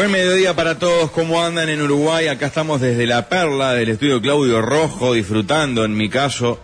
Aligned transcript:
Buen 0.00 0.12
mediodía 0.12 0.56
para 0.56 0.78
todos, 0.78 1.10
¿cómo 1.10 1.44
andan 1.44 1.68
en 1.68 1.82
Uruguay? 1.82 2.28
Acá 2.28 2.46
estamos 2.46 2.80
desde 2.80 3.06
La 3.06 3.28
Perla, 3.28 3.74
del 3.74 3.90
estudio 3.90 4.18
Claudio 4.22 4.62
Rojo, 4.62 5.12
disfrutando, 5.12 5.84
en 5.84 5.94
mi 5.94 6.08
caso, 6.08 6.58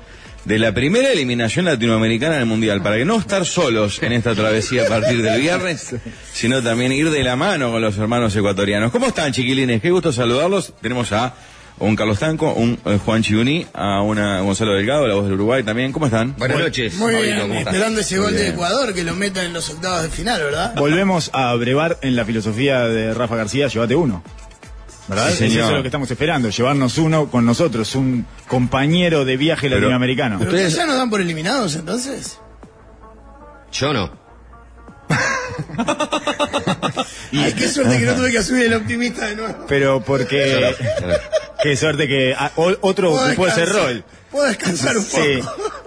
de 0.46 0.58
la 0.58 0.72
primera 0.72 1.12
eliminación 1.12 1.66
latinoamericana 1.66 2.36
del 2.36 2.46
Mundial, 2.46 2.80
para 2.80 2.96
que 2.96 3.04
no 3.04 3.18
estar 3.18 3.44
solos 3.44 4.02
en 4.02 4.14
esta 4.14 4.34
travesía 4.34 4.84
a 4.84 4.88
partir 4.88 5.20
del 5.20 5.38
viernes, 5.38 5.96
sino 6.32 6.62
también 6.62 6.92
ir 6.92 7.10
de 7.10 7.22
la 7.22 7.36
mano 7.36 7.70
con 7.70 7.82
los 7.82 7.98
hermanos 7.98 8.34
ecuatorianos. 8.34 8.90
¿Cómo 8.90 9.08
están, 9.08 9.34
chiquilines? 9.34 9.82
Qué 9.82 9.90
gusto 9.90 10.14
saludarlos. 10.14 10.72
Tenemos 10.80 11.12
a 11.12 11.34
un 11.78 11.94
Carlos 11.96 12.18
Tanco, 12.18 12.52
un 12.54 12.78
eh, 12.86 12.98
Juan 13.04 13.22
Chiuní, 13.22 13.66
a 13.74 14.00
una 14.02 14.40
Gonzalo 14.40 14.72
Delgado, 14.74 15.06
la 15.06 15.14
voz 15.14 15.24
del 15.24 15.34
Uruguay 15.34 15.62
también. 15.62 15.92
¿Cómo 15.92 16.06
están? 16.06 16.34
Buenas 16.36 16.58
noches. 16.58 16.94
Muy 16.96 17.14
bien, 17.16 17.52
esperando 17.52 18.00
ese 18.00 18.18
gol 18.18 18.34
de. 18.34 18.48
Ecuador 18.48 18.94
que 18.94 19.04
lo 19.04 19.14
meta 19.14 19.44
en 19.44 19.52
los 19.52 19.68
octavos 19.70 20.02
de 20.02 20.08
final, 20.08 20.42
¿verdad? 20.42 20.74
Volvemos 20.76 21.30
a 21.34 21.54
brevar 21.54 21.98
en 22.02 22.16
la 22.16 22.24
filosofía 22.24 22.80
de 22.84 23.12
Rafa 23.14 23.36
García, 23.36 23.68
llévate 23.68 23.94
uno. 23.94 24.22
¿Verdad? 25.08 25.30
Sí, 25.30 25.36
señor. 25.36 25.58
Eso 25.58 25.68
es 25.68 25.76
lo 25.76 25.82
que 25.82 25.88
estamos 25.88 26.10
esperando, 26.10 26.48
llevarnos 26.50 26.98
uno 26.98 27.28
con 27.30 27.46
nosotros, 27.46 27.94
un 27.94 28.26
compañero 28.48 29.24
de 29.24 29.36
viaje 29.36 29.68
Pero- 29.68 29.76
latinoamericano. 29.80 30.38
¿Pero 30.38 30.50
Ustedes- 30.50 30.68
ustedes 30.72 30.84
ya 30.84 30.90
nos 30.90 30.96
dan 30.98 31.10
por 31.10 31.20
eliminados 31.20 31.76
entonces? 31.76 32.40
Yo 33.72 33.92
no. 33.92 34.25
Ay, 37.32 37.52
qué 37.56 37.68
suerte 37.68 37.98
que 37.98 38.06
no 38.06 38.14
tuve 38.14 38.30
que 38.32 38.42
subir 38.42 38.66
el 38.66 38.74
optimista 38.74 39.26
de 39.26 39.36
nuevo. 39.36 39.64
Pero 39.68 40.00
porque... 40.02 40.74
qué 41.62 41.76
suerte 41.76 42.06
que 42.08 42.34
o- 42.56 42.76
otro 42.80 43.10
Puedo 43.12 43.26
ocupó 43.26 43.46
ese 43.48 43.64
rol. 43.66 44.04
Puedo 44.30 44.46
descansar 44.46 44.96
un 44.96 45.04
poco. 45.04 45.22
Sí. 45.22 45.40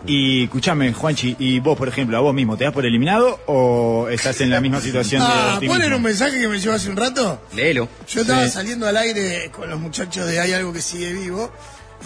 Y 0.06 0.44
escúchame, 0.46 0.94
Juanchi, 0.94 1.36
y 1.40 1.60
vos, 1.60 1.78
por 1.78 1.88
ejemplo, 1.88 2.18
a 2.18 2.22
vos 2.22 2.34
mismo, 2.34 2.58
¿te 2.58 2.64
das 2.64 2.74
por 2.74 2.86
eliminado 2.86 3.40
o 3.48 4.08
estás 4.10 4.40
en 4.42 4.50
la 4.50 4.62
misma 4.62 4.80
situación 4.82 5.22
de 5.22 5.28
Ah, 5.30 5.52
optimismo? 5.56 5.76
¿ponen 5.76 5.94
un 5.94 6.02
mensaje 6.02 6.40
que 6.40 6.48
me 6.48 6.60
llegó 6.60 6.74
hace 6.74 6.90
un 6.90 6.96
rato? 6.98 7.42
Léelo. 7.54 7.90
Yo 8.08 8.22
estaba 8.22 8.46
Sí. 8.46 8.52
saliendo 8.52 8.88
al 8.88 8.96
aire 8.98 9.52
con 9.52 9.70
los 9.70 9.80
muchachos 9.80 10.26
de 10.26 10.40
Hay 10.40 10.54
Algo 10.54 10.72
que 10.74 10.82
Sigue 10.82 11.12
Vivo 11.14 11.52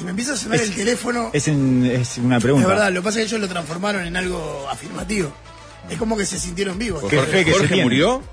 y 0.02 0.04
me 0.04 0.10
empieza 0.10 0.34
a 0.34 0.38
sonar 0.38 0.60
Es- 0.60 0.70
el 0.70 0.76
teléfono. 0.76 1.30
Es, 1.34 1.48
en- 1.48 1.86
es 1.86 2.18
una 2.18 2.36
De 2.36 2.42
pregunta. 2.42 2.68
verdad, 2.68 2.92
lo 2.92 3.02
que 3.02 3.06
pasa 3.06 3.20
es 3.20 3.26
que 3.26 3.36
ellos 3.36 3.42
lo 3.42 3.48
transformaron 3.48 4.06
en 4.06 4.18
algo 4.18 4.68
afirmativo. 4.70 5.32
Es 5.90 5.98
como 5.98 6.16
que 6.18 6.26
se 6.26 6.40
sintieron 6.40 6.78
vivos. 6.80 7.04
Qué 7.10 7.20
fe 7.22 7.44
que 7.46 7.52
se 7.52 7.58
Jorge 7.58 7.68
tiene. 7.68 7.84
murió? 7.84 8.24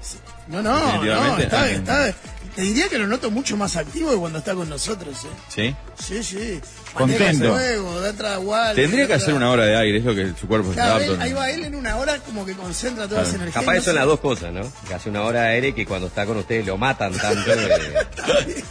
No, 0.48 0.62
no, 0.62 0.72
no, 0.78 0.86
Definitivamente. 1.02 1.42
está, 1.44 1.62
Ah. 1.62 1.68
está, 2.08 2.14
te 2.56 2.62
diría 2.62 2.88
que 2.88 2.98
lo 2.98 3.06
noto 3.06 3.30
mucho 3.30 3.56
más 3.56 3.76
activo 3.76 4.10
que 4.10 4.16
cuando 4.16 4.38
está 4.38 4.54
con 4.54 4.68
nosotros, 4.68 5.24
¿eh? 5.24 5.28
Sí. 5.48 5.76
Sí, 6.04 6.22
sí. 6.24 6.60
Contento. 6.94 7.52
Juego, 7.52 8.00
da 8.00 8.12
tragual, 8.12 8.74
Tendría 8.74 9.06
que 9.06 9.14
hacer 9.14 9.34
una 9.34 9.50
hora 9.50 9.64
de 9.64 9.76
aire, 9.76 9.98
es 9.98 10.04
lo 10.04 10.14
que 10.14 10.32
su 10.40 10.48
cuerpo 10.48 10.70
está 10.70 10.96
apto. 10.96 11.16
ahí 11.20 11.32
va 11.32 11.50
él 11.50 11.64
en 11.64 11.74
una 11.76 11.96
hora 11.96 12.18
como 12.18 12.44
que 12.44 12.54
concentra 12.54 13.06
todas 13.06 13.26
las 13.28 13.34
energías. 13.34 13.64
Capaz 13.64 13.80
son 13.82 13.94
las 13.94 14.06
dos 14.06 14.18
cosas, 14.20 14.52
¿no? 14.52 14.62
Que 14.88 14.94
hace 14.94 15.08
una 15.08 15.22
hora 15.22 15.44
aire 15.44 15.72
que 15.74 15.86
cuando 15.86 16.08
está 16.08 16.26
con 16.26 16.36
ustedes 16.38 16.66
lo 16.66 16.76
matan 16.76 17.12
tanto. 17.12 17.44
que 17.44 18.54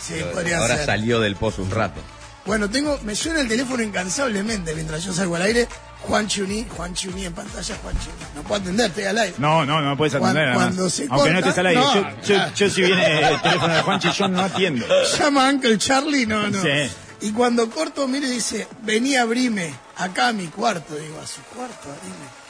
Sí, 0.00 0.14
podría 0.32 0.58
ahora 0.58 0.76
ser. 0.76 0.86
salió 0.86 1.18
del 1.20 1.34
pozo 1.36 1.62
un 1.62 1.70
rato. 1.70 2.00
Bueno, 2.46 2.68
tengo, 2.68 2.98
me 3.04 3.14
suena 3.16 3.40
el 3.40 3.48
teléfono 3.48 3.82
incansablemente 3.82 4.74
mientras 4.74 5.02
yo 5.02 5.12
salgo 5.14 5.36
al 5.36 5.42
aire. 5.42 5.66
Juan 6.06 6.28
Chuní, 6.28 6.66
Juan 6.76 6.94
Chuní 6.94 7.24
en 7.24 7.32
pantalla, 7.32 7.76
Juan 7.82 7.94
Chuní. 7.96 8.14
No 8.36 8.42
puedo 8.42 8.60
atender, 8.60 8.86
estoy 8.86 9.04
al 9.04 9.18
aire. 9.18 9.34
No, 9.38 9.64
no, 9.64 9.80
no 9.80 9.96
puedes 9.96 10.14
atender. 10.14 10.52
Cuando- 10.54 10.58
cuando 10.76 10.90
se 10.90 11.06
Aunque 11.10 11.30
no 11.30 11.36
corta- 11.36 11.38
estés 11.48 11.58
al 11.58 11.66
aire. 11.66 11.80
no, 11.80 11.94
yo, 11.94 12.00
yo, 12.02 12.16
claro. 12.26 12.52
yo 12.54 12.70
si 12.70 12.82
viene 12.82 13.28
el 13.28 13.42
teléfono 13.42 13.74
de 13.74 13.82
Juanchi, 13.82 14.10
yo 14.12 14.28
no 14.28 14.40
atiendo. 14.42 14.86
Llama 15.18 15.46
a 15.48 15.50
Uncle 15.52 15.78
Charlie, 15.78 16.26
no, 16.26 16.48
no. 16.50 16.62
Sí. 16.62 16.90
Y 17.22 17.32
cuando 17.32 17.70
corto, 17.70 18.06
mire, 18.06 18.28
dice, 18.28 18.68
vení 18.82 19.16
a 19.16 19.22
abrime, 19.22 19.72
acá 19.96 20.28
a 20.28 20.32
mi 20.34 20.46
cuarto. 20.48 20.94
Digo, 20.94 21.18
a 21.20 21.26
su 21.26 21.40
cuarto, 21.54 21.88
abrime. 21.88 22.44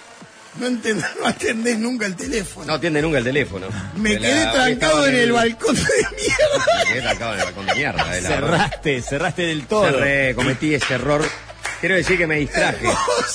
No, 0.57 0.67
entend- 0.69 1.05
no 1.21 1.27
atendés 1.27 1.79
nunca 1.79 2.07
el 2.07 2.15
teléfono. 2.17 2.67
No 2.67 2.75
atiende 2.75 3.03
nunca 3.03 3.19
el 3.19 3.25
teléfono. 3.25 3.67
Me 3.97 4.11
De 4.15 4.21
la- 4.21 4.29
quedé 4.29 4.47
trancado 4.47 5.07
en 5.07 5.15
el 5.17 5.33
balcón 5.33 5.75
de 5.77 5.83
mierda. 5.83 6.67
Me 6.79 6.85
quedé 6.93 7.03
trancado 7.03 7.35
en 7.35 7.39
el 7.41 7.45
balcón 7.47 7.67
de 7.67 7.75
mierda. 7.75 8.05
de 8.11 8.21
la- 8.21 8.29
Cerraste, 8.29 9.03
cerraste 9.03 9.43
del 9.43 9.67
todo. 9.67 9.85
Cerré, 9.87 10.35
cometí 10.35 10.75
ese 10.75 10.95
error. 10.95 11.25
Quiero 11.85 11.97
decir 11.97 12.17
que 12.17 12.27
me 12.27 12.37
distraje. 12.37 12.87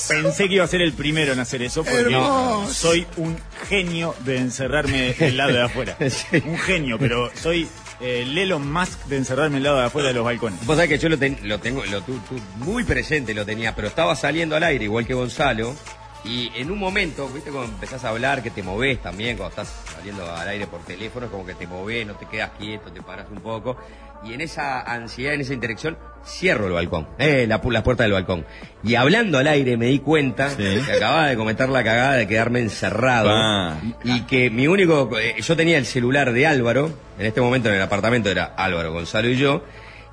Pensé 0.08 0.48
que 0.48 0.54
iba 0.54 0.64
a 0.64 0.66
ser 0.66 0.82
el 0.82 0.92
primero 0.92 1.32
en 1.34 1.38
hacer 1.38 1.62
eso 1.62 1.84
porque 1.84 2.00
Hermoso. 2.00 2.74
soy 2.74 3.06
un 3.16 3.38
genio 3.68 4.12
de 4.24 4.38
encerrarme 4.38 5.12
del 5.12 5.36
lado 5.36 5.52
de 5.52 5.62
afuera. 5.62 5.96
Sí. 6.10 6.42
Un 6.44 6.58
genio, 6.58 6.98
pero 6.98 7.30
soy 7.36 7.68
eh, 8.00 8.22
el 8.22 8.36
Elon 8.36 8.72
Musk 8.72 9.04
de 9.04 9.18
encerrarme 9.18 9.54
del 9.54 9.62
lado 9.62 9.78
de 9.78 9.84
afuera 9.86 10.08
de 10.08 10.14
los 10.14 10.24
balcones. 10.24 10.66
Vos 10.66 10.74
sabés 10.74 10.88
que 10.90 10.98
yo 10.98 11.08
lo, 11.08 11.16
ten- 11.16 11.38
lo 11.44 11.60
tengo 11.60 11.84
lo 11.84 12.02
tu- 12.02 12.18
tu- 12.18 12.40
muy 12.56 12.82
presente, 12.82 13.34
lo 13.34 13.46
tenía, 13.46 13.76
pero 13.76 13.86
estaba 13.86 14.16
saliendo 14.16 14.56
al 14.56 14.64
aire, 14.64 14.82
igual 14.86 15.06
que 15.06 15.14
Gonzalo, 15.14 15.76
y 16.24 16.50
en 16.56 16.72
un 16.72 16.78
momento, 16.80 17.28
viste, 17.28 17.50
cuando 17.52 17.72
empezás 17.72 18.02
a 18.04 18.08
hablar, 18.08 18.42
que 18.42 18.50
te 18.50 18.64
movés 18.64 19.00
también, 19.00 19.36
cuando 19.36 19.50
estás 19.62 19.72
saliendo 19.94 20.28
al 20.34 20.48
aire 20.48 20.66
por 20.66 20.80
teléfono, 20.84 21.26
es 21.26 21.30
como 21.32 21.46
que 21.46 21.54
te 21.54 21.68
movés, 21.68 22.04
no 22.04 22.14
te 22.16 22.26
quedas 22.26 22.50
quieto, 22.58 22.90
te 22.90 23.00
paras 23.00 23.26
un 23.30 23.40
poco, 23.40 23.76
y 24.24 24.34
en 24.34 24.40
esa 24.40 24.80
ansiedad, 24.80 25.34
en 25.34 25.40
esa 25.40 25.54
interacción, 25.54 25.96
cierro 26.24 26.66
el 26.66 26.72
balcón, 26.74 27.06
eh, 27.18 27.46
la, 27.48 27.62
pu- 27.62 27.72
las 27.72 27.82
puertas 27.82 28.04
del 28.04 28.12
balcón. 28.12 28.44
Y 28.84 28.94
hablando 28.94 29.38
al 29.38 29.46
aire 29.46 29.76
me 29.78 29.86
di 29.86 29.98
cuenta 30.00 30.50
Sí. 30.50 30.80
que 30.86 30.92
acababa 30.92 31.28
de 31.28 31.36
cometer 31.36 31.68
la 31.70 31.82
cagada 31.82 32.14
de 32.14 32.26
quedarme 32.28 32.60
encerrado. 32.60 33.30
Ah. 33.32 33.76
Y 34.04 34.22
que 34.22 34.50
mi 34.50 34.66
único, 34.68 35.10
eh, 35.18 35.36
yo 35.40 35.56
tenía 35.56 35.78
el 35.78 35.86
celular 35.86 36.32
de 36.32 36.46
Álvaro, 36.46 36.90
en 37.18 37.26
este 37.26 37.40
momento 37.40 37.68
en 37.70 37.76
el 37.76 37.82
apartamento 37.82 38.28
era 38.30 38.44
Álvaro, 38.56 38.92
Gonzalo 38.92 39.28
y 39.28 39.36
yo, 39.36 39.64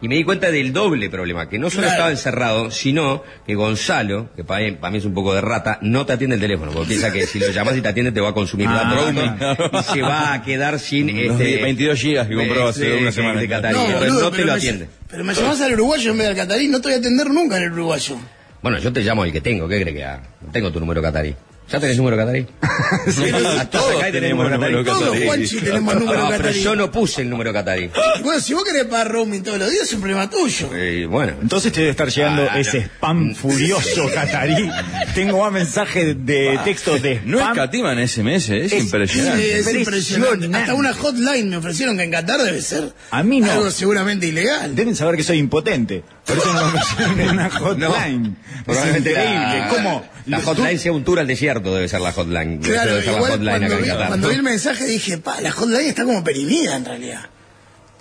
y 0.01 0.07
me 0.07 0.15
di 0.15 0.23
cuenta 0.23 0.51
del 0.51 0.71
doble 0.73 1.09
problema, 1.09 1.49
que 1.49 1.57
no 1.57 1.69
solo 1.69 1.83
Claro. 1.83 1.93
estaba 1.93 2.11
encerrado, 2.11 2.71
sino 2.71 3.23
que 3.45 3.55
Gonzalo, 3.55 4.29
que 4.35 4.43
para 4.43 4.63
mí, 4.65 4.71
para 4.73 4.91
mí 4.91 4.97
es 4.99 5.05
un 5.05 5.13
poco 5.13 5.33
de 5.33 5.41
rata, 5.41 5.79
no 5.81 6.05
te 6.05 6.13
atiende 6.13 6.35
el 6.35 6.41
teléfono, 6.41 6.71
porque 6.71 6.89
piensa 6.89 7.11
que 7.11 7.25
si 7.25 7.39
lo 7.39 7.49
llamas 7.49 7.75
y 7.77 7.81
te 7.81 7.87
atiende 7.87 8.11
te 8.11 8.21
va 8.21 8.29
a 8.29 8.33
consumir 8.33 8.67
Ah, 8.69 8.83
la 8.83 9.35
claro. 9.37 9.79
y 9.79 9.83
se 9.93 10.01
va 10.01 10.33
a 10.33 10.43
quedar 10.43 10.79
sin 10.79 11.09
este 11.09 11.61
22 11.61 11.99
gigas 11.99 12.27
que 12.27 12.35
compró 12.35 12.67
hace 12.67 12.85
de- 12.89 12.97
una 12.97 13.11
semana. 13.11 13.39
de 13.39 13.47
Catarí. 13.47 13.75
Entonces 13.75 13.99
boludo, 14.09 14.21
no 14.21 14.29
te 14.31 14.35
pero 14.35 14.45
lo 14.47 14.53
me- 14.53 14.57
atiende. 14.57 14.87
Pero 15.09 15.23
me 15.23 15.33
llamás 15.33 15.61
al 15.61 15.73
uruguayo 15.73 16.11
en 16.11 16.17
vez 16.17 16.27
del 16.27 16.35
catarí, 16.37 16.67
no 16.67 16.81
te 16.81 16.87
voy 16.89 16.95
a 16.95 16.99
atender 16.99 17.29
nunca 17.29 17.57
en 17.57 17.63
el 17.63 17.71
uruguayo. 17.71 18.17
Bueno, 18.61 18.77
yo 18.79 18.91
te 18.91 19.01
llamo 19.01 19.23
el 19.23 19.31
que 19.31 19.39
tengo, 19.41 19.67
¿qué 19.67 19.79
crees 19.81 19.95
que 19.95 20.03
haga? 20.03 20.23
No 20.45 20.51
tengo 20.51 20.71
tu 20.71 20.79
número 20.79 21.01
catarí. 21.01 21.33
¿Ya 21.69 21.79
tenés 21.81 21.97
número 21.97 22.15
catarí? 22.15 22.47
Todos 23.71 23.95
acá 23.97 24.11
tenemos 24.11 24.49
número 24.49 24.57
número 24.81 24.83
catarí. 24.85 25.03
Todos. 25.03 25.25
Juanchi, 25.25 25.57
tenemos 25.59 25.95
número 25.95 26.19
No, 26.21 26.27
pero 26.29 26.37
catarí. 26.43 26.61
yo 26.63 26.75
no 26.75 26.91
puse 26.91 27.21
el 27.23 27.29
número 27.29 27.51
catarí. 27.53 27.89
Bueno, 28.23 28.41
si 28.41 28.53
vos 28.53 28.63
querés 28.63 28.85
pagar 28.85 29.09
roaming 29.11 29.43
todos 29.43 29.59
los 29.59 29.69
días, 29.69 29.83
es 29.83 29.93
un 29.93 29.99
problema 30.01 30.29
tuyo. 30.29 30.69
Eh, 30.73 31.05
bueno, 31.09 31.33
Entonces 31.41 31.71
te 31.71 31.79
debe 31.81 31.91
estar 31.91 32.09
llegando 32.09 32.47
Ah, 32.49 32.59
ese 32.59 32.79
no. 32.79 32.85
spam 32.85 33.35
furioso 33.35 34.09
catarí. 34.13 34.69
Tengo 35.13 35.39
más 35.41 35.51
mensajes 35.51 36.25
de 36.25 36.59
texto 36.63 36.97
de 36.99 37.21
No 37.25 37.37
spam. 37.39 37.51
escatiman 37.57 38.07
SMS, 38.07 38.49
es, 38.49 38.71
Es- 38.73 38.83
impresionante. 38.83 39.43
Sí, 39.43 39.49
es 39.51 39.73
impresionante. 39.73 40.49
Hasta 40.57 40.73
una 40.73 40.93
hotline 40.93 41.49
me 41.49 41.57
ofrecieron 41.57 41.97
que 41.97 42.03
en 42.03 42.11
Qatar 42.11 42.41
debe 42.41 42.61
ser 42.61 42.91
A 43.11 43.23
mí 43.23 43.39
no. 43.41 43.51
algo 43.51 43.71
seguramente 43.71 44.27
ilegal. 44.27 44.75
Deben 44.75 44.95
saber 44.95 45.15
que 45.17 45.23
soy 45.23 45.37
impotente. 45.37 46.03
Por 46.25 46.37
eso 46.37 46.53
no 46.53 46.71
me 47.15 47.23
en 47.23 47.29
una 47.29 47.49
hotline. 47.49 48.37
es 48.57 48.63
Probablemente 48.65 49.11
increíble. 49.11 49.59
la- 49.59 49.67
¿Cómo? 49.69 50.05
La 50.25 50.41
hotline 50.41 50.77
sea 50.77 50.91
un 50.91 51.05
tour 51.05 51.19
al 51.19 51.27
desierto, 51.27 51.56
debe 51.61 51.87
ser 51.87 52.01
la 52.01 52.11
hotline. 52.13 52.59
Claro, 52.59 52.91
debe 52.91 53.03
ser 53.03 53.11
la 53.11 53.17
igual 53.17 53.31
hotline 53.33 53.57
cuando, 53.59 53.75
acá 53.75 53.83
vi, 53.83 53.89
Qatar. 53.89 54.07
cuando 54.07 54.29
vi 54.29 54.35
el 54.35 54.43
mensaje 54.43 54.85
dije, 54.85 55.17
pa, 55.17 55.41
la 55.41 55.51
hotline 55.51 55.87
está 55.87 56.03
como 56.05 56.23
perimida 56.23 56.75
en 56.75 56.85
realidad. 56.85 57.21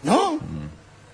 ¿no? 0.02 0.38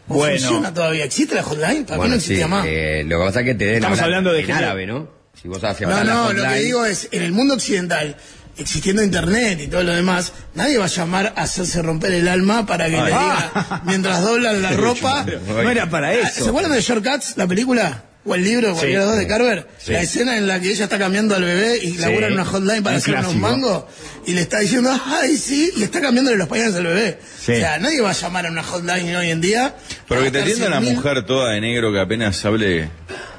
¿O 0.08 0.14
Bueno. 0.14 0.38
funciona 0.38 0.74
todavía? 0.74 1.04
¿Existe 1.04 1.34
la 1.34 1.42
hotline? 1.42 1.84
Para 1.84 1.96
mí 1.96 1.98
Bueno, 1.98 2.14
no 2.16 2.20
sí, 2.20 2.26
existía 2.32 2.48
más. 2.48 2.66
eh, 2.68 3.04
lo 3.06 3.18
que 3.20 3.24
pasa 3.24 3.40
es 3.40 3.46
que 3.46 3.54
te 3.54 3.64
deben 3.64 3.76
Estamos 3.76 3.98
hablar 3.98 4.08
hablando 4.08 4.32
de 4.32 4.40
en 4.40 4.46
gente- 4.46 4.64
árabe, 4.64 4.86
¿no? 4.86 5.08
Si 5.40 5.48
vos 5.48 5.64
haces 5.64 5.88
No, 5.88 6.04
no, 6.04 6.32
lo 6.32 6.42
que 6.48 6.54
digo 6.60 6.84
es, 6.84 7.08
en 7.10 7.22
el 7.22 7.32
mundo 7.32 7.54
occidental, 7.54 8.16
existiendo 8.58 9.02
internet 9.02 9.60
y 9.62 9.68
todo 9.68 9.82
lo 9.82 9.92
demás, 9.94 10.32
nadie 10.54 10.76
va 10.76 10.84
a 10.84 10.88
llamar 10.88 11.32
a 11.36 11.42
hacerse 11.42 11.80
romper 11.80 12.12
el 12.12 12.28
alma 12.28 12.66
para 12.66 12.84
que 12.86 12.96
le 12.98 13.04
diga, 13.06 13.80
mientras 13.86 14.22
doblan 14.22 14.60
la 14.60 14.72
ropa. 14.72 15.24
No 15.46 15.70
era 15.70 15.88
para 15.88 16.08
Ah, 16.08 16.14
eso. 16.14 16.44
¿Se 16.44 16.48
acuerdan 16.50 16.72
de 16.72 16.80
Shortcuts, 16.82 17.36
la 17.38 17.46
película? 17.46 18.02
O 18.24 18.34
el 18.36 18.44
libro, 18.44 18.72
cualquiera 18.72 19.00
de 19.00 19.06
los 19.06 19.10
dos 19.10 19.18
de 19.18 19.26
Carver. 19.26 19.66
La 19.88 20.00
escena 20.00 20.36
en 20.36 20.46
la 20.46 20.60
que 20.60 20.70
ella 20.70 20.84
está 20.84 20.96
cambiando 20.96 21.34
al 21.34 21.42
bebé 21.42 21.78
y 21.82 21.96
labura 21.98 22.28
en 22.28 22.34
una 22.34 22.44
hotline 22.44 22.82
para 22.82 22.94
un 22.96 23.02
hacer 23.02 23.16
unos 23.18 23.34
mangos 23.34 23.84
y 24.26 24.32
le 24.34 24.42
está 24.42 24.60
diciendo, 24.60 24.90
ay, 25.06 25.36
sí, 25.36 25.72
y 25.76 25.82
está 25.82 26.00
cambiándole 26.00 26.36
los 26.36 26.46
pañales 26.46 26.76
al 26.76 26.84
bebé. 26.86 27.18
Sí. 27.40 27.52
O 27.52 27.56
sea, 27.56 27.78
nadie 27.80 28.00
va 28.00 28.10
a 28.10 28.12
llamar 28.12 28.46
a 28.46 28.50
una 28.52 28.62
hotline 28.62 29.16
hoy 29.16 29.30
en 29.30 29.40
día. 29.40 29.74
Pero 30.08 30.22
que 30.22 30.30
te 30.30 30.42
atienda 30.42 30.68
la 30.68 30.80
100.000. 30.80 30.94
mujer 30.94 31.26
toda 31.26 31.50
de 31.52 31.60
negro 31.60 31.92
que 31.92 31.98
apenas 31.98 32.44
hable 32.44 32.88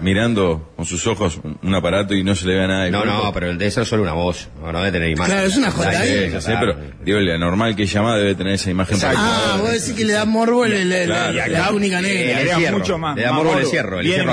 mirando 0.01 0.73
con 0.75 0.85
sus 0.85 1.05
ojos 1.07 1.39
un- 1.61 1.73
aparato 1.75 2.13
y 2.13 2.23
no 2.23 2.35
se 2.35 2.45
le 2.45 2.55
vea 2.55 2.67
nada 2.67 2.83
de 2.85 2.91
No, 2.91 3.01
cuerpo. 3.03 3.23
no, 3.23 3.33
pero 3.33 3.55
de 3.55 3.65
eso 3.65 3.81
es 3.81 3.87
solo 3.87 4.03
una 4.03 4.13
voz. 4.13 4.49
No, 4.61 4.71
no 4.71 4.79
debe 4.79 4.91
tener 4.91 5.09
imagen. 5.09 5.31
Claro, 5.33 5.47
es 5.47 5.55
una 5.55 5.71
Sí, 5.71 5.77
hotline. 5.77 6.31
ya 6.33 6.41
sé, 6.41 6.55
pero 6.59 6.75
digo, 7.03 7.19
la 7.19 7.37
normal 7.37 7.75
que 7.75 7.85
llama 7.85 8.17
debe 8.17 8.35
tener 8.35 8.53
esa 8.55 8.69
imagen. 8.69 8.97
Ah, 9.03 9.57
vos 9.61 9.71
decís 9.71 9.93
que 9.93 10.05
le 10.05 10.13
da 10.13 10.25
morbo 10.25 10.65
el- 10.65 10.73
el- 10.73 10.91
el- 10.91 11.09
la, 11.09 11.31
Le 11.31 11.41
negra. 11.49 11.99
el 11.99 12.35
agrega 12.35 12.51
encierro. 12.53 12.77
mucho 12.79 12.97
más. 12.97 13.15
Le 13.15 13.23
da 13.23 13.31
morbo 13.31 13.53
el 13.57 13.63
encierro, 13.63 13.99
el 13.99 14.05
Vienen 14.05 14.27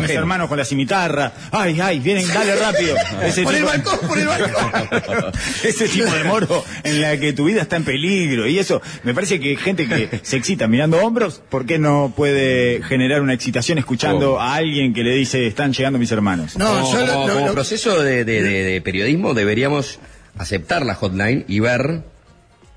con 0.48 0.58
la 0.58 0.64
cimitarra. 0.64 1.32
Ay, 1.50 1.78
ay, 1.81 1.98
vienen, 2.00 2.26
dale 2.28 2.56
rápido. 2.56 2.94
Ese 3.22 3.42
Por 3.42 3.54
el 3.54 3.60
tipo- 3.60 3.69
balcón, 3.70 4.08
por 4.08 4.19
el 4.19 4.26
balcón. 4.26 5.32
Ese 5.64 5.88
tipo 5.88 6.10
de 6.12 6.25
moro 6.25 6.64
en 6.84 7.00
la 7.00 7.16
que 7.19 7.32
tu 7.32 7.44
vida 7.44 7.62
está 7.62 7.76
en 7.76 7.84
peligro 7.84 8.46
y 8.46 8.58
eso, 8.58 8.81
me 9.04 9.14
parece 9.14 9.40
que 9.40 9.56
gente 9.56 9.87
que 9.88 10.20
se 10.22 10.37
excita 10.37 10.66
mirando 10.69 10.98
hombros, 11.04 11.42
¿por 11.48 11.66
qué 11.66 11.78
no 11.78 12.12
puede 12.16 12.82
generar 12.84 13.22
una 13.22 13.34
excitación 13.34 13.78
escuchando 13.78 14.34
Oh. 14.34 14.40
a 14.40 14.54
alguien 14.56 14.92
que 14.92 15.02
le 15.02 15.14
dice 15.14 15.46
están 15.46 15.72
llegando 15.72 15.98
mis 15.98 16.12
hermanos? 16.12 16.56
No, 16.56 16.66
como, 16.66 16.92
yo 16.92 17.06
lo- 17.06 17.12
como- 17.12 17.26
lo- 17.28 17.34
como 17.34 17.46
lo- 17.46 17.52
proceso 17.54 18.02
de, 18.02 18.25
de- 18.25 18.42
de- 18.42 18.64
de 18.64 18.81
periodismo 18.81 19.34
deberíamos 19.34 19.98
aceptar 20.38 20.84
la 20.87 20.94
hotline 20.94 21.44
y 21.48 21.60
ver 21.60 22.02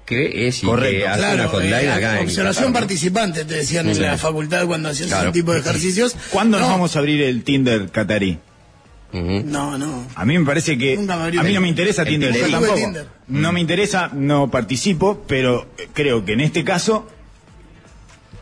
qué 0.05 0.47
es 0.47 0.63
y 0.63 0.65
Correcto. 0.65 0.97
que 0.99 1.07
hace 1.07 1.19
Claro, 1.19 1.33
una 1.41 1.47
hotline 1.49 1.73
eh, 1.85 1.91
acá 1.91 2.19
observación 2.21 2.73
participante, 2.73 3.45
te 3.45 3.53
decían 3.55 3.87
en 3.89 4.01
la 4.01 4.17
facultad 4.17 4.65
cuando 4.67 4.89
hacías 4.89 5.07
Claro. 5.09 5.29
ese 5.29 5.33
tipo 5.33 5.53
de 5.53 5.59
ejercicios. 5.59 6.15
¿Cuándo 6.31 6.57
no, 6.57 6.63
nos 6.63 6.71
vamos 6.71 6.95
a 6.95 6.99
abrir 6.99 7.21
el 7.21 7.43
Tinder 7.43 7.89
catarí? 7.89 8.37
No, 9.13 9.77
no. 9.77 10.07
A 10.15 10.25
mí 10.25 10.39
me 10.39 10.45
parece 10.45 10.75
que 10.77 10.97
me 10.97 11.13
a 11.13 11.17
mí 11.29 11.37
el- 11.37 11.53
no 11.53 11.61
me 11.61 11.67
interesa 11.69 12.03
Tinder, 12.03 12.29
yo 12.33 12.45
Tinder. 12.45 12.51
tampoco. 12.51 12.75
Tinder. 12.75 13.07
No 13.27 13.51
me 13.51 13.59
interesa, 13.59 14.09
no 14.11 14.49
participo, 14.49 15.23
pero 15.27 15.67
creo 15.93 16.25
que 16.25 16.33
en 16.33 16.41
este 16.41 16.63
caso 16.63 17.07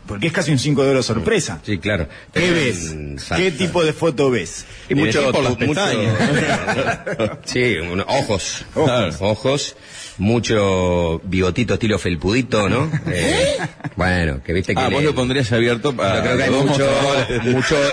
porque 0.06 0.26
es 0.26 0.32
casi 0.32 0.50
un 0.50 0.58
5 0.58 0.82
de 0.82 0.90
oro 0.90 1.02
sorpresa. 1.02 1.60
Sí, 1.64 1.78
claro. 1.78 2.08
¿Qué 2.34 2.50
ves? 2.50 2.94
¿Qué 3.36 3.50
tipo 3.52 3.84
de 3.84 3.92
foto 3.92 4.30
ves? 4.30 4.66
Y 4.88 4.94
mucho, 4.94 5.30
por 5.30 5.44
las 5.44 5.58
mucho- 5.58 5.74
pestañas. 5.74 7.38
sí, 7.44 7.76
un- 7.76 8.00
ojos, 8.00 8.64
Ojos. 8.74 9.16
ojos, 9.20 9.76
mucho 10.18 11.20
bigotito 11.24 11.74
estilo 11.74 11.98
felpudito, 11.98 12.68
¿no? 12.68 12.90
Eh, 13.06 13.56
bueno, 13.96 14.42
que 14.44 14.52
viste 14.52 14.74
que 14.74 14.80
Ah, 14.80 14.88
vos 14.88 15.02
lo 15.02 15.14
pondrías 15.14 15.50
abierto 15.52 15.94
para. 15.96 16.16
yo 16.16 16.22
creo 16.22 16.36
que 16.36 16.42
hay 16.42 16.50
mucho. 16.50 17.76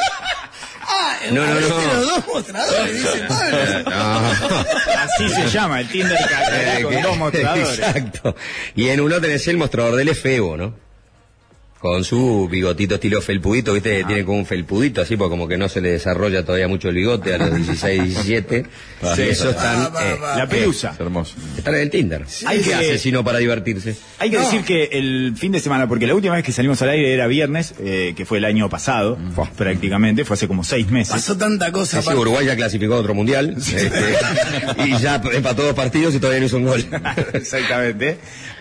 Ah, 0.91 1.17
No, 1.31 1.45
no, 1.45 1.53
no. 1.53 1.59
los 1.59 2.07
dos 2.07 2.27
mostradores, 2.33 2.93
dice 2.93 3.19
Pablo. 3.27 3.57
No. 3.89 4.99
Así 4.99 5.29
se 5.29 5.47
llama, 5.49 5.79
el 5.81 5.87
Tinder 5.87 6.17
catarí 6.17 6.83
con 6.83 6.93
Eh, 6.93 7.01
dos 7.03 7.17
mostradores. 7.17 7.69
Exacto. 7.79 8.35
Y 8.75 8.87
en 8.89 8.99
uno 9.01 9.21
tenés 9.21 9.47
el 9.47 9.57
mostrador 9.57 9.95
del 9.95 10.09
efebo, 10.09 10.57
¿no? 10.57 10.73
Con 11.79 12.03
su 12.03 12.49
bigotito 12.51 12.95
estilo 12.95 13.21
felpudito, 13.21 13.71
¿viste? 13.73 14.03
Tiene 14.03 14.25
como 14.25 14.37
un 14.39 14.45
felpudito 14.45 15.01
así, 15.01 15.15
porque 15.15 15.29
como 15.29 15.47
que 15.47 15.57
no 15.57 15.69
se 15.69 15.79
le 15.79 15.91
desarrolla 15.91 16.43
todavía 16.43 16.67
mucho 16.67 16.89
el 16.89 16.95
bigote 16.95 17.33
a 17.33 17.37
los 17.37 17.55
16, 17.55 18.03
17. 18.03 18.65
Ah, 19.01 19.13
y 19.13 19.15
sí. 19.15 19.21
eso 19.21 19.51
están, 19.51 19.85
Va, 19.85 19.89
va, 19.89 20.33
eh. 20.33 20.37
La 20.39 20.49
pelusa. 20.49 20.91
Es 20.93 20.99
hermoso. 20.99 21.35
están 21.57 21.75
en 21.75 21.79
el 21.81 21.89
Tinder. 21.89 22.25
Hay 22.47 22.57
¿Qué 22.57 22.63
que- 22.65 22.73
hace 22.75 22.97
sino 22.97 23.23
para 23.23 23.37
divertirse? 23.39 23.95
Hay 24.17 24.29
que 24.29 24.35
No. 24.35 24.43
decir 24.43 24.63
que 24.65 24.89
el 24.91 25.35
fin 25.37 25.53
de 25.53 25.61
semana, 25.61 25.87
porque 25.87 26.05
la 26.05 26.15
última 26.15 26.35
vez 26.35 26.43
que 26.43 26.51
salimos 26.51 26.81
al 26.81 26.89
aire 26.89 27.13
era 27.13 27.27
viernes, 27.27 27.73
eh, 27.79 28.13
que 28.17 28.25
fue 28.25 28.39
el 28.39 28.45
año 28.45 28.67
pasado, 28.69 29.17
prácticamente, 29.57 30.25
fue 30.25 30.33
hace 30.33 30.49
como 30.49 30.65
seis 30.65 30.89
meses. 30.91 31.13
Pasó 31.13 31.37
tanta 31.37 31.71
cosa. 31.71 32.01
Sí, 32.01 32.09
sí. 32.11 32.13
Uruguay 32.13 32.45
ya 32.45 32.57
clasificó 32.57 32.95
a 32.95 32.97
otro 32.99 33.13
mundial 33.13 33.55
este, 33.57 33.89
y 34.85 34.97
ya 34.97 35.21
empató 35.33 35.63
dos 35.63 35.75
partidos 35.75 36.13
y 36.13 36.19
todavía 36.19 36.41
no 36.41 36.45
hizo 36.47 36.57
un 36.57 36.65
gol. 36.65 36.85
Exactamente. 37.33 38.17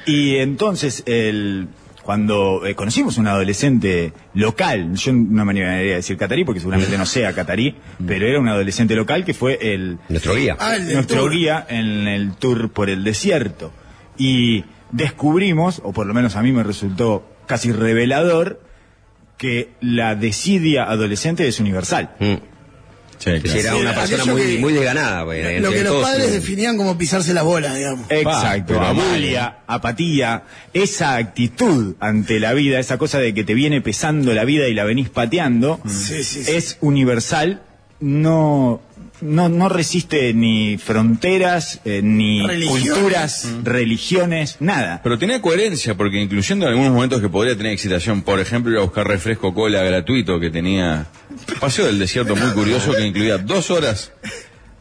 Y 0.06 0.36
entonces, 0.36 1.02
el, 1.06 1.66
cuando 2.08 2.64
eh, 2.64 2.74
conocimos 2.74 3.18
un 3.18 3.26
adolescente 3.26 4.14
local, 4.32 4.94
yo 4.94 5.12
no 5.12 5.44
me 5.44 5.50
animaría 5.50 5.92
a 5.92 5.96
decir 5.96 6.16
catarí 6.16 6.42
porque 6.42 6.58
seguramente 6.58 6.96
no 6.96 7.04
sea 7.04 7.34
catarí, 7.34 7.74
pero 8.06 8.26
era 8.26 8.40
un 8.40 8.48
adolescente 8.48 8.96
local 8.96 9.26
que 9.26 9.34
fue 9.34 9.58
el, 9.60 9.98
Nuestro 10.08 10.34
guía. 10.34 10.56
Ah, 10.58 10.76
el 10.76 10.90
nuestro 10.90 11.20
tour. 11.20 11.32
guía 11.32 11.66
en 11.68 12.08
el 12.08 12.32
tour 12.36 12.70
por 12.70 12.88
el 12.88 13.04
desierto. 13.04 13.72
Y 14.16 14.64
descubrimos, 14.90 15.82
o 15.84 15.92
por 15.92 16.06
lo 16.06 16.14
menos 16.14 16.34
a 16.36 16.40
mí 16.40 16.50
me 16.50 16.62
resultó 16.62 17.28
casi 17.44 17.72
revelador, 17.72 18.62
que 19.36 19.72
la 19.82 20.14
desidia 20.14 20.84
adolescente 20.84 21.46
es 21.46 21.60
universal. 21.60 22.14
Mm. 22.20 22.34
Sí, 23.18 23.30
Que 23.32 23.40
claro. 23.40 23.60
era 23.60 23.76
una 23.76 23.94
persona 23.94 24.22
aquello 24.22 24.36
muy, 24.38 24.42
que- 24.54 24.58
muy 24.58 24.72
desganada. 24.72 25.24
pues, 25.24 25.42
Lo 25.44 25.68
entre 25.68 25.70
que 25.78 25.84
los 25.84 26.02
padres 26.02 26.32
definían 26.32 26.76
como 26.76 26.96
pisarse 26.96 27.34
las 27.34 27.44
bolas, 27.44 27.76
digamos. 27.76 28.06
Exacto, 28.10 28.80
amalia, 28.80 29.58
apatía, 29.66 30.44
esa 30.72 31.16
actitud 31.16 31.96
ante 32.00 32.38
la 32.40 32.52
vida, 32.54 32.78
esa 32.78 32.96
cosa 32.98 33.18
de 33.18 33.34
que 33.34 33.44
te 33.44 33.54
viene 33.54 33.80
pesando 33.80 34.32
la 34.34 34.44
vida 34.44 34.68
y 34.68 34.74
la 34.74 34.84
venís 34.84 35.08
pateando, 35.08 35.80
Sí, 35.86 36.22
sí, 36.22 36.44
sí. 36.44 36.52
es 36.52 36.78
universal, 36.80 37.62
no, 38.00 38.80
no, 39.20 39.48
no 39.48 39.68
resiste 39.68 40.32
ni 40.34 40.78
fronteras, 40.78 41.80
eh, 41.84 42.00
ni 42.02 42.46
Religiones. 42.46 42.90
culturas, 42.92 43.48
religiones, 43.64 44.56
nada. 44.60 45.00
Pero 45.02 45.18
tenía 45.18 45.40
coherencia, 45.42 45.96
porque 45.96 46.20
incluyendo 46.20 46.66
algunos 46.66 46.92
momentos 46.92 47.20
que 47.20 47.28
podría 47.28 47.56
tener 47.56 47.72
excitación, 47.72 48.22
por 48.22 48.40
ejemplo, 48.40 48.72
ir 48.72 48.78
a 48.78 48.82
buscar 48.82 49.06
refresco 49.06 49.54
cola 49.54 49.82
gratuito 49.82 50.38
que 50.40 50.50
tenía 50.50 51.06
Paseo 51.60 51.86
del 51.86 51.98
Desierto 51.98 52.36
muy 52.36 52.50
curioso 52.50 52.92
que 52.92 53.06
incluía 53.06 53.38
dos 53.38 53.70
horas 53.70 54.12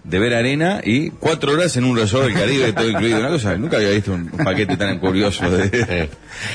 de 0.04 0.20
ver 0.20 0.34
arena 0.36 0.80
y 0.84 1.10
cuatro 1.10 1.52
horas 1.52 1.76
en 1.76 1.84
un 1.84 1.98
resort 1.98 2.26
del 2.28 2.34
Caribe, 2.34 2.72
todo 2.72 2.90
incluido. 2.90 3.20
Una 3.20 3.30
cosa, 3.30 3.58
nunca 3.58 3.76
había 3.78 3.90
visto 3.90 4.14
un 4.14 4.30
paquete 4.30 4.78
tan 4.78 5.00
curioso. 5.00 5.50
De... 5.50 6.10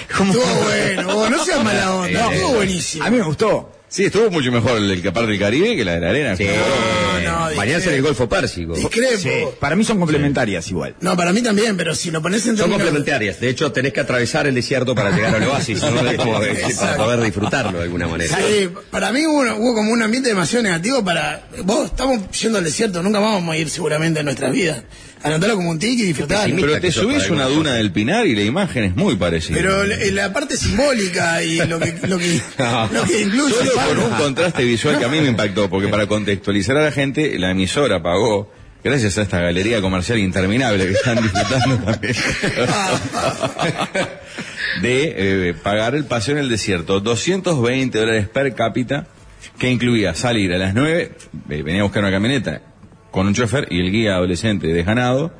Estuvo 0.08 0.42
bueno, 0.64 1.14
vos, 1.14 1.30
no 1.30 1.44
seas 1.44 1.62
mala 1.62 1.94
onda, 1.94 2.20
No, 2.20 2.32
estuvo 2.32 2.50
eh, 2.52 2.56
buenísimo. 2.56 3.04
A 3.04 3.10
mí 3.10 3.18
me 3.18 3.22
gustó. 3.24 3.70
Sí, 3.92 4.06
estuvo 4.06 4.30
mucho 4.30 4.50
mejor 4.50 4.78
el 4.78 5.02
que 5.02 5.12
parte 5.12 5.32
del 5.32 5.38
Caribe 5.38 5.76
que 5.76 5.84
la 5.84 5.92
de 5.92 6.00
la 6.00 6.08
arena. 6.08 6.34
Sí, 6.34 6.46
No, 6.46 7.50
no, 7.50 7.56
bañarse 7.56 7.90
en 7.90 7.96
el 7.96 8.02
Golfo 8.02 8.26
Pérsico. 8.26 8.74
Discrepo. 8.74 9.18
Sí, 9.18 9.28
para 9.60 9.76
mí 9.76 9.84
son 9.84 9.98
complementarias 9.98 10.66
igual. 10.70 10.94
No, 11.02 11.14
para 11.14 11.30
mí 11.34 11.42
también, 11.42 11.76
pero 11.76 11.94
si 11.94 12.10
lo 12.10 12.22
pones 12.22 12.46
en 12.46 12.56
Son 12.56 12.70
complementarias. 12.70 13.38
De 13.38 13.50
hecho, 13.50 13.70
tenés 13.70 13.92
que 13.92 14.00
atravesar 14.00 14.46
el 14.46 14.54
desierto 14.54 14.94
para 14.94 15.10
llegar 15.10 15.34
al 15.34 15.42
oasis, 15.42 15.82
¿no? 15.82 15.94
Para 15.94 16.96
poder 16.96 17.20
disfrutarlo 17.20 17.76
de 17.76 17.84
alguna 17.84 18.08
manera. 18.08 18.34
Sí, 18.34 18.70
para 18.90 19.12
mí 19.12 19.26
hubo, 19.26 19.42
hubo 19.56 19.74
como 19.74 19.92
un 19.92 20.00
ambiente 20.02 20.30
demasiado 20.30 20.62
negativo 20.62 21.04
para... 21.04 21.46
Vos, 21.62 21.90
estamos 21.90 22.30
yendo 22.40 22.56
al 22.56 22.64
desierto, 22.64 23.02
nunca 23.02 23.20
vamos 23.20 23.54
a 23.54 23.58
ir 23.58 23.68
seguramente 23.68 24.20
en 24.20 24.24
nuestras 24.24 24.52
vidas. 24.52 24.84
Anotalo 25.22 25.56
como 25.56 25.70
un 25.70 25.78
tic 25.78 25.98
y 25.98 26.04
disfrutarlo. 26.04 26.56
Pero 26.56 26.80
te 26.80 26.90
subís 26.90 27.28
una 27.30 27.46
duna 27.46 27.74
del 27.74 27.92
Pinar 27.92 28.26
y 28.26 28.34
la 28.34 28.42
imagen 28.42 28.84
es 28.84 28.96
muy 28.96 29.16
parecida. 29.16 29.56
Pero 29.56 29.84
la, 29.84 29.96
la 29.96 30.32
parte 30.32 30.56
simbólica 30.56 31.42
y 31.42 31.58
lo 31.58 31.78
que, 31.78 31.94
lo 32.06 32.18
que, 32.18 32.40
lo 32.92 33.04
que 33.04 33.22
incluye... 33.22 33.54
Solo 33.54 33.72
con 33.88 33.98
un 33.98 34.10
contraste 34.18 34.64
visual 34.64 34.98
que 34.98 35.04
a 35.04 35.08
mí 35.08 35.20
me 35.20 35.28
impactó, 35.28 35.70
porque 35.70 35.88
para 35.88 36.06
contextualizar 36.06 36.76
a 36.76 36.82
la 36.82 36.92
gente, 36.92 37.38
la 37.38 37.52
emisora 37.52 38.02
pagó, 38.02 38.52
gracias 38.82 39.18
a 39.18 39.22
esta 39.22 39.40
galería 39.40 39.80
comercial 39.80 40.18
interminable 40.18 40.86
que 40.86 40.92
están 40.92 41.22
disfrutando 41.22 41.76
también, 41.78 42.14
de 44.82 45.50
eh, 45.50 45.54
pagar 45.54 45.94
el 45.94 46.04
paseo 46.04 46.34
en 46.34 46.40
el 46.40 46.48
desierto, 46.48 47.00
220 47.00 47.98
dólares 47.98 48.28
per 48.28 48.54
cápita, 48.54 49.06
que 49.58 49.70
incluía 49.70 50.14
salir 50.14 50.52
a 50.52 50.58
las 50.58 50.74
9, 50.74 51.12
eh, 51.50 51.62
venía 51.62 51.82
a 51.82 51.84
buscar 51.84 52.02
una 52.02 52.12
camioneta 52.12 52.71
con 53.12 53.28
un 53.28 53.34
chofer 53.34 53.68
y 53.70 53.78
el 53.78 53.92
guía 53.92 54.14
adolescente 54.16 54.66
desganado, 54.66 55.32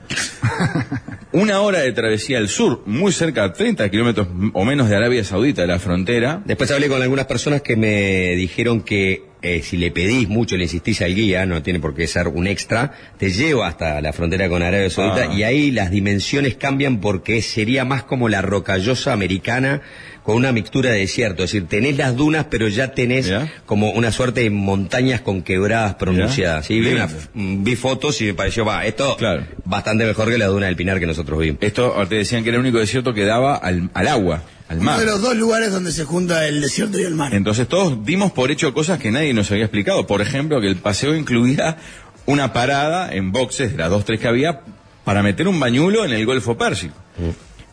una 1.32 1.60
hora 1.60 1.80
de 1.80 1.90
travesía 1.92 2.38
al 2.38 2.48
sur, 2.48 2.82
muy 2.86 3.10
cerca, 3.12 3.42
a 3.44 3.52
30 3.52 3.88
kilómetros 3.90 4.28
o 4.52 4.64
menos 4.64 4.88
de 4.88 4.96
Arabia 4.96 5.24
Saudita, 5.24 5.62
de 5.62 5.68
la 5.68 5.78
frontera, 5.78 6.42
Después 6.44 6.70
hablé 6.70 6.88
con 6.88 7.02
algunas 7.02 7.26
personas 7.26 7.62
que 7.62 7.74
me 7.76 8.36
dijeron 8.36 8.82
que 8.82 9.24
eh, 9.40 9.60
si 9.62 9.76
le 9.76 9.90
pedís 9.90 10.28
mucho, 10.28 10.56
le 10.56 10.64
insistís 10.64 11.02
al 11.02 11.14
guía, 11.14 11.46
no 11.46 11.62
tiene 11.62 11.80
por 11.80 11.94
qué 11.96 12.06
ser 12.06 12.28
un 12.28 12.46
extra, 12.46 12.92
te 13.18 13.30
lleva 13.30 13.66
hasta 13.66 14.00
la 14.00 14.12
frontera 14.12 14.48
con 14.48 14.62
Arabia 14.62 14.88
Saudita 14.90 15.30
Ah. 15.30 15.34
y 15.34 15.42
ahí 15.42 15.70
las 15.72 15.90
dimensiones 15.90 16.54
cambian 16.54 17.00
porque 17.00 17.42
sería 17.42 17.84
más 17.84 18.04
como 18.04 18.28
la 18.28 18.40
rocallosa 18.42 19.12
americana 19.12 19.80
con 20.22 20.36
una 20.36 20.52
mixtura 20.52 20.90
de 20.90 20.98
desierto. 21.00 21.42
Es 21.42 21.50
decir, 21.52 21.68
tenés 21.68 21.96
las 21.96 22.14
dunas, 22.16 22.46
pero 22.48 22.68
ya 22.68 22.92
tenés 22.92 23.32
como 23.66 23.90
una 23.90 24.12
suerte 24.12 24.42
de 24.42 24.50
montañas 24.50 25.20
con 25.20 25.42
quebradas 25.42 25.94
pronunciadas. 25.96 26.66
¿sí? 26.66 26.74
Vi, 26.80 26.90
Lindo. 26.90 27.04
una- 27.04 27.12
mm, 27.34 27.64
vi 27.64 27.74
fotos 27.76 28.20
y 28.20 28.26
me 28.26 28.34
pareció, 28.34 28.64
va, 28.64 28.86
esto 28.86 29.16
Claro. 29.16 29.44
bastante 29.64 30.04
mejor 30.06 30.30
que 30.30 30.38
la 30.38 30.46
duna 30.46 30.66
del 30.66 30.76
Pinar 30.76 31.00
que 31.00 31.06
nosotros 31.06 31.40
vimos. 31.40 31.58
Esto 31.60 31.94
te 32.08 32.14
decían 32.16 32.42
que 32.44 32.50
era 32.50 32.56
el 32.56 32.62
único 32.62 32.78
desierto 32.78 33.12
que 33.14 33.24
daba 33.24 33.56
al, 33.56 33.90
al 33.94 34.06
agua, 34.08 34.42
al 34.68 34.76
Uno 34.78 34.84
mar. 34.92 35.00
de 35.00 35.06
los 35.06 35.20
dos 35.20 35.34
lugares 35.36 35.72
donde 35.72 35.90
se 35.90 36.04
junta 36.04 36.46
el 36.46 36.60
desierto 36.60 36.98
y 37.00 37.02
el 37.02 37.14
mar. 37.16 37.34
Entonces 37.34 37.66
todos 37.66 38.04
dimos 38.04 38.30
por 38.32 38.50
hecho 38.52 38.72
cosas 38.72 38.98
que 39.00 39.10
nadie 39.10 39.34
nos 39.34 39.50
había 39.50 39.64
explicado. 39.64 40.06
Por 40.06 40.20
ejemplo, 40.22 40.60
que 40.60 40.68
el 40.68 40.76
paseo 40.76 41.16
incluía 41.16 41.78
una 42.26 42.52
parada 42.52 43.12
en 43.12 43.32
boxes 43.32 43.72
de 43.72 43.78
las 43.78 43.90
dos, 43.90 44.04
tres 44.04 44.20
que 44.20 44.28
había 44.28 44.60
para 45.04 45.24
meter 45.24 45.48
un 45.48 45.58
bañulo 45.58 46.04
en 46.04 46.12
el 46.12 46.24
Golfo 46.24 46.56
Pérsico. 46.56 46.94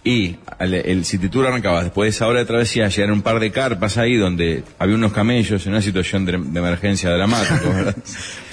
Y 0.02 0.38
al- 0.58 0.74
el 0.74 1.04
City 1.04 1.28
Tour 1.28 1.48
arrancaba 1.48 1.84
después 1.84 2.06
de 2.06 2.10
esa 2.12 2.26
hora 2.28 2.40
de 2.40 2.46
travesía, 2.46 2.88
llegaron 2.88 3.18
un 3.18 3.22
par 3.22 3.38
de 3.40 3.52
carpas 3.52 3.98
ahí 3.98 4.16
donde 4.16 4.64
había 4.80 4.96
unos 4.96 5.12
camellos 5.12 5.66
en 5.66 5.74
una 5.74 5.82
situación 5.82 6.26
de, 6.26 6.32
de 6.38 6.60
emergencia 6.60 7.10
dramática, 7.10 7.60
¿verdad? 7.76 7.96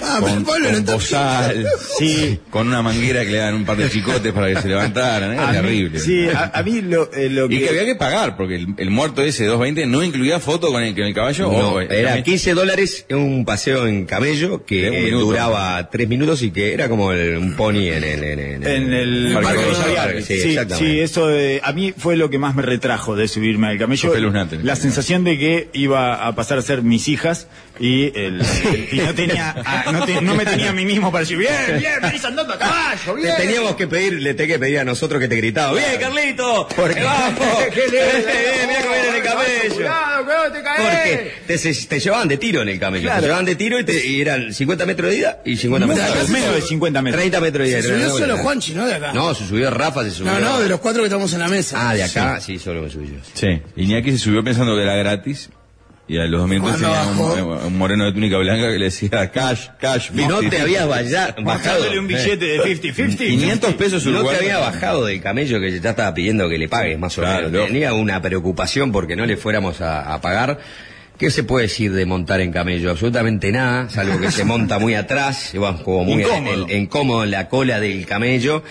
Ah, 0.01 0.17
con, 0.21 0.43
Pablo, 0.43 0.65
con 0.65 0.71
no 0.73 0.77
está 0.79 0.93
bozal, 0.93 1.65
Sí. 1.97 2.39
con 2.49 2.67
una 2.67 2.81
manguera 2.81 3.23
que 3.25 3.31
le 3.31 3.37
dan 3.37 3.55
un 3.55 3.63
par 3.65 3.77
de 3.77 3.89
chicotes 3.89 4.33
para 4.33 4.53
que 4.53 4.61
se 4.61 4.67
levantaran, 4.67 5.31
era 5.33 5.51
terrible. 5.53 5.99
sí, 5.99 6.27
a, 6.27 6.51
a 6.53 6.63
mí 6.63 6.81
lo, 6.81 7.11
eh, 7.13 7.29
lo 7.29 7.45
Y 7.45 7.59
que 7.59 7.69
había 7.69 7.85
que 7.85 7.95
pagar, 7.95 8.35
porque 8.35 8.55
el, 8.55 8.67
el 8.77 8.89
muerto 8.91 9.21
ese 9.21 9.43
de 9.43 9.49
220 9.49 9.85
no 9.87 10.03
incluía 10.03 10.41
foto 10.41 10.69
con 10.71 10.83
el, 10.83 10.93
con 10.93 11.05
el 11.05 11.13
caballo. 11.13 11.49
No, 11.49 11.69
o, 11.75 11.81
eh, 11.81 11.87
era 11.89 12.09
también- 12.09 12.25
15 12.25 12.53
dólares 12.55 13.05
un 13.09 13.45
paseo 13.45 13.87
en 13.87 14.05
camello 14.05 14.65
que 14.65 14.87
eh, 14.87 15.01
minuto. 15.05 15.27
duraba 15.27 15.89
3 15.89 16.09
minutos 16.09 16.41
y 16.43 16.51
que 16.51 16.73
era 16.73 16.89
como 16.89 17.13
el- 17.13 17.37
un 17.37 17.55
pony 17.55 17.87
en 17.87 18.03
el... 18.03 18.23
En, 18.23 18.39
en- 18.39 18.63
En 18.67 18.93
el 18.93 19.31
Parque 19.33 19.47
Parque 19.47 19.65
Rosario. 19.69 19.95
Rosario. 19.95 20.21
Sí, 20.21 20.37
Sí, 20.41 20.49
exactamente. 20.49 20.91
sí, 20.93 20.99
eso 20.99 21.27
de- 21.27 21.37
a 21.63 21.71
mí 21.73 21.93
fue 21.97 22.15
lo 22.17 22.29
que 22.29 22.37
más 22.39 22.55
me 22.55 22.61
retrajo 22.61 23.15
de 23.15 23.27
subirme 23.27 23.67
al 23.67 23.77
camello. 23.77 24.09
Espeluznante. 24.09 24.57
La 24.63 24.75
sensación 24.75 25.23
de 25.23 25.37
que 25.37 25.69
iba 25.73 26.25
a 26.27 26.35
pasar 26.35 26.57
a 26.57 26.61
ser 26.61 26.81
mis 26.81 27.07
hijas 27.07 27.47
y, 27.79 28.05
el, 28.17 28.41
y 28.91 28.97
no 28.97 29.13
tenía, 29.13 29.55
no, 29.91 30.03
te- 30.05 30.21
no 30.21 30.33
me 30.35 30.45
tenía 30.45 30.69
a 30.71 30.73
mí 30.73 30.83
mismo 30.85 31.11
para 31.11 31.21
decir, 31.21 31.37
bien, 31.37 31.51
bien, 31.79 31.93
venís 32.01 32.25
andando 32.25 32.53
a 32.53 32.57
caballo, 32.57 33.15
Le 33.15 33.21
bien. 33.23 33.35
teníamos 33.37 33.75
que 33.75 33.87
pedir, 33.87 34.13
le 34.13 34.33
tenía 34.33 34.55
que 34.55 34.59
pedir 34.59 34.79
a 34.79 34.83
nosotros 34.85 35.19
que 35.21 35.27
te 35.27 35.35
gritaba, 35.35 35.73
bien 35.73 35.85
Carlito, 35.99 36.67
Porque- 36.75 37.03
vamos, 37.03 37.37
Qué 37.73 37.81
lindo. 37.91 37.97
bien, 37.97 38.67
mira 38.67 38.81
cómo 38.81 38.93
viene 38.95 39.17
el 39.17 39.23
camello. 39.83 40.47
Te. 40.47 40.67
Porque 40.77 41.33
te, 41.47 41.73
te 41.87 41.99
llevaban 41.99 42.27
de 42.27 42.37
tiro 42.37 42.61
en 42.61 42.69
el 42.69 42.79
camello, 42.79 43.03
Claro. 43.05 43.19
te 43.21 43.25
llevaban 43.27 43.45
de 43.45 43.55
tiro 43.55 43.79
y, 43.79 43.83
te- 43.83 44.05
y 44.07 44.21
eran 44.21 44.53
50 44.53 44.85
metros 44.85 45.09
de 45.11 45.17
ida 45.17 45.39
y 45.45 45.55
50 45.57 45.87
metros 45.87 46.27
de 46.27 46.33
menos 46.33 46.55
de 46.55 46.61
50 46.61 47.01
metros. 47.01 47.19
30 47.21 47.41
metros 47.41 47.65
de 47.67 47.71
ida. 47.71 47.81
Se 47.81 47.87
subió 47.89 48.09
solo. 48.17 48.37
Juanchi, 48.37 48.73
¿no? 48.73 48.85
De 48.87 48.93
acá. 48.95 49.13
No, 49.13 49.33
se 49.33 49.45
subió 49.47 49.69
Rafa, 49.69 50.03
se 50.03 50.11
subió. 50.11 50.31
no, 50.33 50.39
no, 50.39 50.59
de 50.59 50.69
los 50.69 50.79
cuatro 50.79 51.01
que 51.01 51.07
estamos 51.07 51.26
en 51.33 51.39
la 51.39 51.47
mesa. 51.47 51.89
Ah, 51.89 51.93
de 51.95 52.03
acá, 52.03 52.39
sí, 52.41 52.59
solo 52.59 52.81
me 52.83 52.89
subí 52.89 53.07
yo. 53.07 53.19
Sí. 53.33 53.61
Iñaki 53.75 54.11
se 54.11 54.17
subió 54.17 54.43
pensando 54.43 54.75
que 54.75 54.83
era 54.83 54.95
gratis. 54.95 55.49
Y 56.09 56.17
a 56.19 56.23
los 56.23 56.39
dos 56.39 56.49
minutos 56.49 56.77
tenía 56.77 57.03
un, 57.65 57.77
moreno 57.77 58.05
de 58.05 58.13
túnica 58.13 58.37
blanca 58.37 58.71
que 58.71 58.79
le 58.79 58.85
decía 58.85 59.29
cash, 59.29 59.67
cash, 59.77 60.09
Y 60.13 60.19
no 60.21 60.39
50, 60.39 60.49
te 60.51 60.61
habías 60.61 60.87
bajado. 60.87 61.43
Bajándole 61.43 61.99
un 61.99 62.07
billete 62.07 62.45
de 62.45 62.59
50-50. 62.81 63.17
500 63.17 63.73
pesos 63.73 64.05
No 64.05 64.23
te 64.23 64.37
había 64.37 64.57
bajado 64.59 65.03
del 65.05 65.21
camello 65.21 65.59
que 65.59 65.77
ya 65.81 65.89
estaba 65.89 66.13
pidiendo 66.13 66.47
que 66.47 66.57
le 66.57 66.69
pagues, 66.69 66.97
más 66.97 67.17
o 67.17 67.21
Claro, 67.23 67.49
menos. 67.49 67.67
Tenía 67.67 67.93
una 67.93 68.21
preocupación 68.21 68.93
porque 68.93 69.17
no 69.17 69.25
le 69.25 69.35
fuéramos 69.35 69.81
a, 69.81 70.13
a 70.13 70.21
pagar. 70.21 70.59
¿Qué 71.17 71.29
se 71.29 71.43
puede 71.43 71.63
decir 71.65 71.91
de 71.91 72.05
montar 72.05 72.39
en 72.39 72.53
camello? 72.53 72.91
Absolutamente 72.91 73.51
nada, 73.51 73.89
salvo 73.89 74.17
que 74.21 74.31
se 74.31 74.45
monta 74.45 74.77
muy 74.79 74.93
atrás, 74.93 75.51
va 75.61 75.81
como 75.83 76.05
muy 76.05 76.21
Incómodo. 76.23 76.67
el- 76.67 76.77
incómodo 76.77 77.23
en 77.25 77.31
la 77.31 77.49
cola 77.49 77.79
del 77.81 78.05
camello. 78.05 78.63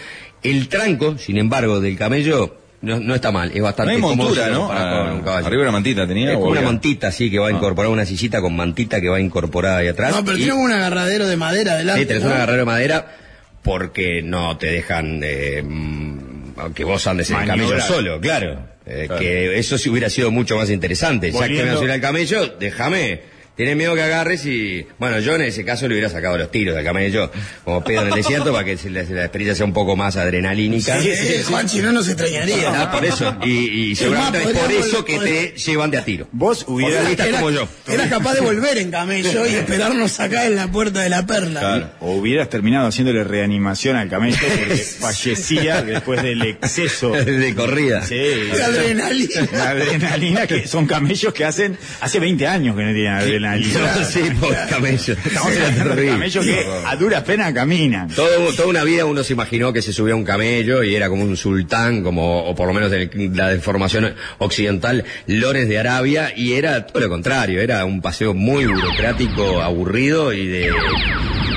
El 0.50 0.68
tranco, 0.68 1.18
sin 1.18 1.38
embargo, 1.38 1.80
del 1.80 1.96
camello 1.96 2.56
no, 2.82 3.00
no 3.00 3.14
está 3.14 3.32
mal, 3.32 3.50
es 3.50 3.56
No 3.56 3.64
bastante 3.64 3.92
hay 3.94 3.98
montura, 4.00 4.44
cómodo 4.48 4.60
¿no? 4.62 4.68
para 4.68 4.90
con 4.90 5.12
un 5.14 5.20
Ah, 5.20 5.24
caballo. 5.24 5.46
arriba 5.46 5.62
una 5.62 5.72
mantita 5.72 6.06
tenía. 6.06 6.30
Es 6.30 6.36
o 6.36 6.40
como 6.40 6.52
una 6.52 6.60
mantita, 6.62 7.10
sí, 7.10 7.30
que 7.30 7.38
va 7.38 7.48
Ah. 7.48 7.52
incorporada, 7.52 7.92
una 7.92 8.04
sillita 8.06 8.40
con 8.40 8.54
mantita 8.54 9.00
que 9.00 9.08
va 9.08 9.18
incorporada 9.20 9.78
ahí 9.78 9.88
atrás. 9.88 10.14
No, 10.14 10.24
pero 10.24 10.36
Y- 10.36 10.40
tiene 10.42 10.52
un 10.54 10.70
agarradero 10.70 11.26
de 11.26 11.36
madera 11.36 11.72
adelante. 11.72 12.02
Sí, 12.02 12.06
tenés 12.06 12.22
¿no? 12.22 12.28
un 12.28 12.34
agarrero 12.34 12.58
de 12.58 12.64
madera 12.64 13.16
porque 13.62 14.22
no 14.22 14.56
te 14.58 14.66
dejan 14.68 15.20
eh, 15.24 15.62
mm, 15.64 16.72
que 16.74 16.84
vos 16.84 17.06
andes 17.06 17.30
en 17.30 17.40
el 17.40 17.46
camello 17.46 17.80
solo, 17.80 18.20
claro. 18.20 18.60
Eh, 18.88 19.04
Claro. 19.06 19.20
Que 19.20 19.58
eso 19.58 19.78
sí 19.78 19.88
hubiera 19.90 20.08
sido 20.08 20.30
mucho 20.30 20.56
más 20.56 20.70
interesante. 20.70 21.32
Ya 21.32 21.32
que 21.32 21.38
me 21.54 21.62
Volviendo- 21.64 21.90
a 21.90 21.94
al 21.94 22.00
camello, 22.00 22.46
déjame. 22.60 23.20
Tienes 23.56 23.74
miedo 23.74 23.94
que 23.94 24.02
agarres 24.02 24.44
y... 24.44 24.86
Bueno, 24.98 25.18
yo 25.20 25.34
en 25.36 25.42
ese 25.42 25.64
caso 25.64 25.88
le 25.88 25.94
hubiera 25.94 26.10
sacado 26.10 26.36
los 26.36 26.50
tiros 26.50 26.76
del 26.76 26.84
camello 26.84 27.30
como 27.64 27.82
pedo 27.82 28.02
en 28.02 28.08
el 28.08 28.14
desierto 28.14 28.52
para 28.52 28.64
que 28.66 28.76
la, 28.90 29.02
la 29.02 29.22
experiencia 29.22 29.54
sea 29.54 29.64
un 29.64 29.72
poco 29.72 29.96
más 29.96 30.16
adrenalínica. 30.16 31.00
Sí, 31.00 31.10
sí, 31.16 31.42
Juanchi, 31.48 31.78
no 31.80 31.90
nos 31.90 32.06
extrañaría. 32.06 32.82
Ah, 32.82 32.92
por 32.92 33.02
eso. 33.06 33.34
Y, 33.44 33.90
y 33.90 33.96
seguramente 33.96 34.50
es 34.50 34.58
por 34.58 34.70
eso 34.70 35.04
que 35.06 35.18
te 35.18 35.54
llevan 35.56 35.90
de 35.90 35.96
a 35.96 36.04
tiro. 36.04 36.28
Vos 36.32 36.66
hubieras... 36.68 37.08
Era, 37.18 37.38
como 37.38 37.50
yo. 37.50 37.66
era 37.88 38.08
capaz 38.10 38.34
de 38.34 38.40
volver 38.42 38.76
en 38.76 38.90
camello 38.90 39.46
y 39.46 39.54
esperarnos 39.54 40.20
acá 40.20 40.44
en 40.44 40.54
la 40.56 40.70
puerta 40.70 41.00
de 41.00 41.08
la 41.08 41.24
perla. 41.24 41.60
Claro. 41.60 41.90
O 42.00 42.12
hubieras 42.16 42.50
terminado 42.50 42.88
haciéndole 42.88 43.24
reanimación 43.24 43.96
al 43.96 44.10
camello 44.10 44.36
porque 44.38 44.76
fallecía 45.00 45.80
después 45.82 46.22
del 46.22 46.42
exceso. 46.42 47.10
de 47.12 47.54
corrida. 47.54 48.04
Sí, 48.04 48.50
La 48.52 48.66
adrenalina. 48.66 49.48
La 49.52 49.70
adrenalina 49.70 50.46
que 50.46 50.66
son 50.66 50.86
camellos 50.86 51.32
que 51.32 51.46
hacen 51.46 51.78
hace 52.02 52.20
20 52.20 52.46
años 52.46 52.76
que 52.76 52.82
no 52.82 52.92
tienen 52.92 53.12
adrenalina. 53.12 53.45
sí, 54.10 54.20
por 54.40 54.54
camello. 54.68 55.14
Estamos 55.24 55.52
hablando 55.52 55.94
de 55.96 56.06
camellos 56.08 56.44
que 56.44 56.66
a 56.86 56.96
duras 56.96 57.22
penas 57.22 57.52
caminan. 57.52 58.08
Todo- 58.08 58.52
toda 58.54 58.68
una 58.68 58.84
vida 58.84 59.04
uno 59.04 59.22
se 59.24 59.32
imaginó 59.34 59.72
que 59.72 59.82
se 59.82 59.92
subía 59.92 60.14
a 60.14 60.16
un 60.16 60.24
camello 60.24 60.82
y 60.82 60.94
era 60.94 61.08
como 61.08 61.22
un 61.24 61.36
sultán, 61.36 62.02
como, 62.02 62.44
o 62.44 62.54
por 62.54 62.66
lo 62.68 62.74
menos 62.74 62.92
en 62.92 63.36
la 63.36 63.48
deformación 63.48 64.14
occidental, 64.38 65.04
Lores 65.26 65.68
de 65.68 65.78
Arabia, 65.78 66.32
y 66.36 66.54
era 66.54 66.86
todo 66.86 67.02
lo 67.02 67.08
contrario, 67.08 67.60
era 67.60 67.84
un 67.84 68.00
paseo 68.02 68.34
muy 68.34 68.66
burocrático, 68.66 69.62
aburrido 69.62 70.32
y 70.32 70.46
de 70.46 70.72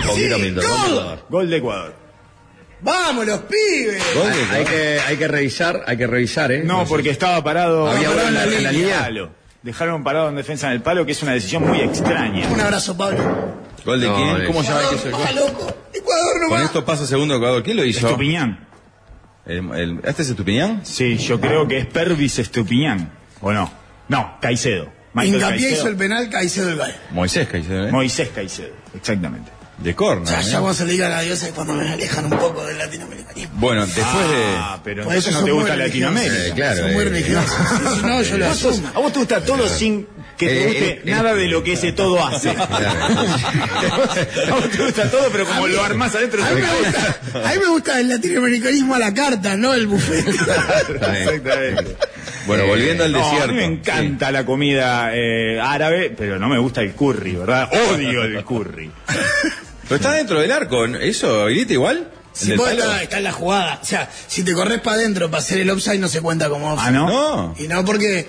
poquito 0.06 0.36
Sí, 0.38 0.42
minutos. 0.42 0.66
todo. 0.66 1.26
Gol 1.30 1.50
de 1.50 1.58
Ecuador. 1.58 1.96
¡Vamos, 2.82 3.26
los 3.28 3.40
pibes! 3.42 4.02
Hay, 4.52 4.58
hay 4.60 4.66
que, 4.66 5.00
hay 5.06 5.18
que 5.18 5.28
revisar, 5.28 5.84
hay 5.86 5.98
que 5.98 6.08
revisar, 6.08 6.52
¿eh? 6.54 6.62
No, 6.64 6.86
porque 6.86 7.10
estaba 7.10 7.44
parado. 7.44 7.90
Había 7.90 8.08
parado 8.10 8.28
en 8.30 8.34
la- 8.36 8.44
en 8.46 8.64
la 8.64 8.72
línea. 8.72 9.10
Dejaron 9.64 10.04
parado 10.04 10.30
en 10.30 10.36
defensa 10.36 10.68
en 10.68 10.74
el 10.74 10.82
palo, 10.82 11.06
que 11.06 11.12
es 11.12 11.22
una 11.22 11.34
decisión 11.34 11.68
muy 11.68 11.82
extraña. 11.82 12.48
Un 12.50 12.62
abrazo, 12.62 12.96
Pablo. 12.96 13.58
¿Gol 13.86 14.00
de 14.00 14.08
No, 14.08 14.16
quién? 14.16 14.42
es- 14.42 14.48
¿Cómo 14.48 14.62
llama 14.62 14.80
Ecuador, 14.80 14.96
ese 15.00 15.10
no 15.12 15.18
gol? 15.18 15.26
va, 15.28 15.32
loco. 15.34 15.78
Ecuador 15.94 16.42
no 16.42 16.48
Con 16.50 16.58
va. 16.60 16.64
esto 16.64 16.86
pasa 16.86 17.06
segundo 17.06 17.36
Ecuador. 17.36 17.64
¿Quién 17.64 17.78
lo 17.78 17.84
hizo? 17.84 18.08
Estupiñán. 18.08 18.66
El- 19.46 19.72
el- 19.74 20.00
¿Este 20.04 20.22
es 20.22 20.30
Estupiñán? 20.30 20.86
Sí, 20.86 21.18
yo 21.18 21.40
creo 21.42 21.68
que 21.68 21.80
es 21.80 21.86
Pervis 21.88 22.40
Estupiñán. 22.40 23.12
¿O 23.42 23.52
no? 23.52 23.72
No, 24.08 24.38
Caicedo. 24.42 24.90
Hincapié 25.22 25.72
hizo 25.72 25.88
el 25.88 25.96
penal, 25.96 26.30
Caicedo 26.30 26.70
el 26.70 26.78
gol. 26.78 26.94
Moisés 27.12 27.48
Caicedo, 27.48 27.88
¿eh? 27.88 27.92
Moisés 27.92 28.30
Caicedo, 28.34 28.74
exactamente. 28.94 29.52
De 29.82 29.96
corno. 29.96 30.26
Ya, 30.26 30.42
¿eh? 30.42 30.44
ya 30.44 30.60
vamos 30.60 30.82
a 30.82 30.84
le 30.86 30.92
digan 30.92 31.12
adiós 31.14 31.42
es 31.42 31.52
cuando 31.54 31.74
me 31.74 31.90
alejan 31.90 32.26
un 32.26 32.32
poco 32.38 32.66
del 32.66 32.78
latinoamericanismo. 32.78 33.54
Bueno, 33.60 33.86
después 33.86 34.06
Ah, 34.08 34.74
de... 34.76 34.82
pero 34.84 35.04
Por 35.06 35.14
entonces 35.16 35.34
no 35.40 35.46
te 35.46 35.52
gusta. 35.52 35.76
Latinoamérica. 35.78 36.46
Eh, 36.48 36.52
claro, 36.54 36.82
Son 36.84 36.94
muy 36.94 37.04
religiosos. 37.06 37.52
Si 37.96 38.02
no, 38.06 38.22
yo 38.22 38.38
lo 38.38 38.46
asumo. 38.50 38.92
a 38.94 39.00
vos 39.00 39.14
te 39.14 39.20
gusta 39.20 39.44
todo 39.46 39.70
sin 39.70 40.06
que 40.38 40.48
te 40.48 40.62
Eh, 40.62 40.66
guste 40.68 40.90
eh, 40.90 41.02
nada 41.06 41.34
de 41.34 41.48
lo 41.48 41.64
que 41.64 41.74
ese 41.74 41.94
todo 41.94 42.26
hace. 42.26 42.50
a 42.50 42.56
vos 44.56 44.70
te 44.70 44.84
gusta 44.84 45.10
todo, 45.10 45.30
pero 45.32 45.46
como 45.46 45.64
A 45.64 45.68
mí- 45.68 45.74
lo 45.74 45.84
armás 45.84 46.14
adentro 46.16 46.44
A 46.44 46.50
mí, 46.52 46.62
me 46.62 46.68
gusta, 46.68 47.20
a 47.46 47.54
mí 47.54 47.60
me 47.60 47.68
gusta 47.70 48.00
el 48.02 48.10
latinoamericanismo 48.10 48.96
a 48.96 49.00
la 49.00 49.14
carta, 49.14 49.56
no 49.56 49.74
el 49.74 49.88
buffet. 49.88 50.28
Exactamente. 50.28 51.96
Bueno, 52.48 52.66
volviendo 52.66 53.04
al 53.06 53.12
No, 53.14 53.20
desierto. 53.20 53.44
a 53.46 53.48
mí 53.48 53.54
me 53.54 53.66
encanta 53.66 54.32
la 54.32 54.46
comida 54.46 55.12
eh, 55.16 55.60
árabe, 55.62 56.14
pero 56.18 56.38
no 56.40 56.50
me 56.50 56.58
gusta 56.58 56.82
el 56.82 56.94
curry, 56.94 57.36
¿verdad? 57.36 57.70
Odio 57.94 58.24
el 58.24 58.44
curry. 58.44 58.92
Pero 59.90 59.96
está 59.96 60.14
dentro 60.14 60.40
del 60.40 60.52
arco. 60.52 60.86
¿Eso 60.86 61.42
habilita 61.42 61.74
igual? 61.74 61.98
¿El 62.42 62.48
Si 62.48 62.56
vos 62.56 62.70
está, 62.70 63.02
está 63.02 63.18
en 63.18 63.24
la 63.24 63.32
jugada. 63.32 63.80
O 63.82 63.86
sea, 63.86 64.10
si 64.28 64.44
te 64.44 64.54
corres 64.54 64.80
para 64.82 64.98
adentro 64.98 65.32
para 65.32 65.42
hacer 65.42 65.60
el 65.60 65.70
offside 65.72 66.00
no 66.00 66.08
se 66.08 66.22
cuenta 66.22 66.48
como 66.48 66.74
offside. 66.74 66.90
Ah, 66.90 66.92
¿no? 66.92 67.08
No. 67.08 67.56
Y 67.58 67.68
no 67.68 67.84
porque 67.84 68.28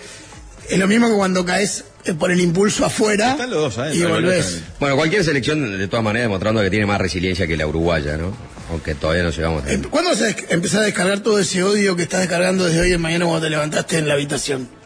es 0.69 0.79
lo 0.79 0.89
mismo 0.89 1.09
que 1.09 1.15
cuando 1.15 1.45
caes 1.45 1.85
eh, 2.05 2.15
por 2.15 2.31
el 2.31 2.41
impulso 2.41 2.87
afuera 2.87 3.33
Están 3.33 3.51
los 3.51 3.61
dos 3.61 3.79
adentro, 3.79 4.09
y 4.09 4.11
volvés. 4.11 4.63
Bueno, 4.81 4.97
cualquier 4.97 5.23
selección, 5.23 5.79
de 5.79 5.87
todas 5.87 6.03
maneras, 6.03 6.25
demostrando 6.25 6.63
que 6.63 6.71
tiene 6.71 6.87
más 6.87 6.99
resiliencia 6.99 7.47
que 7.47 7.59
la 7.59 7.67
uruguaya, 7.67 8.17
¿no? 8.17 8.35
Aunque 8.71 8.95
todavía 8.95 9.23
no 9.23 9.31
llegamos 9.31 9.65
a 9.65 9.71
Eh, 9.71 9.83
¿Cuándo 9.91 10.11
vas 10.11 10.23
a 10.23 10.31
empezar 10.49 10.81
a 10.81 10.85
descargar 10.85 11.21
todo 11.21 11.39
ese 11.39 11.63
odio 11.63 11.95
que 11.95 12.05
estás 12.05 12.21
descargando 12.21 12.65
desde 12.65 12.81
hoy 12.81 12.93
en 12.93 13.01
mañana 13.03 13.27
cuando 13.27 13.45
te 13.45 13.51
levantaste 13.51 13.99
en 13.99 14.09
la 14.09 14.15
habitación? 14.15 14.80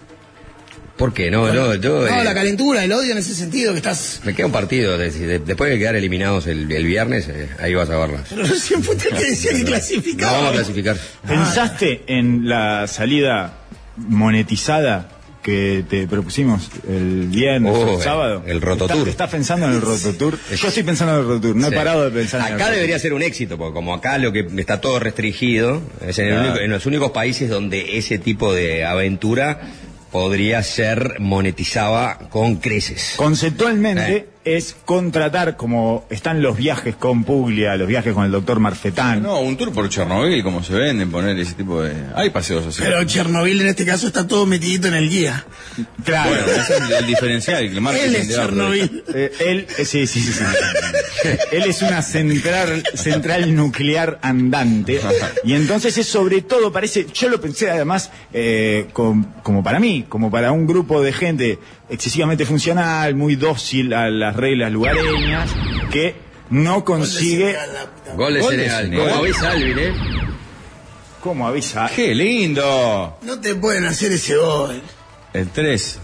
¿Por 0.96 1.12
qué? 1.12 1.28
No, 1.30 1.52
no, 1.52 1.74
yo... 1.74 2.02
No, 2.02 2.06
eh, 2.06 2.22
la 2.24 2.34
calentura, 2.34 2.84
el 2.84 2.92
odio 2.92 3.10
en 3.12 3.18
ese 3.18 3.34
sentido 3.34 3.72
que 3.72 3.78
estás... 3.78 4.20
Me 4.24 4.32
queda 4.34 4.46
un 4.46 4.52
partido, 4.52 4.96
de- 4.96 5.10
de- 5.10 5.38
después 5.40 5.68
de 5.70 5.78
quedar 5.78 5.96
eliminados 5.96 6.46
el, 6.46 6.70
el 6.70 6.86
viernes, 6.86 7.28
eh, 7.28 7.48
ahí 7.58 7.74
vas 7.74 7.90
a 7.90 7.98
verlas. 7.98 8.22
Pero 8.30 8.44
recién 8.44 8.82
fuiste 8.82 9.08
el 9.08 9.16
que 9.16 9.24
decía 9.30 9.50
que 9.52 9.58
No 9.58 9.64
clasificaba. 9.66 10.32
vamos 10.32 10.50
a 10.50 10.52
clasificar. 10.54 10.96
¿Pensaste 11.26 12.02
en 12.06 12.48
la 12.48 12.86
salida 12.86 13.58
monetizada 13.96 15.08
que 15.42 15.84
te 15.90 16.06
propusimos 16.06 16.70
el 16.88 17.26
viernes 17.28 17.72
Oh, 17.76 17.96
el 17.98 18.02
sábado? 18.02 18.42
el 18.46 18.60
Rototour. 18.62 18.96
¿Estás, 18.96 19.08
estás 19.10 19.30
pensando 19.30 19.66
en 19.66 19.72
el 19.74 19.80
Rototour? 19.82 20.38
Yo 20.56 20.68
estoy 20.68 20.82
pensando 20.84 21.14
en 21.14 21.20
el 21.20 21.26
Rototour, 21.26 21.56
no 21.56 21.66
he 21.66 21.72
parado 21.72 22.04
de 22.04 22.10
pensar 22.12 22.40
en 22.40 22.46
el 22.46 22.52
Acá 22.54 22.70
debería 22.70 22.98
ser 22.98 23.12
un 23.12 23.20
éxito, 23.22 23.58
porque 23.58 23.74
como 23.74 23.92
acá 23.94 24.16
lo 24.18 24.32
que 24.32 24.46
está 24.56 24.80
todo 24.80 24.98
restringido, 25.00 25.82
es 26.06 26.18
en, 26.18 26.28
el 26.28 26.38
único- 26.38 26.58
en 26.60 26.70
los 26.70 26.86
únicos 26.86 27.10
países 27.10 27.50
donde 27.50 27.98
ese 27.98 28.18
tipo 28.18 28.54
de 28.54 28.84
aventura 28.86 29.60
podría 30.14 30.62
ser 30.62 31.16
monetizada 31.18 32.28
con 32.30 32.58
creces. 32.58 33.14
Conceptualmente 33.16 34.16
Eh. 34.16 34.33
Es 34.44 34.76
contratar, 34.84 35.56
como 35.56 36.04
están 36.10 36.42
los 36.42 36.56
viajes 36.56 36.94
con 36.96 37.24
Puglia, 37.24 37.76
los 37.76 37.88
viajes 37.88 38.12
con 38.12 38.24
el 38.24 38.30
doctor 38.30 38.60
Marfetán. 38.60 39.22
No, 39.22 39.40
un 39.40 39.56
tour 39.56 39.72
por 39.72 39.88
Chernobyl, 39.88 40.42
como 40.42 40.62
se 40.62 40.74
venden, 40.74 41.10
poner 41.10 41.38
ese 41.38 41.54
tipo 41.54 41.80
de... 41.82 41.94
Hay 42.14 42.30
paseos 42.30 42.66
así. 42.66 42.82
Pero 42.82 43.02
Chernobyl 43.04 43.60
en 43.60 43.68
este 43.68 43.86
caso 43.86 44.06
está 44.06 44.26
todo 44.26 44.44
metidito 44.46 44.88
en 44.88 44.94
el 44.94 45.08
guía. 45.08 45.44
Claro. 46.04 46.30
Bueno, 46.30 46.46
ese 46.60 46.76
es 46.76 46.90
el, 47.00 47.06
diferencial, 47.06 47.64
el 47.64 47.80
marketing 47.80 48.08
Él 48.08 48.14
es 48.16 48.28
de. 48.28 48.34
Chernobyl. 48.34 49.04
Eh, 49.14 49.32
él, 49.40 49.66
eh, 49.78 49.84
sí, 49.84 50.06
sí, 50.06 50.20
sí, 50.20 50.32
sí. 50.32 50.44
él 51.52 51.62
es 51.66 51.80
una 51.82 52.02
central, 52.02 52.82
central 52.94 53.54
nuclear 53.54 54.18
andante. 54.22 55.00
Y 55.44 55.54
entonces 55.54 55.96
es 55.96 56.06
sobre 56.06 56.42
todo, 56.42 56.70
parece, 56.70 57.06
yo 57.14 57.28
lo 57.28 57.40
pensé 57.40 57.70
además 57.70 58.10
eh, 58.32 58.88
com- 58.92 59.24
como 59.42 59.62
para 59.62 59.80
mí, 59.80 60.04
como 60.08 60.30
para 60.30 60.52
un 60.52 60.66
grupo 60.66 61.02
de 61.02 61.12
gente 61.12 61.58
excesivamente 61.88 62.44
funcional, 62.46 63.14
muy 63.14 63.36
dócil 63.36 63.92
a 63.92 64.10
las 64.10 64.36
reglas 64.36 64.72
lugareñas, 64.72 65.50
que 65.90 66.14
no 66.50 66.84
consigue... 66.84 67.56
Gol 68.16 68.34
de 68.34 68.40
Gol. 68.40 69.08
Como 69.08 69.14
avisa 69.14 69.50
Alvin, 69.50 69.78
¿eh? 69.78 69.94
¿Cómo 71.20 71.48
avisa? 71.48 71.90
¡Qué 71.94 72.14
lindo! 72.14 73.18
No 73.22 73.40
te 73.40 73.54
pueden 73.54 73.86
hacer 73.86 74.12
ese 74.12 74.36
gol. 74.36 74.80
El 75.32 75.48
3. 75.48 75.98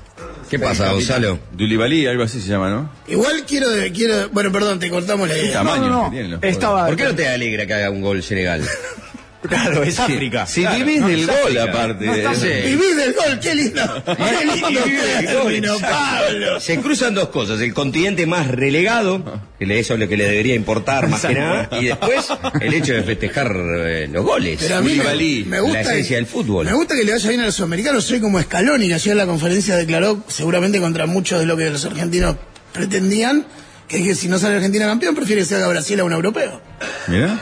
¿Qué 0.48 0.58
pasa, 0.58 0.92
Gonzalo? 0.92 1.38
Dulibalí, 1.52 2.06
algo 2.06 2.24
así 2.24 2.40
se 2.40 2.48
llama, 2.48 2.70
¿no? 2.70 2.90
Igual 3.06 3.44
quiero, 3.46 3.68
quiero... 3.94 4.30
Bueno, 4.30 4.50
perdón, 4.50 4.80
te 4.80 4.88
cortamos 4.90 5.28
la 5.28 5.36
idea. 5.38 5.52
tamaño 5.52 5.88
No, 5.88 6.10
no, 6.10 6.38
Estaba... 6.42 6.86
¿Por 6.86 6.96
qué 6.96 7.04
no 7.04 7.14
te 7.14 7.28
alegra 7.28 7.66
que 7.66 7.74
haga 7.74 7.90
un 7.90 8.00
gol 8.00 8.22
Senegal? 8.22 8.62
Claro, 9.48 9.82
es 9.82 9.98
África. 9.98 10.46
Si 10.46 10.60
Claro, 10.60 10.84
vivís 10.84 11.00
no, 11.00 11.08
del 11.08 11.26
gol, 11.26 11.36
África. 11.36 11.62
aparte. 11.64 12.06
No 12.06 12.34
Sí. 12.34 12.48
Vivís 12.66 12.96
del 12.96 13.14
gol, 13.14 13.40
qué 13.40 13.54
lindo. 13.54 14.02
Qué 14.04 15.50
lindo 15.50 15.76
Y. 15.78 15.80
Pablo. 15.80 16.60
Se 16.60 16.78
cruzan 16.78 17.14
dos 17.14 17.28
cosas, 17.28 17.60
el 17.60 17.72
continente 17.72 18.26
más 18.26 18.48
relegado, 18.48 19.22
que 19.58 19.78
eso 19.78 19.94
es 19.94 20.00
lo 20.00 20.08
que 20.08 20.16
le 20.16 20.24
debería 20.24 20.54
importar 20.54 21.08
más 21.08 21.24
que 21.24 21.34
nada, 21.34 21.68
y 21.80 21.86
después 21.86 22.26
el 22.60 22.74
hecho 22.74 22.92
de 22.92 23.02
festejar 23.02 23.54
eh, 23.56 24.08
los 24.10 24.24
goles. 24.24 24.58
Pero 24.60 24.76
a 24.76 24.80
mí 24.80 24.90
me, 24.90 24.96
Koulibaly, 24.96 25.44
me 25.46 25.60
gusta 25.60 25.82
la 25.82 25.90
esencia 25.92 26.16
del 26.16 26.26
fútbol. 26.26 26.66
Me 26.66 26.72
gusta 26.74 26.94
que 26.94 27.04
le 27.04 27.12
vaya 27.12 27.28
bien 27.28 27.40
a 27.40 27.46
los 27.46 27.60
americanos. 27.60 28.04
Soy 28.04 28.20
como 28.20 28.40
Scaloni, 28.40 28.88
que 28.88 28.94
ayer 28.94 29.12
en 29.12 29.18
la 29.18 29.26
conferencia 29.26 29.76
declaró, 29.76 30.22
seguramente 30.28 30.80
contra 30.80 31.06
muchos 31.06 31.40
de 31.40 31.46
lo 31.46 31.56
que 31.56 31.70
los 31.70 31.84
argentinos 31.84 32.36
pretendían, 32.72 33.46
que 33.88 33.98
es 33.98 34.02
que 34.04 34.14
si 34.14 34.28
no 34.28 34.38
sale 34.38 34.56
Argentina 34.56 34.86
campeón, 34.86 35.14
prefiere 35.14 35.42
que 35.42 35.46
se 35.46 35.56
haga 35.56 35.68
Brasil 35.68 35.98
a 36.00 36.04
un 36.04 36.12
europeo. 36.12 36.60
Mirá. 37.08 37.40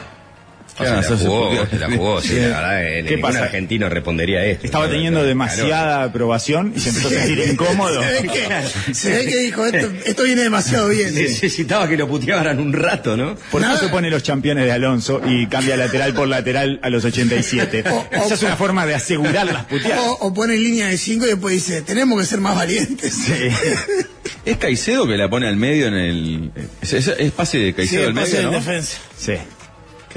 ¿Qué 0.78 0.84
van 0.84 0.98
a 0.98 1.02
Se 1.02 1.10
la 1.10 1.16
jugó, 1.18 1.66
se 1.66 1.78
la 1.78 1.90
jugó, 1.90 2.20
sí, 2.20 2.34
la 2.36 2.40
verdad, 2.48 2.84
eh, 2.84 3.02
¿Qué 3.04 3.16
ningún 3.16 3.20
pasa? 3.22 3.44
argentino 3.44 3.88
respondería 3.88 4.44
esto. 4.44 4.66
Estaba 4.66 4.84
¿no? 4.86 4.90
teniendo 4.92 5.18
Claro. 5.20 5.28
demasiada 5.28 6.02
aprobación 6.04 6.72
y 6.76 6.80
se 6.80 6.88
empezó 6.90 7.08
a 7.08 7.10
sentir 7.10 7.38
incómodo. 7.50 8.02
Se 8.02 8.10
ve 8.22 8.28
que, 8.28 8.94
se 8.94 9.10
ve 9.12 9.26
que 9.26 9.36
dijo, 9.38 9.66
esto, 9.66 9.90
esto 10.04 10.22
viene 10.22 10.42
demasiado 10.42 10.88
bien. 10.88 11.14
Necesitaba 11.14 11.88
que 11.88 11.96
lo 11.96 12.06
putearan 12.08 12.58
un 12.60 12.72
rato, 12.72 13.16
¿no? 13.16 13.34
Por 13.50 13.60
eso 13.62 13.70
Nada. 13.70 13.80
se 13.80 13.88
pone 13.88 14.10
los 14.10 14.22
campeones 14.22 14.64
de 14.64 14.72
Alonso 14.72 15.20
y 15.26 15.46
cambia 15.46 15.76
lateral 15.76 16.14
por 16.14 16.28
lateral 16.28 16.78
a 16.82 16.90
los 16.90 17.04
87. 17.04 17.84
O- 17.90 17.94
o- 17.96 18.08
Esa 18.24 18.34
es 18.34 18.42
una 18.42 18.56
forma 18.56 18.86
de 18.86 18.94
asegurar 18.94 19.46
las 19.46 19.64
puteadas. 19.66 19.98
O, 20.06 20.12
o 20.28 20.34
pone 20.34 20.56
línea 20.56 20.88
de 20.88 20.96
5 20.98 21.26
y 21.26 21.28
después 21.30 21.54
dice, 21.54 21.82
tenemos 21.82 22.20
que 22.20 22.26
ser 22.26 22.40
más 22.40 22.54
valientes. 22.56 23.12
Sí. 23.14 23.32
Es 24.44 24.56
Caicedo 24.56 25.06
que 25.06 25.16
la 25.16 25.28
pone 25.28 25.46
al 25.48 25.56
medio 25.56 25.88
en 25.88 25.94
el. 25.94 26.50
Es, 26.80 26.92
es- 26.92 27.08
es 27.18 27.32
pase 27.32 27.58
de 27.58 27.66
Sí, 27.68 27.72
Caicedo 27.74 28.08
al 28.08 28.14
pase 28.14 28.32
medio, 28.36 28.50
¿no? 28.50 28.56
defensa. 28.58 28.98
Sí. 29.18 29.32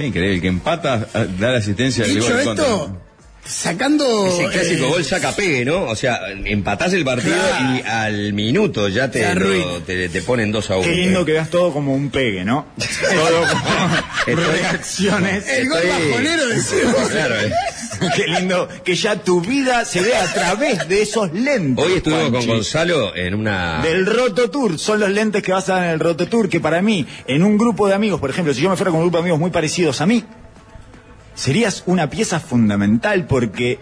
Qué 0.01 0.07
increíble, 0.07 0.35
el 0.35 0.41
que 0.41 0.47
empata 0.47 1.07
a- 1.13 1.25
da 1.25 1.51
la 1.51 1.57
asistencia 1.59 2.05
del 2.05 2.19
gol 2.21 2.39
esto, 2.39 2.97
sacando... 3.45 4.27
Ese 4.27 4.47
clásico 4.49 4.85
eh, 4.85 4.89
gol 4.89 5.03
saca 5.05 5.31
pegue, 5.35 5.65
¿no? 5.65 5.83
O 5.85 5.95
sea, 5.95 6.19
empatás 6.45 6.93
el 6.93 7.03
partido 7.03 7.35
Claro. 7.35 7.75
y 7.75 7.81
al 7.87 8.33
minuto 8.33 8.87
ya 8.87 9.09
te, 9.09 9.19
Te 9.19 9.25
arruina. 9.25 9.65
lo- 9.65 9.81
te, 9.81 10.09
te 10.09 10.21
ponen 10.21 10.51
2 10.51 10.69
a 10.69 10.77
1. 10.77 10.83
Qué 10.83 10.95
lindo 10.95 11.25
que 11.25 11.31
veas 11.33 11.49
todo 11.49 11.73
como 11.73 11.93
un 11.93 12.09
pegue, 12.11 12.43
¿no? 12.43 12.67
Todo 12.77 13.41
como 13.47 13.95
Estoy- 14.27 14.35
reacciones. 14.61 15.47
El 15.47 15.69
gol 15.69 15.81
bajonero 15.87 16.47
decimos. 16.47 16.95
Claro, 17.11 17.35
eh. 17.41 17.51
Qué 18.15 18.27
lindo 18.27 18.67
que 18.83 18.95
ya 18.95 19.15
tu 19.17 19.41
vida 19.41 19.85
se 19.85 20.01
ve 20.01 20.15
a 20.15 20.25
través 20.25 20.87
de 20.87 21.01
esos 21.01 21.31
lentes. 21.33 21.83
Hoy 21.83 21.93
estuvimos 21.93 22.31
con. 22.31 22.55
Gonzalo 22.55 23.15
en 23.15 23.35
una... 23.35 23.81
Del 23.81 24.05
Roto 24.05 24.49
Tour, 24.49 24.79
son 24.79 24.99
los 24.99 25.09
lentes 25.09 25.43
que 25.43 25.51
vas 25.51 25.69
a 25.69 25.75
dar 25.75 25.83
en 25.85 25.89
el 25.91 25.99
Roto 25.99 26.27
Tour, 26.27 26.49
que 26.49 26.59
para 26.59 26.81
mí, 26.81 27.05
en 27.27 27.43
un 27.43 27.57
grupo 27.57 27.87
de 27.87 27.93
amigos, 27.93 28.19
por 28.19 28.29
ejemplo, 28.29 28.53
si 28.53 28.61
yo 28.61 28.69
me 28.69 28.75
fuera 28.75 28.91
con 28.91 28.99
un 28.99 29.05
grupo 29.05 29.17
de 29.17 29.21
amigos 29.21 29.39
muy 29.39 29.51
parecidos 29.51 30.01
a 30.01 30.05
mí, 30.05 30.23
serías 31.35 31.83
una 31.85 32.09
pieza 32.09 32.39
fundamental 32.39 33.27
porque 33.27 33.79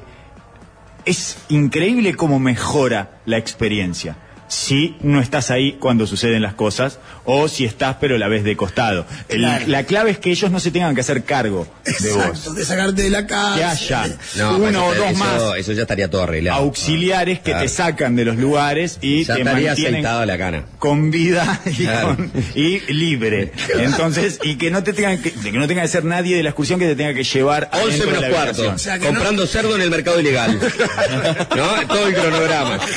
es 1.05 1.37
increíble 1.49 2.15
cómo 2.15 2.39
mejora 2.39 3.21
la 3.25 3.37
experiencia. 3.37 4.17
Si 4.49 4.97
no 5.01 5.21
estás 5.21 5.51
ahí 5.51 5.73
cuando 5.79 6.05
suceden 6.07 6.41
las 6.41 6.55
cosas, 6.55 6.99
o 7.23 7.47
si 7.47 7.65
estás 7.65 7.97
pero 8.01 8.17
la 8.17 8.27
ves 8.27 8.43
de 8.43 8.57
costado. 8.57 9.05
El- 9.29 9.39
Claro. 9.39 9.65
La 9.67 9.83
clave 9.83 10.09
es 10.11 10.17
que 10.19 10.31
ellos 10.31 10.51
no 10.51 10.59
se 10.59 10.71
tengan 10.71 10.93
que 10.95 11.01
hacer 11.01 11.23
cargo 11.23 11.67
de 11.85 11.91
Exacto, 11.91 12.31
vos. 12.49 12.55
de 12.55 12.65
sacarte 12.65 13.01
de 13.03 13.09
la 13.09 13.25
casa. 13.27 13.55
Que 13.57 13.63
haya 13.63 14.07
No, 14.37 14.57
uno 14.57 14.85
o 14.87 14.95
dos 14.95 15.05
eso, 15.11 15.15
más 15.19 15.41
Eso 15.57 15.71
ya 15.73 15.83
estaría 15.83 16.09
todo 16.09 16.23
arreglado. 16.23 16.59
auxiliares 16.61 17.37
que 17.39 17.51
Claro. 17.51 17.61
te 17.61 17.69
sacan 17.69 18.15
de 18.15 18.25
los 18.25 18.37
lugares 18.37 18.97
y 19.01 19.23
Ya 19.23 19.35
te 19.35 19.41
estaría 19.41 19.67
mantienen 19.69 19.93
aceitado 19.95 20.25
la 20.25 20.37
cana. 20.37 20.65
con 20.79 21.11
vida 21.11 21.61
y, 21.65 21.71
Claro. 21.83 22.15
con- 22.17 22.31
y 22.55 22.79
libre. 22.91 23.51
Entonces, 23.77 24.39
y 24.43 24.55
que 24.55 24.71
no 24.71 24.83
te 24.83 24.93
tengan 24.93 25.21
que, 25.21 25.31
que 25.31 25.51
no 25.51 25.67
tenga 25.67 25.83
que 25.83 25.87
ser 25.87 26.03
nadie 26.05 26.35
de 26.35 26.41
la 26.43 26.49
excursión 26.49 26.79
que 26.79 26.87
te 26.87 26.95
tenga 26.95 27.13
que 27.13 27.23
llevar 27.23 27.69
11 27.71 27.85
adentro 27.85 28.05
de 28.07 28.11
menos 28.13 28.21
la 28.23 28.29
cuarto. 28.29 28.71
O 28.73 28.77
sea 28.79 28.97
comprando 28.99 29.45
cerdo 29.45 29.75
en 29.75 29.81
el 29.81 29.91
mercado 29.91 30.19
ilegal. 30.19 30.59
¿No? 31.55 31.87
Todo 31.87 32.07
el 32.07 32.15
cronograma. 32.15 32.79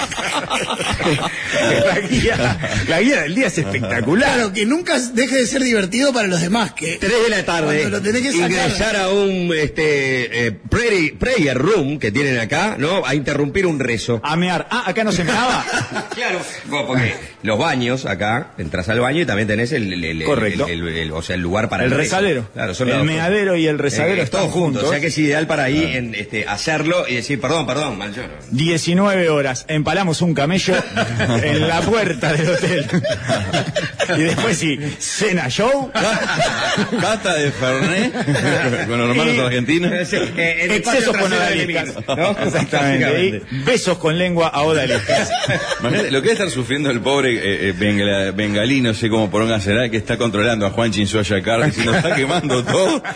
la, 1.86 2.00
guía, 2.00 2.58
la 2.88 3.00
guía 3.00 3.22
del 3.22 3.34
día 3.34 3.46
es 3.48 3.58
espectacular. 3.58 4.34
Claro, 4.34 4.52
que 4.52 4.64
nunca 4.66 4.98
deje 4.98 5.36
de 5.36 5.46
ser 5.46 5.62
divertido 5.62 6.12
para 6.12 6.28
los 6.28 6.40
demás. 6.40 6.72
Que 6.72 6.96
3 6.98 7.12
de 7.24 7.28
la 7.30 7.44
tarde, 7.44 7.88
lo 7.90 8.00
tenés 8.00 8.22
que 8.22 8.32
sacar. 8.32 8.50
ingresar 8.50 8.96
a 8.96 9.08
un 9.10 9.52
este, 9.56 10.46
eh, 10.46 10.52
prayer, 10.52 11.14
prayer 11.18 11.58
room 11.58 11.98
que 11.98 12.10
tienen 12.12 12.38
acá, 12.38 12.76
¿no? 12.78 13.04
A 13.06 13.14
interrumpir 13.14 13.66
un 13.66 13.78
rezo. 13.78 14.20
A 14.24 14.36
mear. 14.36 14.66
Ah, 14.70 14.84
acá 14.86 15.04
no 15.04 15.12
se 15.12 15.24
meaba. 15.24 15.64
Claro, 16.14 16.40
bueno, 16.66 16.86
porque 16.86 17.14
los 17.42 17.58
baños 17.58 18.04
acá, 18.04 18.52
entras 18.58 18.88
al 18.90 19.00
baño 19.00 19.22
y 19.22 19.26
también 19.26 19.48
tenés 19.48 19.72
el, 19.72 19.92
el- 19.92 20.04
el- 20.04 20.24
Correcto. 20.24 20.66
el- 20.68 20.86
el- 20.86 20.96
el- 20.98 21.12
o 21.12 21.22
sea, 21.22 21.36
el 21.36 21.40
lugar 21.42 21.68
para 21.68 21.84
El 21.84 21.90
rezo. 21.90 22.00
rezadero. 22.02 22.48
Claro, 22.52 22.74
son 22.74 22.90
El 22.90 23.04
meadero 23.04 23.56
y 23.56 23.66
el 23.66 23.78
rezadero 23.78 24.20
Eh, 24.20 24.24
están 24.24 24.42
todos 24.42 24.52
juntos. 24.52 24.84
O 24.84 24.90
sea 24.90 25.00
que 25.00 25.06
es 25.06 25.18
ideal 25.18 25.46
para 25.46 25.64
ahí 25.64 25.82
en, 25.94 26.14
este, 26.14 26.46
hacerlo 26.46 27.06
y 27.08 27.14
decir, 27.14 27.40
perdón, 27.40 27.66
perdón, 27.66 27.96
mal 27.98 28.12
no. 28.14 28.22
19 28.50 29.28
horas, 29.30 29.64
empalamos 29.68 30.20
un 30.22 30.34
camello 30.34 30.74
en 31.38 31.68
la 31.68 31.80
puerta 31.80 32.32
del 32.32 32.50
hotel. 32.50 32.86
y 34.16 34.20
después 34.22 34.58
sí, 34.58 34.78
cena 34.98 35.48
show. 35.48 35.90
Cata 37.00 37.34
de 37.34 37.50
Fernet 37.52 38.12
con 38.88 38.98
los 38.98 39.10
hermanos 39.10 39.34
Y- 39.34 39.40
argentinos. 39.40 39.92
Eh, 40.12 40.66
Excesos 40.76 41.16
con 41.16 41.32
odaliscas. 41.32 41.94
¿no? 42.08 42.30
Exactamente. 42.44 43.42
Y 43.50 43.58
besos 43.64 43.98
con 43.98 44.18
lengua 44.18 44.48
a 44.48 44.62
odaliscas. 44.62 45.30
Imagínate 45.80 46.10
lo 46.10 46.20
que 46.22 46.28
debe 46.28 46.32
estar 46.32 46.50
sufriendo 46.50 46.90
el 46.90 47.00
pobre 47.00 47.34
eh, 47.34 47.68
eh, 47.68 47.74
bengala- 47.76 48.32
bengalí, 48.32 48.80
no 48.80 48.94
sé 48.94 49.08
cómo 49.08 49.30
poronga 49.30 49.60
será, 49.60 49.88
que 49.88 49.96
está 49.96 50.16
controlando 50.16 50.66
a 50.66 50.70
Juan 50.70 50.90
Chinsuayacar 50.92 51.64
diciendo 51.66 51.94
está 51.94 52.14
quemando 52.14 52.62
todo. 52.64 53.02
Por 53.02 53.10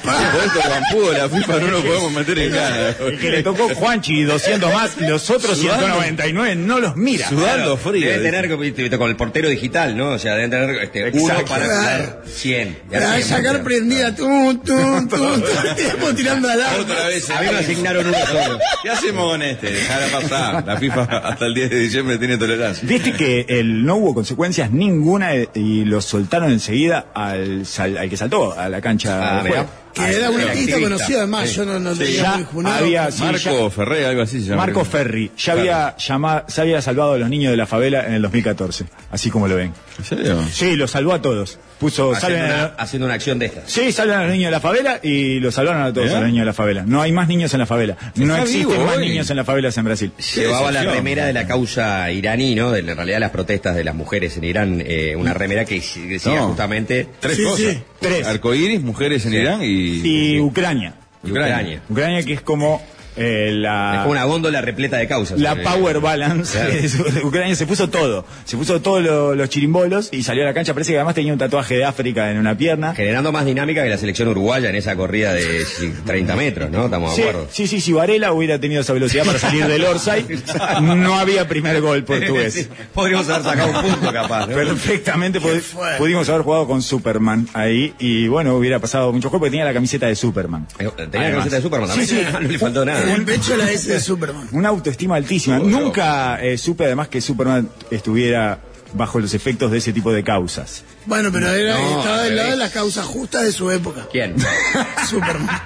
esto 0.45 0.61
Guampudo, 0.67 1.13
la 1.13 1.29
FIFA 1.29 1.59
no 1.61 1.67
lo 1.69 1.81
podemos 1.83 2.13
meter 2.13 2.39
en 2.39 2.53
gana. 2.53 2.77
El 3.01 3.19
que 3.19 3.31
le 3.31 3.43
tocó 3.43 3.69
Juanchi 3.75 4.23
200 4.23 4.73
más, 4.73 4.97
los 5.01 5.29
otros 5.31 5.59
Sudando. 5.59 5.87
199 5.87 6.55
no 6.57 6.81
los 6.81 6.97
mira. 6.97 7.29
Sudando 7.29 7.77
frío. 7.77 8.06
Deben 8.09 8.23
dice. 8.23 8.31
tener 8.43 8.57
viste, 8.59 8.99
con 8.99 9.11
el 9.11 9.17
portero 9.17 9.49
digital, 9.49 9.97
¿no? 9.97 10.11
O 10.13 10.19
sea, 10.19 10.35
deben 10.35 10.51
tener 10.51 10.71
este, 10.83 11.11
uno 11.11 11.31
Exacto. 11.31 11.45
para 11.47 11.67
Claro. 11.67 12.05
hacer 12.05 12.19
100. 12.27 12.69
Y 12.69 12.93
Para 12.93 13.23
sacar 13.23 13.63
prendida, 13.63 14.15
tum, 14.15 14.59
tum, 14.63 15.09
tum, 15.09 15.43
tiempo 15.77 16.15
tirando 16.15 16.49
alarma. 16.49 16.83
Otra 16.83 17.07
vez. 17.07 17.29
A 17.31 17.41
mí 17.43 17.49
me 17.51 17.59
asignaron 17.59 18.07
uno 18.07 18.19
solo. 18.27 18.59
¿Qué 18.83 18.91
hacemos 18.91 19.31
con 19.33 19.43
este? 19.43 19.71
Dejar 19.73 20.01
pasar. 20.11 20.65
La 20.67 20.77
FIFA 20.77 21.03
hasta 21.03 21.47
el 21.47 21.55
10 21.55 21.71
de 21.71 21.79
diciembre 21.79 22.19
tiene 22.19 22.37
tolerancia. 22.39 22.89
Viste 22.89 23.13
que 23.13 23.47
el, 23.49 23.85
no 23.85 23.97
hubo 23.97 24.15
consecuencias 24.15 24.71
ninguna 24.71 25.35
eh, 25.35 25.49
y 25.55 25.85
lo 25.85 26.01
soltaron 26.01 26.51
enseguida 26.51 27.07
al, 27.15 27.67
sal- 27.67 27.99
al 27.99 28.09
que 28.09 28.17
saltó 28.17 28.59
a 28.59 28.69
la 28.69 28.81
cancha. 28.81 29.41
Ah, 29.41 29.67
Que 29.97 30.17
era 30.17 30.31
un 30.31 30.41
artista 30.41 30.79
conocido 30.81 31.19
además, 31.21 31.49
Sí. 31.49 31.57
yo 31.57 31.65
no, 31.65 31.79
no 31.81 31.93
Sí. 31.95 31.99
tenía 32.05 32.23
Ya 32.23 32.77
había- 32.77 33.11
sí, 33.11 33.23
Marco 33.23 33.71
Ferré, 33.71 34.07
algo 34.07 34.23
así 34.23 34.41
se 34.41 34.47
llama. 34.51 34.67
Marco 34.67 34.85
Ferri 34.85 35.31
ya 35.39 35.53
había 35.55 35.97
llamado, 35.97 36.45
se 36.49 36.61
había 36.61 36.83
salvado 36.83 37.13
a 37.15 37.19
los 37.19 37.29
niños 37.31 37.51
de 37.51 37.57
la 37.57 37.67
favela 37.67 38.07
en 38.07 38.13
el 38.15 38.23
2014, 38.23 38.85
así 39.11 39.31
como 39.31 39.49
lo 39.49 39.57
ven. 39.57 39.73
¿En 39.99 40.05
serio? 40.05 40.45
Sí, 40.53 40.77
los 40.77 40.91
salvó 40.91 41.13
a 41.15 41.23
todos. 41.23 41.59
Puso, 41.79 42.13
Haciendo 42.15 42.39
salven 42.39 42.51
a- 42.51 42.55
una, 42.55 42.75
haciendo 42.79 43.05
una 43.07 43.15
acción 43.15 43.39
de 43.39 43.47
estas. 43.47 43.65
Sí, 43.71 43.93
salvan 43.93 44.21
a 44.21 44.23
los 44.25 44.33
niños 44.33 44.47
de 44.47 44.51
la 44.53 44.61
favela 44.61 44.99
y 45.03 45.41
los 45.41 45.55
salvaron 45.55 45.83
a 45.83 45.93
todos 45.93 46.07
¿Mirá? 46.07 46.19
a 46.19 46.21
los 46.23 46.29
niños 46.31 46.43
de 46.43 46.47
la 46.47 46.53
favela. 46.55 46.85
No 46.87 47.03
hay 47.03 47.13
más 47.13 47.29
niños 47.29 47.53
en 47.53 47.61
la 47.61 47.67
favela. 47.67 47.97
No 48.15 48.35
existen 48.37 48.69
vivo 48.71 48.85
más 48.87 48.97
hoy. 48.97 49.09
niños 49.11 49.29
en 49.29 49.37
las 49.37 49.45
favelas 49.47 49.77
en 49.77 49.85
Brasil. 49.85 50.13
Llevaba 50.37 50.73
la 50.73 50.85
remera 50.85 51.27
de 51.27 51.35
la 51.35 51.47
causa 51.47 52.11
iraní, 52.11 52.55
¿no? 52.55 52.73
De, 52.73 52.81
en 52.81 52.87
realidad 52.97 53.21
las 53.21 53.31
protestas 53.31 53.77
de 53.77 53.85
las 53.85 53.95
mujeres 53.95 54.37
en 54.39 54.45
Irán, 54.45 54.83
eh, 54.87 55.15
una 55.17 55.35
remera 55.35 55.67
que 55.67 55.75
decía 56.09 56.37
No. 56.37 56.49
justamente 56.49 57.09
Tres 57.21 57.37
Sí, 57.37 57.45
cosas. 57.45 57.59
sí. 57.59 57.79
Tres. 58.01 58.27
Arcoíris, 58.27 58.81
mujeres 58.83 59.27
en 59.27 59.35
Irán 59.35 59.61
y... 59.63 59.86
Y 59.87 60.41
Ucrania. 60.41 60.95
Ucrania. 61.23 61.81
Ucrania 61.89 62.23
que 62.23 62.35
es 62.35 62.41
como 62.41 62.81
eh, 63.17 63.51
la... 63.55 63.93
Es 63.95 63.99
como 64.01 64.11
una 64.13 64.25
góndola 64.25 64.61
repleta 64.61 64.97
de 64.99 65.07
causas. 65.09 65.39
La 65.39 65.57
power 65.57 66.01
balance 66.01 66.53
Claro. 66.59 66.73
de 67.13 67.25
Ucrania 67.25 67.55
se 67.57 67.67
puso 67.67 67.89
todo. 67.89 68.25
Se 68.45 68.57
puso 68.57 68.81
todos 68.81 69.03
lo- 69.03 69.35
los 69.35 69.49
chirimbolos 69.49 70.09
y 70.13 70.23
salió 70.23 70.43
a 70.43 70.47
la 70.47 70.55
cancha. 70.55 70.73
Parece 70.75 70.93
que 70.93 70.99
además 70.99 71.15
tenía 71.15 71.33
un 71.33 71.39
tatuaje 71.39 71.77
de 71.77 71.85
África 71.85 72.31
en 72.31 72.39
una 72.39 72.57
pierna. 72.57 72.95
Generando 72.95 73.33
más 73.33 73.45
dinámica 73.45 73.83
que 73.83 73.89
la 73.91 73.99
selección 73.99 74.29
uruguaya 74.29 74.69
en 74.71 74.77
esa 74.77 74.95
corrida 74.97 75.33
de 75.33 75.65
30 76.07 76.37
metros, 76.37 76.71
¿no? 76.71 76.85
Estamos 76.87 77.15
Sí, 77.15 77.23
de 77.23 77.29
acuerdo. 77.31 77.49
sí, 77.51 77.67
sí, 77.67 77.81
si 77.81 77.93
Varela 77.93 78.33
hubiera 78.33 78.59
tenido 78.61 78.81
esa 78.83 78.93
velocidad 78.93 79.25
para 79.25 79.39
salir 79.39 79.67
del 79.67 79.85
Orsay, 79.85 80.27
no 80.83 81.15
había 81.19 81.47
primer 81.49 81.81
gol 81.81 82.05
portugués. 82.05 82.55
Sí, 82.55 82.69
Podríamos 82.95 83.29
haber 83.29 83.43
sacado 83.45 83.81
un 83.81 83.91
punto 83.93 84.13
capaz. 84.13 84.47
¿no? 84.47 84.55
Perfectamente 84.55 85.41
pudimos 85.99 86.29
haber 86.29 86.43
jugado 86.43 86.67
con 86.67 86.83
Superman 86.83 87.49
ahí 87.55 87.95
y 87.99 88.29
bueno, 88.29 88.55
hubiera 88.57 88.79
pasado 88.79 89.13
mucho 89.13 89.29
juego 89.31 89.41
porque 89.41 89.51
tenía 89.51 89.65
la 89.65 89.73
camiseta 89.75 90.07
de 90.07 90.15
Superman. 90.17 90.67
Eh, 90.79 90.89
Tenía 91.11 91.29
la 91.29 91.35
camiseta 91.37 91.57
de 91.57 91.63
Superman 91.63 91.89
Sí, 91.91 91.99
también. 92.07 92.27
sí. 92.27 92.33
No 92.47 92.49
le 92.53 92.59
faltó 92.59 92.85
nada. 92.85 93.06
En 93.09 93.15
el 93.17 93.25
pecho 93.25 93.57
la 93.57 93.71
S 93.71 93.93
de 93.93 94.01
Superman. 94.01 94.49
Una 94.53 94.69
autoestima 94.71 95.17
altísima. 95.17 95.59
Nunca 95.59 96.41
eh, 96.43 96.59
supe 96.59 96.85
además 96.85 97.09
que 97.09 97.21
Superman 97.21 97.69
estuviera 97.91 98.61
bajo 98.95 99.19
los 99.21 99.35
efectos 99.35 99.71
de 99.71 99.79
ese 99.79 99.93
tipo 99.93 100.13
de 100.13 100.23
causas. 100.25 100.85
Bueno, 101.07 101.31
pero 101.33 101.51
era, 101.51 101.75
No, 101.79 101.99
estaba 101.99 102.23
del 102.23 102.37
lado 102.37 102.51
de 102.53 102.57
las 102.57 102.71
causas 102.73 103.05
justas 103.05 103.43
de 103.43 103.53
su 103.53 103.71
época. 103.71 104.07
¿Quién? 104.11 104.35
Superman. 105.09 105.49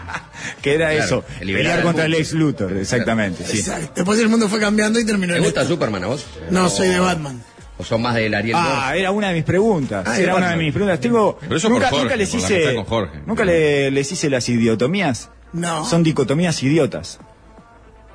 Que 0.63 0.75
era 0.75 0.89
Claro, 0.91 1.05
eso, 1.05 1.25
pelear 1.39 1.83
contra 1.83 2.07
el 2.07 2.15
ex 2.15 2.33
Luthor, 2.33 2.75
exactamente. 2.77 3.45
Sí. 3.47 3.59
Exacto. 3.59 3.93
Después 3.97 4.19
el 4.21 4.29
mundo 4.31 4.49
fue 4.49 4.59
cambiando 4.59 4.99
y 4.99 5.05
terminó 5.05 5.35
¿Te 5.35 5.41
gusta 5.41 5.61
esto. 5.63 5.75
Superman 5.75 6.05
a 6.05 6.07
vos? 6.09 6.25
No, 6.51 6.67
O- 6.67 6.71
soy 6.71 6.89
de 6.89 6.99
Batman. 6.99 7.43
¿O 7.77 7.85
son 7.85 8.01
más 8.03 8.15
del 8.15 8.35
Ariel 8.35 8.57
Ah, 8.59 8.95
era 8.97 9.11
una 9.11 9.29
de 9.29 9.35
mis 9.35 9.45
preguntas. 9.45 10.05
Ah, 10.09 10.19
era 10.19 10.35
una 10.35 10.51
de 10.51 10.57
mis 10.57 10.73
preguntas. 10.73 10.99
Tengo, 11.01 11.39
Pero 11.41 11.57
eso 11.57 11.69
nunca, 11.69 11.91
por 11.91 12.01
Jorge, 12.01 12.05
nunca 12.05 12.17
les 12.17 12.31
por 12.31 12.41
la 12.41 12.47
hice, 12.47 12.75
con 12.75 12.85
Jorge. 12.85 13.19
nunca 13.27 13.45
le- 13.45 13.91
les 13.91 14.13
hice 14.13 14.29
las 14.31 14.49
idiotomías. 14.49 15.31
No. 15.53 15.85
Son 15.85 16.03
dicotomías 16.03 16.63
idiotas. 16.63 17.19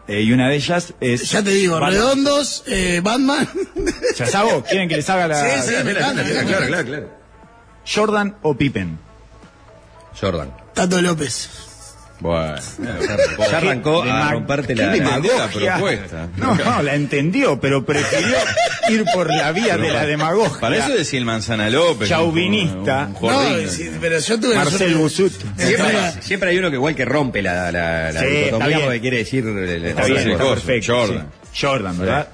Eh, 0.07 0.21
y 0.21 0.31
una 0.31 0.49
de 0.49 0.55
ellas 0.55 0.93
es. 0.99 1.31
Ya 1.31 1.43
te 1.43 1.49
digo, 1.49 1.73
Batman. 1.79 1.91
redondos, 1.91 2.63
eh, 2.67 3.01
Batman. 3.03 3.49
¿Ya 4.15 4.39
hago? 4.39 4.63
¿Quieren 4.63 4.87
que 4.87 4.97
les 4.97 5.09
haga 5.09 5.27
la 5.27 5.61
Sí, 5.61 5.67
sí. 5.67 5.73
Claro, 5.83 6.67
claro, 6.67 6.85
claro. 6.85 7.09
Jordan 7.87 8.37
o 8.41 8.55
Pippen? 8.55 8.99
Jordan. 10.19 10.55
Tato 10.73 11.01
López. 11.01 11.49
Bueno, 12.25 12.55
Ya 13.51 13.57
arrancó 13.57 14.03
a 14.03 14.31
romperte 14.31 14.75
la, 14.75 14.95
la- 14.95 15.19
propuesta. 15.51 16.27
No, 16.37 16.55
no, 16.55 16.81
la 16.81 16.95
entendió, 16.95 17.59
pero 17.59 17.85
prefirió 17.85 18.35
ir 18.89 19.05
por 19.13 19.33
la 19.33 19.51
vía 19.51 19.77
de 19.77 19.89
la 19.91 20.05
demagogia. 20.05 20.59
Para 20.59 20.77
eso 20.77 20.93
decía 20.95 21.19
el 21.19 21.25
Manzana 21.25 21.69
López. 21.69 22.09
Chauvinista. 22.09 23.01
un- 23.03 23.07
un 23.09 23.13
jordín. 23.15 23.65
No, 23.65 23.71
sí, 23.71 23.91
pero 24.01 24.19
yo 24.19 24.39
tuve 24.39 24.55
Marcel 24.55 24.95
Busut. 24.95 25.33
Siempre, 25.57 26.11
siempre 26.21 26.49
hay 26.49 26.57
uno 26.57 26.69
que 26.69 26.75
igual 26.75 26.95
que 26.95 27.05
rompe 27.05 27.41
la, 27.41 27.71
la, 27.71 28.11
la 28.11 28.19
Sí, 28.21 28.25
dicotomía 28.27 28.99
quiere 29.01 29.17
decir 29.17 29.45
el- 29.45 29.85
Está 29.85 30.05
bien, 30.05 30.23
sí, 30.23 30.31
está 30.31 30.43
perfecto. 30.49 30.95
Jordan. 30.95 31.27
sí. 31.51 31.65
Jordan, 31.65 31.97
¿verdad? 31.99 32.27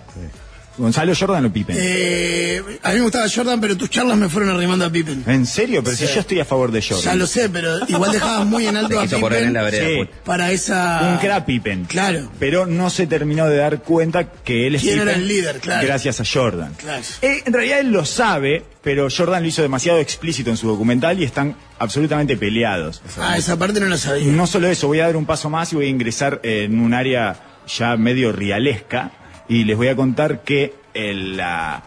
Gonzalo 0.82 1.14
Jordan 1.16 1.46
o 1.46 1.54
Pippen. 1.54 1.76
Eh, 1.80 2.62
a 2.82 2.90
mí 2.90 2.96
me 2.96 3.02
gustaba 3.02 3.28
Jordan, 3.34 3.62
pero 3.62 3.78
tus 3.78 3.90
charlas 3.90 4.18
me 4.18 4.28
fueron 4.28 4.50
arrimando 4.50 4.86
a 4.86 4.90
Pippen. 4.90 5.24
¿En 5.28 5.46
serio? 5.46 5.84
Pero 5.84 5.96
si 5.96 6.08
yo 6.08 6.20
estoy 6.20 6.40
a 6.40 6.46
favor 6.46 6.72
de 6.72 6.82
Jordan. 6.82 7.04
Ya 7.04 7.16
lo 7.16 7.28
sé, 7.28 7.50
pero 7.50 7.88
igual 7.88 8.12
dejabas 8.12 8.48
muy 8.48 8.66
en 8.66 8.78
alto 8.78 9.00
a 9.00 9.04
quiso 9.04 9.20
poner 9.20 9.44
en 9.44 9.54
la 9.54 9.66
Pippen 9.66 9.80
vereda. 9.80 10.04
Sí. 10.04 10.06
pues. 10.06 10.26
para 10.26 10.52
esa... 10.52 11.12
Un 11.14 11.18
crack 11.20 11.46
Pippen. 11.46 11.86
Claro. 11.86 12.32
Pero 12.40 12.66
no 12.66 12.90
se 12.90 13.06
terminó 13.06 13.48
de 13.48 13.58
dar 13.58 13.84
cuenta 13.84 14.32
que 14.32 14.68
él 14.68 14.76
es 14.76 14.82
¿Quién 14.82 15.00
era 15.00 15.12
Pippen 15.12 15.22
el 15.22 15.28
líder? 15.28 15.60
Claro. 15.60 15.88
Gracias 15.88 16.20
a 16.20 16.24
Jordan. 16.26 16.74
Claro. 16.74 17.04
Eh, 17.22 17.44
en 17.46 17.54
realidad 17.54 17.80
él 17.80 17.92
lo 17.92 18.04
sabe, 18.04 18.64
pero 18.82 19.08
Jordan 19.16 19.44
lo 19.44 19.50
hizo 19.50 19.62
demasiado 19.62 20.00
explícito 20.00 20.50
en 20.50 20.58
su 20.58 20.68
documental 20.68 21.20
y 21.20 21.26
están 21.26 21.56
absolutamente 21.78 22.38
peleados. 22.38 23.04
Ah, 23.20 23.38
esa 23.38 23.58
parte 23.58 23.80
no 23.80 23.86
la 23.86 23.98
sabía. 23.98 24.32
No 24.32 24.48
solo 24.48 24.68
eso, 24.68 24.88
voy 24.88 25.00
a 25.00 25.06
dar 25.06 25.16
un 25.16 25.28
paso 25.28 25.50
más 25.50 25.72
y 25.74 25.76
voy 25.76 25.86
a 25.86 25.90
ingresar 25.90 26.40
en 26.44 26.80
un 26.80 26.94
área 26.96 27.36
ya 27.68 27.96
medio 27.98 28.32
realesca 28.32 29.12
y 29.52 29.64
les 29.66 29.76
voy 29.76 29.90
a 29.90 29.96
contar 29.96 30.44
que 30.44 30.74
el- 30.94 31.36
la 31.38 31.84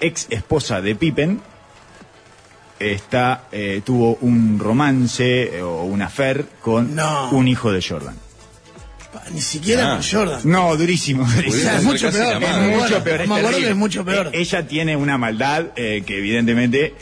ex 0.00 0.26
esposa 0.30 0.80
de 0.80 0.94
Pippen 0.94 1.40
está, 2.78 3.44
eh, 3.50 3.82
tuvo 3.84 4.16
un 4.20 4.58
romance 4.58 5.56
eh, 5.58 5.62
o 5.62 5.82
un 5.84 6.00
affair 6.02 6.46
con 6.60 6.94
No. 6.94 7.30
un 7.30 7.48
hijo 7.48 7.72
de 7.72 7.82
Jordan. 7.82 8.14
Ni 9.32 9.40
siquiera 9.40 9.86
Ah. 9.92 9.94
con 9.96 10.02
Jordan. 10.08 10.40
No, 10.44 10.76
durísimo, 10.76 11.24
O 11.24 11.26
durísimo. 11.26 11.62
sea, 11.62 11.76
es 11.78 11.82
mucho 11.82 12.06
casi 12.06 12.18
peor. 12.18 12.34
la 12.34 12.38
me 12.40 12.46
madre. 12.46 12.62
acuerdo, 12.64 12.82
mucho 12.84 13.04
peor. 13.04 13.18
Me 13.18 13.24
acuerdo 13.24 13.42
terrible. 13.48 13.64
que 13.66 13.70
es 13.72 13.76
mucho 13.76 14.04
peor. 14.04 14.26
Eh, 14.28 14.30
ella 14.40 14.66
tiene 14.68 14.96
una 14.96 15.18
maldad 15.18 15.66
eh, 15.76 16.02
que 16.06 16.18
evidentemente 16.18 16.94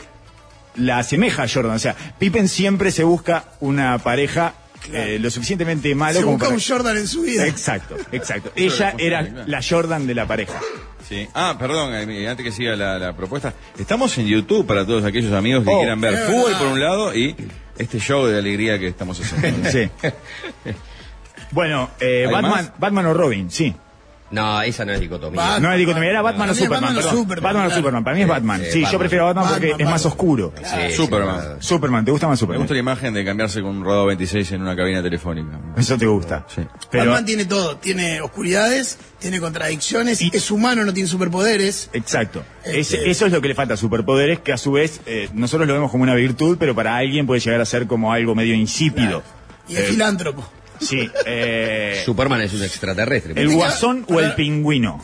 la 0.75 0.99
asemeja 0.99 1.43
a 1.43 1.47
Jordan. 1.47 1.75
O 1.75 1.79
sea, 1.79 1.95
Pippen 2.17 2.47
siempre 2.47 2.91
se 2.91 3.03
busca 3.03 3.45
una 3.59 3.97
pareja 3.99 4.53
eh, 4.93 5.17
lo 5.19 5.29
suficientemente 5.29 5.93
malo 5.95 6.15
Se 6.15 6.21
como 6.21 6.33
busca 6.33 6.47
para... 6.47 6.55
un 6.55 6.61
Jordan 6.61 6.97
en 6.97 7.07
su 7.07 7.21
vida. 7.21 7.45
Exacto, 7.47 7.95
exacto. 8.11 8.51
Ella 8.55 8.93
era 8.97 9.21
la 9.45 9.61
Jordan 9.67 10.07
de 10.07 10.15
la 10.15 10.25
pareja. 10.27 10.59
Sí. 11.07 11.27
Ah, 11.33 11.55
perdón, 11.57 11.93
eh, 11.93 12.27
antes 12.27 12.43
que 12.43 12.51
siga 12.51 12.75
la, 12.75 12.99
la 12.99 13.15
propuesta. 13.15 13.53
Estamos 13.79 14.17
en 14.17 14.27
YouTube 14.27 14.65
para 14.67 14.85
todos 14.85 15.05
aquellos 15.05 15.31
amigos 15.33 15.63
que 15.63 15.69
Oh, 15.69 15.79
quieran 15.79 16.01
ver 16.01 16.17
fútbol 16.17 16.43
verdad. 16.45 16.59
por 16.59 16.67
un 16.67 16.79
lado 16.81 17.15
y 17.15 17.35
este 17.77 17.99
show 17.99 18.25
de 18.25 18.37
alegría 18.37 18.77
que 18.79 18.87
estamos 18.87 19.19
haciendo. 19.19 19.69
Sí. 19.71 19.89
Bueno, 21.51 21.89
eh, 22.01 22.25
¿Hay 22.27 22.33
Batman, 22.33 22.51
más? 22.51 22.71
Batman 22.77 23.05
o 23.05 23.13
Robin, 23.13 23.49
sí. 23.49 23.73
No, 24.29 24.61
esa 24.61 24.83
no 24.83 24.91
es 24.91 24.99
dicotomía. 24.99 25.39
Batman. 25.41 25.61
No 25.63 25.71
es 25.71 25.79
dicotomía, 25.79 26.09
era 26.09 26.21
Batman 26.21 26.49
o 26.49 26.53
Superman. 26.53 26.81
Batman 26.81 26.91
o 26.97 26.99
perdón. 27.01 27.17
Superman, 27.17 27.43
Batman 27.43 27.61
o 27.63 27.67
claro. 27.67 27.79
Superman. 27.81 28.03
Para 28.03 28.15
mí 28.17 28.21
es 28.23 28.27
Batman. 28.27 28.61
Sí, 28.71 28.83
yo 28.91 28.99
prefiero 28.99 29.25
Batman 29.25 29.45
porque 29.49 29.67
Batman, 29.71 29.87
es 29.87 29.91
más 29.91 30.05
oscuro. 30.05 30.53
Sí, 30.57 30.95
Superman. 30.95 31.41
sí, 31.59 31.67
Superman, 31.67 32.03
¿te 32.05 32.11
gusta 32.11 32.27
más 32.27 32.33
Me 32.33 32.39
Superman? 32.39 32.61
gusta 32.63 32.73
la 32.73 32.79
imagen 32.81 33.13
de 33.13 33.23
cambiarse 33.23 33.61
con 33.61 33.77
un 33.77 33.83
rodado 33.85 34.05
26 34.07 34.51
en 34.51 34.61
una 34.63 34.75
cabina 34.75 35.01
telefónica. 35.01 35.59
Eso 35.77 35.97
te 35.97 36.05
gusta. 36.07 36.45
Sí. 36.53 36.61
Pero, 36.91 37.05
Batman 37.05 37.25
tiene 37.25 37.45
todo. 37.45 37.77
Tiene 37.77 38.19
oscuridades, 38.19 38.97
tiene 39.19 39.39
contradicciones, 39.39 40.21
Y- 40.21 40.29
es 40.33 40.51
humano, 40.51 40.83
no 40.83 40.93
tiene 40.93 41.07
superpoderes. 41.07 41.89
Exacto. 41.93 42.43
Este- 42.65 43.09
eso 43.09 43.25
es 43.27 43.31
lo 43.31 43.39
que 43.41 43.47
le 43.47 43.55
falta, 43.55 43.77
superpoderes, 43.77 44.39
que 44.41 44.51
a 44.51 44.57
su 44.57 44.73
vez 44.73 44.99
eh, 45.05 45.29
nosotros 45.33 45.67
lo 45.67 45.73
vemos 45.73 45.89
como 45.89 46.03
una 46.03 46.15
virtud, 46.15 46.57
pero 46.59 46.75
para 46.75 46.97
alguien 46.97 47.25
puede 47.25 47.39
llegar 47.39 47.61
a 47.61 47.65
ser 47.65 47.87
como 47.87 48.11
algo 48.11 48.35
medio 48.35 48.53
insípido. 48.55 49.23
Y 49.69 49.75
es 49.75 49.79
Eh, 49.79 49.83
filántropo. 49.83 50.49
Sí. 50.79 51.09
eh, 51.25 52.01
Superman 52.05 52.41
es 52.41 52.53
un 52.53 52.63
extraterrestre. 52.63 53.33
¿El 53.35 53.49
guasón 53.49 54.05
o 54.09 54.19
el 54.19 54.33
pingüino? 54.35 55.03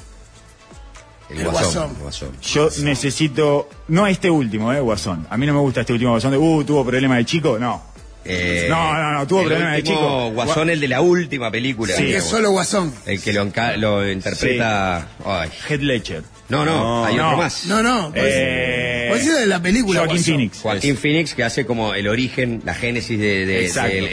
El 1.29 1.39
el 1.41 1.43
guasón. 1.49 1.95
guasón. 1.99 2.29
el 2.29 2.35
guasón. 2.37 2.37
Yo 2.41 2.69
necesito, 2.83 3.69
no 3.87 4.05
este 4.07 4.29
último, 4.29 4.71
eh, 4.73 4.79
guasón. 4.79 5.25
A 5.29 5.37
mí 5.37 5.45
no 5.47 5.53
me 5.53 5.59
gusta 5.59 5.81
este 5.81 5.93
último 5.93 6.11
guasón 6.11 6.31
de, 6.31 6.37
uh, 6.37 6.63
tuvo 6.63 6.85
problema 6.85 7.17
de 7.17 7.25
chico, 7.25 7.57
no. 7.57 7.91
Eh, 8.25 8.67
No, 8.69 8.93
no, 8.93 9.11
no, 9.11 9.27
tuvo 9.27 9.41
el 9.41 9.47
problema 9.47 9.73
de 9.73 9.83
chico. 9.83 10.29
Guasón, 10.31 10.69
el 10.69 10.79
de 10.79 10.87
la 10.87 11.01
última 11.01 11.51
película. 11.51 11.93
Sí. 11.95 12.03
Que 12.05 12.17
es 12.17 12.23
solo 12.23 12.51
guasón. 12.51 12.93
El 13.05 13.21
que 13.21 13.33
lo, 13.33 13.45
enca- 13.45 13.75
lo 13.75 14.09
interpreta. 14.09 15.09
Ay. 15.25 15.49
Head 15.69 15.81
Ledger. 15.81 16.23
No, 16.47 16.63
no, 16.63 16.71
No, 16.77 17.05
hay 17.05 17.15
no. 17.15 17.25
otro 17.27 17.37
más. 17.39 17.65
No, 17.65 17.81
no. 17.83 18.11
Pues, 18.11 18.23
Eh, 18.27 19.07
pues 19.09 19.25
es 19.27 19.39
de 19.39 19.45
la 19.47 19.61
película. 19.61 19.99
Joaquin 20.01 20.17
Guasón. 20.17 20.33
Phoenix. 20.35 20.59
Joaquín 20.61 20.97
Phoenix, 20.97 21.33
que 21.33 21.43
hace 21.43 21.65
como 21.65 21.93
el 21.95 22.07
origen, 22.07 22.61
la 22.63 22.73
génesis 22.75 23.19
de, 23.19 23.65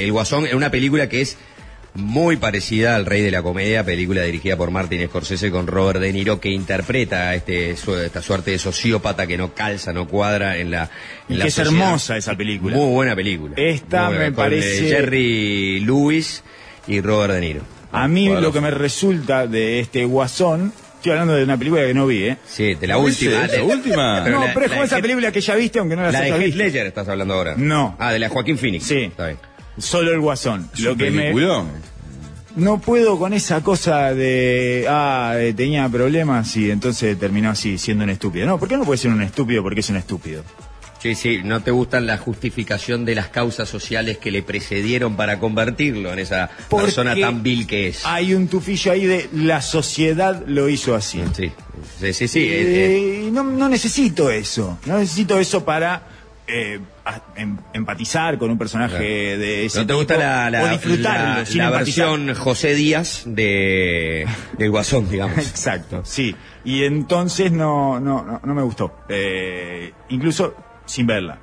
el 0.05 0.11
Guasón, 0.12 0.46
en 0.46 0.57
una 0.57 0.70
película 0.73 1.09
que 1.09 1.20
es 1.20 1.37
muy 1.94 2.37
parecida 2.37 2.94
al 2.96 3.05
Rey 3.07 3.20
de 3.22 3.31
la 3.31 3.42
Comedia, 3.42 3.85
película 3.85 4.22
dirigida 4.22 4.57
por 4.57 4.70
Martin 4.70 5.05
Scorsese 5.09 5.50
con 5.50 5.66
Robert 5.66 6.00
De 6.00 6.12
Niro, 6.12 6.40
que 6.40 6.48
interpreta 6.50 7.31
a 7.31 7.35
este, 7.35 7.76
su- 7.76 7.96
esta 7.96 8.22
suerte 8.22 8.53
de 8.53 8.59
sociópata 8.59 9.26
que 9.26 9.37
no 9.37 9.55
calza, 9.55 9.92
no 9.92 10.07
cuadra 10.07 10.57
en 10.57 10.70
la. 10.70 10.90
En 11.29 11.35
Y 11.35 11.38
la 11.38 11.44
que 11.44 11.48
es 11.48 11.59
hermosa 11.59 12.16
esa 12.16 12.37
película. 12.37 12.76
Muy 12.76 12.92
buena 12.92 13.16
película. 13.16 13.55
Esta 13.57 14.09
buena, 14.09 14.20
me 14.26 14.33
con, 14.33 14.44
eh, 14.44 14.48
parece- 14.50 14.88
Jerry 14.88 15.81
Lewis 15.81 16.42
y 16.87 17.00
Robert 17.00 17.35
De 17.35 17.40
Niro. 17.40 17.61
A 17.92 18.07
mí 18.07 18.29
lo 18.29 18.53
que 18.53 18.61
me 18.61 18.70
resulta 18.70 19.48
de 19.48 19.81
este 19.81 20.05
guasón, 20.05 20.72
estoy 20.96 21.11
hablando 21.11 21.35
de 21.35 21.42
una 21.42 21.57
película 21.59 21.83
que 21.85 21.92
no 21.92 22.07
vi, 22.07 22.22
¿eh? 22.22 22.37
Sí, 22.46 22.74
de 22.74 22.87
la 22.87 22.94
¿No 22.94 23.00
última. 23.00 23.33
de- 23.33 23.46
esa 23.57 23.62
última? 23.64 24.20
No, 24.31 24.46
la- 24.46 24.55
pero 24.55 24.66
es 24.66 24.70
la 24.70 24.76
como 24.76 24.81
de 24.83 24.87
esa 24.87 25.00
película 25.00 25.33
que 25.33 25.40
ya 25.40 25.57
viste, 25.57 25.81
aunque 25.81 25.96
no 25.96 26.03
la, 26.03 26.12
La 26.12 26.20
de 26.20 26.26
hayas 26.33 26.40
Heath. 26.40 26.55
Ledger 26.55 26.87
estás 26.87 27.09
hablando 27.09 27.35
ahora. 27.35 27.55
No. 27.57 27.96
Ah, 27.98 28.12
de 28.12 28.20
la 28.20 28.29
de 28.29 28.33
Joaquín 28.33 28.59
Phoenix. 28.59 28.85
Sí. 28.87 28.98
Está 29.00 29.26
bien. 29.26 29.38
Solo 29.81 30.12
el 30.12 30.21
guasón. 30.21 30.71
Es 30.75 30.81
Lo 30.81 30.93
un 30.93 30.99
que 30.99 31.11
me, 31.11 31.33
no 32.57 32.81
puedo 32.81 33.19
con 33.19 33.33
esa 33.33 33.62
cosa 33.62 34.12
de, 34.12 34.87
ah, 34.88 35.35
eh, 35.37 35.55
tenía 35.55 35.88
problemas 35.88 36.57
y 36.57 36.71
entonces 36.71 37.19
terminó 37.19 37.51
así, 37.51 37.79
siendo 37.79 38.05
un 38.05 38.11
estúpido. 38.11 38.47
No, 38.47 38.59
¿por 38.59 38.69
qué 38.69 38.77
no 38.77 38.85
puede 38.85 38.99
ser 38.99 39.12
un 39.12 39.23
estúpido 39.23 39.62
porque 39.62 39.81
es 39.81 39.90
un 39.90 39.97
estúpido? 39.97 40.43
Sí, 41.01 41.14
sí, 41.14 41.40
no 41.43 41.62
te 41.62 41.71
gustan 41.71 42.07
la 42.07 42.19
justificación 42.19 43.07
de 43.07 43.14
las 43.14 43.29
causas 43.29 43.69
sociales 43.71 44.19
que 44.19 44.31
le 44.31 44.43
precedieron 44.43 45.16
para 45.16 45.38
convertirlo 45.38 46.12
en 46.12 46.19
esa 46.19 46.51
Porque 46.69 46.87
persona 46.87 47.16
tan 47.16 47.43
vil 47.43 47.66
que 47.66 47.88
es. 47.88 48.05
Hay 48.05 48.35
un 48.35 48.49
tufillo 48.49 48.93
ahí 48.93 49.07
de 49.07 49.31
la 49.33 49.62
sociedad 49.62 50.45
lo 50.47 50.69
hizo 50.69 50.95
así. 50.95 51.23
Sí, 51.35 51.53
sí, 51.99 52.12
sí. 52.12 52.29
sí, 52.29 52.40
eh, 52.40 52.61
eh, 52.61 52.97
Eh, 52.97 53.25
y 53.29 53.31
no, 53.31 53.45
no 53.45 53.71
necesito 53.71 54.31
eso. 54.31 54.79
No 54.85 54.99
necesito 54.99 55.40
eso 55.40 55.64
para 55.64 56.03
eh, 56.47 56.81
empatizar 57.73 58.38
con 58.38 58.51
un 58.51 58.59
personaje 58.59 58.96
Claro. 58.96 59.38
de 59.40 59.64
ese 59.66 59.79
¿No 59.81 59.87
te 59.87 59.94
gusta 59.94 60.14
tipo, 60.14 60.27
la, 60.27 60.51
la, 60.51 60.62
o 60.62 60.68
disfrutarlo 60.68 61.38
la- 61.40 61.46
sin 61.46 61.59
la 61.59 61.64
empatizar. 61.68 62.09
versión 62.09 62.35
José 62.35 62.75
Díaz 62.75 63.23
de 63.27 64.27
del 64.59 64.70
Guasón, 64.70 65.09
digamos? 65.11 65.38
Exacto, 65.49 66.03
sí. 66.05 66.35
Y 66.64 66.85
entonces 66.85 67.53
no, 67.53 67.99
no, 68.01 68.23
no, 68.25 68.40
no 68.44 68.55
me 68.55 68.62
gustó. 68.62 68.94
Eh, 69.09 69.92
incluso 70.11 70.55
sin 70.87 71.07
verla. 71.07 71.38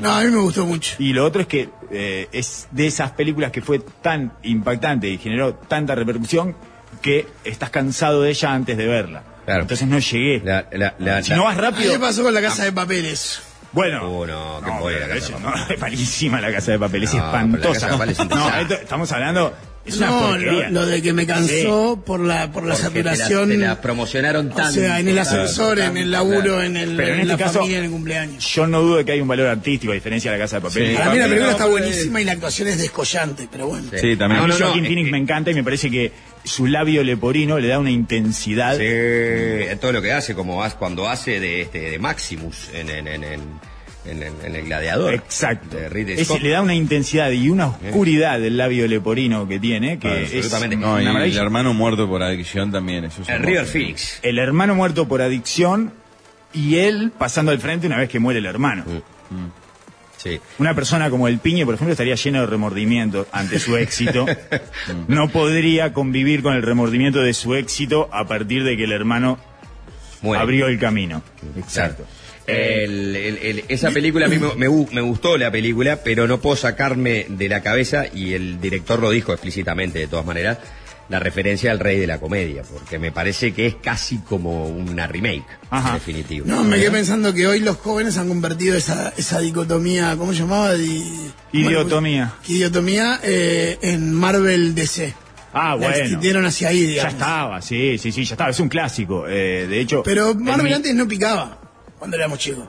No, 0.00 0.10
a 0.12 0.22
mí 0.22 0.30
me 0.30 0.38
gustó 0.38 0.64
mucho. 0.66 0.96
Y 0.98 1.12
lo 1.12 1.24
otro 1.24 1.42
es 1.42 1.46
que 1.46 1.68
eh, 1.90 2.28
es 2.32 2.66
de 2.70 2.86
esas 2.86 3.10
películas 3.12 3.52
que 3.52 3.60
fue 3.62 3.78
tan 3.78 4.32
impactante 4.42 5.08
y 5.08 5.18
generó 5.18 5.54
tanta 5.54 5.94
repercusión 5.94 6.56
que 7.02 7.26
estás 7.44 7.70
cansado 7.70 8.22
de 8.22 8.30
ella 8.30 8.52
antes 8.54 8.76
de 8.76 8.86
verla. 8.86 9.22
Claro. 9.44 9.62
Entonces 9.62 9.86
no 9.86 9.98
llegué. 9.98 10.40
La- 10.42 10.66
la- 10.72 10.94
la- 10.98 11.22
si 11.22 11.30
la- 11.30 11.36
no 11.36 11.44
vas 11.44 11.56
rápido. 11.58 11.92
me 11.92 11.98
pasó 11.98 12.22
con 12.22 12.32
la 12.32 12.40
casa 12.40 12.64
de 12.64 12.72
papeles. 12.72 13.42
Bueno. 13.74 14.02
Oh, 14.08 14.26
no, 14.26 14.60
qué 14.64 14.70
pobre 14.78 15.00
la 15.00 15.08
Casa 15.08 15.34
de 15.36 15.40
no, 15.40 15.52
es 15.74 15.80
malísima 15.80 16.40
la 16.40 16.52
casa 16.52 16.72
de 16.72 16.78
papel, 16.78 17.02
es 17.04 17.12
la 17.14 17.20
espantosa. 17.26 17.72
Casa 17.72 17.86
de 17.86 17.92
Papel 17.92 18.10
es 18.10 18.18
un 18.20 18.28
no, 18.28 18.36
desastre. 18.36 18.62
esto- 18.62 18.74
estamos 18.82 19.12
hablando. 19.12 19.54
Es 19.86 20.00
no, 20.00 20.38
lo, 20.38 20.70
lo 20.70 20.86
de 20.86 21.02
que 21.02 21.12
me 21.12 21.26
cansó 21.26 22.02
por 22.06 22.18
la 22.18 22.50
por 22.50 22.64
la 22.64 22.74
porque 22.74 22.90
te 22.90 23.02
la- 23.02 23.14
saturación. 23.16 23.48
te 23.50 23.56
la 23.58 23.80
promocionaron 23.82 24.50
o 24.50 24.54
tanto. 24.54 24.72
sea, 24.80 24.98
en 24.98 25.08
el 25.08 25.18
ascensor, 25.18 25.78
en 25.78 25.98
el 25.98 26.10
laburo, 26.10 26.62
en, 26.62 26.78
el, 26.78 26.96
Pero 26.96 27.08
en 27.08 27.14
en 27.16 27.20
este 27.20 27.32
la 27.32 27.36
caso- 27.38 27.58
familia, 27.58 27.78
en 27.80 27.84
el 27.84 27.90
cumpleaños. 27.90 28.44
Yo 28.54 28.66
no 28.66 28.80
dudo 28.80 28.96
de 28.96 29.04
que 29.04 29.12
hay 29.12 29.20
un 29.20 29.28
valor 29.28 29.46
artístico 29.48 29.92
a 29.92 29.94
diferencia 29.94 30.32
de 30.32 30.38
la 30.38 30.44
casa 30.44 30.56
de 30.56 30.62
papel. 30.62 30.88
Sí. 30.90 30.96
Para 30.96 31.10
mí 31.10 31.18
la 31.18 31.24
película 31.24 31.46
no, 31.48 31.52
está 31.52 31.66
buenísima 31.66 32.18
y 32.22 32.24
la 32.24 32.32
actuación 32.32 32.68
es 32.68 32.78
descollante, 32.78 33.46
pero 33.52 33.66
bueno. 33.66 33.86
Sí, 33.90 34.16
también. 34.16 34.40
A 34.40 34.46
mí 34.46 34.48
No, 34.48 34.54
no, 34.54 34.58
no, 34.58 34.64
Joaquin 34.66 34.84
eh, 34.86 34.88
Phoenix 34.88 35.10
me 35.10 35.18
encanta 35.18 35.50
y 35.50 35.54
me 35.54 35.62
parece 35.64 35.90
que 35.90 36.12
su 36.44 36.66
labio 36.66 37.02
leporino 37.02 37.58
le 37.58 37.68
da 37.68 37.78
una 37.78 37.90
intensidad. 37.90 38.76
Sí, 38.76 38.84
en 38.84 39.78
todo 39.78 39.92
lo 39.92 40.02
que 40.02 40.12
hace, 40.12 40.34
como 40.34 40.62
hace- 40.62 40.76
cuando 40.76 41.08
hace 41.08 41.40
de, 41.40 41.62
este, 41.62 41.90
de 41.90 41.98
Maximus 41.98 42.68
en, 42.74 42.90
en, 42.90 43.08
en, 43.08 43.24
en, 43.24 43.40
en 44.06 44.22
el, 44.22 44.32
en 44.44 44.54
el 44.56 44.64
gladiador. 44.66 45.14
Exacto. 45.14 45.76
De 45.76 45.88
le 46.40 46.48
da 46.50 46.60
una 46.60 46.74
intensidad 46.74 47.30
y 47.30 47.48
una 47.48 47.68
oscuridad 47.68 48.38
del 48.38 48.56
labio 48.58 48.86
leporino 48.86 49.48
que 49.48 49.58
tiene, 49.58 49.98
que 49.98 50.08
Ah, 50.08 50.20
es 50.20 50.34
absolutamente. 50.34 50.76
No, 50.76 51.00
y 51.00 51.06
el 51.06 51.36
hermano 51.38 51.72
muerto 51.72 52.06
por 52.08 52.22
adicción 52.22 52.70
también. 52.70 53.04
Eso 53.06 53.22
es 53.22 53.28
El. 53.30 53.42
River 53.42 53.64
Phoenix. 53.66 54.18
El 54.22 54.38
hermano 54.38 54.74
muerto 54.74 55.08
por 55.08 55.22
adicción 55.22 55.92
y 56.52 56.76
él 56.76 57.10
pasando 57.16 57.50
al 57.52 57.58
frente 57.58 57.86
una 57.86 57.96
vez 57.96 58.08
que 58.10 58.18
muere 58.18 58.38
el 58.40 58.46
hermano. 58.46 58.84
Sí. 60.24 60.40
Una 60.58 60.74
persona 60.74 61.10
como 61.10 61.28
el 61.28 61.38
Piñe, 61.38 61.66
por 61.66 61.74
ejemplo, 61.74 61.92
estaría 61.92 62.14
lleno 62.14 62.40
de 62.40 62.46
remordimiento 62.46 63.26
ante 63.30 63.58
su 63.60 63.76
éxito. 63.76 64.26
No 65.08 65.28
podría 65.28 65.92
convivir 65.92 66.42
con 66.42 66.54
el 66.54 66.62
remordimiento 66.62 67.20
de 67.20 67.34
su 67.34 67.54
éxito 67.54 68.08
a 68.12 68.26
partir 68.26 68.64
de 68.64 68.76
que 68.76 68.84
el 68.84 68.92
hermano 68.92 69.38
Muere. 70.22 70.42
abrió 70.42 70.66
el 70.68 70.78
camino. 70.78 71.22
Exacto. 71.58 72.04
El- 72.46 73.14
el- 73.16 73.38
el- 73.38 73.64
esa 73.68 73.90
película 73.90 74.26
a 74.26 74.28
mí 74.28 74.36
me, 74.38 74.68
me 74.92 75.00
gustó 75.02 75.36
la 75.38 75.50
película, 75.50 76.00
pero 76.02 76.26
no 76.26 76.40
puedo 76.40 76.56
sacarme 76.56 77.26
de 77.28 77.48
la 77.48 77.62
cabeza, 77.62 78.04
y 78.12 78.34
el 78.34 78.60
director 78.60 79.00
lo 79.00 79.10
dijo 79.10 79.32
explícitamente 79.32 79.98
de 79.98 80.06
todas 80.08 80.26
maneras, 80.26 80.58
la 81.14 81.20
referencia 81.20 81.70
al 81.70 81.78
rey 81.78 81.98
de 82.00 82.06
la 82.08 82.18
comedia, 82.18 82.62
porque 82.62 82.98
me 82.98 83.12
parece 83.12 83.52
que 83.54 83.66
es 83.66 83.76
casi 83.76 84.18
como 84.18 84.66
una 84.66 85.06
remake, 85.06 85.44
Ajá. 85.70 85.88
en 85.90 85.94
definitivo. 85.94 86.46
No, 86.48 86.64
me 86.64 86.76
quedé 86.76 86.90
pensando 86.90 87.32
que 87.32 87.46
hoy 87.46 87.60
los 87.60 87.76
jóvenes 87.76 88.18
han 88.18 88.26
convertido 88.28 88.76
esa, 88.76 89.12
esa 89.16 89.38
dicotomía, 89.38 90.16
¿cómo 90.16 90.32
se 90.32 90.40
llamaba? 90.40 90.72
Di- 90.74 91.30
Idiotomía. 91.52 92.34
bueno, 92.40 92.54
idiotomía 92.56 93.20
eh, 93.22 93.78
en 93.82 94.12
Marvel 94.12 94.74
DC. 94.74 95.14
Ah, 95.52 95.76
bueno. 95.76 95.94
extendieron 95.94 96.44
hacia 96.46 96.68
ahí, 96.70 96.80
Ya 96.82 96.88
digamos. 96.88 97.12
estaba, 97.12 97.62
sí, 97.62 97.96
sí, 97.98 98.10
sí, 98.10 98.24
ya 98.24 98.34
estaba. 98.34 98.50
Es 98.50 98.58
un 98.58 98.68
clásico. 98.68 99.26
eh, 99.28 99.66
de 99.68 99.80
hecho. 99.80 100.02
Pero 100.04 100.34
Marvel 100.34 100.66
mi- 100.66 100.72
antes 100.72 100.94
no 100.96 101.06
picaba 101.06 101.60
cuando 101.96 102.16
éramos 102.16 102.40
chicos. 102.40 102.66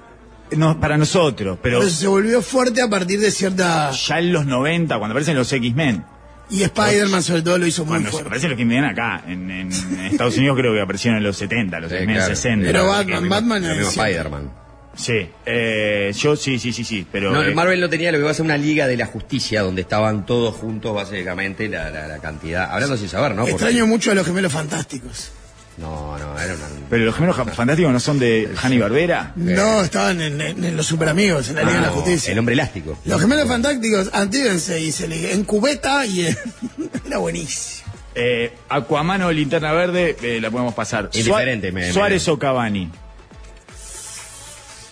no, 0.52 0.80
para 0.80 0.96
nosotros, 0.98 1.58
pero 1.64 1.80
Por 1.80 1.88
eso 1.88 1.96
se 2.02 2.08
volvió 2.08 2.44
fuerte 2.44 2.84
a 2.84 2.88
partir 2.88 3.20
de 3.20 3.32
cierta... 3.32 3.90
ya 3.90 4.20
en 4.20 4.32
los 4.32 4.46
90, 4.46 5.00
cuando 5.00 5.14
aparecen 5.14 5.36
los 5.36 5.52
X-Men. 5.52 6.06
Y 6.50 6.64
Spider-Man 6.64 7.24
sobre 7.24 7.42
todo 7.42 7.58
lo 7.58 7.66
hizo 7.66 7.84
muy 7.86 7.90
Cuando 7.94 8.08
se 8.10 8.12
fuerte. 8.12 8.28
aparecen 8.28 8.50
los 8.52 8.60
X-Men 8.60 8.84
acá, 8.86 9.24
en, 9.28 9.50
en 9.50 9.72
Estados 10.12 10.38
Unidos 10.38 10.58
creo 10.60 10.74
que 10.74 10.82
aparecieron 10.82 11.18
en 11.18 11.24
los 11.24 11.38
70, 11.38 11.80
los 11.80 11.90
Sí, 11.90 11.96
X-Men 11.98 12.16
claro. 12.18 12.36
60. 12.36 12.66
Pero 12.68 12.88
Batman, 12.88 13.30
Batman 13.30 13.62
mismo 13.62 13.76
siempre. 13.90 14.12
Spider-Man. 14.12 14.52
Sí, 14.98 15.28
eh, 15.46 16.14
yo 16.18 16.36
sí, 16.38 16.58
sí, 16.58 16.72
sí, 16.72 16.84
sí, 16.86 17.06
pero... 17.12 17.32
No, 17.32 17.44
eh, 17.44 17.54
Marvel 17.54 17.82
no 17.82 17.90
tenía 17.90 18.12
lo 18.14 18.18
que 18.18 18.24
va 18.24 18.32
a 18.32 18.34
ser 18.34 18.46
una 18.46 18.56
liga 18.58 18.88
de 18.88 18.96
la 18.96 19.06
justicia 19.08 19.62
donde 19.62 19.82
estaban 19.82 20.26
todos 20.26 20.56
juntos 20.56 20.94
básicamente 20.96 21.68
la, 21.68 21.90
la- 21.90 22.08
la 22.08 22.20
cantidad. 22.20 22.72
Hablando 22.72 22.96
sin 22.96 23.10
saber, 23.10 23.32
¿no? 23.32 23.42
Porque- 23.42 23.52
Extraño 23.54 23.88
mucho 23.88 24.12
a 24.12 24.16
los 24.16 24.26
gemelos 24.26 24.54
fantásticos. 24.54 25.32
No, 25.78 26.18
no, 26.18 26.40
era 26.40 26.54
una. 26.56 26.66
Pero 26.90 27.04
los 27.06 27.16
gemelos 27.16 27.36
fantásticos 27.36 27.92
no 27.92 28.00
son 28.00 28.18
de 28.20 28.50
Hanny 28.62 28.78
Barbera. 28.78 29.34
No, 29.36 29.82
estaban 29.82 30.22
en, 30.22 30.40
en- 30.40 30.64
en 30.64 30.78
los 30.78 30.86
super 30.86 31.10
amigos, 31.10 31.50
en 31.50 31.56
la 31.56 31.64
Liga 31.64 31.76
de 31.76 31.82
la 31.82 31.90
Justicia. 31.90 32.32
El 32.32 32.40
hombre 32.40 32.54
elástico. 32.54 32.98
Los 33.06 33.20
gemelos 33.20 33.48
fantásticos, 33.48 34.10
antídense 34.14 34.80
y 34.80 34.92
se 34.94 35.08
le, 35.08 35.34
en 35.34 35.44
cubeta 35.44 36.06
y 36.06 36.28
era 37.06 37.18
buenísimo. 37.18 37.86
Eh, 38.18 38.54
Aquaman 38.70 39.24
o 39.24 39.32
Linterna 39.34 39.74
Verde, 39.74 40.16
eh, 40.22 40.40
la 40.40 40.50
podemos 40.50 40.74
pasar. 40.74 41.10
Indiferente, 41.14 41.72
me- 41.74 41.82
me- 41.88 41.92
Suárez 41.92 42.26
o 42.30 42.40
Cavani. 42.40 42.90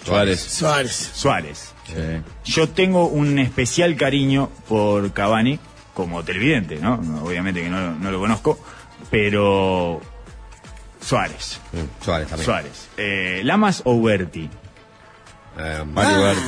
Suárez. 0.06 0.40
Suárez. 0.42 1.12
Suárez. 1.14 1.74
Sí. 1.88 1.94
Yo 2.52 2.68
tengo 2.70 3.08
un 3.08 3.40
especial 3.40 3.96
cariño 3.96 4.50
por 4.68 5.14
Cavani, 5.14 5.60
como 5.94 6.24
televidente, 6.24 6.76
¿no? 6.78 6.98
No, 6.98 7.24
Obviamente 7.24 7.62
que 7.64 7.70
no, 7.70 7.92
no 7.96 8.12
lo 8.12 8.20
conozco, 8.20 8.60
pero 9.10 10.02
Suárez. 11.06 11.60
Mm, 11.72 12.04
Suárez 12.04 12.28
también. 12.28 12.46
Suárez. 12.46 12.88
Eh, 12.98 13.42
¿Lamas 13.44 13.82
o 13.86 13.94
Huerti? 13.96 14.50
Eh, 15.58 15.84
Mario 15.86 16.24
Berti. 16.24 16.42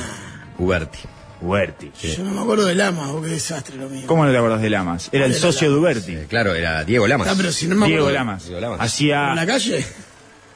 Uberti. 0.58 0.98
Huerti. 1.40 1.92
Yo 2.16 2.24
no 2.24 2.30
me 2.30 2.40
acuerdo 2.40 2.64
de 2.64 2.74
Lama, 2.74 3.12
oh, 3.12 3.20
qué 3.20 3.28
desastre 3.28 3.76
lo 3.76 3.90
mío. 3.90 4.04
¿Cómo 4.06 4.24
no 4.24 4.32
te 4.32 4.38
acordás 4.38 4.62
de 4.62 4.70
Lamas? 4.70 5.10
Era 5.12 5.26
el 5.26 5.32
Era 5.32 5.40
socio 5.40 5.68
de 5.68 5.74
Lamas, 5.76 5.96
Huberti. 5.96 6.12
Eh, 6.16 6.26
claro, 6.28 6.54
era 6.54 6.82
Diego 6.84 7.06
Lamas. 7.06 7.28
Ah, 7.30 7.34
pero 7.36 7.52
si 7.52 7.68
no 7.68 7.76
me 7.76 7.86
Diego. 7.88 8.10
Lamas. 8.10 8.44
Diego 8.46 8.60
Lamas. 8.60 8.76
¿En 8.76 8.78
la 8.78 8.84
Hacía, 8.84 9.46
calle? 9.46 9.86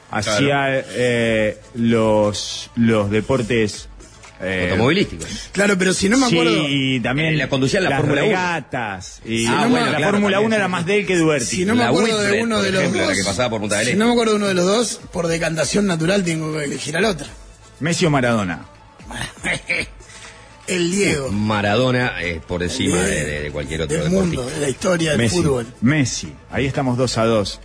hacía 0.09 0.79
eh, 0.79 1.61
los, 1.75 2.71
los 2.75 3.11
deportes... 3.11 3.89
eh, 4.41 4.67
Automovilísticos. 4.71 5.27
Claro, 5.51 5.77
pero 5.77 5.93
si 5.93 6.09
no 6.09 6.17
me 6.17 6.25
acuerdo. 6.25 6.65
Sí, 6.65 6.95
y 6.95 6.99
también 6.99 7.33
Eh, 7.33 7.37
la 7.37 7.47
conducía 7.49 7.77
en 7.79 7.83
la 7.85 7.89
las 7.91 7.99
Fórmula 7.99 8.21
uno. 8.23 8.29
regatas. 8.31 9.21
Y 9.25 9.45
Ah, 9.45 9.67
bueno, 9.69 9.85
la 9.87 9.97
claro, 9.97 10.11
Fórmula 10.13 10.37
también, 10.37 10.45
1 10.47 10.55
era 10.55 10.67
más 10.67 10.85
de 10.85 10.99
él 10.99 11.05
que 11.05 11.15
de 11.15 11.23
Huerti. 11.23 11.45
Si 11.45 11.65
no 11.65 11.75
me 11.75 11.83
La 11.83 11.89
acuerdo 11.89 12.19
de 12.21 12.41
uno 12.41 12.61
de 12.61 12.71
los 12.71 12.81
ejemplo, 12.81 13.01
dos. 13.01 13.09
la 13.09 13.15
que 13.15 13.23
pasaba 13.23 13.49
por 13.49 13.59
Punta 13.61 13.75
del 13.77 13.85
si 13.85 13.91
Este. 13.91 13.99
no 13.99 14.05
me 14.07 14.11
acuerdo 14.13 14.31
de 14.33 14.37
uno 14.37 14.47
de 14.47 14.53
los 14.53 14.65
dos, 14.65 14.99
por 15.11 15.27
decantación 15.27 15.85
natural 15.87 16.23
tengo 16.23 16.51
que 16.57 16.63
elegir 16.65 16.95
al 16.97 17.05
otro. 17.05 17.27
Messi 17.79 18.05
o 18.05 18.09
Maradona. 18.09 18.65
El 20.67 20.91
Diego. 20.91 21.29
Maradona 21.31 22.21
eh, 22.21 22.39
por 22.47 22.61
encima 22.63 22.97
de, 23.01 23.25
de- 23.25 23.41
de 23.41 23.51
cualquier 23.51 23.81
otro 23.81 23.97
del 23.97 24.09
deportista. 24.09 24.41
mundo, 24.41 24.49
de 24.55 24.59
la 24.61 24.69
historia 24.69 25.09
del 25.11 25.17
Messi. 25.17 25.35
fútbol. 25.37 25.67
Messi, 25.81 26.33
ahí 26.51 26.65
estamos 26.65 26.97
2 26.97 27.17
a 27.17 27.25
2. 27.25 27.59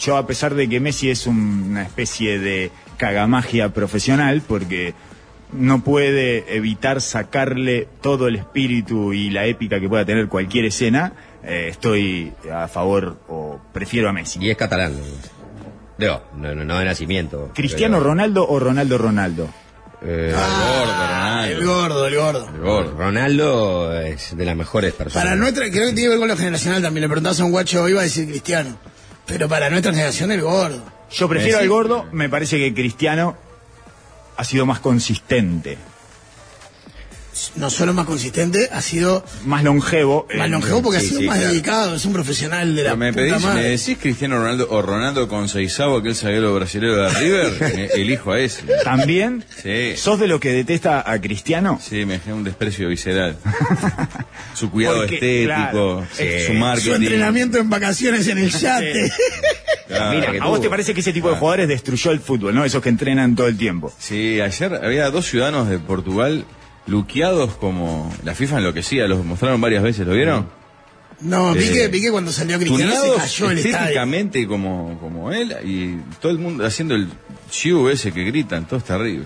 yo, 0.00 0.16
a 0.16 0.26
pesar 0.26 0.54
de 0.54 0.68
que 0.68 0.80
Messi 0.80 1.10
es 1.10 1.26
un- 1.26 1.66
una 1.70 1.82
especie 1.82 2.38
de 2.38 2.70
cagamagia 2.96 3.68
profesional, 3.72 4.42
porque 4.46 4.94
no 5.52 5.82
puede 5.82 6.54
evitar 6.56 7.00
sacarle 7.00 7.88
todo 8.00 8.28
el 8.28 8.36
espíritu 8.36 9.12
y 9.12 9.30
la 9.30 9.46
épica 9.46 9.80
que 9.80 9.88
pueda 9.88 10.04
tener 10.04 10.28
cualquier 10.28 10.66
escena, 10.66 11.12
eh, 11.42 11.68
estoy 11.70 12.32
a 12.52 12.68
favor 12.68 13.18
o 13.28 13.60
prefiero 13.72 14.08
a 14.08 14.12
Messi. 14.12 14.38
Y 14.42 14.50
es 14.50 14.56
catalán. 14.56 14.94
Digo, 15.96 16.22
no, 16.36 16.54
no, 16.54 16.64
no 16.64 16.78
de 16.78 16.84
nacimiento. 16.84 17.50
¿Cristiano 17.54 17.98
pero- 17.98 18.10
Ronaldo 18.10 18.46
o 18.48 18.58
Ronaldo 18.60 18.98
Ronaldo? 18.98 19.48
Eh, 20.02 20.32
Ah, 20.36 21.44
el 21.48 21.64
gordo, 21.66 22.06
el 22.06 22.14
gordo. 22.16 22.48
El 22.54 22.60
gordo. 22.60 22.94
Ronaldo 22.96 24.00
es 24.00 24.36
de 24.36 24.44
las 24.44 24.54
mejores 24.56 24.92
personas. 24.92 25.24
Para 25.24 25.36
nuestra, 25.36 25.68
creo 25.70 25.88
que 25.88 25.92
tiene 25.94 26.02
que 26.02 26.08
ver 26.10 26.18
con 26.18 26.28
lo 26.28 26.36
generacional 26.36 26.82
también. 26.82 27.02
Le 27.02 27.08
preguntabas 27.08 27.40
a 27.40 27.44
un 27.44 27.50
guacho 27.50 27.82
hoy, 27.82 27.92
iba 27.92 28.00
a 28.00 28.04
decir 28.04 28.28
cristiano. 28.28 28.76
Pero 29.26 29.48
para 29.48 29.68
nuestra 29.70 29.92
generación, 29.92 30.30
el 30.30 30.40
gordo. 30.42 30.82
Yo 31.10 31.28
prefiero 31.28 31.56
Messi. 31.58 31.62
al 31.64 31.68
gordo, 31.68 32.06
me 32.12 32.28
parece 32.28 32.58
que 32.58 32.72
Cristiano 32.74 33.36
ha 34.38 34.44
sido 34.44 34.64
más 34.64 34.80
consistente, 34.80 35.76
No 37.54 37.70
solo 37.70 37.94
más 37.94 38.04
consistente, 38.06 38.68
ha 38.72 38.80
sido 38.82 39.24
más 39.44 39.62
longevo. 39.62 40.26
más 40.36 40.46
eh, 40.46 40.50
longevo 40.50 40.82
porque 40.82 40.98
sí, 41.00 41.06
ha 41.06 41.08
sido 41.10 41.20
sí, 41.20 41.26
más 41.26 41.36
claro. 41.38 41.52
dedicado. 41.52 41.94
Es 41.94 42.04
un 42.04 42.12
profesional 42.12 42.74
de 42.74 42.82
la 42.82 42.90
Pero 42.90 42.96
me, 42.96 43.12
puta 43.12 43.22
pedís, 43.22 43.42
madre. 43.44 43.62
me 43.62 43.68
decís 43.68 43.98
Cristiano 44.00 44.38
Ronaldo 44.38 44.66
o 44.70 44.82
Ronaldo 44.82 45.28
con 45.28 45.48
Seizao, 45.48 45.98
aquel 45.98 46.16
zaguero 46.16 46.52
brasileño 46.54 46.96
de 46.96 47.10
River, 47.10 47.90
elijo 47.94 48.32
a 48.32 48.40
ese. 48.40 48.62
También, 48.82 49.44
Sí. 49.62 49.92
¿sos 49.96 50.18
de 50.18 50.26
lo 50.26 50.40
que 50.40 50.50
detesta 50.50 51.08
a 51.08 51.20
Cristiano? 51.20 51.80
Sí, 51.80 52.04
me 52.04 52.18
genera 52.18 52.34
un 52.36 52.44
desprecio 52.44 52.88
visceral. 52.88 53.36
Su 54.54 54.70
cuidado 54.70 54.98
Porque, 54.98 55.14
estético, 55.16 55.46
claro, 55.46 56.06
su 56.46 56.52
marketing. 56.54 56.88
Su 56.90 56.94
entrenamiento 56.96 57.58
en 57.58 57.70
vacaciones 57.70 58.26
en 58.26 58.38
el 58.38 58.50
yate. 58.50 59.12
Claro. 59.88 60.14
Mira 60.18 60.30
que 60.32 60.38
¿A 60.38 60.44
vos 60.44 60.52
tuvo. 60.56 60.60
te 60.64 60.70
parece 60.70 60.94
que 60.94 61.00
ese 61.00 61.12
tipo 61.12 61.30
de 61.30 61.36
jugadores 61.36 61.66
destruyó 61.68 62.10
el 62.12 62.20
fútbol, 62.20 62.54
no? 62.54 62.64
Esos 62.64 62.82
que 62.82 62.90
entrenan 62.90 63.34
todo 63.34 63.48
el 63.48 63.56
tiempo. 63.56 63.92
Sí, 63.98 64.40
ayer 64.40 64.74
había 64.84 65.10
dos 65.10 65.26
ciudadanos 65.26 65.68
de 65.68 65.78
Portugal 65.78 66.44
luqueados 66.86 67.54
como 67.56 68.12
la 68.24 68.34
FIFA 68.34 68.58
enloquecía, 68.58 69.06
los 69.08 69.24
mostraron 69.24 69.60
varias 69.60 69.82
veces, 69.82 70.06
¿lo 70.06 70.14
vieron? 70.14 70.48
No, 71.20 71.52
Eh, 71.54 71.58
Piqué, 71.58 71.88
Piqué 71.88 72.10
cuando 72.12 72.30
salió 72.30 72.58
Cristiano 72.58 72.92
se 72.92 73.16
cayó 73.16 73.50
el 73.50 73.58
estadio. 73.58 73.76
estéticamente 73.78 74.46
como, 74.46 74.98
como 75.00 75.32
él 75.32 75.54
y 75.64 75.96
todo 76.20 76.30
el 76.32 76.38
mundo 76.38 76.64
haciendo 76.64 76.94
el 76.94 77.08
chiu 77.50 77.88
ese 77.88 78.12
que 78.12 78.24
gritan, 78.24 78.66
todo 78.66 78.78
es 78.78 78.84
terrible. 78.84 79.24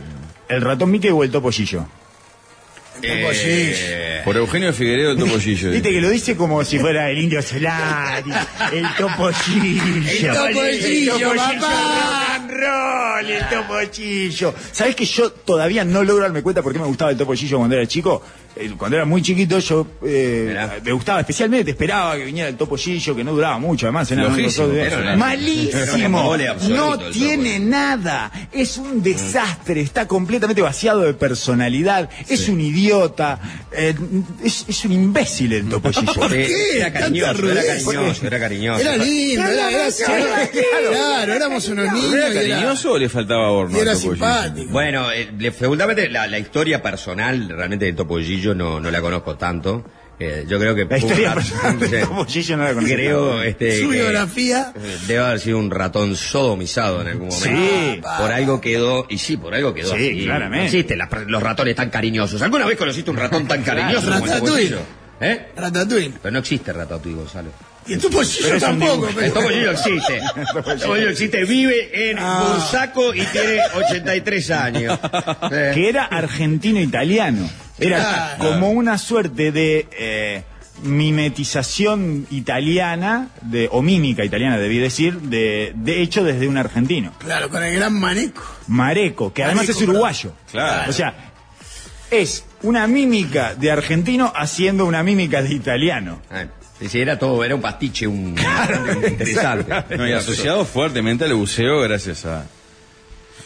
¿El 0.48 0.60
ratón 0.62 0.90
Mickey 0.90 1.10
o 1.10 1.22
el 1.22 1.30
topollillo? 1.30 1.84
Eh, 3.04 4.20
Por 4.24 4.36
Eugenio 4.36 4.72
Figueredo 4.72 5.12
el 5.12 5.18
topollillo. 5.18 5.70
Viste 5.70 5.90
que 5.90 6.00
lo 6.00 6.08
dice 6.10 6.36
como 6.36 6.64
si 6.64 6.78
fuera 6.78 7.10
el 7.10 7.18
indio 7.18 7.42
Solari, 7.42 8.30
el 8.72 8.86
topollillo. 8.96 10.30
El 10.30 10.34
topollillo, 10.34 11.32
El 11.32 11.36
papá. 11.38 11.58
rock 11.58 12.30
and 12.34 12.50
roll, 12.50 13.30
el 13.30 13.48
topollillo. 13.48 14.54
¿Sabés 14.72 14.94
que 14.94 15.04
yo 15.04 15.30
todavía 15.32 15.84
no 15.84 16.04
logro 16.04 16.22
darme 16.22 16.42
cuenta 16.42 16.62
por 16.62 16.72
qué 16.72 16.78
me 16.78 16.86
gustaba 16.86 17.10
el 17.10 17.16
topollillo 17.16 17.58
cuando 17.58 17.76
era 17.76 17.86
chico? 17.86 18.22
Eh, 18.54 18.70
Cuando 18.76 18.96
era 18.98 19.06
muy 19.06 19.22
chiquito 19.22 19.58
yo 19.60 19.86
eh, 20.04 20.54
me 20.84 20.92
gustaba 20.92 21.20
especialmente, 21.20 21.70
esperaba 21.70 22.16
que 22.16 22.24
viniera 22.26 22.48
el 22.50 22.56
topollillo, 22.56 23.16
que 23.16 23.24
no 23.24 23.32
duraba 23.32 23.58
mucho, 23.58 23.86
además 23.86 24.10
era 24.10 24.28
de- 24.28 24.82
era 24.82 25.16
malísimo, 25.16 26.36
no 26.68 26.98
tiene 27.10 27.58
nada, 27.58 28.30
es 28.52 28.76
un 28.76 29.02
desastre, 29.02 29.80
está 29.80 30.06
completamente 30.06 30.60
vaciado 30.60 31.00
de 31.00 31.14
personalidad, 31.14 32.10
es 32.28 32.48
un 32.48 32.60
idiota, 32.60 33.40
eh, 33.72 33.94
es, 34.44 34.66
es 34.68 34.84
un 34.84 34.92
imbécil 34.92 35.52
el 35.54 35.68
topollillo. 35.68 36.12
¿Por 36.14 36.32
eh, 36.34 36.46
qué? 36.46 36.78
Era 36.78 36.92
cariñoso, 36.92 37.50
era 37.50 37.62
cariñoso, 37.64 38.26
era 38.26 38.38
cariñoso. 38.38 38.80
Era 38.80 38.96
lindo, 38.96 39.46
era, 39.46 39.70
era, 39.70 39.92
Claro. 39.92 40.90
claro, 40.90 41.32
éramos 41.34 41.68
unos 41.68 41.92
niños. 41.92 42.12
¿Era 42.14 42.28
era- 42.28 42.34
cariñoso 42.56 42.92
o 42.92 42.98
le 42.98 43.08
faltaba 43.08 43.50
horno? 43.50 43.78
Era 43.78 43.92
al 43.92 43.96
topollillo? 43.98 44.24
simpático. 44.26 44.72
Bueno, 44.72 45.10
eh, 45.10 45.30
le- 45.38 45.52
seguramente 45.52 46.08
la, 46.10 46.26
la 46.26 46.38
historia 46.38 46.82
personal 46.82 47.48
realmente 47.48 47.86
de 47.86 47.92
Topollillo 48.42 48.54
no, 48.54 48.80
no 48.80 48.90
la 48.90 49.00
conozco 49.00 49.36
tanto. 49.36 49.84
Eh, 50.18 50.44
yo 50.46 50.58
creo 50.58 50.72
que 50.74 50.84
La 50.84 50.98
historia 50.98 51.34
personal 51.34 51.78
no 51.80 51.86
la 51.88 52.06
conocía. 52.74 52.94
Creo 52.96 53.42
este, 53.42 53.80
Su 53.80 53.88
que, 53.90 53.96
biografía. 53.96 54.72
eh, 54.76 54.96
debe 55.08 55.20
haber 55.24 55.40
sido 55.40 55.58
un 55.58 55.70
ratón 55.70 56.14
sodomizado 56.14 57.00
en 57.02 57.08
algún 57.08 57.28
momento. 57.28 57.60
Sí. 57.94 58.00
Por 58.18 58.30
algo 58.30 58.60
quedó, 58.60 59.06
y 59.08 59.18
sí, 59.18 59.36
por 59.36 59.52
algo 59.54 59.74
quedó 59.74 59.88
Sí, 59.96 60.10
así. 60.10 60.24
claramente. 60.24 60.58
No 60.58 60.64
existen 60.64 60.98
las- 60.98 61.08
los 61.26 61.42
ratones 61.42 61.74
tan 61.74 61.90
cariñosos. 61.90 62.40
¿Alguna 62.42 62.66
vez 62.66 62.76
conociste 62.78 63.10
un 63.10 63.16
ratón 63.16 63.48
tan 63.48 63.62
cariñoso 63.64 64.12
como 64.12 64.24
el 64.26 64.30
Ratatouille. 64.30 64.76
¿Eh? 65.20 65.46
Ratatouille. 65.56 66.12
Pero 66.22 66.32
no 66.32 66.38
existe 66.38 66.72
Ratatouille, 66.72 67.16
Gonzalo. 67.18 67.50
Y 67.84 67.94
el 67.94 68.00
topollillo 68.00 68.46
es 68.46 68.52
un 68.54 68.60
tampoco. 68.60 68.92
dibujo. 69.08 69.12
pero- 69.16 69.26
El 69.26 69.32
Topollillo 69.32 69.70
existe. 69.72 70.20
El 70.70 70.78
Topollillo 70.80 71.08
existe, 71.10 71.44
vive 71.44 72.10
en 72.10 72.18
Ah. 72.20 72.44
Bursaco 72.54 73.12
y 73.12 73.22
tiene 73.26 73.58
83 73.74 74.50
años. 74.52 74.98
Eh. 75.50 75.72
que 75.74 75.88
era 75.88 76.04
argentino-italiano. 76.04 77.48
Era 77.82 78.36
como 78.38 78.70
una 78.70 78.98
suerte 78.98 79.52
de, 79.52 79.88
eh, 79.92 80.44
mimetización 80.82 82.26
italiana, 82.30 83.28
de, 83.42 83.68
o 83.70 83.82
mímica 83.82 84.24
italiana, 84.24 84.58
debí 84.58 84.78
decir, 84.78 85.20
de, 85.20 85.72
de 85.74 86.02
hecho 86.02 86.24
desde 86.24 86.48
un 86.48 86.56
argentino. 86.56 87.12
Claro, 87.18 87.50
con 87.50 87.62
el 87.62 87.74
gran 87.74 87.94
maneco. 87.94 88.42
Mareco, 88.68 89.32
que 89.32 89.44
además 89.44 89.68
es 89.68 89.80
uruguayo. 89.80 90.32
Claro. 90.50 90.90
O 90.90 90.92
sea, 90.92 91.32
es 92.10 92.44
una 92.62 92.86
mímica 92.86 93.54
de 93.54 93.70
argentino 93.70 94.32
haciendo 94.34 94.86
una 94.86 95.02
mímica 95.02 95.42
de 95.42 95.54
italiano. 95.54 96.20
Ah, 96.30 96.44
sí, 96.78 96.88
sí, 96.88 97.00
era 97.00 97.18
todo, 97.18 97.44
era 97.44 97.54
un 97.54 97.60
pastiche, 97.62 98.06
un 98.06 98.34
interesante. 99.06 99.96
No, 99.96 100.08
y 100.08 100.12
asociado 100.12 100.64
fuertemente 100.64 101.24
al 101.24 101.34
buceo 101.34 101.80
gracias 101.80 102.24
a, 102.26 102.44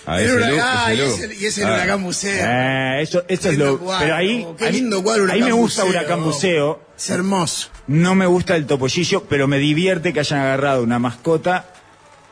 a 0.06 0.20
El 0.20 0.24
ese 0.26 0.34
look, 0.38 0.52
huracán, 0.54 0.92
ese 0.92 0.94
y 0.94 0.96
look. 1.06 1.14
ese, 1.20 1.34
y 1.34 1.46
ese 1.46 1.64
Ah, 1.64 1.74
huracán 1.74 2.00
museo. 2.00 2.46
Eh, 2.48 3.02
eso, 3.02 3.24
eso 3.28 3.50
es 3.50 3.58
lo. 3.58 3.78
cuadro, 3.78 4.04
pero 4.04 4.16
ahí, 4.16 4.46
qué 4.56 4.64
a 4.66 4.70
mí- 4.70 4.76
lindo 4.80 5.02
cuadro, 5.02 5.24
ahí 5.24 5.40
me 5.40 5.46
Huracán 5.46 5.60
gusta 5.60 5.82
Buceo. 5.84 5.98
Huracán 6.00 6.24
Buceo. 6.24 6.80
Es 6.96 7.10
hermoso. 7.10 7.68
No 7.88 8.14
me 8.14 8.26
gusta 8.26 8.56
el 8.56 8.66
topollillo, 8.66 9.24
pero 9.24 9.46
me 9.48 9.58
divierte 9.58 10.12
que 10.12 10.20
hayan 10.20 10.40
agarrado 10.40 10.82
una 10.82 10.98
mascota 10.98 11.66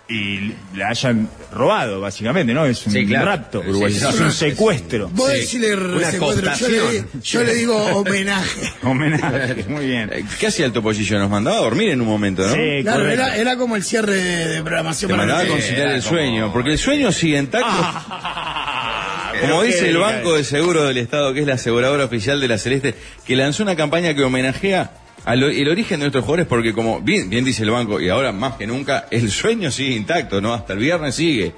y 0.06 0.52
la 0.76 0.88
hayan 0.90 1.30
robado, 1.50 1.98
básicamente, 2.00 2.52
¿no? 2.52 2.66
Es 2.66 2.84
un 2.86 2.92
Sí, 2.92 3.06
claro. 3.06 3.24
rapto, 3.26 3.62
Sí, 3.62 3.94
es 3.96 4.02
un 4.20 4.30
secuestro. 4.32 5.08
Vos 5.08 5.30
Sí. 5.32 5.38
decirle 5.38 5.68
secuestro, 6.10 6.52
yo 6.54 6.68
le, 6.68 6.78
cooptación. 6.78 7.22
yo 7.22 7.42
le 7.42 7.54
digo 7.54 7.76
homenaje. 7.86 8.72
Homenaje, 8.82 9.64
muy 9.68 9.86
bien. 9.86 10.10
Eh, 10.12 10.24
¿Qué 10.38 10.48
hacía 10.48 10.66
el 10.66 10.72
topollillo? 10.72 11.18
Nos 11.18 11.30
mandaba 11.30 11.56
a 11.56 11.60
dormir 11.60 11.88
en 11.90 12.02
un 12.02 12.06
momento, 12.08 12.46
¿no? 12.46 12.52
Sí, 12.52 12.82
Claro, 12.82 13.08
era, 13.08 13.34
era 13.36 13.56
como 13.56 13.76
el 13.76 13.82
cierre 13.82 14.14
de, 14.14 14.48
de 14.48 14.62
programación 14.62 15.08
Te 15.08 15.14
para 15.16 15.26
mandaba 15.26 15.48
a 15.48 15.50
conciliar 15.50 15.88
el 15.88 16.02
como- 16.02 16.10
sueño, 16.16 16.52
porque 16.52 16.72
el 16.72 16.78
sueño 16.78 17.10
sigue 17.10 17.38
intacto. 17.38 17.66
Ah, 17.70 19.32
Como 19.40 19.62
dice 19.62 19.88
el 19.88 19.96
Banco 19.98 20.34
de 20.36 20.44
Seguro 20.44 20.84
del 20.84 20.96
Estado, 20.98 21.34
que 21.34 21.40
es 21.40 21.46
la 21.46 21.54
aseguradora 21.54 22.04
oficial 22.04 22.40
de 22.40 22.48
la 22.48 22.56
Celeste, 22.56 22.94
que 23.26 23.34
lanzó 23.36 23.62
una 23.64 23.74
campaña 23.74 24.14
que 24.14 24.22
homenajea 24.22 24.90
o- 25.26 25.48
el 25.48 25.68
origen 25.68 26.00
de 26.00 26.04
nuestros 26.04 26.24
jugadores, 26.24 26.46
porque 26.46 26.72
como 26.72 27.00
bien, 27.00 27.30
bien 27.30 27.44
dice 27.44 27.62
el 27.62 27.70
banco, 27.70 28.00
y 28.00 28.08
ahora 28.08 28.32
más 28.32 28.54
que 28.56 28.66
nunca, 28.66 29.06
el 29.10 29.30
sueño 29.30 29.70
sigue 29.70 29.94
intacto, 29.96 30.40
¿no? 30.40 30.52
Hasta 30.54 30.74
el 30.74 30.78
viernes 30.80 31.14
sigue. 31.14 31.54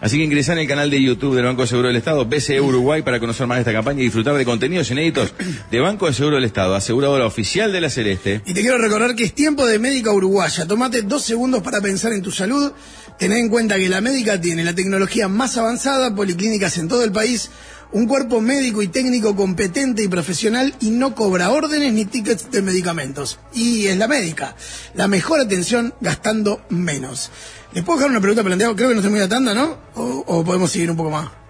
Así 0.00 0.18
que 0.18 0.24
ingresá 0.24 0.52
en 0.52 0.58
el 0.58 0.68
canal 0.68 0.90
de 0.90 1.00
YouTube 1.00 1.34
del 1.34 1.44
Banco 1.46 1.62
de 1.62 1.68
Seguro 1.68 1.88
del 1.88 1.96
Estado, 1.96 2.26
BCE 2.26 2.60
Uruguay, 2.60 3.00
para 3.00 3.18
conocer 3.20 3.46
más 3.46 3.56
de 3.56 3.60
esta 3.62 3.72
campaña 3.72 4.00
y 4.00 4.04
disfrutar 4.04 4.34
de 4.34 4.44
contenidos 4.44 4.90
inéditos 4.90 5.32
de 5.70 5.80
Banco 5.80 6.06
de 6.06 6.12
Seguro 6.12 6.34
del 6.36 6.44
Estado, 6.44 6.74
aseguradora 6.74 7.24
oficial 7.24 7.72
de 7.72 7.80
la 7.80 7.88
Celeste. 7.88 8.42
Y 8.44 8.52
te 8.52 8.60
quiero 8.60 8.76
recordar 8.76 9.14
que 9.14 9.24
es 9.24 9.32
tiempo 9.34 9.64
de 9.66 9.78
médica 9.78 10.12
uruguaya. 10.12 10.66
Tomate 10.66 11.02
dos 11.02 11.22
segundos 11.24 11.62
para 11.62 11.80
pensar 11.80 12.12
en 12.12 12.20
tu 12.20 12.30
salud. 12.32 12.72
Tened 13.18 13.38
en 13.38 13.48
cuenta 13.48 13.76
que 13.78 13.88
la 13.88 14.02
médica 14.02 14.38
tiene 14.38 14.62
la 14.64 14.74
tecnología 14.74 15.28
más 15.28 15.56
avanzada, 15.56 16.14
policlínicas 16.14 16.76
en 16.76 16.88
todo 16.88 17.02
el 17.04 17.12
país, 17.12 17.50
un 17.94 18.08
cuerpo 18.08 18.40
médico 18.40 18.82
y 18.82 18.88
técnico 18.88 19.36
competente 19.36 20.02
y 20.02 20.08
profesional 20.08 20.74
y 20.80 20.90
no 20.90 21.14
cobra 21.14 21.50
órdenes 21.50 21.92
ni 21.92 22.04
tickets 22.04 22.50
de 22.50 22.60
medicamentos. 22.60 23.38
Y 23.54 23.86
es 23.86 23.96
la 23.96 24.08
médica. 24.08 24.56
La 24.94 25.06
mejor 25.06 25.40
atención 25.40 25.94
gastando 26.00 26.60
menos. 26.68 27.30
¿Les 27.72 27.84
puedo 27.84 27.98
dejar 27.98 28.10
una 28.10 28.20
pregunta 28.20 28.42
planteada? 28.42 28.74
Creo 28.74 28.88
que 28.88 28.94
no 28.94 29.00
estoy 29.00 29.12
muy 29.12 29.20
a 29.20 29.28
tanda, 29.28 29.54
¿no? 29.54 29.78
O 29.94 30.44
podemos 30.44 30.72
seguir 30.72 30.90
un 30.90 30.96
poco 30.96 31.10
más? 31.10 31.43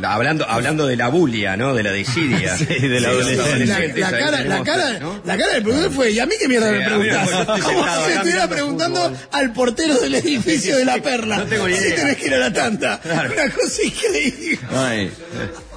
La- 0.00 0.12
Hablando, 0.14 0.44
hablando 0.48 0.86
de 0.86 0.96
la 0.96 1.08
bulia, 1.08 1.56
¿no? 1.56 1.74
De 1.74 1.82
la 1.82 1.90
desidia. 1.92 2.56
Sí, 2.58 2.64
de 2.66 3.00
la 3.00 3.08
Sí, 3.10 3.14
adolescencia. 3.14 3.78
La, 4.10 4.10
cara, 4.18 4.44
la, 4.44 4.62
cara, 4.62 4.98
¿no? 4.98 5.20
la 5.24 5.36
cara 5.38 5.54
del 5.54 5.62
productor 5.62 5.92
fue, 5.92 6.10
¿y 6.10 6.18
a 6.18 6.26
mí 6.26 6.34
qué 6.38 6.46
mierda 6.48 6.70
Sí, 6.70 6.78
me 6.78 6.84
preguntás? 6.84 7.30
Como 7.62 7.82
si 7.84 7.88
acá 7.88 8.12
estuviera 8.14 8.48
preguntando 8.48 9.00
fútbol. 9.02 9.16
al 9.32 9.52
portero 9.52 9.94
del 9.98 10.14
edificio 10.16 10.76
de 10.76 10.84
la 10.84 10.98
perla. 11.02 11.38
No 11.38 11.44
tengo 11.46 11.66
ni 11.68 11.74
Si 11.74 11.80
idea. 11.84 11.96
tenés 11.96 12.16
que 12.18 12.26
ir 12.26 12.34
a 12.34 12.38
la 12.38 12.52
tanta. 12.52 13.00
Claro. 13.00 13.32
Una 13.32 13.50
cosa 13.54 13.82
increíble. 13.82 14.58
Ay, 14.76 15.10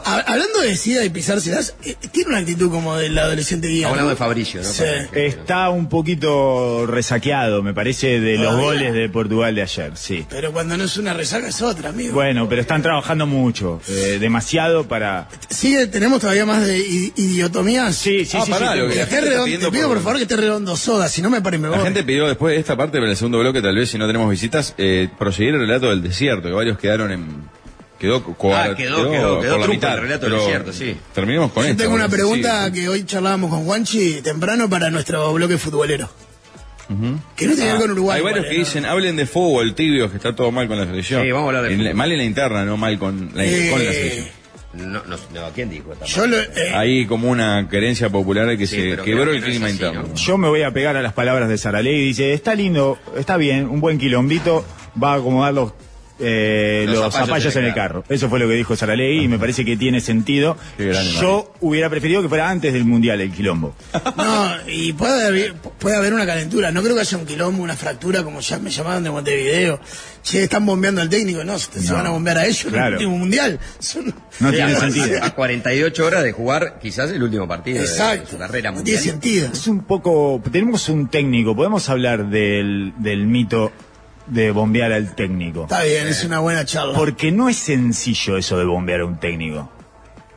Hablando 0.06 0.62
de 0.62 0.76
sida 0.76 1.04
y 1.06 1.10
pisárselas, 1.10 1.76
eh, 1.86 1.96
tiene 2.12 2.30
una 2.30 2.40
actitud 2.40 2.70
como 2.70 2.96
del 2.98 3.18
adolescente 3.18 3.68
guía. 3.68 3.88
Hablando 3.88 4.06
¿no? 4.06 4.10
de 4.12 4.16
Fabricio, 4.16 4.62
¿no? 4.62 4.68
Sí. 4.70 4.84
Está 5.14 5.70
un 5.70 5.90
poquito 5.90 6.86
resaqueado, 6.88 7.62
me 7.64 7.74
parece, 7.74 8.20
de 8.20 8.38
los 8.38 8.48
¿Todavía? 8.48 8.64
goles 8.66 8.94
de 8.94 9.10
Portugal 9.10 9.56
de 9.56 9.62
ayer, 9.64 9.92
sí. 9.96 10.26
Pero 10.30 10.52
cuando 10.52 10.78
no 10.78 10.84
es 10.84 10.98
una 10.98 11.14
resaca 11.14 11.48
es 11.48 11.62
otra, 11.62 11.90
amigo. 11.90 12.14
Bueno, 12.14 12.48
pero 12.50 12.62
están 12.62 12.82
trabajando 12.82 13.26
mucho, 13.28 13.82
eh, 13.88 14.18
demasiado 14.20 14.88
para... 14.88 15.28
Sigue, 15.50 15.88
tenemos 15.88 16.20
todavía 16.22 16.46
más 16.46 16.66
de 16.66 16.78
idiotomías. 17.16 17.96
Sí, 17.96 18.26
sí, 18.26 18.38
Ah, 18.40 18.44
sí. 18.46 18.52
pará, 18.52 18.74
sí, 18.74 19.00
Que 19.10 19.22
redondo, 19.22 19.60
te 19.60 19.72
pido 19.72 19.88
por- 19.88 19.98
por 19.98 20.04
favor 20.04 20.18
que 20.18 20.24
esté 20.24 20.36
redondo 20.38 20.76
soda, 20.76 21.08
si 21.10 21.22
no 21.22 21.30
me 21.30 21.42
pare 21.42 21.58
me 21.58 21.68
voy. 21.70 21.78
La 21.78 21.84
gente 21.84 22.04
pidió 22.04 22.28
después 22.28 22.54
de 22.54 22.60
esta 22.60 22.76
parte, 22.76 22.98
para 23.00 23.12
el 23.12 23.18
segundo 23.18 23.40
bloque, 23.40 23.62
tal 23.62 23.76
vez 23.76 23.90
si 23.90 23.98
no 23.98 24.08
tenemos 24.08 24.30
visitas, 24.30 24.74
eh, 24.78 25.10
proseguir 25.20 25.54
el 25.56 25.62
relato 25.62 25.90
del 25.90 26.02
desierto, 26.02 26.48
que 26.48 26.54
varios 26.54 26.78
quedaron 26.78 27.12
en. 27.12 27.61
Quedó, 28.02 28.18
Ah, 28.56 28.74
quedó- 28.76 29.12
quedó- 29.12 29.40
quedó 29.42 29.58
la 29.58 29.64
truco 29.66 29.68
mitad, 29.74 29.94
el 29.94 30.02
relato 30.02 30.26
del 30.28 30.40
desierto, 30.40 30.74
sí. 30.74 30.98
Terminemos 31.14 31.52
con 31.52 31.64
Yo 31.66 31.70
esto. 31.70 31.84
tengo 31.84 31.94
una 31.96 32.10
pregunta 32.10 32.66
sí. 32.66 32.72
que 32.74 32.90
hoy 32.90 33.04
charlábamos 33.06 33.52
con 33.52 33.64
Juanchi 33.64 34.22
temprano 34.24 34.68
para 34.68 34.90
nuestro 34.90 35.32
bloque 35.34 35.60
futbolero. 35.60 36.10
Que 37.38 37.46
no 37.48 37.54
tiene 37.54 37.56
que 37.56 37.64
ver 37.74 37.82
con 37.82 37.92
Uruguay. 37.92 38.18
Hay 38.18 38.24
varios 38.24 38.46
que 38.48 38.54
¿no? 38.54 38.60
dicen, 38.60 38.86
hablen 38.86 39.16
de 39.16 39.26
fútbol, 39.26 39.76
tibios, 39.76 40.10
que 40.12 40.18
está 40.18 40.36
todo 40.36 40.52
mal 40.52 40.68
con 40.68 40.78
la 40.78 40.86
selección. 40.88 41.24
Sí, 41.24 41.32
vamos 41.32 41.46
a 41.46 41.58
hablar 41.58 41.64
de 41.70 41.74
En 41.76 41.84
la-. 41.86 41.94
Mal 41.94 42.12
en 42.12 42.18
la 42.18 42.24
interna, 42.26 42.66
no 42.66 42.76
mal 42.76 42.98
con 43.00 43.32
la, 43.36 43.46
Eh, 43.46 43.70
con 43.72 43.86
la 43.86 43.92
selección. 43.94 44.28
No, 44.74 44.86
no, 45.06 45.18
no, 45.34 45.50
¿quién 45.54 45.70
dijo 45.70 45.94
Yo 46.06 46.28
lo, 46.28 46.38
eh, 46.40 46.74
Hay 46.74 47.06
como 47.06 47.30
una 47.30 47.68
querencia 47.70 48.10
popular 48.10 48.48
de 48.48 48.58
que 48.58 48.66
Sí, 48.68 48.78
se 48.78 48.98
quebró 49.04 49.32
el 49.32 49.44
clima 49.44 49.68
así, 49.68 49.76
interno. 49.76 50.04
¿no? 50.04 50.16
Yo 50.16 50.38
me 50.38 50.48
voy 50.48 50.64
a 50.64 50.72
pegar 50.72 50.98
a 50.98 51.02
las 51.02 51.14
palabras 51.14 51.48
de 51.50 51.58
Saraley 51.58 51.94
y 51.94 52.06
dice, 52.08 52.34
está 52.34 52.56
lindo, 52.56 52.98
está 53.18 53.38
bien, 53.38 53.68
un 53.70 53.80
buen 53.80 53.98
quilombito, 54.00 54.66
va 55.02 55.14
a 55.14 55.16
acomodar 55.18 55.54
los, 55.54 55.74
eh, 56.22 56.86
Los 56.88 56.98
los, 57.00 57.14
zapallos 57.14 57.56
en 57.56 57.66
el 57.66 57.74
carro. 57.74 58.04
Eso 58.10 58.30
fue 58.30 58.40
lo 58.40 58.48
que 58.48 58.54
dijo 58.54 58.76
Saraley 58.76 59.24
y 59.24 59.28
me 59.28 59.40
parece 59.40 59.66
que 59.66 59.76
tiene 59.78 60.00
sentido. 60.02 60.58
Yo 61.20 61.54
hubiera 61.62 61.90
preferido 61.90 62.22
que 62.22 62.30
fuera 62.30 62.50
antes 62.50 62.74
del 62.74 62.86
Mundial 62.86 63.20
el 63.22 63.32
quilombo. 63.32 63.76
no, 64.18 64.52
y 64.68 64.94
puede 64.94 65.26
haber, 65.28 65.54
puede 65.56 65.96
haber 65.96 66.14
una 66.14 66.26
calentura. 66.26 66.72
No 66.72 66.82
creo 66.82 66.96
que 66.96 67.02
haya 67.02 67.18
un 67.18 67.26
quilombo, 67.26 67.64
una 67.64 67.76
fractura, 67.76 68.24
como 68.24 68.40
ya 68.42 68.60
me 68.60 68.70
llamaban 68.70 69.04
de 69.04 69.10
Montevideo. 69.12 69.80
Che, 70.24 70.44
están 70.44 70.66
bombeando 70.66 71.02
al 71.02 71.10
técnico. 71.10 71.44
No, 71.44 71.58
se, 71.58 71.92
van 71.92 72.06
a 72.06 72.12
bombear 72.12 72.38
a 72.38 72.46
ellos 72.46 72.66
en 72.66 72.76
el 72.76 72.94
último 72.94 73.18
mundial. 73.18 73.60
Son- 73.80 74.14
No 74.40 74.50
Sí, 74.50 74.56
tiene 74.56 74.74
a- 74.74 74.80
sentido. 74.80 75.24
A 75.24 75.32
48 75.32 76.06
horas 76.06 76.24
de 76.24 76.32
jugar 76.32 76.80
quizás 76.82 77.10
el 77.12 77.24
último 77.24 77.48
partido 77.48 77.78
de- 77.82 77.84
de 77.88 77.90
Exacto. 77.92 78.30
su 78.32 78.38
carrera 78.38 78.72
No 78.72 78.84
tiene 78.84 79.00
mundial. 79.00 79.14
sentido. 79.14 79.50
Es 79.52 79.68
un 79.68 79.84
poco, 79.84 80.42
tenemos 80.52 80.88
un 80.90 81.10
técnico, 81.10 81.56
podemos 81.56 81.90
hablar 81.90 82.30
del, 82.30 82.94
del 83.00 83.26
mito 83.26 83.72
de 84.28 84.52
bombear 84.52 84.92
al 84.92 85.16
técnico. 85.16 85.64
Está 85.64 85.84
bien, 85.84 86.08
es 86.08 86.24
una 86.24 86.40
buena 86.40 86.66
charla. 86.66 86.98
Porque 86.98 87.32
no 87.32 87.50
es 87.50 87.58
sencillo 87.58 88.38
eso 88.38 88.58
de 88.58 88.66
bombear 88.66 89.02
a 89.02 89.06
un 89.06 89.20
técnico. 89.20 89.70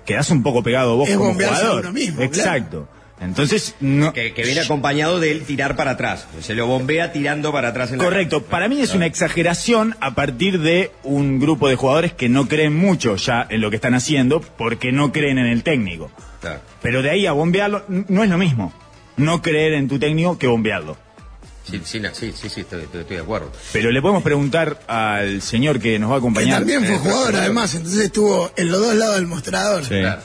Quedás 0.04 0.30
un 0.30 0.42
poco 0.42 0.62
pegado 0.62 0.96
vos 0.96 1.08
Es 1.08 1.16
como 1.16 1.30
bombearse 1.30 1.54
a 1.54 1.58
jugador. 1.60 1.84
uno 1.84 1.92
mismo, 1.92 2.22
Exacto. 2.22 2.88
Entonces, 3.20 3.76
no. 3.80 4.12
Que, 4.12 4.34
que 4.34 4.42
viene 4.42 4.60
acompañado 4.60 5.20
de 5.20 5.30
él 5.30 5.44
tirar 5.44 5.76
para 5.76 5.92
atrás. 5.92 6.26
Se 6.40 6.54
lo 6.54 6.66
bombea 6.66 7.12
tirando 7.12 7.52
para 7.52 7.68
atrás 7.68 7.92
en 7.92 7.98
Correcto, 7.98 8.42
para 8.42 8.68
mí 8.68 8.80
es 8.80 8.92
una 8.94 9.06
exageración 9.06 9.96
a 10.00 10.14
partir 10.14 10.60
de 10.60 10.90
un 11.04 11.38
grupo 11.38 11.68
de 11.68 11.76
jugadores 11.76 12.12
que 12.12 12.28
no 12.28 12.48
creen 12.48 12.76
mucho 12.76 13.16
ya 13.16 13.46
en 13.48 13.60
lo 13.60 13.70
que 13.70 13.76
están 13.76 13.94
haciendo 13.94 14.40
porque 14.40 14.92
no 14.92 15.12
creen 15.12 15.38
en 15.38 15.46
el 15.46 15.62
técnico. 15.62 16.10
Claro. 16.40 16.60
Pero 16.82 17.02
de 17.02 17.10
ahí 17.10 17.26
a 17.26 17.32
bombearlo 17.32 17.84
no 17.88 18.24
es 18.24 18.28
lo 18.30 18.36
mismo. 18.36 18.74
No 19.16 19.40
creer 19.40 19.74
en 19.74 19.88
tu 19.88 19.98
técnico 19.98 20.36
que 20.36 20.48
bombearlo. 20.48 20.96
Sí, 21.68 21.80
sí, 21.84 22.00
sí, 22.12 22.32
sí, 22.36 22.48
sí, 22.50 22.60
estoy, 22.60 22.82
estoy- 22.82 23.00
estoy 23.00 23.16
de 23.16 23.22
acuerdo. 23.22 23.50
Pero 23.72 23.90
le 23.90 24.02
podemos 24.02 24.22
preguntar 24.22 24.80
al 24.86 25.40
señor 25.40 25.80
que 25.80 25.98
nos 25.98 26.10
va 26.10 26.14
a 26.14 26.18
Que 26.18 26.20
acompañar. 26.20 26.58
también 26.58 26.84
fue 26.84 26.94
Eh, 26.96 26.98
jugador, 26.98 27.36
además. 27.36 27.74
Entonces 27.74 28.00
estuvo 28.00 28.50
en 28.56 28.70
los 28.70 28.80
dos 28.80 28.94
lados 28.94 29.14
del 29.16 29.26
mostrador. 29.26 29.82
Sí. 29.82 29.88
Claro. 30.00 30.20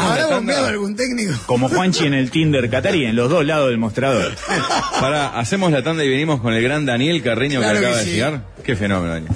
¿Habrá 0.00 0.26
bombeado 0.28 0.66
algún 0.68 0.96
técnico? 0.96 1.34
Como 1.46 1.68
Juanchi 1.68 2.06
en 2.06 2.14
el 2.14 2.30
Tinder 2.30 2.70
Catarí, 2.70 3.04
en 3.04 3.16
los 3.16 3.28
dos 3.28 3.44
lados 3.44 3.68
del 3.68 3.76
mostrador. 3.78 4.34
Para, 5.00 5.38
hacemos 5.38 5.70
la 5.72 5.82
tanda 5.82 6.04
y 6.04 6.08
venimos 6.08 6.40
con 6.40 6.54
el 6.54 6.62
gran 6.62 6.86
Daniel 6.86 7.22
Carreño 7.22 7.58
Claro 7.60 7.74
que 7.74 7.80
que 7.80 7.86
acaba 7.86 7.98
de 7.98 8.04
sí. 8.04 8.12
llegar. 8.12 8.44
Qué 8.64 8.76
fenómeno, 8.76 9.12
Daniel. 9.14 9.32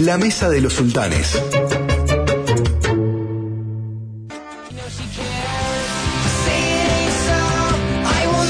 La 0.00 0.18
mesa 0.18 0.48
de 0.48 0.60
los 0.60 0.72
sultanes. 0.72 1.36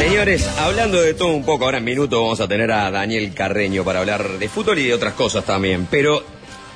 Señores, 0.03 0.45
hablando 0.59 1.01
de 1.01 1.15
todo 1.15 1.29
un 1.29 1.45
poco, 1.45 1.65
ahora 1.65 1.79
en 1.79 1.85
minuto 1.85 2.21
vamos 2.21 2.41
a 2.41 2.49
tener 2.49 2.73
a 2.73 2.91
Daniel 2.91 3.33
Carreño 3.33 3.85
para 3.85 4.01
hablar 4.01 4.37
de 4.37 4.49
fútbol 4.49 4.81
y 4.81 4.87
de 4.87 4.95
otras 4.95 5.15
cosas 5.15 5.45
también. 5.45 5.87
Pero 5.89 6.25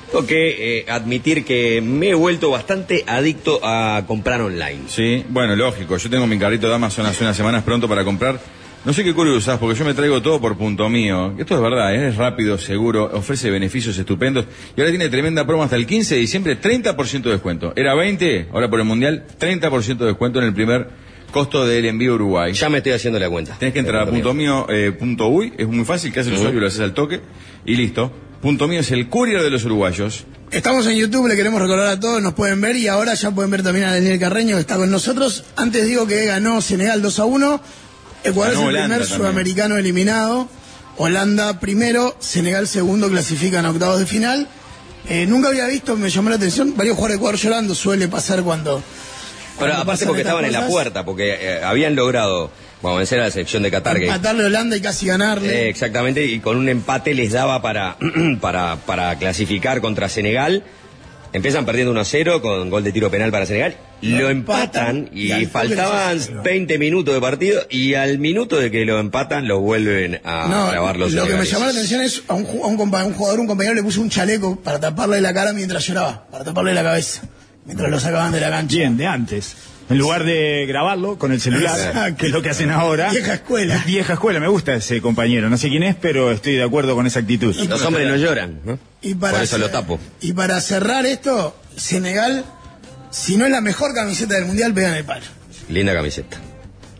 tengo 0.09 0.25
que 0.25 0.79
eh, 0.79 0.85
admitir 0.87 1.43
que 1.43 1.81
me 1.81 2.07
he 2.07 2.13
vuelto 2.13 2.49
bastante 2.51 3.03
adicto 3.05 3.59
a 3.61 4.05
comprar 4.07 4.41
online. 4.41 4.83
Sí, 4.87 5.25
bueno, 5.27 5.57
lógico. 5.57 5.97
Yo 5.97 6.09
tengo 6.09 6.25
mi 6.25 6.39
carrito 6.39 6.69
de 6.69 6.75
Amazon 6.75 7.05
hace 7.05 7.25
unas 7.25 7.35
semanas 7.35 7.63
pronto 7.63 7.89
para 7.89 8.05
comprar. 8.05 8.39
No 8.85 8.93
sé 8.93 9.03
qué 9.03 9.13
curio 9.13 9.37
porque 9.59 9.77
yo 9.77 9.83
me 9.83 9.93
traigo 9.93 10.21
todo 10.21 10.39
por 10.39 10.57
punto 10.57 10.87
mío. 10.87 11.35
Esto 11.37 11.55
es 11.55 11.61
verdad, 11.61 11.93
¿eh? 11.93 12.07
es 12.07 12.15
rápido, 12.15 12.57
seguro, 12.57 13.11
ofrece 13.13 13.51
beneficios 13.51 13.97
estupendos. 13.97 14.45
Y 14.77 14.79
ahora 14.79 14.91
tiene 14.91 15.09
tremenda 15.09 15.45
promo 15.45 15.63
hasta 15.63 15.75
el 15.75 15.85
15 15.85 16.15
de 16.15 16.21
diciembre, 16.21 16.61
30% 16.61 17.23
de 17.23 17.31
descuento. 17.31 17.73
Era 17.75 17.93
20, 17.93 18.47
ahora 18.53 18.69
por 18.69 18.79
el 18.79 18.85
Mundial, 18.85 19.25
30% 19.37 19.97
de 19.97 20.05
descuento 20.05 20.39
en 20.39 20.45
el 20.45 20.53
primer 20.53 21.06
costo 21.31 21.65
del 21.65 21.85
envío 21.85 22.13
a 22.13 22.15
Uruguay. 22.15 22.53
Ya 22.53 22.69
me 22.69 22.77
estoy 22.77 22.93
haciendo 22.93 23.19
la 23.19 23.29
cuenta. 23.29 23.57
Tenés 23.57 23.73
que 23.73 23.79
entrar 23.79 24.07
a 24.07 24.09
punto 24.09 24.33
mío, 24.33 24.65
eh, 24.69 24.91
punto 24.91 25.27
uy, 25.27 25.53
es 25.57 25.67
muy 25.67 25.85
fácil, 25.85 26.11
que 26.11 26.19
haces 26.19 26.31
el 26.31 26.37
usuario 26.37 26.57
y 26.57 26.61
lo 26.61 26.67
haces 26.67 26.79
al 26.79 26.93
toque, 26.93 27.21
y 27.65 27.75
listo. 27.75 28.11
Punto 28.41 28.67
mío 28.67 28.81
es 28.81 28.91
el 28.91 29.09
courier 29.09 29.41
de 29.41 29.49
los 29.49 29.65
uruguayos, 29.65 30.25
Estamos 30.49 30.87
en 30.87 30.95
YouTube, 30.95 31.27
le 31.27 31.35
queremos 31.35 31.61
recordar 31.61 31.89
a 31.89 31.99
todos, 31.99 32.21
nos 32.21 32.33
pueden 32.33 32.61
ver 32.61 32.77
y 32.77 32.87
ahora 32.87 33.13
ya 33.15 33.31
pueden 33.31 33.51
ver 33.51 33.63
también 33.63 33.85
a 33.85 33.93
Daniel 33.93 34.17
Carreño 34.17 34.55
que 34.55 34.61
está 34.61 34.77
con 34.77 34.89
nosotros. 34.89 35.43
Antes 35.57 35.85
digo 35.85 36.07
que 36.07 36.25
ganó 36.25 36.61
Senegal 36.61 37.01
2 37.01 37.19
a 37.19 37.25
1, 37.25 37.61
Ecuador 38.23 38.53
Ganó 38.53 38.61
es 38.61 38.69
el 38.69 38.69
Holanda 38.69 38.85
primer 38.85 38.99
también. 39.01 39.17
sudamericano 39.17 39.77
eliminado, 39.77 40.47
Holanda 40.95 41.59
primero, 41.59 42.15
Senegal 42.19 42.65
segundo, 42.69 43.09
clasifican 43.09 43.65
a 43.65 43.71
octavos 43.71 43.99
de 43.99 44.05
final. 44.05 44.47
Eh, 45.09 45.25
nunca 45.27 45.49
había 45.49 45.67
visto, 45.67 45.97
me 45.97 46.09
llamó 46.09 46.29
la 46.29 46.37
atención, 46.37 46.75
varios 46.77 46.95
jugadores 46.95 47.15
de 47.15 47.17
Ecuador 47.17 47.39
llorando, 47.39 47.75
suele 47.75 48.07
pasar 48.07 48.41
cuando... 48.43 48.81
Bueno, 49.57 49.73
cuando 49.73 49.91
aparte 49.91 50.05
porque 50.05 50.21
estaban 50.21 50.45
en 50.45 50.53
la 50.53 50.67
puerta, 50.67 51.03
porque 51.05 51.37
eh, 51.39 51.63
habían 51.63 51.95
logrado, 51.95 52.51
vamos, 52.81 52.99
vencer 52.99 53.19
a 53.19 53.23
la 53.25 53.31
selección 53.31 53.63
de 53.63 53.71
Qatar. 53.71 53.99
Matarle 54.05 54.43
a 54.43 54.47
Holanda 54.47 54.77
y 54.77 54.81
casi 54.81 55.07
ganarle. 55.07 55.49
Eh, 55.49 55.69
exactamente, 55.69 56.23
y 56.25 56.39
con 56.39 56.57
un 56.57 56.69
empate 56.69 57.13
les 57.13 57.31
daba 57.31 57.61
para, 57.61 57.97
para, 58.41 58.77
para 58.85 59.17
clasificar 59.17 59.81
contra 59.81 60.09
Senegal. 60.09 60.63
Empiezan 61.33 61.65
perdiendo 61.65 61.93
1-0 61.93 62.41
con 62.41 62.69
gol 62.69 62.83
de 62.83 62.91
tiro 62.93 63.11
penal 63.11 63.31
para 63.31 63.45
Senegal. 63.45 63.75
Lo, 64.01 64.19
Lo 64.19 64.29
empatan, 64.29 65.09
empatan, 65.11 65.17
y, 65.17 65.45
faltaban 65.45 66.19
¿no? 66.31 66.43
20 66.43 66.77
minutos 66.77 67.13
de 67.13 67.19
partido 67.19 67.61
y 67.69 67.95
al 67.95 68.19
minuto 68.19 68.57
de 68.57 68.69
que 68.69 68.85
lo 68.85 68.99
empatan 68.99 69.47
lo 69.47 69.59
vuelven 69.59 70.21
a 70.23 70.47
No, 70.47 70.67
grabar 70.67 70.97
los 70.97 71.11
lo 71.13 71.25
que 71.25 71.35
me 71.35 71.45
llamó 71.45 71.65
la 71.65 71.71
atención 71.71 72.01
es 72.01 72.21
a 72.27 72.35
un, 72.35 72.45
a 72.45 72.67
un 72.67 72.95
a 72.95 73.05
un 73.05 73.13
jugador, 73.13 73.39
un 73.39 73.47
compañero 73.47 73.75
le 73.75 73.83
puso 73.83 74.01
un 74.01 74.09
chaleco 74.09 74.55
para 74.57 74.79
taparle 74.79 75.19
la 75.19 75.33
cara 75.33 75.51
mientras 75.51 75.85
lloraba, 75.85 76.27
para 76.29 76.43
taparle 76.43 76.75
la 76.75 76.83
cabeza, 76.83 77.23
mientras 77.67 77.91
lo 77.91 77.99
sacaban 77.99 78.31
de 78.31 78.39
la 78.41 78.49
cancha. 78.49 78.75
Bien, 78.75 78.97
de 78.97 79.05
antes. 79.05 79.55
En 79.89 79.97
lugar 79.99 80.25
de 80.25 80.65
grabarlo 80.67 81.17
con 81.17 81.31
el 81.31 81.39
celular, 81.39 81.77
Exacto. 81.79 82.17
que 82.17 82.25
es 82.25 82.31
lo 82.33 82.41
que 82.41 82.49
hacen 82.49 82.71
ahora. 82.71 83.09
Vieja 83.11 83.35
escuela. 83.35 83.81
Vieja 83.85 84.13
escuela, 84.13 84.39
me 84.41 84.47
gusta 84.49 84.73
ese 84.73 84.99
compañero. 85.01 85.49
No 85.49 85.57
sé 85.57 85.69
quién 85.69 85.83
es, 85.83 85.95
pero 85.95 86.31
estoy 86.31 86.55
de 86.55 86.63
acuerdo 86.63 86.93
con 86.95 87.07
esa 87.07 87.19
actitud. 87.19 87.55
Los 87.55 87.81
hombres 87.85 88.05
no 88.07 88.15
lloran, 88.17 88.59
¿no? 88.65 88.79
Y 89.01 89.13
para 89.15 89.35
Por 89.35 89.43
eso 89.43 89.57
lo 89.57 89.69
tapo. 89.69 89.97
Y 90.19 90.33
para 90.33 90.59
cerrar 90.59 91.05
esto, 91.05 91.55
Senegal, 91.77 92.43
si 93.11 93.37
no 93.37 93.45
es 93.45 93.51
la 93.51 93.61
mejor 93.61 93.93
camiseta 93.93 94.33
del 94.35 94.45
mundial, 94.45 94.73
pegan 94.73 94.93
el 94.95 95.05
palo. 95.05 95.25
Linda 95.69 95.93
camiseta. 95.93 96.37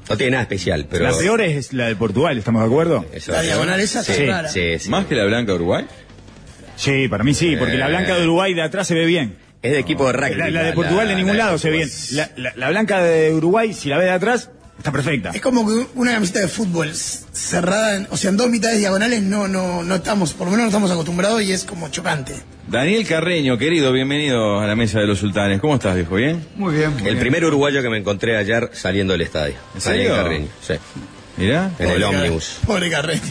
No 0.10 0.16
tiene 0.16 0.32
nada 0.32 0.44
especial, 0.44 0.88
pero... 0.90 1.04
La 1.04 1.18
peor 1.18 1.42
es 1.42 1.74
la 1.74 1.88
de 1.88 1.96
Portugal, 1.98 2.38
¿estamos 2.38 2.62
de 2.62 2.68
acuerdo? 2.68 3.06
Eso- 3.12 3.34
La 3.34 3.42
diagonal 3.42 3.82
esa 3.82 4.02
sí, 4.02 4.14
está 4.14 4.24
rara. 4.38 4.48
sí, 4.50 4.80
sí. 4.80 4.90
Más 4.90 5.06
que 5.08 5.16
la 5.16 5.26
blanca 5.26 5.52
de 5.52 5.56
Uruguay. 5.58 5.86
Sí, 6.78 7.10
para 7.10 7.26
mí 7.26 7.34
sí, 7.34 7.58
porque 7.58 7.76
la 7.76 7.90
blanca 7.90 8.16
de 8.16 8.24
Uruguay 8.24 8.54
de 8.54 8.62
atrás 8.62 8.88
se 8.88 8.94
ve 8.94 9.06
bien. 9.06 9.36
Es 9.68 9.74
de 9.74 9.80
equipo 9.80 10.08
de 10.08 10.14
rugby. 10.14 10.36
La, 10.36 10.50
la 10.50 10.64
de 10.64 10.74
Portugal 10.74 11.08
de 11.08 11.16
ningún 11.16 11.38
la- 11.38 11.46
lado 11.46 11.58
se 11.58 11.70
ve 11.70 11.78
bien. 11.78 11.90
La, 12.12 12.30
la- 12.38 12.54
la 12.56 12.70
blanca 12.70 13.02
de 13.04 13.34
Uruguay, 13.34 13.74
si 13.74 13.90
la 13.90 13.98
ve 13.98 14.06
de 14.06 14.12
atrás, 14.12 14.50
está 14.78 14.92
perfecta. 14.92 15.32
Es 15.34 15.42
como 15.42 15.68
que 15.68 15.88
una 15.96 16.14
camiseta 16.14 16.40
de 16.40 16.48
fútbol 16.48 16.94
cerrada, 16.94 17.98
en- 17.98 18.08
o 18.10 18.18
sea, 18.18 18.30
en 18.30 18.38
dos 18.38 18.50
mitades 18.50 18.80
diagonales 18.80 19.22
no, 19.24 19.48
no, 19.48 19.84
no 19.84 19.96
estamos, 19.96 20.34
por 20.34 20.48
lo 20.48 20.52
menos 20.52 20.64
no 20.66 20.68
estamos 20.70 20.92
acostumbrados 20.92 21.42
y 21.44 21.52
es 21.52 21.64
como 21.66 21.90
chocante. 21.90 22.34
Daniel 22.70 23.08
Carreño, 23.08 23.58
querido, 23.58 23.94
bienvenido 23.94 24.60
a 24.60 24.68
la 24.68 24.76
mesa 24.76 25.00
de 25.00 25.08
los 25.08 25.20
sultanes. 25.20 25.62
¿Cómo 25.62 25.76
estás, 25.76 25.96
viejo? 25.96 26.16
¿Bien? 26.16 26.46
Muy 26.56 26.76
bien. 26.76 26.92
muy 26.92 27.00
El 27.00 27.06
bien. 27.06 27.20
primer 27.20 27.46
uruguayo 27.46 27.82
que 27.82 27.90
me 27.90 27.98
encontré 27.98 28.36
ayer 28.38 28.70
saliendo 28.74 29.14
del 29.14 29.22
estadio. 29.22 29.56
¿En 29.76 29.80
Daniel 29.84 30.04
serio? 30.08 30.16
Carreño, 30.16 30.48
Sí, 30.62 30.74
Mirá. 31.38 31.72
en 31.80 31.90
el 31.90 32.04
ómnibus. 32.04 32.58
Pobre 32.66 32.90
Carreño. 32.90 33.22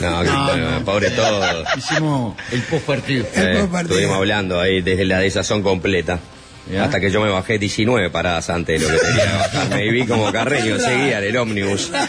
No, 0.00 0.22
que- 0.22 0.28
No, 0.28 0.44
bueno, 0.46 0.70
no. 0.70 0.84
pobre 0.84 1.10
todo. 1.10 1.42
Hicimos 1.76 2.36
el 2.52 2.60
post 2.62 2.84
partido. 2.86 3.26
Eh, 3.34 3.68
estuvimos 3.80 4.16
hablando 4.16 4.60
ahí 4.60 4.80
desde 4.82 5.04
la 5.04 5.18
desazón 5.18 5.62
completa. 5.62 6.18
Ya. 6.72 6.82
Hasta 6.84 6.98
que 6.98 7.12
yo 7.12 7.20
me 7.20 7.28
bajé 7.30 7.60
19 7.60 8.10
paradas 8.10 8.50
antes 8.50 8.80
de 8.80 8.88
lo 8.88 8.92
que 8.92 9.06
tenía 9.06 9.36
bajarme 9.36 9.86
y 9.86 9.90
vi 9.92 10.04
como 10.04 10.32
Carreño 10.32 10.80
seguía 10.80 11.18
en 11.18 11.24
el 11.24 11.36
ómnibus. 11.36 11.92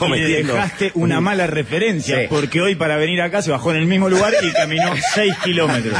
Y 0.00 0.08
le 0.20 0.42
dejaste 0.42 0.92
una 0.94 1.20
mala 1.20 1.46
referencia, 1.46 2.20
Sí. 2.20 2.26
porque 2.28 2.60
hoy 2.60 2.74
para 2.74 2.96
venir 2.96 3.20
acá 3.22 3.40
se 3.42 3.50
bajó 3.50 3.70
en 3.72 3.78
el 3.78 3.86
mismo 3.86 4.08
lugar 4.10 4.34
y 4.42 4.52
caminó 4.52 4.92
6 5.14 5.34
kilómetros. 5.42 5.98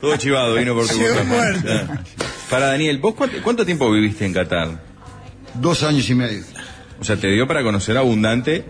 Todo 0.00 0.16
chivado, 0.16 0.54
vino 0.54 0.74
por 0.74 0.86
tu. 0.88 0.98
Para 2.50 2.66
Daniel, 2.68 2.98
¿vos 2.98 3.14
cuánto, 3.14 3.36
cuánto 3.42 3.64
tiempo 3.64 3.90
viviste 3.90 4.24
en 4.26 4.32
Qatar? 4.34 4.68
Dos 5.54 5.82
años 5.84 6.08
y 6.10 6.14
medio. 6.14 6.42
O 7.00 7.04
sea, 7.04 7.16
te 7.16 7.28
dio 7.28 7.46
para 7.46 7.62
conocer 7.62 7.96
abundante. 7.96 8.64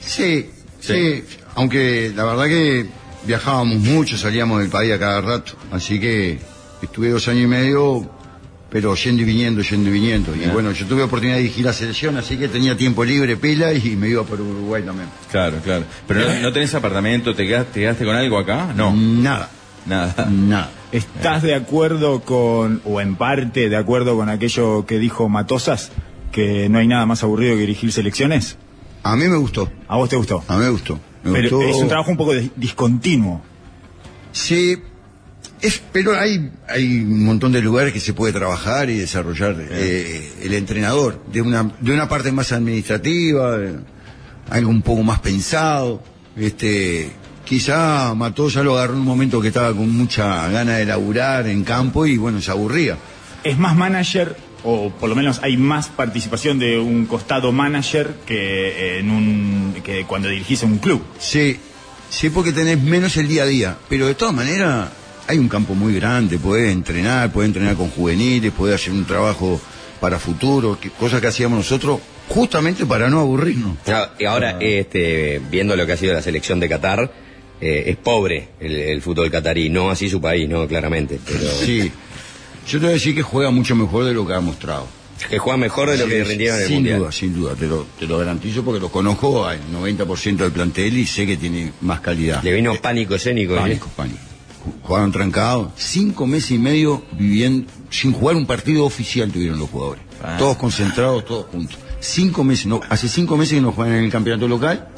Sí, 0.00 0.50
Sí. 0.80 0.94
sí, 1.28 1.36
Aunque 1.56 2.12
la 2.14 2.24
verdad 2.24 2.46
que 2.46 2.86
viajábamos 3.26 3.78
mucho, 3.80 4.16
salíamos 4.16 4.60
del 4.60 4.70
país 4.70 4.92
a 4.92 4.98
cada 4.98 5.20
rato. 5.20 5.52
Así 5.70 6.00
que 6.00 6.38
estuve 6.82 7.10
dos 7.10 7.28
años 7.28 7.44
y 7.44 7.46
medio, 7.48 8.10
pero 8.70 8.94
yendo 8.94 9.20
y 9.22 9.24
viniendo, 9.26 9.60
yendo 9.62 9.90
y 9.90 9.92
viniendo. 9.92 10.34
Y 10.34 10.46
bueno, 10.48 10.72
yo 10.72 10.86
tuve 10.86 11.02
oportunidad 11.02 11.36
de 11.36 11.42
dirigir 11.42 11.66
la 11.66 11.72
selección, 11.74 12.16
así 12.16 12.36
que 12.38 12.48
tenía 12.48 12.76
tiempo 12.76 13.04
libre, 13.04 13.36
pela, 13.36 13.74
y 13.74 13.94
me 13.96 14.08
iba 14.08 14.22
por 14.24 14.40
Uruguay 14.40 14.82
también. 14.82 15.08
Claro, 15.30 15.58
claro. 15.62 15.84
Pero 16.08 16.20
no, 16.26 16.40
no 16.40 16.52
tenés 16.52 16.74
apartamento, 16.74 17.34
¿te 17.34 17.46
quedaste, 17.46 17.72
te 17.74 17.80
quedaste 17.80 18.04
con 18.06 18.16
algo 18.16 18.38
acá? 18.38 18.72
No, 18.74 18.92
Nada, 18.94 19.50
nada. 19.86 20.26
nada. 20.30 20.70
¿Estás 20.92 21.42
de 21.42 21.54
acuerdo 21.54 22.20
con, 22.22 22.80
o 22.84 23.00
en 23.00 23.16
parte 23.16 23.68
de 23.68 23.76
acuerdo 23.76 24.16
con 24.16 24.28
aquello 24.30 24.86
que 24.86 24.98
dijo 24.98 25.28
Matosas, 25.28 25.92
que 26.32 26.68
no 26.68 26.78
hay 26.78 26.86
nada 26.86 27.06
más 27.06 27.22
aburrido 27.22 27.54
que 27.54 27.60
dirigir 27.62 27.92
selecciones? 27.92 28.56
A 29.02 29.16
mí 29.16 29.26
me 29.28 29.36
gustó, 29.36 29.70
¿A 29.88 29.96
vos 29.96 30.08
te 30.08 30.16
gustó? 30.16 30.44
a 30.46 30.56
mí 30.56 30.64
me 30.64 30.70
gustó. 30.70 30.98
Me 31.24 31.32
Pero 31.32 31.58
gustó. 31.58 31.70
es 31.70 31.76
un 31.82 31.88
trabajo 31.88 32.10
un 32.10 32.16
poco 32.16 32.32
de- 32.34 32.50
discontinuo. 32.56 33.42
Sí, 34.32 34.76
es, 35.60 35.82
pero 35.92 36.18
hay, 36.18 36.50
hay 36.68 36.98
un 37.02 37.24
montón 37.24 37.52
de 37.52 37.60
lugares 37.60 37.92
que 37.92 38.00
se 38.00 38.12
puede 38.14 38.32
trabajar 38.32 38.88
y 38.90 38.98
desarrollar 38.98 39.56
eh, 39.70 40.32
el 40.42 40.54
entrenador, 40.54 41.22
de 41.32 41.42
una, 41.42 41.70
de 41.80 41.92
una 41.92 42.08
parte 42.08 42.32
más 42.32 42.52
administrativa, 42.52 43.58
de 43.58 43.74
algo 44.50 44.70
un 44.70 44.82
poco 44.82 45.02
más 45.02 45.20
pensado. 45.20 46.02
Este, 46.36 47.10
quizá 47.44 48.14
Matosa 48.14 48.62
lo 48.62 48.76
agarró 48.78 48.94
en 48.94 49.00
un 49.00 49.06
momento 49.06 49.40
que 49.40 49.48
estaba 49.48 49.68
con 49.74 49.90
mucha 49.90 50.48
gana 50.48 50.76
de 50.76 50.86
laburar 50.86 51.46
en 51.48 51.64
campo 51.64 52.06
y 52.06 52.16
bueno, 52.16 52.40
se 52.40 52.50
aburría. 52.50 52.96
Es 53.42 53.58
más 53.58 53.74
manager, 53.76 54.36
o 54.64 54.90
por 54.90 55.08
lo 55.08 55.14
menos 55.14 55.40
hay 55.42 55.56
más 55.56 55.88
participación 55.88 56.58
de 56.58 56.78
un 56.78 57.06
costado 57.06 57.52
manager 57.52 58.14
que 58.26 58.98
en 58.98 59.10
un 59.10 59.74
que 59.84 60.04
cuando 60.04 60.28
dirigís 60.28 60.62
en 60.62 60.72
un 60.72 60.78
club. 60.78 61.02
Sí, 61.18 61.56
sí 62.08 62.30
porque 62.30 62.52
tenés 62.52 62.80
menos 62.80 63.16
el 63.16 63.28
día 63.28 63.44
a 63.44 63.46
día, 63.46 63.76
pero 63.88 64.06
de 64.06 64.14
todas 64.14 64.34
maneras 64.34 64.88
hay 65.26 65.38
un 65.38 65.48
campo 65.48 65.74
muy 65.74 65.94
grande, 65.94 66.38
podés 66.38 66.72
entrenar, 66.72 67.32
podés 67.32 67.48
entrenar 67.48 67.76
con 67.76 67.88
juveniles, 67.90 68.52
podés 68.52 68.74
hacer 68.76 68.92
un 68.92 69.04
trabajo 69.04 69.60
para 70.00 70.18
futuro, 70.18 70.78
que, 70.80 70.90
cosa 70.90 71.20
que 71.20 71.28
hacíamos 71.28 71.58
nosotros 71.58 72.00
justamente 72.28 72.86
para 72.86 73.08
no 73.08 73.20
aburrirnos. 73.20 73.76
Ah, 73.86 74.10
Y 74.18 74.24
ahora, 74.24 74.56
este, 74.60 75.40
viendo 75.50 75.76
lo 75.76 75.86
que 75.86 75.92
ha 75.92 75.96
sido 75.96 76.14
la 76.14 76.22
selección 76.22 76.58
de 76.58 76.68
Qatar, 76.68 77.12
eh, 77.60 77.84
es 77.88 77.96
pobre 77.96 78.48
el, 78.60 78.74
el 78.74 79.02
fútbol 79.02 79.30
catarí, 79.30 79.68
no 79.68 79.90
así 79.90 80.08
su 80.08 80.20
país, 80.20 80.48
no, 80.48 80.66
claramente, 80.66 81.20
pero 81.24 81.40
Sí, 81.40 81.92
yo 82.66 82.78
te 82.78 82.86
voy 82.86 82.90
a 82.90 82.92
decir 82.94 83.14
que 83.14 83.22
juega 83.22 83.50
mucho 83.50 83.74
mejor 83.74 84.04
de 84.04 84.14
lo 84.14 84.26
que 84.26 84.34
ha 84.34 84.40
mostrado. 84.40 84.86
que 85.28 85.38
juega 85.38 85.56
mejor 85.58 85.90
de 85.90 85.98
lo 85.98 86.06
que 86.06 86.24
rindieron 86.24 86.56
en 86.56 86.62
el 86.62 86.68
sin 86.68 86.76
Mundial. 86.76 86.98
duda, 87.00 87.12
sin 87.12 87.34
duda, 87.34 87.54
te 87.54 87.66
lo, 87.66 87.86
te 87.98 88.06
lo 88.06 88.18
garantizo 88.18 88.64
porque 88.64 88.80
lo 88.80 88.88
conozco 88.90 89.44
al 89.46 89.58
90% 89.72 90.36
del 90.36 90.52
plantel 90.52 90.96
y 90.96 91.06
sé 91.06 91.26
que 91.26 91.36
tiene 91.36 91.72
más 91.82 92.00
calidad. 92.00 92.42
Le 92.42 92.52
vino 92.54 92.74
pánico 92.76 93.14
escénico. 93.14 93.54
¿eh? 93.54 93.58
Pánico, 93.58 93.88
pánico. 93.96 94.18
Ju- 94.64 94.86
Jugaron 94.86 95.12
trancados. 95.12 95.72
Cinco 95.76 96.26
meses 96.26 96.52
y 96.52 96.58
medio 96.58 97.02
viviendo, 97.12 97.70
sin 97.90 98.12
jugar 98.12 98.36
un 98.36 98.46
partido 98.46 98.84
oficial 98.84 99.30
tuvieron 99.30 99.58
los 99.58 99.68
jugadores. 99.70 100.02
Ah. 100.22 100.36
Todos 100.38 100.56
concentrados, 100.56 101.24
todos 101.24 101.46
juntos. 101.46 101.78
Cinco 102.00 102.42
meses, 102.44 102.66
no, 102.66 102.80
hace 102.88 103.08
cinco 103.08 103.36
meses 103.36 103.54
que 103.54 103.60
no 103.60 103.72
juegan 103.72 103.96
en 103.96 104.04
el 104.04 104.10
campeonato 104.10 104.48
local. 104.48 104.88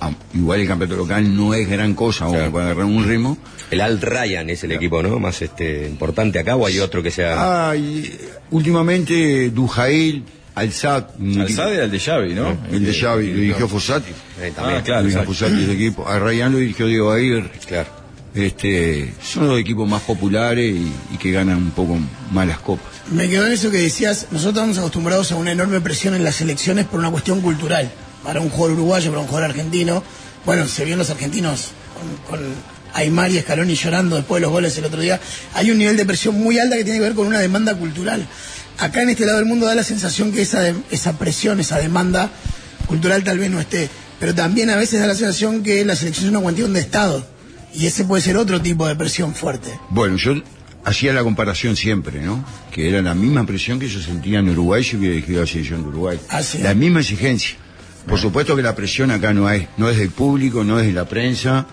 Ah, 0.00 0.10
igual 0.34 0.60
el 0.60 0.68
campeonato 0.68 0.96
local 0.98 1.34
no 1.36 1.54
es 1.54 1.68
gran 1.68 1.94
cosa, 1.94 2.26
Claro. 2.26 2.40
como 2.44 2.52
para 2.52 2.66
agarrar 2.66 2.84
un 2.84 3.04
ritmo. 3.08 3.38
El 3.70 3.80
Al 3.80 4.00
Ryan 4.00 4.50
es 4.50 4.62
el 4.64 4.72
equipo, 4.72 5.02
¿no? 5.02 5.18
Más 5.18 5.40
este 5.42 5.88
importante 5.88 6.38
acá 6.38 6.54
o 6.56 6.66
hay 6.66 6.78
otro 6.80 7.02
que 7.02 7.10
sea. 7.10 7.70
Ay, 7.70 8.16
últimamente 8.50 9.50
Dujail, 9.50 10.24
Alzad, 10.54 11.06
un 11.18 11.40
Al 11.40 11.46
equipo- 11.46 11.62
Sade 11.62 11.82
al 11.82 11.90
de 11.90 11.98
Xavi, 12.00 12.34
¿no? 12.34 12.56
el 12.70 12.84
de 12.84 12.92
Xavi, 12.94 13.28
lo 13.32 13.40
dirigió 13.40 13.68
Fossati. 13.68 14.10
Eh, 14.40 14.52
también. 14.54 14.78
Ah, 14.78 14.82
claro, 14.82 15.00
Lo 15.02 15.08
dirigió 15.08 15.22
exacto. 15.22 15.46
Fossati 15.46 15.62
ese 15.64 15.72
equipo. 15.72 16.06
A 16.08 16.18
Ryan 16.18 16.52
lo 16.52 16.58
dirigió 16.58 16.86
Diego 16.86 17.10
Aguirre. 17.12 17.50
Claro. 17.66 17.88
Este, 18.34 19.14
son 19.22 19.48
los 19.48 19.58
equipos 19.58 19.88
más 19.88 20.02
populares 20.02 20.74
y, 20.74 20.92
y 21.14 21.16
que 21.18 21.32
ganan 21.32 21.56
un 21.56 21.70
poco 21.70 21.98
más 22.32 22.46
las 22.46 22.58
copas. 22.58 22.86
Me 23.10 23.28
quedó 23.30 23.46
en 23.46 23.52
eso 23.52 23.70
que 23.70 23.78
decías, 23.78 24.26
nosotros 24.30 24.54
estamos 24.56 24.78
acostumbrados 24.78 25.32
a 25.32 25.36
una 25.36 25.52
enorme 25.52 25.80
presión 25.80 26.14
en 26.14 26.22
las 26.22 26.40
elecciones 26.42 26.84
por 26.86 27.00
una 27.00 27.10
cuestión 27.10 27.40
cultural. 27.40 27.90
Para 28.26 28.40
un 28.40 28.50
jugador 28.50 28.76
uruguayo, 28.76 29.10
para 29.10 29.20
un 29.22 29.28
jugador 29.28 29.50
argentino. 29.50 30.02
Bueno, 30.44 30.66
se 30.66 30.84
vieron 30.84 30.98
los 30.98 31.10
argentinos 31.10 31.68
con, 32.28 32.38
con 32.40 32.46
Aymar 32.92 33.30
y 33.30 33.38
Scaloni 33.40 33.74
llorando 33.74 34.16
después 34.16 34.40
de 34.40 34.42
los 34.42 34.50
goles 34.50 34.76
el 34.78 34.84
otro 34.84 35.00
día. 35.00 35.20
Hay 35.54 35.70
un 35.70 35.78
nivel 35.78 35.96
de 35.96 36.04
presión 36.04 36.34
muy 36.34 36.58
alta 36.58 36.76
que 36.76 36.84
tiene 36.84 36.98
que 36.98 37.04
ver 37.04 37.14
con 37.14 37.26
una 37.28 37.38
demanda 37.38 37.74
cultural. 37.76 38.26
Acá 38.78 39.02
en 39.02 39.10
este 39.10 39.24
lado 39.24 39.38
del 39.38 39.46
mundo 39.46 39.64
da 39.66 39.74
la 39.74 39.84
sensación 39.84 40.32
que 40.32 40.42
esa, 40.42 40.60
de- 40.60 40.74
esa 40.90 41.16
presión, 41.18 41.60
esa 41.60 41.78
demanda 41.78 42.30
cultural 42.86 43.22
tal 43.24 43.38
vez 43.38 43.50
no 43.50 43.60
esté. 43.60 43.88
Pero 44.18 44.34
también 44.34 44.70
a 44.70 44.76
veces 44.76 44.98
da 45.00 45.06
la 45.06 45.14
sensación 45.14 45.62
que 45.62 45.84
la 45.84 45.94
selección 45.96 46.26
es 46.26 46.30
una 46.32 46.40
cuestión 46.40 46.72
de 46.72 46.80
Estado. 46.80 47.26
Y 47.74 47.86
ese 47.86 48.04
puede 48.04 48.22
ser 48.22 48.36
otro 48.36 48.60
tipo 48.60 48.86
de 48.88 48.96
presión 48.96 49.34
fuerte. 49.34 49.70
Bueno, 49.90 50.16
yo 50.16 50.34
hacía 50.84 51.12
la 51.12 51.22
comparación 51.22 51.76
siempre, 51.76 52.20
¿no? 52.22 52.44
Que 52.72 52.88
era 52.88 53.02
la 53.02 53.14
misma 53.14 53.44
presión 53.46 53.78
que 53.78 53.88
yo 53.88 54.00
sentía 54.00 54.38
en 54.38 54.48
Uruguay 54.48 54.82
si 54.82 54.96
hubiera 54.96 55.14
dirigido 55.14 55.40
la 55.42 55.46
selección 55.46 55.82
de 55.82 55.88
Uruguay. 55.88 56.18
Ah, 56.30 56.42
sí. 56.42 56.58
La 56.58 56.72
misma 56.74 57.00
exigencia. 57.00 57.56
Por 58.06 58.18
supuesto 58.18 58.54
que 58.54 58.62
la 58.62 58.74
presión 58.76 59.10
acá 59.10 59.32
no 59.34 59.50
es, 59.50 59.66
no 59.76 59.88
es 59.88 59.96
del 59.98 60.10
público, 60.10 60.62
no 60.64 60.78
es 60.78 60.86
de 60.86 60.92
la 60.92 61.06
prensa, 61.08 61.66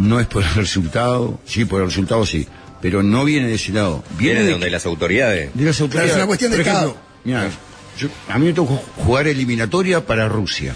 no 0.00 0.20
es 0.20 0.26
por 0.26 0.42
el 0.42 0.54
resultado, 0.54 1.40
sí, 1.46 1.64
por 1.64 1.80
el 1.80 1.86
resultado 1.88 2.26
sí, 2.26 2.46
pero 2.82 3.02
no 3.02 3.24
viene 3.24 3.48
de 3.48 3.54
ese 3.54 3.72
lado. 3.72 4.04
Viene 4.18 4.18
Viene 4.18 4.38
de 4.40 4.44
de, 4.46 4.52
donde 4.52 4.70
las 4.70 4.84
autoridades. 4.86 5.50
de 5.54 5.64
las 5.64 5.76
Claro, 5.76 5.84
autoridades. 5.86 6.10
es 6.10 6.16
una 6.16 6.26
cuestión 6.26 6.50
de 6.50 6.56
Por 6.58 6.66
ejemplo, 6.66 6.88
Estado. 6.90 7.02
Mira, 7.24 7.50
yo- 7.98 8.08
a 8.28 8.38
mí 8.38 8.46
me 8.46 8.52
tocó 8.52 8.76
jugar 8.96 9.26
eliminatoria 9.28 10.04
para 10.06 10.28
Rusia, 10.28 10.74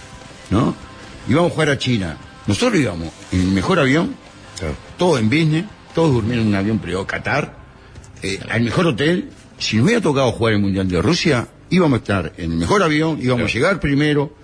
¿no? 0.51 0.75
Íbamos 1.29 1.51
a 1.51 1.55
jugar 1.55 1.71
a 1.71 1.79
China. 1.79 2.17
Nosotros 2.47 2.81
íbamos 2.81 3.09
en 3.33 3.41
el 3.41 3.47
mejor 3.49 3.79
avión, 3.81 4.15
todos 4.99 5.21
en 5.21 5.29
business, 5.29 5.65
todos 5.95 6.13
durmieron 6.13 6.43
en 6.47 6.49
un 6.49 6.55
avión 6.57 6.79
privado 6.79 7.07
Qatar, 7.07 7.57
eh, 8.23 8.39
al 8.51 8.63
mejor 8.63 8.87
hotel. 8.87 9.31
Si 9.59 9.77
nos 9.77 9.85
hubiera 9.87 10.01
tocado 10.01 10.33
jugar 10.33 10.55
el 10.55 10.61
Mundial 10.61 10.89
de 10.89 11.01
Rusia, 11.01 11.49
íbamos 11.71 11.99
a 11.99 12.01
estar 12.01 12.33
en 12.37 12.53
el 12.53 12.59
mejor 12.59 12.83
avión, 12.83 13.19
íbamos 13.23 13.51
a 13.51 13.53
llegar 13.55 13.81
primero, 13.81 14.35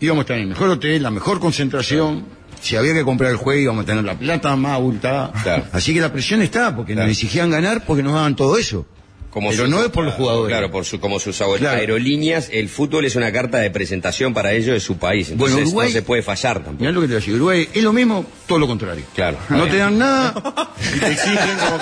íbamos 0.00 0.28
a 0.30 0.34
en 0.34 0.40
el 0.42 0.46
mejor 0.48 0.68
hotel, 0.70 1.02
la 1.02 1.10
mejor 1.10 1.40
concentración. 1.40 2.24
Si 2.60 2.76
había 2.76 2.94
que 2.94 3.04
comprar 3.04 3.30
el 3.30 3.36
juego, 3.36 3.60
íbamos 3.60 3.82
a 3.82 3.86
tener 3.86 4.04
la 4.04 4.14
plata 4.18 4.56
más 4.56 4.72
abultada. 4.72 5.32
Claro. 5.42 5.64
Así 5.72 5.92
que 5.92 6.00
la 6.00 6.12
presión 6.12 6.40
está, 6.40 6.74
porque 6.74 6.94
Claro. 6.94 7.08
nos 7.08 7.16
exigían 7.16 7.50
ganar 7.50 7.84
porque 7.84 8.02
nos 8.02 8.14
daban 8.14 8.36
todo 8.36 8.56
eso. 8.56 8.86
Como 9.30 9.50
Pero 9.50 9.64
su- 9.64 9.70
no 9.70 9.82
es 9.82 9.88
por 9.90 10.04
los 10.04 10.14
jugadores. 10.14 10.48
Claro, 10.56 10.70
por 10.70 10.84
su, 10.84 11.00
como 11.00 11.18
sus 11.18 11.36
Claro. 11.36 11.68
aerolíneas, 11.68 12.48
el 12.52 12.68
fútbol 12.68 13.04
es 13.04 13.16
una 13.16 13.32
carta 13.32 13.58
de 13.58 13.68
presentación 13.68 14.32
para 14.32 14.52
ellos 14.52 14.68
de 14.74 14.78
su 14.80 14.96
país. 14.96 15.28
Entonces 15.30 15.56
Bueno, 15.56 15.66
Uruguay- 15.68 15.88
no 15.88 15.92
se 15.92 16.02
puede 16.02 16.22
fallar 16.22 16.54
tampoco. 16.58 16.76
Mirá 16.78 16.92
lo 16.92 17.00
que 17.00 17.08
te 17.08 17.14
decía, 17.14 17.34
Uruguay 17.34 17.68
es 17.74 17.82
lo 17.82 17.92
mismo, 17.92 18.24
todo 18.46 18.60
lo 18.60 18.68
contrario. 18.68 19.04
Claro. 19.12 19.36
No 19.50 19.66
te 19.66 19.76
dan 19.76 19.98
nada, 19.98 20.34
Y 20.96 21.00
te 21.00 21.10
exigen 21.10 21.58
como 21.58 21.78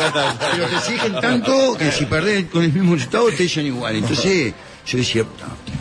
pero 0.57 0.67
te 0.67 0.77
exigen 0.77 1.21
tanto 1.21 1.77
que 1.77 1.93
si 1.93 2.07
perdés 2.07 2.47
con 2.47 2.63
el 2.65 2.73
mismo 2.73 2.95
resultado 2.95 3.31
te 3.31 3.45
echan 3.45 3.67
igual. 3.67 3.97
Entonces 3.97 4.55
yo 4.87 4.99
decía, 4.99 5.25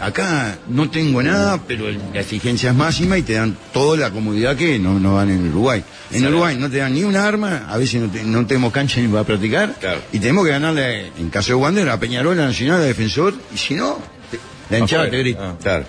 acá 0.01 0.57
no 0.67 0.89
tengo 0.89 1.21
nada, 1.23 1.61
pero 1.67 1.85
la 2.13 2.19
exigencia 2.19 2.71
es 2.71 2.75
máxima 2.75 3.17
y 3.17 3.21
te 3.21 3.33
dan 3.33 3.55
toda 3.71 3.97
la 3.97 4.11
comodidad 4.11 4.55
que 4.55 4.79
no, 4.79 4.99
no 4.99 5.17
dan 5.17 5.29
en 5.29 5.49
Uruguay. 5.49 5.83
En 6.11 6.25
Uruguay 6.27 6.57
no 6.59 6.69
te 6.69 6.77
dan 6.77 6.93
ni 6.93 7.03
un 7.03 7.15
arma, 7.15 7.67
a 7.69 7.77
veces 7.77 8.01
no, 8.01 8.09
te- 8.11 8.23
no 8.23 8.45
tenemos 8.45 8.71
cancha 8.73 8.99
ni 8.99 9.07
para 9.07 9.23
practicar, 9.23 9.75
Claro. 9.79 10.01
y 10.11 10.19
tenemos 10.19 10.45
que 10.45 10.51
ganarle, 10.51 11.07
en 11.17 11.29
caso 11.29 11.49
de 11.49 11.55
Wander, 11.55 11.87
a 11.89 11.99
Peñarol, 11.99 12.39
a 12.39 12.45
Nacional, 12.47 12.81
a 12.81 12.85
Defensor, 12.85 13.33
y 13.53 13.57
si 13.57 13.75
no, 13.75 13.99
te- 14.29 14.39
la 14.69 14.79
hinchada 14.79 15.09
te 15.09 15.17
grita. 15.19 15.49
Ah. 15.51 15.55
Claro. 15.61 15.85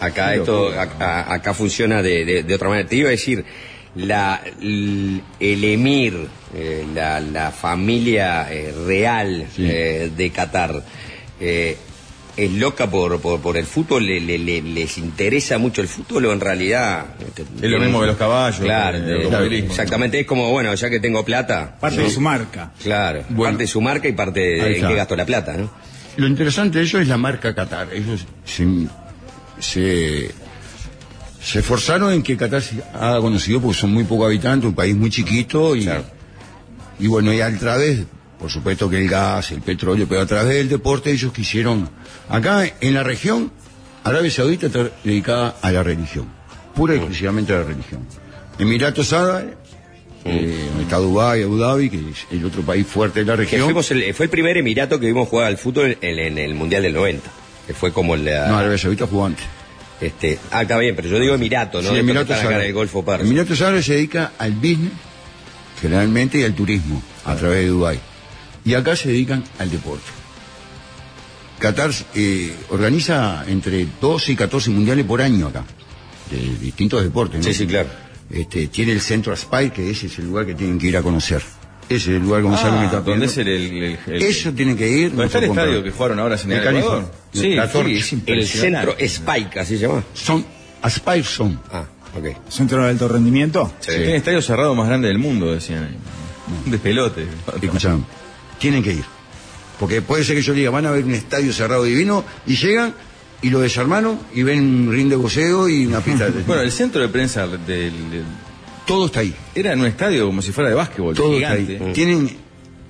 Acá 0.00 0.34
esto, 0.34 0.68
acá, 0.78 1.32
acá 1.32 1.54
funciona 1.54 2.02
de, 2.02 2.24
de- 2.24 2.42
de 2.44 2.54
otra 2.54 2.68
manera. 2.68 2.88
Te 2.88 2.94
iba 2.96 3.08
a 3.08 3.10
decir, 3.10 3.44
la, 3.96 4.40
el 4.60 5.64
emir, 5.64 6.28
eh, 6.54 6.86
la, 6.94 7.18
la 7.20 7.50
familia 7.50 8.46
eh, 8.52 8.72
real 8.86 9.46
Sí. 9.56 9.66
eh, 9.68 10.10
de 10.16 10.30
Qatar, 10.30 10.84
eh, 11.40 11.76
es 12.38 12.52
loca 12.52 12.88
por, 12.88 13.20
por, 13.20 13.40
por 13.40 13.56
el 13.56 13.66
fútbol, 13.66 14.06
le, 14.06 14.20
le- 14.20 14.38
le- 14.38 14.62
les 14.62 14.96
interesa 14.96 15.58
mucho 15.58 15.80
el 15.82 15.88
fútbol 15.88 16.24
o 16.26 16.32
en 16.32 16.40
realidad... 16.40 17.06
este, 17.26 17.42
Es 17.42 17.70
lo 17.70 17.80
mismo 17.80 18.00
que 18.00 18.06
los 18.06 18.16
caballos, 18.16 18.60
Claro, 18.60 18.96
el 18.98 19.24
automovilismo. 19.24 19.70
exactamente, 19.70 20.20
es 20.20 20.26
como, 20.26 20.50
bueno, 20.52 20.72
ya 20.74 20.88
que 20.88 21.00
tengo 21.00 21.24
plata... 21.24 21.76
Parte 21.80 22.00
de 22.02 22.10
su 22.10 22.20
marca. 22.20 22.72
Claro, 22.82 23.24
Bueno. 23.28 23.42
parte 23.52 23.64
de 23.64 23.66
su 23.68 23.80
marca 23.80 24.06
y 24.08 24.12
parte 24.12 24.40
de, 24.40 24.78
en 24.78 24.86
qué 24.86 24.94
gasto 24.94 25.16
la 25.16 25.26
plata, 25.26 25.56
¿no? 25.56 25.68
Lo 26.16 26.26
interesante 26.26 26.78
de 26.78 26.84
ellos 26.84 27.02
es 27.02 27.08
la 27.08 27.16
marca 27.16 27.54
Qatar. 27.54 27.88
Ellos 27.92 28.24
se, 28.44 28.66
se, 29.60 30.30
se 31.42 31.58
esforzaron 31.60 32.12
en 32.12 32.22
que 32.22 32.36
Qatar 32.36 32.62
se 32.62 32.76
haga 32.94 33.20
conocido 33.20 33.60
porque 33.60 33.78
son 33.78 33.92
muy 33.92 34.04
pocos 34.04 34.26
habitantes, 34.26 34.68
un 34.68 34.74
país 34.74 34.94
muy 34.96 35.10
chiquito 35.10 35.74
y, 35.76 35.82
Claro. 35.84 36.04
y 36.98 37.06
bueno, 37.06 37.32
y 37.32 37.40
a 37.40 37.56
través, 37.58 38.00
por 38.38 38.50
supuesto 38.50 38.88
que 38.88 38.98
el 38.98 39.08
gas, 39.08 39.50
el 39.50 39.60
petróleo, 39.62 40.06
pero 40.08 40.20
a 40.22 40.26
través 40.26 40.54
del 40.54 40.68
deporte 40.68 41.10
ellos 41.10 41.32
quisieron, 41.32 41.88
acá 42.28 42.64
en 42.80 42.94
la 42.94 43.02
región, 43.02 43.50
Arabia 44.04 44.30
Saudita 44.30 44.66
está 44.66 44.90
dedicada 45.04 45.56
a 45.60 45.70
la 45.72 45.82
religión, 45.82 46.26
pura 46.74 46.94
y 46.94 46.98
exclusivamente 46.98 47.52
a 47.52 47.58
la 47.58 47.64
religión. 47.64 48.06
Emiratos 48.58 49.12
Árabes, 49.12 49.54
eh, 50.24 50.64
donde 50.68 50.82
está 50.82 50.96
Dubái, 50.98 51.42
Abu 51.42 51.56
Dhabi, 51.58 51.90
que 51.90 51.96
es 51.98 52.26
el 52.30 52.44
otro 52.44 52.62
país 52.62 52.86
fuerte 52.86 53.20
de 53.20 53.26
la 53.26 53.36
región. 53.36 53.60
el- 53.68 54.14
fue 54.14 54.24
el 54.26 54.30
primer 54.30 54.56
Emirato 54.56 54.98
que 55.00 55.06
vimos 55.06 55.28
jugar 55.28 55.46
al 55.46 55.58
fútbol 55.58 55.96
en, 56.00 56.18
en 56.18 56.38
el 56.38 56.54
Mundial 56.54 56.82
del 56.82 56.92
90. 56.94 57.28
Que 57.66 57.74
fue 57.74 57.92
como 57.92 58.16
la... 58.16 58.48
No, 58.48 58.58
Arabia 58.58 58.78
Saudita 58.78 59.06
jugó 59.06 59.26
antes. 59.26 59.44
este, 60.00 60.38
ah, 60.50 60.62
está 60.62 60.78
bien, 60.78 60.96
pero 60.96 61.08
yo 61.08 61.18
digo 61.20 61.34
Emirato, 61.34 61.82
¿no? 61.82 61.90
Sí, 61.90 61.96
Emiratos 61.98 62.36
Árabes. 62.38 62.66
el 62.66 62.72
Golfo 62.72 63.04
Persa. 63.04 63.24
Emiratos 63.24 63.60
Árabes 63.62 63.84
se 63.84 63.94
dedica 63.94 64.32
al 64.38 64.52
business, 64.52 64.92
generalmente, 65.80 66.38
y 66.38 66.44
al 66.44 66.54
turismo, 66.54 67.02
a 67.24 67.34
través 67.36 67.58
de 67.64 67.66
Dubái. 67.68 68.00
Y 68.64 68.74
acá 68.74 68.96
se 68.96 69.08
dedican 69.08 69.44
al 69.58 69.70
deporte. 69.70 70.04
Qatar 71.58 71.90
eh, 72.14 72.54
organiza 72.70 73.44
entre 73.48 73.86
12 74.00 74.32
y 74.32 74.36
14 74.36 74.70
mundiales 74.70 75.04
por 75.04 75.20
año 75.20 75.48
acá, 75.48 75.64
de 76.30 76.38
distintos 76.58 77.02
deportes. 77.02 77.38
¿no? 77.40 77.44
Sí, 77.44 77.54
sí, 77.54 77.66
claro. 77.66 77.88
Este, 78.30 78.68
tiene 78.68 78.92
el 78.92 79.00
centro 79.00 79.32
Aspire, 79.32 79.70
que 79.72 79.90
ese 79.90 80.06
es 80.06 80.18
el 80.18 80.26
lugar 80.26 80.46
que 80.46 80.54
tienen 80.54 80.78
que 80.78 80.86
ir 80.86 80.96
a 80.96 81.02
conocer. 81.02 81.42
Ese 81.88 81.96
es 81.96 82.08
el 82.08 82.22
lugar, 82.22 82.42
Gonzalo, 82.42 82.72
que 82.74 82.78
Ah, 82.80 82.84
está 82.84 83.00
¿dónde 83.00 83.26
es 83.26 83.38
el, 83.38 83.48
el, 83.48 83.98
el- 84.06 84.22
Eso 84.22 84.52
tienen 84.52 84.76
que 84.76 84.86
ir. 84.88 85.08
¿Dónde 85.10 85.24
está 85.26 85.38
el 85.38 85.44
estadio 85.44 85.82
que 85.82 85.90
jugaron 85.90 86.18
ahora 86.20 86.36
en 86.40 86.52
el 86.52 86.62
California. 86.62 86.80
Ecuador? 87.08 87.12
Sí, 87.32 87.54
La 87.54 87.66
sí, 87.66 87.72
Torre. 87.72 87.92
El 88.26 88.46
centro 88.46 88.94
Spike, 88.98 89.58
así 89.60 89.78
se 89.78 89.86
llama. 89.86 90.04
Son 90.12 90.44
Aspire 90.82 91.24
son. 91.24 91.58
Ah, 91.72 91.86
ok. 92.16 92.50
Centro 92.50 92.84
de 92.84 92.90
alto 92.90 93.08
rendimiento. 93.08 93.72
Sí. 93.80 93.92
Tiene 93.92 94.10
el 94.10 94.14
estadio 94.16 94.42
cerrado 94.42 94.74
más 94.74 94.86
grande 94.86 95.08
del 95.08 95.18
mundo, 95.18 95.50
decían 95.52 95.84
ahí. 95.84 95.96
Un 96.66 96.70
despelote. 96.70 97.26
Escuchame, 97.62 98.02
tienen 98.58 98.82
que 98.82 98.92
ir. 98.94 99.04
Porque 99.78 100.02
puede 100.02 100.24
ser 100.24 100.34
que 100.36 100.42
yo 100.42 100.52
diga, 100.54 100.70
van 100.70 100.86
a 100.86 100.90
ver 100.90 101.04
un 101.04 101.14
estadio 101.14 101.52
cerrado 101.52 101.84
divino, 101.84 102.24
y 102.46 102.56
llegan 102.56 102.94
y 103.40 103.50
lo 103.50 103.60
desarmaron 103.60 104.18
y 104.34 104.42
ven 104.42 104.88
un 104.88 104.92
ring 104.92 105.08
de 105.08 105.14
boxeo 105.16 105.68
y 105.68 105.86
una 105.86 106.00
pista 106.00 106.28
de... 106.30 106.42
Bueno, 106.46 106.62
el 106.62 106.72
centro 106.72 107.00
de 107.00 107.08
prensa 107.08 107.46
del, 107.46 107.64
del- 107.64 108.24
todo 108.86 109.06
está 109.06 109.20
ahí. 109.20 109.32
era 109.54 109.72
en 109.74 109.80
un 109.80 109.86
estadio 109.86 110.26
como 110.26 110.42
si 110.42 110.50
fuera 110.50 110.70
de 110.70 110.74
básquetbol, 110.76 111.14
Todo 111.14 111.34
está 111.38 111.54
gigante. 111.56 111.84
ahí. 111.84 111.92
Tienen, 111.92 112.36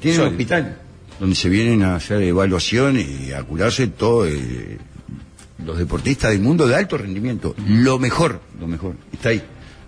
tienen 0.01 0.21
un 0.23 0.29
hospital 0.29 0.79
donde 1.21 1.35
se 1.37 1.49
vienen 1.49 1.83
a 1.83 1.97
hacer 1.97 2.23
evaluaciones 2.23 3.07
y 3.07 3.33
a 3.33 3.43
curarse 3.43 3.89
todos 3.89 4.29
los 5.65 5.77
deportistas 5.77 6.31
del 6.31 6.41
mundo 6.41 6.67
de 6.69 6.77
alto 6.77 6.97
rendimiento. 6.97 7.55
Lo 7.67 7.99
mejor, 7.99 8.41
lo 8.61 8.67
mejor, 8.69 8.95
está 9.13 9.31
ahí. 9.31 9.43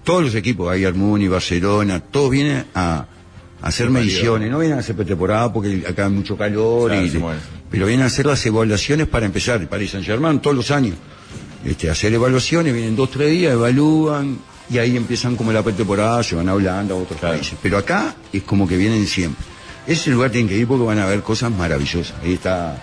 Todos 0.05 0.25
los 0.25 0.35
equipos, 0.35 0.67
Bayern 0.67 0.99
Múnich, 0.99 1.29
Barcelona, 1.31 2.01
todos 2.01 2.31
vienen 2.33 2.65
a 2.75 3.07
hacer 3.63 3.91
mediciones. 3.91 4.51
No 4.51 4.59
vienen 4.59 4.79
a 4.79 4.81
hacer 4.81 4.97
pretemporada 4.97 5.53
porque 5.53 5.85
acá 5.89 6.07
hay 6.07 6.13
mucho 6.13 6.37
calor, 6.37 6.91
Claro, 6.91 7.07
y- 7.07 7.23
pero 7.71 7.87
vienen 7.87 8.05
a 8.05 8.07
hacer 8.07 8.27
las 8.27 8.45
evaluaciones 8.47 9.07
para 9.07 9.27
empezar. 9.27 9.67
Paris 9.69 9.91
Saint 9.93 10.07
Germain 10.07 10.41
todos 10.41 10.57
los 10.57 10.71
años. 10.71 10.97
Este, 11.65 11.91
hacer 11.91 12.13
evaluaciones, 12.15 12.73
vienen 12.73 12.97
dos, 12.97 13.11
tres 13.11 13.31
días, 13.31 13.53
evalúan 13.53 14.39
y 14.71 14.79
ahí 14.79 14.97
empiezan 14.97 15.37
como 15.37 15.53
la 15.53 15.63
pretemporada, 15.63 16.23
se 16.23 16.35
van 16.37 16.49
a 16.49 16.55
Holanda, 16.55 16.95
a 16.95 16.99
otros 16.99 17.21
países. 17.21 17.55
Pero 17.63 17.77
acá 17.79 18.15
es 18.33 18.43
como 18.45 18.67
que 18.67 18.77
vienen 18.77 19.07
siempre. 19.07 19.45
Ese 19.87 20.11
lugar 20.11 20.31
tienen 20.31 20.49
que 20.49 20.57
ir 20.57 20.67
porque 20.67 20.85
van 20.85 20.99
a 20.99 21.07
ver 21.07 21.21
cosas 21.23 21.51
maravillosas. 21.51 22.15
Ahí 22.23 22.35
está, 22.35 22.81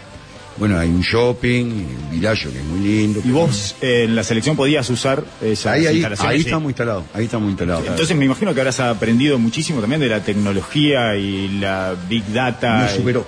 bueno, 0.59 0.77
hay 0.79 0.89
un 0.89 1.01
shopping, 1.01 1.65
un 1.65 2.09
villaggio 2.11 2.51
que 2.51 2.59
es 2.59 2.65
muy 2.65 2.79
lindo. 2.79 3.21
Y 3.23 3.29
vos 3.31 3.75
eh, 3.81 4.03
en 4.05 4.15
la 4.15 4.23
selección 4.23 4.55
podías 4.55 4.89
usar 4.89 5.23
esas 5.41 5.73
ahí, 5.73 5.85
ahí, 5.85 5.95
instalaciones. 5.97 6.31
ahí 6.33 6.39
sí. 6.39 6.45
estamos 6.47 6.69
instalados, 6.69 7.03
ahí 7.13 7.25
estamos 7.25 7.49
instalados. 7.49 7.87
Entonces 7.87 8.17
me 8.17 8.25
imagino 8.25 8.53
que 8.53 8.59
habrás 8.61 8.79
aprendido 8.79 9.37
muchísimo 9.39 9.79
también 9.81 10.01
de 10.01 10.07
la 10.09 10.23
tecnología 10.23 11.15
y 11.15 11.59
la 11.59 11.95
big 12.09 12.25
data. 12.33 12.83
me 12.85 12.91
y- 12.93 12.97
superó, 12.97 13.27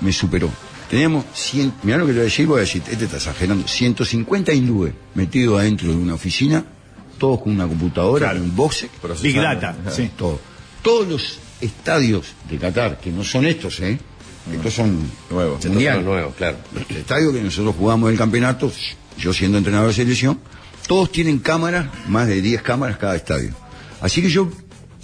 me 0.00 0.12
superó. 0.12 0.50
Teníamos 0.90 1.24
100, 1.34 1.72
mirá 1.82 1.98
lo 1.98 2.06
que 2.06 2.12
le 2.12 2.18
voy 2.18 2.22
a 2.22 2.24
decir, 2.26 2.46
voy 2.46 2.58
a 2.58 2.60
decir, 2.60 2.80
este 2.88 3.06
está 3.06 3.16
exagerando, 3.16 3.66
150 3.66 4.52
hindúes 4.52 4.92
metidos 5.14 5.58
adentro 5.60 5.88
de 5.88 5.96
una 5.96 6.14
oficina, 6.14 6.64
todos 7.18 7.40
con 7.42 7.52
una 7.54 7.66
computadora, 7.66 8.26
Claro. 8.30 8.44
un 8.44 8.54
boxe, 8.54 8.88
Big 9.22 9.34
data, 9.36 9.74
sí. 9.90 10.10
todo. 10.16 10.38
Todos 10.82 11.08
los 11.08 11.38
estadios 11.60 12.26
de 12.48 12.58
Qatar, 12.58 13.00
que 13.00 13.10
no 13.10 13.24
son 13.24 13.46
estos, 13.46 13.80
¿eh? 13.80 13.98
Estos 14.52 14.74
son 14.74 15.10
Nuevos. 15.30 15.56
Estos 15.56 15.72
mundial. 15.72 15.96
son 15.96 16.04
los 16.04 16.14
nuevos, 16.14 16.34
claro. 16.36 16.56
El 16.88 16.96
estadio 16.96 17.32
que 17.32 17.40
nosotros 17.40 17.74
jugamos 17.76 18.10
el 18.10 18.18
campeonato, 18.18 18.70
yo 19.18 19.32
siendo 19.32 19.58
entrenador 19.58 19.88
de 19.88 19.94
selección, 19.94 20.40
todos 20.86 21.10
tienen 21.10 21.38
cámaras, 21.40 21.86
más 22.08 22.28
de 22.28 22.40
10 22.40 22.62
cámaras 22.62 22.96
cada 22.98 23.16
estadio. 23.16 23.52
Así 24.00 24.22
que 24.22 24.28
yo 24.28 24.48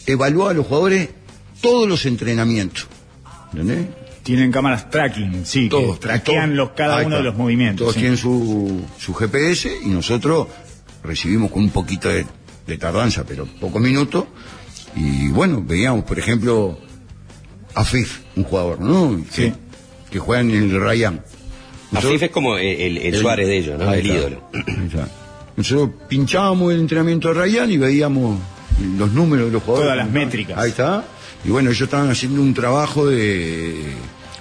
evalúo 0.07 0.49
a 0.49 0.55
los 0.55 0.67
jugadores 0.67 1.09
todos 1.61 1.89
los 1.89 2.07
entrenamientos. 2.07 2.87
¿Entendés? 3.53 3.87
Tienen 4.23 4.53
cámaras 4.53 4.89
tracking, 4.89 5.45
sí, 5.45 5.69
Todos, 5.69 5.99
que 5.99 6.03
traquean 6.07 6.55
todos. 6.55 6.57
los, 6.57 6.71
cada 6.77 7.05
uno 7.05 7.17
de 7.17 7.23
los 7.25 7.37
movimientos. 7.37 7.81
Todos 7.85 7.95
sí. 7.95 8.01
tienen 8.01 8.17
su, 8.17 8.83
su 8.97 9.13
GPS 9.15 9.81
y 9.85 9.89
nosotros 9.89 10.47
recibimos 11.03 11.51
con 11.51 11.65
un 11.65 11.71
poquito 11.71 12.09
de, 12.09 12.25
de 12.67 12.79
tardanza, 12.79 13.25
pero 13.25 13.47
pocos 13.47 13.83
minutos. 13.83 14.27
Y 14.95 15.29
bueno, 15.29 15.63
veíamos, 15.67 16.05
por 16.05 16.19
ejemplo, 16.21 16.79
a 17.75 17.85
Fif, 17.85 18.21
un 18.37 18.45
jugador, 18.45 18.81
¿no? 18.81 19.23
Que, 19.35 19.47
Sí. 19.49 19.53
que 20.11 20.19
juega 20.19 20.41
en 20.43 20.51
el 20.51 20.81
Ryan. 20.81 21.23
Afif 21.95 22.23
es 22.23 22.31
como 22.31 22.57
el, 22.57 22.67
el- 22.67 22.99
el 22.99 23.17
Suárez 23.17 23.47
de 23.49 23.59
ellos, 23.59 23.79
¿no? 23.79 23.93
El 23.93 24.01
está. 24.07 24.19
ídolo. 24.19 24.43
Nosotros 25.57 25.91
pinchábamos 26.09 26.73
el 26.73 26.81
entrenamiento 26.81 27.29
de 27.29 27.35
Ryan 27.35 27.71
y 27.71 27.77
veíamos 27.77 28.39
los 28.97 29.13
números 29.13 29.47
de 29.47 29.53
los 29.53 29.63
jugadores. 29.63 29.91
Todas 29.93 29.99
las 29.99 30.11
métricas. 30.11 30.59
Ahí 30.59 30.71
está. 30.71 31.05
Y 31.45 31.51
bueno, 31.51 31.71
ellos 31.71 31.83
estaban 31.83 32.11
haciendo 32.11 32.41
un 32.41 32.55
trabajo 32.55 33.07
de, 33.07 33.75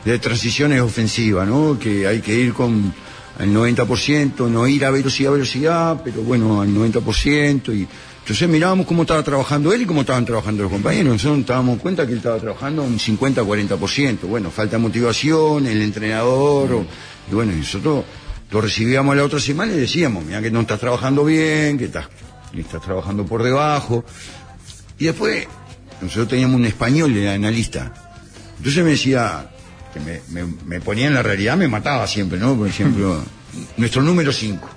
de 0.06 0.20
transiciones 0.20 0.80
ofensivas, 0.82 1.48
¿no? 1.48 1.78
Que 1.80 2.08
hay 2.08 2.22
que 2.22 2.34
ir 2.34 2.54
con 2.54 2.94
el 3.40 3.54
90%, 3.54 4.48
no 4.50 4.68
ir 4.68 4.86
a 4.86 4.92
velocidad, 4.92 5.32
velocidad, 5.32 6.02
pero 6.04 6.22
bueno, 6.22 6.62
al 6.62 6.70
90%. 6.70 7.74
Y 7.76 7.88
Entonces 8.22 8.48
mirábamos 8.48 8.86
cómo 8.86 9.02
estaba 9.02 9.24
trabajando 9.24 9.74
él 9.74 9.82
y 9.82 9.86
cómo 9.86 10.02
estaban 10.02 10.26
trabajando 10.26 10.64
los 10.64 10.72
compañeros. 10.72 11.14
Nosotros 11.14 11.40
nos 11.40 11.48
dábamos 11.48 11.80
cuenta 11.80 12.06
que 12.06 12.12
él 12.14 12.20
estaba 12.20 12.38
trabajando 12.38 12.84
un 12.84 12.98
50-40%. 13.00 14.20
Bueno, 14.28 14.52
falta 14.52 14.78
motivación, 14.78 15.66
el 15.66 15.82
entrenador, 15.82 16.72
o- 16.72 16.86
y 17.30 17.34
bueno, 17.34 17.52
nosotros 17.54 18.06
lo 18.52 18.62
recibíamos 18.62 19.16
la 19.16 19.24
otra 19.24 19.40
semana 19.40 19.74
y 19.74 19.78
decíamos, 19.78 20.24
mira 20.24 20.42
que 20.42 20.52
no 20.52 20.62
estás 20.62 20.80
trabajando 20.80 21.26
bien, 21.26 21.78
que 21.78 21.86
estás, 21.86 22.08
que 22.54 22.62
estás 22.62 22.82
trabajando 22.82 23.26
por 23.26 23.42
debajo. 23.44 24.06
Y 25.00 25.06
después, 25.06 25.48
nosotros 26.02 26.28
teníamos 26.30 26.58
un 26.58 26.66
español 26.66 27.14
de 27.14 27.28
analista. 27.30 27.92
Entonces 28.58 28.84
me 28.84 28.92
decía, 28.92 29.50
que 29.94 30.00
me, 30.00 30.22
me- 30.30 30.54
me 30.66 30.80
ponía 30.80 31.08
en 31.08 31.16
la 31.16 31.24
realidad, 31.24 31.58
me 31.58 31.68
mataba 31.68 32.06
siempre, 32.08 32.38
¿no? 32.40 32.56
Por 32.56 32.68
ejemplo, 32.68 33.20
nuestro 33.78 34.04
número 34.04 34.32
5 34.32 34.70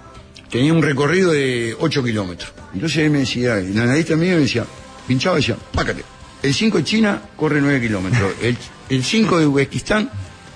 tenía 0.55 0.72
un 0.72 0.82
recorrido 0.82 1.32
de 1.32 1.74
8 1.80 2.05
kilómetros. 2.05 2.52
Entonces 2.72 2.98
él 2.98 3.11
me 3.11 3.18
decía, 3.18 3.59
el 3.59 3.76
analista 3.76 4.14
mío 4.14 4.36
me 4.36 4.42
decía, 4.42 4.64
pinchaba 5.05 5.36
y 5.36 5.40
decía, 5.40 5.57
pácate. 5.72 6.05
El 6.44 6.55
5 6.55 6.78
de 6.78 6.84
China 6.84 7.22
corre 7.34 7.61
9 7.61 7.80
kilómetros. 7.80 8.34
El, 8.40 8.57
el 8.88 9.02
5 9.02 9.40
de 9.40 9.46
Uzbekistán 9.48 10.09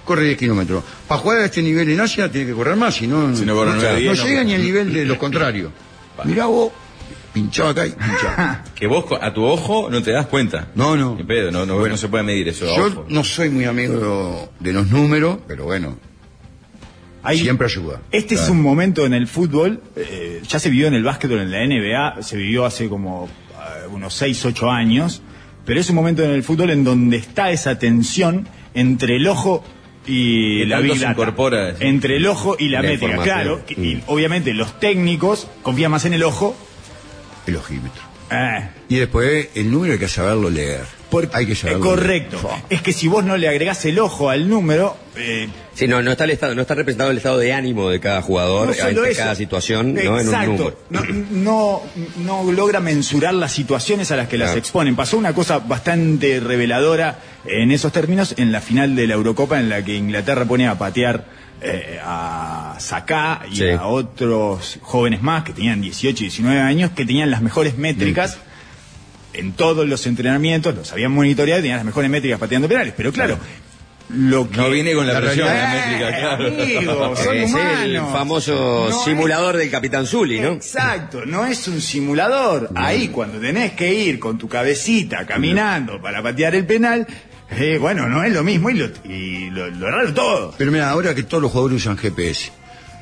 corre 0.04 0.22
10 0.26 0.38
kilómetros. 0.38 0.84
Para 1.08 1.20
jugar 1.20 1.38
a 1.38 1.44
este 1.46 1.62
nivel 1.62 1.88
en 1.90 1.98
Asia 1.98 2.30
tiene 2.30 2.46
que 2.46 2.52
correr 2.52 2.76
más, 2.76 2.94
si 2.94 3.08
no, 3.08 3.34
Si 3.34 3.44
no 3.44 3.56
corre 3.56 3.72
no, 3.72 3.76
9, 3.82 3.98
10, 3.98 4.12
no 4.12 4.22
no. 4.22 4.28
llega 4.28 4.44
ni 4.44 4.54
al 4.54 4.62
nivel 4.62 4.92
de 4.92 5.04
los 5.04 5.18
contrarios. 5.24 5.72
Mirá 6.24 6.46
vos, 6.46 6.70
pinchaba 7.32 7.70
acá 7.70 7.84
y 7.84 7.90
pinchaba. 7.90 8.64
Que 8.76 8.86
vos 8.86 9.04
a 9.20 9.34
tu 9.34 9.42
ojo 9.44 9.90
no 9.90 10.00
te 10.00 10.12
das 10.12 10.26
cuenta. 10.26 10.68
No, 10.76 10.96
no. 10.96 11.18
Pedo, 11.26 11.50
no, 11.50 11.66
no, 11.66 11.84
no 11.84 11.96
se 11.96 12.06
puede 12.06 12.22
medir 12.22 12.46
eso. 12.46 12.66
Yo 12.66 12.86
ojo. 12.86 13.06
no 13.08 13.24
soy 13.24 13.48
muy 13.50 13.64
amigo 13.64 14.48
de 14.60 14.72
los 14.72 14.86
números, 14.86 15.38
pero 15.48 15.64
bueno, 15.64 15.98
Hay- 17.22 17.38
siempre 17.40 17.66
ayuda. 17.66 18.00
Este 18.12 18.34
es 18.36 18.48
un 18.48 18.62
momento 18.62 19.04
en 19.06 19.12
el 19.14 19.26
fútbol, 19.26 19.82
eh, 19.96 20.40
ya 20.48 20.58
se 20.58 20.70
vivió 20.70 20.86
en 20.88 20.94
el 20.94 21.02
básquetbol, 21.04 21.40
en 21.40 21.50
la 21.50 21.62
NBA, 21.64 22.22
se 22.22 22.36
vivió 22.36 22.64
hace 22.64 22.88
como 22.88 23.28
eh, 23.28 23.86
unos 23.90 24.14
6, 24.14 24.44
8 24.44 24.70
años, 24.70 25.20
pero 25.64 25.80
es 25.80 25.88
un 25.90 25.96
momento 25.96 26.22
en 26.22 26.30
el 26.30 26.42
fútbol 26.42 26.70
en 26.70 26.84
donde 26.84 27.16
está 27.18 27.50
esa 27.50 27.78
tensión 27.78 28.48
entre 28.74 29.16
el 29.16 29.26
ojo 29.26 29.64
y 30.06 30.64
la 30.64 30.80
Big 30.80 30.94
Data. 30.98 31.10
incorpora. 31.12 31.74
Entre 31.80 32.16
el 32.16 32.26
ojo 32.26 32.56
y 32.58 32.68
la, 32.68 32.80
La 32.82 32.88
métrica, 32.90 33.22
claro. 33.22 33.66
que- 33.66 33.74
Y 33.74 33.96
Mm. 33.96 34.02
obviamente 34.06 34.54
los 34.54 34.78
técnicos 34.80 35.48
confían 35.62 35.90
más 35.90 36.04
en 36.06 36.14
el 36.14 36.22
ojo. 36.22 36.56
El 37.46 37.56
ojímetro. 37.56 38.02
eh, 38.30 38.68
Y 38.88 38.96
después 38.96 39.48
el 39.54 39.70
número 39.70 39.94
hay 39.94 39.98
que 39.98 40.08
saberlo 40.08 40.48
leer. 40.50 40.84
Porque- 41.10 41.36
hay 41.36 41.46
que 41.46 41.52
eh, 41.52 41.78
correcto. 41.80 42.38
Es 42.70 42.82
que 42.82 42.92
si 42.92 43.08
vos 43.08 43.24
no 43.24 43.36
le 43.36 43.48
agregás 43.48 43.84
el 43.84 43.98
ojo 43.98 44.30
al 44.30 44.48
número, 44.48 44.96
eh, 45.16 45.48
Sí, 45.74 45.86
no, 45.86 46.02
no 46.02 46.10
está 46.10 46.24
el 46.24 46.30
estado, 46.30 46.54
no 46.56 46.62
está 46.62 46.74
representado 46.74 47.10
el 47.12 47.18
estado 47.18 47.38
de 47.38 47.52
ánimo 47.52 47.88
de 47.88 48.00
cada 48.00 48.20
jugador 48.20 48.68
No 48.68 48.74
solo 48.74 48.88
ante 49.02 49.10
eso. 49.12 49.20
cada 49.20 49.34
situación, 49.36 49.94
¿no? 49.94 50.00
En 50.00 50.08
un 50.12 50.20
Exacto. 50.20 50.50
número. 50.50 50.76
No, 50.90 51.82
no, 52.24 52.42
no 52.44 52.52
logra 52.52 52.80
mensurar 52.80 53.32
las 53.34 53.52
situaciones 53.52 54.10
a 54.10 54.16
las 54.16 54.26
que 54.28 54.38
las 54.38 54.56
exponen. 54.56 54.96
Pasó 54.96 55.16
una 55.16 55.32
cosa 55.34 55.58
bastante 55.60 56.40
reveladora 56.40 57.18
en 57.44 57.70
esos 57.70 57.92
términos 57.92 58.34
en 58.38 58.50
la 58.50 58.60
final 58.60 58.96
de 58.96 59.06
la 59.06 59.14
Eurocopa 59.14 59.60
en 59.60 59.68
la 59.68 59.84
que 59.84 59.94
Inglaterra 59.94 60.44
pone 60.46 60.66
a 60.66 60.76
patear 60.76 61.24
eh, 61.60 61.98
a 62.04 62.76
Saka 62.78 63.42
y 63.50 63.56
Sí. 63.56 63.68
a 63.70 63.86
otros 63.86 64.78
jóvenes 64.82 65.22
más 65.22 65.44
que 65.44 65.52
tenían 65.52 65.80
18 65.80 66.24
y 66.24 66.26
19 66.26 66.60
años 66.60 66.90
que 66.92 67.04
tenían 67.04 67.30
las 67.30 67.40
mejores 67.42 67.76
métricas 67.78 68.38
en 69.34 69.52
todos 69.52 69.86
los 69.88 70.06
entrenamientos, 70.06 70.74
los 70.74 70.92
habían 70.92 71.12
monitoreado 71.12 71.60
y 71.60 71.62
tenían 71.62 71.78
las 71.78 71.86
mejores 71.86 72.10
métricas 72.10 72.38
pateando 72.40 72.68
penales. 72.68 72.94
Pero 72.96 73.12
claro, 73.12 73.38
lo 74.10 74.48
que... 74.50 74.56
No 74.56 74.70
viene 74.70 74.94
con 74.94 75.06
la, 75.06 75.14
La 75.14 75.20
presión 75.20 75.48
de 75.48 75.54
la 75.54 75.68
métrica, 75.68 76.18
claro. 76.18 76.46
amigo, 76.46 77.16
son 77.22 77.36
es 77.36 77.54
el 77.84 77.96
famoso 77.98 78.86
No 78.88 78.98
es- 78.98 79.04
simulador 79.04 79.56
del 79.58 79.70
Capitán 79.70 80.06
Zully, 80.06 80.40
¿no? 80.40 80.52
Exacto, 80.52 81.26
no 81.26 81.44
es 81.44 81.68
un 81.68 81.80
simulador. 81.80 82.70
Ahí 82.74 83.08
cuando 83.08 83.38
tenés 83.38 83.72
que 83.72 83.92
ir 83.92 84.18
con 84.18 84.38
tu 84.38 84.48
cabecita 84.48 85.26
caminando 85.26 86.00
para 86.00 86.22
patear 86.22 86.54
el 86.54 86.64
penal, 86.66 87.06
eh, 87.50 87.76
bueno, 87.78 88.08
no 88.08 88.24
es 88.24 88.32
lo 88.32 88.42
mismo 88.42 88.70
y 88.70 88.74
lo, 88.74 88.86
y 89.04 89.50
lo, 89.50 89.68
lo 89.68 89.90
raro 89.90 90.14
todo. 90.14 90.54
Pero 90.56 90.72
mira, 90.72 90.88
ahora 90.90 91.14
que 91.14 91.22
todos 91.22 91.42
los 91.42 91.52
jugadores 91.52 91.76
usan 91.82 91.96
GPS, 91.98 92.50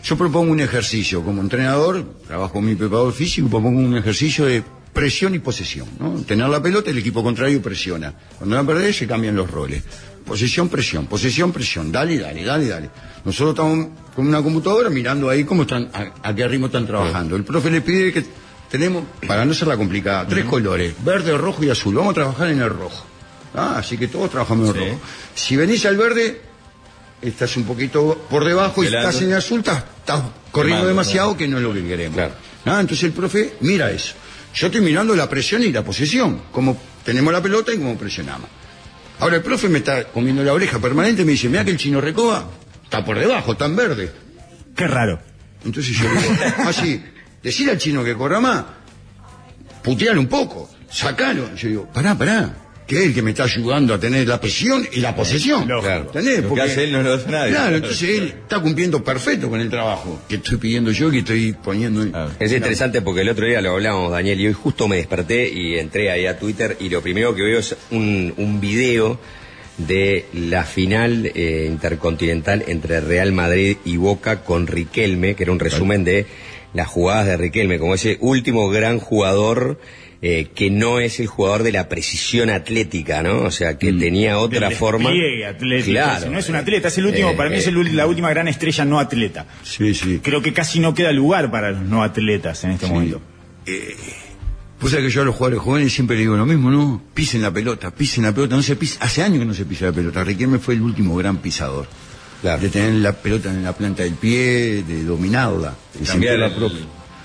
yo 0.03 0.16
propongo 0.18 0.51
un 0.53 0.61
ejercicio. 0.61 1.22
Como 1.24 1.41
entrenador, 1.41 2.05
trabajo 2.27 2.55
con 2.55 2.64
mi 2.64 2.74
preparador 2.74 3.12
físico, 3.12 3.49
propongo 3.49 3.81
un 3.81 3.97
ejercicio 3.97 4.45
de 4.47 4.62
presión 4.97 5.34
y 5.34 5.38
posesión. 5.38 5.86
¿no? 6.01 6.12
Tener 6.22 6.49
la 6.49 6.61
pelota, 6.62 6.90
el 6.90 6.99
equipo 6.99 7.22
contrario 7.22 7.61
presiona. 7.61 8.12
Cuando 8.38 8.57
la 8.57 8.64
perdés, 8.64 8.97
se 8.97 9.07
cambian 9.07 9.36
los 9.36 9.51
roles. 9.51 9.82
Posesión, 10.24 10.68
presión, 10.68 11.07
posesión, 11.07 11.53
presión. 11.53 11.92
Dale, 11.92 12.18
dale, 12.18 12.42
dale, 12.42 12.66
dale. 12.66 12.90
Nosotros 13.24 13.51
estamos 13.51 13.88
con 14.14 14.26
una 14.26 14.42
computadora 14.42 14.88
mirando 14.90 15.28
ahí 15.28 15.44
cómo 15.44 15.62
están, 15.62 15.90
a, 15.92 16.28
a 16.28 16.34
qué 16.34 16.49
ritmo 16.49 16.66
están 16.66 16.86
trabajando. 16.86 17.36
El 17.36 17.44
profe 17.44 17.70
le 17.70 17.80
pide 17.82 18.12
que 18.12 18.24
tenemos, 18.70 19.05
para 19.26 19.44
no 19.44 19.53
ser 19.55 19.68
la 19.68 19.76
complicada, 19.76 20.26
tres 20.26 20.44
colores, 20.47 20.94
verde, 21.05 21.36
rojo 21.36 21.62
y 21.62 21.70
azul. 21.70 21.94
Vamos 21.94 22.12
a 22.12 22.14
trabajar 22.14 22.49
en 22.49 22.61
el 22.62 22.70
rojo. 22.70 23.05
Ah, 23.55 23.76
así 23.78 23.97
que 23.99 24.09
todos 24.09 24.30
trabajamos 24.30 24.70
en 24.70 24.76
el 24.76 24.82
Sí. 24.82 24.88
rojo. 24.90 25.01
Si 25.34 25.57
venís 25.57 25.86
al 25.86 25.97
verde, 25.97 26.40
estás 27.22 27.57
un 27.57 27.64
poquito 27.64 28.26
por 28.30 28.44
debajo 28.44 28.82
y 28.82 28.86
estás 28.86 29.20
en 29.22 29.30
el 29.30 29.36
azul, 29.36 29.61
estás, 29.61 29.84
estás 30.01 30.22
corriendo 30.51 30.86
demasiado 30.86 31.36
que 31.36 31.47
no 31.47 31.59
es 31.59 31.62
lo 31.62 31.72
que 31.72 31.84
queremos. 31.86 32.16
Claro. 32.16 32.32
Ah, 32.64 32.80
entonces 32.80 33.05
el 33.05 33.12
profe 33.12 33.55
mira 33.61 33.90
eso. 33.92 34.14
Yo 34.57 34.68
estoy 34.68 34.80
mirando 34.80 35.14
la 35.14 35.28
presión 35.28 35.62
y 35.62 35.70
la 35.70 35.84
posesión, 35.84 36.44
cómo 36.50 36.80
tenemos 37.04 37.30
la 37.30 37.42
pelota 37.42 37.74
y 37.74 37.76
cómo 37.76 37.96
presionamos. 37.98 38.48
Ahora 39.20 39.36
el 39.36 39.42
profe 39.42 39.68
me 39.68 39.78
está 39.78 40.04
comiendo 40.04 40.42
la 40.42 40.54
oreja 40.54 40.78
permanente 40.78 41.22
y 41.22 41.24
me 41.26 41.32
dice, 41.32 41.50
mira 41.50 41.62
que 41.62 41.72
el 41.72 41.76
chino 41.76 42.00
recoba 42.00 42.48
está 42.82 43.04
por 43.04 43.18
debajo, 43.18 43.52
está 43.52 43.66
en 43.66 43.76
verde. 43.76 44.12
Qué 44.74 44.86
raro. 44.86 45.20
Entonces 45.62 45.94
yo 45.94 46.09
le 46.09 46.22
digo, 46.22 46.34
así, 46.66 47.02
decir 47.42 47.68
al 47.68 47.76
chino 47.76 48.02
que 48.02 48.14
corra 48.14 48.40
más, 48.40 48.64
putealo 49.82 50.20
un 50.20 50.26
poco, 50.26 50.70
sacalo. 50.90 51.54
Yo 51.54 51.68
digo, 51.68 51.92
pará, 51.92 52.16
pará, 52.16 52.54
que 52.87 52.99
es 53.01 53.07
el 53.07 53.14
que 53.14 53.22
me 53.22 53.30
está 53.30 53.45
ayudando 53.45 53.95
a 53.95 53.99
tener 53.99 54.26
la 54.28 54.41
presión 54.41 54.87
y 54.93 55.01
la 55.01 55.14
posesión. 55.14 55.66
Lógico. 55.68 55.93
¿Entendés? 55.93 56.43
Lo 56.45 56.55
que 56.55 56.61
hace 56.62 56.84
él 56.84 56.93
no 56.93 57.03
lo 57.03 57.14
hace 57.14 57.28
nadie. 57.30 57.51
Claro, 57.53 57.76
entonces 57.76 58.09
él 58.09 58.34
está 58.43 58.61
cumpliendo 58.61 59.03
perfecto 59.03 59.49
con 59.51 59.61
el 59.61 59.68
trabajo 59.68 60.20
que 60.28 60.37
estoy 60.37 60.59
pidiendo 60.59 60.91
yo, 60.93 61.11
que 61.11 61.18
estoy 61.18 61.53
poniendo. 61.53 62.03
en- 62.03 62.14
Ah. 62.14 62.28
Es 62.39 62.53
interesante 62.53 63.03
porque 63.03 63.22
el 63.22 63.28
otro 63.28 63.47
día 63.47 63.61
lo 63.61 63.72
hablábamos, 63.72 64.12
Daniel, 64.12 64.41
y 64.41 64.47
hoy 64.47 64.53
justo 64.53 64.87
me 64.87 64.97
desperté 64.97 65.49
y 65.49 65.78
entré 65.78 66.11
ahí 66.11 66.26
a 66.26 66.39
Twitter 66.39 66.76
y 66.78 66.89
lo 66.89 67.03
primero 67.03 67.34
que 67.34 67.43
veo 67.43 67.59
es 67.59 67.74
un, 67.91 68.32
un 68.37 68.61
video 68.61 69.18
de 69.78 70.24
la 70.32 70.64
final 70.64 71.30
eh, 71.34 71.66
intercontinental 71.70 72.64
entre 72.66 73.01
Real 73.01 73.32
Madrid 73.32 73.76
y 73.84 73.97
Boca 73.99 74.43
con 74.43 74.66
Riquelme, 74.66 75.34
que 75.34 75.43
era 75.43 75.53
un 75.53 75.59
resumen 75.59 76.03
de 76.05 76.24
las 76.72 76.89
jugadas 76.89 77.26
de 77.26 77.37
Riquelme, 77.37 77.78
como 77.78 77.95
ese 77.95 78.16
último 78.20 78.68
gran 78.70 78.99
jugador 79.01 79.78
eh, 80.23 80.49
que 80.55 80.71
no 80.71 80.99
es 80.99 81.21
el 81.21 81.27
jugador 81.27 81.62
de 81.62 81.73
la 81.73 81.89
precisión 81.89 82.49
atlética, 82.51 83.23
¿no? 83.23 83.43
O 83.43 83.51
sea, 83.51 83.79
que 83.79 83.93
tenía 83.93 84.39
otra 84.39 84.69
Del 84.69 84.79
forma. 84.79 85.11
atlético. 85.11 85.91
Claro. 85.91 86.19
ese 86.19 86.31
no 86.31 86.39
es 86.39 86.49
un 86.49 86.57
atleta, 86.57 86.89
es 86.89 86.99
el 86.99 87.07
último, 87.07 87.31
Eh, 87.31 87.35
para 87.37 87.51
mí 87.51 87.57
es 87.57 87.67
eh, 87.67 87.71
el 87.71 87.77
ul- 87.77 87.93
la 87.93 88.07
última 88.07 88.31
gran 88.31 88.49
estrella 88.49 88.85
no 88.85 88.99
atleta. 88.99 89.47
Sí, 89.62 89.95
sí. 89.95 90.21
Creo 90.23 90.41
que 90.43 90.53
casi 90.53 90.81
no 90.81 90.95
queda 90.95 91.12
lugar 91.12 91.51
para 91.51 91.71
los 91.73 91.83
no 91.83 92.03
atletas 92.03 92.64
en 92.64 92.71
este 92.73 92.87
Sí. 92.87 92.93
momento. 92.93 93.21
Pues 94.79 94.93
sabés 94.93 95.07
que 95.07 95.11
yo 95.12 95.23
a 95.23 95.25
los 95.25 95.35
jugadores 95.35 95.61
jóvenes 95.61 95.93
siempre 95.93 96.17
le 96.17 96.23
digo 96.23 96.37
lo 96.37 96.45
mismo, 96.45 96.71
¿no? 96.71 97.03
Pisen 97.14 97.41
la 97.41 97.51
pelota, 97.51 97.91
pisen 97.91 98.25
la 98.25 98.33
pelota, 98.35 98.57
no 98.57 98.62
se 98.62 98.77
pisa. 98.77 98.99
Hace 99.03 99.23
años 99.23 99.39
que 99.39 99.47
no 99.47 99.55
se 99.55 99.64
pisa 99.64 99.87
la 99.87 99.93
pelota. 99.93 100.23
Riquelme 100.23 100.59
fue 100.59 100.75
el 100.75 100.83
último 100.83 101.17
gran 101.17 101.39
pisador. 101.39 101.87
Claro. 102.43 102.61
De 102.61 102.69
tener 102.69 102.93
la 102.97 103.12
pelota 103.12 103.51
en 103.51 103.62
la 103.64 103.73
planta 103.73 104.03
del 104.03 104.14
pie, 104.14 104.83
de 104.87 105.03
dominarla, 105.05 105.75
de 105.99 106.05
cambiar 106.07 106.35
sentirla 106.35 106.47
el- 106.47 106.53
propia. 106.55 106.79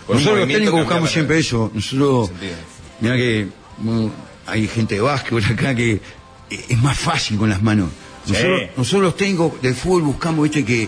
Nosotros 0.07 0.39
los 0.39 0.47
técnicos 0.47 0.65
cambiar 0.65 0.83
buscamos 0.85 1.09
la- 1.09 1.13
siempre 1.13 1.37
eso. 1.39 1.71
Nosotros. 1.73 2.31
Mira 3.01 3.15
que 3.17 3.47
bueno, 3.79 4.11
hay 4.47 4.67
gente 4.67 4.95
de 4.95 5.01
básquetbol 5.01 5.43
acá 5.45 5.75
que 5.75 5.99
es 6.49 6.77
más 6.81 6.97
fácil 6.97 7.37
con 7.37 7.49
las 7.49 7.61
manos. 7.61 7.89
Sí. 8.25 8.33
Nosotros, 8.77 9.01
los 9.03 9.17
técnicos 9.17 9.61
de 9.61 9.73
fútbol 9.73 10.03
buscamos, 10.03 10.43
viste, 10.43 10.63
que 10.63 10.87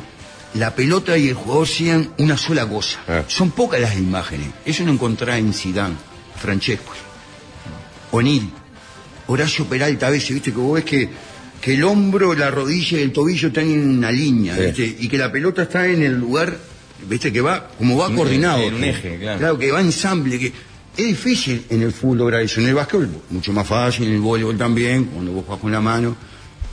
la 0.54 0.76
pelota 0.76 1.18
y 1.18 1.30
el 1.30 1.34
jugador 1.34 1.68
sean 1.68 2.12
una 2.20 2.38
sola 2.38 2.68
cosa. 2.68 3.00
Ah. 3.08 3.24
Son 3.28 3.50
pocas 3.52 3.80
las 3.82 3.98
imágenes. 3.98 4.48
Eso 4.66 4.84
no 4.84 4.92
encontrás 4.92 5.40
en 5.40 5.52
Zidane, 5.54 5.96
Francesco, 6.40 6.92
O'Neill, 8.12 8.50
Horacio 9.28 9.66
Peralta 9.66 10.08
a 10.08 10.10
veces, 10.12 10.30
viste, 10.34 10.52
que 10.52 10.58
vos 10.58 10.76
ves 10.76 10.84
que, 10.86 11.10
que 11.62 11.74
el 11.74 11.84
hombro, 11.84 12.36
la 12.36 12.52
rodilla 12.52 13.00
y 13.00 13.02
el 13.02 13.12
tobillo 13.12 13.48
están 13.48 13.66
en 13.72 13.98
una 13.98 14.12
línea, 14.12 14.56
Sí. 14.56 14.62
¿viste? 14.66 14.98
y 15.00 15.08
que 15.08 15.18
la 15.18 15.32
pelota 15.32 15.64
está 15.64 15.88
en 15.88 16.04
el 16.04 16.20
lugar, 16.20 16.56
viste, 17.08 17.32
que 17.34 17.42
va, 17.42 17.70
como 17.78 17.98
va 17.98 18.10
Un- 18.10 18.16
coordinado. 18.16 18.62
en 18.62 18.76
un 18.76 18.84
eje, 18.84 19.18
claro. 19.20 19.40
Claro, 19.40 19.58
que 19.58 19.72
va 19.72 19.82
ensamble, 19.82 20.38
que 20.38 20.54
es 20.98 21.06
difícil 21.06 21.66
en 21.70 21.82
el 21.82 21.92
fútbol 21.92 22.20
lograr 22.20 22.42
eso. 22.42 22.60
En 22.62 22.68
el 22.68 22.76
básquetbol, 22.76 23.10
mucho 23.30 23.52
más 23.54 23.68
fácil, 23.68 24.08
en 24.08 24.14
el 24.14 24.20
voleibol 24.22 24.58
también, 24.58 25.06
cuando 25.06 25.32
vos 25.32 25.46
jugás 25.46 25.60
con 25.62 25.72
la 25.72 25.82
mano. 25.82 26.16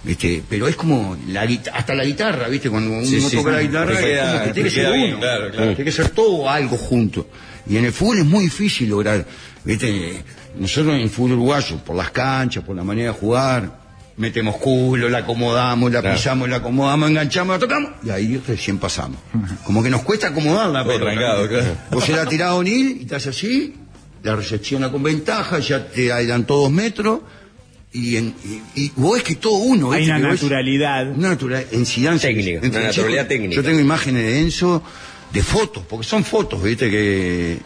¿Viste? 0.02 0.42
Pero 0.48 0.66
es 0.66 0.76
como 0.76 1.14
la 1.28 1.46
hasta 1.74 1.94
la 1.94 2.04
guitarra, 2.06 2.48
¿viste? 2.48 2.70
Cuando 2.70 2.90
uno 2.90 3.04
Sí, 3.04 3.20
sí, 3.20 3.36
toca 3.36 3.50
la 3.52 3.60
guitarra, 3.62 3.92
es 3.92 3.98
queda- 4.00 4.32
como 4.32 4.44
que 4.46 4.52
tiene 4.54 4.68
que 4.70 4.74
ser 4.74 4.92
bien, 4.94 5.10
uno. 5.10 5.18
claro, 5.20 5.50
claro. 5.50 5.66
Tiene 5.74 5.84
que 5.84 5.92
ser 5.92 6.08
todo 6.08 6.48
algo 6.48 6.76
junto. 6.78 7.28
Y 7.68 7.76
en 7.76 7.84
el 7.84 7.92
fútbol 7.92 8.18
es 8.20 8.24
muy 8.24 8.44
difícil 8.44 8.88
lograr, 8.88 9.26
¿viste? 9.62 10.22
Nosotros 10.58 10.94
en 10.94 11.02
el 11.02 11.10
fútbol 11.10 11.32
uruguayo, 11.32 11.76
por 11.84 11.96
las 11.96 12.10
canchas, 12.12 12.64
por 12.64 12.74
la 12.74 12.82
manera 12.82 13.12
de 13.12 13.18
jugar, 13.18 13.78
metemos 14.16 14.56
culo, 14.56 15.10
la 15.10 15.18
acomodamos, 15.18 15.92
la 15.92 16.00
Claro. 16.00 16.16
pisamos, 16.16 16.48
la 16.48 16.56
acomodamos, 16.56 17.10
enganchamos, 17.10 17.54
la 17.56 17.58
tocamos, 17.58 17.90
y 18.02 18.08
ahí 18.08 18.42
recién 18.48 18.78
pasamos. 18.78 19.18
Como 19.64 19.82
que 19.82 19.90
nos 19.90 20.00
cuesta 20.02 20.28
acomodar 20.28 20.70
la 20.70 20.82
Todo 20.82 20.94
pelota. 20.94 21.12
trancado, 21.12 21.46
claro. 21.48 21.76
Vos 21.90 22.04
se 22.04 22.12
la 22.12 22.24
tirás 22.24 22.48
a 22.48 22.54
O'Neill 22.54 22.96
y 23.00 23.02
estás 23.02 23.26
así, 23.26 23.74
la 24.22 24.36
recepciona 24.36 24.90
con 24.90 25.02
ventaja, 25.02 25.58
ya 25.60 25.86
te 25.88 26.12
adelantó 26.12 26.56
dos 26.56 26.70
metros, 26.70 27.20
y, 27.92 28.16
en, 28.16 28.34
y, 28.74 28.80
y 28.82 28.92
vos 28.96 29.14
ves 29.14 29.22
que 29.24 29.34
todo 29.36 29.54
uno. 29.54 29.90
Hay 29.92 30.04
una 30.04 30.18
naturalidad. 30.18 31.10
Una 31.10 31.30
natural, 31.30 31.66
en 31.72 31.84
Zidane 31.86 32.18
Técnica, 32.20 32.60
en- 32.62 32.70
una 32.70 32.80
yo- 32.80 32.86
naturalidad 32.86 33.22
yo, 33.24 33.28
técnica. 33.28 33.62
tengo 33.62 33.80
imágenes 33.80 34.22
de 34.22 34.38
Enzo 34.40 34.82
de 35.32 35.42
fotos, 35.42 35.84
porque 35.88 36.06
son 36.06 36.24
fotos, 36.24 36.62
viste, 36.62 36.90
que... 36.90 37.58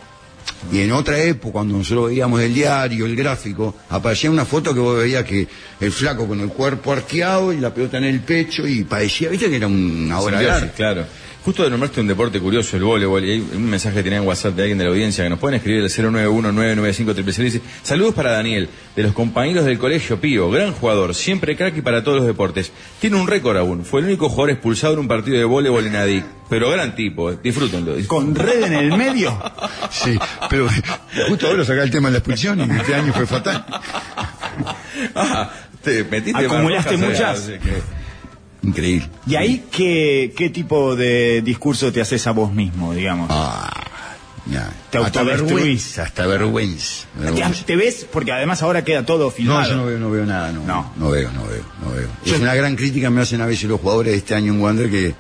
Y 0.72 0.80
en 0.80 0.92
otra 0.92 1.18
época, 1.18 1.52
cuando 1.52 1.76
nosotros 1.76 2.08
veíamos 2.08 2.40
el 2.40 2.54
diario, 2.54 3.04
el 3.04 3.16
gráfico, 3.16 3.74
aparecía 3.90 4.30
una 4.30 4.44
foto 4.46 4.72
que 4.72 4.80
vos 4.80 4.98
veías 4.98 5.24
que 5.24 5.46
el 5.80 5.92
flaco 5.92 6.26
con 6.26 6.40
el 6.40 6.48
cuerpo 6.48 6.92
arqueado 6.92 7.52
y 7.52 7.58
la 7.58 7.72
pelota 7.74 7.98
en 7.98 8.04
el 8.04 8.20
pecho 8.20 8.66
y 8.66 8.84
parecía, 8.84 9.28
viste 9.28 9.50
que 9.50 9.56
era 9.56 9.66
una 9.66 10.18
obra 10.20 10.38
de 10.38 10.50
arte. 10.50 10.72
claro. 10.76 11.04
Justo 11.44 11.68
nombraste 11.68 12.00
un 12.00 12.06
deporte 12.06 12.40
curioso, 12.40 12.74
el 12.78 12.84
voleibol, 12.84 13.22
y 13.22 13.32
hay 13.32 13.40
un 13.54 13.68
mensaje 13.68 13.96
que 13.96 14.02
tenía 14.02 14.18
en 14.18 14.26
WhatsApp 14.26 14.54
de 14.54 14.62
alguien 14.62 14.78
de 14.78 14.84
la 14.84 14.90
audiencia 14.90 15.24
que 15.24 15.28
nos 15.28 15.38
pueden 15.38 15.56
escribir 15.56 15.82
el 15.84 15.90
091-995-000. 15.90 17.34
Dice, 17.44 17.60
saludos 17.82 18.14
para 18.14 18.32
Daniel, 18.32 18.70
de 18.96 19.02
los 19.02 19.12
compañeros 19.12 19.66
del 19.66 19.78
colegio 19.78 20.18
Pío, 20.18 20.50
gran 20.50 20.72
jugador, 20.72 21.14
siempre 21.14 21.54
crack 21.54 21.76
y 21.76 21.82
para 21.82 22.02
todos 22.02 22.16
los 22.18 22.26
deportes. 22.26 22.72
Tiene 22.98 23.16
un 23.20 23.26
récord 23.28 23.58
aún, 23.58 23.84
fue 23.84 24.00
el 24.00 24.06
único 24.06 24.30
jugador 24.30 24.52
expulsado 24.52 24.94
en 24.94 25.00
un 25.00 25.08
partido 25.08 25.36
de 25.36 25.44
voleibol 25.44 25.86
en 25.86 25.96
ADIC, 25.96 26.24
pero 26.48 26.70
gran 26.70 26.96
tipo, 26.96 27.30
eh, 27.30 27.38
disfrútenlo. 27.42 27.94
Con 28.06 28.34
red 28.34 28.62
en 28.62 28.72
el 28.72 28.96
medio. 28.96 29.38
Sí, 29.90 30.18
pero 30.48 30.66
justo 31.28 31.46
ahora 31.46 31.62
sacar 31.66 31.82
el 31.84 31.90
tema 31.90 32.08
de 32.08 32.12
la 32.12 32.18
expulsión 32.20 32.58
y 32.60 32.74
este 32.74 32.94
año 32.94 33.12
fue 33.12 33.26
fatal. 33.26 33.66
Ah, 35.14 35.50
te 35.82 36.04
metiste 36.04 36.46
Acumulaste 36.46 36.96
muchas. 36.96 37.40
que- 37.42 38.03
Increíble. 38.64 39.08
¿Y 39.26 39.36
ahí 39.36 39.64
qué, 39.70 40.32
qué 40.36 40.48
tipo 40.50 40.96
de 40.96 41.42
discurso 41.42 41.92
te 41.92 42.00
haces 42.00 42.26
a 42.26 42.32
vos 42.32 42.52
mismo, 42.52 42.94
digamos? 42.94 43.28
Ah, 43.30 43.70
ya. 44.46 44.72
Te 44.90 44.98
hasta 44.98 45.22
vergüenza, 45.22 46.04
hasta 46.04 46.26
vergüenza. 46.26 47.06
¿Te, 47.14 47.24
vergüenza. 47.24 47.66
te 47.66 47.76
ves? 47.76 48.06
Porque 48.10 48.32
además 48.32 48.62
ahora 48.62 48.82
queda 48.82 49.04
todo 49.04 49.30
filmado. 49.30 49.62
No, 49.62 49.68
yo 49.68 49.76
no 49.76 49.86
veo, 49.86 49.98
no 49.98 50.10
veo 50.10 50.26
nada, 50.26 50.52
no. 50.52 50.64
No. 50.64 50.92
No, 50.96 51.10
veo, 51.10 51.30
no 51.32 51.46
veo, 51.46 51.64
no 51.82 51.90
veo. 51.94 52.08
Es 52.24 52.40
una 52.40 52.54
gran 52.54 52.74
crítica 52.74 53.10
me 53.10 53.20
hacen 53.20 53.40
a 53.40 53.46
veces 53.46 53.68
los 53.68 53.80
jugadores 53.80 54.12
de 54.12 54.18
este 54.18 54.34
año 54.34 54.54
en 54.54 54.60
Wander 54.60 54.90
que, 54.90 55.14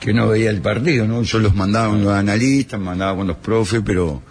que 0.00 0.14
no 0.14 0.28
veía 0.28 0.50
el 0.50 0.62
partido, 0.62 1.06
¿no? 1.06 1.22
Yo 1.22 1.38
los 1.38 1.54
mandaba 1.54 1.90
con 1.90 2.02
los 2.02 2.12
analistas, 2.12 2.80
mandaba 2.80 3.16
con 3.16 3.26
los 3.26 3.36
profes, 3.36 3.82
pero 3.84 4.22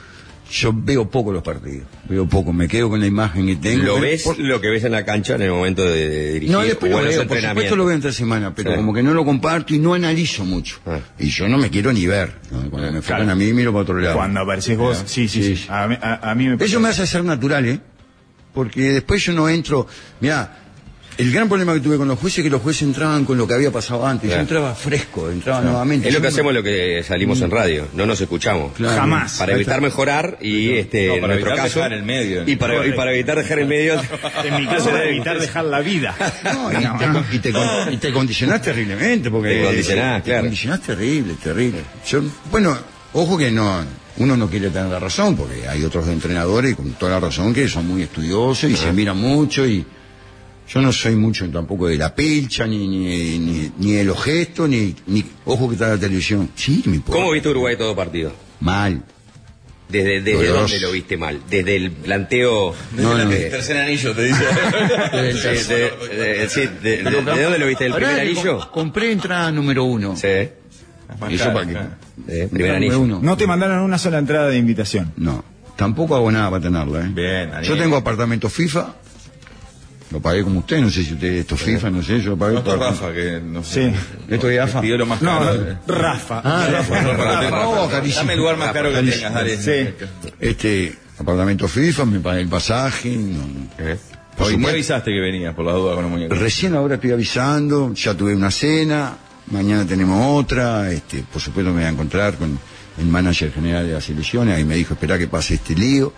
yo 0.52 0.72
veo 0.76 1.10
poco 1.10 1.32
los 1.32 1.41
partidos. 1.41 1.88
Veo 2.08 2.28
poco, 2.28 2.54
me 2.54 2.68
quedo 2.68 2.89
con 2.89 3.00
la 3.00 3.08
imagen 3.08 3.48
que 3.48 3.56
tengo. 3.56 3.84
¿Lo 3.84 4.00
ves 4.00 4.24
por- 4.24 4.38
lo 4.39 4.62
que 4.62 4.70
ves 4.70 4.84
en 4.84 4.91
la 4.91 5.04
cancha 5.04 5.36
en 5.36 5.41
el 5.41 5.52
momento 5.52 5.84
de, 5.84 6.08
de 6.10 6.34
dirigir 6.34 6.52
No, 6.56 6.62
después 6.62 6.91
lo 6.91 6.98
veo, 7.00 7.28
por 7.28 7.39
supuesto 7.41 7.76
lo 7.76 7.86
veo 7.86 7.96
entre 7.96 8.12
semana, 8.14 8.54
pero 8.54 8.72
Sí. 8.72 8.78
como 8.78 8.93
que 8.93 9.02
no 9.04 9.14
lo 9.14 9.26
comparto 9.26 9.74
y 9.74 9.80
no 9.80 9.93
analizo 9.96 10.46
mucho. 10.46 10.78
Ah. 10.86 11.00
Y 11.18 11.30
yo 11.30 11.48
no 11.48 11.58
me 11.58 11.70
quiero 11.70 11.91
ni 11.91 12.06
ver. 12.06 12.34
¿no? 12.52 12.70
Cuando 12.70 12.91
me 12.91 12.98
enfocan 12.98 13.18
Claro. 13.24 13.32
a 13.32 13.36
mí, 13.36 13.52
miro 13.54 13.72
para 13.72 13.82
otro 13.84 14.00
lado. 14.00 14.16
Cuando 14.16 14.39
apareces 14.41 14.78
vos, 14.78 15.04
sí, 15.06 15.28
sí, 15.28 15.56
sí. 15.56 15.66
A, 15.70 15.88
mí- 15.88 15.98
a- 16.02 16.32
a 16.32 16.36
mí 16.36 16.48
me 16.48 16.64
Eso 16.64 16.80
me 16.80 16.89
hace 16.89 17.08
ser 17.08 17.24
natural, 17.24 17.66
¿eh? 17.66 17.80
Porque 18.54 18.82
después 18.91 19.24
yo 19.26 19.34
no 19.34 19.50
entro. 19.50 19.88
Mira, 20.22 20.64
el 21.18 21.32
gran 21.32 21.47
problema 21.47 21.74
que 21.74 21.80
tuve 21.80 21.97
con 21.97 22.07
los 22.07 22.20
jueces 22.20 22.39
es 22.39 22.43
que 22.43 22.49
los 22.49 22.61
jueces 22.61 22.82
entraban 22.84 23.24
con 23.26 23.38
lo 23.38 23.47
que 23.47 23.53
había 23.53 23.72
pasado 23.72 24.05
antes. 24.05 24.24
Yo 24.30 24.34
Claro. 24.36 24.41
entraba 24.41 24.76
fresco, 24.76 25.30
entraba 25.30 25.61
nuevamente. 25.61 26.07
Es 26.09 26.13
lo 26.13 26.20
que 26.20 26.28
Yo 26.28 26.34
hacemos 26.34 26.53
lo 26.53 26.61
que 26.63 27.03
salimos 27.07 27.41
en 27.41 27.51
radio, 27.51 27.88
no 27.93 28.05
nos 28.05 28.20
escuchamos. 28.20 28.74
Claro. 28.74 28.99
Jamás. 28.99 29.38
Para 29.38 29.53
evitar 29.53 29.80
mejorar 29.82 30.38
y 30.41 30.72
este 30.74 31.07
No, 31.07 31.13
en 31.16 31.22
para 31.22 31.34
nuestro 31.34 31.51
evitar 31.51 31.66
caso 31.68 31.80
dejar 31.80 31.93
el 31.93 32.03
medio. 32.03 32.43
y 32.45 32.55
para, 32.57 32.86
y 32.88 32.91
para 32.93 33.13
evitar 33.13 33.38
dejar 33.38 33.59
el 33.59 33.68
medio 33.68 33.93
En 34.43 34.55
mi 34.57 34.66
caso 34.68 34.89
era 34.89 35.05
evitar 35.05 35.39
dejar 35.39 35.66
la 35.66 35.80
vida. 35.82 36.16
No, 36.43 36.72
y, 36.72 36.76
te, 36.76 37.05
con- 37.07 37.26
y 37.32 37.39
te 37.39 37.51
con- 37.51 37.93
y 37.93 37.97
te 37.97 38.11
condicionás 38.13 38.61
terriblemente. 38.61 39.30
Porque, 39.32 39.49
Te 39.59 39.63
condicionás, 39.66 40.24
te 40.24 40.30
claro. 40.30 40.41
condicionás 40.43 40.82
terrible, 40.82 41.36
terrible. 41.41 41.80
Yo, 42.07 42.22
bueno, 42.51 42.78
ojo 43.13 43.38
que 43.38 43.51
no. 43.51 43.84
Uno 44.18 44.38
no 44.38 44.49
quiere 44.49 44.70
tener 44.70 44.89
la 44.89 44.97
razón, 44.99 45.36
porque 45.36 45.68
hay 45.68 45.84
otros 45.84 46.07
entrenadores 46.07 46.76
con 46.76 46.91
toda 46.93 47.11
la 47.13 47.20
razón 47.20 47.53
que 47.53 47.68
son 47.68 47.86
muy 47.86 48.01
estudiosos 48.03 48.70
y 48.70 48.76
se 48.78 48.93
miran 48.93 49.18
mucho 49.18 49.66
y 49.68 49.86
yo 50.68 50.82
no 50.82 50.91
soy 50.91 51.16
mucho 51.16 51.47
tampoco 51.49 51.88
de 51.88 51.95
la 51.97 52.13
pelcha, 52.16 52.66
ni, 52.66 52.88
ni, 52.88 53.39
ni, 53.39 53.72
ni 53.78 53.91
de 53.93 54.03
los 54.03 54.22
gestos, 54.24 54.68
ni, 54.70 54.95
ni 55.07 55.24
ojo 55.45 55.68
que 55.68 55.76
está 55.76 55.89
la 55.89 55.97
televisión. 55.99 56.49
Sí, 56.55 56.82
me 56.86 56.95
importa. 56.95 57.20
¿Cómo 57.22 57.32
viste 57.34 57.49
Uruguay 57.49 57.78
todo 57.78 57.95
partido? 57.95 58.32
Mal. 58.61 59.03
¿Desde, 59.88 60.20
desde 60.22 60.47
dónde 60.47 60.80
lo 60.80 60.91
viste 60.91 61.16
mal? 61.16 61.39
¿Desde 61.47 61.76
el 61.76 61.91
planteo? 61.91 62.74
No, 62.97 63.16
no. 63.18 63.30
de- 63.30 63.51
Tercer 63.51 63.78
anillo, 63.78 64.16
te 64.16 64.24
dice. 64.24 64.43
sí, 65.34 65.74
de, 65.74 66.16
de- 66.16 66.49
sí, 66.49 66.61
de- 66.82 67.03
de- 67.03 67.03
¿de 67.03 67.43
dónde 67.43 67.59
lo 67.59 67.68
viste? 67.68 67.86
¿El 67.86 67.93
Ahora 67.93 68.07
primer 68.07 68.22
anillo? 68.28 68.59
com- 68.61 68.70
compré 68.72 69.11
entrada 69.11 69.51
número 69.51 69.84
uno. 69.84 70.16
Sí. 70.16 70.28
Eso 71.30 71.53
para 71.53 71.68
que. 71.68 71.74
Eh, 71.74 72.47
primer 72.51 72.51
Número 72.51 72.76
anillo. 72.76 72.99
uno. 72.99 73.20
No 73.22 73.38
te 73.38 73.45
mandaron 73.45 73.82
una 73.82 73.99
sola 73.99 74.18
entrada 74.18 74.49
de 74.49 74.57
invitación. 74.57 75.13
No, 75.18 75.45
tampoco 75.76 76.16
hago 76.16 76.32
nada 76.32 76.49
para 76.49 76.63
tenerla, 76.63 77.01
¿eh? 77.05 77.09
Bien. 77.13 77.51
Yo 77.63 77.78
tengo 77.78 77.95
apartamento 77.95 78.49
FIFA, 78.49 78.95
lo 80.16 80.22
pagué 80.22 80.43
como 80.43 80.59
usted, 80.59 80.80
no 80.80 80.89
sé 80.89 81.03
si 81.03 81.13
usted, 81.13 81.28
esto 81.28 81.55
es 81.55 81.61
FIFA, 81.61 81.89
no 81.89 82.01
sé, 82.01 82.22
yo 82.22 82.32
lo 82.32 82.38
pagué 82.38 82.53
No, 82.53 82.59
esto 82.59 82.78
Rafa, 82.78 83.11
que 83.13 83.41
no 83.43 83.61
sé. 83.63 83.91
Sí. 83.91 83.95
¿Esto 84.30 84.49
es 84.49 84.59
AFA? 84.61 84.80
Pidió 84.80 84.97
lo 84.97 85.05
más 85.05 85.22
No, 85.22 85.39
caro. 85.39 85.78
Rafa. 85.88 86.41
Ah, 86.41 86.68
Rafa, 86.72 87.01
Rafa, 87.01 87.24
Rafa, 87.24 87.49
Rafa, 87.49 87.89
carísimo. 87.91 88.20
Dame 88.22 88.34
el 88.34 88.39
lugar 88.39 88.57
más 88.57 88.72
caro 88.72 88.91
que 88.93 89.03
tengas, 89.03 89.34
dale. 89.34 89.57
Sí. 89.57 89.89
Este, 90.39 90.95
apartamento 91.20 91.68
FIFA, 91.68 92.05
me 92.05 92.20
pagué 92.22 92.41
el 92.41 92.47
pasaje, 92.47 93.09
no, 93.18 93.41
Eh. 93.78 93.97
por 94.38 94.47
Hoy 94.47 94.57
me 94.57 94.70
avisaste 94.70 95.11
que 95.11 95.20
venías 95.20 95.53
por 95.53 95.66
la 95.66 95.74
duda 95.74 95.95
con 95.95 96.03
los 96.03 96.11
muñecos. 96.11 96.38
Recién 96.38 96.76
ahora 96.76 96.95
estoy 96.95 97.11
avisando, 97.11 97.93
ya 97.93 98.13
tuve 98.13 98.34
una 98.36 98.51
cena, 98.51 99.18
mañana 99.51 99.86
tenemos 99.86 100.41
otra, 100.41 100.91
este, 100.93 101.24
por 101.32 101.41
supuesto 101.41 101.72
me 101.72 101.80
voy 101.80 101.86
a 101.86 101.89
encontrar 101.89 102.36
con 102.36 102.57
el 102.97 103.05
manager 103.05 103.51
general 103.51 103.86
de 103.86 103.93
las 103.95 104.07
elecciones, 104.07 104.55
ahí 104.55 104.63
me 104.63 104.76
dijo, 104.76 104.93
espera 104.93 105.18
que 105.18 105.28
pase 105.28 105.55
este 105.55 105.76
lío. 105.76 106.13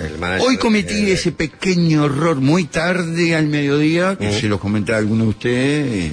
El 0.00 0.40
Hoy 0.40 0.56
cometí 0.56 1.10
eh, 1.10 1.12
ese 1.12 1.32
pequeño 1.32 2.06
error 2.06 2.36
muy 2.36 2.64
tarde 2.64 3.34
al 3.36 3.46
mediodía, 3.46 4.16
que 4.16 4.32
se 4.32 4.48
los 4.48 4.60
comenté 4.60 4.94
a 4.94 4.98
alguno 4.98 5.24
de 5.24 5.30
ustedes, 5.30 6.12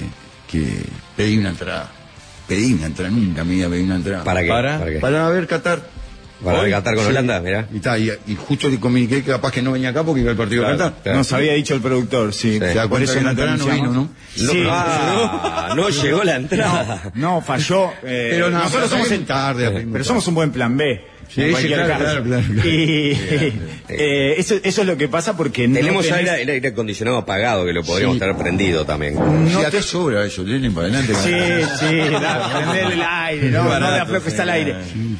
que 0.50 0.64
pedí 1.16 1.38
una 1.38 1.50
entrada. 1.50 1.90
Pedí 2.46 2.72
una 2.74 2.86
entrada, 2.86 3.10
nunca 3.10 3.44
me 3.44 3.54
iba 3.54 3.66
a 3.66 3.70
pedir 3.70 3.84
una 3.84 3.96
entrada. 3.96 4.24
¿Para 4.24 4.42
qué? 4.42 4.48
Para- 4.48 4.78
¿Para 4.78 4.90
qué? 4.92 4.98
Para 4.98 5.28
ver 5.28 5.46
Qatar. 5.46 5.82
Para 6.44 6.58
Hoy, 6.62 6.70
Qatar 6.72 6.94
con 6.96 7.04
sí. 7.04 7.10
Holanda, 7.10 7.40
mirá. 7.40 7.68
Y, 7.72 7.78
ta, 7.78 7.96
y, 7.96 8.10
y 8.26 8.34
justo 8.34 8.68
le 8.68 8.80
comuniqué 8.80 9.22
que 9.22 9.30
capaz 9.30 9.52
que 9.52 9.62
no 9.62 9.70
venía 9.72 9.90
acá 9.90 10.02
porque 10.02 10.22
iba 10.22 10.32
al 10.32 10.36
partido 10.36 10.62
Claro, 10.62 10.76
de 10.76 10.82
Qatar. 10.84 11.02
claro. 11.04 11.18
Nos 11.18 11.32
había 11.32 11.52
dicho 11.54 11.74
el 11.74 11.80
productor, 11.80 12.34
sí. 12.34 12.54
Sí. 12.54 12.58
¿Se 12.58 12.74
da 12.74 12.88
Por 12.88 13.00
eso 13.00 13.20
la 13.20 13.30
entrada 13.30 13.56
no 13.56 13.66
vino, 13.66 13.92
no? 13.92 14.08
Sí. 14.34 14.64
Ah, 14.68 15.72
no 15.76 15.88
llegó 15.88 16.24
la 16.24 16.34
entrada. 16.36 17.12
No, 17.14 17.40
falló. 17.42 17.90
eh, 18.02 18.28
Pero 18.32 18.50
nada, 18.50 18.64
nosotros 18.64 18.90
somos 18.90 19.10
el 19.12 19.24
tarde. 19.24 19.86
Pero 19.92 20.02
somos 20.04 20.26
un 20.26 20.34
buen 20.34 20.50
plan 20.50 20.76
B. 20.76 21.11
Sí, 21.34 21.40
en 21.40 21.46
sí, 21.46 21.52
cualquier 21.52 21.84
claro, 21.86 21.88
caso. 22.04 22.04
claro, 22.04 22.24
claro, 22.24 22.44
claro. 22.52 22.68
Y 22.68 23.18
eh, 23.88 24.34
eso, 24.38 24.54
eso 24.62 24.80
es 24.82 24.86
lo 24.86 24.96
que 24.96 25.08
pasa 25.08 25.36
porque 25.36 25.66
no 25.66 25.74
Tenemos 25.76 26.06
tenés- 26.06 26.12
aire, 26.28 26.42
el 26.42 26.48
aire 26.50 26.68
acondicionado 26.68 27.16
apagado 27.18 27.64
que 27.64 27.72
lo 27.72 27.82
podríamos 27.82 28.16
Sí. 28.16 28.20
tener 28.20 28.36
prendido 28.36 28.84
también. 28.84 29.16
Sí, 29.48 29.56
acá 29.64 29.82
sobra 29.82 30.24
eso, 30.24 30.44
tienen 30.44 30.74
para 30.74 30.88
adelante. 30.88 31.14
Sí, 31.14 31.66
sí, 31.80 31.86
prender 31.86 32.92
el 32.92 33.02
aire, 33.02 33.50
no, 33.50 33.64
no 33.64 33.70
Barato, 33.70 33.92
le 33.94 34.00
aflojes 34.00 34.38
al 34.40 34.50
aire. 34.50 34.74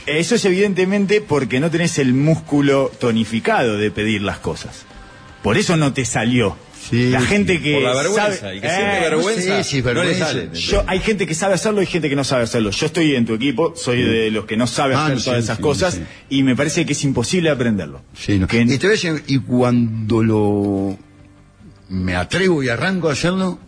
Eso 0.07 0.35
es 0.35 0.45
evidentemente 0.45 1.21
porque 1.21 1.61
no 1.61 1.71
tenés 1.71 1.99
el 1.99 2.13
músculo 2.15 2.91
tonificado 3.01 3.79
de 3.79 3.91
pedir 3.91 4.23
las 4.23 4.39
cosas. 4.39 4.85
Por 5.43 5.57
eso 5.57 5.77
no 5.77 5.93
te 5.93 6.05
salió. 6.05 6.57
Sí, 6.91 7.11
la 7.11 7.21
sí. 7.21 7.27
gente 7.27 7.63
que 7.63 7.75
Por 7.75 7.83
la 7.83 7.95
vergüenza, 7.95 8.37
sabe- 8.41 8.57
y 8.57 8.61
que 8.61 8.69
siente 8.69 8.97
Eh, 8.97 9.01
vergüenza, 9.03 9.41
no 9.51 9.83
le 9.83 9.83
vergüenza. 9.95 10.27
sale. 10.27 10.51
Yo, 10.53 10.85
hay 10.89 10.99
gente 10.99 11.27
que 11.29 11.35
sabe 11.35 11.55
hacerlo 11.55 11.81
y 11.81 11.87
gente 11.87 12.09
que 12.09 12.17
no 12.17 12.25
sabe 12.25 12.43
hacerlo. 12.43 12.71
Yo 12.71 12.87
estoy 12.87 13.15
en 13.15 13.25
tu 13.25 13.35
equipo, 13.35 13.75
soy 13.77 14.03
de 14.03 14.31
los 14.33 14.47
que 14.47 14.57
no 14.57 14.67
sabe 14.67 14.95
Ah, 14.95 15.07
hacer 15.07 15.19
sí, 15.21 15.25
todas 15.27 15.45
esas 15.45 15.57
sí, 15.59 15.63
cosas 15.63 15.95
sí. 15.95 16.03
y 16.31 16.43
me 16.43 16.57
parece 16.57 16.85
que 16.85 16.93
es 16.95 17.05
imposible 17.05 17.51
aprenderlo. 17.51 18.03
Sí, 18.19 18.39
no. 18.39 18.49
Que- 18.49 18.63
Y 18.63 18.79
te 18.79 18.89
ves, 18.89 19.05
en- 19.05 19.23
y 19.29 19.39
cuando 19.39 20.23
lo 20.25 20.99
me 21.89 22.17
atrevo 22.17 22.63
y 22.63 22.69
arranco 22.69 23.09
a 23.09 23.13
hacerlo, 23.13 23.59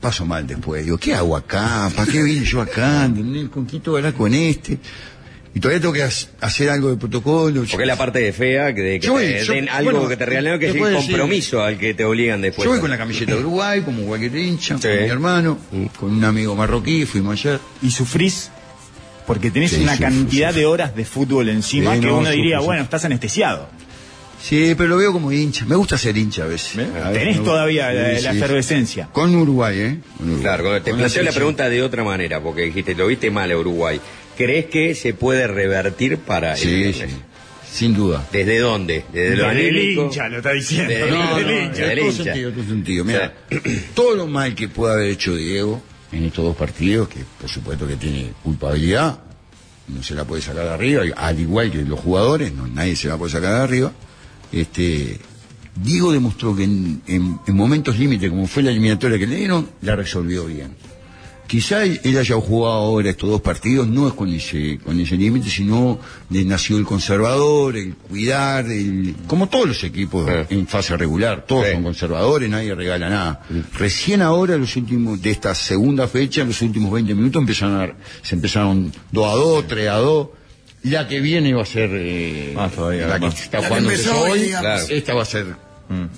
paso 0.00 0.26
mal 0.26 0.46
después. 0.46 0.84
Digo, 0.84 0.98
¿qué 0.98 1.14
hago 1.14 1.36
acá? 1.36 1.90
¿Para 1.96 2.10
qué 2.12 2.22
vine 2.22 2.44
yo 2.44 2.60
acá? 2.60 3.08
¿Con 3.50 3.64
quién 3.64 3.80
con 4.12 4.34
este? 4.34 4.78
Y 5.54 5.60
todavía 5.60 5.80
tengo 5.80 5.92
que 5.94 6.02
ha- 6.02 6.10
hacer 6.40 6.68
algo 6.68 6.90
de 6.90 6.96
protocolo. 6.96 7.60
Porque 7.60 7.82
es 7.84 7.86
la 7.86 7.96
parte 7.96 8.18
de 8.18 8.32
fea 8.32 8.74
que, 8.74 8.80
de 8.82 8.98
que 9.00 9.06
Yo 9.06 9.16
te 9.16 9.44
yo- 9.44 9.52
den 9.52 9.68
algo 9.68 9.92
bueno, 9.92 10.08
que 10.08 10.16
te 10.16 10.26
regalen, 10.26 10.58
que 10.58 10.66
es 10.70 10.74
el 10.74 10.80
decir- 10.82 10.96
compromiso 10.96 11.62
al 11.62 11.78
que 11.78 11.94
te 11.94 12.04
obligan 12.04 12.40
después. 12.40 12.64
Yo 12.64 12.70
voy 12.72 12.80
con 12.80 12.90
la 12.90 12.98
camiseta 12.98 13.34
de 13.34 13.38
Uruguay, 13.40 13.82
como 13.82 14.02
cualquier 14.02 14.34
hincha, 14.36 14.76
Sí. 14.78 14.82
con 14.88 14.90
mi 15.04 15.08
hermano, 15.08 15.58
Mm. 15.70 15.84
con 15.98 16.10
un 16.12 16.24
amigo 16.24 16.56
marroquí, 16.56 17.06
fuimos 17.06 17.38
ayer. 17.38 17.60
y 17.82 17.90
sufrís 17.92 18.50
porque 19.28 19.50
tenés 19.52 19.70
Sí, 19.70 19.82
una 19.82 19.94
sí, 19.96 20.02
cantidad 20.02 20.52
de 20.52 20.66
horas 20.66 20.94
de 20.96 21.04
fútbol 21.04 21.48
encima 21.48 21.94
Sí, 21.94 22.00
que 22.00 22.06
no, 22.08 22.18
uno 22.18 22.30
diría, 22.30 22.58
bueno, 22.60 22.82
estás 22.82 23.04
anestesiado. 23.04 23.68
Sí, 24.42 24.74
pero 24.76 24.90
lo 24.90 24.96
veo 24.98 25.12
como 25.12 25.32
hincha. 25.32 25.64
Me 25.64 25.74
gusta 25.76 25.96
ser 25.96 26.18
hincha 26.18 26.42
a 26.42 26.46
veces. 26.46 26.76
¿Ves? 26.76 26.88
A 27.02 27.08
veces 27.10 27.18
Tenés 27.24 27.44
todavía 27.44 27.90
Sí, 27.90 27.96
la, 27.96 28.08
la 28.20 28.32
sí. 28.32 28.38
efervescencia. 28.38 29.08
Con 29.12 29.34
Uruguay, 29.34 29.78
¿eh? 29.78 29.98
Con 30.18 30.26
Uruguay. 30.26 30.42
Claro, 30.42 30.82
te 30.82 30.92
planteo 30.92 31.22
la 31.22 31.32
pregunta 31.32 31.68
de 31.70 31.80
otra 31.82 32.04
manera, 32.04 32.40
porque 32.42 32.62
dijiste, 32.62 32.94
lo 32.94 33.06
viste 33.06 33.30
mal 33.30 33.50
a 33.52 33.56
Uruguay. 33.56 33.98
¿Crees 34.36 34.66
que 34.66 34.94
se 34.94 35.14
puede 35.14 35.46
revertir 35.46 36.18
para 36.18 36.52
el 36.52 36.58
Sí, 36.58 36.74
viernes? 36.74 36.96
sí. 37.10 37.16
Sin 37.72 37.94
duda. 37.94 38.24
¿Desde 38.32 38.58
dónde? 38.60 39.04
¿Desde 39.12 39.36
lo 39.36 39.48
Desde 39.48 39.68
el 39.68 39.76
hincha 39.98 40.28
lo 40.28 40.36
está 40.38 40.52
diciendo. 40.52 40.88
Desde 40.92 41.04
el 41.08 41.10
No, 41.14 41.18
no, 41.24 41.40
hincha, 41.40 41.42
no, 41.42 41.68
desde 41.72 41.92
el 41.92 41.98
todo 41.98 42.08
hincha. 42.10 42.24
sentido, 42.24 42.52
todo 42.52 42.64
sentido. 42.64 43.04
Mira, 43.04 43.34
todo 43.94 44.14
lo 44.14 44.26
mal 44.28 44.54
que 44.54 44.68
pueda 44.68 44.94
haber 44.94 45.10
hecho 45.10 45.34
Diego 45.34 45.82
en 46.12 46.24
estos 46.24 46.44
dos 46.44 46.56
partidos, 46.56 47.08
que 47.08 47.20
por 47.40 47.50
supuesto 47.50 47.86
que 47.88 47.96
tiene 47.96 48.32
culpabilidad, 48.44 49.18
no 49.88 50.02
se 50.04 50.14
la 50.14 50.24
puede 50.24 50.40
sacar 50.40 50.64
de 50.64 50.70
arriba, 50.70 51.02
al 51.16 51.40
igual 51.40 51.70
que 51.72 51.82
los 51.82 51.98
jugadores, 51.98 52.52
no, 52.52 52.66
nadie 52.68 52.94
se 52.94 53.08
la 53.08 53.16
puede 53.18 53.32
sacar 53.32 53.54
de 53.54 53.60
arriba. 53.64 53.92
Este, 54.52 55.18
Diego 55.74 56.12
demostró 56.12 56.54
que 56.54 56.62
en, 56.64 57.02
en- 57.08 57.40
en 57.44 57.56
momentos 57.56 57.98
límites, 57.98 58.30
como 58.30 58.46
fue 58.46 58.62
la 58.62 58.70
eliminatoria 58.70 59.18
que 59.18 59.26
le 59.26 59.34
dieron, 59.36 59.68
la 59.82 59.96
resolvió 59.96 60.44
bien. 60.46 60.76
Quizá 61.54 61.84
él 61.84 62.18
haya 62.18 62.34
jugado 62.34 62.74
ahora 62.74 63.10
estos 63.10 63.30
dos 63.30 63.40
partidos, 63.40 63.86
no 63.86 64.08
es 64.08 64.14
con 64.14 64.28
ese, 64.28 64.80
con 64.84 64.98
ese 64.98 65.16
límite, 65.16 65.48
sino 65.48 66.00
de 66.28 66.44
nació 66.44 66.78
el 66.78 66.84
conservador, 66.84 67.76
el 67.76 67.94
cuidar, 67.94 68.64
el, 68.66 69.14
como 69.28 69.48
todos 69.48 69.68
los 69.68 69.84
equipos 69.84 70.28
en 70.50 70.66
fase 70.66 70.96
regular, 70.96 71.44
todos 71.46 71.66
Sí. 71.66 71.72
son 71.74 71.84
conservadores, 71.84 72.50
nadie 72.50 72.74
regala 72.74 73.08
nada. 73.08 73.42
Recién 73.78 74.20
ahora, 74.20 74.56
los 74.56 74.74
últimos, 74.74 75.22
de 75.22 75.30
esta 75.30 75.54
segunda 75.54 76.08
fecha, 76.08 76.42
los 76.42 76.60
últimos 76.60 76.90
20 76.92 77.14
minutos 77.14 77.40
empezaron 77.40 77.80
a, 77.82 77.94
se 78.20 78.34
empezaron 78.34 78.92
2 79.12 79.24
a 79.24 79.36
2, 79.36 79.66
3 79.68 79.88
a 79.90 79.94
2. 79.98 80.28
La 80.82 81.06
que 81.06 81.20
viene 81.20 81.54
va 81.54 81.62
a 81.62 81.66
ser 81.66 81.88
eh, 81.92 82.52
Más 82.56 82.72
todavía, 82.72 83.06
la 83.06 83.20
que 83.20 83.26
más. 83.26 83.40
está 83.40 83.60
La 83.60 83.68
jugando 83.68 83.90
empezó 83.92 84.20
hoy. 84.22 84.48
Claro. 84.48 84.84
esta 84.90 85.14
va 85.14 85.22
a 85.22 85.24
ser 85.24 85.46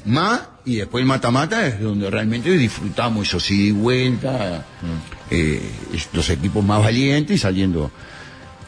más 0.07 0.41
y 0.65 0.77
después 0.77 1.03
el 1.03 1.07
mata-mata 1.09 1.67
es 1.67 1.79
donde 1.81 2.09
realmente 2.09 2.51
disfrutamos 2.57 3.27
eso 3.29 3.39
sí 3.39 3.67
y 3.67 3.71
vuelta 3.73 4.65
eh, 5.31 5.61
los 6.13 6.29
equipos 6.31 6.65
más 6.65 6.81
valientes 6.83 7.41
saliendo. 7.41 7.91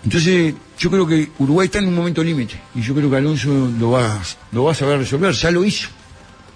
Entonces 0.04 0.54
yo 0.78 0.90
creo 0.90 1.06
que 1.06 1.28
Uruguay 1.38 1.66
está 1.66 1.78
en 1.80 1.86
un 1.88 1.94
momento 1.94 2.22
límite 2.22 2.54
y 2.74 2.80
yo 2.82 2.94
creo 2.94 3.10
que 3.10 3.16
Alonso 3.16 3.48
lo 3.78 3.90
va 3.92 4.20
lo 4.52 4.64
va 4.64 4.72
a 4.72 4.74
saber 4.74 4.98
resolver. 4.98 5.32
Ya 5.32 5.50
lo 5.50 5.64
hizo. 5.64 5.88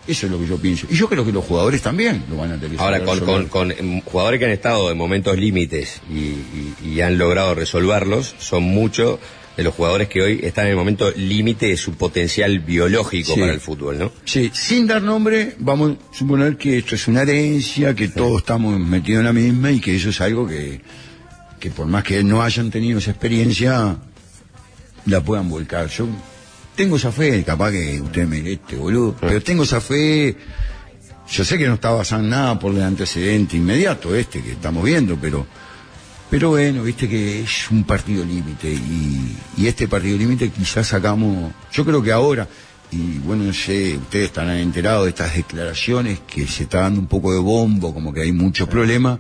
Eso 0.07 0.27
es 0.27 0.33
lo 0.33 0.39
que 0.41 0.47
yo 0.49 0.57
pienso. 0.57 0.87
Y 0.91 0.97
yo 0.97 1.09
creo 1.09 1.25
que 1.25 1.31
los 1.31 1.45
jugadores 1.45 1.81
también 1.81 2.25
lo 2.29 2.37
van 2.37 2.51
a 2.53 2.59
tener 2.59 2.79
Ahora, 2.81 3.05
con, 3.05 3.21
con, 3.21 3.47
con, 3.47 3.71
em, 3.71 4.01
jugadores 4.03 4.41
que 4.41 4.47
han 4.47 4.51
estado 4.51 4.91
en 4.91 4.99
momentos 4.99 5.37
límites 5.39 6.01
y, 6.11 6.15
y- 6.19 6.75
y 6.85 7.01
han 7.03 7.19
logrado 7.19 7.55
resolverlos, 7.55 8.35
son 8.39 8.65
muchos 8.65 9.21
de 9.57 9.63
los 9.63 9.75
jugadores 9.75 10.09
que 10.09 10.23
hoy 10.23 10.41
están 10.43 10.65
en 10.65 10.71
el 10.73 10.77
momento 10.77 11.11
límite 11.15 11.67
de 11.67 11.77
su 11.77 11.93
potencial 11.93 12.59
biológico 12.61 13.35
Sí. 13.35 13.41
para 13.41 13.53
el 13.53 13.61
fútbol, 13.61 13.99
¿no? 13.99 14.13
Sí, 14.25 14.51
sin 14.55 14.87
dar 14.87 15.03
nombre, 15.03 15.57
vamos 15.59 15.93
a 16.11 16.15
suponer 16.17 16.57
que 16.57 16.79
esto 16.79 16.95
es 16.95 17.07
una 17.09 17.23
herencia, 17.23 17.95
que 17.95 18.09
todos 18.09 18.39
estamos 18.39 18.79
metidos 18.81 19.21
en 19.21 19.27
la 19.27 19.33
misma 19.33 19.71
y 19.71 19.81
que 19.81 19.95
eso 19.97 20.09
es 20.09 20.21
algo 20.23 20.47
que, 20.49 20.81
que 21.61 21.71
por 21.71 21.87
más 21.87 22.03
que 22.03 22.25
no 22.25 22.43
hayan 22.43 22.71
tenido 22.71 22.99
esa 22.99 23.11
experiencia, 23.11 23.97
la 25.07 25.21
puedan 25.23 25.49
volcar. 25.51 25.89
Yo 25.89 26.07
tengo 26.75 26.97
esa 26.97 27.13
fe, 27.13 27.43
capaz 27.45 27.73
que 27.73 28.01
usted 28.01 28.27
me 28.27 28.53
este 28.53 28.77
boludo, 28.77 29.15
pero 29.21 29.43
tengo 29.43 29.65
esa 29.65 29.81
fe. 29.81 30.35
Yo 31.31 31.45
sé 31.45 31.59
que 31.59 31.67
no 31.69 31.75
está 31.75 31.91
basada 31.91 32.23
en 32.23 32.31
nada 32.31 32.59
por 32.59 32.75
el 32.75 32.83
antecedente 32.83 33.57
inmediato 33.57 34.15
este 34.15 34.43
que 34.43 34.53
estamos 34.53 34.83
viendo, 34.85 35.17
pero 35.21 35.47
pero 36.33 36.49
bueno, 36.49 36.83
viste 36.83 37.07
que 37.11 37.43
es 37.43 37.71
un 37.71 37.85
partido 37.85 38.25
límite 38.25 38.73
y, 38.73 39.37
y 39.59 39.67
este 39.67 39.87
partido 39.87 40.17
límite 40.17 40.49
quizás 40.49 40.87
sacamos, 40.87 41.53
yo 41.71 41.85
creo 41.85 42.03
que 42.03 42.11
ahora, 42.11 42.49
y 42.91 43.19
bueno, 43.19 43.45
no 43.45 43.53
sé, 43.53 43.99
ustedes 43.99 44.29
estarán 44.29 44.57
enterados 44.57 45.05
de 45.05 45.11
estas 45.11 45.37
declaraciones 45.37 46.21
que 46.21 46.47
se 46.47 46.63
está 46.63 46.81
dando 46.81 47.01
un 47.01 47.07
poco 47.07 47.35
de 47.35 47.39
bombo, 47.39 47.93
como 47.93 48.15
que 48.15 48.23
hay 48.23 48.33
muchos 48.33 48.67
problemas. 48.67 49.19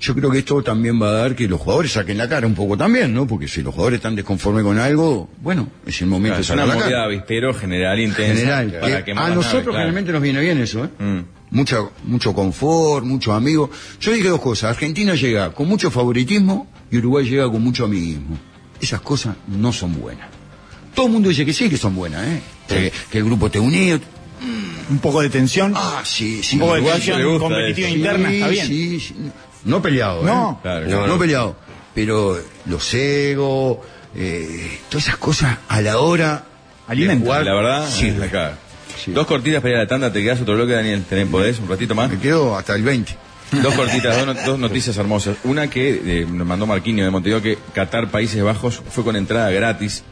Yo 0.00 0.12
creo 0.16 0.28
que 0.28 0.38
esto 0.38 0.60
también 0.60 1.00
va 1.00 1.10
a 1.10 1.12
dar 1.12 1.36
que 1.36 1.46
los 1.46 1.60
jugadores 1.60 1.92
saquen 1.92 2.18
la 2.18 2.28
cara 2.28 2.48
un 2.48 2.54
poco 2.56 2.76
también, 2.76 3.14
¿no? 3.14 3.28
Porque 3.28 3.46
si 3.46 3.62
los 3.62 3.72
jugadores 3.72 3.98
están 3.98 4.16
desconformes 4.16 4.64
con 4.64 4.76
algo, 4.76 5.30
bueno, 5.40 5.68
es 5.86 6.02
el 6.02 6.08
momento 6.08 6.36
Claro, 6.36 6.38
de 6.38 6.42
es 6.42 6.50
una 6.50 6.62
sacar 6.62 6.68
la 6.68 6.74
movida 6.74 6.96
cara. 6.96 7.04
avispero 7.04 7.54
general 7.54 8.00
intensa. 8.00 8.34
General, 8.34 8.78
para 8.80 8.96
que 8.98 9.04
quemar 9.04 9.30
a 9.30 9.34
nosotros 9.36 9.62
claro. 9.62 9.72
generalmente 9.74 10.10
nos 10.10 10.20
viene 10.20 10.40
bien 10.40 10.58
eso, 10.58 10.84
¿eh? 10.84 10.88
Mm. 10.98 11.20
Mucha, 11.54 11.78
mucho 12.04 12.34
confort, 12.34 13.06
muchos 13.06 13.32
amigos. 13.34 13.70
Yo 14.00 14.12
dije 14.12 14.28
dos 14.28 14.40
cosas. 14.40 14.70
Argentina 14.72 15.14
llega 15.14 15.52
con 15.54 15.66
mucho 15.68 15.90
favoritismo 15.90 16.66
y 16.90 16.98
Uruguay 16.98 17.24
llega 17.28 17.50
con 17.50 17.62
mucho 17.62 17.84
amiguismo. 17.86 18.36
Esas 18.80 19.00
cosas 19.00 19.36
no 19.48 19.72
son 19.72 19.98
buenas. 19.98 20.28
Todo 20.94 21.06
el 21.06 21.12
mundo 21.12 21.28
dice 21.30 21.46
que 21.46 21.52
sí, 21.52 21.70
que 21.70 21.76
son 21.78 21.94
buenas, 21.94 22.26
¿eh? 22.26 22.42
Que, 22.68 22.92
que 23.10 23.18
el 23.18 23.24
grupo 23.24 23.46
esté 23.46 23.58
unido. 23.60 23.98
Un 24.90 24.98
poco 24.98 25.22
de 25.22 25.30
tensión. 25.30 25.72
Ah, 25.74 26.02
sí, 26.04 26.42
sí. 26.42 26.56
un 26.56 26.60
poco 26.62 26.74
de 26.74 26.82
tensión 26.82 27.22
gusta 27.24 27.40
competitiva 27.48 27.88
eso. 27.88 27.96
interna, 27.96 28.28
Sí, 28.28 28.34
está 28.36 28.48
bien. 28.48 28.66
sí, 28.66 29.00
sí. 29.00 29.14
No 29.64 29.80
peleado, 29.80 30.20
¿eh? 30.22 30.26
No. 30.26 30.58
Claro, 30.60 30.86
no, 30.88 31.06
no. 31.06 31.18
peleado. 31.18 31.56
Pero 31.94 32.38
los 32.66 32.92
egos, 32.94 33.78
eh, 34.14 34.80
todas 34.90 35.06
esas 35.06 35.16
cosas 35.18 35.56
a 35.68 35.80
la 35.80 35.98
hora 35.98 36.44
Alimentan. 36.88 37.20
de 37.20 37.24
jugar, 37.26 37.44
La 37.44 37.54
verdad, 37.54 37.88
la 38.18 38.30
caga. 38.30 38.58
Sí. 38.96 39.12
Dos 39.12 39.26
cortitas 39.26 39.60
para 39.60 39.70
ir 39.72 39.76
a 39.76 39.80
la 39.82 39.86
tanda, 39.88 40.12
te 40.12 40.22
quedas 40.22 40.40
otro 40.40 40.54
bloque, 40.54 40.72
Daniel. 40.72 41.02
¿Tenés, 41.08 41.26
podés? 41.28 41.58
¿Un 41.58 41.68
ratito 41.68 41.94
más? 41.94 42.10
Me 42.10 42.18
quedo 42.18 42.56
hasta 42.56 42.74
el 42.74 42.82
20. 42.82 43.16
Dos 43.62 43.74
cortitas, 43.74 44.16
dos, 44.16 44.26
no- 44.34 44.42
dos 44.46 44.58
noticias 44.58 44.96
hermosas. 44.96 45.36
Una 45.44 45.68
que 45.68 46.20
eh, 46.22 46.26
nos 46.28 46.46
mandó 46.46 46.66
Marquinho 46.66 47.04
de 47.04 47.10
Montevideo 47.10 47.42
que 47.42 47.58
Qatar, 47.74 48.10
Países 48.10 48.42
Bajos, 48.42 48.82
fue 48.90 49.04
con 49.04 49.16
entrada 49.16 49.50
gratis. 49.50 50.02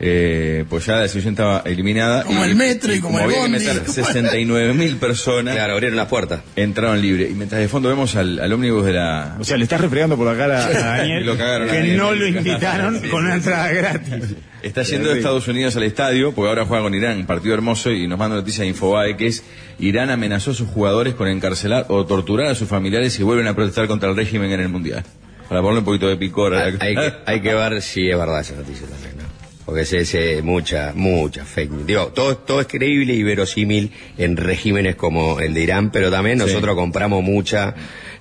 Eh, 0.00 0.64
pues 0.68 0.86
ya 0.86 0.94
la 0.96 1.08
selección 1.08 1.34
estaba 1.34 1.62
eliminada. 1.64 2.22
Como 2.22 2.44
el 2.44 2.54
metro 2.54 2.94
y 2.94 3.00
como 3.00 3.18
el 3.18 3.24
había 3.24 3.36
que 3.38 3.42
bondi. 3.42 3.58
meter 3.58 3.82
69 3.88 4.72
mil 4.74 4.96
personas, 4.96 5.54
Claro, 5.56 5.72
abrieron 5.72 5.96
las 5.96 6.06
puertas. 6.06 6.40
entraron 6.54 7.00
libre. 7.02 7.28
Y 7.28 7.34
mientras 7.34 7.60
de 7.60 7.66
fondo 7.68 7.88
vemos 7.88 8.14
al, 8.14 8.38
al 8.38 8.52
ómnibus 8.52 8.84
de 8.86 8.92
la... 8.92 9.36
O 9.40 9.44
sea, 9.44 9.56
le 9.56 9.64
estás 9.64 9.80
refregando 9.80 10.16
por 10.16 10.26
la 10.32 10.36
cara 10.38 10.64
a 10.66 10.70
Daniel 10.98 11.26
Lo 11.26 11.36
cagaron 11.36 11.68
a 11.68 11.72
que 11.72 11.78
Daniel. 11.78 11.96
no 11.96 12.14
lo 12.14 12.26
invitaron 12.28 13.00
Sí, 13.00 13.08
con 13.08 13.24
una 13.24 13.34
entrada 13.34 13.72
gratis. 13.72 14.24
Está 14.62 14.82
yendo 14.84 15.08
de 15.10 15.16
Estados 15.18 15.48
Unidos 15.48 15.74
al 15.76 15.82
estadio, 15.82 16.32
porque 16.32 16.48
ahora 16.48 16.64
juega 16.64 16.82
con 16.84 16.94
Irán, 16.94 17.26
partido 17.26 17.54
hermoso, 17.54 17.90
y 17.90 18.06
nos 18.06 18.18
manda 18.18 18.36
noticia 18.36 18.62
de 18.62 18.68
Infobae, 18.70 19.16
que 19.16 19.26
es 19.28 19.42
Irán 19.80 20.10
amenazó 20.10 20.52
a 20.52 20.54
sus 20.54 20.68
jugadores 20.68 21.14
con 21.14 21.26
encarcelar 21.28 21.86
o 21.88 22.06
torturar 22.06 22.46
a 22.48 22.54
sus 22.54 22.68
familiares 22.68 23.12
si 23.12 23.22
vuelven 23.24 23.46
a 23.48 23.54
protestar 23.54 23.86
contra 23.88 24.08
el 24.10 24.16
régimen 24.16 24.50
en 24.52 24.60
el 24.60 24.68
Mundial. 24.68 25.02
Para 25.48 25.60
ponerle 25.60 25.80
un 25.80 25.84
poquito 25.86 26.06
de 26.08 26.16
picor. 26.16 26.54
a 26.54 26.70
la- 26.70 26.76
Hay 26.84 26.94
que, 26.94 27.12
hay 27.26 27.40
que 27.40 27.54
ver 27.54 27.80
si 27.82 28.08
es 28.10 28.16
verdad 28.18 28.40
esa 28.40 28.54
noticia 28.54 28.86
también, 28.86 29.12
¿no? 29.16 29.27
Porque 29.68 29.84
se 29.84 30.06
se 30.06 30.40
mucha, 30.40 30.92
mucha 30.94 31.44
fake 31.44 31.70
news. 31.70 31.86
Digo, 31.86 32.06
todo, 32.06 32.38
todo 32.38 32.62
es 32.62 32.66
creíble 32.66 33.12
y 33.12 33.22
verosímil 33.22 33.92
en 34.16 34.38
regímenes 34.38 34.96
como 34.96 35.40
el 35.40 35.52
de 35.52 35.60
Irán, 35.62 35.90
pero 35.90 36.10
también 36.10 36.38
nosotros 36.38 36.74
compramos 36.74 37.22
mucha 37.22 37.74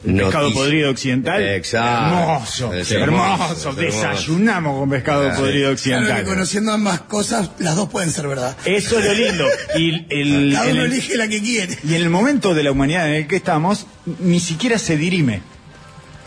Pescado 0.04 0.52
podrido 0.54 0.90
occidental. 0.92 1.42
Exacto. 1.42 2.18
Hermoso. 2.18 2.74
Es 2.74 2.92
hermoso. 2.92 3.34
hermoso, 3.34 3.70
es 3.70 3.76
Desayunamos 3.78 4.78
con 4.78 4.90
pescado 4.90 5.24
podrido 5.38 5.54
Claro 5.60 5.74
occidental. 5.74 6.18
que 6.18 6.24
conociendo 6.30 6.72
ambas 6.74 7.00
cosas, 7.02 7.52
las 7.60 7.78
dos 7.78 7.88
pueden 7.88 8.12
ser 8.12 8.28
verdad. 8.28 8.56
Eso 8.66 9.00
es 9.00 9.06
lo 9.06 9.14
lindo. 9.14 9.46
Y 9.78 10.06
el, 10.10 10.52
Cada 10.54 10.70
uno 10.72 10.84
el- 10.84 10.92
elige 10.92 11.16
la 11.16 11.30
que 11.30 11.42
quiere. 11.42 11.78
y 11.82 11.96
en 11.96 12.02
el 12.02 12.10
momento 12.10 12.54
de 12.54 12.64
la 12.64 12.72
humanidad 12.74 13.08
en 13.08 13.16
el 13.16 13.28
que 13.28 13.38
estamos, 13.38 13.88
ni 14.20 14.42
siquiera 14.42 14.78
se 14.78 14.98
dirime 14.98 15.42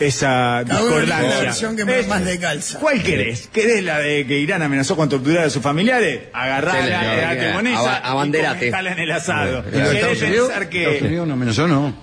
esa 0.07 0.63
discordancia. 0.63 1.39
versión 1.41 1.75
que 1.75 1.99
Es- 1.99 2.07
más 2.07 2.21
le 2.21 2.39
calza. 2.39 2.79
¿Cuál 2.79 3.01
querés? 3.03 3.47
¿Querés 3.51 3.83
la 3.83 3.99
de 3.99 4.25
que 4.25 4.37
Irán 4.39 4.61
amenazó 4.61 4.95
con 4.95 5.09
torturar 5.09 5.45
a 5.45 5.49
sus 5.49 5.61
familiares? 5.61 6.21
Agarrala, 6.33 7.33
claro. 7.35 7.53
con 7.55 7.67
esa 7.67 7.97
abanderate. 7.97 8.67
en 8.69 8.99
el 8.99 9.11
asado. 9.11 9.63
¿Querés 9.63 9.93
Estados 9.93 10.21
Unidos, 10.21 10.47
pensar 10.49 10.63
Estados 10.63 10.97
que... 10.99 11.05
Unidos 11.05 11.27
no 11.27 11.33
amenazó, 11.33 11.67
no. 11.67 11.95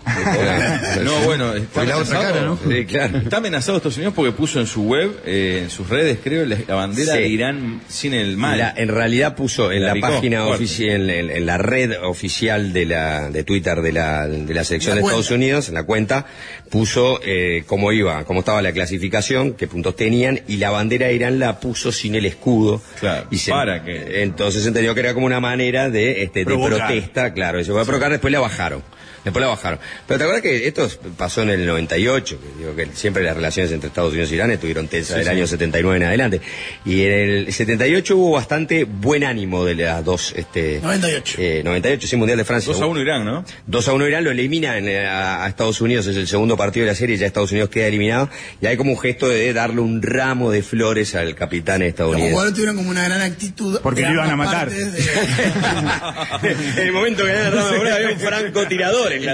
No, 1.05 1.21
bueno, 1.25 1.55
está 1.55 1.69
Fue 1.73 1.87
la 1.87 1.97
otra 1.99 2.19
amenazado- 2.19 2.35
cara, 2.35 2.41
¿no? 2.47 2.59
Sí, 2.69 2.85
claro. 2.87 3.19
Está 3.19 3.37
amenazado 3.39 3.77
Estados 3.79 3.97
Unidos 3.97 4.15
porque 4.15 4.33
puso 4.33 4.61
en 4.61 4.67
su 4.67 4.83
web, 4.85 5.21
eh, 5.27 5.61
en 5.65 5.71
sus 5.71 5.89
redes, 5.89 6.19
creo, 6.23 6.45
la, 6.47 6.57
la 6.67 6.75
bandera 6.75 7.15
Sí. 7.15 7.19
de 7.21 7.29
Irán 7.29 7.81
sin 7.89 8.15
el 8.15 8.37
mal. 8.37 8.59
La- 8.59 8.75
en 8.77 8.89
realidad 8.89 9.35
puso 9.35 9.71
en 9.73 9.83
La 9.83 9.89
la, 9.89 9.95
picó, 9.95 10.09
página 10.09 10.47
oficial, 10.47 11.11
en, 11.11 11.47
la 11.47 11.59
red 11.59 11.93
oficial 12.03 12.73
de 12.73 12.87
la 12.87 13.31
de 13.31 13.45
Twitter 13.45 13.81
de 13.83 13.93
la, 13.93 14.27
de 14.27 14.55
la 14.55 14.65
selección 14.65 14.93
La 14.93 14.97
de 14.97 15.03
cuenta. 15.03 15.21
Estados 15.21 15.37
Unidos, 15.37 15.69
en 15.69 15.75
la 15.75 15.83
cuenta, 15.85 16.27
puso 16.71 17.21
eh, 17.25 17.65
cómo 17.89 17.93
iba, 17.93 18.25
cómo 18.25 18.41
estaba 18.41 18.61
la 18.61 18.73
clasificación, 18.73 19.55
qué 19.55 19.67
puntos 19.67 19.97
tenían, 19.97 20.41
y 20.47 20.59
la 20.59 20.71
bandera 20.71 21.07
de 21.07 21.15
Irán 21.15 21.39
la 21.39 21.59
puso 21.59 21.91
sin 21.91 22.15
el 22.15 22.27
escudo. 22.27 22.83
Claro, 23.01 23.27
y 23.31 23.39
se- 23.39 23.51
para 23.51 23.83
que- 23.83 24.23
Entonces 24.23 24.63
se 24.63 24.69
entendió 24.69 24.95
que 24.95 25.01
era 25.01 25.15
como 25.15 25.25
una 25.27 25.41
manera 25.41 25.89
de, 25.89 26.23
este, 26.23 26.41
de 26.41 26.45
protesta, 26.89 27.33
claro, 27.33 27.61
y 27.61 27.65
se 27.65 27.73
fue 27.73 27.81
a 27.81 27.85
provocar, 27.85 28.11
después 28.11 28.31
la 28.33 28.41
bajaron. 28.41 28.83
Después 29.25 29.41
la 29.43 29.49
bajaron. 29.49 29.79
Pero 30.07 30.19
te 30.19 30.25
acuerdas 30.25 30.43
que 30.43 30.67
esto 30.69 30.89
pasó 31.17 31.43
en 31.43 31.51
el 31.51 31.67
98, 31.67 32.39
que 32.41 32.59
digo 32.59 32.77
que 32.77 32.87
siempre 32.97 33.23
las 33.23 33.37
relaciones 33.37 33.73
entre 33.73 33.89
Estados 33.89 34.13
Unidos 34.13 34.31
y 34.33 34.35
Irán 34.37 34.51
estuvieron 34.51 34.89
tensas 34.89 35.19
del 35.19 35.29
año 35.29 35.47
79 35.47 35.97
en 35.97 36.03
adelante. 36.05 36.41
Y 36.85 37.03
en 37.05 37.13
el 37.13 37.53
78 37.53 38.17
hubo 38.17 38.33
bastante 38.33 38.85
buen 38.85 39.25
ánimo 39.25 39.65
de 39.65 39.75
las 39.75 40.05
dos, 40.05 40.33
este... 40.37 40.81
98. 40.83 41.37
eh, 41.39 41.63
98, 41.65 42.07
sí, 42.07 42.17
Mundial 42.17 42.39
de 42.39 42.45
Francia. 42.45 42.73
2 42.73 42.81
a 42.83 42.87
1 42.87 43.01
Irán, 43.01 43.25
¿no? 43.25 43.45
2 43.67 43.89
a 43.89 43.93
1 43.93 44.09
Irán 44.09 44.25
lo 44.25 44.31
elimina 44.31 44.79
en, 44.79 44.89
eh, 44.89 45.07
a, 45.07 45.45
a 45.45 45.49
Estados 45.49 45.81
Unidos, 45.81 46.07
es 46.07 46.17
el 46.17 46.27
segundo 46.29 46.57
partido 46.57 46.87
de 46.87 46.93
la 46.93 46.97
serie, 46.97 47.17
ya 47.17 47.27
Estados 47.27 47.51
Unidos 47.53 47.69
queda 47.71 47.87
eliminado, 47.87 48.31
y 48.61 48.67
hay 48.67 48.77
como 48.77 48.93
un 48.93 48.99
gesto 48.99 49.29
de 49.29 49.53
darle 49.53 49.81
un 49.81 50.01
ramo 50.03 50.51
de 50.51 50.63
flores 50.63 51.15
al 51.15 51.35
capitán 51.35 51.81
Los 51.81 51.89
estadounidense. 51.89 52.31
jugadores 52.31 52.55
tuvieron 52.55 52.77
como 52.77 52.91
una 52.91 53.05
gran 53.05 53.21
actitud. 53.23 53.81
Porque 53.83 54.03
lo 54.03 54.13
iban 54.13 54.31
a 54.31 54.37
matar. 54.37 54.71
de- 54.71 54.79
en 56.43 56.79
el 56.87 56.93
momento 56.93 57.25
que 57.25 57.33
gana 57.33 57.47
el 57.49 57.53
ramo 57.53 57.69
de 57.69 57.75
flores 57.75 57.93
había 57.95 58.09
un 58.11 58.19
francotirador 58.21 59.08
jugadores, 59.17 59.25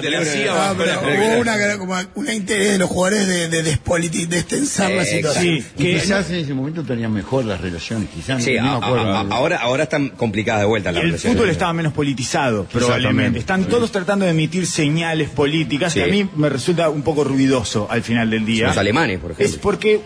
la 0.46 0.54
Ah, 0.54 0.74
pero 0.76 1.00
hubo 1.34 1.40
una, 1.40 1.78
como 1.78 1.96
una 2.14 2.32
interés 2.34 2.72
de 2.72 2.78
los 2.78 2.88
jugadores 2.88 3.26
de, 3.26 3.48
de 3.48 3.64
despoliti- 3.64 4.28
la 4.28 5.02
Eh, 5.02 5.04
situación. 5.06 5.44
Sí, 5.44 5.64
que 5.76 5.94
quizás 6.00 6.30
en 6.30 6.36
ese 6.36 6.54
momento 6.54 6.82
tenían 6.84 7.12
mejor 7.12 7.44
las 7.44 7.60
relaciones, 7.60 8.08
quizás 8.14 8.42
Sí, 8.42 8.54
no, 8.60 8.76
a- 8.76 8.80
me 8.80 8.86
acuerdo. 8.86 9.12
a- 9.12 9.20
a- 9.20 9.26
ahora, 9.30 9.58
ahora 9.58 9.82
están 9.84 10.10
complicadas 10.10 10.60
de 10.62 10.66
vuelta 10.66 10.92
las 10.92 11.02
el 11.02 11.08
relaciones. 11.10 11.36
fútbol 11.38 11.50
estaba 11.50 11.72
menos 11.72 11.92
politizado, 11.92 12.64
probablemente. 12.64 13.38
Están 13.38 13.64
todos 13.66 13.90
tratando 13.92 14.24
de 14.24 14.30
emitir 14.32 14.66
señales 14.66 15.28
políticas 15.30 15.92
Sí. 15.92 15.98
que 16.00 16.04
a 16.04 16.08
mí 16.08 16.28
me 16.36 16.48
resulta 16.48 16.88
un 16.90 17.02
poco 17.02 17.24
ruidoso 17.24 17.86
al 17.90 18.02
final 18.02 18.30
del 18.30 18.44
día. 18.44 18.68
Los 18.68 18.76
alemanes, 18.78 19.18
por 19.18 19.32
ejemplo. 19.32 19.54
Es 19.54 19.60
porque 19.60 20.00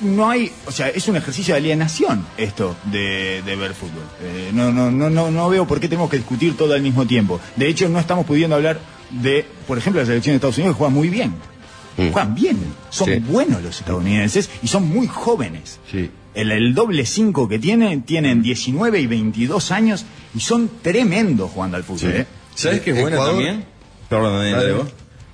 no 0.00 0.28
hay, 0.30 0.50
o 0.66 0.72
sea, 0.72 0.88
es 0.88 1.06
un 1.08 1.16
ejercicio 1.16 1.54
de 1.54 1.58
alienación 1.60 2.26
esto 2.36 2.76
de, 2.84 3.42
de 3.44 3.56
ver 3.56 3.74
fútbol. 3.74 4.02
Eh, 4.22 4.50
no, 4.52 4.72
no, 4.72 4.90
no, 4.90 5.10
no, 5.10 5.30
no 5.30 5.48
veo 5.48 5.66
por 5.66 5.80
qué 5.80 5.88
tenemos 5.88 6.10
que 6.10 6.16
discutir 6.18 6.56
todo 6.56 6.74
al 6.74 6.82
mismo 6.82 7.06
tiempo. 7.06 7.40
De 7.56 7.68
hecho, 7.68 7.88
no 7.88 7.98
estamos 7.98 8.26
pudiendo 8.26 8.56
hablar 8.56 8.78
de, 9.10 9.44
por 9.66 9.78
ejemplo, 9.78 10.00
la 10.02 10.06
selección 10.06 10.32
de 10.32 10.36
Estados 10.36 10.58
Unidos 10.58 10.76
que 10.76 10.78
juega 10.78 10.92
muy 10.94 11.08
bien. 11.08 11.34
Mm. 11.96 12.10
Juegan 12.12 12.34
bien, 12.34 12.58
son 12.90 13.08
Sí. 13.08 13.14
buenos 13.18 13.62
los 13.62 13.78
estadounidenses 13.80 14.48
y 14.62 14.68
son 14.68 14.88
muy 14.88 15.06
jóvenes. 15.08 15.80
Sí. 15.90 16.10
El, 16.34 16.52
el 16.52 16.74
doble 16.74 17.04
5 17.04 17.48
que 17.48 17.58
tienen, 17.58 18.02
tienen 18.02 18.42
19 18.42 19.00
y 19.00 19.06
22 19.08 19.72
años 19.72 20.04
y 20.34 20.40
son 20.40 20.70
tremendos 20.82 21.50
jugando 21.50 21.76
al 21.76 21.82
fútbol. 21.84 22.10
¿eh? 22.12 22.26
¿Sabes 22.54 22.80
qué 22.82 22.90
es 22.92 23.00
buena 23.00 23.16
también? 23.16 23.64
Perdón, 24.08 24.34
Daniel. 24.38 24.82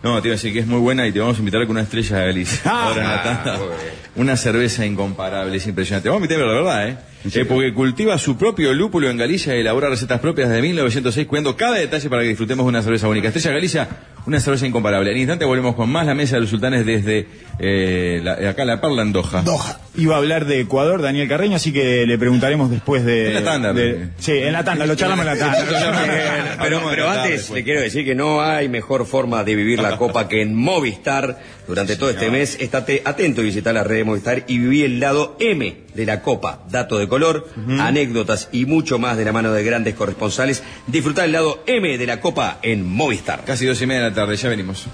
No, 0.03 0.21
te 0.21 0.29
iba 0.29 0.35
a 0.35 0.37
decir 0.37 0.53
que 0.53 0.59
es 0.61 0.67
muy 0.67 0.79
buena 0.81 1.07
y 1.07 1.13
te 1.13 1.21
vamos 1.21 1.37
a 1.37 1.39
invitar 1.41 1.63
con 1.63 1.71
una 1.73 1.83
estrella 1.83 2.19
de 2.19 2.27
Galicia. 2.27 2.61
Ah, 2.65 2.89
Ahora 2.89 3.03
en 3.03 3.09
la 3.09 3.23
tanda. 3.23 3.57
muy 3.59 3.67
bien. 3.69 3.79
Una 4.17 4.37
cerveza 4.37 4.85
incomparable, 4.87 5.57
es 5.57 5.67
impresionante. 5.67 6.09
Vamos 6.09 6.23
a 6.23 6.25
invitar, 6.25 6.47
la 6.47 6.53
verdad, 6.53 6.89
¿eh? 6.89 6.99
Eh, 7.33 7.45
Porque 7.47 7.73
cultiva 7.73 8.19
su 8.19 8.37
propio 8.37 8.75
lúpulo 8.75 9.09
en 9.11 9.17
Galicia 9.17 9.57
y 9.57 9.61
elabora 9.61 9.89
recetas 9.89 10.21
propias 10.21 10.49
desde 10.51 10.61
1906, 10.63 11.27
cuidando 11.27 11.57
cada 11.57 11.77
detalle 11.77 12.11
para 12.11 12.23
que 12.23 12.29
disfrutemos 12.29 12.65
de 12.67 12.69
una 12.69 12.83
cerveza 12.83 13.09
única. 13.09 13.29
Estrella 13.29 13.53
Galicia, 13.53 13.89
una 14.27 14.41
cerveza 14.41 14.67
incomparable. 14.67 15.11
En 15.11 15.17
instante 15.17 15.45
volvemos 15.47 15.75
con 15.75 15.89
más 15.91 16.07
la 16.07 16.15
mesa 16.15 16.37
de 16.37 16.43
los 16.43 16.51
sultanes 16.51 16.85
desde 16.85 17.27
eh, 17.59 18.21
la- 18.23 18.51
acá 18.51 18.65
la 18.67 18.81
Perla 18.81 19.03
en 19.03 19.13
Doha. 19.13 19.43
Doha. 19.43 19.81
Iba 19.97 20.17
a 20.17 20.19
hablar 20.19 20.45
de 20.45 20.61
Ecuador, 20.61 21.01
Daniel 21.01 21.29
Carreño, 21.29 21.57
así 21.57 21.73
que 21.73 22.05
le 22.07 22.19
preguntaremos 22.19 22.71
después 22.71 23.05
de. 23.05 23.29
En 23.29 23.35
la 23.35 23.45
tanda, 23.45 23.73
de- 23.73 24.09
sí, 24.19 24.33
en 24.33 24.53
la 24.53 24.65
tanda, 24.65 24.85
lo 24.87 24.95
charlamos 24.95 25.25
en 25.27 25.33
la 25.33 25.39
tanda. 25.39 26.59
Pero, 26.63 26.81
de 26.81 26.87
pero 26.91 27.11
antes 27.11 27.31
después. 27.33 27.59
le 27.61 27.65
quiero 27.65 27.81
decir 27.81 28.05
que 28.05 28.15
no 28.15 28.41
hay 28.43 28.69
mejor 28.69 29.07
forma 29.07 29.45
de 29.45 29.55
vivir 29.55 29.79
la 29.81 29.97
Copa 29.99 30.29
que 30.29 30.43
en 30.43 30.55
Movistar. 30.55 31.39
Durante 31.67 31.97
todo 31.97 32.11
este 32.11 32.31
mes, 32.31 32.59
estate 32.61 33.03
atento 33.05 33.41
y 33.41 33.47
visita 33.47 33.73
la 33.73 33.85
red 33.85 33.97
de 33.97 34.05
Movistar 34.05 34.45
y 34.47 34.59
viví 34.59 34.83
el 34.83 35.01
lado 35.01 35.37
M 35.41 35.85
de 35.95 36.07
la 36.07 36.21
Copa. 36.21 36.65
Dato 36.71 36.99
de 36.99 37.09
color, 37.09 37.49
anécdotas 37.81 38.49
y 38.53 38.67
mucho 38.67 38.99
más 38.99 39.17
de 39.17 39.25
la 39.25 39.33
mano 39.33 39.53
de 39.53 39.65
grandes 39.65 39.95
corresponsales. 39.95 40.63
Disfrutar 40.87 41.25
el 41.25 41.33
lado 41.33 41.63
M 41.67 41.97
de 41.97 42.07
la 42.07 42.21
Copa 42.21 42.59
en 42.63 42.87
Movistar. 42.87 43.45
Casi 43.45 43.65
dos 43.65 43.81
y 43.81 43.87
media 43.87 44.03
de 44.03 44.11
la 44.11 44.15
tarde, 44.15 44.37
ya 44.37 44.49
venimos. 44.49 44.87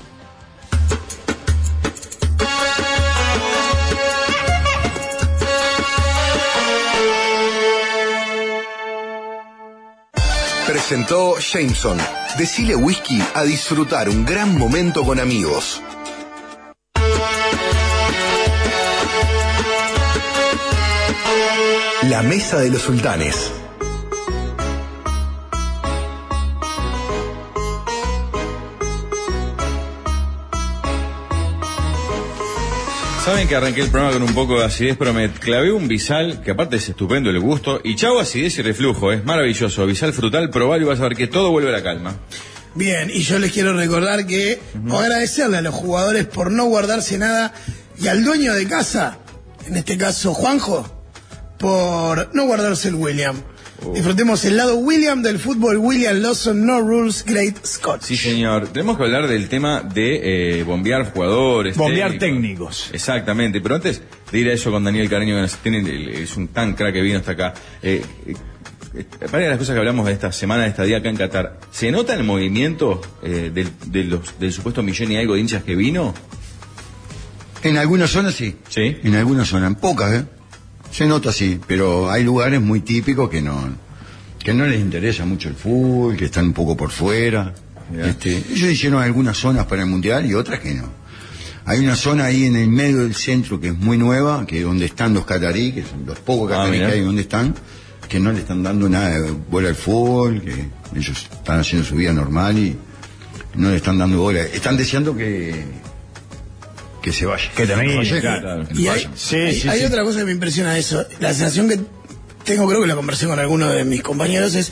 Presentó 10.66 11.36
Jameson. 11.38 11.98
Decile 12.38 12.76
whisky 12.76 13.20
a 13.34 13.42
disfrutar 13.42 14.08
un 14.08 14.24
gran 14.24 14.56
momento 14.56 15.04
con 15.04 15.18
amigos. 15.18 15.82
La 22.08 22.22
Mesa 22.22 22.58
de 22.58 22.70
los 22.70 22.80
Sultanes. 22.80 23.52
Saben 33.22 33.46
que 33.46 33.54
arranqué 33.54 33.82
el 33.82 33.90
programa 33.90 34.14
con 34.14 34.22
un 34.22 34.34
poco 34.34 34.58
de 34.58 34.64
acidez, 34.64 34.96
pero 34.98 35.12
me 35.12 35.30
clavé 35.30 35.70
un 35.72 35.88
bisal, 35.88 36.42
que 36.42 36.52
aparte 36.52 36.76
es 36.76 36.88
estupendo 36.88 37.28
el 37.28 37.38
gusto, 37.38 37.82
y 37.84 37.96
chau 37.96 38.18
acidez 38.18 38.58
y 38.58 38.62
reflujo, 38.62 39.12
es 39.12 39.22
maravilloso. 39.26 39.84
Bisal 39.84 40.14
frutal, 40.14 40.48
probar 40.48 40.80
y 40.80 40.84
vas 40.84 41.00
a 41.00 41.02
ver 41.02 41.14
que 41.14 41.26
todo 41.26 41.50
vuelve 41.50 41.68
a 41.68 41.72
la 41.72 41.82
calma. 41.82 42.16
Bien, 42.74 43.10
y 43.12 43.20
yo 43.20 43.38
les 43.38 43.52
quiero 43.52 43.74
recordar 43.74 44.26
que 44.26 44.58
agradecerle 44.90 45.58
a 45.58 45.62
los 45.62 45.74
jugadores 45.74 46.24
por 46.24 46.50
no 46.50 46.64
guardarse 46.64 47.18
nada 47.18 47.52
y 48.00 48.08
al 48.08 48.24
dueño 48.24 48.54
de 48.54 48.66
casa, 48.66 49.18
en 49.66 49.76
este 49.76 49.98
caso 49.98 50.32
Juanjo, 50.32 50.99
por 51.60 52.34
no 52.34 52.46
guardarse 52.46 52.88
el 52.88 52.94
William. 52.96 53.36
Disfrutemos 53.94 54.44
el 54.44 54.56
lado 54.58 54.76
William 54.76 55.22
del 55.22 55.38
fútbol, 55.38 55.76
William 55.78 56.16
Lawson, 56.18 56.66
No 56.66 56.80
Rules, 56.80 57.24
Great 57.24 57.64
Scott. 57.64 58.02
Sí, 58.02 58.16
señor. 58.16 58.68
Tenemos 58.68 58.96
que 58.98 59.04
hablar 59.04 59.26
del 59.28 59.48
tema 59.48 59.80
de 59.82 60.58
eh, 60.60 60.64
bombear 60.64 61.12
jugadores. 61.12 61.76
Bombear 61.76 62.18
técnicos. 62.18 62.90
Exactamente, 62.92 63.60
pero 63.60 63.76
antes 63.76 64.02
de 64.32 64.38
ir 64.38 64.48
a 64.48 64.52
eso 64.52 64.70
con 64.70 64.84
Daniel 64.84 65.08
Cariño, 65.08 65.36
que 65.62 66.22
es 66.22 66.36
un 66.36 66.48
tan 66.48 66.74
crack 66.74 66.92
que 66.94 67.00
vino 67.00 67.18
hasta 67.18 67.32
acá. 67.32 67.54
Eh, 67.82 68.02
eh, 68.26 68.34
eh, 68.94 69.04
varias 69.20 69.32
de 69.32 69.48
las 69.50 69.58
cosas 69.58 69.72
que 69.74 69.78
hablamos 69.78 70.04
de 70.06 70.12
esta 70.12 70.30
semana, 70.32 70.64
de 70.64 70.70
esta 70.70 70.82
día 70.82 70.98
acá 70.98 71.08
en 71.08 71.16
Qatar, 71.16 71.60
¿se 71.70 71.90
nota 71.90 72.12
el 72.14 72.24
movimiento 72.24 73.00
eh, 73.22 73.50
del, 73.52 73.70
de 73.86 74.04
los- 74.04 74.38
del 74.38 74.52
supuesto 74.52 74.82
millón 74.82 75.12
y 75.12 75.16
algo 75.16 75.34
de 75.34 75.40
hinchas 75.40 75.62
que 75.62 75.74
vino? 75.74 76.12
En 77.62 77.78
algunas 77.78 78.10
zonas 78.10 78.34
sí. 78.34 78.56
Sí. 78.68 78.96
En 79.04 79.14
algunas 79.14 79.48
zonas, 79.48 79.68
en 79.68 79.74
pocas, 79.76 80.12
¿eh? 80.12 80.24
Se 80.90 81.06
nota 81.06 81.32
sí, 81.32 81.60
pero 81.66 82.10
hay 82.10 82.24
lugares 82.24 82.60
muy 82.60 82.80
típicos 82.80 83.30
que 83.30 83.40
no 83.40 83.90
que 84.42 84.54
no 84.54 84.66
les 84.66 84.80
interesa 84.80 85.24
mucho 85.24 85.48
el 85.48 85.54
fútbol, 85.54 86.16
que 86.16 86.26
están 86.26 86.46
un 86.46 86.52
poco 86.52 86.76
por 86.76 86.90
fuera. 86.90 87.54
Este, 87.94 88.36
ellos 88.36 88.70
hicieron 88.70 89.02
algunas 89.02 89.36
zonas 89.36 89.66
para 89.66 89.82
el 89.82 89.88
mundial 89.88 90.24
y 90.26 90.34
otras 90.34 90.60
que 90.60 90.74
no. 90.74 90.88
Hay 91.66 91.80
una 91.80 91.94
zona 91.94 92.24
ahí 92.24 92.46
en 92.46 92.56
el 92.56 92.68
medio 92.68 92.98
del 92.98 93.14
centro 93.14 93.60
que 93.60 93.68
es 93.68 93.76
muy 93.76 93.98
nueva, 93.98 94.46
que 94.46 94.58
es 94.58 94.64
donde 94.64 94.86
están 94.86 95.12
los 95.12 95.26
catarí, 95.26 95.72
que 95.72 95.82
son 95.82 96.06
los 96.06 96.18
pocos 96.20 96.50
Ah, 96.52 96.64
catarí 96.64 96.78
que 96.78 96.84
hay 96.86 97.00
donde 97.00 97.22
están, 97.22 97.54
que 98.08 98.18
no 98.18 98.32
le 98.32 98.40
están 98.40 98.62
dando 98.62 98.88
nada 98.88 99.20
de 99.20 99.30
bola 99.30 99.68
al 99.68 99.74
fútbol, 99.74 100.40
que 100.40 100.68
ellos 100.98 101.28
están 101.30 101.60
haciendo 101.60 101.86
su 101.86 101.96
vida 101.96 102.12
normal 102.12 102.58
y 102.58 102.76
no 103.56 103.70
le 103.70 103.76
están 103.76 103.98
dando 103.98 104.20
bola. 104.20 104.40
Están 104.40 104.76
deseando 104.76 105.14
que 105.14 105.64
que 107.02 107.12
se 107.12 107.26
vaya. 107.26 107.50
Que 107.56 107.66
termine, 107.66 107.96
vaya, 107.96 108.20
claro. 108.20 108.68
que 108.68 108.80
Y 108.80 108.88
hay. 108.88 109.08
Sí, 109.16 109.36
hay- 109.36 109.60
sí, 109.60 109.68
hay 109.68 109.80
sí. 109.80 109.84
otra 109.86 110.02
cosa 110.04 110.18
que 110.20 110.24
me 110.26 110.32
impresiona 110.32 110.76
eso. 110.78 111.04
La 111.18 111.28
sensación 111.32 111.68
que 111.68 111.80
tengo, 112.44 112.66
creo 112.68 112.80
que 112.80 112.86
la 112.86 112.94
conversé 112.96 113.26
con 113.26 113.38
alguno 113.38 113.68
de 113.70 113.84
mis 113.84 114.02
compañeros, 114.02 114.54
es 114.54 114.70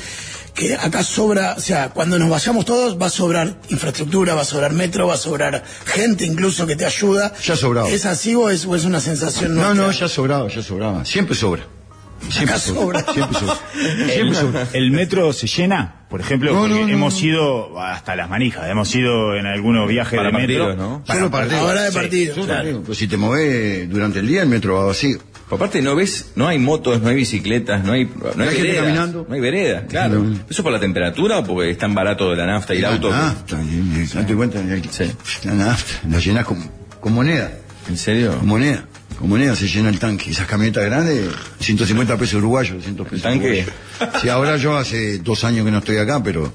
que 0.54 0.74
acá 0.74 1.04
sobra, 1.04 1.54
o 1.56 1.60
sea, 1.60 1.90
cuando 1.90 2.18
nos 2.18 2.28
vayamos 2.28 2.64
todos 2.64 3.00
va 3.00 3.06
a 3.06 3.10
sobrar 3.10 3.60
infraestructura, 3.68 4.34
va 4.34 4.42
a 4.42 4.44
sobrar 4.44 4.72
metro, 4.72 5.06
va 5.06 5.14
a 5.14 5.18
sobrar 5.18 5.62
gente 5.86 6.24
incluso 6.24 6.66
que 6.66 6.74
te 6.74 6.84
ayuda. 6.84 7.32
Ya 7.44 7.54
ha 7.54 7.56
sobrado. 7.56 7.86
¿Es 7.86 8.04
así 8.06 8.34
o 8.34 8.50
es, 8.50 8.64
o 8.66 8.74
es 8.74 8.84
una 8.84 9.00
sensación 9.00 9.54
No, 9.54 9.72
nuestra? 9.74 9.86
no, 9.86 9.92
ya 9.92 10.08
sobraba, 10.08 10.48
ya 10.48 10.62
sobraba. 10.62 11.04
Siempre 11.04 11.36
sobra. 11.36 11.64
Siempre 12.30 12.58
sobra. 12.58 13.04
Siempre 13.12 13.38
sobra. 13.38 13.54
El, 14.02 14.10
Siempre 14.10 14.34
sobra. 14.36 14.66
el 14.72 14.90
metro 14.90 15.32
se 15.32 15.46
llena, 15.46 16.06
por 16.10 16.20
ejemplo, 16.20 16.52
No, 16.52 16.60
porque 16.60 16.74
no, 16.74 16.86
no, 16.86 16.88
hemos 16.92 17.14
no. 17.22 17.26
ido 17.28 17.80
hasta 17.80 18.16
las 18.16 18.28
manijas, 18.28 18.68
hemos 18.68 18.94
ido 18.94 19.36
en 19.36 19.46
algunos 19.46 19.88
viajes 19.88 20.16
Para 20.18 20.30
de 20.30 20.36
metro. 20.46 20.66
partidos, 20.66 20.76
¿no? 20.90 21.04
Para 21.04 21.18
Solo 21.20 21.30
partidos. 21.30 21.60
Ahora 21.62 21.82
de 21.82 21.88
Sí. 21.90 21.94
partido. 21.94 22.34
Solo 22.34 22.46
claro. 22.46 22.82
Pues 22.84 22.98
si 22.98 23.08
te 23.08 23.16
mueves 23.16 23.88
durante 23.88 24.18
el 24.18 24.26
día, 24.28 24.42
el 24.42 24.48
metro 24.48 24.74
va 24.76 24.84
vacío. 24.86 25.18
Aparte 25.50 25.80
no 25.80 25.96
ves, 25.96 26.32
no 26.36 26.46
hay 26.46 26.58
motos, 26.58 27.00
no 27.00 27.08
hay 27.08 27.14
bicicletas, 27.16 27.82
no 27.82 27.92
hay, 27.92 28.04
no 28.04 28.42
hay, 28.42 28.48
hay 28.48 28.54
gente 28.56 28.62
veredas, 28.64 28.84
caminando. 28.84 29.26
no 29.26 29.34
hay 29.34 29.40
veredas, 29.40 29.84
claro. 29.88 30.22
No. 30.22 30.38
¿Eso 30.50 30.62
por 30.62 30.72
la 30.72 30.78
temperatura 30.80 31.38
o 31.38 31.44
porque 31.44 31.70
es 31.70 31.78
tan 31.78 31.94
barato 31.94 32.30
de 32.30 32.36
la 32.36 32.46
nafta 32.46 32.74
y 32.74 32.78
el 32.78 32.82
La 32.82 32.88
auto? 32.90 33.10
nafta, 33.10 33.56
y- 33.62 34.00
y- 34.02 34.06
date 34.12 34.34
cuenta, 34.34 34.60
y- 34.60 34.82
Sí. 34.90 35.10
la 35.44 35.54
nafta, 35.54 36.06
la 36.10 36.18
llenas 36.18 36.44
con, 36.44 36.70
con 37.00 37.14
moneda. 37.14 37.50
¿En 37.88 37.96
serio? 37.96 38.36
Con 38.36 38.46
moneda. 38.46 38.84
Con 39.18 39.28
moneda 39.28 39.56
se 39.56 39.66
llena 39.66 39.88
el 39.88 39.98
tanque. 39.98 40.30
Esas 40.30 40.46
camionetas 40.46 40.84
grandes, 40.84 41.28
150 41.60 42.16
pesos 42.16 42.34
uruguayos, 42.34 42.76
200 42.76 43.06
pesos 43.08 43.22
tanque? 43.22 43.66
Sí, 44.22 44.28
ahora 44.28 44.56
yo 44.56 44.76
hace 44.76 45.18
dos 45.18 45.42
años 45.44 45.64
que 45.64 45.70
no 45.72 45.78
estoy 45.78 45.96
acá, 45.98 46.22
pero 46.22 46.52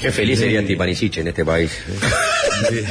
Qué 0.00 0.10
feliz 0.12 0.38
sería 0.38 0.60
Antipanisic 0.60 1.16
en 1.18 1.28
este 1.28 1.44
país. 1.44 1.72
eh, 2.70 2.86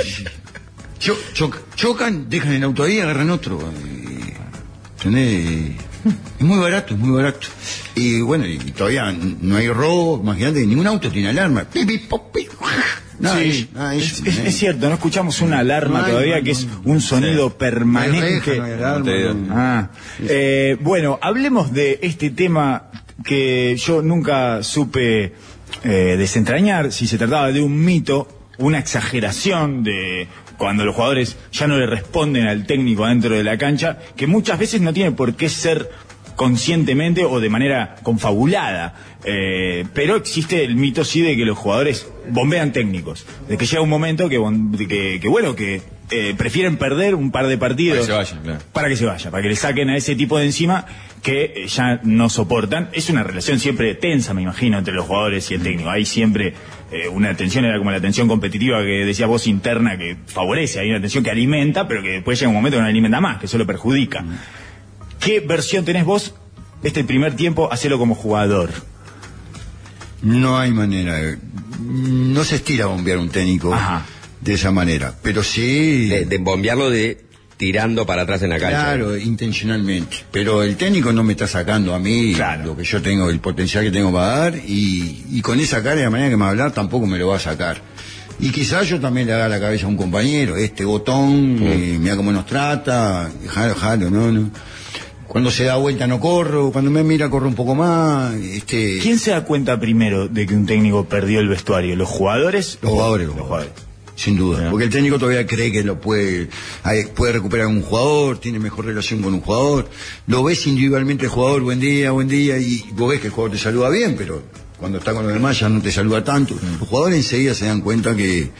cho- 0.99 1.17
cho- 1.34 1.51
chocan, 1.75 2.29
dejan 2.29 2.53
el 2.53 2.63
auto 2.63 2.84
ahí, 2.84 2.99
agarran 2.99 3.29
otro. 3.29 3.59
¿Entendés? 4.97 5.71
Es 6.39 6.45
muy 6.45 6.59
barato, 6.59 6.93
es 6.93 6.99
muy 6.99 7.11
barato. 7.15 7.47
Y 7.95 8.19
bueno, 8.21 8.45
y 8.45 8.57
todavía 8.57 9.11
no 9.13 9.55
hay 9.55 9.69
robo, 9.69 10.19
imagínate, 10.21 10.65
ningún 10.65 10.88
auto 10.88 11.09
tiene 11.09 11.29
alarma. 11.29 11.63
Pi, 11.63 11.86
pi, 11.86 11.97
pop, 11.99 12.34
pi. 12.36 12.47
De 13.20 13.30
Sí, 13.30 13.70
es, 13.95 14.11
eso, 14.11 14.24
es- 14.26 14.38
es 14.39 14.57
cierto, 14.57 14.88
no 14.89 14.95
escuchamos 14.95 15.41
una 15.41 15.59
alarma 15.59 15.99
No 15.99 16.05
hay, 16.05 16.11
todavía 16.11 16.38
no 16.39 16.43
que 16.43 16.53
no 16.53 16.59
es 16.59 16.68
un 16.86 17.01
sonido 17.01 17.49
No 17.49 17.57
permanente. 17.57 18.39
reja, 18.39 18.55
no 18.55 18.64
alarma, 18.64 19.34
no- 19.34 19.55
Ah, 19.55 19.89
eh, 20.22 20.78
bueno, 20.82 21.20
hablemos 21.22 21.72
de 21.74 21.99
este 22.01 22.30
tema 22.32 22.89
que 23.24 23.76
yo 23.78 24.01
nunca 24.01 24.64
supe 24.64 25.34
eh, 25.84 26.16
desentrañar, 26.18 26.91
si 26.91 27.07
se 27.07 27.18
trataba 27.18 27.51
de 27.51 27.61
un 27.61 27.84
mito, 27.84 28.28
una 28.57 28.80
exageración 28.80 29.84
de 29.84 30.28
cuando 30.57 30.86
los 30.86 30.95
jugadores 30.95 31.36
ya 31.51 31.68
no 31.68 31.78
le 31.78 31.86
responden 31.88 32.47
al 32.47 32.66
técnico 32.66 33.05
dentro 33.07 33.36
de 33.36 33.43
la 33.43 33.57
cancha, 33.57 33.97
que 34.16 34.28
muchas 34.28 34.59
veces 34.59 34.82
no 34.82 34.93
tiene 34.93 35.11
por 35.11 35.36
qué 35.36 35.49
ser 35.49 35.89
conscientemente 36.36 37.25
o 37.25 37.39
de 37.39 37.49
manera 37.49 37.95
confabulada. 38.03 38.95
Eh, 39.25 39.86
pero 39.93 40.15
existe 40.15 40.63
el 40.63 40.75
mito 40.75 41.05
sí 41.05 41.21
de 41.21 41.36
que 41.36 41.45
los 41.45 41.57
jugadores 41.57 42.07
bombean 42.29 42.71
técnicos. 42.71 43.25
De 43.47 43.57
que 43.57 43.65
llega 43.65 43.81
un 43.81 43.89
momento 43.89 44.29
que, 44.29 44.39
que, 44.88 45.19
que, 45.21 45.27
bueno, 45.27 45.55
que 45.55 45.81
eh, 46.11 46.36
prefieren 46.38 46.77
perder 46.77 47.15
un 47.15 47.31
par 47.31 47.47
de 47.47 47.57
partidos 47.57 48.07
Para 48.07 48.19
que 48.19 48.25
se 48.25 48.34
vayan, 48.34 48.43
claro. 48.43 48.59
para 48.71 48.89
que 48.89 48.95
se 48.97 49.05
vaya, 49.05 49.31
para 49.31 49.41
que 49.41 49.49
le 49.49 49.55
saquen 49.55 49.89
a 49.89 49.97
ese 49.97 50.15
tipo 50.15 50.38
de 50.38 50.45
encima 50.45 50.86
que 51.23 51.53
eh, 51.55 51.67
ya 51.67 52.01
no 52.03 52.29
soportan. 52.29 52.89
Es 52.93 53.09
una 53.09 53.23
relación 53.23 53.59
siempre 53.59 53.95
tensa, 53.95 54.34
me 54.34 54.41
imagino, 54.41 54.77
entre 54.77 54.93
los 54.93 55.05
jugadores 55.05 55.49
y 55.49 55.55
el 55.55 55.63
técnico. 55.63 55.89
Hay 55.89 56.05
siempre 56.05 56.53
eh, 56.91 57.07
una 57.07 57.36
tensión, 57.36 57.65
era 57.65 57.77
como 57.77 57.89
la 57.89 58.01
tensión 58.01 58.27
competitiva 58.27 58.81
que 58.84 59.05
decía 59.05 59.25
vos 59.25 59.47
interna, 59.47 59.97
que 59.97 60.17
favorece, 60.27 60.81
hay 60.81 60.89
una 60.89 61.01
tensión 61.01 61.23
que 61.23 61.31
alimenta, 61.31 61.88
pero 61.88 62.03
que 62.03 62.09
después 62.09 62.39
llega 62.39 62.49
un 62.49 62.55
momento 62.55 62.77
que 62.77 62.81
no 62.81 62.88
alimenta 62.88 63.21
más, 63.21 63.39
que 63.39 63.47
solo 63.47 63.65
perjudica. 63.65 64.23
¿Qué 65.24 65.39
versión 65.39 65.86
tenés 65.86 66.05
vos 66.05 66.34
este 66.84 67.03
primer 67.03 67.36
tiempo? 67.36 67.71
Hacelo 67.71 67.97
como 67.97 68.15
jugador. 68.15 68.69
No 70.21 70.57
hay 70.57 70.71
manera. 70.71 71.38
No 71.80 72.43
se 72.43 72.55
estira 72.55 72.86
a 72.86 72.88
bombear 72.88 73.17
un 73.17 73.30
técnico 73.30 73.74
Ajá. 73.74 74.05
de 74.41 74.53
esa 74.53 74.71
manera. 74.71 75.13
Pero 75.21 75.43
sí. 75.43 76.07
De, 76.07 76.26
de 76.26 76.38
bombearlo 76.38 76.89
de 76.89 77.24
tirando 77.57 78.05
para 78.05 78.24
atrás 78.24 78.41
en 78.41 78.49
la 78.49 78.59
cancha. 78.59 78.84
Claro, 78.84 79.17
intencionalmente. 79.17 80.17
Pero 80.32 80.63
el 80.63 80.76
técnico 80.76 81.13
no 81.13 81.24
me 81.24 81.34
está 81.34 81.47
sacando 81.47 81.93
a 81.93 81.99
mí 81.99 82.34
Claro. 82.36 82.65
lo 82.65 82.78
que 82.78 82.84
yo 82.84 83.01
tengo, 83.01 83.30
el 83.30 83.39
potencial 83.39 83.84
que 83.86 83.91
tengo 83.91 84.11
para 84.11 84.28
dar, 84.28 84.55
y, 84.55 85.24
y 85.32 85.41
con 85.41 85.59
esa 85.59 85.82
cara 85.84 85.99
y 85.99 86.03
la 86.03 86.09
manera 86.09 86.30
que 86.30 86.36
me 86.36 86.41
va 86.41 86.47
a 86.47 86.51
hablar 86.51 86.71
tampoco 86.74 87.05
me 87.05 87.17
lo 87.17 87.28
va 87.30 87.38
a 87.38 87.39
sacar. 87.39 87.82
Y 88.39 88.49
quizás 88.49 88.89
yo 88.89 88.99
también 88.99 89.28
le 89.28 89.34
haga 89.34 89.47
la 89.47 89.59
cabeza 89.59 89.86
a 89.86 89.89
un 89.89 89.95
compañero, 89.95 90.57
este 90.57 90.84
botón, 90.84 91.59
eh, 91.61 91.97
mira 92.01 92.15
cómo 92.17 92.32
nos 92.32 92.45
trata, 92.45 93.32
jalo, 93.47 93.76
jalo, 93.76 94.09
no, 94.09 94.32
no. 94.32 94.49
Cuando 95.34 95.49
se 95.49 95.63
da 95.63 95.77
vuelta 95.77 96.05
no 96.05 96.19
corro, 96.19 96.71
cuando 96.71 96.91
me 96.91 97.03
mira 97.03 97.27
corro 97.27 97.47
un 97.47 97.55
poco 97.55 97.73
más, 97.73 98.36
este... 98.36 98.99
¿Quién 98.99 99.17
se 99.17 99.31
da 99.31 99.43
cuenta 99.43 99.79
primero 99.79 100.27
de 100.27 100.45
que 100.45 100.53
un 100.53 100.67
técnico 100.67 101.05
perdió 101.05 101.39
el 101.39 101.47
vestuario? 101.47 101.95
¿Los 101.95 102.07
jugadores? 102.07 102.77
Los 102.84 102.91
jugadores, 102.91 103.27
Los 103.29 103.39
jugadores. 103.39 103.71
Sin 104.15 104.38
duda, 104.38 104.69
porque 104.69 104.86
el 104.86 104.91
técnico 104.91 105.17
todavía 105.17 105.47
cree 105.47 105.71
que 105.71 105.84
lo 105.84 105.99
puede, 105.99 106.49
puede 107.15 107.34
recuperar 107.34 107.65
un 107.65 107.81
jugador, 107.81 108.38
tiene 108.38 108.59
mejor 108.59 108.86
relación 108.86 109.23
con 109.23 109.34
un 109.34 109.41
jugador, 109.41 109.89
lo 110.27 110.43
ves 110.43 110.67
individualmente 110.67 111.25
el 111.25 111.31
jugador, 111.31 111.63
buen 111.63 111.79
día, 111.79 112.11
buen 112.11 112.27
día, 112.27 112.59
y 112.59 112.86
vos 112.91 113.09
ves 113.09 113.19
que 113.19 113.27
el 113.27 113.34
jugador 113.34 113.57
te 113.57 113.57
saluda 113.57 113.89
bien, 113.89 114.13
pero 114.15 114.43
cuando 114.77 114.99
está 114.99 115.15
con 115.15 115.23
los 115.23 115.34
demás 115.34 115.59
ya 115.59 115.67
no 115.67 115.81
te 115.81 115.91
saluda 115.91 116.23
tanto. 116.23 116.53
Los 116.79 116.88
jugadores 116.88 117.17
enseguida 117.17 117.55
se 117.55 117.65
dan 117.65 117.81
cuenta 117.81 118.15
que, 118.15 118.51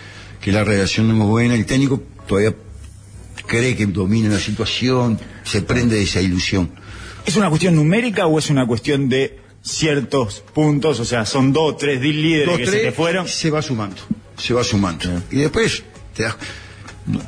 que 0.41 0.51
la 0.51 0.63
relación 0.63 1.07
no 1.07 1.24
es 1.24 1.30
buena, 1.30 1.53
el 1.53 1.67
técnico 1.67 2.01
todavía 2.28 2.55
cree 3.45 3.76
que 3.76 3.86
domina 3.86 4.30
la 4.30 4.39
situación, 4.39 5.19
se 5.44 5.62
prende 5.62 5.96
de 5.98 6.04
esa 6.04 6.22
ilusión. 6.22 6.72
¿Es 7.26 7.36
una 7.36 7.50
cuestión 7.50 7.76
numérica 7.76 8.26
o 8.28 8.38
es 8.39 8.50
una 8.50 8.66
cuestión 8.68 9.08
de 9.10 9.39
ciertos 9.62 10.44
puntos? 10.54 11.00
O 11.00 11.06
sea, 11.06 11.26
son 11.26 11.54
dos, 11.54 11.78
tres 11.78 12.02
líderes 12.02 12.48
Dos, 12.48 12.58
que 12.58 12.66
tres, 12.66 12.76
se 12.82 12.86
te 12.88 12.91
fueron. 12.91 13.28
Se 13.28 13.50
va 13.50 13.62
sumando, 13.62 13.98
se 14.38 14.54
va 14.54 14.64
sumando. 14.64 15.06
Y 15.32 15.38
después, 15.38 15.84
te 16.16 16.24
das- 16.24 16.36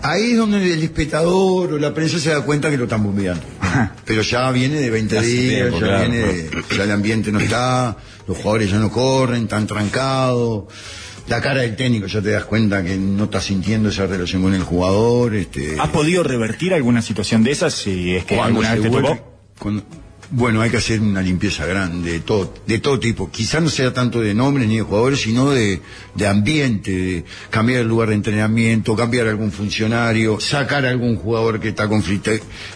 ahí 0.01 0.31
es 0.31 0.37
donde 0.37 0.73
el 0.73 0.83
espectador 0.83 1.73
o 1.73 1.77
la 1.77 1.93
prensa 1.93 2.19
se 2.19 2.29
da 2.29 2.41
cuenta 2.41 2.69
que 2.69 2.77
lo 2.77 2.83
están 2.85 3.03
bombeando. 3.03 3.43
Pero 4.05 4.21
ya 4.21 4.51
viene 4.51 4.79
de 4.79 4.89
20 4.89 5.17
Hace 5.17 5.27
días, 5.27 5.49
tiempo, 5.69 5.79
ya 5.79 5.85
claro. 5.85 6.09
viene 6.11 6.17
de- 6.27 6.63
ya 6.77 6.83
el 6.83 6.91
ambiente 6.91 7.31
no 7.31 7.39
está, 7.39 7.97
los 8.27 8.37
jugadores 8.37 8.71
ya 8.71 8.79
no 8.79 8.91
corren, 8.91 9.43
están 9.43 9.65
trancados. 9.67 10.65
La 11.27 11.41
cara 11.41 11.61
del 11.61 11.75
técnico 11.75 12.05
ya 12.05 12.21
te 12.21 12.29
das 12.31 12.45
cuenta 12.45 12.83
que 12.83 12.97
no 12.97 13.23
está 13.25 13.41
sintiendo 13.41 13.89
esa 13.89 14.05
relación 14.05 14.43
con 14.43 14.53
el 14.53 14.61
jugador. 14.63 15.33
Este, 15.35 15.75
¿Has 15.79 15.89
podido 15.89 16.21
revertir 16.23 16.73
alguna 16.73 17.01
situación 17.01 17.43
de 17.43 17.51
esas 17.51 17.73
si 17.73 18.15
es 18.15 18.25
que 18.25 18.39
alguna 18.39 18.73
vez 18.73 18.81
te 18.83 18.89
vuelve- 18.89 19.07
tocó? 19.17 19.31
cuando- 19.57 19.83
bueno, 20.31 20.61
hay 20.61 20.69
que 20.71 20.77
hacer 20.77 20.99
una 21.01 21.21
limpieza 21.21 21.65
grande 21.67 22.13
de 22.13 22.19
todo, 22.19 22.51
de 22.65 22.79
todo 22.79 22.99
tipo. 22.99 23.29
Quizás 23.31 23.61
no 23.61 23.69
sea 23.69 23.93
tanto 23.93 24.21
de 24.21 24.33
nombres 24.33 24.67
ni 24.67 24.77
de 24.77 24.81
jugadores, 24.81 25.21
sino 25.21 25.51
de, 25.51 25.81
de 26.15 26.27
ambiente, 26.27 26.91
de 26.91 27.25
cambiar 27.51 27.81
el 27.81 27.87
lugar 27.87 28.09
de 28.09 28.15
entrenamiento, 28.15 28.95
cambiar 28.95 29.27
algún 29.27 29.51
funcionario, 29.51 30.39
sacar 30.39 30.85
a 30.85 30.89
algún 30.89 31.15
jugador 31.15 31.59
que 31.59 31.69
está 31.69 31.87
conflicto, 31.87 32.31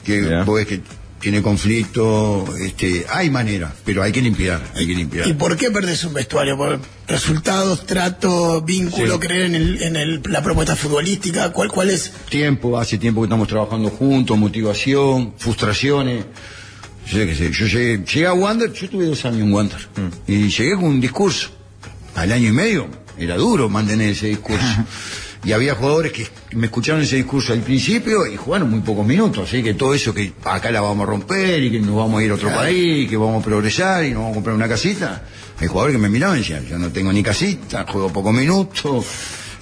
que 0.05 0.43
vos 0.45 0.55
ves 0.57 0.67
que 0.67 0.81
tiene 1.19 1.41
conflicto. 1.41 2.45
Este, 2.59 3.05
hay 3.09 3.29
manera, 3.29 3.73
pero 3.85 4.01
hay 4.03 4.11
que 4.11 4.21
limpiar, 4.21 4.61
hay 4.75 4.87
que 4.87 4.93
limpiar. 4.93 5.27
¿Y 5.27 5.33
por 5.33 5.55
qué 5.57 5.69
perdés 5.71 6.03
un 6.03 6.13
vestuario? 6.13 6.57
¿Por 6.57 6.79
resultados, 7.07 7.85
trato, 7.85 8.61
vínculo, 8.61 9.15
Sí. 9.15 9.19
creer 9.19 9.41
en, 9.47 9.55
el, 9.55 9.81
en 9.83 9.95
el- 9.95 10.21
la 10.25 10.41
propuesta 10.41 10.75
futbolística? 10.75 11.51
¿Cuál, 11.51 11.69
¿Cuál 11.69 11.89
es? 11.89 12.11
tiempo, 12.29 12.77
hace 12.79 12.97
tiempo 12.97 13.21
que 13.21 13.25
estamos 13.25 13.47
trabajando 13.47 13.89
juntos, 13.89 14.37
motivación, 14.37 15.33
frustraciones. 15.37 16.25
Yo 17.07 17.17
sé 17.17 17.25
que 17.25 17.35
sé, 17.35 17.51
yo 17.51 17.65
llegué, 17.65 17.97
llegué 18.05 18.27
a 18.27 18.33
Wander, 18.33 18.71
yo 18.71 18.87
tuve 18.89 19.05
dos 19.05 19.25
años 19.25 19.41
en 19.41 19.51
Wander, 19.53 19.79
y 20.27 20.47
llegué 20.49 20.75
con 20.75 20.83
un 20.85 21.01
discurso. 21.01 21.49
Al 22.15 22.31
año 22.31 22.49
y 22.49 22.51
medio 22.51 22.87
era 23.17 23.35
duro 23.35 23.67
mantener 23.69 24.09
ese 24.11 24.27
discurso. 24.27 24.63
Y 25.43 25.53
había 25.53 25.73
jugadores 25.73 26.11
que 26.11 26.27
me 26.51 26.65
escucharon 26.65 27.01
ese 27.01 27.15
discurso 27.15 27.53
al 27.53 27.61
principio 27.61 28.27
y 28.27 28.35
jugaron 28.35 28.69
muy 28.69 28.81
pocos 28.81 29.07
minutos, 29.07 29.47
así 29.47 29.63
que 29.63 29.73
todo 29.73 29.93
eso 29.93 30.13
que 30.13 30.33
acá 30.43 30.69
la 30.69 30.81
vamos 30.81 31.07
a 31.07 31.11
romper 31.11 31.63
y 31.63 31.71
que 31.71 31.79
nos 31.79 31.95
vamos 31.95 32.19
a 32.19 32.25
ir 32.25 32.31
a 32.31 32.33
otro 32.33 32.49
país, 32.49 33.09
que 33.09 33.15
vamos 33.15 33.41
a 33.41 33.45
progresar 33.45 34.03
y 34.03 34.09
nos 34.09 34.17
vamos 34.17 34.31
a 34.31 34.35
comprar 34.35 34.55
una 34.55 34.67
casita. 34.67 35.23
Hay 35.61 35.67
jugadores 35.67 35.95
que 35.95 36.01
me 36.01 36.09
miraban 36.09 36.37
y 36.37 36.41
decían, 36.41 36.65
yo 36.65 36.77
no 36.77 36.89
tengo 36.91 37.13
ni 37.13 37.23
casita, 37.23 37.85
juego 37.87 38.11
pocos 38.11 38.33
minutos, 38.33 39.05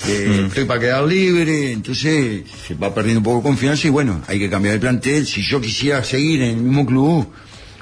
eh, 0.08 0.46
estoy 0.48 0.66
para 0.66 0.80
quedar 0.80 1.04
libre, 1.04 1.72
entonces 1.74 2.44
se 2.68 2.74
va 2.74 2.92
perdiendo 2.94 3.20
un 3.20 3.24
poco 3.24 3.38
de 3.38 3.44
confianza 3.44 3.86
y 3.88 3.92
bueno, 3.92 4.22
hay 4.28 4.40
que 4.40 4.50
cambiar 4.50 4.74
el 4.76 4.80
plantel. 4.80 5.28
Si 5.28 5.44
yo 5.44 5.62
quisiera 5.62 6.04
seguir 6.04 6.42
en 6.42 6.58
el 6.58 6.64
mismo 6.64 6.88
club, 6.88 7.28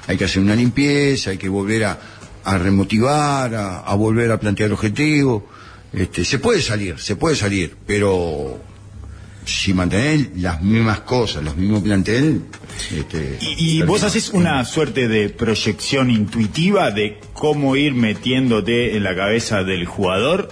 hay 0.06 0.18
que 0.18 0.24
hacer 0.26 0.42
una 0.42 0.54
limpieza, 0.54 1.30
hay 1.30 1.38
que 1.38 1.48
volver 1.48 1.84
a, 1.84 1.98
a 2.44 2.58
remotivar, 2.58 3.54
a, 3.54 3.80
a 3.80 3.94
volver 3.94 4.30
a 4.32 4.38
plantear 4.38 4.70
objetivos. 4.72 5.42
Este, 5.92 6.24
se 6.24 6.38
puede 6.38 6.60
salir, 6.60 6.98
se 6.98 7.16
puede 7.16 7.36
salir, 7.36 7.74
pero 7.86 8.60
si 9.44 9.72
mantener 9.72 10.30
las 10.36 10.60
mismas 10.62 11.00
cosas, 11.00 11.44
los 11.44 11.56
mismos 11.56 11.82
plantel, 11.82 12.42
este, 12.94 13.38
Y, 13.40 13.78
y 13.78 13.82
vos 13.82 14.02
haces 14.02 14.30
una 14.30 14.64
suerte 14.64 15.06
de 15.08 15.28
proyección 15.28 16.10
intuitiva 16.10 16.90
de 16.90 17.18
cómo 17.32 17.76
ir 17.76 17.94
metiéndote 17.94 18.96
en 18.96 19.04
la 19.04 19.14
cabeza 19.14 19.62
del 19.62 19.86
jugador. 19.86 20.48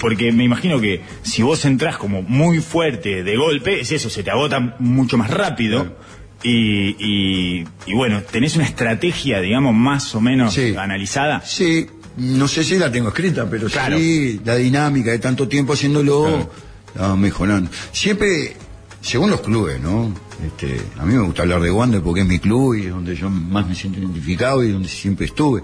Porque 0.00 0.32
me 0.32 0.42
imagino 0.42 0.80
que 0.80 1.02
si 1.22 1.42
vos 1.42 1.64
entrás 1.64 1.96
como 1.96 2.22
muy 2.22 2.58
fuerte 2.58 3.22
de 3.22 3.36
golpe, 3.36 3.80
es 3.80 3.92
eso, 3.92 4.10
se 4.10 4.24
te 4.24 4.30
agota 4.32 4.74
mucho 4.80 5.16
más 5.16 5.30
rápido. 5.30 5.96
Y, 6.42 6.96
y- 6.98 7.64
y 7.86 7.94
bueno, 7.94 8.20
tenés 8.22 8.56
una 8.56 8.64
estrategia, 8.66 9.40
digamos, 9.40 9.72
más 9.72 10.12
o 10.16 10.20
menos 10.20 10.52
Sí. 10.52 10.74
analizada. 10.76 11.40
Sí, 11.42 11.86
no 12.16 12.46
sé 12.48 12.62
si 12.64 12.78
la 12.78 12.90
tengo 12.90 13.08
escrita, 13.08 13.48
pero 13.48 13.68
Claro. 13.68 13.98
sí, 13.98 14.40
la 14.44 14.56
dinámica 14.56 15.10
de 15.10 15.18
tanto 15.18 15.48
tiempo 15.48 15.72
haciéndolo, 15.72 16.48
la 16.94 17.02
vamos 17.02 17.18
mejorando. 17.18 17.70
Siempre, 17.92 18.56
según 19.00 19.30
los 19.30 19.40
clubes, 19.40 19.80
¿no? 19.80 20.14
Este, 20.44 20.80
a 20.98 21.04
mí 21.04 21.14
me 21.14 21.22
gusta 21.22 21.42
hablar 21.42 21.60
de 21.60 21.70
Wander 21.70 22.02
porque 22.02 22.20
es 22.22 22.26
mi 22.26 22.38
club 22.38 22.74
y 22.74 22.86
es 22.86 22.90
donde 22.90 23.14
yo 23.16 23.30
más 23.30 23.66
me 23.66 23.74
siento 23.74 23.98
identificado 24.00 24.62
y 24.64 24.72
donde 24.72 24.88
siempre 24.88 25.26
estuve. 25.26 25.62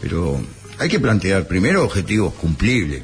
Pero 0.00 0.40
hay 0.78 0.88
que 0.88 1.00
plantear 1.00 1.46
primero 1.46 1.84
objetivos 1.84 2.34
cumplibles. 2.34 3.02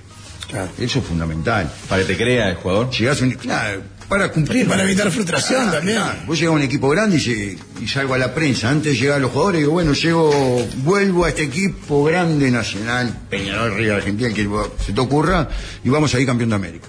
Eso 0.79 0.99
es 1.01 1.05
fundamental. 1.05 1.71
Para 1.89 2.03
que 2.03 2.09
te 2.15 2.17
crea 2.17 2.49
el 2.51 2.57
jugador. 2.57 2.91
Llegás 2.91 3.21
a 3.21 3.25
un, 3.25 3.33
claro, 3.33 3.83
para 4.09 4.31
cumplir. 4.33 4.67
Para 4.67 4.83
evitar 4.85 5.11
frustración 5.11 5.71
también. 5.71 5.99
Claro, 5.99 6.19
Vos 6.27 6.39
llegás 6.39 6.53
a 6.53 6.57
un 6.57 6.63
equipo 6.63 6.89
grande 6.89 7.17
y, 7.17 7.21
se- 7.21 7.59
y 7.81 7.87
salgo 7.87 8.15
a 8.15 8.19
la 8.19 8.35
prensa. 8.35 8.71
Antes 8.71 8.93
de 8.95 8.99
llegar 8.99 9.17
a 9.17 9.21
los 9.21 9.31
jugadores, 9.31 9.61
digo, 9.61 9.73
bueno, 9.73 9.93
llego, 9.93 10.67
vuelvo 10.79 11.25
a 11.25 11.29
este 11.29 11.43
equipo 11.45 12.05
grande 12.05 12.51
nacional, 12.51 13.15
Peñarol, 13.29 13.75
Río 13.77 13.95
Argentina, 13.97 14.33
que 14.33 14.49
se 14.85 14.93
te 14.93 15.01
ocurra, 15.01 15.49
y 15.85 15.89
vamos 15.89 16.15
a 16.15 16.21
ir 16.21 16.27
campeón 16.27 16.51
de 16.51 16.57
América. 16.57 16.87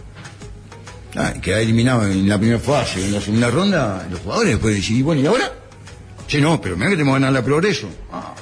Ah, 1.16 1.34
queda 1.42 1.60
eliminado 1.60 2.06
en 2.08 2.30
la 2.30 2.38
primera 2.38 2.60
fase, 2.60 3.04
en 3.04 3.12
la 3.14 3.20
segunda 3.20 3.50
ronda, 3.50 4.08
los 4.10 4.20
jugadores 4.22 4.52
después 4.52 4.76
decir, 4.76 4.98
y 4.98 5.02
bueno, 5.02 5.22
¿y 5.22 5.26
ahora? 5.26 5.52
Sí, 6.28 6.40
no, 6.40 6.62
pero 6.62 6.78
mira 6.78 6.90
que 6.92 6.96
tenemos 6.96 7.16
que 7.16 7.22
ganar 7.22 7.34
la 7.34 7.44
progreso. 7.44 7.90
Ah. 8.14 8.34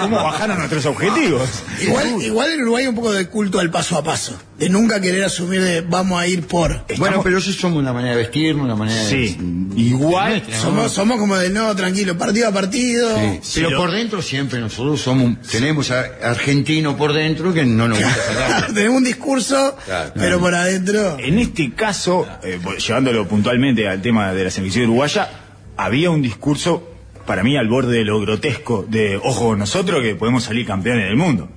¿Cómo 0.00 0.16
bajaron 0.16 0.58
nuestros 0.58 0.86
objetivos? 0.86 1.48
Igual, 1.82 2.22
igual 2.22 2.50
en 2.52 2.62
Uruguay 2.62 2.84
hay 2.84 2.88
un 2.88 2.94
poco 2.94 3.12
de 3.12 3.28
culto 3.28 3.60
al 3.60 3.70
paso 3.70 3.96
a 3.98 4.02
paso. 4.04 4.36
De 4.58 4.68
nunca 4.70 5.00
querer 5.00 5.24
asumir 5.24 5.60
de 5.62 5.82
vamos 5.82 6.18
a 6.20 6.26
ir 6.26 6.46
por. 6.46 6.84
Bueno, 6.96 7.20
pero 7.22 7.38
eso 7.38 7.52
somos 7.52 7.78
una 7.78 7.92
manera 7.92 8.12
de 8.16 8.22
vestirnos, 8.22 8.64
una 8.64 8.74
manera 8.74 9.02
de... 9.02 9.08
Sí, 9.08 9.38
igual 9.76 10.42
Somos, 10.60 10.92
somos 10.92 11.18
como 11.18 11.36
de 11.36 11.50
no, 11.50 11.74
tranquilo, 11.76 12.16
partido 12.16 12.48
a 12.48 12.52
partido. 12.52 13.16
Sí, 13.42 13.60
pero 13.62 13.76
por 13.76 13.90
dentro 13.90 14.22
siempre 14.22 14.58
nosotros 14.60 15.00
somos 15.00 15.38
tenemos 15.50 15.90
a 15.90 16.06
argentino 16.22 16.96
por 16.96 17.12
dentro 17.12 17.52
que 17.52 17.64
no 17.66 17.86
nos 17.88 17.98
gusta 17.98 18.22
sacar. 18.32 18.66
Tenemos 18.74 18.96
un 18.98 19.04
discurso, 19.04 19.76
Claro. 19.84 20.12
pero 20.14 20.40
por 20.40 20.54
adentro. 20.54 21.18
En 21.18 21.38
este 21.38 21.74
caso, 21.74 22.26
eh, 22.42 22.58
llevándolo 22.86 23.28
puntualmente 23.28 23.86
al 23.86 24.00
tema 24.00 24.32
de 24.32 24.44
la 24.44 24.50
selección 24.50 24.84
uruguaya, 24.86 25.28
había 25.76 26.10
un 26.10 26.22
discurso, 26.22 26.95
para 27.26 27.42
mí, 27.42 27.56
al 27.56 27.68
borde 27.68 27.98
de 27.98 28.04
lo 28.04 28.20
grotesco, 28.20 28.84
de, 28.88 29.16
ojo, 29.22 29.56
nosotros 29.56 30.02
que 30.02 30.14
podemos 30.14 30.44
salir 30.44 30.66
campeones 30.66 31.04
del 31.06 31.16
mundo. 31.16 31.48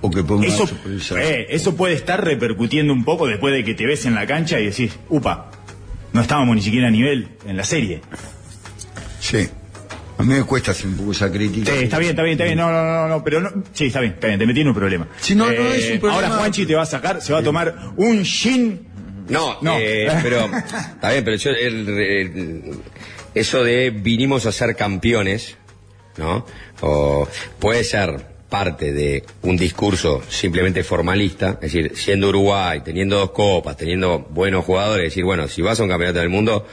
O 0.00 0.10
que 0.10 0.24
Eso, 0.46 0.68
eh, 1.16 1.46
eso 1.50 1.76
puede 1.76 1.94
estar 1.94 2.24
repercutiendo 2.24 2.92
un 2.92 3.04
poco 3.04 3.26
después 3.28 3.54
de 3.54 3.62
que 3.64 3.74
te 3.74 3.86
ves 3.86 4.04
en 4.04 4.14
la 4.16 4.26
cancha 4.26 4.58
y 4.58 4.66
decís, 4.66 4.98
upa, 5.08 5.50
no 6.12 6.20
estábamos 6.20 6.56
ni 6.56 6.62
siquiera 6.62 6.88
a 6.88 6.90
nivel 6.90 7.28
en 7.46 7.56
la 7.56 7.62
serie. 7.62 8.00
Sí. 9.20 9.48
A 10.18 10.24
mí 10.24 10.34
me 10.34 10.42
cuesta 10.42 10.72
hacer 10.72 10.86
un 10.88 10.96
poco 10.96 11.12
esa 11.12 11.30
crítica. 11.30 11.72
Sí, 11.72 11.84
está 11.84 11.98
bien, 11.98 12.10
está 12.10 12.22
bien, 12.24 12.32
está 12.32 12.44
bien. 12.44 12.58
No, 12.58 12.70
no, 12.72 12.82
no, 12.84 13.08
no, 13.08 13.24
pero 13.24 13.40
no. 13.40 13.50
Sí, 13.72 13.86
está 13.86 14.00
bien, 14.00 14.12
está 14.14 14.26
bien, 14.26 14.38
te 14.40 14.46
metí 14.46 14.60
en 14.60 14.68
un 14.68 14.74
problema. 14.74 15.04
Eh, 15.04 15.16
Sí, 15.20 15.34
no, 15.36 15.46
no 15.46 15.52
es 15.52 15.90
un 15.92 16.00
problema. 16.00 16.14
Ahora 16.26 16.30
Juanchi 16.38 16.66
te 16.66 16.74
va 16.74 16.82
a 16.82 16.86
sacar, 16.86 17.20
se 17.22 17.32
va 17.32 17.38
a 17.38 17.42
tomar 17.42 17.92
un 17.96 18.24
gin. 18.24 18.80
No, 19.28 19.58
No. 19.62 19.76
eh, 19.78 20.08
pero 20.22 20.44
está 20.94 21.12
bien, 21.12 21.24
pero 21.24 21.36
yo 21.36 21.50
el- 21.50 21.88
el- 21.88 22.78
eso 23.34 23.64
de 23.64 23.90
vinimos 23.90 24.46
a 24.46 24.52
ser 24.52 24.74
campeones, 24.76 25.56
¿no? 26.16 26.44
O 26.80 27.28
puede 27.58 27.84
ser 27.84 28.32
parte 28.48 28.92
de 28.92 29.24
un 29.42 29.56
discurso 29.56 30.22
simplemente 30.28 30.84
formalista, 30.84 31.52
es 31.62 31.72
decir, 31.72 31.92
siendo 31.96 32.28
Uruguay, 32.28 32.82
teniendo 32.84 33.18
dos 33.18 33.30
copas, 33.30 33.76
teniendo 33.78 34.18
buenos 34.30 34.64
jugadores, 34.66 35.04
decir, 35.04 35.24
bueno, 35.24 35.48
si 35.48 35.62
vas 35.62 35.80
a 35.80 35.82
un 35.84 35.88
campeonato 35.88 36.18
del 36.20 36.28
mundo, 36.28 36.66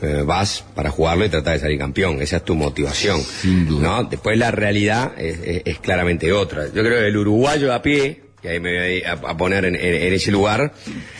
eh, 0.00 0.22
vas 0.24 0.64
para 0.74 0.88
jugarlo 0.90 1.26
y 1.26 1.28
tratar 1.28 1.52
de 1.54 1.60
salir 1.60 1.78
campeón, 1.78 2.22
esa 2.22 2.38
es 2.38 2.44
tu 2.46 2.54
motivación, 2.54 3.20
Sin 3.20 3.66
duda. 3.68 3.82
¿no? 4.02 4.04
Después 4.04 4.38
la 4.38 4.50
realidad 4.50 5.12
es, 5.18 5.38
es- 5.44 5.62
es 5.66 5.78
claramente 5.80 6.32
otra. 6.32 6.68
Yo 6.68 6.82
creo 6.82 7.00
que 7.00 7.08
el 7.08 7.16
uruguayo 7.18 7.74
a 7.74 7.82
pie, 7.82 8.22
que 8.40 8.48
ahí 8.48 8.60
me 8.60 8.78
voy 8.80 9.02
a, 9.02 9.12
a 9.12 9.36
poner 9.36 9.66
en- 9.66 9.74
en- 9.76 9.94
en 9.96 10.12
ese 10.14 10.30
lugar, 10.30 10.72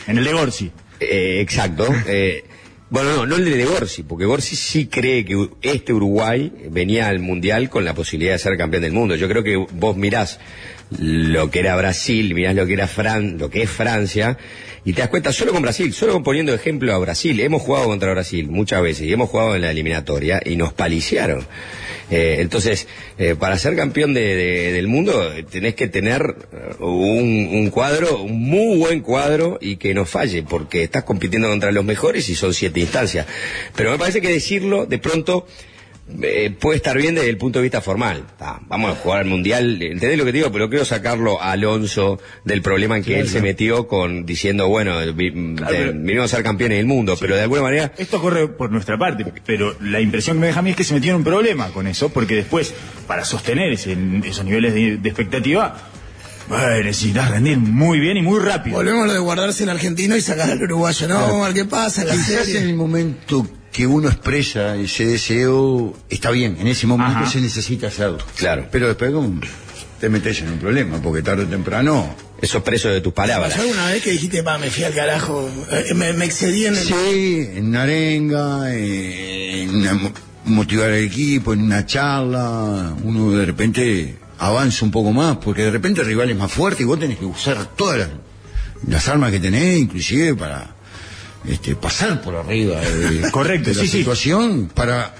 En 0.07 0.17
el 0.17 0.23
de 0.23 0.33
Gorsi. 0.33 0.71
eh, 0.99 1.41
exacto. 1.41 1.87
Eh, 2.07 2.43
bueno, 2.91 3.15
no, 3.15 3.25
no 3.25 3.37
el 3.37 3.45
de 3.45 3.63
Gorsi, 3.63 4.03
porque 4.03 4.25
Gorsi 4.25 4.57
sí 4.57 4.87
cree 4.87 5.23
que 5.23 5.47
este 5.61 5.93
Uruguay 5.93 6.51
venía 6.69 7.07
al 7.07 7.19
Mundial 7.19 7.69
con 7.69 7.85
la 7.85 7.93
posibilidad 7.93 8.33
de 8.33 8.39
ser 8.39 8.57
campeón 8.57 8.83
del 8.83 8.91
mundo. 8.91 9.15
Yo 9.15 9.29
creo 9.29 9.43
que 9.43 9.55
vos 9.55 9.95
mirás 9.95 10.41
lo 10.99 11.49
que 11.49 11.59
era 11.59 11.77
Brasil, 11.77 12.33
mirás 12.33 12.53
lo 12.53 12.67
que 12.67 12.73
era 12.73 12.87
Fran, 12.87 13.37
lo 13.37 13.49
que 13.49 13.61
es 13.63 13.69
Francia, 13.69 14.37
y 14.83 14.93
te 14.93 15.01
das 15.01 15.09
cuenta 15.09 15.31
solo 15.31 15.51
con 15.53 15.61
Brasil, 15.61 15.93
solo 15.93 16.23
poniendo 16.23 16.53
ejemplo 16.53 16.93
a 16.93 16.97
Brasil. 16.97 17.39
Hemos 17.39 17.61
jugado 17.61 17.85
contra 17.85 18.11
Brasil 18.11 18.47
muchas 18.49 18.81
veces 18.81 19.03
y 19.07 19.13
hemos 19.13 19.29
jugado 19.29 19.55
en 19.55 19.61
la 19.61 19.71
eliminatoria 19.71 20.41
y 20.43 20.55
nos 20.55 20.73
paliciaron. 20.73 21.45
Eh, 22.09 22.37
entonces, 22.39 22.87
eh, 23.17 23.35
para 23.39 23.57
ser 23.57 23.75
campeón 23.75 24.13
de- 24.13 24.35
de- 24.35 24.71
del 24.73 24.87
mundo 24.87 25.31
tenés 25.49 25.75
que 25.75 25.87
tener 25.87 26.35
eh, 26.51 26.75
un, 26.79 27.49
un 27.53 27.69
cuadro, 27.69 28.23
un 28.23 28.41
muy 28.41 28.77
buen 28.79 28.99
cuadro 29.01 29.57
y 29.61 29.77
que 29.77 29.93
no 29.93 30.03
falle, 30.05 30.43
porque 30.43 30.83
estás 30.83 31.03
compitiendo 31.03 31.47
contra 31.47 31.71
los 31.71 31.85
mejores 31.85 32.27
y 32.27 32.35
son 32.35 32.53
siete 32.53 32.79
instancias. 32.81 33.27
Pero 33.75 33.91
me 33.91 33.97
parece 33.97 34.19
que 34.19 34.27
decirlo 34.29 34.85
de 34.87 34.97
pronto 34.97 35.45
eh, 36.21 36.55
puede 36.59 36.77
estar 36.77 36.97
bien 36.97 37.15
desde 37.15 37.29
el 37.29 37.37
punto 37.37 37.59
de 37.59 37.63
vista 37.63 37.79
formal. 37.81 38.25
Ta, 38.37 38.59
vamos 38.67 38.91
a 38.91 38.95
jugar 38.95 39.19
al 39.19 39.25
mundial, 39.27 39.81
¿entendés 39.81 40.17
lo 40.17 40.25
que 40.25 40.31
te 40.31 40.37
digo? 40.39 40.51
Pero 40.51 40.69
quiero 40.69 40.83
sacarlo 40.85 41.41
a 41.41 41.51
Alonso 41.53 42.19
del 42.43 42.61
problema 42.61 42.97
en 42.97 43.03
que 43.03 43.19
él 43.19 43.29
se 43.29 43.41
metió 43.41 43.87
con 43.87 44.25
diciendo, 44.25 44.67
bueno, 44.67 44.99
vi- 45.13 45.29
de- 45.31 45.63
pero- 45.67 45.93
vinimos 45.93 46.25
a 46.31 46.35
ser 46.35 46.43
campeones 46.43 46.77
del 46.79 46.87
mundo, 46.87 47.15
pero 47.19 47.35
de 47.35 47.43
alguna 47.43 47.61
manera 47.61 47.93
Esto 47.97 48.21
corre 48.21 48.47
por 48.49 48.71
nuestra 48.71 48.97
parte, 48.97 49.25
pero 49.45 49.75
la 49.81 50.01
impresión 50.01 50.37
que 50.37 50.41
me 50.41 50.47
deja 50.47 50.59
a 50.59 50.63
mí 50.63 50.71
es 50.71 50.75
que 50.75 50.83
se 50.83 50.93
metió 50.93 51.11
en 51.11 51.17
un 51.17 51.23
problema 51.23 51.69
con 51.69 51.87
eso, 51.87 52.09
porque 52.09 52.35
después, 52.35 52.73
para 53.07 53.23
sostener 53.23 53.71
ese- 53.71 53.95
esos 54.25 54.43
niveles 54.43 54.73
de, 54.73 54.97
de 54.97 55.09
expectativa, 55.09 55.77
eh, 56.51 56.81
necesitas 56.83 57.31
rendir 57.31 57.57
muy 57.57 57.99
bien 57.99 58.17
y 58.17 58.21
muy 58.21 58.39
rápido. 58.39 58.75
Volvemos 58.75 59.03
a 59.03 59.07
lo 59.07 59.13
de 59.13 59.19
guardarse 59.19 59.63
el 59.63 59.69
argentino 59.69 60.17
y 60.17 60.21
sacar 60.21 60.49
al 60.51 60.61
uruguayo. 60.61 61.07
No, 61.07 61.15
vamos 61.15 61.43
a 61.43 61.45
ver 61.47 61.53
qué 61.55 61.65
pasa 61.65 62.01
en 62.01 62.07
la 62.09 62.13
Quizás 62.15 62.29
en 62.39 62.43
serie. 62.45 62.61
el 62.69 62.75
momento 62.75 63.47
que 63.71 63.87
uno 63.87 64.09
expresa 64.09 64.75
ese 64.75 65.05
deseo, 65.05 65.93
está 66.09 66.29
bien, 66.31 66.57
en 66.59 66.67
ese 66.67 66.87
momento 66.87 67.19
Ajá. 67.19 67.29
se 67.29 67.39
necesita 67.41 67.87
hacerlo. 67.87 68.19
Claro. 68.35 68.67
Pero 68.71 68.87
después 68.87 69.11
te 69.99 70.09
metes 70.09 70.41
en 70.41 70.49
un 70.51 70.57
problema, 70.59 71.01
porque 71.01 71.21
tarde 71.21 71.43
o 71.43 71.47
temprano... 71.47 72.15
eso 72.41 72.63
preso 72.63 72.89
de 72.89 73.01
tus 73.01 73.13
palabras. 73.13 73.51
¿Pasó 73.51 73.61
alguna 73.61 73.85
vez 73.87 74.01
que 74.01 74.09
dijiste, 74.11 74.41
pa, 74.41 74.57
me 74.57 74.71
fui 74.71 74.83
al 74.83 74.93
carajo, 74.95 75.47
eh, 75.71 75.93
me, 75.93 76.11
me 76.13 76.25
excedí 76.25 76.65
en 76.65 76.75
el... 76.75 76.83
Sí, 76.83 77.47
en 77.55 77.67
una 77.67 77.83
arenga, 77.83 78.73
eh, 78.73 79.61
en 79.61 79.75
una 79.75 79.93
mo- 79.93 80.11
motivar 80.45 80.89
al 80.89 80.95
equipo, 80.97 81.53
en 81.53 81.61
una 81.61 81.85
charla, 81.85 82.95
uno 83.03 83.29
de 83.31 83.45
repente 83.45 84.17
avanza 84.39 84.83
un 84.85 84.89
poco 84.91 85.11
más, 85.13 85.37
porque 85.37 85.61
de 85.65 85.69
repente 85.69 86.01
el 86.01 86.07
rival 86.07 86.31
es 86.31 86.35
más 86.35 86.51
fuerte 86.51 86.81
y 86.81 86.85
vos 86.87 86.99
tenés 86.99 87.19
que 87.19 87.25
usar 87.25 87.63
todas 87.75 87.99
las, 87.99 88.09
las 88.87 89.07
armas 89.07 89.29
que 89.31 89.39
tenés, 89.39 89.77
inclusive 89.77 90.33
para 90.33 90.75
este, 91.47 91.75
pasar 91.75 92.21
por 92.21 92.35
arriba 92.35 92.79
de, 92.79 93.31
Correcto, 93.31 93.69
de 93.69 93.75
la 93.75 93.81
sí, 93.81 93.87
sí. 93.87 93.97
situación, 93.99 94.69
para, 94.73 95.15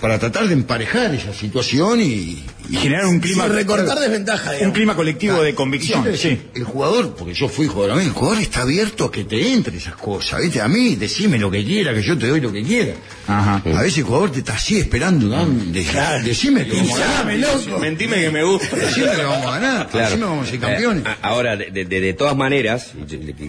para 0.00 0.18
tratar 0.18 0.46
de 0.48 0.54
emparejar 0.54 1.14
esa 1.14 1.32
situación 1.34 2.00
y, 2.00 2.42
Y 2.70 2.76
generar 2.76 3.06
un 3.06 3.20
clima, 3.20 3.44
Sin 3.44 3.52
recortar 3.54 3.98
desventaja, 3.98 4.52
un 4.60 4.70
clima 4.72 4.94
colectivo 4.94 5.42
de 5.42 5.54
convicción. 5.54 6.04
Sí. 6.16 6.40
El 6.54 6.64
jugador, 6.64 7.14
porque 7.16 7.34
yo 7.34 7.48
fui 7.48 7.66
jugador 7.66 7.90
también, 7.90 8.08
el 8.08 8.14
jugador 8.14 8.40
está 8.40 8.62
abierto 8.62 9.04
a 9.06 9.12
que 9.12 9.24
te 9.24 9.52
entre 9.52 9.76
esas 9.76 9.96
cosas, 9.96 10.40
¿viste? 10.40 10.60
A 10.60 10.68
mí, 10.68 10.94
decime 10.96 11.38
lo 11.38 11.50
que 11.50 11.64
quiera, 11.64 11.92
que 11.92 12.02
yo 12.02 12.16
te 12.16 12.28
doy 12.28 12.40
lo 12.40 12.52
que 12.52 12.62
quiera. 12.62 12.94
Ajá. 13.26 13.56
A 13.64 13.82
veces 13.82 13.98
el 13.98 14.04
jugador 14.04 14.30
te 14.32 14.38
está 14.38 14.54
así 14.54 14.78
esperando, 14.78 15.26
¿no? 15.26 15.46
De- 15.46 15.84
decime 16.24 16.64
que 16.66 16.76
vamos 16.76 17.00
a 17.00 17.24
ganar. 17.24 17.80
Mentime 17.80 18.16
que 18.20 18.30
me 18.30 18.44
gusta. 18.44 18.76
Decime 18.76 19.10
que 19.16 19.22
vamos 19.22 19.46
a 19.46 19.50
ganar, 19.60 19.88
Claro. 19.88 20.06
decime 20.06 20.20
que 20.24 20.30
vamos 20.30 20.46
a 20.46 20.50
ser 20.50 20.60
campeones. 20.60 21.04
Eh, 21.04 21.08
a- 21.08 21.28
ahora, 21.28 21.56
de, 21.56 21.70
de- 21.84 22.00
de 22.00 22.12
todas 22.14 22.36
maneras, 22.36 22.92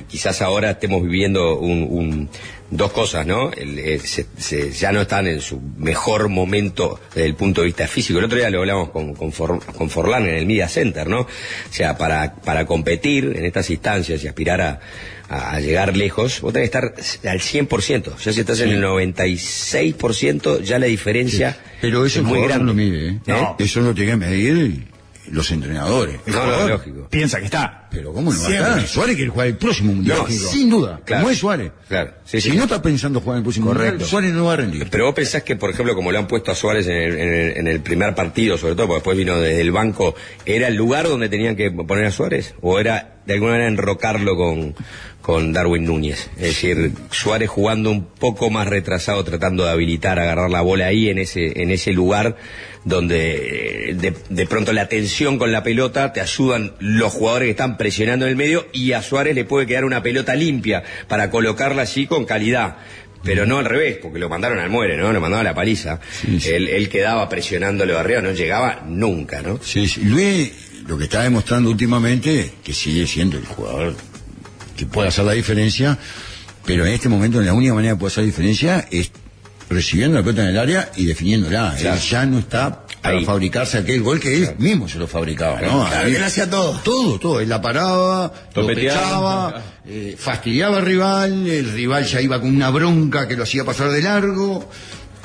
quizás 0.09 0.41
ahora 0.41 0.71
estemos 0.71 1.01
viviendo 1.03 1.57
un, 1.59 1.87
un- 1.89 2.29
dos 2.72 2.91
cosas, 2.93 3.27
¿no? 3.27 3.52
El- 3.52 3.77
eh, 3.80 3.99
se- 3.99 4.26
se- 4.38 4.72
ya 4.72 4.91
no 4.91 5.02
están 5.02 5.27
en 5.27 5.41
su 5.41 5.61
mejor 5.77 6.30
momento 6.30 6.99
desde 7.14 7.27
el 7.27 7.35
punto 7.35 7.61
de 7.61 7.65
vista 7.68 7.85
físico. 7.88 8.18
El 8.19 8.26
otro 8.26 8.38
día 8.38 8.49
lo 8.49 8.60
hablamos 8.60 8.89
con, 8.89 9.14
con, 9.14 9.31
For- 9.31 9.60
con 9.73 9.89
Forlán 9.89 10.26
en 10.27 10.35
el 10.35 10.45
Media 10.45 10.68
Center, 10.68 11.07
¿no? 11.07 11.19
O 11.22 11.27
sea, 11.69 11.98
para, 11.98 12.34
para 12.35 12.65
competir 12.65 13.34
en 13.35 13.45
estas 13.45 13.69
instancias 13.69 14.23
y 14.23 14.27
aspirar 14.27 14.61
a, 14.61 14.80
a- 15.30 15.56
a 15.56 15.60
llegar 15.60 15.95
lejos, 15.98 16.41
vos 16.41 16.53
tenés 16.53 16.69
que 16.69 16.77
estar 17.02 17.31
al 17.31 17.39
100%. 17.41 18.18
Ya 18.18 18.34
si 18.34 18.39
estás 18.39 18.60
en 18.61 18.69
el 18.69 18.81
96%, 18.81 20.61
ya 20.61 20.80
la 20.80 20.85
diferencia 20.88 21.57
Pero 21.81 22.06
eso 22.06 22.19
es 22.19 22.26
muy 22.26 22.41
grande. 22.41 22.60
no 22.60 22.65
lo 22.68 22.73
mide, 22.73 23.07
¿eh? 23.10 23.19
¿Eh? 23.27 23.48
Eso 23.60 23.81
lo 23.81 23.93
tienen 23.93 24.19
que 24.19 24.26
medir 24.27 24.90
los 25.30 25.52
entrenadores. 25.52 26.19
El 26.26 26.34
No, 26.34 26.39
no, 26.39 26.45
jugador, 26.45 26.69
lógico. 26.72 27.07
Piensa 27.10 27.39
que 27.39 27.45
está. 27.45 27.88
Pero 27.91 28.14
¿cómo 28.14 28.31
no 28.34 28.41
va 28.41 28.48
a 28.48 28.52
estar? 28.53 28.88
Suárez 28.88 29.15
quiere 29.18 29.30
jugar 29.31 29.48
el 29.48 29.57
próximo 29.57 29.93
mundial, 29.93 30.18
Lógico. 30.19 30.48
sin 30.49 30.69
duda, 30.69 31.02
Claro. 31.06 31.23
como 31.23 31.31
es 31.31 31.38
Suárez. 31.39 31.72
Claro. 31.89 32.11
Sí, 32.23 32.39
si 32.39 32.52
sí. 32.52 32.56
no 32.57 32.64
está 32.64 32.81
pensando 32.81 33.19
jugar 33.19 33.38
el 33.38 33.43
próximo 33.43 33.68
Correcto. 33.68 33.91
mundial, 33.91 34.10
Suárez 34.10 34.31
no 34.34 34.45
va 34.45 34.53
a 34.53 34.56
rendir. 34.56 34.88
Pero 34.89 35.06
vos 35.06 35.14
pensás 35.14 35.43
que, 35.43 35.56
por 35.57 35.69
ejemplo, 35.69 35.93
como 35.93 36.11
lo 36.11 36.18
han 36.19 36.27
puesto 36.27 36.52
a 36.52 36.56
Suárez 36.56 36.88
en 36.88 36.95
el, 36.95 37.19
en 37.19 37.34
el- 37.34 37.57
en 37.57 37.68
el 37.68 37.81
primer 37.81 38.15
partido, 38.15 38.57
sobre 38.57 38.76
todo, 38.76 38.88
porque 38.88 38.99
después 38.99 39.18
vino 39.18 39.38
desde 39.39 39.60
el 39.61 39.72
banco, 39.72 40.15
¿era 40.45 40.68
el 40.69 40.76
lugar 40.76 41.07
donde 41.07 41.27
tenían 41.27 41.56
que 41.57 41.69
poner 41.69 42.06
a 42.06 42.11
Suárez? 42.11 42.56
¿O 42.61 42.80
era 42.80 43.15
de 43.26 43.34
alguna 43.34 43.52
manera 43.52 43.68
enrocarlo 43.69 44.35
con, 44.38 44.73
con 45.22 45.53
Darwin 45.53 45.85
Núñez? 45.85 46.30
Es 46.38 46.41
decir, 46.41 46.91
Suárez 47.11 47.49
jugando 47.49 47.91
un 47.91 48.06
poco 48.06 48.49
más 48.49 48.68
retrasado, 48.68 49.23
tratando 49.23 49.65
de 49.65 49.72
habilitar, 49.72 50.19
agarrar 50.19 50.49
la 50.49 50.61
bola 50.61 50.88
ahí 50.88 51.10
en 51.10 51.19
ese, 51.19 51.61
en 51.61 51.72
ese 51.72 51.93
lugar 51.93 52.38
donde 52.84 53.91
eh, 53.91 53.93
de, 53.93 54.14
de 54.30 54.45
pronto 54.48 54.73
la 54.73 54.88
tensión 54.88 55.38
con 55.38 55.52
la 55.52 55.64
pelota 55.64 56.14
te 56.14 56.22
ayudan 56.22 56.73
los 56.80 57.14
jugadores 57.14 57.48
que 57.48 57.52
están 57.52 57.77
presionando 57.77 58.26
en 58.26 58.31
el 58.31 58.38
medio 58.38 58.68
y 58.73 58.93
a 58.93 59.02
Suárez 59.02 59.35
le 59.35 59.45
puede 59.45 59.68
quedar 59.68 59.85
una 59.85 60.02
pelota 60.02 60.35
limpia 60.35 60.84
para 61.07 61.30
colocarla 61.30 61.84
allí 61.84 62.07
con 62.07 62.26
calidad. 62.26 62.77
Pero 63.23 63.45
no 63.45 63.60
al 63.60 63.65
revés, 63.65 63.99
porque 64.02 64.18
lo 64.18 64.30
mandaron 64.30 64.57
al 64.57 64.72
muere, 64.72 64.98
¿no? 64.98 65.14
Lo 65.14 65.22
mandaron 65.22 65.45
a 65.45 65.49
la 65.52 65.56
paliza. 65.56 65.99
Él, 66.43 66.68
él 66.68 66.89
quedaba 66.89 67.30
presionándolo 67.30 67.99
arriba, 67.99 68.19
no 68.19 68.31
llegaba 68.31 68.81
nunca, 68.88 69.43
¿no? 69.43 69.60
Sí, 69.61 69.88
sí. 69.88 70.02
Luis 70.03 70.52
lo 70.88 70.98
que 70.98 71.03
está 71.03 71.22
demostrando 71.22 71.69
últimamente 71.69 72.52
que 72.64 72.73
sigue 72.73 73.06
siendo 73.06 73.38
el 73.38 73.45
jugador 73.45 73.95
que 74.85 74.91
puede 74.91 75.07
hacer 75.09 75.25
la 75.25 75.33
diferencia, 75.33 75.97
pero 76.65 76.85
en 76.85 76.93
este 76.93 77.09
momento 77.09 77.39
la 77.41 77.53
única 77.53 77.73
manera 77.73 77.93
de 77.93 77.99
poder 77.99 78.11
hacer 78.11 78.23
la 78.23 78.27
diferencia 78.27 78.87
es 78.91 79.11
recibiendo 79.69 80.17
la 80.17 80.23
pelota 80.23 80.41
en 80.43 80.49
el 80.49 80.57
área 80.57 80.91
y 80.95 81.05
definiéndola. 81.05 81.75
Claro. 81.79 81.95
Él 81.95 82.01
ya 82.01 82.25
no 82.25 82.39
está 82.39 82.85
para 83.01 83.17
Ahí. 83.17 83.25
fabricarse 83.25 83.77
aquel 83.79 84.01
gol 84.03 84.19
que 84.19 84.35
él 84.35 84.55
mismo 84.59 84.87
se 84.87 84.99
lo 84.99 85.07
fabricaba, 85.07 85.59
¿no? 85.61 85.87
Claro, 85.87 86.07
que 86.09 86.15
él 86.17 86.23
hacía 86.23 86.49
todo. 86.49 86.79
Todo, 86.83 87.19
todo. 87.19 87.39
Él 87.39 87.49
la 87.49 87.61
paraba, 87.61 88.31
lo 88.53 88.61
Topeteaba. 88.61 89.47
pechaba, 89.53 89.63
eh, 89.87 90.15
fastidiaba 90.19 90.77
al 90.77 90.85
rival, 90.85 91.47
el 91.47 91.71
rival 91.71 92.05
ya 92.05 92.21
iba 92.21 92.39
con 92.39 92.53
una 92.55 92.69
bronca 92.69 93.27
que 93.27 93.35
lo 93.35 93.43
hacía 93.43 93.63
pasar 93.63 93.89
de 93.91 94.01
largo, 94.01 94.69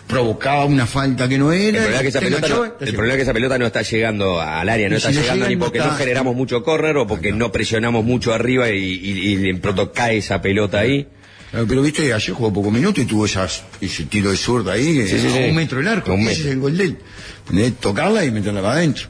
provocaba 0.06 0.64
una 0.64 0.86
falta 0.86 1.28
que 1.28 1.36
no 1.38 1.52
El 1.52 1.74
era. 1.74 1.78
problema, 1.82 1.96
es 1.96 2.02
que 2.02 2.08
esa 2.08 2.20
pelota 2.20 2.48
no, 2.48 2.64
el 2.64 2.72
problema 2.94 3.12
es 3.12 3.16
que 3.16 3.22
esa 3.22 3.32
pelota 3.32 3.58
no 3.58 3.66
está 3.66 3.82
llegando 3.82 4.40
al 4.40 4.68
área, 4.68 4.88
no 4.88 4.94
Y 4.94 4.98
está 4.98 5.08
si 5.10 5.16
llegando 5.16 5.34
llega, 5.36 5.48
ni 5.48 5.54
no 5.56 5.64
porque 5.64 5.78
está- 5.78 5.90
no 5.90 5.96
generamos 5.96 6.36
mucho 6.36 6.62
córner 6.62 6.96
o 6.96 7.06
porque 7.06 7.32
no 7.32 7.50
presionamos 7.52 8.04
mucho 8.04 8.32
arriba 8.32 8.70
y, 8.70 8.76
y, 8.84 9.32
y 9.32 9.36
de 9.36 9.54
pronto 9.56 9.92
cae 9.92 10.18
esa 10.18 10.40
pelota 10.40 10.78
ahí. 10.80 11.06
Claro, 11.50 11.66
Pero 11.68 11.82
viste, 11.82 12.12
ayer 12.12 12.34
jugó 12.34 12.52
poco 12.52 12.70
minuto 12.70 13.00
y 13.00 13.04
tuvo 13.04 13.24
esas, 13.26 13.62
ese 13.80 14.04
tiro 14.04 14.30
de 14.30 14.36
zurda 14.36 14.72
ahí, 14.72 15.06
Sí, 15.06 15.18
sí, 15.18 15.26
a 15.28 15.30
sí. 15.32 15.38
un 15.48 15.54
metro 15.54 15.78
del 15.78 15.88
arco, 15.88 16.12
ese 16.14 16.32
es 16.32 16.46
el 16.46 16.58
gol 16.58 16.76
de 16.76 16.84
él. 16.84 17.74
Tocarla 17.80 18.24
y 18.24 18.30
meterla 18.32 18.60
para 18.62 18.74
adentro. 18.74 19.06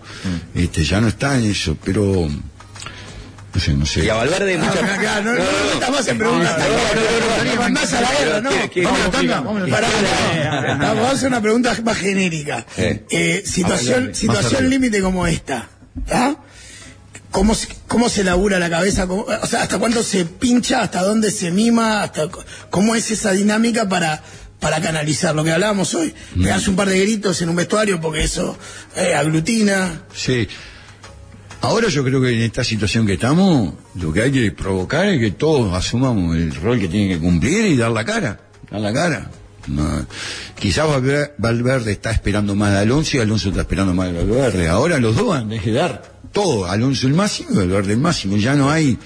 Mm. 0.55 0.59
Este, 0.60 0.85
ya 0.85 1.01
no 1.01 1.09
está 1.09 1.39
en 1.39 1.47
eso, 1.51 1.77
pero 1.82 2.28
no 3.57 3.61
sé, 3.62 3.73
no 3.73 3.87
sé. 3.87 4.05
Y 4.05 4.09
a 4.11 4.15
Valverde 4.15 4.59
muchas... 4.59 4.83
Acá, 4.83 5.20
no, 5.23 5.33
no, 5.33 5.39
no, 5.39 5.73
estamos 5.73 6.07
en 6.09 6.19
preguntas. 6.19 6.59
Me 7.45 7.55
mandás 7.57 7.93
a 7.95 8.01
la 8.03 8.12
guerra, 8.15 8.41
¿no? 8.43 8.51
¿Qué- 8.51 8.70
qué- 8.70 8.83
Vamos 8.85 9.01
a 9.01 9.05
la 9.05 9.11
tanda, 9.11 9.41
vamos 10.95 11.12
hacer 11.15 11.28
una 11.28 11.41
pregunta 11.41 11.74
más 11.83 11.97
genérica. 11.97 12.66
Eh. 12.77 13.05
Eh, 13.11 13.43
situación 13.47 14.15
situación 14.15 14.69
límite 14.69 15.01
como 15.01 15.27
esta. 15.27 15.69
¿ah? 16.12 16.37
¿Cómo, 17.31 17.55
se- 17.55 17.69
¿Cómo 17.89 18.11
se 18.11 18.24
labura 18.24 18.59
la 18.59 18.69
cabeza? 18.69 19.07
¿Cómo- 19.07 19.23
o 19.24 19.47
sea, 19.47 19.62
¿hasta 19.62 19.78
cuánto 19.78 20.03
se 20.03 20.27
pincha? 20.27 20.83
¿Hasta 20.83 21.03
dónde 21.03 21.31
se 21.31 21.51
mima? 21.51 22.03
Hasta, 22.03 22.28
¿Cómo 22.69 22.95
es 22.95 23.11
esa 23.11 23.33
dinámica 23.33 23.89
para, 23.89 24.23
para 24.61 24.81
canalizar 24.83 25.35
lo 25.35 25.45
que 25.45 25.53
hablábamos 25.53 25.95
hoy. 25.95 26.15
Mm. 26.35 26.43
Pegarse 26.43 26.69
un 26.70 26.77
par 26.77 26.89
de 26.91 27.01
gritos 27.01 27.41
en 27.41 27.49
un 27.49 27.57
vestuario 27.57 28.01
porque 28.03 28.24
eso 28.24 28.59
eh, 28.97 29.15
aglutina. 29.15 30.03
Sí. 30.15 30.47
Ahora 31.62 31.89
yo 31.89 32.05
creo 32.05 32.20
que 32.20 32.31
en 32.31 32.43
esta 32.43 32.62
situación 32.62 33.07
que 33.07 33.15
estamos, 33.15 33.74
lo 33.95 34.12
que 34.12 34.23
hay 34.23 34.31
que 34.33 34.53
provocar 34.53 35.07
es 35.09 35.19
que 35.20 35.33
todos 35.33 35.73
asumamos 35.74 36.37
el 36.37 36.55
rol 36.55 36.78
que 36.78 36.89
tienen 36.89 37.09
que 37.09 37.19
cumplir 37.19 37.66
y 37.66 37.77
dar 37.77 37.91
la 37.91 38.05
cara. 38.05 38.41
Dar 38.70 38.81
la 38.81 38.93
cara. 38.93 39.31
No, 39.66 40.07
quizás 40.59 40.87
Valver- 40.87 41.33
Valverde 41.39 41.91
está 41.93 42.12
esperando 42.12 42.55
más 42.55 42.70
de 42.73 42.78
Alonso 42.78 43.16
y 43.16 43.20
Alonso 43.20 43.49
está 43.49 43.62
esperando 43.62 43.95
más 43.95 44.12
de 44.12 44.19
Valverde. 44.23 44.69
Ahora 44.69 45.01
los 45.01 45.16
dos 45.16 45.35
han 45.35 45.49
de 45.49 45.59
dar 45.73 46.03
todo. 46.31 46.66
Alonso 46.66 47.09
el 47.09 47.15
máximo 47.15 47.51
y 47.53 47.57
Valverde 47.57 47.95
el 47.95 47.99
máximo. 47.99 48.37
Ya 48.37 48.55
no 48.55 48.70
hay 48.70 48.97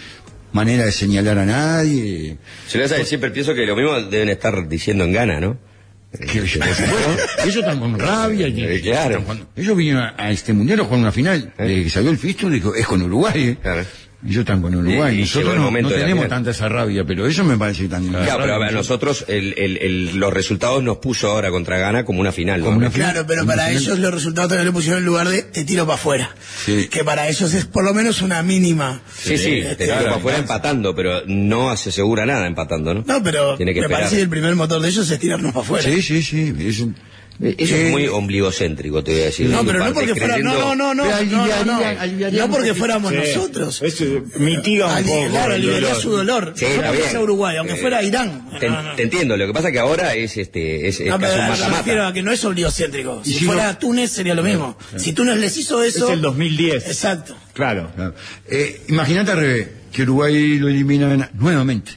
manera 0.52 0.84
de 0.84 0.92
señalar 0.92 1.38
a 1.38 1.46
nadie. 1.46 2.36
Si 2.66 2.76
lo 2.76 2.86
siempre 2.88 3.30
pienso 3.30 3.54
que 3.54 3.64
lo 3.64 3.74
mismo 3.74 3.98
deben 4.10 4.28
estar 4.28 4.68
diciendo 4.68 5.04
en 5.04 5.12
gana, 5.12 5.40
¿no? 5.40 5.56
Que- 6.18 6.40
están 7.60 7.78
con 7.78 7.98
rabia. 7.98 8.48
y- 8.48 8.64
Eh, 8.64 8.80
claro. 8.80 9.24
ellos 9.56 9.76
vinieron 9.76 10.02
a, 10.02 10.14
a 10.16 10.30
este 10.30 10.52
mundial 10.52 10.80
a 10.80 10.84
jugar 10.84 11.00
una 11.00 11.12
final. 11.12 11.52
Que 11.56 11.88
salió 11.88 12.10
el 12.10 12.18
Fisto, 12.18 12.50
dijo, 12.50 12.74
es 12.74 12.86
con 12.86 13.00
Uruguay. 13.02 13.50
eh". 13.50 13.56
Claro. 13.62 13.84
Ellos 14.22 14.40
están 14.40 14.60
con 14.60 14.74
Uruguay. 14.74 15.16
Y- 15.16 15.20
Nosotros 15.22 15.56
no, 15.56 15.88
tenemos 15.88 16.28
tanta 16.28 16.50
esa 16.50 16.68
rabia, 16.68 17.04
pero 17.06 17.26
ellos 17.26 17.46
me 17.46 17.56
parece 17.56 17.84
están. 17.84 18.06
Claro, 18.08 18.42
pero 18.42 18.54
a 18.54 18.58
ver, 18.58 18.74
nosotros 18.74 19.24
el, 19.28 19.54
el- 19.56 19.78
el- 19.78 20.16
los 20.18 20.30
resultados 20.30 20.82
nos 20.82 20.98
puso 20.98 21.30
ahora 21.30 21.50
contra 21.50 21.78
Gana 21.78 22.04
como 22.04 22.20
una 22.20 22.30
final, 22.30 22.60
¿no? 22.60 22.66
Como 22.66 22.76
una 22.78 22.90
final. 22.90 23.12
Claro, 23.12 23.26
pero 23.26 23.46
para 23.46 23.70
ellos 23.70 23.98
los 23.98 24.12
resultados 24.12 24.50
también 24.50 24.66
le 24.66 24.72
pusieron 24.72 24.98
en 25.00 25.06
lugar 25.06 25.26
de 25.28 25.42
te 25.42 25.64
tiro 25.64 25.86
para 25.86 25.94
afuera. 25.94 26.34
Sí. 26.66 26.88
Que 26.88 27.02
para 27.02 27.28
ellos 27.28 27.54
es 27.54 27.64
por 27.64 27.82
lo 27.82 27.94
menos 27.94 28.20
una 28.20 28.42
mínima. 28.42 29.00
Sí, 29.16 29.38
sí, 29.38 29.58
Este, 29.60 29.76
te 29.76 29.84
tiro 29.86 29.96
para 30.04 30.16
afuera 30.16 30.38
empatando, 30.38 30.94
pero 30.94 31.22
no 31.26 31.74
se 31.78 31.88
asegura 31.88 32.26
nada 32.26 32.46
empatando, 32.46 32.92
¿no? 32.92 33.04
No, 33.06 33.22
pero 33.22 33.56
Tiene 33.56 33.72
que 33.72 33.80
me 33.80 33.86
esperar. 33.86 34.02
parece 34.02 34.16
que 34.16 34.22
el 34.22 34.28
primer 34.28 34.54
motor 34.54 34.82
de 34.82 34.88
ellos 34.90 35.10
es 35.10 35.18
tirarnos 35.18 35.52
para 35.54 35.64
afuera. 35.64 35.82
Sí, 35.84 36.02
sí, 36.02 36.22
sí. 36.22 36.54
Es 36.58 36.80
un- 36.80 36.94
Eso 37.42 37.74
Eh, 37.74 37.86
es 37.86 37.90
muy 37.90 38.06
ombligocéntrico, 38.06 39.02
te 39.02 39.12
voy 39.12 39.20
a 39.22 39.24
decir. 39.24 39.48
No, 39.48 39.64
pero 39.64 39.78
no 39.78 39.94
porque 39.94 40.14
fuera, 40.14 40.36
no, 40.38 40.50
creyendo- 40.52 40.74
no, 40.74 40.74
no, 40.74 40.94
no, 40.94 41.02
Pero 41.04 41.16
no, 41.24 41.36
no, 41.36 41.42
aliviaría- 41.44 41.64
no, 41.64 42.00
aliviaría 42.00 42.46
no 42.46 42.52
porque 42.52 42.70
un 42.72 42.76
fuéramos 42.76 43.12
Sí. 43.12 43.18
nosotros. 43.18 43.82
Eso 43.82 44.04
mitiga 44.36 44.94
un 44.98 45.04
poco. 45.06 45.28
Claro, 45.30 45.54
aliviaría 45.54 45.88
dolor. 45.88 46.02
su 46.02 46.10
dolor. 46.10 46.54
Bien. 46.58 47.10
sea 47.10 47.20
Uruguay, 47.20 47.56
aunque 47.56 47.74
Eh, 47.74 47.76
fuera 47.78 48.02
Irán. 48.02 48.50
Te, 48.60 48.68
No, 48.68 48.82
no. 48.82 48.94
te 48.94 49.04
entiendo, 49.04 49.36
lo 49.38 49.46
que 49.46 49.52
pasa 49.54 49.72
que 49.72 49.78
ahora 49.78 50.14
es 50.14 50.36
este 50.36 50.86
es, 50.88 51.00
es 51.00 51.06
No, 51.08 51.18
me 51.18 51.28
refiero 51.28 52.06
a 52.06 52.12
que 52.12 52.22
no 52.22 52.30
es 52.30 52.44
obligocéntrico. 52.44 53.22
Si, 53.24 53.32
si 53.34 53.44
fuera 53.46 53.72
no- 53.72 53.78
Túnez 53.78 54.10
sería 54.10 54.34
lo 54.34 54.42
mismo. 54.42 54.76
Si 54.96 55.12
Túnez 55.14 55.38
les 55.38 55.56
hizo 55.56 55.82
eso. 55.82 56.08
Es 56.08 56.14
el 56.14 56.20
2010. 56.20 56.86
Exacto. 56.88 57.34
Claro. 57.54 57.90
claro. 57.96 58.14
Eh, 58.50 58.82
Imagínate 58.88 59.30
al 59.30 59.38
revés, 59.38 59.68
que 59.92 60.02
Uruguay 60.02 60.58
lo 60.58 60.68
eliminan 60.68 61.30
nuevamente. 61.34 61.92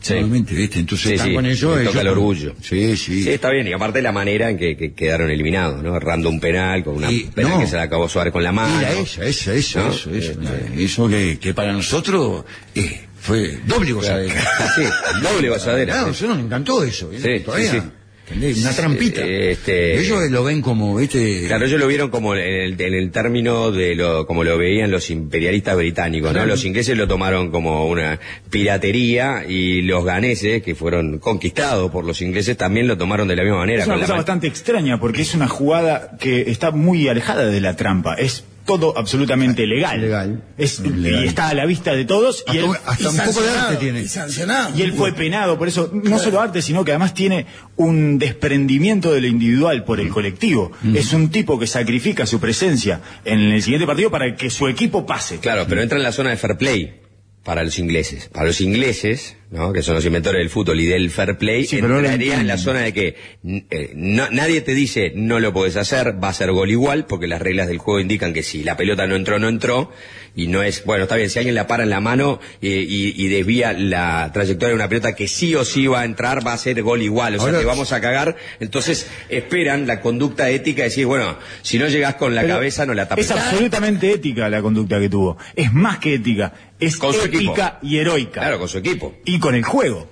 Sí. 0.00 0.14
¿viste? 0.22 0.78
Entonces 0.80 1.08
Sí, 1.08 1.12
están 1.14 1.28
sí, 1.28 1.34
con 1.34 1.44
ellos. 1.46 1.74
le 1.76 1.82
ellos- 1.82 1.92
toca 1.92 2.00
el 2.00 2.08
orgullo. 2.08 2.54
Sí, 2.62 2.96
sí. 2.96 3.22
Sí, 3.22 3.30
está 3.30 3.50
bien, 3.50 3.66
y 3.68 3.72
aparte 3.72 4.00
la 4.00 4.12
manera 4.12 4.48
en 4.50 4.56
que, 4.58 4.76
que 4.76 4.92
quedaron 4.94 5.30
eliminados, 5.30 5.82
¿no? 5.82 5.94
Errando 5.96 6.28
un 6.30 6.40
penal, 6.40 6.82
con 6.82 6.94
una 6.96 7.10
Y- 7.12 7.24
penal 7.24 7.52
no. 7.52 7.60
que 7.60 7.66
se 7.66 7.76
la 7.76 7.82
acabó 7.82 8.08
Suárez 8.08 8.32
con 8.32 8.42
la 8.42 8.50
mano. 8.52 8.74
Mira, 8.76 8.92
esa, 8.92 9.24
esa, 9.24 9.52
eso, 9.54 9.78
¿No? 9.80 9.90
eso, 9.90 10.10
eso, 10.14 10.32
eso 10.76 11.08
que, 11.08 11.38
que 11.38 11.52
para 11.54 11.72
nosotros 11.72 12.44
eh, 12.74 13.02
fue 13.20 13.58
doble 13.66 13.92
gozadera. 13.92 14.34
Sí, 14.74 14.82
doble 15.22 15.48
gozadera. 15.50 15.92
Claro, 15.92 16.08
nosotros 16.08 16.36
nos 16.36 16.46
encantó 16.46 16.82
eso. 16.82 17.10
¿eh? 17.12 17.18
Sí, 17.38 17.44
Todavía. 17.44 17.92
Una 18.32 18.72
trampita. 18.72 19.24
Este- 19.24 19.98
Ellos 20.00 20.30
lo 20.30 20.44
ven 20.44 20.62
como, 20.62 20.96
¿viste? 20.96 21.44
Claro, 21.46 21.66
ellos 21.66 21.80
lo 21.80 21.86
vieron 21.86 22.10
como 22.10 22.34
en 22.34 22.40
el, 22.42 22.80
en 22.80 22.94
el 22.94 23.10
término 23.10 23.70
de 23.72 23.94
lo, 23.94 24.26
como 24.26 24.44
lo 24.44 24.56
veían 24.56 24.90
los 24.90 25.10
imperialistas 25.10 25.76
británicos, 25.76 26.32
¿no? 26.32 26.46
Los 26.46 26.64
ingleses 26.64 26.96
lo 26.96 27.08
tomaron 27.08 27.50
como 27.50 27.86
una 27.88 28.18
piratería 28.50 29.44
y 29.48 29.82
los 29.82 30.04
ganeses, 30.04 30.62
que 30.62 30.74
fueron 30.74 31.18
conquistados 31.18 31.90
por 31.90 32.04
los 32.04 32.20
ingleses, 32.22 32.56
también 32.56 32.86
lo 32.86 32.96
tomaron 32.96 33.26
de 33.26 33.36
la 33.36 33.42
misma 33.42 33.58
manera. 33.58 33.80
Es 33.82 33.86
una 33.86 33.96
la 33.96 34.02
cosa 34.02 34.14
bastante 34.16 34.46
extraña 34.46 35.00
porque 35.00 35.22
es 35.22 35.34
una 35.34 35.48
jugada 35.48 36.16
que 36.20 36.42
está 36.50 36.70
muy 36.70 37.08
alejada 37.08 37.46
de 37.46 37.60
la 37.60 37.74
trampa. 37.76 38.14
Es 38.14 38.44
todo 38.64 38.96
absolutamente 38.96 39.66
legal. 39.66 40.00
Legal. 40.00 40.42
Es, 40.56 40.80
Legal. 40.80 41.24
Y 41.24 41.28
está 41.28 41.48
a 41.48 41.54
la 41.54 41.66
vista 41.66 41.92
de 41.92 42.04
todos. 42.04 42.44
Y 42.46 42.58
Hasta, 42.58 42.70
él, 42.70 42.76
hasta 42.86 43.02
Y 43.02 43.06
un 43.06 43.16
poco 43.16 43.42
de 43.42 43.50
arte 43.50 43.76
tiene. 43.76 44.00
Y 44.02 44.08
sancionado. 44.08 44.76
y 44.76 44.82
él 44.82 44.92
fue 44.92 45.12
penado, 45.12 45.58
por 45.58 45.68
eso, 45.68 45.90
no 45.92 46.18
solo 46.18 46.40
arte, 46.40 46.62
sino 46.62 46.84
que 46.84 46.92
además 46.92 47.14
tiene 47.14 47.46
un 47.76 48.18
desprendimiento 48.18 49.12
de 49.12 49.20
lo 49.20 49.26
individual 49.26 49.84
por 49.84 50.00
el 50.00 50.08
colectivo. 50.08 50.72
Es 50.94 51.12
un 51.12 51.30
tipo 51.30 51.58
que 51.58 51.66
sacrifica 51.66 52.26
su 52.26 52.40
presencia 52.40 53.00
en 53.24 53.40
el 53.40 53.62
siguiente 53.62 53.86
partido 53.86 54.10
para 54.10 54.34
que 54.36 54.50
su 54.50 54.68
equipo 54.68 55.06
pase. 55.06 55.38
Claro, 55.38 55.66
pero 55.68 55.82
entra 55.82 55.98
en 55.98 56.04
la 56.04 56.12
zona 56.12 56.30
de 56.30 56.36
fair 56.36 56.56
play 56.56 56.99
para 57.44 57.64
los 57.64 57.78
ingleses. 57.78 58.28
Para 58.28 58.46
los 58.46 58.60
ingleses, 58.60 59.36
¿no? 59.50 59.72
que 59.72 59.82
son 59.82 59.94
los 59.94 60.04
inventores 60.04 60.38
del 60.38 60.50
fútbol 60.50 60.78
y 60.80 60.86
del 60.86 61.10
fair 61.10 61.38
play, 61.38 61.64
Sí, 61.64 61.76
no 61.88 61.98
en 62.40 62.46
la 62.46 62.58
zona 62.58 62.80
de 62.80 62.92
que 62.92 63.16
n- 63.42 63.64
eh, 63.70 63.92
no- 63.94 64.28
nadie 64.30 64.60
te 64.60 64.74
dice 64.74 65.12
no 65.16 65.40
lo 65.40 65.52
podés 65.52 65.76
hacer, 65.76 66.22
va 66.22 66.28
a 66.28 66.34
ser 66.34 66.52
gol 66.52 66.70
igual, 66.70 67.06
porque 67.06 67.26
las 67.26 67.40
reglas 67.40 67.66
del 67.68 67.78
juego 67.78 67.98
indican 68.00 68.32
que 68.34 68.42
si 68.42 68.62
la 68.62 68.76
pelota 68.76 69.06
no 69.06 69.16
entró, 69.16 69.38
no 69.38 69.48
entró, 69.48 69.90
y 70.36 70.46
no 70.46 70.62
es, 70.62 70.84
bueno, 70.84 71.04
está 71.04 71.16
bien, 71.16 71.28
si 71.30 71.38
alguien 71.40 71.54
la 71.56 71.66
para 71.66 71.82
en 71.82 71.90
la 71.90 72.00
mano 72.00 72.38
eh, 72.62 72.86
y, 72.88 73.14
y 73.20 73.28
desvía 73.28 73.72
la 73.72 74.30
trayectoria 74.32 74.68
de 74.68 74.74
una 74.76 74.88
pelota 74.88 75.14
que 75.16 75.26
sí 75.26 75.54
o 75.56 75.64
sí 75.64 75.86
va 75.88 76.02
a 76.02 76.04
entrar, 76.04 76.46
va 76.46 76.52
a 76.52 76.58
ser 76.58 76.80
gol 76.82 77.02
igual, 77.02 77.34
o 77.36 77.38
sea, 77.38 77.58
te 77.58 77.64
vamos 77.64 77.92
a 77.92 78.00
cagar, 78.00 78.36
entonces 78.60 79.08
esperan 79.30 79.86
la 79.86 80.00
conducta 80.00 80.50
ética 80.50 80.82
de 80.82 80.90
decir, 80.90 81.06
bueno, 81.06 81.36
si 81.62 81.78
no 81.78 81.88
llegás 81.88 82.14
con 82.16 82.34
la 82.34 82.42
cabeza, 82.46 82.86
no 82.86 82.94
la 82.94 83.08
tapes. 83.08 83.24
Es 83.24 83.30
absolutamente 83.32 84.12
ética 84.12 84.48
la 84.48 84.60
conducta 84.62 85.00
que 85.00 85.08
tuvo. 85.08 85.36
Es 85.56 85.72
más 85.72 85.98
que 85.98 86.14
ética. 86.14 86.52
Es 86.80 86.96
Con 86.96 87.12
su 87.12 87.24
épica 87.26 87.78
y 87.82 87.98
heroica. 87.98 88.40
Claro, 88.40 88.58
con 88.58 88.68
su 88.68 88.78
equipo. 88.78 89.14
y 89.24 89.38
con 89.38 89.54
el 89.54 89.62
juego. 89.64 90.10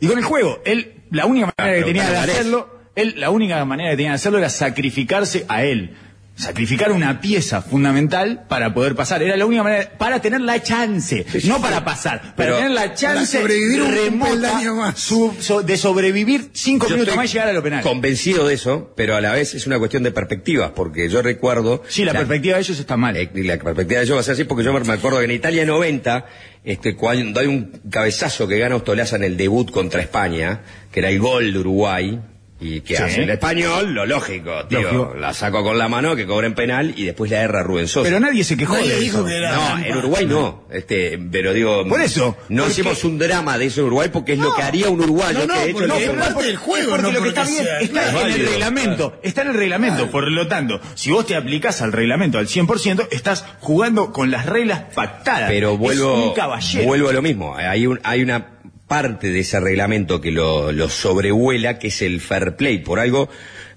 Y 0.00 0.06
con 0.06 0.18
el 0.18 0.24
juego, 0.24 0.60
él, 0.64 0.94
la 1.10 1.26
única 1.26 1.52
manera 1.56 1.76
Ah, 1.76 1.78
que 1.80 1.84
tenía 1.84 2.08
de 2.10 2.16
hacerlo, 2.16 2.78
él, 2.94 3.14
la 3.18 3.30
única 3.30 3.62
manera 3.64 3.90
que 3.90 3.96
tenía 3.96 4.10
de 4.12 4.14
hacerlo 4.16 4.38
era 4.38 4.48
sacrificarse 4.50 5.44
a 5.48 5.64
él. 5.64 5.96
Sacrificar 6.40 6.90
una 6.92 7.20
pieza 7.20 7.62
fundamental 7.62 8.44
para 8.48 8.72
poder 8.72 8.94
pasar. 8.94 9.22
Era 9.22 9.36
la 9.36 9.44
única 9.46 9.62
manera, 9.62 9.90
para 9.98 10.20
tener 10.20 10.40
la 10.40 10.62
chance, 10.62 11.24
no 11.44 11.60
para 11.60 11.84
pasar, 11.84 12.20
para 12.20 12.34
Pero- 12.36 12.56
tener 12.56 12.70
la 12.70 12.94
chance 12.94 13.36
Para 13.38 13.48
sobrevivir 13.48 13.82
un 13.82 13.92
remota 13.92 14.30
peldaño 14.32 14.74
más. 14.76 14.98
su- 14.98 15.34
so- 15.40 15.62
de 15.62 15.76
sobrevivir 15.76 16.50
cinco 16.52 16.86
Yo 16.88 16.94
minutos 16.94 17.14
más 17.16 17.26
y 17.26 17.32
llegar 17.34 17.48
a 17.48 17.52
lo 17.52 17.62
penal. 17.62 17.82
Convencido 17.82 18.46
de 18.48 18.54
eso, 18.54 18.92
pero 18.96 19.16
a 19.16 19.20
la 19.20 19.32
vez 19.32 19.54
es 19.54 19.66
una 19.66 19.78
cuestión 19.78 20.02
de 20.02 20.10
perspectivas, 20.12 20.70
porque 20.74 21.08
yo 21.08 21.20
recuerdo. 21.22 21.82
Sí, 21.88 22.04
la, 22.04 22.12
perspectiva 22.12 22.56
de 22.56 22.62
ellos 22.62 22.78
está 22.78 22.96
mal. 22.96 23.16
eh, 23.16 23.30
la 23.34 23.58
perspectiva 23.58 23.98
de 24.00 24.04
ellos 24.06 24.16
va 24.16 24.20
a 24.20 24.24
ser 24.24 24.34
así, 24.34 24.44
porque 24.44 24.64
yo 24.64 24.72
me 24.72 24.80
me 24.80 24.92
acuerdo 24.94 25.18
que 25.18 25.24
en 25.26 25.30
Italia 25.32 25.64
90, 25.66 26.26
este, 26.64 26.96
cuando 26.96 27.40
hay 27.40 27.46
un 27.46 27.80
cabezazo 27.90 28.48
que 28.48 28.58
gana 28.58 28.76
Ostolaza 28.76 29.16
en 29.16 29.24
el 29.24 29.36
debut 29.36 29.70
contra 29.70 30.00
España, 30.00 30.62
que 30.90 31.00
era 31.00 31.10
el 31.10 31.18
gol 31.20 31.52
de 31.52 31.58
Uruguay, 31.58 32.18
y 32.60 32.80
que 32.82 32.96
Sí. 32.96 33.02
hace 33.02 33.22
el 33.22 33.30
español, 33.30 33.94
lo 33.94 34.04
lógico, 34.06 34.66
tío. 34.68 34.82
Lógico. 34.82 35.14
La 35.18 35.32
saco 35.32 35.62
con 35.62 35.78
la 35.78 35.88
mano, 35.88 36.14
que 36.14 36.26
cobren 36.26 36.54
penal, 36.54 36.92
y 36.96 37.04
después 37.04 37.30
la 37.30 37.40
erra 37.40 37.62
Rubén 37.62 37.88
Sosa. 37.88 38.04
Pero 38.04 38.20
nadie 38.20 38.44
se 38.44 38.56
quejó 38.56 38.74
Nadie 38.74 38.90
de 38.94 39.00
dijo 39.00 39.18
eso. 39.18 39.26
que 39.26 39.36
era 39.36 39.52
No, 39.54 39.64
trampa. 39.66 39.86
en 39.88 39.96
Uruguay 39.96 40.26
no. 40.26 40.64
Este, 40.70 41.18
pero 41.30 41.52
digo. 41.52 41.86
Por 41.88 42.00
eso, 42.00 42.36
No 42.48 42.62
porque- 42.64 42.72
hicimos 42.72 43.04
un 43.04 43.18
drama 43.18 43.56
de 43.58 43.66
eso 43.66 43.80
en 43.80 43.86
Uruguay 43.86 44.10
porque 44.12 44.34
es 44.34 44.38
lo 44.38 44.54
que 44.54 44.62
haría 44.62 44.88
un 44.90 45.00
uruguayo. 45.00 45.38
No, 45.40 45.46
no, 45.46 45.54
que 45.64 45.70
hecho 45.70 45.84
es 45.86 46.08
que- 46.08 46.10
parte 46.10 46.44
del 46.44 46.56
juego, 46.56 46.90
porque 46.90 47.02
no 47.02 47.10
lo 47.12 47.22
que 47.22 47.28
está 47.30 47.44
bien 47.44 47.66
está 47.80 48.04
Es 48.06 48.14
en 48.34 48.40
el 48.40 48.46
reglamento, 48.48 49.18
está 49.22 49.42
en 49.42 49.48
el 49.48 49.54
reglamento, 49.54 50.10
por 50.10 50.30
lo 50.30 50.46
tanto, 50.46 50.80
si 50.94 51.10
vos 51.10 51.26
te 51.26 51.36
aplicás 51.36 51.80
al 51.82 51.92
reglamento 51.92 52.38
al 52.38 52.46
100%, 52.46 53.08
estás 53.10 53.44
jugando 53.60 54.12
con 54.12 54.30
las 54.30 54.46
reglas 54.46 54.82
pactadas. 54.94 55.48
Pero 55.50 55.72
Es 55.72 55.78
vuelvo, 55.78 56.28
un 56.28 56.34
caballero. 56.34 56.84
vuelvo 56.86 57.08
a 57.08 57.12
lo 57.12 57.22
mismo. 57.22 57.56
Hay, 57.56 57.86
un- 57.86 58.00
hay 58.04 58.22
una 58.22 58.46
parte 58.90 59.28
de 59.30 59.38
ese 59.38 59.60
reglamento 59.60 60.20
que 60.20 60.32
lo, 60.32 60.72
lo 60.72 60.88
sobrevuela, 60.88 61.78
que 61.78 61.86
es 61.88 62.02
el 62.02 62.20
fair 62.20 62.56
play. 62.56 62.78
Por 62.80 62.98
algo, 62.98 63.28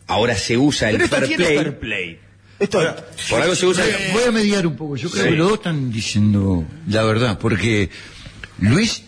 ahora 0.08 0.34
se 0.36 0.58
usa 0.58 0.90
el 0.90 1.02
esto 1.02 1.16
fair 1.18 1.28
tiene 1.28 1.46
play. 1.46 1.58
fair 1.58 1.80
play. 1.80 2.20
Esto, 2.58 2.80
Por 3.30 3.42
algo 3.44 3.54
se 3.54 3.68
usa. 3.68 3.84
Voy 3.86 3.94
a- 3.94 4.14
Voy 4.14 4.24
a 4.24 4.32
mediar 4.32 4.66
un 4.66 4.76
poco. 4.76 4.96
Yo 4.96 5.12
creo 5.12 5.24
Sí. 5.26 5.30
que 5.30 5.36
los 5.36 5.48
dos 5.50 5.58
están 5.60 5.92
diciendo 5.92 6.66
la 6.88 7.04
verdad, 7.04 7.38
porque 7.38 7.92
Luis 8.58 9.04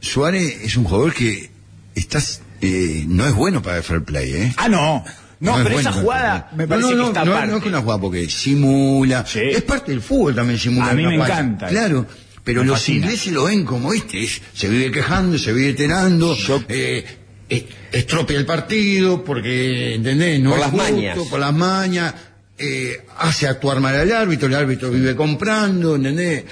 Suárez 0.00 0.60
es 0.62 0.76
un 0.76 0.84
jugador 0.84 1.12
que 1.14 1.50
estás, 1.96 2.42
eh, 2.60 3.04
no 3.08 3.26
es 3.26 3.34
bueno 3.34 3.60
para 3.60 3.78
el 3.78 3.82
fair 3.82 4.04
play, 4.04 4.32
¿eh? 4.32 4.54
ah, 4.56 4.68
no. 4.68 5.04
No, 5.40 5.52
es 5.56 5.62
pero 5.64 5.74
bueno 5.74 5.90
esa 5.90 6.00
jugada 6.00 6.50
me 6.54 6.64
No, 6.64 6.68
parece 6.68 6.90
no, 6.90 6.96
no, 6.96 7.02
que 7.04 7.08
está 7.08 7.24
no, 7.24 7.46
no 7.46 7.56
es 7.56 7.62
que 7.62 7.68
una 7.70 7.80
jugada 7.80 8.00
porque 8.00 8.28
simula. 8.28 9.24
Sí. 9.26 9.40
Es 9.42 9.62
parte 9.62 9.90
del 9.90 10.00
fútbol 10.02 10.34
también 10.34 10.58
simular. 10.60 10.90
A 10.90 10.94
mí 10.94 11.04
me 11.06 11.14
encanta. 11.16 11.66
Claro. 11.68 12.06
Pero 12.44 12.62
Me 12.62 12.68
los 12.68 12.78
fascina. 12.78 13.04
ingleses 13.06 13.32
lo 13.32 13.44
ven 13.44 13.64
como 13.64 13.92
este, 13.92 14.22
es- 14.24 14.40
se 14.54 14.68
vive 14.68 14.90
quejando, 14.90 15.38
se 15.38 15.52
vive 15.52 15.70
iterando, 15.70 16.34
Yo- 16.34 16.62
eh, 16.68 17.04
eh, 17.48 17.68
estropea 17.92 18.38
el 18.38 18.46
partido 18.46 19.22
porque, 19.24 19.94
¿entendés? 19.94 20.40
No 20.40 20.50
Por 20.50 20.58
es 20.58 20.64
las 20.64 20.70
justo, 20.72 20.92
mañas. 20.92 21.18
por 21.30 21.40
las 21.40 21.54
mañas, 21.54 22.14
eh, 22.58 23.04
hace 23.18 23.46
actuar 23.46 23.80
mal 23.80 23.94
al 23.94 24.12
árbitro, 24.12 24.48
el 24.48 24.54
árbitro 24.54 24.90
vive 24.90 25.14
comprando, 25.14 25.96
¿entendés? 25.96 26.44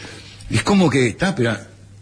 Es 0.50 0.62
como 0.62 0.88
que, 0.90 1.08
está, 1.08 1.34
pero 1.34 1.56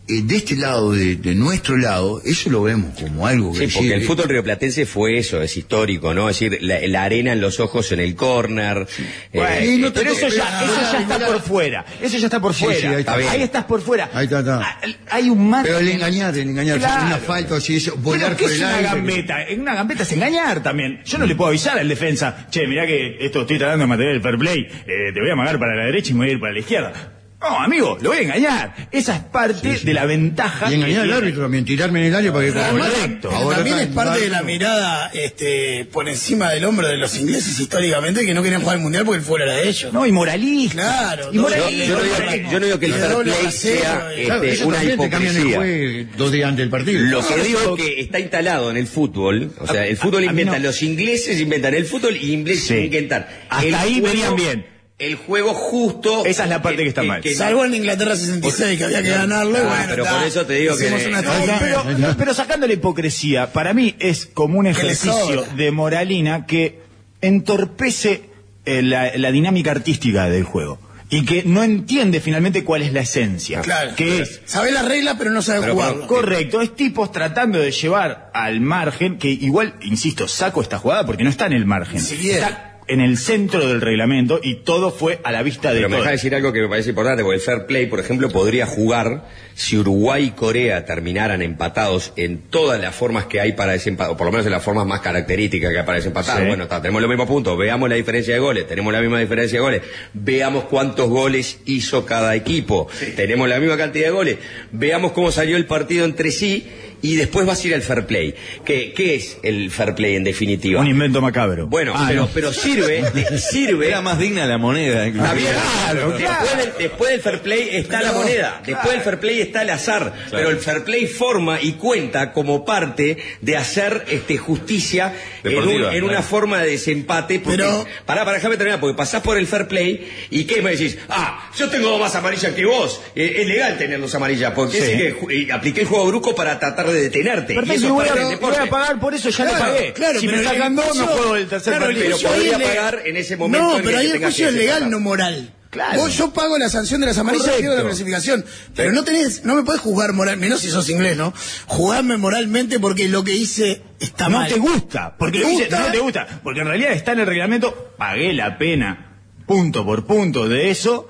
eh, 0.08 0.22
de 0.22 0.36
este 0.36 0.54
lado, 0.56 0.92
de, 0.92 1.16
de 1.16 1.34
nuestro 1.34 1.76
lado, 1.76 2.22
eso 2.24 2.48
lo 2.50 2.62
vemos 2.62 2.98
como 3.00 3.26
algo 3.26 3.52
que 3.52 3.68
Sí, 3.68 3.74
porque 3.74 3.94
el 3.94 4.00
sí, 4.02 4.06
fútbol 4.06 4.28
rioplatense 4.28 4.86
fue 4.86 5.18
eso, 5.18 5.42
es 5.42 5.56
histórico, 5.56 6.14
¿no? 6.14 6.28
Es 6.30 6.38
decir, 6.38 6.58
la, 6.62 6.78
la 6.86 7.04
arena 7.04 7.32
en 7.32 7.40
los 7.40 7.58
ojos 7.60 7.90
en 7.92 8.00
el 8.00 8.14
córner. 8.14 8.86
Bueno, 9.32 9.48
eh, 9.58 9.76
no 9.78 9.92
pero 9.92 10.12
eso 10.12 10.28
ya, 10.28 10.62
eso 10.64 10.92
ya 10.92 11.00
está 11.00 11.18
por 11.26 11.40
fuera. 11.42 11.84
Eso 12.00 12.18
ya 12.18 12.26
está 12.26 12.40
por 12.40 12.54
Sí, 12.54 12.64
fuera. 12.64 12.80
sí, 12.80 12.86
ahí 12.86 13.00
está 13.00 13.34
estás 13.44 13.64
por 13.64 13.80
fuera. 13.82 14.10
Ahí 14.12 14.24
está, 14.24 14.40
está. 14.40 14.60
Ah, 14.62 14.80
Hay 15.10 15.28
un 15.30 15.48
margen. 15.50 15.72
Pero 15.74 15.78
el 15.80 15.88
engañar, 15.94 16.34
el 16.36 16.48
engañar, 16.50 16.78
Claro. 16.78 17.06
una 17.06 17.16
falta 17.18 17.56
así, 17.56 17.76
eso, 17.76 17.96
volar 17.96 18.34
Pero 18.34 18.36
¿qué 18.36 18.42
por 18.44 18.52
es 18.52 18.58
el 18.58 18.64
una 18.64 18.76
aire. 18.76 18.88
gambeta? 18.88 19.42
En 19.48 19.60
una 19.60 19.74
gambeta 19.74 20.02
es 20.04 20.12
engañar 20.12 20.62
también. 20.62 21.00
Yo 21.04 21.18
no 21.18 21.26
le 21.26 21.34
puedo 21.34 21.48
avisar 21.48 21.78
al 21.78 21.88
defensa, 21.88 22.46
che, 22.50 22.66
mirá 22.66 22.86
que 22.86 23.16
esto 23.20 23.40
estoy 23.42 23.58
tratando 23.58 23.82
de 23.82 23.88
mantener 23.88 24.14
el 24.14 24.22
fair 24.22 24.38
play, 24.38 24.60
eh, 24.86 25.12
te 25.12 25.20
voy 25.20 25.30
a 25.30 25.32
amagar 25.32 25.58
para 25.58 25.74
la 25.74 25.84
derecha 25.86 26.10
y 26.10 26.14
me 26.14 26.20
voy 26.20 26.28
a 26.28 26.32
ir 26.32 26.40
para 26.40 26.52
la 26.52 26.58
izquierda. 26.60 27.12
No, 27.48 27.60
amigo, 27.60 27.98
lo 28.00 28.10
voy 28.10 28.18
a 28.18 28.22
engañar. 28.22 28.74
Esa 28.90 29.16
es 29.16 29.22
parte 29.22 29.78
de 29.82 29.94
la 29.94 30.04
ventaja. 30.04 30.70
Y 30.70 30.74
engañar 30.74 31.02
al 31.02 31.12
árbitro 31.12 31.42
también, 31.42 31.64
tirarme 31.64 32.00
en 32.00 32.06
el 32.06 32.14
área 32.16 32.32
para 32.32 32.44
que 32.46 32.58
Además, 32.58 32.90
Correcto. 32.90 33.30
Ahora 33.30 33.56
también 33.56 33.78
es 33.78 33.86
parte 33.88 34.20
de 34.20 34.28
la 34.30 34.42
mirada 34.42 35.10
este, 35.14 35.86
por 35.92 36.08
encima 36.08 36.50
del 36.50 36.64
hombro 36.64 36.88
de 36.88 36.96
los 36.96 37.16
ingleses 37.18 37.58
históricamente 37.60 38.24
que 38.24 38.34
no 38.34 38.42
querían 38.42 38.62
jugar 38.62 38.76
el 38.78 38.82
mundial 38.82 39.04
porque 39.04 39.18
el 39.18 39.24
fútbol 39.24 39.42
era 39.42 39.52
de 39.54 39.68
ellos. 39.68 39.92
No, 39.92 40.06
y 40.06 40.12
moralista. 40.12 40.74
Claro, 40.74 41.28
y 41.32 41.36
yo, 41.36 41.42
moralista. 41.42 41.86
yo 41.86 41.96
no 41.98 42.02
digo 42.04 42.16
que, 42.30 42.42
yo 42.50 42.58
no 42.60 42.66
digo 42.66 42.78
que 42.80 42.86
el 42.86 42.92
fair 42.94 43.16
play 43.22 43.52
sea 43.52 44.08
Claro, 44.24 44.42
este, 44.42 44.64
una 44.64 44.82
el 44.82 44.90
hipocresía. 44.92 46.06
dos 46.16 46.32
días 46.32 46.48
antes 46.48 46.62
del 46.62 46.70
partido. 46.70 47.00
Lo 47.02 47.26
que 47.26 47.40
digo 47.42 47.76
es 47.76 47.84
que 47.84 48.00
está 48.00 48.18
instalado 48.18 48.70
en 48.70 48.76
el 48.76 48.86
fútbol, 48.86 49.52
o 49.60 49.66
sea, 49.66 49.86
el 49.86 49.96
fútbol 49.96 50.24
a- 50.24 50.30
a 50.30 50.32
mí 50.32 50.40
inventa, 50.42 50.58
no. 50.58 50.66
los 50.66 50.82
ingleses 50.82 51.40
inventan 51.40 51.74
el 51.74 51.84
fútbol 51.86 52.16
y 52.16 52.32
ingleses 52.32 52.64
Sí. 52.66 52.74
inventan. 52.76 53.26
Hasta 53.48 53.66
el 53.66 53.74
ahí 53.74 54.00
venían 54.00 54.34
bien. 54.36 54.66
El 54.98 55.16
juego 55.16 55.52
justo. 55.52 56.24
Esa 56.24 56.44
es 56.44 56.48
la 56.50 56.62
parte 56.62 56.82
que 56.82 56.88
está 56.88 57.02
mal. 57.02 57.22
Salvo 57.34 57.64
en 57.66 57.74
Inglaterra 57.74 58.16
66, 58.16 58.78
que 58.78 58.84
había 58.84 59.02
que 59.02 59.10
ganarlo. 59.10 59.58
y 59.58 59.60
Ah, 59.60 59.64
bueno, 59.68 59.84
pero 59.90 60.02
está, 60.04 60.16
por 60.18 60.26
eso 60.26 60.46
te 60.46 60.54
digo 60.54 60.76
que- 60.76 60.86
una 61.08 61.22
pero, 61.60 61.84
pero 62.16 62.32
sacando 62.34 62.66
la 62.66 62.72
hipocresía, 62.72 63.52
para 63.52 63.74
mí 63.74 63.94
es 63.98 64.24
como 64.26 64.58
un 64.58 64.66
ejercicio 64.66 65.44
de 65.54 65.70
moralina 65.70 66.46
que 66.46 66.80
entorpece 67.20 68.30
eh, 68.64 68.82
la, 68.82 69.12
la 69.16 69.30
dinámica 69.30 69.70
artística 69.70 70.28
del 70.30 70.44
juego 70.44 70.78
y 71.08 71.24
que 71.24 71.44
no 71.44 71.62
entiende 71.62 72.20
finalmente 72.20 72.64
cuál 72.64 72.82
es 72.82 72.92
la 72.92 73.00
esencia. 73.02 73.60
Claro. 73.60 73.94
Que 73.94 74.22
es 74.22 74.40
Sabe 74.46 74.72
las 74.72 74.84
reglas, 74.86 75.16
pero 75.18 75.30
no 75.30 75.40
sabe 75.42 75.60
Pero, 75.60 75.74
jugarlo. 75.74 76.06
Correcto, 76.06 76.60
es 76.62 76.74
tipos 76.74 77.12
tratando 77.12 77.58
de 77.60 77.70
llevar 77.70 78.30
al 78.34 78.60
margen, 78.60 79.18
que 79.18 79.28
igual, 79.28 79.74
insisto, 79.82 80.26
saco 80.26 80.62
esta 80.62 80.78
jugada 80.78 81.04
porque 81.06 81.22
no 81.22 81.30
está 81.30 81.46
en 81.46 81.52
el 81.52 81.66
margen. 81.66 82.00
Siquiera. 82.00 82.46
Está 82.48 82.75
en 82.88 83.00
el 83.00 83.18
centro 83.18 83.66
del 83.66 83.80
reglamento 83.80 84.40
y 84.42 84.56
todo 84.56 84.90
fue 84.90 85.18
a 85.24 85.32
la 85.32 85.42
vista 85.42 85.70
de 85.72 85.76
Pero 85.76 85.88
me 85.88 85.96
deja 85.96 86.10
decir 86.10 86.34
algo 86.34 86.52
que 86.52 86.60
me 86.60 86.68
parece 86.68 86.90
importante, 86.90 87.22
porque 87.22 87.36
el 87.36 87.42
fair 87.42 87.66
play, 87.66 87.86
por 87.86 88.00
ejemplo, 88.00 88.28
podría 88.30 88.66
jugar 88.66 89.28
si 89.54 89.76
Uruguay 89.78 90.26
y 90.26 90.30
Corea 90.30 90.84
terminaran 90.84 91.42
empatados 91.42 92.12
en 92.16 92.38
todas 92.38 92.80
las 92.80 92.94
formas 92.94 93.24
que 93.24 93.40
hay 93.40 93.52
para 93.52 93.72
desempatar, 93.72 94.12
o 94.12 94.16
por 94.16 94.26
lo 94.26 94.32
menos 94.32 94.46
en 94.46 94.52
las 94.52 94.62
formas 94.62 94.86
más 94.86 95.00
características 95.00 95.72
que 95.72 95.78
hay 95.78 95.84
para 95.84 95.96
desempatar. 95.96 96.40
Sí. 96.40 96.46
Bueno, 96.46 96.64
está, 96.64 96.80
tenemos 96.80 97.00
los 97.00 97.08
mismos 97.08 97.26
puntos, 97.26 97.56
veamos 97.58 97.88
la 97.88 97.96
diferencia 97.96 98.34
de 98.34 98.40
goles, 98.40 98.66
tenemos 98.66 98.92
la 98.92 99.00
misma 99.00 99.18
diferencia 99.18 99.58
de 99.58 99.62
goles, 99.62 99.82
veamos 100.12 100.64
cuántos 100.64 101.08
goles 101.08 101.58
hizo 101.64 102.04
cada 102.04 102.34
equipo, 102.34 102.88
tenemos 103.16 103.48
la 103.48 103.58
misma 103.58 103.76
cantidad 103.76 104.06
de 104.06 104.12
goles, 104.12 104.38
veamos 104.72 105.12
cómo 105.12 105.32
salió 105.32 105.56
el 105.56 105.66
partido 105.66 106.04
entre 106.04 106.30
sí 106.30 106.68
y 107.02 107.16
después 107.16 107.46
vas 107.46 107.62
a 107.62 107.66
ir 107.68 107.74
al 107.74 107.82
fair 107.82 108.06
play. 108.06 108.34
¿Qué, 108.64 108.92
qué 108.94 109.14
es 109.16 109.38
el 109.42 109.70
fair 109.70 109.94
play 109.94 110.16
en 110.16 110.24
definitiva? 110.24 110.80
Un 110.80 110.86
invento 110.88 111.20
macabro. 111.20 111.66
Bueno, 111.66 111.92
Ah, 111.94 112.06
pero, 112.08 112.22
no. 112.22 112.28
pero 112.32 112.52
sirve, 112.52 113.02
sirve 113.38 113.88
Era 113.88 114.00
más 114.00 114.18
digna 114.18 114.46
la 114.46 114.58
moneda. 114.58 115.04
Bien, 115.04 115.14
Claro, 115.16 116.10
después, 116.12 116.56
del, 116.58 116.72
después 116.78 117.10
del 117.10 117.20
fair 117.20 117.40
play 117.40 117.68
está 117.72 118.02
la 118.02 118.12
moneda, 118.12 118.62
después 118.64 118.92
del 118.94 119.00
fair 119.02 119.20
play 119.20 119.40
está 119.40 119.62
el 119.62 119.70
azar, 119.70 120.12
pero 120.30 120.50
el 120.50 120.58
fair 120.58 120.84
play 120.84 121.06
forma 121.06 121.60
y 121.60 121.72
cuenta 121.72 122.32
como 122.32 122.64
parte 122.64 123.18
de 123.40 123.56
hacer 123.56 124.04
este 124.08 124.36
justicia 124.38 125.14
en, 125.44 125.58
un- 125.58 125.84
en 125.94 126.04
una 126.04 126.22
forma 126.22 126.60
de 126.62 126.70
desempate. 126.72 127.38
Porque, 127.40 127.58
Pero- 127.58 127.86
pará, 128.04 128.24
pará, 128.24 128.36
déjame 128.38 128.56
terminar, 128.56 128.80
porque 128.80 128.96
pasás 128.96 129.22
por 129.22 129.36
el 129.38 129.46
fair 129.46 129.66
play 129.68 130.08
y 130.30 130.44
¿qué 130.44 130.62
me 130.62 130.70
decís? 130.72 130.98
Ah, 131.08 131.50
yo 131.56 131.68
tengo 131.68 131.88
dos 131.90 132.00
más 132.00 132.14
amarillas 132.14 132.52
que 132.54 132.64
vos. 132.64 133.00
Eh, 133.14 133.36
es 133.38 133.46
legal 133.46 133.76
tener 133.78 134.00
dos 134.00 134.14
amarillas, 134.14 134.52
porque 134.54 134.76
Sí. 134.80 134.92
es 134.92 135.14
que 135.46 135.52
apliqué 135.52 135.82
el 135.82 135.86
juego 135.86 136.06
bruco 136.06 136.34
para 136.34 136.58
tratar 136.58 136.85
de 136.92 137.02
detenerte. 137.02 137.54
Perfecto, 137.54 137.74
eso 137.74 137.84
y 137.84 137.88
es 137.88 137.92
voy, 137.92 138.08
a, 138.08 138.14
del 138.14 138.24
voy 138.24 138.32
deporte. 138.34 138.60
a 138.60 138.66
pagar 138.70 139.00
por 139.00 139.14
eso, 139.14 139.28
ya 139.30 139.44
Claro, 139.46 139.64
pagué. 139.64 139.92
claro, 139.92 140.20
si 140.20 140.28
me 140.28 140.42
sacan 140.44 140.76
dos, 140.76 140.96
no 140.96 141.06
juego 141.06 141.36
el 141.36 141.46
tercer 141.48 141.74
claro, 141.74 141.86
partido. 141.86 142.16
Pero 142.16 142.28
podría 142.32 142.58
pagar 142.58 143.02
en 143.04 143.16
ese 143.16 143.36
momento 143.36 143.66
No, 143.66 143.78
en 143.78 143.84
pero 143.84 143.98
ahí 143.98 144.06
el 144.10 144.22
juicio 144.22 144.48
es 144.48 144.54
legal, 144.54 144.90
no 144.90 145.00
moral. 145.00 145.52
Claro. 145.68 146.00
Vos, 146.00 146.16
yo 146.16 146.32
pago 146.32 146.56
la 146.56 146.70
sanción 146.70 147.02
de 147.02 147.08
las 147.08 147.18
amarillas 147.18 147.50
y 147.60 147.62
la 147.64 147.82
clasificación. 147.82 148.44
Pero 148.74 148.92
no 148.92 149.04
tenés, 149.04 149.44
no 149.44 149.54
me 149.56 149.62
podés 149.62 149.80
juzgar 149.82 150.12
moral, 150.14 150.38
menos 150.38 150.60
si 150.60 150.70
sos 150.70 150.88
inglés, 150.88 151.16
¿no? 151.18 151.34
Jugarme 151.66 152.16
moralmente 152.16 152.80
porque 152.80 153.08
lo 153.08 153.24
que 153.24 153.32
hice 153.34 153.82
está 154.00 154.28
no 154.30 154.38
mal. 154.38 154.48
te 154.50 154.58
gusta, 154.58 155.16
porque 155.18 155.38
¿Te 155.40 155.44
lo 155.44 155.50
gusta? 155.50 155.80
no 155.80 155.90
te 155.92 155.98
gusta, 155.98 156.40
porque 156.42 156.60
en 156.60 156.68
realidad 156.68 156.92
está 156.92 157.12
en 157.12 157.20
el 157.20 157.26
reglamento, 157.26 157.92
pagué 157.98 158.32
la 158.32 158.56
pena, 158.56 159.18
punto 159.46 159.84
por 159.84 160.06
punto 160.06 160.48
de 160.48 160.70
eso, 160.70 161.08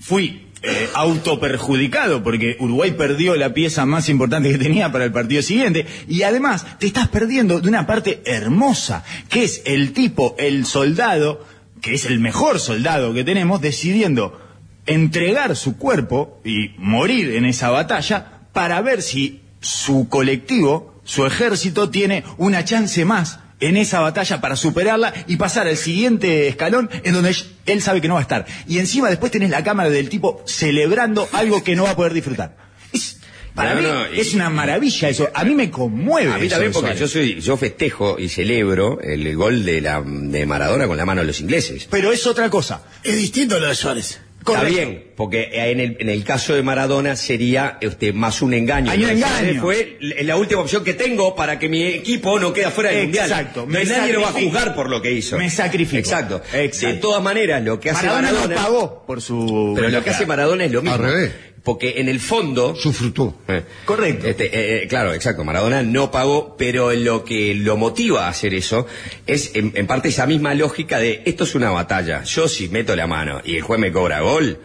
fui 0.00 0.50
eh, 0.64 0.88
autoperjudicado 0.94 2.22
porque 2.22 2.56
Uruguay 2.60 2.92
perdió 2.92 3.34
la 3.34 3.52
pieza 3.52 3.84
más 3.84 4.08
importante 4.08 4.48
que 4.48 4.58
tenía 4.58 4.92
para 4.92 5.04
el 5.04 5.10
partido 5.10 5.42
siguiente 5.42 5.86
y 6.06 6.22
además 6.22 6.78
te 6.78 6.86
estás 6.86 7.08
perdiendo 7.08 7.60
de 7.60 7.68
una 7.68 7.84
parte 7.84 8.22
hermosa, 8.26 9.04
que 9.28 9.42
es 9.42 9.62
el 9.64 9.92
tipo, 9.92 10.36
el 10.38 10.64
soldado, 10.64 11.44
que 11.80 11.94
es 11.94 12.06
el 12.06 12.20
mejor 12.20 12.60
soldado 12.60 13.12
que 13.12 13.24
tenemos, 13.24 13.60
decidiendo 13.60 14.40
entregar 14.86 15.56
su 15.56 15.76
cuerpo 15.76 16.40
y 16.44 16.70
morir 16.78 17.34
en 17.34 17.44
esa 17.44 17.70
batalla 17.70 18.42
para 18.52 18.80
ver 18.82 19.02
si 19.02 19.40
su 19.60 20.08
colectivo, 20.08 20.94
su 21.02 21.26
ejército, 21.26 21.90
tiene 21.90 22.22
una 22.36 22.64
chance 22.64 23.04
más 23.04 23.40
en 23.62 23.76
esa 23.76 24.00
batalla 24.00 24.40
para 24.40 24.56
superarla 24.56 25.12
y 25.26 25.36
pasar 25.36 25.66
al 25.66 25.76
siguiente 25.76 26.48
escalón 26.48 26.90
en 27.04 27.12
donde 27.14 27.34
él 27.66 27.82
sabe 27.82 28.00
que 28.00 28.08
no 28.08 28.14
va 28.14 28.20
a 28.20 28.22
estar. 28.22 28.46
Y 28.68 28.78
encima 28.78 29.08
después 29.08 29.32
tenés 29.32 29.50
la 29.50 29.62
cámara 29.64 29.90
del 29.90 30.08
tipo 30.08 30.42
celebrando 30.46 31.28
algo 31.32 31.62
que 31.64 31.76
no 31.76 31.84
va 31.84 31.90
a 31.90 31.96
de 31.96 32.14
disfrutar. 32.14 32.56
Es, 32.92 33.18
para 33.54 33.74
No, 33.74 33.80
mí 33.82 33.86
no, 33.86 34.14
y- 34.14 34.20
es 34.20 34.32
una 34.32 34.48
maravilla 34.48 35.10
eso. 35.10 35.28
A 35.34 35.44
mí 35.44 35.54
me 35.54 35.70
conmueve. 35.70 36.32
A 36.32 36.38
mí 36.38 36.48
también 36.48 36.72
porque 36.72 36.96
yo 36.96 37.06
soy, 37.06 37.38
yo 37.40 37.56
festejo 37.58 38.18
y 38.18 38.30
celebro 38.30 38.98
el 39.02 39.36
gol 39.36 39.62
de 39.66 39.82
la 39.82 40.02
de 40.02 40.46
Maradona 40.46 40.86
con 40.86 40.96
la 40.96 41.04
mano 41.04 41.20
de 41.20 41.26
los 41.26 41.40
ingleses. 41.40 41.86
Pero 41.90 42.10
es 42.12 42.26
otra 42.26 42.48
cosa. 42.48 42.82
Es 43.04 43.14
distinto 43.16 43.60
lo 43.60 43.66
de 43.68 43.74
Suárez. 43.74 44.21
Está 44.42 44.54
Correcto. 44.58 44.76
bien, 44.76 45.04
porque 45.14 45.50
en 45.52 45.78
el, 45.78 45.96
en 46.00 46.08
el 46.08 46.24
caso 46.24 46.52
de 46.52 46.64
Maradona 46.64 47.14
sería 47.14 47.78
este, 47.80 48.12
más 48.12 48.42
un 48.42 48.52
engaño. 48.54 48.90
Hay 48.90 49.04
un 49.04 49.10
engaño. 49.10 49.60
Fue 49.60 49.98
la 50.00 50.36
última 50.36 50.62
opción 50.62 50.82
que 50.82 50.94
tengo 50.94 51.36
para 51.36 51.60
que 51.60 51.68
mi 51.68 51.84
equipo 51.84 52.40
no 52.40 52.52
quede 52.52 52.70
fuera 52.72 52.90
del 52.90 53.04
mundial. 53.04 53.30
Exacto. 53.30 53.66
Nadie 53.68 54.12
lo 54.12 54.22
va 54.22 54.30
a 54.30 54.32
juzgar 54.32 54.74
por 54.74 54.90
lo 54.90 55.00
que 55.00 55.12
hizo. 55.12 55.38
Me 55.38 55.48
sacrifico. 55.48 55.98
Exacto. 56.00 56.42
Exacto. 56.52 56.88
De 56.88 57.00
todas 57.00 57.22
maneras, 57.22 57.62
lo 57.62 57.78
que 57.78 57.90
hace 57.90 58.04
Maradona, 58.06 58.32
Maradona. 58.32 58.54
no 58.56 58.62
pagó 58.62 59.06
por 59.06 59.22
su. 59.22 59.72
pero 59.76 59.88
lo 59.90 60.02
que 60.02 60.10
hace 60.10 60.26
Maradona 60.26 60.64
es 60.64 60.72
lo 60.72 60.82
mismo. 60.82 60.96
Al 60.96 61.02
revés. 61.02 61.32
Porque 61.64 61.94
en 62.00 62.08
el 62.08 62.18
fondo. 62.18 62.74
Sufrutó. 62.74 63.36
Eh, 63.46 63.62
Correcto. 63.84 64.26
Este, 64.26 64.46
eh, 64.46 64.82
eh, 64.82 64.88
claro, 64.88 65.12
exacto. 65.14 65.44
Maradona 65.44 65.82
no 65.82 66.10
pagó, 66.10 66.56
pero 66.56 66.92
lo 66.92 67.24
que 67.24 67.54
lo 67.54 67.76
motiva 67.76 68.26
a 68.26 68.30
hacer 68.30 68.52
eso 68.54 68.86
es 69.26 69.52
en, 69.54 69.72
en 69.76 69.86
parte 69.86 70.08
esa 70.08 70.26
misma 70.26 70.54
lógica 70.54 70.98
de 70.98 71.22
esto 71.24 71.44
es 71.44 71.54
una 71.54 71.70
batalla. 71.70 72.24
Yo 72.24 72.48
si 72.48 72.68
meto 72.68 72.96
la 72.96 73.06
mano 73.06 73.40
y 73.44 73.54
el 73.56 73.62
juez 73.62 73.78
me 73.78 73.92
cobra 73.92 74.20
gol, 74.20 74.58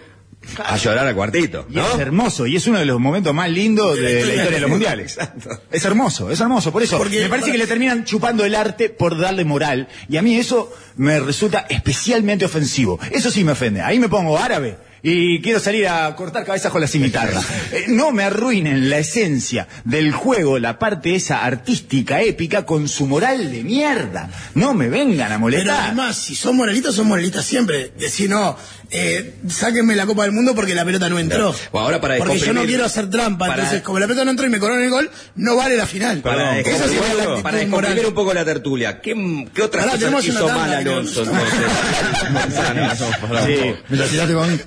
a 0.64 0.78
llorar 0.78 1.06
al 1.08 1.14
cuartito, 1.14 1.66
Y 1.70 1.76
¿no? 1.76 1.88
es 1.94 2.00
hermoso, 2.00 2.48
y 2.48 2.56
es 2.56 2.66
uno 2.68 2.80
de 2.80 2.86
los 2.86 3.00
momentos 3.00 3.34
más 3.34 3.50
lindos 3.50 3.96
de 3.98 4.02
la 4.02 4.12
historia 4.34 4.50
de 4.52 4.60
los 4.62 4.70
mundiales. 4.70 5.18
Es 5.72 5.84
hermoso, 5.86 6.32
es 6.32 6.40
hermoso. 6.40 6.72
Por 6.72 6.84
eso, 6.84 6.98
Porque- 6.98 7.22
me 7.22 7.30
parece 7.30 7.52
que 7.52 7.58
le 7.58 7.68
terminan 7.68 8.06
chupando 8.06 8.46
el 8.46 8.56
arte 8.56 8.90
por 8.90 9.20
darle 9.20 9.44
moral. 9.44 9.88
Y 10.10 10.16
a 10.18 10.22
mí 10.22 10.36
eso 10.36 10.74
me 10.96 11.20
resulta 11.20 11.66
especialmente 11.70 12.46
ofensivo. 12.46 12.98
Eso 13.12 13.30
sí 13.30 13.44
me 13.44 13.52
ofende. 13.52 13.82
Ahí 13.82 14.00
me 14.00 14.08
pongo 14.10 14.38
árabe. 14.38 14.78
Y 15.10 15.40
quiero 15.42 15.62
salir 15.62 15.88
a 15.88 16.14
cortar 16.18 16.44
cabezas 16.44 16.70
con 16.70 16.82
la 16.82 16.88
cimitarra. 16.88 17.42
Eh, 17.72 17.86
no 17.88 18.12
me 18.12 18.24
arruinen 18.24 18.90
la 18.90 18.98
esencia 18.98 19.66
del 19.86 20.12
juego, 20.12 20.60
la 20.60 20.78
parte 20.78 21.16
esa 21.16 21.46
artística, 21.46 22.22
épica, 22.22 22.66
con 22.66 22.90
su 22.90 23.08
moral 23.08 23.50
de 23.50 23.64
mierda. 23.64 24.30
No 24.54 24.74
me 24.74 24.90
vengan 24.90 25.28
a 25.28 25.36
Pero 25.36 25.40
molestar. 25.40 25.80
además, 25.86 26.18
si 26.18 26.36
son 26.36 26.58
moralistas, 26.58 26.94
son 26.96 27.08
moralistas 27.08 27.46
siempre. 27.46 27.94
Decir, 27.98 28.30
no, 28.30 28.58
eh, 28.90 29.36
sáquenme 29.50 29.96
la 29.96 30.06
Copa 30.06 30.24
del 30.24 30.32
Mundo 30.32 30.56
porque 30.56 30.74
la 30.76 30.86
pelota 30.86 31.10
no 31.10 31.20
entró. 31.20 31.54
Bueno, 31.72 31.86
ahora 31.86 32.02
para 32.02 32.18
porque 32.18 32.40
yo 32.40 32.54
no 32.54 32.64
quiero 32.64 32.86
hacer 32.86 33.10
trampa. 33.10 33.48
para- 33.48 33.56
Entonces, 33.64 33.82
como 33.82 34.00
la 34.00 34.08
pelota 34.08 34.26
no 34.26 34.32
entró 34.32 34.46
y 34.46 34.50
me 34.50 34.60
coronan 34.60 34.84
el 34.84 34.90
gol, 34.90 35.10
no 35.36 35.56
vale 35.56 35.76
la 35.76 35.86
final. 35.86 36.20
Para, 36.20 36.60
Esa 36.60 36.88
sería 36.88 37.14
la 37.36 37.42
para 37.44 37.58
descomprimir 37.58 38.06
un 38.06 38.14
poco 38.14 38.34
la 38.34 38.46
tertulia, 38.46 39.02
¿qué, 39.02 39.14
qué 39.54 39.62
otras 39.62 39.86
Pará, 39.86 39.98
cosas 40.00 40.26
hizo 40.26 40.48
mal 40.48 40.74
Alonso 40.74 41.24
entonces? 41.24 41.60
Sí. 43.46 43.76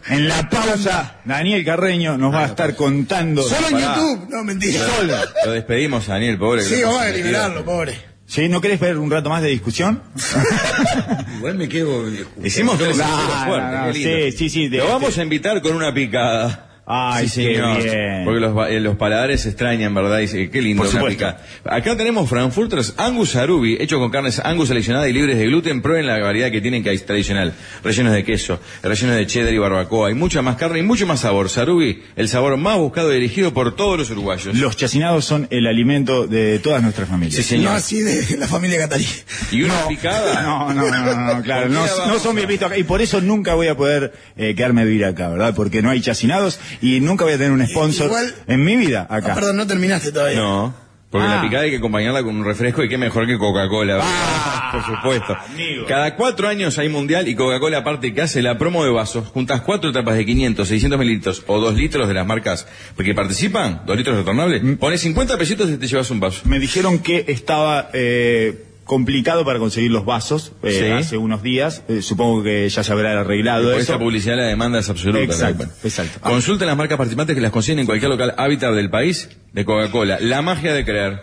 En 0.09 0.29
la 0.29 0.49
pausa, 0.49 1.17
Daniel 1.25 1.65
Carreño 1.65 2.17
nos 2.19 2.35
va 2.35 2.43
a 2.45 2.47
estar 2.47 2.75
contando. 2.77 3.43
Solo 3.43 3.69
en. 3.69 3.79
YouTube. 3.79 4.27
No, 4.31 4.45
mentira. 4.45 4.85
Solo. 4.97 5.15
Lo 5.47 5.53
despedimos 5.53 6.09
a 6.09 6.13
Daniel, 6.15 6.39
pobre. 6.39 6.63
que 6.63 6.69
Sí, 6.77 6.83
vamos 6.83 7.01
a 7.01 7.09
eliminarlo, 7.09 7.65
pobre. 7.65 8.10
¿Sí? 8.31 8.49
¿No 8.49 8.61
querés 8.61 8.79
ver 8.79 8.97
un 8.97 9.11
rato 9.11 9.29
más 9.29 9.43
de 9.43 9.49
discusión? 9.49 10.01
Igual 11.39 11.57
me 11.57 11.69
quedo. 11.69 12.05
Hicimos 12.45 12.79
No, 12.79 12.87
no, 12.87 13.87
no, 13.87 13.93
sí, 13.93 14.31
sí, 14.31 14.49
sí, 14.49 14.69
de- 14.69 14.79
Lo 14.79 14.87
vamos 14.87 15.19
a 15.19 15.23
invitar 15.25 15.61
con 15.61 15.75
una 15.75 15.93
picada. 15.93 16.70
Ay, 16.93 17.29
Sí, 17.29 17.45
señor. 17.45 17.83
bien. 17.83 18.23
Porque 18.25 18.41
los, 18.41 18.69
eh, 18.69 18.81
los 18.81 18.97
paladares 18.97 19.43
se 19.43 19.51
extrañan, 19.51 19.95
¿verdad? 19.95 20.19
Y 20.19 20.23
dice, 20.23 20.51
qué 20.51 20.61
lindo 20.61 20.83
Por 20.83 20.91
una 20.91 21.01
supuesto. 21.01 21.27
pica. 21.27 21.41
Acá 21.65 21.97
tenemos 21.97 22.29
Frankfurters 22.29 22.95
Angus 22.97 23.37
Arubi, 23.37 23.77
hecho 23.81 23.99
con 24.01 24.11
carnes 24.11 24.41
Angus 24.45 24.69
seleccionada 24.69 25.09
y 25.09 25.13
libres 25.13 25.39
de 25.39 25.47
gluten. 25.47 25.83
Prueben 25.83 26.07
la 26.07 26.19
variedad 26.19 26.51
que 26.51 26.61
tienen 26.61 26.83
que 26.83 26.93
es 26.93 27.07
tradicional. 27.07 27.53
Rellenos 27.85 28.13
de 28.13 28.25
queso, 28.25 28.59
rellenos 28.83 29.15
de 29.17 29.27
cheddar 29.27 29.55
y 29.55 29.59
barbacoa. 29.59 30.09
Hay 30.09 30.15
mucha 30.15 30.43
más 30.43 30.57
carne 30.57 30.81
y 30.81 30.83
mucho 30.83 31.07
más 31.07 31.21
sabor. 31.21 31.49
Sarubi, 31.49 32.03
el 32.17 32.29
sabor 32.29 32.57
más 32.57 32.77
buscado 32.79 33.13
y 33.15 33.19
elegido 33.19 33.55
por 33.55 33.77
todos 33.77 33.97
los 33.97 34.11
uruguayos. 34.11 34.57
Los 34.57 34.77
chacinados 34.77 35.25
son 35.25 35.47
el 35.51 35.67
alimento 35.69 36.27
de 36.27 36.59
todas 36.59 36.83
nuestras 36.83 37.09
familias. 37.09 37.37
Sí, 37.37 37.43
señor. 37.45 37.71
No 37.71 37.77
así 37.77 38.01
de 38.01 38.37
la 38.37 38.49
familia 38.49 38.79
Catarí. 38.79 39.07
Y 39.53 39.63
una 39.63 39.87
picada. 39.87 40.43
No, 40.43 40.73
no, 40.75 40.91
no, 40.91 41.05
no, 41.15 41.35
no, 41.37 41.43
claro, 41.43 41.69
no, 41.69 41.85
no 42.07 42.19
son 42.19 42.35
bien 42.35 42.49
vistos 42.49 42.67
acá. 42.67 42.79
Y 42.79 42.83
por 42.83 43.01
eso 43.01 43.21
nunca 43.21 43.55
voy 43.55 43.69
a 43.69 43.77
poder 43.77 44.13
eh, 44.37 44.55
quedarme 44.57 44.81
a 44.81 44.85
vivir 44.85 45.05
acá, 45.05 45.29
¿verdad? 45.29 45.55
Porque 45.55 45.83
no 45.83 45.91
hay 45.91 46.01
chacinados 46.01 46.59
y 46.83 47.01
nunca 47.01 47.25
voy 47.25 47.35
a 47.35 47.39
tener 47.39 47.53
un 47.53 47.67
sponsor 47.67 48.07
Igual- 48.07 48.35
en 48.47 48.65
mi 48.65 48.77
vida 48.77 49.07
Ah, 49.11 49.17
acá. 49.17 49.35
perdón, 49.35 49.57
no 49.57 49.67
terminaste 49.67 50.13
todavía. 50.13 50.39
No. 50.39 50.75
Porque 51.11 51.27
Ah. 51.27 51.37
la 51.37 51.43
picada 51.43 51.65
hay 51.65 51.71
que 51.71 51.79
acompañarla 51.79 52.23
con 52.23 52.37
un 52.37 52.45
refresco 52.45 52.85
y 52.85 52.89
qué 52.89 52.97
mejor 52.97 53.27
que 53.27 53.37
Coca-Cola. 53.37 53.99
Ah, 54.01 54.69
por 54.73 54.85
supuesto. 54.97 55.37
amigo. 55.49 55.85
Cada 55.89 56.15
cuatro 56.15 56.47
años 56.47 56.79
hay 56.79 56.89
mundial 56.89 57.27
y 57.27 57.35
Coca-Cola 57.35 57.79
aparte 57.79 58.15
que 58.15 58.23
hace 58.23 58.43
la 58.43 58.57
promo 58.59 58.85
de 58.85 58.91
vasos. 58.91 59.27
Juntas 59.27 59.63
cuatro 59.63 59.91
tapas 59.91 60.15
de 60.17 60.25
500, 60.25 60.69
600 60.69 61.01
mililitros 61.01 61.43
o 61.49 61.59
dos 61.59 61.75
litros 61.75 62.07
de 62.07 62.15
las 62.15 62.25
marcas 62.27 62.69
que 62.97 63.13
participan, 63.13 63.83
dos 63.87 63.97
litros 63.97 64.17
retornables, 64.19 64.63
Mm. 64.63 64.75
pones 64.75 65.01
50 65.01 65.37
pesitos 65.37 65.69
y 65.69 65.79
te 65.79 65.89
llevas 65.89 66.09
un 66.13 66.21
vaso. 66.21 66.43
Me 66.45 66.61
dijeron 66.61 67.01
que 67.01 67.25
estaba 67.27 67.91
eh, 67.93 68.67
complicado 68.91 69.45
para 69.45 69.61
conseguir 69.61 69.93
los 69.93 70.05
vasos 70.05 70.51
eh, 70.65 70.73
Sí. 70.73 70.87
hace 70.91 71.17
unos 71.17 71.45
días. 71.45 71.85
Eh, 71.87 72.03
supongo 72.03 72.43
que 72.43 72.69
ya 72.69 72.83
se 72.83 72.91
habrá 72.91 73.21
arreglado 73.21 73.71
eso. 73.71 73.79
esta 73.79 73.99
publicidad 74.01 74.35
la 74.35 74.47
demanda 74.47 74.81
es 74.81 74.89
absoluta. 74.91 75.21
Exacto, 75.23 75.63
exacto. 75.85 76.19
Ah. 76.25 76.31
Consulten 76.31 76.67
las 76.67 76.77
marcas 76.77 76.99
participantes 76.99 77.37
que 77.37 77.41
las 77.41 77.53
consiguen 77.53 77.79
en 77.79 77.87
cualquier 77.87 78.11
local 78.11 78.35
hábitat 78.37 78.75
del 78.75 78.91
país 78.91 79.29
de 79.53 79.65
Coca-Cola. 79.65 80.19
La 80.19 80.43
magia 80.43 80.75
de 80.75 80.85
creer. 80.85 81.21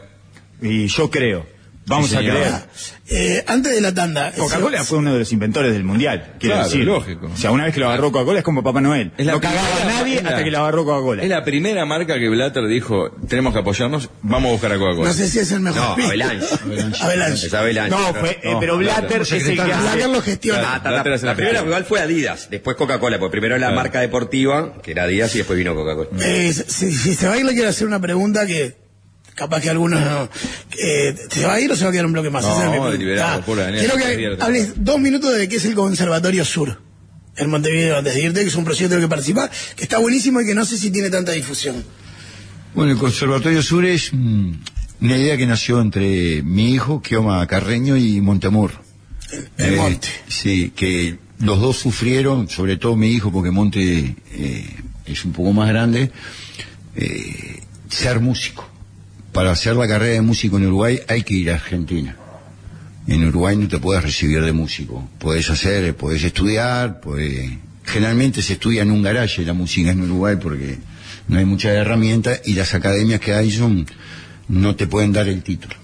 Y 0.62 0.88
yo 0.88 1.10
creo. 1.12 1.46
Vamos 1.88 2.10
Sí, 2.10 2.18
a 2.18 2.20
creer. 2.20 2.54
Eh, 3.10 3.44
antes 3.48 3.74
de 3.74 3.80
la 3.80 3.94
tanda. 3.94 4.34
Coca-Cola 4.36 4.84
fue 4.84 4.98
uno 4.98 5.14
de 5.14 5.20
los 5.20 5.32
inventores 5.32 5.72
del 5.72 5.86
mundial, 5.86 6.34
quiero 6.38 6.56
Claro, 6.56 6.70
decir. 6.70 6.84
lógico. 6.86 7.32
O 7.34 7.38
sea, 7.38 7.52
una 7.52 7.64
vez 7.64 7.74
que 7.74 7.80
lo 7.80 7.88
agarró 7.88 8.12
Coca-Cola 8.12 8.40
es 8.40 8.44
como 8.44 8.62
Papá 8.62 8.82
Noel. 8.82 9.14
Es 9.18 9.26
la 9.26 9.32
no 9.32 9.40
cagaba 9.40 9.82
a 9.82 9.86
nadie 9.86 10.22
la- 10.22 10.30
hasta 10.32 10.44
que 10.44 10.52
lo 10.52 10.58
agarró 10.60 10.84
Coca-Cola. 10.84 11.24
Es 11.24 11.30
la 11.30 11.46
primera 11.46 11.86
marca 11.86 12.20
que 12.20 12.28
Blatter 12.28 12.68
dijo, 12.68 13.12
tenemos 13.30 13.54
que 13.54 13.60
apoyarnos, 13.60 14.10
vamos 14.22 14.50
a 14.50 14.52
buscar 14.52 14.74
a 14.74 14.78
Coca-Cola. 14.78 15.08
No 15.08 15.14
sé 15.14 15.30
si 15.30 15.40
es 15.40 15.50
el 15.54 15.62
mejor. 15.62 15.82
No, 15.82 15.96
pick. 15.96 16.06
Avalanche. 16.08 16.48
Avalanche. 17.00 17.48
Es 17.48 17.54
Avalanche. 17.54 17.90
No, 17.90 18.14
fue, 18.14 18.32
eh, 18.44 18.52
No, 18.52 18.60
pero 18.60 18.78
Blatter 18.78 19.00
Blatter, 19.04 19.22
es 19.22 19.32
el 19.32 19.38
que 19.38 19.44
secretario. 19.46 19.76
hace... 19.76 19.84
Blatter 19.84 20.10
lo 20.10 20.22
gestiona. 20.22 20.60
Ah, 20.74 20.78
ta, 20.78 20.84
ta, 20.84 20.90
Blatter 20.90 21.14
hace 21.14 21.26
la 21.26 21.32
la 21.32 21.36
primera 21.38 21.62
igual 21.64 21.86
fue 21.86 22.02
Adidas, 22.02 22.50
después 22.50 22.76
Coca-Cola, 22.76 23.18
porque 23.18 23.32
primero 23.32 23.56
era 23.56 23.62
la 23.62 23.68
Claro. 23.68 23.82
marca 23.84 24.02
deportiva, 24.02 24.74
que 24.84 24.92
era 24.92 25.04
Adidas, 25.04 25.34
y 25.36 25.38
después 25.38 25.58
vino 25.58 25.74
Coca-Cola. 25.74 26.10
Eh, 26.22 26.52
si, 26.52 26.92
si 26.92 27.16
se 27.16 27.28
va 27.30 27.36
a 27.36 27.38
ir, 27.38 27.46
le 27.46 27.54
quiero 27.54 27.70
hacer 27.70 27.88
una 27.88 28.02
pregunta 28.02 28.46
que 28.46 28.76
capaz 29.38 29.62
que 29.62 29.70
algunos 29.70 30.02
no. 30.02 30.30
Eh, 30.84 31.16
¿Se 31.30 31.46
va 31.46 31.54
a 31.54 31.62
ir 31.62 31.72
o 31.72 31.76
se 31.76 31.84
va 31.84 31.90
a 31.90 31.94
quedar 31.94 32.08
un 32.08 32.14
bloque 32.14 32.30
más? 32.30 32.44
No, 32.44 32.92
deliberado, 32.92 33.40
Ah, 33.40 33.46
pura 33.46 33.72
quiero 33.72 33.96
se 33.96 34.18
que 34.18 34.38
hables 34.42 34.84
dos 34.84 35.00
minutos 35.00 35.38
de 35.38 35.48
qué 35.48 35.58
es 35.58 35.66
el 35.66 35.76
Conservatorio 35.76 36.44
Sur 36.44 36.82
en 37.38 37.50
Montevideo, 37.52 37.98
antes 37.98 38.16
de 38.16 38.22
irte, 38.24 38.42
que 38.42 38.48
es 38.48 38.56
un 38.56 38.66
proyecto 38.66 38.96
en 38.96 39.02
el 39.02 39.06
que 39.06 39.10
participa, 39.10 39.50
que 39.76 39.84
está 39.84 40.00
buenísimo 40.00 40.42
y 40.42 40.46
que 40.48 40.56
no 40.56 40.66
sé 40.66 40.76
si 40.76 40.90
tiene 40.90 41.12
tanta 41.12 41.34
difusión. 41.34 41.84
Bueno, 42.74 42.94
el 42.94 42.98
Conservatorio 42.98 43.62
Sur 43.62 43.86
es 43.86 44.12
mm, 44.12 44.54
una 45.02 45.18
idea 45.18 45.38
que 45.38 45.46
nació 45.46 45.80
entre 45.80 46.42
mi 46.42 46.74
hijo, 46.74 47.00
Kioma 47.02 47.46
Carreño, 47.46 47.96
y 47.96 48.20
Montemur. 48.22 48.72
El 49.58 49.76
Monte. 49.76 50.08
Sí, 50.28 50.72
que 50.76 51.20
los 51.40 51.62
dos 51.62 51.78
sufrieron, 51.78 52.50
sobre 52.50 52.78
todo 52.78 52.96
mi 52.96 53.12
hijo, 53.12 53.32
porque 53.32 53.52
Monte 53.52 54.16
eh, 54.32 54.76
es 55.06 55.24
un 55.26 55.32
poco 55.32 55.54
más 55.54 55.70
grande, 55.70 56.12
eh, 56.96 57.62
ser 57.88 58.20
músico. 58.20 58.68
Para 59.38 59.52
hacer 59.52 59.76
la 59.76 59.88
carrera 59.88 60.14
de 60.14 60.22
músico 60.22 60.58
en 60.58 60.66
Uruguay 60.66 61.00
hay 61.08 61.22
que 61.22 61.36
ir 61.36 61.52
a 61.52 61.54
Argentina. 61.54 62.16
En 63.06 63.24
Uruguay 63.24 63.56
no 63.56 63.68
te 63.68 63.78
puedes 63.78 64.02
recibir 64.02 64.44
de 64.44 64.52
músico. 64.52 65.08
Puedes 65.20 65.48
hacer, 65.52 65.96
puedes 65.96 66.24
estudiar, 66.24 67.00
puedes... 67.02 67.52
generalmente 67.86 68.42
se 68.42 68.54
estudia 68.54 68.82
en 68.82 68.90
un 68.90 69.04
garaje 69.04 69.46
la 69.46 69.54
música 69.54 69.92
en 69.92 70.02
Uruguay 70.02 70.38
porque 70.42 70.80
no 71.28 71.38
hay 71.38 71.46
muchas 71.46 71.74
herramientas 71.74 72.42
y 72.46 72.56
las 72.56 72.74
academias 72.74 73.20
que 73.20 73.36
hay 73.36 73.52
son 73.52 73.86
no 74.48 74.76
te 74.76 74.88
pueden 74.88 75.14
dar 75.14 75.28
el 75.28 75.44
título. 75.44 75.76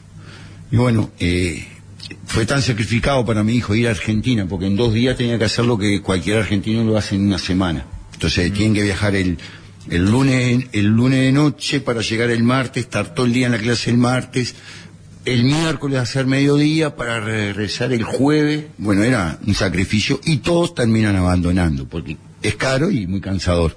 Y 0.71 0.77
bueno, 0.77 1.11
eh, 1.19 1.63
fue 2.25 2.47
tan 2.47 2.63
sacrificado 2.63 3.23
para 3.23 3.43
mi 3.43 3.53
hijo 3.53 3.75
ir 3.75 3.87
a 3.87 3.91
Argentina 3.91 4.47
porque 4.47 4.65
en 4.65 4.75
dos 4.75 4.95
días 4.95 5.15
tenía 5.15 5.37
que 5.37 5.45
hacer 5.45 5.65
lo 5.65 5.77
que 5.77 6.01
cualquier 6.01 6.39
argentino 6.39 6.83
lo 6.83 6.97
hace 6.97 7.13
en 7.13 7.27
una 7.27 7.37
semana. 7.37 7.85
Entonces 8.13 8.51
tienen 8.51 8.73
que 8.73 8.81
viajar 8.81 9.15
el, 9.15 9.37
el 9.89 10.05
lunes 10.09 10.65
el 10.71 10.85
lunes 10.87 11.19
de 11.19 11.31
noche 11.31 11.79
para 11.81 12.01
llegar 12.01 12.29
el 12.31 12.43
martes, 12.43 12.83
estar 12.85 13.13
todo 13.13 13.25
el 13.25 13.33
día 13.33 13.47
en 13.47 13.51
la 13.53 13.57
clase 13.59 13.89
el 13.89 13.97
martes, 13.97 14.55
el 15.25 15.43
miércoles 15.43 15.99
hacer 15.99 16.25
mediodía 16.25 16.95
para 16.95 17.19
regresar 17.19 17.91
el 17.93 18.03
jueves. 18.03 18.65
Bueno, 18.77 19.03
era 19.03 19.39
un 19.45 19.53
sacrificio 19.55 20.19
y 20.25 20.37
todos 20.37 20.73
terminan 20.75 21.15
abandonando 21.15 21.87
porque 21.87 22.17
es 22.41 22.55
caro 22.55 22.91
y 22.91 23.07
muy 23.07 23.21
cansador. 23.21 23.75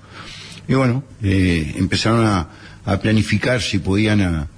Y 0.69 0.75
bueno, 0.75 1.05
eh, 1.23 1.75
empezaron 1.77 2.25
a, 2.27 2.49
a 2.85 2.99
planificar 3.01 3.61
si 3.63 3.79
podían 3.79 4.21
a- 4.21 4.49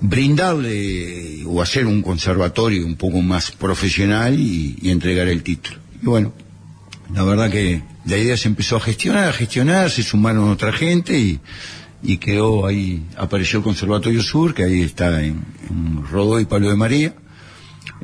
brindarle 0.00 1.42
o 1.46 1.62
hacer 1.62 1.86
un 1.86 2.02
conservatorio 2.02 2.86
un 2.86 2.96
poco 2.96 3.20
más 3.22 3.50
profesional 3.50 4.38
y, 4.38 4.76
y 4.80 4.90
entregar 4.90 5.28
el 5.28 5.42
título. 5.42 5.78
Y 6.02 6.06
bueno, 6.06 6.32
la 7.14 7.22
verdad 7.24 7.50
que 7.50 7.82
la 8.06 8.16
idea 8.16 8.36
se 8.36 8.48
empezó 8.48 8.76
a 8.76 8.80
gestionar, 8.80 9.28
a 9.28 9.32
gestionar, 9.32 9.90
se 9.90 10.02
sumaron 10.02 10.50
otra 10.50 10.72
gente 10.72 11.18
y, 11.18 11.40
y 12.02 12.18
quedó 12.18 12.66
ahí, 12.66 13.02
apareció 13.16 13.58
el 13.58 13.64
Conservatorio 13.64 14.22
Sur, 14.22 14.54
que 14.54 14.64
ahí 14.64 14.82
está 14.82 15.22
en, 15.22 15.44
en 15.70 16.04
Rodó 16.10 16.38
y 16.40 16.44
Palo 16.44 16.68
de 16.68 16.76
María. 16.76 17.14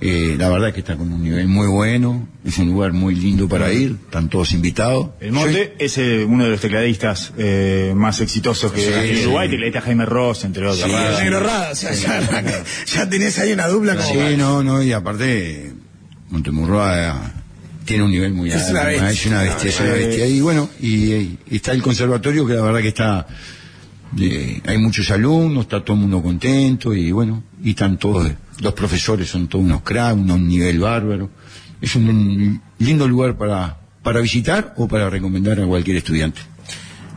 Eh, 0.03 0.37
la 0.39 0.49
verdad 0.49 0.73
que 0.73 0.81
está 0.81 0.97
con 0.97 1.13
un 1.13 1.23
nivel 1.23 1.47
muy 1.49 1.67
bueno, 1.67 2.27
es 2.45 2.57
un 2.57 2.69
lugar 2.69 2.93
muy 2.95 3.15
lindo 3.15 3.49
para 3.49 3.71
ir, 3.71 3.99
están 4.03 4.31
todos 4.31 4.53
invitados. 4.53 5.11
El 5.21 5.33
Monte 5.33 5.75
es 5.79 5.99
eh, 5.99 6.25
uno 6.27 6.45
de 6.45 6.51
los 6.51 6.61
tecladistas 6.61 7.33
eh, 7.37 7.93
más 7.95 8.21
exitosos 8.23 8.73
que 8.73 8.81
Sí, 8.81 8.93
hay 8.93 9.11
en 9.11 9.17
sí. 9.17 9.23
Uruguay, 9.25 9.51
tecladista 9.51 9.81
Jaime 9.83 10.07
Ross, 10.07 10.45
entre 10.45 10.67
otros. 10.67 10.89
Negro 11.19 11.41
Rada, 11.41 11.73
o 11.73 11.75
sea, 11.75 11.93
ya, 11.93 12.65
ya 12.87 13.11
tenés 13.11 13.39
ahí 13.41 13.53
una 13.53 13.67
dupla 13.69 13.97
como. 13.97 14.09
Sí, 14.09 14.37
no, 14.39 14.63
no, 14.63 14.83
y 14.83 14.93
aparte, 14.93 15.75
Montemurroa 16.31 17.33
tiene 17.91 18.05
un 18.05 18.11
nivel 18.13 18.33
muy 18.33 18.51
Es 18.51 18.55
alto. 18.69 18.71
una 18.71 18.85
bestia. 18.85 19.11
Es 19.11 19.27
una 19.27 19.43
bestia, 19.43 19.69
es 19.71 19.81
una 19.81 19.93
bestia. 19.95 20.27
Y 20.29 20.41
bueno, 20.41 20.71
y, 20.81 21.13
y 21.13 21.39
está 21.51 21.73
el 21.73 21.83
conservatorio 21.83 22.47
que 22.47 22.55
la 22.55 22.63
verdad 22.63 22.81
que 22.81 22.87
está, 22.89 23.27
eh, 24.17 24.61
hay 24.65 24.79
muchos 24.79 25.11
alumnos, 25.11 25.65
está 25.65 25.83
todo 25.85 25.95
el 25.97 26.03
mundo 26.03 26.23
contento 26.23 26.95
y 26.95 27.11
bueno, 27.11 27.43
y 27.61 27.71
están 27.71 27.99
todos, 27.99 28.31
los 28.61 28.73
profesores 28.75 29.29
son 29.29 29.49
todos 29.49 29.65
unos 29.65 29.83
cracks, 29.83 30.17
un 30.17 30.47
nivel 30.47 30.79
bárbaro. 30.79 31.31
Es 31.81 31.97
un 31.97 32.63
lindo 32.79 33.09
lugar 33.09 33.37
para, 33.37 33.81
para 34.05 34.21
visitar 34.21 34.73
o 34.77 34.87
para 34.87 35.11
recomendar 35.11 35.59
a 35.61 35.67
cualquier 35.67 35.97
estudiante. 35.97 36.41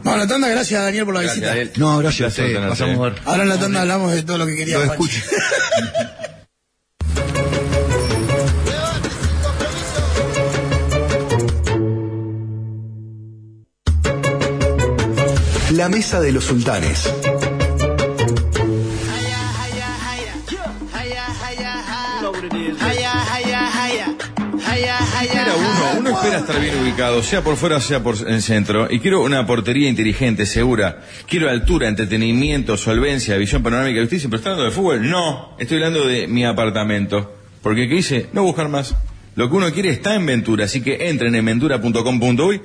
Vamos 0.03 0.21
a 0.21 0.23
la 0.23 0.27
tanda, 0.27 0.49
gracias 0.49 0.81
Daniel 0.83 1.05
por 1.05 1.13
la 1.13 1.21
Gracias, 1.21 1.35
visita. 1.39 1.55
Daniel. 1.55 1.71
No, 1.77 1.97
gracias 1.99 2.33
a 2.33 2.35
tenerte. 2.35 2.67
pasamos 2.69 2.97
a 2.97 3.01
ver. 3.03 3.13
Ahora 3.25 3.43
en 3.43 3.49
la 3.49 3.59
tanda 3.59 3.81
hablamos 3.81 4.11
de 4.11 4.23
todo 4.23 4.39
lo 4.39 4.47
que 4.47 4.55
quería 4.55 4.79
Lo 4.79 4.85
escucho. 4.85 5.19
La 15.83 15.89
mesa 15.89 16.21
de 16.21 16.31
los 16.31 16.45
sultanes. 16.45 17.13
Uno, 25.57 25.99
uno 25.99 26.09
espera 26.11 26.37
estar 26.37 26.61
bien 26.61 26.79
ubicado, 26.79 27.21
sea 27.21 27.43
por 27.43 27.57
fuera, 27.57 27.81
sea 27.81 28.01
por 28.01 28.15
el 28.25 28.41
centro, 28.41 28.87
y 28.89 29.01
quiero 29.01 29.23
una 29.23 29.45
portería 29.45 29.89
inteligente, 29.89 30.45
segura. 30.45 31.01
Quiero 31.27 31.49
altura, 31.49 31.89
entretenimiento, 31.89 32.77
solvencia, 32.77 33.35
visión 33.35 33.61
panorámica. 33.61 34.01
¿Usted 34.01 34.19
siempre 34.19 34.37
está 34.37 34.51
hablando 34.51 34.69
de 34.69 34.71
fútbol? 34.73 35.09
No, 35.09 35.57
estoy 35.59 35.79
hablando 35.79 36.07
de 36.07 36.29
mi 36.29 36.45
apartamento. 36.45 37.35
Porque 37.61 37.89
¿qué 37.89 37.95
dice? 37.95 38.29
No 38.31 38.43
buscar 38.43 38.69
más. 38.69 38.95
Lo 39.35 39.49
que 39.49 39.55
uno 39.55 39.71
quiere 39.71 39.89
está 39.89 40.13
en 40.15 40.25
Ventura, 40.25 40.65
así 40.65 40.81
que 40.81 41.09
entren 41.09 41.33
en 41.35 41.45
ventura.com.uy 41.45 42.61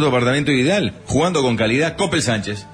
tu 0.00 0.06
apartamento 0.06 0.50
ideal, 0.52 0.94
jugando 1.04 1.42
con 1.42 1.56
calidad. 1.56 1.96
Coppel 1.96 2.22
Sánchez. 2.22 2.66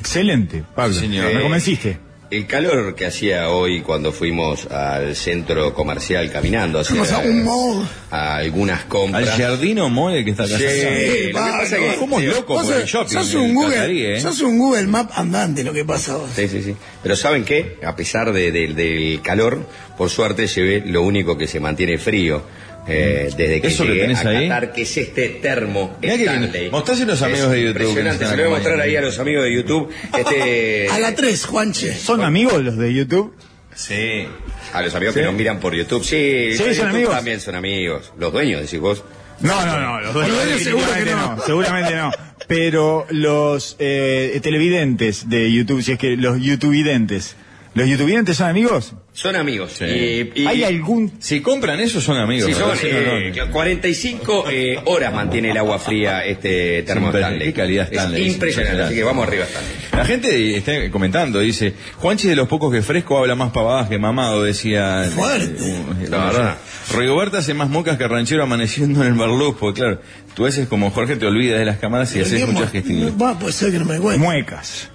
Excelente, 0.00 0.64
Pablo. 0.74 0.94
Sí, 0.94 1.00
señor. 1.00 1.26
Me 1.32 1.38
Eh, 1.38 1.42
convenciste. 1.42 1.98
El 2.30 2.46
calor 2.46 2.96
que 2.96 3.06
hacía 3.06 3.50
hoy 3.50 3.82
cuando 3.82 4.10
fuimos 4.10 4.66
al 4.66 5.14
centro 5.14 5.72
comercial 5.72 6.32
caminando 6.32 6.80
hacia 6.80 6.96
Fuimos 6.96 7.12
a 7.12 7.18
un 7.18 7.44
mall. 7.44 7.86
a 8.10 8.36
algunas 8.36 8.80
Al 8.82 8.88
compras. 8.88 9.28
Jardino 9.38 9.88
Mole 9.88 10.24
que 10.24 10.30
está 10.32 10.44
acá. 10.44 10.58
Sí, 10.58 10.64
Sí, 10.66 10.82
lo 10.82 11.26
que 11.26 11.30
pasa 11.32 11.62
es 11.78 11.92
que 11.92 11.98
Somos 11.98 12.20
sí, 12.22 12.26
locos 12.26 12.62
por 12.64 12.74
el 12.74 12.80
sos- 12.80 12.90
shopping. 12.90 13.14
sos 13.14 13.34
en 13.34 13.40
un 13.40 13.54
Google, 13.54 14.16
¿eh? 14.16 14.20
sos 14.20 14.40
un 14.40 14.58
Google 14.58 14.86
Map 14.88 15.10
andante 15.14 15.62
lo 15.62 15.72
que 15.72 15.84
pasa 15.84 16.16
vos. 16.16 16.28
Sí, 16.34 16.48
sí, 16.48 16.62
sí. 16.62 16.74
Pero 17.04 17.14
¿saben 17.14 17.44
qué? 17.44 17.78
A 17.86 17.94
pesar 17.94 18.32
de- 18.32 18.50
de- 18.50 18.68
del 18.74 19.20
calor, 19.22 19.68
por 19.96 20.10
suerte 20.10 20.48
llevé 20.48 20.82
lo 20.84 21.02
único 21.02 21.38
que 21.38 21.46
se 21.46 21.60
mantiene 21.60 21.98
frío. 21.98 22.42
Eh, 22.86 23.30
desde 23.36 23.60
que 23.60 23.68
¿Eso 23.68 23.84
que 23.84 23.94
tenés 23.94 24.24
a 24.24 24.28
ahí? 24.28 24.48
Qatar, 24.48 24.72
que 24.72 24.82
es 24.82 24.96
este 24.96 25.28
termo 25.28 25.96
Stanley. 26.02 26.70
Mostráselo 26.70 27.12
a 27.12 27.14
los 27.14 27.22
amigos 27.22 27.50
de 27.50 27.62
YouTube 27.62 27.80
Impresionante, 27.80 28.26
se 28.26 28.36
lo 28.36 28.42
voy 28.42 28.52
a 28.52 28.54
mostrar 28.56 28.80
ahí 28.80 28.96
a 28.96 29.00
los 29.00 29.18
amigos 29.18 29.44
de 29.44 29.54
YouTube. 29.54 29.90
Este, 30.16 30.88
A 30.90 30.98
la 30.98 31.14
3, 31.14 31.46
Juanche. 31.46 31.94
¿Son 31.94 32.22
amigos 32.22 32.62
los 32.62 32.76
de 32.76 32.92
YouTube? 32.92 33.34
Sí. 33.74 34.26
a 34.72 34.82
los 34.82 34.94
amigos 34.94 35.14
que 35.14 35.22
nos 35.22 35.34
miran 35.34 35.60
por 35.60 35.74
YouTube. 35.74 36.04
Sí, 36.04 36.52
Sí, 36.52 36.58
son 36.58 36.68
YouTube 36.68 36.88
amigos. 36.88 37.14
También 37.14 37.40
son 37.40 37.54
amigos. 37.54 38.12
Los 38.18 38.32
dueños, 38.32 38.60
decís 38.60 38.80
vos. 38.80 39.02
No, 39.40 39.66
no, 39.66 39.80
no, 39.80 40.00
los 40.00 40.14
dueños 40.14 40.38
que 40.62 41.10
no. 41.10 41.36
no. 41.36 41.42
seguramente 41.42 41.94
no. 41.94 42.10
Pero 42.46 43.06
los 43.10 43.76
eh, 43.78 44.38
televidentes 44.42 45.28
de 45.28 45.50
YouTube, 45.50 45.82
si 45.82 45.92
es 45.92 45.98
que 45.98 46.16
los 46.16 46.38
YouTubevidentes, 46.40 47.36
¿los 47.74 47.88
YouTubevidentes 47.88 48.36
son 48.36 48.48
amigos? 48.48 48.94
Son 49.12 49.36
amigos. 49.36 49.72
Sí. 49.78 49.84
Y- 49.84 50.42
y- 50.42 50.46
¿Hay 50.46 50.64
algún 50.64 51.12
Si 51.20 51.40
compran 51.40 51.78
eso 51.80 52.00
son 52.00 52.16
amigos. 52.18 52.46
Sí, 52.48 52.54
son 52.54 52.70
eh, 52.82 53.32
no, 53.36 53.46
no. 53.46 53.52
45 53.52 54.46
eh, 54.50 54.80
horas 54.86 55.12
mantiene 55.14 55.50
el 55.52 55.56
agua 55.56 55.78
fría 55.78 56.24
este 56.24 56.82
termo 56.82 57.10
Stanley. 57.10 57.48
qué 57.48 57.52
calidad 57.52 57.88
Stanley, 57.92 58.22
Es 58.22 58.28
es 58.28 58.34
impresionante, 58.34 58.82
así 58.82 58.94
que 58.94 59.04
vamos 59.04 59.26
arriba 59.26 59.44
Stanley. 59.44 59.72
La 59.92 60.04
gente 60.04 60.56
está 60.56 60.90
comentando, 60.90 61.38
dice, 61.38 61.74
Juanchi 61.98 62.26
de 62.28 62.34
los 62.36 62.48
pocos 62.48 62.72
que 62.72 62.82
fresco 62.82 63.18
habla 63.18 63.34
más 63.36 63.52
pavadas 63.52 63.88
que 63.88 63.98
mamado, 63.98 64.42
decía. 64.42 65.04
Fuerte. 65.14 65.54
eh, 65.64 66.08
La 66.08 66.24
verdad. 66.24 66.58
Rigoberta 66.96 67.38
hace 67.38 67.54
más 67.54 67.68
mocas 67.70 67.96
que 67.96 68.06
ranchero 68.08 68.42
amaneciendo 68.42 69.00
en 69.02 69.08
el 69.08 69.14
barluz, 69.14 69.56
porque 69.58 69.80
claro, 69.80 70.00
tú 70.34 70.44
haces 70.46 70.66
como 70.68 70.90
Jorge 70.90 71.16
te 71.16 71.26
olvidas 71.26 71.58
de 71.60 71.64
las 71.64 71.78
cámaras 71.78 72.14
y 72.16 72.20
haces 72.20 72.40
¿Qué 72.40 72.46
muchas 72.46 72.70
gestiones. 72.72 73.12
Puede 73.12 73.52
ser 73.52 73.70
que 73.72 73.78
no 73.78 73.84
me 73.84 73.98
muecas? 74.18 74.90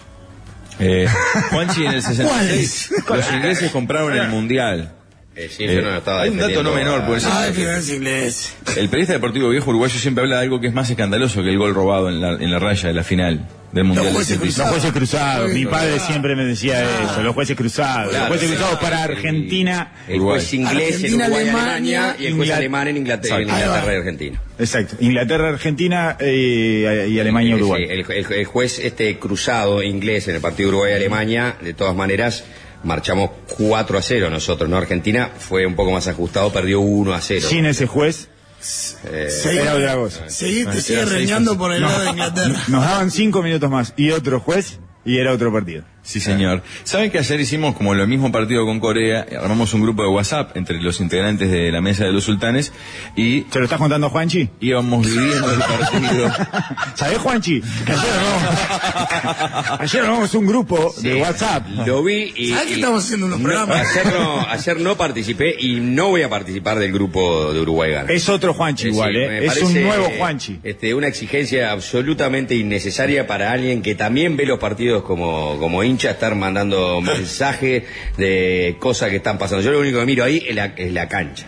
Eh, 0.80 1.07
Juanchi 1.51 1.85
en 1.85 1.91
el 1.93 2.01
66, 2.01 2.91
¿Cuáles? 3.06 3.26
los 3.26 3.34
ingleses 3.35 3.72
compraron 3.72 4.14
el 4.15 4.27
mundial. 4.30 4.93
Eh, 5.35 5.49
sí, 5.49 5.64
Eh, 5.65 5.76
yo 5.76 5.81
no 5.81 5.91
lo 5.91 5.97
estaba 5.97 6.22
hay 6.23 6.30
un 6.30 6.38
dato 6.38 6.64
no 6.64 6.73
menor, 6.73 7.06
pues. 7.06 7.26
Ah, 7.26 7.47
inglés. 7.47 8.53
El 8.76 8.89
periodista 8.89 9.14
deportivo 9.14 9.49
viejo 9.49 9.69
uruguayo 9.69 9.97
siempre 9.99 10.23
habla 10.23 10.38
de 10.38 10.43
algo 10.43 10.60
que 10.60 10.68
es 10.68 10.73
más 10.73 10.89
escandaloso 10.89 11.43
que 11.43 11.49
el 11.49 11.57
gol 11.57 11.73
robado 11.73 12.10
en 12.10 12.19
la, 12.19 12.31
en 12.34 12.51
la 12.51 12.60
raya 12.60 12.88
de 12.89 12.93
la 12.93 13.03
final 13.03 13.45
del 13.71 13.83
Mundial. 13.83 14.05
del 14.05 14.13
jueces 14.15 14.37
76. 14.39 14.57
Los 14.57 14.69
jueces 14.69 14.91
cruzados. 14.91 15.51
Mi 15.53 15.65
padre 15.65 15.95
Ah. 15.97 15.99
siempre 15.99 16.35
me 16.35 16.45
decía 16.45 16.81
eso. 17.03 17.21
Los 17.23 17.33
jueces 17.35 17.55
cruzados. 17.55 18.09
Claro, 18.09 18.25
los 18.29 18.37
jueces 18.37 18.49
cruzados 18.57 18.79
para 18.79 19.03
Argentina. 19.03 19.91
El 20.07 20.19
juez 20.19 20.53
inglés 20.53 20.95
Argentina, 20.95 21.25
en 21.25 21.31
Uruguay, 21.31 21.41
Alemania, 21.49 21.73
Alemania, 22.01 22.15
y 22.19 22.25
el 22.27 22.33
juez 22.35 22.51
alemán 22.51 22.87
en 22.87 22.97
Inglaterra, 22.97 23.35
en. 23.37 23.41
Inglaterra 23.43 23.93
y. 23.93 23.97
Argentina. 23.97 24.41
Exacto. 24.59 24.95
Inglaterra, 24.99 25.49
Argentina 25.49 26.17
eh, 26.19 27.07
y 27.09 27.19
Alemania, 27.19 27.55
Sí, 27.55 27.61
Uruguay. 27.61 27.83
el, 27.89 27.99
el- 28.11 28.33
el 28.33 28.45
juez 28.45 28.79
este 28.79 29.17
cruzado 29.19 29.81
inglés 29.83 30.27
en 30.27 30.35
el 30.35 30.41
partido 30.41 30.69
Uruguay-Alemania, 30.69 31.55
de 31.61 31.73
todas 31.73 31.95
maneras, 31.95 32.43
marchamos 32.83 33.29
4 33.57 33.97
a 33.97 34.01
0 34.01 34.29
nosotros, 34.29 34.69
¿no? 34.69 34.77
Argentina 34.77 35.29
fue 35.37 35.65
un 35.65 35.75
poco 35.75 35.91
más 35.91 36.07
ajustado, 36.07 36.51
perdió 36.51 36.79
1 36.79 37.13
a 37.13 37.21
0. 37.21 37.45
Sin 37.47 37.65
ese 37.65 37.85
juez, 37.87 38.29
Cosa. 38.60 40.30
seguí- 40.30 40.64
te 40.65 40.69
Ah, 40.69 40.81
sigue 40.81 41.06
reñando 41.06 41.57
por 41.57 41.72
el 41.73 41.81
lado 41.81 42.03
de 42.03 42.10
Inglaterra. 42.10 42.61
Nos 42.68 42.84
daban 42.84 43.11
cinco 43.11 43.41
minutos 43.41 43.69
más 43.69 43.94
y 43.98 44.11
otro 44.11 44.40
juez 44.40 44.80
y 45.06 45.18
era 45.18 45.31
otro 45.34 45.52
partido. 45.52 45.84
Sí, 46.10 46.19
señor. 46.19 46.64
¿Saben 46.86 47.11
que 47.11 47.19
ayer 47.19 47.40
hicimos 47.40 47.76
como 47.76 47.94
lo 47.94 48.07
mismo 48.07 48.31
partido 48.31 48.65
con 48.65 48.80
Corea? 48.80 49.27
Armamos 49.44 49.76
un 49.76 49.81
grupo 49.84 50.02
de 50.02 50.07
WhatsApp 50.07 50.57
entre 50.57 50.81
los 50.81 50.99
integrantes 51.02 51.52
de 51.52 51.72
la 51.72 51.81
mesa 51.81 52.06
de 52.06 52.11
los 52.11 52.23
sultanes 52.23 52.73
y 53.15 53.45
¿Se 53.52 53.60
lo 53.60 53.65
estás 53.65 53.77
contando 53.77 54.10
Juanchi? 54.10 54.49
íbamos 54.60 55.06
viviendo 55.06 55.52
el 55.53 55.60
partido. 55.60 56.31
¿Sabés, 56.95 57.19
Juanchi? 57.19 57.61
Que 57.86 57.91
ayer 57.91 58.10
armamos, 58.11 59.80
ayer 59.81 60.02
armamos 60.03 60.34
un 60.34 60.48
grupo 60.48 60.95
de. 60.99 61.22
WhatsApp. 61.22 61.68
Lo 61.86 62.03
vi 62.03 62.34
y... 62.36 62.49
¿Sabes 62.53 62.65
que 62.65 62.72
y- 62.72 62.76
estamos 62.77 63.03
haciendo 63.06 63.26
unos 63.27 63.40
no, 63.40 63.44
programas? 63.48 63.88
ayer, 63.95 64.11
no, 64.11 64.48
ayer 64.49 64.80
no 64.80 64.98
participé 64.98 65.56
y 65.60 65.80
no 65.80 66.07
voy 66.10 66.23
a 66.23 66.30
participar 66.30 66.80
del 66.80 66.91
grupo 66.91 67.53
de 67.53 67.61
Uruguay 67.61 67.91
Gana. 67.91 68.11
Es 68.11 68.27
otro 68.30 68.56
Juanchi 68.56 68.88
Eh, 68.88 68.90
igual, 68.90 69.15
¿eh? 69.15 69.45
Es 69.45 69.61
un 69.61 69.73
nuevo 69.80 70.10
Juanchi. 70.18 70.60
Este, 70.64 70.95
una 70.95 71.06
exigencia 71.07 71.72
absolutamente 71.72 72.56
innecesaria 72.56 73.27
para 73.27 73.52
alguien 73.52 73.84
que 73.84 73.94
también 73.94 74.36
ve 74.36 74.48
los 74.48 74.57
partidos 74.57 75.03
como, 75.03 75.57
como 75.60 75.84
hincha, 75.84 75.98
estar 76.07 76.34
mandando 76.35 77.01
mensajes 77.01 77.84
de 78.17 78.77
cosas 78.80 79.09
que 79.09 79.17
están 79.17 79.38
pasando. 79.38 79.61
Yo 79.63 79.71
lo 79.71 79.80
único 79.80 79.99
que 79.99 80.05
miro 80.05 80.23
ahí 80.23 80.43
es 80.47 80.55
la, 80.55 80.65
es 80.77 80.93
la 80.93 81.07
cancha. 81.07 81.47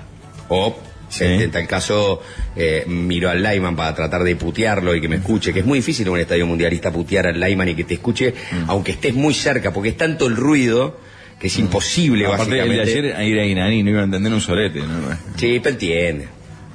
O, 0.49 0.77
Sí. 1.09 1.25
en, 1.25 1.51
tal 1.51 1.67
caso, 1.67 2.21
eh, 2.55 2.85
miro 2.87 3.29
al 3.29 3.43
Lyman 3.43 3.75
para 3.75 3.93
tratar 3.93 4.23
de 4.23 4.33
putearlo 4.37 4.95
y 4.95 5.01
que 5.01 5.09
me 5.09 5.17
escuche, 5.17 5.51
que 5.51 5.59
es 5.59 5.65
muy 5.65 5.79
difícil 5.79 6.07
en 6.07 6.13
un 6.13 6.19
estadio 6.19 6.47
mundialista 6.47 6.89
putear 6.89 7.27
al 7.27 7.37
Lyman 7.37 7.67
y 7.67 7.75
que 7.75 7.83
te 7.83 7.95
escuche, 7.95 8.33
Mm. 8.51 8.69
aunque 8.69 8.91
estés 8.93 9.13
muy 9.13 9.33
cerca, 9.33 9.73
porque 9.73 9.89
es 9.89 9.97
tanto 9.97 10.27
el 10.27 10.37
ruido 10.37 10.97
que 11.37 11.47
es 11.47 11.57
imposible, 11.59 12.25
Aparte 12.27 12.43
el 12.43 12.49
de 12.69 12.77
básicamente. 12.77 13.13
ayer 13.13 13.27
ir 13.27 13.39
a 13.41 13.45
Inaní 13.45 13.83
no 13.83 13.89
iba 13.89 13.99
a 13.99 14.03
entender 14.05 14.31
un 14.31 14.39
solete, 14.39 14.79
¿no? 14.79 14.87
Sí, 15.35 15.59
pero 15.61 15.73
entiende. 15.73 16.27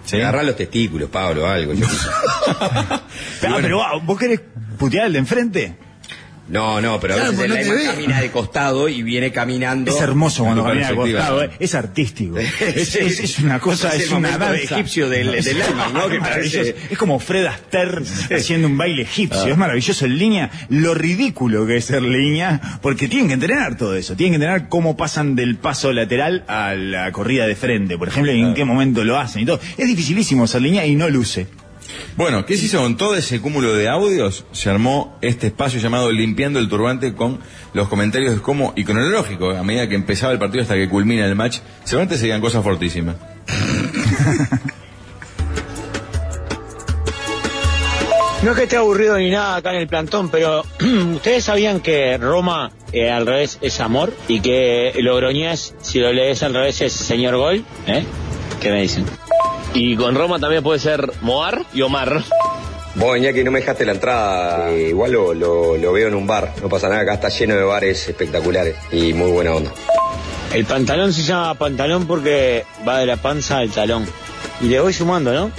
Sí. 0.05 0.17
Agarrar 0.17 0.45
los 0.45 0.55
testículos, 0.57 1.09
Pablo, 1.09 1.47
algo. 1.47 1.73
yo. 1.73 1.87
Ah, 3.49 3.59
pero 3.63 3.83
ah, 3.83 3.99
vos 4.03 4.19
querés 4.19 4.41
putear 4.79 5.07
al 5.07 5.13
de 5.15 5.19
enfrente. 5.19 5.75
No, 6.49 6.81
no, 6.81 7.01
pero 7.01 7.15
a 7.15 7.17
Claro, 7.17 7.33
veces 7.33 7.67
pues 7.67 7.85
no 7.87 7.91
camina 7.93 8.21
de 8.21 8.31
costado 8.31 8.89
y 8.89 9.03
viene 9.03 9.33
caminando. 9.33 9.91
Es 9.95 10.01
hermoso 10.01 10.45
cuando 10.45 10.63
camina 10.65 10.91
de 10.91 10.95
costado, 10.95 11.43
¿eh? 11.43 11.51
es 11.59 11.75
artístico. 11.75 12.39
Es, 12.61 12.89
Sí. 12.91 12.99
es- 13.01 13.19
es 13.21 13.39
una 13.41 13.59
cosa, 13.59 13.89
Es 13.89 14.03
es, 14.05 14.11
el 14.11 14.19
una 14.19 14.39
danza. 14.39 14.55
egipcio 14.77 15.09
del- 15.09 15.43
del 15.43 15.59
¿no? 15.93 16.09
Que 16.09 16.21
parece- 16.21 16.77
Es 16.91 16.97
como 16.99 17.19
Fred 17.19 17.47
Astaire 17.47 18.03
haciendo 18.37 18.69
un 18.69 18.79
baile 18.79 19.03
egipcio. 19.03 19.47
Es 19.49 19.57
maravilloso 19.57 20.05
en 20.05 20.19
línea. 20.19 20.51
Lo 20.69 20.95
ridículo 20.95 21.67
que 21.67 21.79
es 21.79 21.85
ser 21.87 22.03
línea, 22.03 22.79
porque 22.81 23.09
tienen 23.09 23.27
que 23.29 23.35
entrenar 23.35 23.77
todo 23.77 23.97
eso. 23.97 24.15
Tienen 24.15 24.33
que 24.33 24.45
entrenar 24.45 24.69
cómo 24.69 24.97
pasan 24.97 25.35
del 25.35 25.57
paso 25.57 25.93
lateral 25.93 26.45
a 26.47 26.75
la 26.75 27.11
corrida 27.11 27.47
de 27.49 27.57
frente. 27.57 27.99
Por 27.99 28.07
ejemplo, 28.09 28.31
en 28.31 28.55
qué 28.55 28.65
momento 28.65 29.03
lo 29.03 29.19
hacen 29.19 29.43
y 29.43 29.47
todo. 29.47 29.59
Es 29.77 29.87
dificilísimo 29.89 30.47
ser 30.47 30.63
línea 30.63 30.87
y 30.87 30.95
no 30.95 31.09
luce. 31.09 31.49
Bueno, 32.17 32.47
¿qué 32.47 32.57
se 32.57 32.67
hizo 32.67 32.81
con 32.81 32.97
todo 32.97 33.17
ese 33.17 33.41
cúmulo 33.41 33.75
de 33.75 33.89
audios? 33.89 34.45
Se 34.53 34.71
armó 34.71 35.19
este 35.23 35.49
espacio 35.49 35.81
llamado 35.81 36.11
Limpiando 36.11 36.59
el 36.59 36.69
Turbante 36.69 37.15
con 37.15 37.41
los 37.75 37.89
comentarios 37.89 38.35
de 38.35 38.41
cómo, 38.41 38.73
y 38.77 38.85
cronológico, 38.85 39.51
a 39.51 39.63
medida 39.63 39.89
que 39.89 39.95
empezaba 39.95 40.33
el 40.33 40.39
partido 40.39 40.63
hasta 40.63 40.75
que 40.75 40.89
culmina 40.89 41.27
el 41.27 41.35
match, 41.35 41.59
seguramente 41.85 42.17
se 42.17 42.25
digan 42.25 42.41
cosas 42.41 42.63
fortísimas. 42.63 43.17
No 48.43 48.53
es 48.53 48.59
que 48.59 48.65
esté 48.65 48.77
aburrido 48.77 49.19
ni 49.19 49.29
nada 49.29 49.57
acá 49.57 49.73
en 49.73 49.81
el 49.81 49.89
plantón, 49.89 50.29
pero 50.29 50.63
ustedes 51.15 51.43
sabían 51.43 51.81
que 51.81 52.17
Roma 52.17 52.71
eh, 52.93 53.11
al 53.11 53.27
revés 53.27 53.59
es 53.61 53.81
amor 53.81 54.15
y 54.29 54.39
que 54.39 54.93
Logroñés, 55.01 55.75
si 55.81 55.99
lo 55.99 56.13
lees 56.13 56.45
al 56.45 56.55
revés, 56.55 56.81
es 56.81 56.93
señor 56.93 57.35
gol. 57.37 57.65
¿Eh? 57.89 58.05
¿Qué 58.61 58.71
me 58.71 58.83
dicen? 58.83 59.05
Y 59.79 59.95
con 59.97 60.15
Roma 60.15 60.39
también 60.39 60.63
puede 60.63 60.79
ser 60.81 61.13
Moar 61.21 61.63
y 61.75 61.83
Omar. 61.83 62.23
Vos, 62.95 63.19
Iñaki, 63.19 63.45
no 63.45 63.51
me 63.51 63.61
dejaste 63.61 63.85
la 63.85 63.93
entrada. 63.93 64.71
Eh, 64.71 64.89
igual 64.89 65.13
lo, 65.13 65.35
lo- 65.35 65.77
lo 65.77 65.93
veo 65.93 66.09
en 66.09 66.15
un 66.15 66.27
bar. 66.27 66.55
No 66.63 66.69
pasa 66.69 66.89
nada, 66.89 67.03
acá 67.03 67.15
está 67.15 67.29
lleno 67.29 67.55
de 67.55 67.63
bares 67.63 68.09
espectaculares 68.09 68.75
y 68.91 69.13
muy 69.13 69.31
buena 69.31 69.53
onda. 69.53 69.71
El 70.55 70.65
pantalón 70.65 71.13
se 71.13 71.23
llama 71.23 71.55
pantalón 71.55 72.07
porque 72.07 72.65
va 72.89 73.01
de 73.01 73.07
la 73.07 73.17
panza 73.19 73.59
al 73.59 73.71
talón. 73.71 74.07
Y 74.63 74.67
le 74.69 74.81
voy 74.81 74.95
sumando, 74.95 75.33
¿no? 75.35 75.51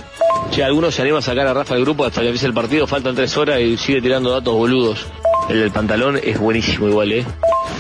Che, 0.50 0.64
algunos 0.64 0.96
se 0.96 1.04
animan 1.04 1.20
a 1.20 1.22
sacar 1.22 1.46
a 1.46 1.54
Rafa 1.54 1.76
del 1.76 1.84
grupo 1.84 2.06
hasta 2.06 2.22
que 2.22 2.28
empiece 2.28 2.48
el 2.48 2.54
partido, 2.54 2.88
faltan 2.88 3.14
tres 3.16 3.38
horas 3.38 3.60
y 3.60 3.78
sigue 3.78 4.02
tirando 4.02 4.32
datos 4.32 4.56
boludos. 4.56 5.06
El 5.50 5.60
del 5.60 5.72
pantalón 5.72 6.20
es 6.24 6.40
buenísimo 6.40 6.88
igual, 6.88 7.12
¿eh? 7.12 7.26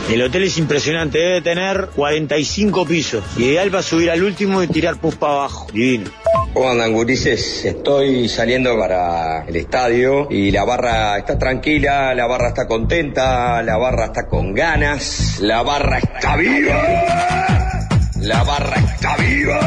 El 0.09 0.21
hotel 0.21 0.43
es 0.43 0.57
impresionante, 0.57 1.19
debe 1.19 1.41
tener 1.41 1.89
45 1.93 2.85
pisos. 2.85 3.23
Ideal 3.37 3.69
para 3.69 3.83
subir 3.83 4.09
al 4.09 4.23
último 4.23 4.63
y 4.63 4.67
tirar 4.67 5.01
pus 5.01 5.15
para 5.15 5.33
abajo. 5.33 5.67
Divino. 5.73 6.09
¿Cómo 6.53 6.69
andan, 6.69 6.93
gurises? 6.93 7.65
Estoy 7.65 8.29
saliendo 8.29 8.79
para 8.79 9.43
el 9.45 9.55
estadio 9.57 10.27
y 10.31 10.49
la 10.51 10.63
barra 10.63 11.17
está 11.17 11.37
tranquila, 11.37 12.15
la 12.15 12.25
barra 12.25 12.47
está 12.49 12.67
contenta, 12.67 13.61
la 13.63 13.75
barra 13.77 14.05
está 14.05 14.27
con 14.27 14.53
ganas, 14.53 15.39
la 15.41 15.61
barra 15.61 15.97
está 15.97 16.37
viva, 16.37 17.87
la 18.21 18.43
barra 18.43 18.77
está 18.77 19.17
viva. 19.17 19.59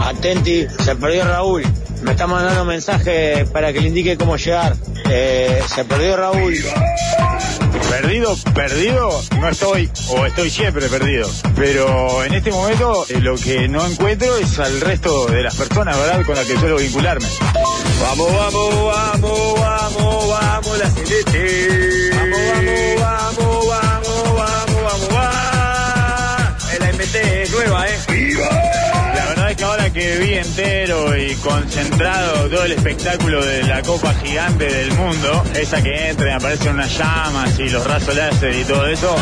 Atenti, 0.00 0.66
se 0.80 0.96
perdió 0.96 1.24
Raúl. 1.24 1.62
Me 2.08 2.12
está 2.12 2.26
mandando 2.26 2.64
mensaje 2.64 3.44
para 3.52 3.70
que 3.70 3.82
le 3.82 3.88
indique 3.88 4.16
cómo 4.16 4.38
llegar. 4.38 4.74
Eh, 5.10 5.60
se 5.74 5.84
perdió 5.84 6.16
Raúl. 6.16 6.54
Perdido, 7.90 8.34
perdido, 8.54 9.22
no 9.38 9.48
estoy, 9.50 9.90
o 10.08 10.24
estoy 10.24 10.48
siempre 10.48 10.88
perdido. 10.88 11.30
Pero 11.54 12.24
en 12.24 12.32
este 12.32 12.50
momento 12.50 13.04
eh, 13.10 13.20
lo 13.20 13.36
que 13.36 13.68
no 13.68 13.86
encuentro 13.86 14.38
es 14.38 14.58
al 14.58 14.80
resto 14.80 15.26
de 15.26 15.42
las 15.42 15.54
personas, 15.54 15.98
¿verdad?, 15.98 16.24
con 16.24 16.34
las 16.34 16.46
que 16.46 16.56
suelo 16.56 16.78
vincularme. 16.78 17.28
Vamos, 18.00 18.34
vamos, 18.34 18.74
vamos, 18.86 19.60
vamos, 19.60 20.28
vamos, 20.30 20.78
la 20.78 20.90
celeste. 20.90 22.10
Vamos, 22.14 22.40
vamos, 23.00 23.66
vamos, 23.66 23.66
vamos, 23.66 24.34
vamos, 24.34 24.82
vamos, 24.82 25.08
vamos. 25.10 26.72
Es 26.72 26.80
la 26.80 26.90
MT 26.90 27.50
nueva, 27.52 27.86
¿eh? 27.86 28.27
Que 29.98 30.16
vi 30.18 30.34
entero 30.34 31.16
y 31.16 31.34
concentrado 31.34 32.48
todo 32.48 32.62
el 32.62 32.70
espectáculo 32.70 33.44
de 33.44 33.64
la 33.64 33.82
Copa 33.82 34.14
Gigante 34.14 34.72
del 34.72 34.92
Mundo, 34.92 35.42
esa 35.56 35.82
que 35.82 36.10
entra 36.10 36.30
y 36.30 36.34
aparecen 36.34 36.74
unas 36.74 36.96
llamas 36.96 37.58
y 37.58 37.68
los 37.68 37.84
rasos 37.84 38.14
láser 38.14 38.54
y 38.54 38.62
todo 38.62 38.86
eso. 38.86 39.16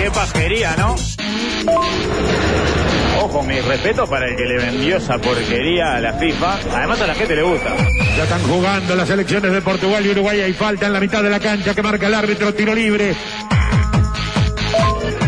Qué 0.00 0.10
pajería, 0.10 0.74
¿no? 0.78 0.96
Ojo, 3.22 3.42
mi 3.44 3.60
respeto 3.60 4.08
para 4.08 4.26
el 4.26 4.34
que 4.34 4.46
le 4.46 4.56
vendió 4.56 4.96
esa 4.96 5.16
porquería 5.18 5.94
a 5.94 6.00
la 6.00 6.14
FIFA. 6.14 6.58
Además 6.74 7.00
a 7.02 7.06
la 7.06 7.14
gente 7.14 7.36
le 7.36 7.42
gusta. 7.44 7.72
Ya 8.16 8.24
están 8.24 8.42
jugando 8.42 8.96
las 8.96 9.06
selecciones 9.06 9.52
de 9.52 9.62
Portugal 9.62 10.04
y 10.04 10.08
Uruguay. 10.08 10.40
Hay 10.40 10.54
falta 10.54 10.86
en 10.86 10.92
la 10.92 10.98
mitad 10.98 11.22
de 11.22 11.30
la 11.30 11.38
cancha 11.38 11.72
que 11.72 11.82
marca 11.82 12.08
el 12.08 12.14
árbitro. 12.14 12.52
Tiro 12.52 12.74
libre. 12.74 13.14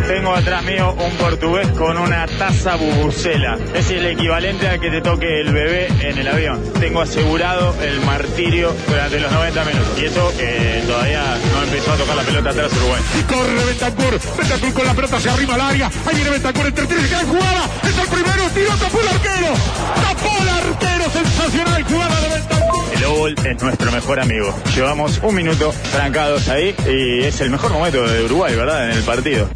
Tengo 0.06 0.34
atrás 0.34 0.64
mío 0.64 0.94
un 0.98 1.16
portugués 1.16 1.68
con 1.68 1.96
una 1.96 2.26
taza 2.26 2.76
bubucela. 2.76 3.58
Es 3.74 3.90
el 3.90 4.06
equivalente 4.06 4.68
a 4.68 4.78
que 4.78 4.90
te 4.90 5.00
toque 5.00 5.40
el 5.40 5.52
bebé 5.52 5.86
en 6.00 6.18
el 6.18 6.28
avión. 6.28 6.60
Tengo 6.80 7.00
asegurado 7.00 7.74
el 7.80 8.00
martirio 8.00 8.74
durante 8.88 9.20
los 9.20 9.32
90 9.32 9.64
minutos. 9.64 10.00
Y 10.00 10.04
eso 10.04 10.32
que 10.36 10.82
todavía 10.86 11.22
no 11.54 11.62
empezó 11.62 11.92
a 11.92 11.96
tocar 11.96 12.16
la 12.16 12.22
pelota 12.22 12.50
atrás 12.50 12.72
Uruguay. 12.72 13.02
Y 13.18 13.22
corre 13.22 13.64
Bentancur. 13.64 14.20
Bentancur 14.38 14.72
con 14.72 14.86
la 14.86 14.94
pelota 14.94 15.20
se 15.20 15.30
arrima 15.30 15.54
al 15.54 15.60
área. 15.60 15.90
Ahí 16.06 16.14
viene 16.16 16.30
Bentancur 16.30 16.66
entre 16.66 16.86
tres. 16.86 17.10
Gran 17.10 17.26
jugada. 17.26 17.70
Es 17.84 17.98
el 17.98 18.08
primero. 18.08 18.42
Tiro. 18.54 18.70
Tapó 18.76 19.00
el 19.00 19.08
arquero. 19.08 19.54
Tapó 20.02 20.42
el 20.42 20.48
arquero. 20.48 21.10
Sensacional 21.10 21.82
jugada 21.84 22.20
de 22.20 22.28
Bentancur. 22.28 22.84
El 22.94 23.04
Oval 23.04 23.34
es 23.44 23.62
nuestro 23.62 23.92
mejor 23.92 24.20
amigo. 24.20 24.54
Llevamos 24.74 25.20
un 25.22 25.34
minuto 25.34 25.72
trancados 25.92 26.48
ahí 26.48 26.74
y 26.86 27.24
es 27.24 27.40
el 27.40 27.50
mejor 27.50 27.72
momento 27.72 28.06
de 28.06 28.24
Uruguay, 28.24 28.54
¿verdad? 28.54 28.90
En 28.90 28.96
el 28.96 29.02
partido. 29.02 29.48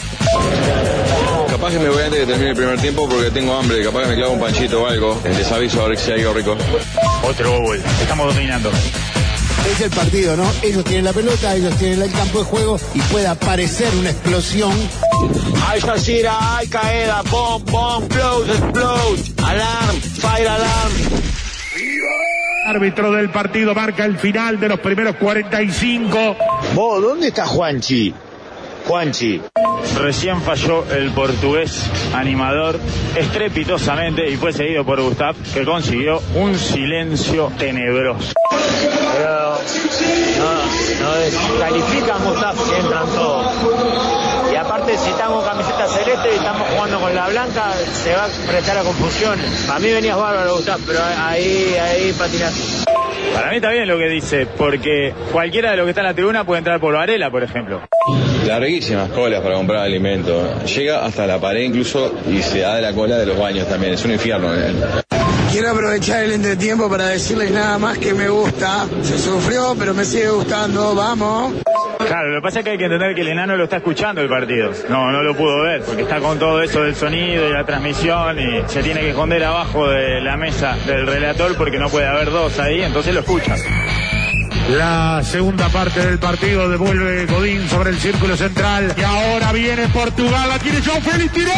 Capaz 1.48 1.70
que 1.70 1.78
me 1.78 1.88
voy 1.88 2.02
antes 2.02 2.20
de 2.20 2.26
que 2.26 2.26
termine 2.26 2.50
el 2.50 2.56
primer 2.56 2.80
tiempo 2.80 3.08
porque 3.08 3.30
tengo 3.30 3.54
hambre. 3.54 3.82
Capaz 3.82 4.02
que 4.02 4.08
me 4.08 4.14
clavo 4.16 4.32
un 4.34 4.40
panchito 4.40 4.82
o 4.82 4.86
algo. 4.86 5.20
Les 5.24 5.50
aviso 5.50 5.82
a 5.84 5.88
ver 5.88 5.98
si 5.98 6.12
hay 6.12 6.20
algo 6.20 6.34
rico. 6.34 6.56
Otro 7.22 7.56
Oval. 7.56 7.82
Estamos 8.00 8.34
dominando. 8.34 8.70
Es 9.72 9.80
el 9.80 9.90
partido, 9.90 10.36
¿no? 10.36 10.44
Ellos 10.62 10.84
tienen 10.84 11.04
la 11.04 11.12
pelota, 11.12 11.56
ellos 11.56 11.74
tienen 11.76 12.02
el 12.02 12.12
campo 12.12 12.38
de 12.38 12.44
juego 12.44 12.78
y 12.94 13.00
puede 13.00 13.26
aparecer 13.26 13.88
una 13.98 14.10
explosión. 14.10 14.72
Al 15.68 15.80
Jazeera, 15.80 16.58
al 16.58 16.68
Qaeda, 16.68 17.22
bomb, 17.22 17.68
bomb, 17.68 18.08
close, 18.08 18.52
explode, 18.52 19.22
alarm, 19.42 20.00
fire 20.20 20.48
alarm. 20.48 20.92
Árbitro 22.66 23.12
del 23.12 23.30
partido 23.30 23.74
marca 23.74 24.04
el 24.04 24.18
final 24.18 24.60
de 24.60 24.68
los 24.68 24.80
primeros 24.80 25.16
45. 25.16 26.36
Vos, 26.74 27.02
¿dónde 27.02 27.28
está 27.28 27.46
Juanchi? 27.46 28.12
Juanchi. 28.86 29.42
Recién 29.98 30.40
falló 30.42 30.84
el 30.92 31.10
portugués 31.10 31.90
animador 32.14 32.78
estrepitosamente 33.16 34.28
y 34.30 34.36
fue 34.36 34.52
seguido 34.52 34.84
por 34.84 35.00
Gustav, 35.00 35.34
que 35.52 35.64
consiguió 35.64 36.20
un 36.34 36.56
silencio 36.56 37.50
tenebroso. 37.58 38.32
Pero 38.50 39.58
no, 40.38 41.04
no 41.04 41.14
descalifican 41.16 42.18
que 42.68 42.78
entran 42.78 43.06
todos. 43.08 44.35
Y 44.56 44.58
aparte 44.58 44.96
si 44.96 45.10
estamos 45.10 45.44
con 45.44 45.52
camiseta 45.52 45.86
celeste 45.86 46.30
y 46.32 46.36
estamos 46.36 46.66
jugando 46.70 46.98
con 46.98 47.14
la 47.14 47.28
blanca, 47.28 47.74
se 47.92 48.14
va 48.14 48.24
a 48.24 48.28
prestar 48.48 48.78
a 48.78 48.84
confusión. 48.84 49.38
A 49.70 49.78
mí 49.78 49.92
venías 49.92 50.16
bárbaro 50.16 50.56
Gustavo, 50.56 50.82
pero 50.86 50.98
ahí, 51.04 51.76
ahí 51.78 52.10
patinaste. 52.18 52.90
Para 53.34 53.50
mí 53.50 53.56
está 53.56 53.68
bien 53.68 53.86
lo 53.86 53.98
que 53.98 54.08
dice, 54.08 54.46
porque 54.46 55.12
cualquiera 55.30 55.72
de 55.72 55.76
los 55.76 55.84
que 55.84 55.90
está 55.90 56.00
en 56.00 56.06
la 56.06 56.14
tribuna 56.14 56.44
puede 56.44 56.60
entrar 56.60 56.80
por 56.80 56.94
Varela, 56.94 57.30
por 57.30 57.42
ejemplo. 57.42 57.82
Larguísimas 58.46 59.10
colas 59.10 59.42
para 59.42 59.56
comprar 59.56 59.82
alimento. 59.82 60.64
Llega 60.64 61.04
hasta 61.04 61.26
la 61.26 61.38
pared 61.38 61.60
incluso 61.60 62.14
y 62.26 62.40
se 62.40 62.60
da 62.60 62.76
de 62.76 62.80
la 62.80 62.94
cola 62.94 63.18
de 63.18 63.26
los 63.26 63.38
baños 63.38 63.68
también. 63.68 63.92
Es 63.92 64.06
un 64.06 64.12
infierno. 64.12 64.54
¿eh? 64.54 64.72
Quiero 65.52 65.70
aprovechar 65.70 66.24
el 66.24 66.32
entretiempo 66.32 66.88
para 66.88 67.08
decirles 67.08 67.50
nada 67.50 67.76
más 67.78 67.98
que 67.98 68.14
me 68.14 68.30
gusta. 68.30 68.86
Se 69.02 69.18
sufrió, 69.18 69.74
pero 69.78 69.92
me 69.92 70.06
sigue 70.06 70.30
gustando. 70.30 70.94
Vamos. 70.94 71.52
Claro, 71.98 72.28
lo 72.28 72.40
que 72.40 72.42
pasa 72.42 72.58
es 72.60 72.64
que 72.64 72.70
hay 72.72 72.78
que 72.78 72.84
entender 72.84 73.14
que 73.14 73.22
el 73.22 73.28
enano 73.28 73.56
lo 73.56 73.64
está 73.64 73.78
escuchando 73.78 74.20
el 74.20 74.28
partido. 74.28 74.45
No, 74.88 75.10
no 75.10 75.22
lo 75.22 75.34
pudo 75.34 75.62
ver, 75.62 75.82
porque 75.82 76.02
está 76.02 76.20
con 76.20 76.38
todo 76.38 76.62
eso 76.62 76.82
del 76.82 76.94
sonido 76.94 77.48
y 77.48 77.52
la 77.52 77.64
transmisión 77.64 78.38
y 78.38 78.62
se 78.68 78.82
tiene 78.82 79.00
que 79.00 79.10
esconder 79.10 79.42
abajo 79.44 79.88
de 79.88 80.20
la 80.20 80.36
mesa 80.36 80.76
del 80.86 81.06
relator 81.06 81.56
porque 81.56 81.78
no 81.78 81.88
puede 81.88 82.06
haber 82.06 82.30
dos 82.30 82.58
ahí, 82.58 82.82
entonces 82.82 83.12
lo 83.12 83.20
escucha. 83.20 83.56
La 84.70 85.20
segunda 85.22 85.68
parte 85.68 86.04
del 86.04 86.18
partido 86.18 86.68
devuelve 86.68 87.26
Godín 87.26 87.68
sobre 87.68 87.90
el 87.90 87.98
círculo 87.98 88.36
central. 88.36 88.94
Y 88.96 89.02
ahora 89.02 89.52
viene 89.52 89.86
Portugal. 89.88 90.48
La 90.48 90.58
tiene 90.58 90.80
João 90.80 91.00
Félix. 91.00 91.32
Tiró. 91.32 91.52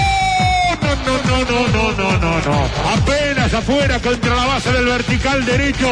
No, 1.06 1.16
no, 1.24 1.44
no, 1.44 1.68
no, 1.68 1.92
no, 1.92 2.18
no, 2.18 2.40
no. 2.40 2.68
Apenas 2.92 3.54
afuera 3.54 3.98
contra 3.98 4.36
la 4.36 4.44
base 4.44 4.72
del 4.72 4.84
vertical 4.84 5.44
derecho. 5.46 5.90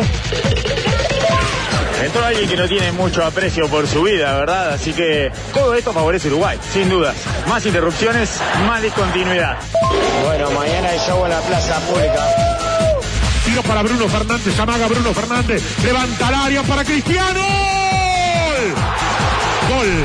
Entró 2.03 2.25
alguien 2.25 2.49
que 2.49 2.57
no 2.57 2.69
tiene 2.69 2.93
mucho 2.93 3.25
aprecio 3.25 3.69
por 3.69 3.87
su 3.87 4.03
vida, 4.03 4.37
¿verdad? 4.39 4.75
Así 4.75 4.93
que 4.93 5.33
todo 5.55 5.75
esto 5.75 5.93
favorece 5.93 6.29
a 6.29 6.33
Uruguay, 6.33 6.59
sin 6.73 6.89
dudas. 6.89 7.17
Más 7.49 7.65
interrupciones, 7.65 8.31
más 8.67 8.83
discontinuidad. 8.83 9.57
Bueno, 10.25 10.51
mañana 10.51 10.89
hay 10.89 10.99
show 10.99 11.25
en 11.25 11.31
la 11.31 11.41
plaza 11.41 11.81
pública. 11.81 12.47
Tiro 13.45 13.63
para 13.63 13.83
Bruno 13.83 14.09
Fernández. 14.09 14.59
Amaga 14.61 14.87
Bruno 14.89 15.15
Fernández. 15.15 15.63
Levanta 15.85 16.29
el 16.29 16.35
área 16.35 16.63
para 16.65 16.85
Cristiano. 16.85 17.41
Gol. 19.69 20.05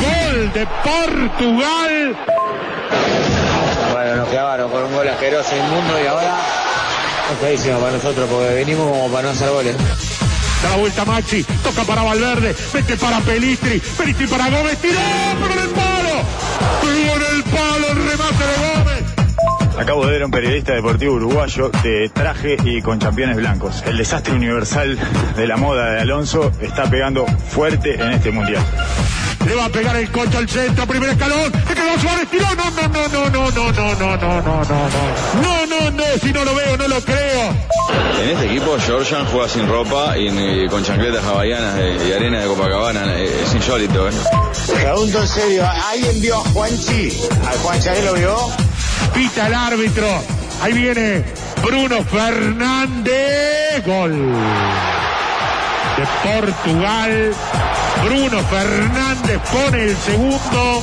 Gol. 0.00 0.52
De 0.52 0.66
Portugal. 0.84 2.16
Bueno, 3.92 4.16
nos 4.16 4.28
clavaron 4.28 4.70
con 4.70 4.84
un 4.84 4.94
gol 4.94 5.08
asqueroso, 5.08 5.56
inmundo 5.56 6.00
y 6.02 6.06
ahora 6.06 6.36
es 7.32 7.38
feísimo 7.40 7.78
para 7.80 7.92
nosotros 7.92 8.28
porque 8.30 8.54
venimos 8.54 8.88
como 8.88 9.08
para 9.08 9.22
no 9.22 9.30
hacer 9.30 9.50
goles. 9.50 9.76
Da 10.62 10.70
la 10.70 10.76
vuelta 10.76 11.04
Maxi, 11.04 11.44
toca 11.62 11.84
para 11.84 12.02
Valverde, 12.02 12.54
mete 12.74 12.96
para 12.96 13.20
Pelistri, 13.20 13.80
Pelistri 13.98 14.26
para 14.26 14.48
Gómez, 14.50 14.78
tiró, 14.78 14.98
en 14.98 15.58
el 15.58 15.68
palo, 15.70 16.24
pegó 16.80 17.16
en 17.16 17.36
el 17.36 17.42
palo 17.44 17.86
el 17.90 17.96
remate 18.08 18.44
de 18.44 18.56
Gómez. 18.56 19.16
Acabo 19.78 20.06
de 20.06 20.12
ver 20.12 20.22
a 20.22 20.24
un 20.24 20.30
periodista 20.30 20.72
deportivo 20.72 21.14
uruguayo 21.14 21.70
de 21.82 22.08
traje 22.08 22.56
y 22.64 22.80
con 22.80 22.98
championes 22.98 23.36
blancos. 23.36 23.82
El 23.86 23.98
desastre 23.98 24.34
universal 24.34 24.98
de 25.36 25.46
la 25.46 25.58
moda 25.58 25.90
de 25.90 26.00
Alonso 26.00 26.50
está 26.62 26.88
pegando 26.88 27.26
fuerte 27.26 27.94
en 27.94 28.12
este 28.12 28.30
mundial. 28.30 28.64
Le 29.46 29.54
va 29.54 29.66
a 29.66 29.68
pegar 29.68 29.96
el 29.96 30.10
coche 30.10 30.36
al 30.38 30.48
centro, 30.48 30.86
primer 30.86 31.10
escalón, 31.10 31.52
se 31.68 31.74
quedó 31.74 31.98
Suárez, 32.00 32.28
tiró, 32.30 32.46
no, 32.56 32.70
no, 32.70 32.88
no, 32.88 33.08
no, 33.08 33.30
no, 33.30 33.50
no, 33.50 33.72
no, 33.72 33.94
no, 33.94 33.94
no, 33.94 34.16
no, 34.16 34.42
no, 34.42 34.64
no, 34.64 34.88
no, 35.42 35.66
no, 35.66 35.90
no, 35.92 36.04
si 36.20 36.32
no 36.32 36.44
lo 36.44 36.54
veo, 36.54 36.76
no 36.76 36.88
lo 36.88 37.00
creo. 37.00 37.54
En 38.22 38.30
este 38.30 38.46
equipo, 38.46 38.76
Georgian 38.84 39.24
juega 39.26 39.48
sin 39.48 39.68
ropa 39.68 40.18
y, 40.18 40.28
y 40.28 40.68
con 40.68 40.82
chancletas 40.84 41.24
hawaianas 41.24 41.78
y, 41.78 42.08
y 42.08 42.12
arena 42.12 42.40
de 42.40 42.46
Copacabana. 42.48 43.04
Eh, 43.18 43.42
Es 43.44 43.54
insólito, 43.54 44.08
¿eh? 44.08 44.12
Pregunto 44.74 45.20
en 45.20 45.28
serio, 45.28 45.64
¿alguien 45.92 46.20
vio 46.20 46.36
a 46.36 46.40
Juanchi? 46.40 47.12
¿A 47.46 47.52
Juanchi 47.62 47.88
lo 48.04 48.14
vio? 48.14 48.36
Pita 49.14 49.46
el 49.46 49.54
árbitro, 49.54 50.06
ahí 50.62 50.72
viene 50.72 51.24
Bruno 51.62 52.02
Fernández, 52.04 53.86
gol 53.86 54.12
de 55.96 56.06
Portugal. 56.28 57.34
Bruno 58.06 58.40
Fernández 58.44 59.40
pone 59.52 59.82
el 59.82 59.96
segundo. 59.96 60.82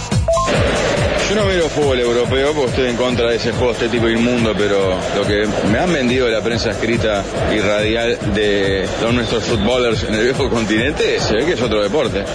Yo 1.30 1.36
no 1.36 1.46
veo 1.46 1.70
fútbol 1.70 2.00
europeo 2.02 2.54
porque 2.54 2.70
estoy 2.72 2.90
en 2.90 2.98
contra 2.98 3.30
de 3.30 3.38
ese 3.38 3.54
juego 3.54 3.72
estético 3.72 4.10
inmundo, 4.10 4.54
pero 4.58 5.00
lo 5.16 5.26
que 5.26 5.48
me 5.72 5.80
han 5.80 5.94
vendido 5.94 6.26
de 6.26 6.34
la 6.34 6.42
prensa 6.42 6.72
escrita 6.72 7.24
y 7.56 7.60
radial 7.60 8.20
de 8.34 8.86
todos 9.00 9.14
nuestros 9.14 9.42
futbolers 9.46 10.04
en 10.04 10.16
el 10.16 10.24
viejo 10.26 10.50
continente 10.50 11.18
se 11.22 11.36
ve 11.36 11.46
que 11.46 11.54
es 11.54 11.62
otro 11.62 11.82
deporte. 11.82 12.26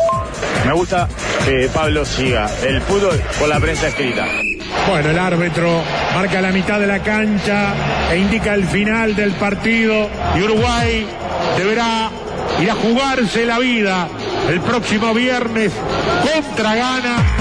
Me 0.65 0.73
gusta 0.73 1.07
que 1.45 1.69
Pablo 1.69 2.07
siga 2.07 2.51
el 2.67 2.81
fútbol 2.81 3.21
con 3.39 3.51
la 3.51 3.61
prensa 3.61 3.89
escrita. 3.89 4.27
Bueno, 4.89 5.11
el 5.11 5.19
árbitro 5.19 5.83
marca 6.15 6.41
la 6.41 6.51
mitad 6.51 6.81
de 6.81 6.87
la 6.87 7.03
cancha 7.03 7.75
e 8.11 8.17
indica 8.17 8.55
el 8.55 8.65
final 8.65 9.15
del 9.15 9.33
partido 9.33 10.09
y 10.35 10.43
Uruguay 10.43 11.07
deberá 11.59 12.11
ir 12.61 12.71
a 12.71 12.75
jugarse 12.75 13.47
la 13.47 13.59
vida 13.59 14.09
el 14.49 14.61
próximo 14.61 15.15
viernes 15.15 15.73
contra 16.23 16.75
Ghana. 16.75 17.39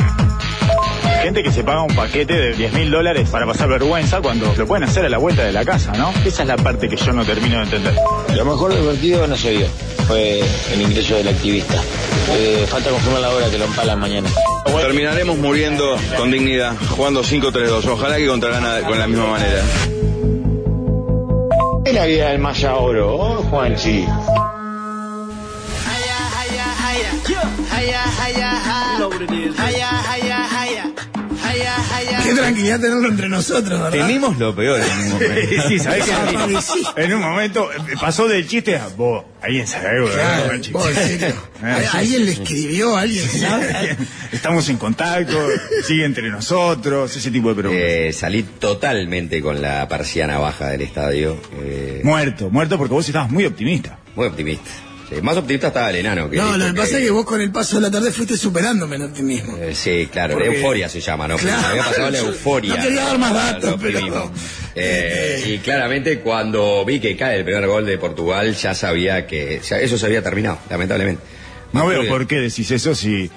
Gente 1.23 1.43
que 1.43 1.51
se 1.51 1.63
paga 1.63 1.81
un 1.81 1.95
paquete 1.95 2.33
de 2.33 2.53
10 2.53 2.73
mil 2.73 2.91
dólares 2.91 3.29
para 3.29 3.45
pasar 3.45 3.67
vergüenza 3.67 4.21
cuando 4.21 4.53
lo 4.55 4.67
pueden 4.67 4.83
hacer 4.83 5.05
a 5.05 5.09
la 5.09 5.17
vuelta 5.17 5.43
de 5.43 5.51
la 5.51 5.65
casa, 5.65 5.91
¿no? 5.93 6.11
Esa 6.23 6.43
es 6.43 6.47
la 6.47 6.57
parte 6.57 6.87
que 6.87 6.95
yo 6.95 7.11
no 7.11 7.25
termino 7.25 7.57
de 7.57 7.63
entender. 7.63 7.95
Lo 8.35 8.45
mejor 8.45 8.73
del 8.73 8.85
partido 8.85 9.27
no 9.27 9.35
se 9.35 9.51
vio. 9.51 9.67
Fue 10.07 10.39
el 10.73 10.81
ingreso 10.81 11.15
del 11.15 11.27
activista. 11.27 11.81
Eh, 12.31 12.65
falta 12.69 12.91
confirmar 12.91 13.21
la 13.21 13.29
hora 13.29 13.49
que 13.49 13.57
lo 13.57 13.65
empalan 13.65 13.99
mañana. 13.99 14.29
Terminaremos 14.65 15.37
muriendo 15.37 15.97
con 16.17 16.31
dignidad, 16.31 16.75
jugando 16.91 17.23
5-3-2. 17.23 17.85
Ojalá 17.85 18.17
que 18.17 18.27
contra 18.27 18.51
Ghana 18.51 18.81
con 18.87 18.99
la 18.99 19.07
misma 19.07 19.27
manera. 19.27 19.63
Es 21.83 21.93
la 21.93 22.05
vida 22.05 22.29
del 22.29 22.39
Maya 22.39 22.75
Oro, 22.75 23.43
¿oh, 27.11 29.09
Juanchi. 29.09 29.43
Qué 32.23 32.33
tranquilidad 32.33 32.79
tenerlo 32.79 33.07
entre 33.09 33.29
nosotros, 33.29 33.79
¿verdad? 33.81 33.91
Temimos 34.05 34.37
lo 34.37 34.55
peor 34.55 34.81
en 34.81 34.99
un 34.99 35.09
momento. 35.11 35.67
sí, 35.67 35.79
¿sabés 35.79 36.05
Ah, 36.11 36.45
qué? 36.47 36.61
sí. 36.61 36.83
En 36.97 37.13
un 37.13 37.21
momento 37.21 37.71
eh, 37.71 37.77
pasó 37.99 38.27
del 38.27 38.47
chiste 38.47 38.75
a 38.75 38.87
vos, 38.89 39.23
alguien 39.41 39.65
sabe 39.67 39.89
algo, 39.89 40.09
Claro, 40.09 40.43
¿verdad, 40.43 40.61
chico? 40.61 40.79
vos, 40.79 40.89
serio. 40.93 41.33
Ah. 41.63 41.79
¿Alguien 41.93 42.25
le 42.25 42.31
escribió? 42.33 42.95
¿Alguien 42.97 43.27
sabe? 43.27 43.97
Estamos 44.31 44.67
en 44.69 44.77
contacto, 44.77 45.47
sigue 45.87 46.05
entre 46.05 46.29
nosotros, 46.29 47.15
ese 47.15 47.31
tipo 47.31 47.49
de 47.49 47.55
preguntas. 47.55 47.83
Eh, 47.83 48.13
salí 48.13 48.43
totalmente 48.43 49.41
con 49.41 49.59
la 49.61 49.87
persiana 49.87 50.37
baja 50.37 50.67
del 50.67 50.81
estadio. 50.81 51.39
eh, 51.59 52.01
Muerto, 52.03 52.49
muerto 52.51 52.77
porque 52.77 52.93
vos 52.93 53.07
estabas 53.07 53.31
muy 53.31 53.45
optimista. 53.45 53.97
muy 54.15 54.27
optimista. 54.27 54.69
Sí, 55.09 55.21
más 55.21 55.37
optimista 55.37 55.67
estaba 55.67 55.89
el 55.89 55.95
enano. 55.97 56.29
Que 56.29 56.35
No, 56.35 56.57
lo 56.57 56.65
que 56.67 56.73
pasa 56.73 56.97
es 56.97 57.03
que 57.05 57.11
vos 57.11 57.25
con 57.25 57.39
el 57.39 57.49
paso 57.49 57.77
de 57.77 57.83
la 57.83 57.91
tarde 57.91 58.11
fuiste 58.11 58.35
superándome 58.35 58.97
en 58.97 59.03
optimismo. 59.03 59.55
Eh, 59.57 59.73
sí, 59.73 60.09
claro, 60.11 60.33
Porque- 60.33 60.49
la 60.49 60.55
euforia 60.55 60.89
se 60.89 60.99
llama, 60.99 61.27
¿no? 61.29 61.37
Claro. 61.37 61.67
Había 61.67 61.83
pasado 61.83 62.09
la 62.09 62.17
euforia. 62.17 62.75
No 62.75 62.81
quería 62.83 63.03
dar 63.05 63.17
más 63.17 63.33
datos, 63.33 63.75
pero- 63.81 64.31
Eh, 64.75 65.43
y 65.47 65.57
claramente 65.59 66.19
cuando 66.19 66.83
vi 66.85 66.99
que 66.99 67.15
cae 67.15 67.37
el 67.37 67.43
primer 67.45 67.65
gol 67.67 67.85
de 67.85 67.97
Portugal, 67.97 68.53
ya 68.53 68.73
sabía 68.75 69.25
que 69.25 69.61
ya 69.67 69.79
eso 69.79 69.97
se 69.97 70.05
había 70.05 70.21
terminado, 70.21 70.59
lamentablemente. 70.69 71.23
No 71.73 71.87
veo 71.87 72.07
por 72.07 72.27
qué 72.27 72.39
decís 72.39 72.71
eso 72.71 72.95
si 72.95 73.29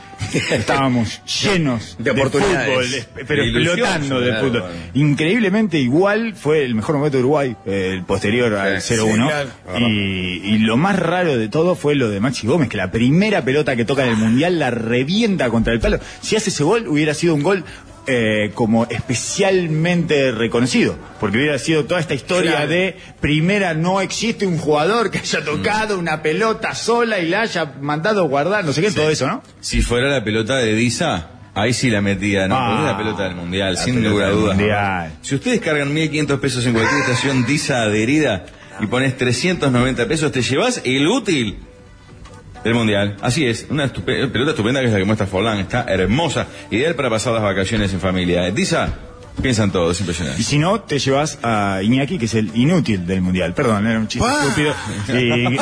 estábamos 0.51 1.21
llenos 1.43 1.97
De 1.99 2.13
de, 2.13 2.23
fútbol, 2.25 2.87
pero 3.27 3.43
De 3.43 3.49
explotando 3.51 4.21
de 4.21 4.27
claro, 4.29 4.47
fútbol. 4.47 4.61
bueno. 4.63 4.77
Increíblemente 4.95 5.79
igual 5.79 6.35
fue 6.35 6.65
el 6.65 6.75
mejor 6.75 6.97
momento 6.97 7.17
de 7.17 7.23
Uruguay, 7.23 7.57
eh, 7.67 7.91
el 7.95 8.05
posterior 8.05 8.55
al 8.55 8.81
Sí, 8.81 8.95
0-1. 8.95 9.07
sí, 9.13 9.15
claro. 9.17 9.51
y, 9.81 10.41
y 10.55 10.59
lo 10.59 10.77
más 10.77 10.99
raro 10.99 11.37
de 11.37 11.49
todo 11.49 11.75
fue 11.75 11.95
lo 11.95 12.09
de 12.09 12.21
Maxi 12.21 12.47
Gómez, 12.47 12.69
que 12.69 12.77
la 12.77 12.91
primera 12.91 13.45
pelota 13.45 13.77
que 13.77 13.85
toca 13.85 14.05
en 14.05 14.11
el 14.11 14.17
Mundial 14.17 14.59
la 14.59 14.71
revienta 14.71 15.51
contra 15.51 15.73
el 15.73 15.81
palo. 15.81 15.99
Si 16.21 16.37
hace 16.37 16.51
ese 16.51 16.63
gol, 16.65 16.87
hubiera 16.89 17.15
sido 17.15 17.35
un 17.35 17.43
gol 17.43 17.65
eh, 18.07 18.51
como 18.55 18.87
especialmente 18.87 20.33
reconocido, 20.33 20.97
porque 21.21 21.39
hubiera 21.39 21.59
sido 21.59 21.85
toda 21.85 22.01
esta 22.01 22.15
historia 22.15 22.53
Claro. 22.53 22.69
de 22.69 22.97
primera 23.21 23.75
no 23.75 24.01
existe 24.01 24.47
un 24.47 24.59
jugador 24.59 25.11
que 25.11 25.19
haya 25.19 25.45
tocado 25.45 25.99
una 25.99 26.23
pelota 26.23 26.75
sola 26.75 27.19
y 27.21 27.29
la 27.29 27.43
haya 27.43 27.75
mandado 27.81 28.25
guardar, 28.29 28.65
no 28.65 28.73
sé 28.73 28.81
qué, 28.83 28.91
todo 28.91 29.11
eso, 29.11 29.27
¿no? 29.27 29.43
Si 29.61 29.83
fuera 29.83 30.09
la 30.09 30.25
pelota 30.25 30.57
de 30.57 30.75
Disa, 30.75 31.29
ahí 31.55 31.73
sí 31.73 31.91
la 31.91 32.01
metía, 32.01 32.49
¿no? 32.49 32.57
Ah, 32.59 32.77
es 32.81 32.85
la 32.87 32.97
pelota 32.97 33.25
del 33.25 33.35
Mundial, 33.37 33.77
sin 33.77 34.03
lugar 34.03 34.29
a 34.29 34.31
dudas. 34.33 34.57
Mundial. 34.57 35.13
Si 35.23 35.35
ustedes 35.35 35.61
cargan 35.61 35.95
1.500 35.95 36.41
pesos 36.41 36.67
en 36.67 36.73
cualquier 36.73 37.01
estación 37.01 37.45
Disa 37.47 37.83
adherida 37.83 38.47
y 38.81 38.87
pones 38.87 39.17
390 39.17 40.07
pesos, 40.09 40.33
te 40.33 40.43
llevas 40.43 40.81
el 40.85 41.07
útil 41.07 41.59
del 42.65 42.75
Mundial. 42.75 43.17
Así 43.23 43.47
es, 43.47 43.67
una 43.71 43.85
estupe- 43.87 44.31
pelota 44.31 44.51
estupenda 44.51 44.81
que 44.81 44.87
es 44.87 44.93
la 44.93 44.99
que 44.99 45.05
muestra 45.05 45.27
Forlán, 45.27 45.59
está 45.59 45.85
hermosa, 45.89 46.47
ideal 46.71 46.95
para 46.95 47.11
pasar 47.11 47.33
las 47.33 47.43
vacaciones 47.43 47.93
en 47.93 48.01
familia. 48.01 48.51
Disa, 48.51 48.89
piensan 49.41 49.71
todos, 49.73 49.93
es 49.97 50.01
Y 50.01 50.03
impresionante. 50.03 50.43
si 50.43 50.59
no, 50.59 50.81
te 50.81 50.99
llevas 50.99 51.39
a 51.43 51.81
Iñaki, 51.83 52.19
que 52.19 52.27
es 52.27 52.35
el 52.35 52.51
inútil 52.55 53.07
del 53.07 53.23
mundial. 53.23 53.55
Perdón, 53.55 53.87
era 53.87 53.99
un 53.99 54.07
chiste 54.09 54.27
Ah. 54.31 54.41
estúpido. 54.43 54.75
Y, 55.09 55.57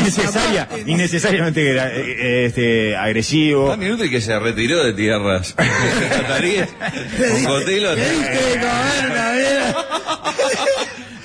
innecesaria, 0.00 0.68
innecesariamente 0.86 1.68
era, 1.70 1.88
eh, 1.88 2.00
eh, 2.18 2.44
este, 2.46 2.96
agresivo. 2.96 3.68
Tan 3.70 3.82
inútil 3.82 4.08
que 4.10 4.20
se 4.22 4.38
retiró 4.38 4.82
de 4.82 4.92
tierras 4.94 5.54
cataríes 6.10 6.68
con 6.70 7.44
Cotelo. 7.44 7.90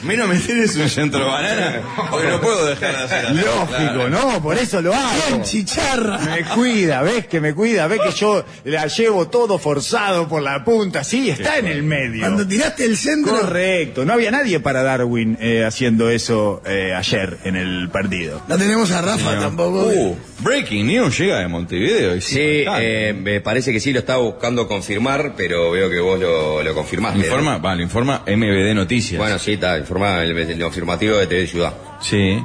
Menos 0.05 0.27
me 0.27 0.37
tienes 0.37 0.75
un 0.75 0.87
centro 0.89 1.25
banana, 1.27 1.81
porque 2.11 2.27
no 2.29 2.39
puedo 2.39 2.65
dejar 2.67 2.95
de 2.97 3.03
hacer 3.03 3.25
así. 3.25 3.35
Lógico, 3.35 4.09
¿no? 4.09 4.41
Por 4.41 4.57
eso 4.57 4.81
lo 4.81 4.93
hago. 4.93 5.11
Bien, 5.27 5.43
chicharra. 5.43 6.19
Me 6.19 6.43
cuida, 6.43 7.01
ves 7.01 7.27
que 7.27 7.41
me 7.41 7.53
cuida, 7.53 7.87
ves 7.87 7.99
que 8.05 8.11
yo 8.11 8.45
la 8.65 8.85
llevo 8.87 9.27
todo 9.27 9.57
forzado 9.57 10.27
por 10.27 10.41
la 10.41 10.63
punta, 10.63 11.03
sí, 11.03 11.29
está 11.29 11.57
en 11.57 11.67
el 11.67 11.83
medio. 11.83 12.21
Cuando 12.21 12.47
tiraste 12.47 12.85
el 12.85 12.97
centro. 12.97 13.39
Correcto, 13.39 14.05
no 14.05 14.13
había 14.13 14.31
nadie 14.31 14.59
para 14.59 14.83
Darwin 14.83 15.37
eh, 15.41 15.63
haciendo 15.65 16.09
eso 16.09 16.61
eh, 16.65 16.93
ayer 16.95 17.37
en 17.43 17.55
el 17.55 17.89
partido. 17.89 18.41
No 18.47 18.57
tenemos 18.57 18.91
a 18.91 19.01
Rafa 19.01 19.39
tampoco. 19.39 19.87
Uh, 19.87 20.15
breaking 20.39 20.85
news 20.87 21.17
llega 21.17 21.39
de 21.39 21.47
Montevideo. 21.47 22.15
y 22.15 22.21
Sí, 22.21 22.37
eh, 22.39 23.15
me 23.19 23.41
parece 23.41 23.71
que 23.71 23.79
sí 23.79 23.91
lo 23.91 23.99
estaba 23.99 24.19
buscando 24.21 24.67
confirmar, 24.67 25.33
pero 25.35 25.71
veo 25.71 25.89
que 25.89 25.99
vos 25.99 26.19
lo, 26.19 26.61
lo 26.61 26.73
confirmaste. 26.73 27.17
¿no? 27.19 27.25
Informa, 27.25 27.57
va, 27.57 27.75
lo 27.75 27.81
informa 27.81 28.23
MBD 28.27 28.73
Noticias. 28.75 29.17
Bueno, 29.19 29.39
sí, 29.39 29.53
está 29.53 29.77
el, 30.03 30.37
el 30.37 30.61
informativo 30.61 31.17
de 31.17 31.27
TV 31.27 31.47
Ciudad. 31.47 31.73
Sí, 32.01 32.37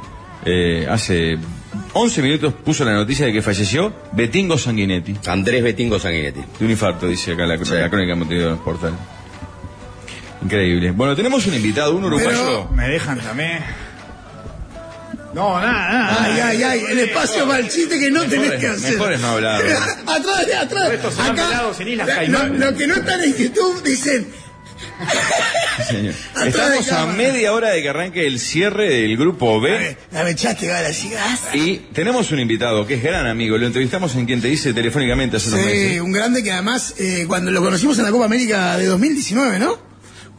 eh, 0.45 0.87
hace 0.89 1.37
11 1.93 2.21
minutos 2.21 2.53
puso 2.53 2.83
la 2.85 2.93
noticia 2.93 3.25
de 3.25 3.33
que 3.33 3.41
falleció 3.41 3.93
Betingo 4.13 4.57
Sanguinetti. 4.57 5.17
Andrés 5.27 5.63
Betingo 5.63 5.99
Sanguinetti. 5.99 6.41
De 6.59 6.65
un 6.65 6.71
infarto, 6.71 7.07
dice 7.07 7.33
acá 7.33 7.45
la, 7.45 7.57
la 7.57 7.89
crónica 7.89 8.13
de 8.13 8.15
Montevideo 8.15 8.47
en 8.49 8.53
el 8.55 8.59
portal. 8.59 8.93
Increíble. 10.43 10.91
Bueno, 10.91 11.15
tenemos 11.15 11.45
un 11.45 11.53
invitado, 11.53 11.95
un 11.95 12.05
uruguayo. 12.05 12.67
Me 12.69 12.87
dejan 12.87 13.19
también. 13.19 13.63
No, 15.33 15.59
nada, 15.61 15.93
nada. 15.93 16.23
Ay, 16.25 16.39
ay, 16.41 16.63
ay, 16.63 16.83
el 16.89 16.99
espacio 16.99 17.47
para 17.47 17.59
el 17.59 17.69
chiste 17.69 17.97
que 17.97 18.11
no 18.11 18.23
tenés 18.23 18.51
que 18.59 18.67
hacer. 18.67 18.93
mejor 18.93 19.13
es 19.13 19.21
no 19.21 19.27
hablar. 19.27 19.61
atrás, 20.07 20.45
atrás. 20.61 20.91
Estos 20.91 21.13
son 21.13 21.39
Acá, 21.39 21.63
Islas 21.85 22.27
lo, 22.27 22.47
lo 22.47 22.75
que 22.75 22.87
no 22.87 22.95
están 22.95 23.21
en 23.21 23.35
YouTube 23.35 23.83
dicen. 23.83 24.27
Señor. 25.87 26.13
Estamos 26.45 26.91
a 26.91 27.05
media 27.07 27.53
hora 27.53 27.69
de 27.71 27.81
que 27.81 27.89
arranque 27.89 28.27
el 28.27 28.39
cierre 28.39 28.89
del 28.89 29.17
grupo 29.17 29.59
B. 29.59 29.97
La 30.11 30.23
me 30.23 30.31
echaste 30.31 30.67
gala, 30.67 30.91
sigas. 30.93 31.41
Y 31.53 31.77
tenemos 31.93 32.31
un 32.31 32.39
invitado 32.39 32.85
que 32.85 32.95
es 32.95 33.03
gran 33.03 33.25
amigo. 33.27 33.57
Lo 33.57 33.67
entrevistamos 33.67 34.15
en 34.15 34.25
quien 34.25 34.41
te 34.41 34.47
dice 34.47 34.73
telefónicamente 34.73 35.37
hace 35.37 35.49
unos 35.49 35.61
Sí, 35.61 35.65
meses. 35.67 36.01
un 36.01 36.11
grande 36.11 36.43
que 36.43 36.51
además, 36.51 36.93
eh, 36.99 37.25
cuando 37.27 37.51
lo 37.51 37.61
conocimos 37.61 37.97
en 37.99 38.05
la 38.05 38.11
Copa 38.11 38.25
América 38.25 38.77
de 38.77 38.85
2019, 38.85 39.59
¿no? 39.59 39.90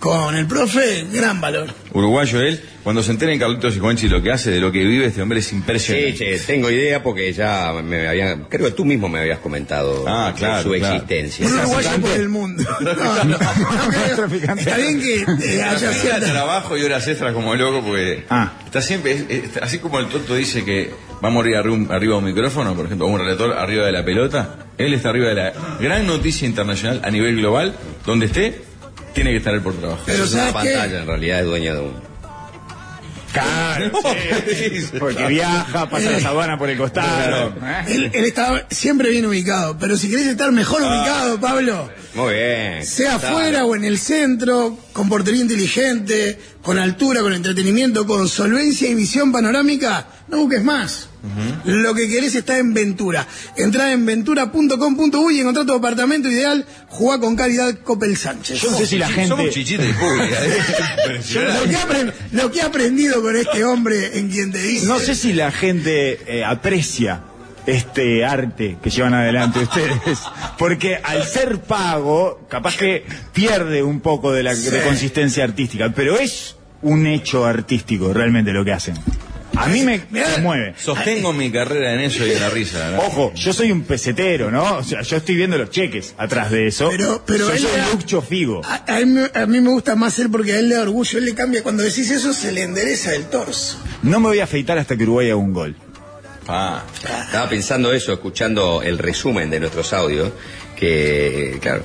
Con 0.03 0.35
el 0.35 0.49
profe, 0.49 1.07
gran 1.12 1.41
valor. 1.41 1.69
Uruguayo 1.93 2.41
él. 2.41 2.61
Cuando 2.83 3.05
se 3.05 3.12
enteren 3.12 3.39
Carlitos 3.39 3.77
y 3.77 3.79
Juanchi 3.79 4.09
lo 4.09 4.20
que 4.20 4.33
hace, 4.33 4.51
de 4.51 4.59
lo 4.59 4.73
que 4.73 4.81
vive 4.85 5.07
este 5.07 5.23
hombre 5.23 5.39
es 5.39 5.47
Sí, 5.47 5.55
impresionante. 5.55 6.15
che, 6.19 6.39
tengo 6.41 6.69
idea 6.73 7.01
porque 7.05 7.33
ya 7.33 7.73
me 7.85 8.09
habían, 8.09 8.47
creo 8.47 8.66
que 8.66 8.73
tú 8.73 8.85
mismo 8.85 9.09
me 9.09 9.20
habías 9.20 9.39
comentado 9.39 10.05
Ah, 10.09 10.35
claro, 10.37 10.65
su 10.65 10.70
claro. 10.70 10.97
existencia. 10.97 11.47
Un 11.47 11.53
uruguayo 11.57 11.91
por 12.01 12.11
el 12.11 12.29
mundo. 12.29 12.65
No, 12.81 12.93
no, 12.95 13.24
no 13.24 13.39
creo. 13.39 14.16
Traficante. 14.16 14.62
Está 14.62 14.77
bien 14.77 15.01
que 15.01 15.20
eh, 15.55 15.62
haya 15.62 15.93
cierta... 15.93 16.27
trabajo 16.33 16.77
y 16.77 16.83
horas 16.83 17.07
extras 17.07 17.33
como 17.33 17.55
loco 17.55 17.87
porque 17.87 18.24
Ah. 18.29 18.55
está 18.65 18.83
siempre, 18.83 19.12
es- 19.12 19.24
es- 19.29 19.57
así 19.62 19.79
como 19.79 20.01
el 20.01 20.09
tonto 20.09 20.35
dice 20.35 20.65
que 20.65 20.91
va 21.24 21.29
a 21.29 21.31
morir 21.31 21.55
arriba, 21.55 21.77
de 22.01 22.09
un 22.12 22.24
micrófono, 22.24 22.74
por 22.74 22.87
ejemplo, 22.87 23.07
o 23.07 23.11
un 23.11 23.20
relator 23.20 23.53
arriba 23.53 23.87
de 23.87 23.93
la 23.93 24.05
pelota, 24.05 24.66
él 24.77 24.93
está 24.95 25.11
arriba 25.11 25.29
de 25.29 25.35
la 25.37 25.53
gran 25.81 26.05
noticia 26.09 26.49
internacional 26.49 27.01
a 27.05 27.11
nivel 27.12 27.37
global, 27.37 27.77
donde 28.05 28.27
esté, 28.27 28.62
tiene 29.12 29.30
que 29.30 29.36
estar 29.39 29.55
él 29.55 29.60
por 29.60 29.74
trabajo. 29.74 30.02
Pero 30.06 30.24
es 30.24 30.32
una 30.32 30.52
pantalla, 30.52 31.01
en 31.01 31.06
realidad 31.06 31.40
es 31.40 31.47
dueño 31.47 31.74
de 31.74 31.80
un. 31.80 32.12
Claro, 33.32 33.90
sí. 34.47 34.98
Porque 34.98 35.26
viaja, 35.26 35.89
pasa 35.89 36.10
la 36.10 36.20
sabana 36.20 36.59
por 36.59 36.68
el 36.68 36.76
costado. 36.76 37.48
¿eh? 37.48 37.84
Él, 37.89 38.10
él 38.12 38.24
está 38.24 38.66
siempre 38.70 39.09
bien 39.10 39.24
ubicado, 39.24 39.78
pero 39.78 39.97
si 39.97 40.10
querés 40.10 40.26
estar 40.26 40.52
mejor 40.52 40.82
ubicado, 40.82 41.40
Pablo, 41.40 41.89
Muy 42.14 42.34
bien. 42.34 42.84
sea 42.84 43.14
afuera 43.16 43.64
o 43.64 43.74
en 43.74 43.84
el 43.84 43.98
centro, 43.98 44.78
con 44.93 45.09
portería 45.09 45.40
inteligente, 45.40 46.39
con 46.62 46.78
altura, 46.78 47.22
con 47.22 47.32
entretenimiento, 47.32 48.06
con 48.06 48.28
solvencia 48.28 48.89
y 48.89 48.94
visión 48.94 49.32
panorámica, 49.32 50.06
no 50.28 50.39
busques 50.39 50.62
más. 50.62 51.09
Lo 51.64 51.94
que 51.94 52.09
querés 52.09 52.34
está 52.34 52.59
en 52.59 52.74
Ventura. 52.74 53.26
Entrá 53.56 53.93
en 53.93 54.05
ventura.com.uy 54.05 55.36
y 55.36 55.40
encontrá 55.40 55.64
tu 55.64 55.72
apartamento 55.72 56.28
ideal, 56.28 56.66
jugá 56.89 57.18
con 57.20 57.36
calidad 57.36 57.78
Copel 57.84 58.16
Sánchez. 58.16 58.60
Yo 58.60 58.70
no 58.72 58.78
sé 58.78 58.86
si 58.86 58.98
la 58.98 59.06
Somos 59.06 59.39
gente. 59.39 59.51
chichitas 59.51 59.86
de 59.86 59.94
pública. 59.94 60.36
Lo 61.34 61.62
que, 61.64 61.70
he 61.70 61.76
apren- 61.78 62.12
lo 62.32 62.51
que 62.51 62.59
he 62.59 62.62
aprendido 62.62 63.22
con 63.22 63.36
este 63.36 63.64
hombre 63.64 64.18
en 64.18 64.30
quien 64.30 64.51
te 64.52 64.60
dice. 64.62 64.86
No 64.86 64.98
sé 64.98 65.14
si 65.14 65.32
la 65.32 65.51
gente 65.52 66.18
eh, 66.26 66.44
aprecia 66.44 67.22
este 67.66 68.24
arte 68.24 68.76
que 68.82 68.90
llevan 68.90 69.14
adelante 69.14 69.60
ustedes, 69.60 70.18
porque 70.59 70.97
al 71.02 71.24
ser 71.24 71.60
pago, 71.60 72.47
capaz 72.48 72.76
que 72.76 73.05
pierde 73.32 73.82
un 73.82 74.01
poco 74.01 74.32
de 74.32 74.43
la 74.43 74.55
de 74.55 74.82
consistencia 74.82 75.44
artística, 75.44 75.90
pero 75.94 76.18
es 76.18 76.56
un 76.82 77.06
hecho 77.06 77.44
artístico 77.44 78.12
realmente 78.12 78.52
lo 78.52 78.64
que 78.64 78.72
hacen. 78.72 78.97
A 79.55 79.66
mí 79.68 79.82
me 79.82 80.01
Mirá. 80.10 80.32
conmueve. 80.32 80.74
Sostengo 80.78 81.34
mi 81.34 81.52
carrera 81.52 81.93
en 81.93 82.01
eso 82.01 82.26
y 82.26 82.32
en 82.32 82.40
la 82.40 82.48
risa. 82.48 82.90
¿no? 82.90 83.01
Ojo, 83.01 83.32
yo 83.34 83.52
soy 83.52 83.70
un 83.70 83.82
pesetero, 83.82 84.51
¿no? 84.51 84.78
O 84.78 84.82
sea, 84.82 85.02
yo 85.02 85.18
estoy 85.18 85.34
viendo 85.36 85.59
los 85.59 85.68
cheques 85.70 86.14
atrás 86.16 86.51
de 86.51 86.66
eso. 86.68 86.89
Pero- 86.90 87.22
pero 87.26 87.48
yo 87.48 87.52
él 87.52 87.59
soy 87.60 87.70
da- 87.76 87.90
Lucho 87.93 88.22
Figo. 88.22 88.62
A, 88.64 88.82
a 88.97 89.01
mí, 89.01 89.05
me- 89.05 89.30
a 89.34 89.44
mí 89.47 89.60
me 89.60 89.68
gusta 89.68 89.94
más 89.94 90.18
él 90.18 90.30
porque 90.30 90.55
a 90.55 90.59
él 90.59 90.70
le 90.70 90.76
da 90.76 90.82
orgullo, 90.82 91.18
él 91.18 91.26
le 91.26 91.34
cambia. 91.34 91.62
Cuando 91.62 91.82
decís 91.82 92.10
eso, 92.10 92.32
se 92.32 92.51
le 92.51 92.62
endereza 92.62 93.14
el 93.14 93.26
torso. 93.26 93.76
No 94.02 94.20
me 94.20 94.28
voy 94.28 94.40
a 94.40 94.44
afeitar 94.44 94.78
hasta 94.78 94.97
que 94.97 95.02
Uruguay 95.05 95.26
haga 95.26 95.36
un 95.36 95.52
gol. 95.52 95.76
Ah, 96.48 96.82
Estaba 97.24 97.48
pensando 97.48 97.93
eso, 97.93 98.12
escuchando 98.12 98.82
el 98.82 98.98
resumen 98.98 99.51
de 99.51 99.60
nuestros 99.60 99.93
audios, 99.93 100.31
que, 100.77 101.59
claro, 101.60 101.85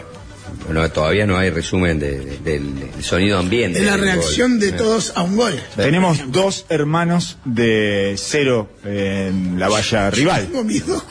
no, 0.71 0.89
todavía 0.91 1.25
no 1.25 1.37
hay 1.37 1.49
resumen 1.49 1.99
de- 1.99 2.19
de- 2.19 2.37
del, 2.39 2.79
del 2.79 3.03
sonido 3.03 3.39
ambiente. 3.39 3.79
Es 3.79 3.85
la 3.85 3.97
reacción 3.97 4.51
gol. 4.51 4.59
de 4.59 4.71
todos 4.73 5.13
a 5.15 5.23
un 5.23 5.35
gol. 5.37 5.59
Tenemos 5.75 6.31
dos 6.31 6.65
hermanos 6.69 7.37
de 7.45 8.15
cero 8.17 8.69
en 8.83 9.59
la 9.59 9.69
valla 9.69 10.09
rival. 10.11 10.47
Tengo 10.47 10.63
mis 10.63 10.85
dos, 10.85 11.03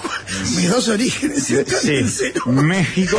Mis 0.56 0.68
dos 0.70 0.88
orígenes 0.88 1.44
Sí. 1.44 2.32
México 2.46 3.18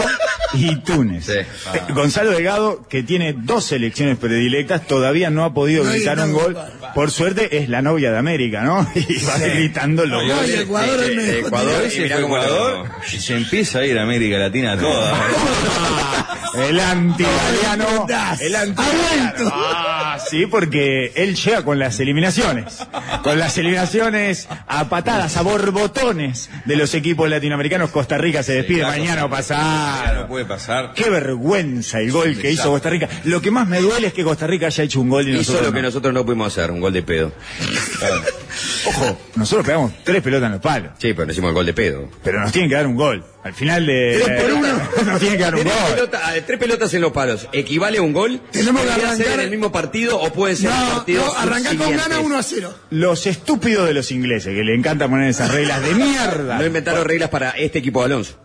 y 0.54 0.76
Túnez. 0.78 1.26
Sí. 1.26 1.32
Eh, 1.34 1.46
Gonzalo 1.94 2.32
Delgado, 2.32 2.86
que 2.88 3.04
tiene 3.04 3.34
dos 3.34 3.66
selecciones 3.66 4.18
predilectas, 4.18 4.88
todavía 4.88 5.30
no 5.30 5.44
ha 5.44 5.54
podido 5.54 5.84
No 5.84 5.92
gritar 5.92 6.20
un 6.20 6.34
gol. 6.34 6.58
Por 6.96 7.12
suerte 7.12 7.58
es 7.58 7.70
la 7.70 7.82
novia 7.82 8.12
de 8.12 8.18
América, 8.18 8.62
¿no? 8.64 8.88
Y 8.96 9.24
va 9.26 9.38
gritando 9.40 10.06
los 10.06 10.24
No, 10.26 10.36
goles. 10.36 10.60
Ecuador 10.62 11.04
Eh, 11.04 11.14
eh, 11.20 11.40
Ecuador, 11.40 12.86
y 13.14 13.18
se 13.20 13.36
empieza 13.36 13.80
a 13.80 13.86
ir 13.86 13.98
a 13.98 14.04
América 14.04 14.38
Latina 14.38 14.78
toda. 14.78 15.14
El 16.56 16.80
anti-italiano. 16.80 18.06
Das. 18.08 18.42
El 18.42 18.54
vuelto. 18.74 19.52
Ah, 19.54 20.18
sí, 20.30 20.46
porque 20.46 21.12
él 21.16 21.36
llega 21.36 21.64
con 21.64 21.80
las 21.80 22.00
eliminaciones. 22.00 22.86
Con 23.24 23.40
las 23.40 23.58
eliminaciones 23.58 24.48
a 24.68 24.90
patadas, 24.90 25.38
a 25.38 25.42
borbotones 25.42 26.50
de 26.66 26.76
los 26.76 26.94
equipos 26.94 27.30
latinoamericanos. 27.30 27.90
Costa 27.92 28.18
Rica 28.18 28.44
se 28.44 28.54
despide 28.54 28.84
mañana 28.84 29.26
o 29.26 29.28
No 29.28 29.36
pasado. 29.36 30.28
puede 30.28 30.46
pasar. 30.46 30.94
Qué 30.96 31.10
vergüenza 31.10 32.00
el 32.00 32.12
gol 32.12 32.38
que 32.38 32.52
hizo 32.52 32.70
Costa 32.70 32.90
Rica. 32.90 33.08
Lo 33.26 33.42
que 33.42 33.52
más 33.52 33.68
me 33.68 33.80
duele 33.80 34.08
es 34.08 34.14
que 34.14 34.24
Costa 34.24 34.48
Rica 34.48 34.68
haya 34.68 34.84
hecho 34.84 35.02
un 35.02 35.10
gol 35.10 35.28
y 35.28 35.32
Hizo 35.32 35.40
nosotros 35.54 35.68
lo 35.68 35.74
que 35.74 35.82
no. 35.82 35.88
nosotros 35.88 36.14
no 36.14 36.26
pudimos 36.26 36.48
hacer, 36.58 36.72
un 36.72 36.80
gol 36.82 36.94
de 36.94 37.04
pedo. 37.04 37.32
Ojo, 38.88 39.18
nosotros 39.36 39.66
pegamos 39.66 39.92
tres 40.04 40.22
pelotas 40.22 40.48
en 40.48 40.52
los 40.54 40.62
palos. 40.62 40.92
Sí, 40.98 41.14
pero 41.14 41.26
no 41.26 41.32
hicimos 41.32 41.50
el 41.50 41.54
gol 41.56 41.66
de 41.66 41.74
pedo. 41.74 42.10
Pero 42.24 42.40
nos 42.42 42.52
tienen 42.52 42.70
que 42.70 42.76
dar 42.76 42.88
un 42.88 42.96
gol. 42.96 43.24
Al 43.44 43.54
final 43.54 43.86
de... 43.86 44.22
Tres 44.24 44.42
por 44.44 44.52
uno. 44.54 44.68
nos 45.06 45.20
tienen 45.20 45.38
que 45.38 45.44
dar 45.44 45.56
un 45.56 45.62
Tres, 45.62 45.74
gol. 45.74 45.94
pelota- 45.96 46.22
ah, 46.24 46.34
tres 46.46 46.60
pelotas 46.60 46.94
en 46.94 47.02
los 47.02 47.12
palos, 47.12 47.48
¿equivale 47.54 47.98
a 47.98 48.02
un 48.02 48.14
gol? 48.14 48.42
Tenemos 48.52 48.82
que 48.82 48.88
¿Podría 48.90 49.16
ser 49.16 49.26
arrancar- 49.28 49.34
en 49.36 49.40
el 49.46 49.50
mismo 49.52 49.72
partido 49.72 50.20
o 50.20 50.32
pueden 50.34 50.58
ser 50.58 50.70
No, 50.72 50.90
partidos 50.96 51.26
no, 51.26 51.40
arrancá 51.40 51.76
con 51.78 51.96
gana 51.96 52.20
1 52.20 52.38
a 52.38 52.44
0. 52.44 52.76
Los 52.92 53.26
estúpidos 53.28 53.88
de 53.88 53.94
los 53.94 54.12
ingleses, 54.12 54.54
que 54.56 54.64
le 54.64 54.76
encanta 54.76 55.08
poner 55.08 55.30
esas 55.30 55.52
reglas 55.54 55.82
de 55.82 55.94
mierda. 55.96 56.58
No 56.58 56.66
inventaron 56.66 57.06
reglas 57.06 57.30
para 57.30 57.52
este 57.52 57.80
equipo 57.80 58.00
de 58.02 58.06
Alonso. 58.08 58.38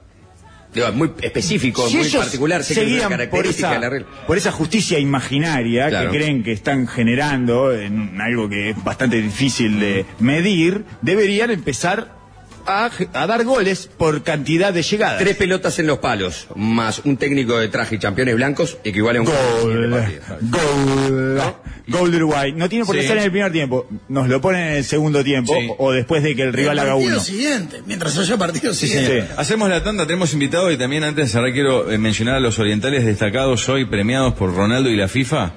Digo, 0.74 0.90
muy 0.92 1.10
específico, 1.20 1.86
Si 1.88 1.96
muy 1.96 2.08
particular, 2.08 2.64
sé 2.64 2.74
que 2.74 2.80
es 2.80 2.86
una 2.86 3.16
seguían 3.18 3.30
por 3.30 3.46
esa, 3.46 3.72
de 3.72 3.78
la 3.78 3.90
regla. 3.90 4.06
por 4.26 4.36
esa 4.38 4.52
justicia 4.52 4.98
imaginaria 4.98 5.88
Claro. 5.88 6.10
que 6.10 6.16
creen 6.18 6.42
que 6.42 6.52
están 6.52 6.86
generando 6.86 7.72
en 7.72 8.20
algo 8.20 8.48
que 8.48 8.70
es 8.70 8.84
bastante 8.84 9.20
difícil 9.20 9.78
de 9.80 10.06
medir, 10.18 10.84
deberían 11.02 11.50
empezar 11.50 12.21
a, 12.66 12.90
a 13.14 13.26
dar 13.26 13.44
goles 13.44 13.88
por 13.96 14.22
cantidad 14.22 14.72
de 14.72 14.82
llegadas. 14.82 15.18
Tres 15.18 15.36
pelotas 15.36 15.78
en 15.78 15.86
los 15.86 15.98
palos, 15.98 16.46
más 16.56 17.00
un 17.04 17.16
técnico 17.16 17.58
de 17.58 17.68
traje 17.68 17.96
y 17.96 17.98
campeones 17.98 18.34
blancos, 18.36 18.78
equivale 18.84 19.18
a 19.18 19.22
un 19.22 19.28
Gol, 19.28 19.90
gol, 20.42 21.42
gol 21.88 22.10
de 22.10 22.16
Uruguay. 22.16 22.52
No 22.52 22.68
tiene 22.68 22.84
por 22.84 22.94
qué 22.94 23.02
Sí. 23.02 23.08
ser 23.08 23.18
en 23.18 23.24
el 23.24 23.30
primer 23.30 23.52
tiempo. 23.52 23.86
Nos 24.08 24.28
lo 24.28 24.40
ponen 24.40 24.60
en 24.68 24.72
el 24.78 24.84
segundo 24.84 25.22
tiempo 25.24 25.54
Sí. 25.58 25.68
o 25.78 25.92
después 25.92 26.22
de 26.22 26.34
que 26.36 26.42
el 26.42 26.52
rival 26.52 26.72
El 26.74 26.78
haga 26.80 26.92
partido 26.92 27.12
uno. 27.16 27.20
siguiente, 27.20 27.82
mientras 27.86 28.16
haya 28.18 28.36
partido 28.36 28.72
Sí, 28.74 28.86
siguiente. 28.88 29.28
Hacemos 29.36 29.68
la 29.68 29.82
tanda, 29.82 30.06
tenemos 30.06 30.32
invitados 30.32 30.72
y 30.72 30.76
también 30.76 31.04
antes 31.04 31.26
de 31.26 31.32
cerrar 31.32 31.52
quiero 31.52 31.90
eh, 31.90 31.98
mencionar 31.98 32.36
a 32.36 32.40
los 32.40 32.58
orientales 32.58 33.04
destacados 33.04 33.68
hoy 33.68 33.84
premiados 33.84 34.34
por 34.34 34.54
Ronaldo 34.54 34.88
y 34.90 34.96
la 34.96 35.08
FIFA 35.08 35.52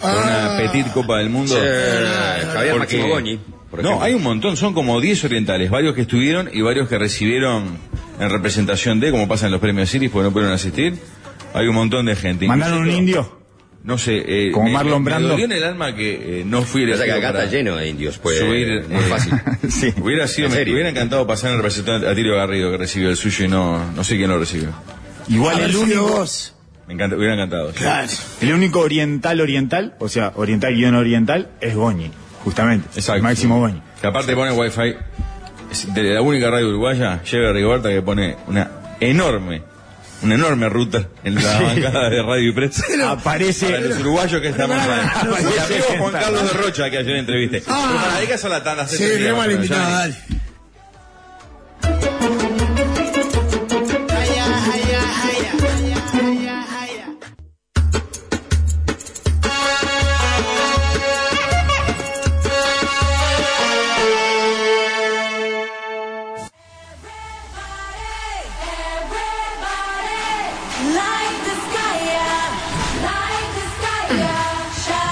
por 0.00 0.10
una 0.10 0.56
Ah. 0.56 0.58
Petit 0.58 0.90
Copa 0.92 1.18
del 1.18 1.30
Mundo. 1.30 1.54
Sí, 1.54 2.46
Javier 2.52 3.08
Goñi, 3.08 3.38
por 3.70 3.82
no, 3.82 4.02
hay 4.02 4.14
un 4.14 4.22
montón, 4.22 4.56
son 4.56 4.74
como 4.74 5.00
10 5.00 5.24
orientales, 5.24 5.70
varios 5.70 5.94
que 5.94 6.02
estuvieron 6.02 6.50
y 6.52 6.60
varios 6.60 6.88
que 6.88 6.98
recibieron 6.98 7.78
en 8.18 8.30
representación 8.30 8.98
de, 9.00 9.10
como 9.10 9.28
pasa 9.28 9.46
en 9.46 9.52
los 9.52 9.60
premios 9.60 9.88
Siris, 9.90 10.10
porque 10.10 10.24
no 10.24 10.32
pudieron 10.32 10.52
asistir. 10.54 10.98
Hay 11.54 11.66
un 11.66 11.74
montón 11.74 12.06
de 12.06 12.16
gente. 12.16 12.46
¿Mandaron 12.46 12.82
un 12.82 12.90
indio? 12.90 13.40
No 13.82 13.96
sé, 13.96 14.22
eh, 14.26 14.50
Como 14.52 14.66
me- 14.66 14.72
Marlon 14.72 15.04
Brando. 15.04 15.28
Me 15.28 15.32
dolió 15.32 15.46
en 15.46 15.52
el 15.52 15.64
alma 15.64 15.94
que 15.94 16.40
eh, 16.40 16.44
no 16.44 16.62
fui 16.62 16.90
O 16.90 16.96
sea 16.96 17.06
que 17.06 17.12
acá 17.12 17.28
está 17.30 17.46
lleno 17.46 17.76
de 17.76 17.88
indios, 17.88 18.18
pues 18.18 18.38
subir, 18.38 18.84
muy 18.88 18.98
eh, 18.98 19.06
fácil. 19.08 19.32
sí. 19.70 19.94
Hubiera 20.00 20.26
sido, 20.26 20.48
¿En 20.48 20.54
me 20.54 20.72
hubiera 20.72 20.90
encantado 20.90 21.26
pasar 21.26 21.52
en 21.52 21.56
representante 21.56 22.06
a 22.06 22.14
Tirio 22.14 22.36
Garrido 22.36 22.70
que 22.70 22.76
recibió 22.76 23.08
el 23.08 23.16
suyo 23.16 23.46
y 23.46 23.48
no, 23.48 23.92
no 23.92 24.04
sé 24.04 24.16
quién 24.16 24.28
lo 24.28 24.38
recibió. 24.38 24.68
Igual 25.28 25.56
Haber 25.56 25.70
el 25.70 25.76
único, 25.76 26.08
vos. 26.08 26.54
Me 26.88 26.94
encanta, 26.94 27.16
hubiera 27.16 27.34
encantado. 27.34 27.72
sí. 27.72 27.78
Claro. 27.78 28.08
el 28.42 28.52
único 28.52 28.80
oriental 28.80 29.40
oriental, 29.40 29.94
o 29.98 30.08
sea, 30.08 30.32
oriental 30.34 30.74
guion 30.74 30.94
oriental, 30.96 31.50
es 31.60 31.74
Goñi, 31.74 32.10
justamente. 32.44 32.88
Exacto. 32.94 33.22
Máximo 33.22 33.58
Goñi. 33.60 33.82
Que 34.00 34.06
aparte 34.06 34.34
pone 34.34 34.52
wifi 34.52 34.94
de 35.92 36.02
la 36.14 36.22
única 36.22 36.50
radio 36.50 36.68
uruguaya, 36.68 37.22
llega 37.22 37.52
Rigoberta 37.52 37.88
que 37.90 38.02
pone 38.02 38.36
una 38.48 38.70
enorme, 38.98 39.62
una 40.22 40.34
enorme 40.34 40.68
ruta 40.68 41.04
en 41.22 41.34
la 41.36 41.60
bancada 41.60 42.10
de 42.10 42.22
Radio 42.22 42.48
y 42.48 42.52
Prensa. 42.52 42.84
Aparece- 43.08 43.66
Para 43.68 43.80
los 43.80 44.00
uruguayos 44.00 44.40
que 44.42 44.48
estamos 44.48 44.76
ahí. 44.76 45.00
El 45.22 45.28
pero, 45.30 45.62
amigo 45.64 45.84
Juan 45.98 46.12
Carlos 46.12 46.42
de 46.52 46.58
Rocha 46.62 46.90
que 46.90 46.98
ayer 46.98 47.16
entrevisté. 47.16 47.62
Ah. 47.68 47.84
Pero 47.88 48.00
para, 48.00 48.16
hay 48.16 48.26
que 48.26 48.34
hacer 48.34 48.50
la 48.50 48.64
tanda. 48.64 48.86
Sí, 48.88 48.96
hacete 48.96 49.18
tenemos 49.18 49.42
al 49.42 49.48
bien, 49.48 49.60
invitado, 49.62 49.88
ya. 49.90 49.96
dale. 49.98 50.16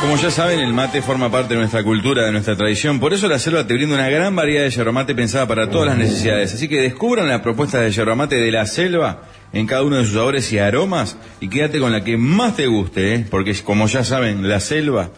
Como 0.08 0.22
ya 0.22 0.30
saben, 0.30 0.60
el 0.60 0.72
mate 0.72 1.02
forma 1.02 1.30
parte 1.30 1.52
de 1.52 1.60
nuestra 1.60 1.84
cultura, 1.84 2.24
de 2.24 2.32
nuestra 2.32 2.56
tradición. 2.56 2.98
Por 2.98 3.12
eso 3.12 3.28
la 3.28 3.38
selva 3.38 3.66
te 3.66 3.74
brinda 3.74 3.94
una 3.94 4.08
gran 4.08 4.34
variedad 4.34 4.62
de 4.62 4.70
yerba 4.70 4.90
mate 4.90 5.14
pensada 5.14 5.46
para 5.46 5.68
todas 5.68 5.88
las 5.88 5.98
necesidades. 5.98 6.54
Así 6.54 6.66
que 6.66 6.80
descubran 6.80 7.28
las 7.28 7.42
propuestas 7.42 7.82
de 7.82 7.90
yerba 7.90 8.14
mate 8.14 8.36
de 8.36 8.50
la 8.50 8.64
selva 8.64 9.24
en 9.52 9.66
cada 9.66 9.82
uno 9.82 9.96
de 9.96 10.04
sus 10.06 10.14
sabores 10.14 10.50
y 10.50 10.58
aromas 10.58 11.18
y 11.40 11.50
quédate 11.50 11.78
con 11.78 11.92
la 11.92 12.04
que 12.04 12.16
más 12.16 12.56
te 12.56 12.66
guste, 12.68 13.16
¿eh? 13.16 13.26
porque 13.28 13.54
como 13.62 13.86
ya 13.86 14.02
saben, 14.02 14.48
la 14.48 14.60
selva 14.60 15.10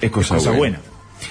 es 0.00 0.10
cosa, 0.10 0.36
Cosa 0.36 0.52
buena. 0.52 0.80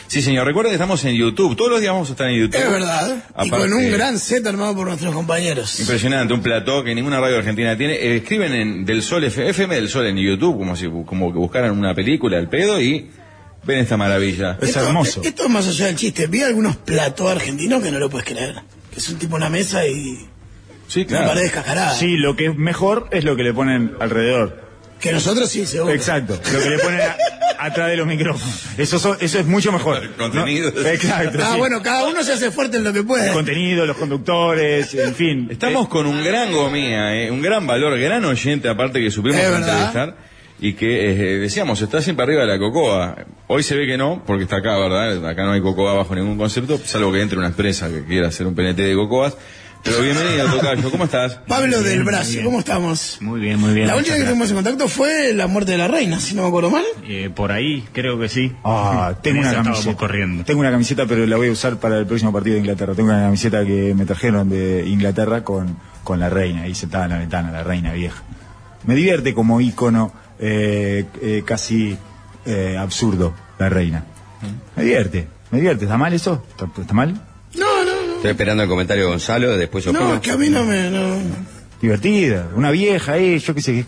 Sí, 0.07 0.21
señor. 0.21 0.45
Recuerden 0.47 0.71
que 0.71 0.75
estamos 0.75 1.03
en 1.05 1.15
YouTube. 1.15 1.55
Todos 1.55 1.71
los 1.71 1.81
días 1.81 1.91
vamos 1.93 2.09
a 2.09 2.11
estar 2.13 2.29
en 2.29 2.39
YouTube. 2.39 2.59
Es 2.61 2.71
verdad. 2.71 3.23
Y 3.43 3.49
con 3.49 3.73
un 3.73 3.91
gran 3.91 4.17
set 4.19 4.45
armado 4.47 4.75
por 4.75 4.87
nuestros 4.87 5.13
compañeros. 5.13 5.79
Impresionante, 5.79 6.33
un 6.33 6.41
plató 6.41 6.83
que 6.83 6.93
ninguna 6.95 7.19
radio 7.19 7.37
argentina 7.37 7.77
tiene. 7.77 7.93
Eh, 7.95 8.15
escriben 8.17 8.53
en 8.53 8.85
Del 8.85 9.01
Sol 9.03 9.23
FM 9.23 9.75
del 9.75 9.89
Sol 9.89 10.05
en 10.07 10.17
YouTube, 10.17 10.57
como 10.57 10.75
si 10.75 10.87
como 11.05 11.31
que 11.31 11.39
buscaran 11.39 11.77
una 11.77 11.93
película 11.93 12.37
al 12.37 12.49
pedo 12.49 12.79
y 12.81 13.09
ven 13.63 13.79
esta 13.79 13.97
maravilla. 13.97 14.57
Es 14.61 14.69
Esto- 14.69 14.87
hermoso. 14.87 15.21
Esto 15.23 15.43
es 15.43 15.49
más 15.49 15.67
allá 15.67 15.87
del 15.87 15.95
chiste. 15.95 16.27
Vi 16.27 16.41
algunos 16.41 16.77
platos 16.77 17.29
argentinos 17.29 17.83
que 17.83 17.91
no 17.91 17.99
lo 17.99 18.09
puedes 18.09 18.27
creer. 18.27 18.55
Que 18.93 18.99
son 18.99 19.17
tipo 19.17 19.35
una 19.35 19.49
mesa 19.49 19.85
y 19.87 20.25
Sí, 20.87 21.01
una 21.01 21.07
claro. 21.09 21.27
pared 21.29 21.41
descascarada. 21.43 21.93
Sí, 21.93 22.15
lo 22.17 22.35
que 22.35 22.45
es 22.47 22.55
mejor 22.55 23.07
es 23.11 23.23
lo 23.25 23.35
que 23.35 23.43
le 23.43 23.53
ponen 23.53 23.93
alrededor. 23.99 24.66
Que 24.99 25.11
nosotros 25.11 25.49
sí, 25.49 25.65
seguro. 25.65 25.93
Exacto, 25.93 26.39
lo 26.53 26.59
que 26.59 26.69
le 26.69 26.79
ponen 26.79 27.01
a- 27.01 27.15
atrás 27.59 27.89
de 27.89 27.97
los 27.97 28.07
micrófonos. 28.07 28.63
Eso, 28.77 28.99
so- 28.99 29.17
eso 29.19 29.39
es 29.39 29.45
mucho 29.45 29.71
mejor. 29.71 30.03
El 30.03 30.11
contenido. 30.11 30.71
¿no? 30.75 30.87
Exacto. 30.87 31.39
Ah, 31.41 31.51
sí. 31.53 31.57
bueno, 31.59 31.81
cada 31.81 32.05
uno 32.05 32.23
se 32.23 32.33
hace 32.33 32.51
fuerte 32.51 32.77
en 32.77 32.83
lo 32.83 32.93
que 32.93 33.03
puede. 33.03 33.27
El 33.27 33.33
contenido, 33.33 33.85
los 33.85 33.97
conductores, 33.97 34.93
en 34.93 35.15
fin. 35.15 35.47
Estamos 35.51 35.87
con 35.87 36.05
un 36.07 36.23
gran 36.23 36.51
gomía, 36.51 37.15
eh, 37.15 37.31
un 37.31 37.41
gran 37.41 37.65
valor, 37.67 37.97
gran 37.99 38.23
oyente 38.25 38.69
aparte 38.69 38.99
que 39.01 39.09
supimos 39.11 39.39
entrevistar 39.39 40.15
y 40.59 40.73
que 40.73 41.11
eh, 41.11 41.37
decíamos, 41.37 41.81
está 41.81 42.01
siempre 42.01 42.23
arriba 42.23 42.41
de 42.41 42.47
la 42.47 42.57
cocoa. 42.57 43.15
Hoy 43.47 43.61
se 43.63 43.75
ve 43.75 43.85
que 43.85 43.97
no, 43.97 44.23
porque 44.25 44.43
está 44.43 44.57
acá, 44.57 44.77
¿verdad? 44.77 45.25
Acá 45.27 45.43
no 45.45 45.51
hay 45.51 45.61
cocoa 45.61 45.93
bajo 45.93 46.15
ningún 46.15 46.37
concepto, 46.37 46.79
salvo 46.83 47.11
que 47.11 47.21
entre 47.21 47.37
una 47.37 47.47
empresa 47.47 47.89
que 47.89 48.03
quiera 48.05 48.27
hacer 48.29 48.47
un 48.47 48.55
PNT 48.55 48.77
de 48.81 48.95
cocoas. 48.95 49.37
Pero 49.87 50.01
bienvenido, 50.01 50.51
Tocayo, 50.51 50.91
¿cómo 50.91 51.05
estás? 51.05 51.35
Pablo 51.47 51.81
del 51.81 52.03
bien. 52.03 52.43
¿cómo 52.43 52.59
estamos? 52.59 53.19
Muy 53.21 53.39
bien, 53.39 53.57
muy 53.57 53.73
bien. 53.73 53.87
La 53.87 53.95
última 53.95 54.17
que 54.17 54.23
tuvimos 54.25 54.49
en 54.49 54.55
contacto 54.55 54.89
fue 54.89 55.33
la 55.33 55.47
muerte 55.47 55.71
de 55.71 55.77
la 55.77 55.87
reina, 55.87 56.19
si 56.19 56.35
no 56.35 56.41
me 56.41 56.49
acuerdo 56.49 56.69
mal. 56.69 56.83
Eh, 57.07 57.29
por 57.33 57.53
ahí, 57.53 57.87
creo 57.93 58.19
que 58.19 58.27
sí. 58.27 58.51
Ah, 58.65 59.13
tengo 59.21 59.41
En 59.41 59.47
una 59.47 59.63
camiseta. 59.63 59.95
corriendo. 59.95 60.43
Tengo 60.43 60.59
una 60.59 60.71
camiseta, 60.71 61.05
pero 61.05 61.25
la 61.25 61.37
voy 61.37 61.47
a 61.47 61.51
usar 61.53 61.77
para 61.77 61.97
el 61.99 62.05
próximo 62.05 62.33
partido 62.33 62.55
de 62.55 62.59
Inglaterra. 62.59 62.95
Tengo 62.95 63.09
una 63.11 63.21
camiseta 63.21 63.65
que 63.65 63.93
me 63.95 64.05
trajeron 64.05 64.49
de 64.49 64.85
Inglaterra 64.85 65.45
con, 65.45 65.77
con 66.03 66.19
la 66.19 66.29
reina, 66.29 66.63
ahí 66.63 66.75
sentada 66.75 67.05
en 67.05 67.11
la 67.11 67.17
ventana, 67.19 67.51
la 67.51 67.63
reina 67.63 67.93
vieja. 67.93 68.21
Me 68.85 68.93
divierte 68.93 69.33
como 69.33 69.61
ícono 69.61 70.11
eh, 70.37 71.05
eh, 71.21 71.43
casi 71.45 71.97
eh, 72.45 72.75
absurdo, 72.77 73.33
la 73.57 73.69
reina. 73.69 74.03
Me 74.75 74.83
divierte, 74.83 75.27
me 75.49 75.59
divierte. 75.59 75.85
¿Está 75.85 75.97
mal 75.97 76.11
eso? 76.11 76.43
¿Está, 76.49 76.67
está 76.81 76.93
mal? 76.93 77.21
Estoy 78.17 78.31
esperando 78.31 78.63
el 78.63 78.69
comentario 78.69 79.05
de 79.05 79.09
Gonzalo, 79.11 79.57
después 79.57 79.85
no. 79.85 79.91
opino. 79.91 80.09
No, 80.09 80.15
es 80.15 80.21
que 80.21 80.31
a 80.31 80.37
mí 80.37 80.49
no 80.49 80.65
me. 80.65 80.89
No. 80.89 81.17
Divertida, 81.81 82.49
una 82.55 82.71
vieja 82.71 83.13
ahí, 83.13 83.37
yo 83.37 83.53
qué 83.53 83.61
sé, 83.61 83.71
que 83.71 83.79
es 83.81 83.85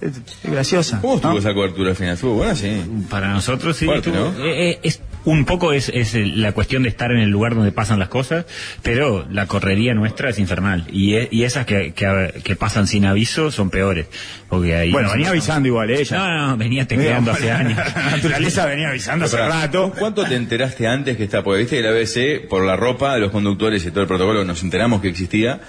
es 0.00 0.12
graciosa. 0.44 1.00
¿Cómo 1.00 1.16
estuvo 1.16 1.32
¿no? 1.32 1.38
esa 1.40 1.52
cobertura 1.52 1.90
al 1.90 1.96
final? 1.96 2.14
¿Estuvo 2.14 2.34
buena? 2.34 2.54
Sí. 2.54 2.80
Para 3.10 3.32
nosotros 3.32 3.76
sí. 3.76 3.84
Fuerte, 3.86 4.10
estuvo- 4.10 4.30
¿no? 4.30 4.44
eh, 4.44 4.70
eh, 4.70 4.78
es 4.84 5.00
Un 5.24 5.44
poco 5.44 5.72
es, 5.72 5.90
es 5.92 6.14
el- 6.14 6.40
la 6.40 6.52
cuestión 6.52 6.82
de 6.82 6.88
estar 6.88 7.10
en 7.12 7.18
el 7.18 7.28
lugar 7.28 7.54
donde 7.54 7.72
pasan 7.72 7.98
las 7.98 8.08
cosas, 8.08 8.46
pero 8.82 9.26
la 9.30 9.46
correría 9.46 9.92
nuestra 9.94 10.30
es 10.30 10.38
infernal. 10.38 10.86
Y, 10.90 11.14
e- 11.16 11.28
y 11.30 11.42
esas 11.44 11.66
que, 11.66 11.92
que, 11.92 12.40
que 12.42 12.56
pasan 12.56 12.86
sin 12.86 13.04
aviso 13.04 13.50
son 13.50 13.68
peores. 13.70 14.06
Porque 14.48 14.74
ahí 14.76 14.90
Bueno, 14.92 15.10
venía 15.12 15.28
avisando 15.28 15.68
igual 15.68 15.90
ella. 15.90 16.16
No, 16.16 16.46
no, 16.48 16.56
venía 16.56 16.86
tecleando 16.88 17.32
hace 17.32 17.50
años. 17.52 17.76
La 17.94 18.10
naturaleza 18.12 18.64
venía 18.66 18.88
avisando 18.88 19.26
hace 19.26 19.36
rato. 19.36 19.92
¿Cuánto 19.98 20.24
te 20.24 20.34
enteraste 20.36 20.86
antes 20.86 21.16
que 21.16 21.24
está? 21.24 21.42
Porque 21.42 21.60
viste 21.60 21.76
que 21.76 21.82
la 21.82 21.90
BBC, 21.92 22.48
por 22.48 22.64
la 22.64 22.76
ropa 22.76 23.14
de 23.14 23.20
los 23.20 23.30
conductores 23.30 23.84
y 23.84 23.90
todo 23.90 24.00
el 24.00 24.08
protocolo, 24.08 24.44
nos 24.44 24.62
enteramos 24.62 25.00
que 25.02 25.08
existía. 25.08 25.60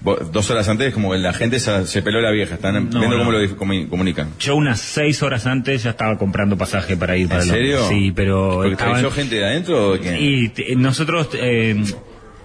Dos 0.00 0.48
horas 0.50 0.68
antes, 0.68 0.94
como 0.94 1.10
que 1.10 1.18
la 1.18 1.32
gente 1.32 1.58
se, 1.58 1.86
se 1.86 2.02
peló 2.02 2.20
la 2.20 2.30
vieja. 2.30 2.54
Están 2.54 2.88
No, 2.90 2.98
viendo 3.00 3.16
no. 3.18 3.24
cómo 3.24 3.32
lo 3.32 3.40
comu- 3.56 3.88
comunican. 3.88 4.30
Yo 4.38 4.54
unas 4.54 4.78
seis 4.80 5.22
horas 5.22 5.46
antes 5.46 5.82
ya 5.82 5.90
estaba 5.90 6.16
comprando 6.16 6.56
pasaje 6.56 6.96
para 6.96 7.16
ir 7.16 7.28
para 7.28 7.42
¿En 7.42 7.48
Londres. 7.48 7.66
serio? 7.80 7.88
Sí, 7.88 8.12
pero... 8.14 8.50
¿Porque 8.54 8.72
estaban- 8.72 9.10
gente 9.10 9.34
de 9.36 9.44
adentro 9.44 9.88
o 9.88 9.92
de 9.94 9.98
quién? 10.00 10.16
Y 10.18 10.76
nosotros 10.76 11.28
eh, 11.34 11.82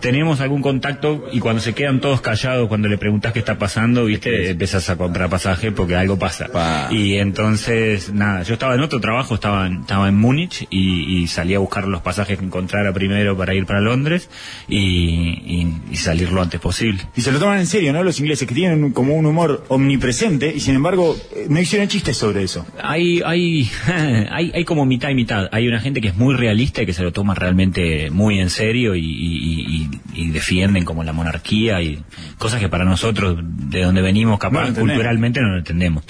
tenemos 0.04 0.42
algún 0.42 0.62
contacto 0.62 1.30
y 1.32 1.40
cuando 1.40 1.62
se 1.62 1.74
quedan 1.74 2.02
todos 2.02 2.20
callados, 2.20 2.68
cuando 2.68 2.90
le 2.90 2.98
preguntas 2.98 3.32
qué 3.32 3.40
está 3.40 3.58
pasando, 3.58 4.04
viste, 4.04 4.50
empiezas 4.50 4.90
a 4.90 4.98
comprar 4.98 5.30
pasaje 5.30 5.72
porque 5.72 5.96
algo 5.96 6.20
pasa. 6.20 6.50
Pa. 6.50 6.90
Y 6.92 7.16
entonces, 7.16 8.12
nada, 8.14 8.44
yo 8.44 8.56
estaba 8.56 8.76
en 8.76 8.82
otro 8.82 9.00
trabajo, 9.00 9.36
estaba 9.36 9.66
en, 9.66 9.80
estaba 9.80 10.10
en 10.10 10.16
Múnich 10.16 10.68
y, 10.70 11.20
y 11.22 11.28
salí 11.28 11.54
a 11.56 11.60
buscar 11.60 11.88
los 11.88 12.02
pasajes 12.02 12.38
que 12.38 12.44
encontrara 12.44 12.92
primero 12.94 13.38
para 13.38 13.54
ir 13.56 13.66
para 13.66 13.80
Londres 13.80 14.30
y, 14.68 14.78
y- 14.78 15.74
y 15.92 15.96
salir 15.96 16.32
lo 16.34 16.42
antes 16.42 16.60
posible. 16.60 17.00
Y 17.16 17.22
se 17.22 17.32
lo 17.32 17.40
toman 17.40 17.60
en 17.60 17.68
serio, 17.68 17.94
¿no? 17.94 18.04
Los 18.04 18.20
ingleses 18.20 18.46
que 18.46 18.54
tienen 18.54 18.92
como 18.92 19.16
un 19.16 19.26
humor 19.26 19.64
omnipresente 19.70 20.52
y 20.54 20.60
sin 20.60 20.76
embargo 20.76 21.16
eh, 21.34 21.46
no 21.50 21.62
hicieron 21.62 21.88
chistes 21.88 22.18
sobre 22.18 22.44
eso. 22.44 22.66
Hay, 22.84 23.22
hay, 23.26 23.72
hay, 24.32 24.52
hay 24.54 24.66
como 24.66 24.86
mitad 24.86 25.10
y 25.12 25.16
mitad. 25.16 25.48
Hay 25.54 25.66
una 25.70 25.80
gente 25.80 26.02
que 26.02 26.10
es 26.10 26.16
muy 26.18 26.36
realista 26.36 26.82
y 26.84 26.86
que 26.86 26.94
se 26.94 27.04
lo 27.04 27.14
toma 27.14 27.36
realmente 27.36 28.10
muy 28.12 28.40
en 28.40 28.50
serio 28.50 28.96
y, 28.96 29.00
y- 29.02 29.93
y- 30.14 30.32
defienden 30.32 30.84
como 30.86 31.04
la 31.04 31.14
monarquía 31.14 31.82
y 31.82 32.02
cosas 32.38 32.60
que 32.60 32.70
para 32.70 32.86
nosotros, 32.86 33.38
de 33.42 33.82
donde 33.84 34.02
venimos, 34.02 34.40
capaz 34.40 34.66
culturalmente 34.82 35.40
no 35.42 35.50
lo 35.50 35.58
entendemos. 35.60 36.04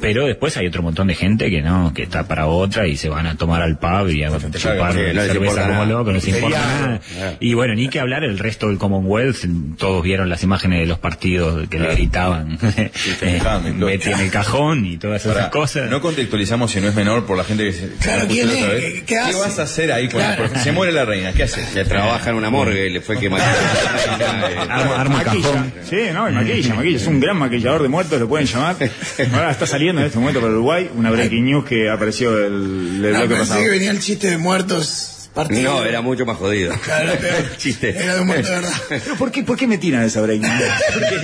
Pero 0.00 0.26
después 0.26 0.56
hay 0.56 0.66
otro 0.66 0.82
montón 0.82 1.06
de 1.08 1.14
gente 1.14 1.50
que 1.50 1.62
no, 1.62 1.92
que 1.94 2.02
está 2.04 2.26
para 2.26 2.46
otra 2.46 2.86
y 2.86 2.96
se 2.96 3.08
van 3.08 3.26
a 3.26 3.36
tomar 3.36 3.62
al 3.62 3.78
pub 3.78 4.08
y 4.08 4.22
a 4.24 4.30
chupar 4.76 4.94
que 4.94 5.12
no 5.14 5.22
cerveza 5.22 5.54
como 5.68 5.84
loco, 5.84 6.04
no 6.10 6.12
les 6.12 6.28
importa 6.28 6.58
nada. 6.58 7.00
Y 7.40 7.54
bueno, 7.54 7.74
ni 7.74 7.88
que 7.88 8.00
hablar 8.00 8.24
el 8.24 8.38
resto 8.38 8.68
del 8.68 8.78
Commonwealth, 8.78 9.44
todos 9.78 10.02
vieron 10.02 10.28
las 10.28 10.42
imágenes 10.42 10.80
de 10.80 10.86
los 10.86 10.98
partidos 10.98 11.68
que 11.68 11.78
le 11.78 11.94
gritaban, 11.94 12.58
todo. 12.58 13.86
Betty 13.86 14.10
en 14.12 14.20
el 14.20 14.30
cajón 14.30 14.86
y 14.86 14.96
todas 14.98 15.24
esas 15.24 15.48
cosas. 15.48 15.90
No 15.90 16.00
contextualizamos 16.00 16.70
si 16.70 16.80
no 16.80 16.88
es 16.88 16.94
menor 16.94 17.26
por 17.26 17.36
la 17.36 17.44
gente 17.44 17.64
que 17.64 17.72
se. 17.72 17.88
Claro, 18.00 18.28
que. 18.28 19.04
¿Qué- 19.06 19.16
vas 19.36 19.58
a 19.58 19.62
hacer 19.62 19.92
ahí? 19.92 20.08
Claro. 20.08 20.48
se 20.62 20.72
muere 20.72 20.92
la 20.92 21.04
reina. 21.04 21.32
¿Qué 21.32 21.42
haces? 21.44 21.68
Que 21.68 21.84
trabaja 21.84 22.30
en 22.30 22.36
una 22.36 22.50
morgue 22.50 22.86
y 22.88 22.90
le 22.90 23.00
fue 23.00 23.18
quemado. 23.28 23.44
Arma, 24.70 25.00
arma 25.00 25.16
Maquilla. 25.24 25.48
cajón. 25.52 25.72
Sí, 25.88 25.96
no, 26.12 26.28
y 26.28 26.32
maquilla, 26.32 26.74
maquilla. 26.74 26.96
Es 26.96 27.06
un 27.06 27.20
gran 27.20 27.36
maquillador 27.38 27.82
de 27.82 27.88
muertos, 27.88 28.20
lo 28.20 28.28
pueden 28.28 28.46
llamar. 28.46 28.76
Ahora 29.32 29.50
está 29.50 29.66
saliendo 29.66 30.00
en 30.00 30.06
este 30.06 30.18
momento 30.18 30.40
para 30.40 30.52
Uruguay 30.52 30.90
una 30.96 31.10
breaking 31.10 31.44
news 31.44 31.64
que 31.64 31.90
apareció 31.90 32.34
del, 32.36 33.02
del 33.02 33.12
No, 33.12 33.18
bloque 33.20 33.34
pensé 33.34 33.40
pasado. 33.48 33.60
que 33.64 33.70
venía 33.70 33.90
el 33.90 34.00
chiste 34.00 34.30
de 34.30 34.38
muertos 34.38 35.12
No, 35.50 35.84
era 35.84 36.00
mucho 36.00 36.24
más 36.26 36.36
jodido. 36.38 36.74
Claro, 36.84 37.10
era 37.12 37.20
peor. 37.20 37.56
Chiste. 37.56 37.90
Era 37.90 38.14
de 38.14 38.20
un 38.20 38.26
muerto 38.26 38.48
de 38.48 38.54
verdad. 38.56 38.72
Pero 38.88 39.16
¿por 39.16 39.30
qué, 39.30 39.42
¿por 39.42 39.56
qué 39.56 39.66
me 39.66 39.78
tiran 39.78 40.02
esa 40.04 40.20
breaking 40.20 40.42
news? 40.48 40.70
¿Por 40.92 41.02
qué? 41.02 41.16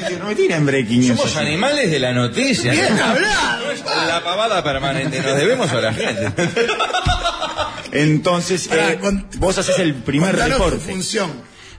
¿Por 0.00 0.08
qué 0.08 0.16
No 0.18 0.26
me 0.26 0.34
tiran 0.34 0.66
breaking 0.66 1.00
news. 1.00 1.18
Somos 1.18 1.36
animales 1.36 1.90
de 1.90 1.98
la 1.98 2.12
noticia. 2.12 2.72
Bien 2.72 2.96
¿no? 2.96 3.04
hablado, 3.04 3.64
La 4.06 4.22
pavada 4.24 4.62
permanente. 4.62 5.20
Nos 5.20 5.36
debemos 5.36 5.70
a 5.70 5.80
la 5.80 5.92
gente. 5.92 6.32
Entonces, 7.92 8.68
eh, 8.72 8.98
con- 9.00 9.26
vos 9.36 9.58
haces 9.58 9.78
el 9.78 9.94
primer 9.94 10.34
reporte. 10.36 10.78
función. 10.78 11.30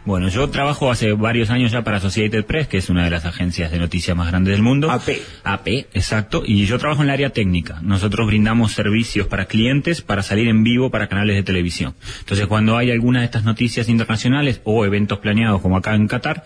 Bueno, 0.06 0.28
yo 0.28 0.50
trabajo 0.50 0.92
hace 0.92 1.14
varios 1.14 1.50
años 1.50 1.72
ya 1.72 1.84
para 1.84 1.98
Associated 1.98 2.44
Press, 2.44 2.68
que 2.68 2.78
es 2.78 2.90
una 2.90 3.06
de 3.06 3.10
las 3.10 3.24
agencias 3.24 3.72
de 3.72 3.80
noticias 3.80 4.18
más 4.18 4.28
grandes 4.28 4.54
del 4.54 4.62
mundo. 4.62 4.92
AP. 4.92 5.10
AP, 5.46 5.68
exacto. 5.94 6.44
Y 6.46 6.66
yo 6.66 6.78
trabajo 6.78 7.04
en 7.04 7.08
el 7.08 7.14
área 7.14 7.30
técnica. 7.30 7.80
Nosotros 7.82 8.28
brindamos 8.28 8.74
servicios 8.74 9.28
para 9.28 9.46
clientes 9.46 10.02
para 10.02 10.22
salir 10.22 10.50
en 10.50 10.64
vivo 10.66 10.92
para 10.92 11.08
canales 11.08 11.38
de 11.38 11.44
televisión. 11.44 11.96
Entonces, 12.20 12.48
cuando 12.48 12.76
hay 12.76 12.92
alguna 12.92 13.20
de 13.20 13.26
estas 13.26 13.46
noticias 13.46 13.88
internacionales 13.88 14.60
o 14.66 14.86
eventos 14.86 15.20
planeados 15.20 15.62
como 15.62 15.78
acá 15.78 15.96
en 15.96 16.08
Qatar, 16.08 16.44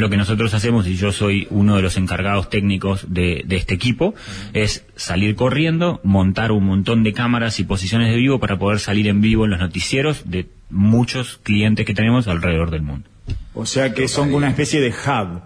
lo 0.00 0.10
que 0.10 0.16
nosotros 0.16 0.52
hacemos, 0.54 0.86
y 0.86 0.96
yo 0.96 1.12
soy 1.12 1.46
uno 1.50 1.76
de 1.76 1.82
los 1.82 1.96
encargados 1.96 2.50
técnicos 2.50 3.06
de, 3.12 3.42
de 3.46 3.56
este 3.56 3.74
equipo, 3.74 4.14
es 4.52 4.84
salir 4.96 5.34
corriendo, 5.36 6.00
montar 6.02 6.52
un 6.52 6.64
montón 6.64 7.02
de 7.04 7.12
cámaras 7.12 7.60
y 7.60 7.64
posiciones 7.64 8.10
de 8.10 8.16
vivo 8.16 8.40
para 8.40 8.58
poder 8.58 8.78
salir 8.80 9.06
en 9.08 9.20
vivo 9.20 9.44
en 9.44 9.50
los 9.52 9.60
noticieros 9.60 10.30
de 10.30 10.46
muchos 10.70 11.38
clientes 11.42 11.84
que 11.86 11.94
tenemos 11.94 12.28
alrededor 12.28 12.70
del 12.70 12.82
mundo. 12.82 13.08
O 13.54 13.66
sea 13.66 13.92
que 13.94 14.08
son 14.08 14.32
una 14.34 14.48
especie 14.48 14.80
de 14.80 14.90
hub. 14.90 15.42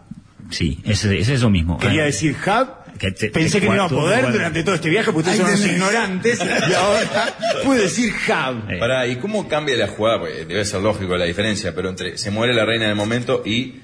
Sí, 0.51 0.79
es, 0.85 1.05
es 1.05 1.29
eso 1.29 1.51
mismo. 1.51 1.79
Quería 1.79 2.05
decir 2.05 2.37
hub. 2.47 2.69
Que 2.99 3.11
te- 3.11 3.29
Pensé 3.29 3.55
te 3.59 3.63
que 3.63 3.69
no 3.69 3.75
iba 3.75 3.85
a 3.87 3.89
poder 3.89 4.31
durante 4.31 4.63
todo 4.63 4.77
este 4.77 4.89
viaje 4.89 5.13
porque 5.13 5.31
ustedes 5.31 5.41
Ahí 5.41 5.57
son 5.57 5.65
unos 5.65 5.75
ignorantes 5.75 6.39
y 6.71 6.73
ahora 6.75 7.35
pude 7.65 7.81
decir 7.83 8.13
hub. 8.13 8.71
Eh. 8.71 8.79
Pará, 8.79 9.07
¿y 9.09 9.17
cómo 9.17 9.49
cambia 9.49 9.77
la 9.77 9.89
jugada? 9.89 10.21
Porque 10.21 10.45
debe 10.45 10.65
ser 10.65 10.81
lógico 10.81 11.17
la 11.17 11.25
diferencia, 11.25 11.75
pero 11.75 11.89
entre 11.89 12.19
se 12.19 12.31
muere 12.31 12.55
la 12.55 12.65
reina 12.65 12.85
en 12.85 12.91
el 12.91 12.97
momento 12.97 13.43
y 13.45 13.81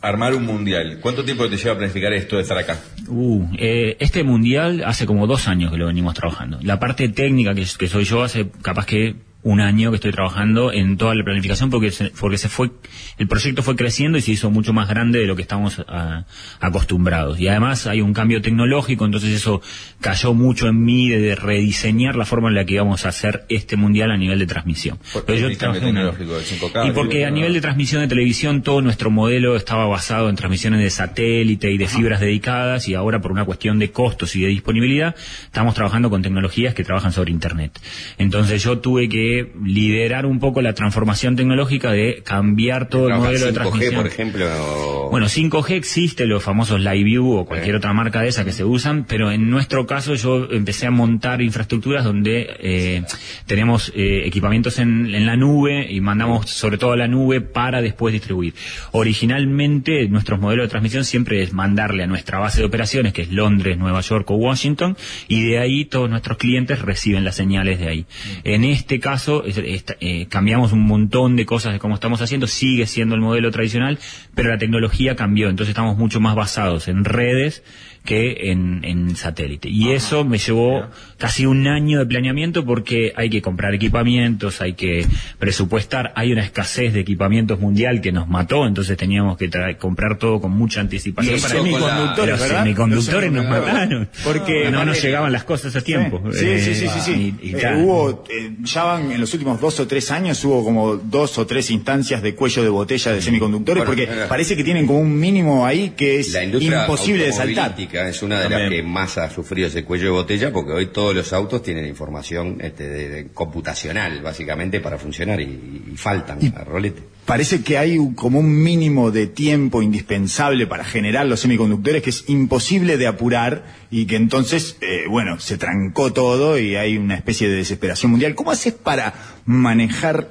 armar 0.00 0.34
un 0.34 0.44
mundial. 0.44 0.98
¿Cuánto 1.00 1.24
tiempo 1.24 1.48
te 1.48 1.56
lleva 1.56 1.76
planificar 1.76 2.12
esto 2.12 2.36
de 2.36 2.42
estar 2.42 2.58
acá? 2.58 2.78
Uh, 3.08 3.46
eh, 3.58 3.96
este 4.00 4.22
mundial 4.22 4.82
hace 4.84 5.06
como 5.06 5.26
dos 5.26 5.48
años 5.48 5.70
que 5.70 5.78
lo 5.78 5.86
venimos 5.86 6.14
trabajando. 6.14 6.58
La 6.62 6.78
parte 6.78 7.08
técnica 7.08 7.54
que 7.54 7.88
soy 7.88 8.04
yo 8.04 8.22
hace 8.22 8.50
capaz 8.62 8.86
que 8.86 9.16
un 9.46 9.60
año 9.60 9.92
que 9.92 9.94
estoy 9.94 10.10
trabajando 10.10 10.72
en 10.72 10.96
toda 10.96 11.14
la 11.14 11.22
planificación 11.22 11.70
porque 11.70 11.92
se, 11.92 12.10
porque 12.10 12.36
se 12.36 12.48
fue 12.48 12.72
el 13.16 13.28
proyecto 13.28 13.62
fue 13.62 13.76
creciendo 13.76 14.18
y 14.18 14.20
se 14.20 14.32
hizo 14.32 14.50
mucho 14.50 14.72
más 14.72 14.88
grande 14.88 15.20
de 15.20 15.26
lo 15.26 15.36
que 15.36 15.42
estamos 15.42 15.84
ah, 15.86 16.24
acostumbrados 16.58 17.38
y 17.38 17.46
además 17.46 17.86
hay 17.86 18.00
un 18.00 18.12
cambio 18.12 18.42
tecnológico 18.42 19.04
entonces 19.04 19.30
eso 19.30 19.62
cayó 20.00 20.34
mucho 20.34 20.66
en 20.66 20.84
mí 20.84 21.08
de, 21.08 21.20
de 21.20 21.36
rediseñar 21.36 22.16
la 22.16 22.24
forma 22.24 22.48
en 22.48 22.56
la 22.56 22.64
que 22.64 22.74
íbamos 22.74 23.06
a 23.06 23.10
hacer 23.10 23.44
este 23.48 23.76
mundial 23.76 24.10
a 24.10 24.16
nivel 24.16 24.40
de 24.40 24.46
transmisión 24.46 24.98
¿Por 25.12 25.24
qué 25.24 25.34
Pero 25.34 25.38
yo 25.38 25.46
el 25.46 25.56
cambio 25.58 25.80
trabajé 25.80 25.90
un 25.92 25.96
año. 25.96 26.10
tecnológico 26.10 26.56
del 26.58 26.72
5K? 26.72 26.88
y 26.88 26.90
porque 26.90 27.24
a 27.24 27.30
nivel 27.30 27.52
de 27.52 27.60
transmisión 27.60 28.02
de 28.02 28.08
televisión 28.08 28.62
todo 28.62 28.82
nuestro 28.82 29.12
modelo 29.12 29.54
estaba 29.54 29.86
basado 29.86 30.28
en 30.28 30.34
transmisiones 30.34 30.80
de 30.80 30.90
satélite 30.90 31.70
y 31.70 31.78
de 31.78 31.86
fibras 31.86 32.18
dedicadas 32.18 32.88
y 32.88 32.94
ahora 32.94 33.20
por 33.20 33.30
una 33.30 33.44
cuestión 33.44 33.78
de 33.78 33.92
costos 33.92 34.34
y 34.34 34.40
de 34.40 34.48
disponibilidad 34.48 35.14
estamos 35.44 35.76
trabajando 35.76 36.10
con 36.10 36.22
tecnologías 36.22 36.74
que 36.74 36.82
trabajan 36.82 37.12
sobre 37.12 37.30
internet. 37.30 37.78
Entonces 38.18 38.60
yo 38.64 38.80
tuve 38.80 39.08
que 39.08 39.35
liderar 39.64 40.26
un 40.26 40.38
poco 40.40 40.62
la 40.62 40.72
transformación 40.74 41.36
tecnológica 41.36 41.92
de 41.92 42.22
cambiar 42.24 42.88
todo 42.88 43.08
el 43.08 43.14
modelo 43.14 43.46
de 43.46 43.52
5G, 43.52 43.54
transmisión. 43.54 43.94
por 43.96 44.06
ejemplo. 44.06 44.46
o- 44.46 45.10
Bueno, 45.10 45.26
5G 45.28 45.70
existe, 45.76 46.26
los 46.26 46.42
famosos 46.42 46.80
Live 46.80 47.04
View 47.04 47.30
o 47.32 47.44
cualquier 47.46 47.76
otra 47.76 47.92
marca 47.92 48.22
de 48.22 48.28
esa 48.28 48.44
que 48.44 48.52
se 48.52 48.64
usan, 48.64 49.04
pero 49.04 49.30
en 49.30 49.48
nuestro 49.50 49.86
caso 49.86 50.14
yo 50.14 50.48
empecé 50.50 50.86
a 50.86 50.90
montar 50.90 51.40
infraestructuras 51.42 52.04
donde 52.04 52.48
eh, 52.60 53.02
tenemos 53.46 53.92
eh, 53.94 54.22
equipamientos 54.26 54.78
en, 54.78 55.14
en 55.14 55.26
la 55.26 55.36
nube 55.36 55.86
y 55.90 56.00
mandamos 56.00 56.50
sobre 56.50 56.76
todo 56.78 56.92
a 56.92 56.96
la 56.96 57.06
nube 57.08 57.40
para 57.40 57.80
después 57.82 58.12
distribuir. 58.12 58.54
Originalmente 58.92 60.08
nuestros 60.08 60.38
modelos 60.40 60.64
de 60.66 60.68
transmisión 60.70 61.04
siempre 61.04 61.42
es 61.42 61.52
mandarle 61.52 62.02
a 62.02 62.06
nuestra 62.06 62.38
base 62.38 62.60
de 62.60 62.66
operaciones, 62.66 63.12
que 63.12 63.22
es 63.22 63.30
Londres, 63.32 63.78
Nueva 63.78 64.00
York 64.00 64.30
o 64.30 64.34
Washington, 64.34 64.96
y 65.28 65.42
de 65.48 65.58
ahí 65.58 65.84
todos 65.84 66.10
nuestros 66.10 66.36
clientes 66.36 66.82
reciben 66.82 67.24
las 67.24 67.36
señales 67.36 67.78
de 67.78 67.88
ahí. 67.88 68.06
En 68.44 68.64
este 68.64 69.00
caso 69.00 69.15
es- 69.44 69.58
esta- 69.58 69.96
eh, 70.00 70.26
cambiamos 70.28 70.72
un 70.72 70.80
montón 70.86 71.36
de 71.36 71.46
cosas 71.46 71.72
de 71.72 71.78
cómo 71.78 71.94
estamos 71.94 72.20
haciendo, 72.20 72.46
sigue 72.46 72.86
siendo 72.86 73.14
el 73.14 73.20
modelo 73.20 73.50
tradicional, 73.50 73.98
pero 74.34 74.50
la 74.50 74.58
tecnología 74.58 75.16
cambió, 75.16 75.48
entonces 75.48 75.70
estamos 75.70 75.96
mucho 75.96 76.20
más 76.20 76.34
basados 76.34 76.88
en 76.88 77.04
redes 77.04 77.62
que 78.06 78.50
en, 78.50 78.80
en 78.84 79.14
satélite. 79.16 79.68
Y 79.68 79.90
eso 79.92 80.24
me 80.24 80.38
llevó 80.38 80.86
casi 81.18 81.44
un 81.44 81.66
año 81.66 81.98
de 81.98 82.06
planeamiento 82.06 82.64
porque 82.64 83.12
hay 83.16 83.28
que 83.28 83.42
comprar 83.42 83.74
equipamientos, 83.74 84.62
hay 84.62 84.72
que 84.72 85.04
presupuestar, 85.38 86.12
hay 86.16 86.32
una 86.32 86.42
escasez 86.42 86.92
de 86.94 87.00
equipamientos 87.00 87.60
mundial 87.60 88.00
que 88.00 88.12
nos 88.12 88.26
mató, 88.28 88.66
entonces 88.66 88.96
teníamos 88.96 89.36
que 89.36 89.50
comprar 89.78 90.18
todo 90.18 90.40
con 90.40 90.52
mucha 90.52 90.80
anticipación. 90.80 91.36
Y 91.36 91.40
para 91.40 91.54
semiconductores, 91.54 92.30
Los 92.30 92.40
¿verdad? 92.40 92.62
semiconductores 92.62 93.32
nos 93.32 93.44
semiconductores. 93.44 93.74
mataron. 93.74 94.08
Porque- 94.24 94.70
no 94.70 94.84
nos 94.84 95.02
llegaban 95.02 95.32
las 95.32 95.44
cosas 95.44 95.74
a 95.76 95.80
tiempo. 95.82 96.22
Sí, 96.32 96.46
Eh, 96.46 96.60
sí, 96.60 96.74
sí, 96.74 96.86
sí, 96.88 97.00
sí. 97.00 97.34
y- 97.42 97.48
y 97.50 97.54
Eh, 97.54 97.82
hubo, 97.82 98.24
eh, 98.30 98.52
ya 98.62 98.84
van 98.84 99.10
en 99.12 99.20
los 99.20 99.32
últimos 99.34 99.60
dos 99.60 99.78
o 99.80 99.86
tres 99.86 100.10
años 100.10 100.42
hubo 100.44 100.64
como 100.64 100.96
dos 100.96 101.36
o 101.38 101.46
tres 101.46 101.70
instancias 101.70 102.22
de 102.22 102.34
cuello 102.34 102.62
de 102.62 102.68
botella 102.68 103.12
de 103.12 103.20
semiconductores 103.22 103.84
Bueno, 103.84 103.90
porque 104.06 104.22
eh, 104.22 104.26
parece 104.28 104.56
que 104.56 104.64
tienen 104.64 104.86
como 104.86 105.00
un 105.00 105.18
mínimo 105.18 105.66
ahí 105.66 105.92
que 105.96 106.20
es 106.20 106.32
La 106.32 106.44
imposible 106.44 107.24
de 107.26 107.32
saltar. 107.32 107.74
Es 108.08 108.22
una 108.22 108.40
de 108.40 108.48
las 108.48 108.68
que 108.70 108.82
más 108.82 109.18
ha 109.18 109.30
sufrido 109.30 109.68
ese 109.68 109.84
cuello 109.84 110.04
de 110.06 110.10
botella 110.10 110.52
porque 110.52 110.72
hoy 110.72 110.86
todos 110.86 111.14
los 111.14 111.32
autos 111.32 111.62
tienen 111.62 111.86
información 111.86 112.58
este, 112.60 112.88
de- 112.88 113.08
de 113.08 113.26
computacional 113.32 114.22
básicamente 114.22 114.80
para 114.80 114.98
funcionar 114.98 115.40
y, 115.40 115.84
y 115.92 115.96
faltan 115.96 116.38
a 116.56 116.64
rolete. 116.64 117.02
parece 117.24 117.62
que 117.62 117.78
hay 117.78 117.98
un- 117.98 118.14
como 118.14 118.38
un 118.40 118.62
mínimo 118.62 119.10
de 119.10 119.26
tiempo 119.26 119.82
indispensable 119.82 120.66
para 120.66 120.84
generar 120.84 121.26
los 121.26 121.40
semiconductores 121.40 122.02
que 122.02 122.10
es 122.10 122.24
imposible 122.28 122.96
de 122.96 123.06
apurar 123.06 123.64
y 123.90 124.06
que 124.06 124.16
entonces, 124.16 124.76
eh, 124.80 125.04
bueno, 125.08 125.38
se 125.40 125.58
trancó 125.58 126.12
todo 126.12 126.58
y 126.58 126.76
hay 126.76 126.96
una 126.96 127.14
especie 127.16 127.48
de 127.48 127.56
desesperación 127.56 128.10
mundial. 128.10 128.34
¿Cómo 128.34 128.50
haces 128.50 128.72
para 128.74 129.14
manejar 129.44 130.28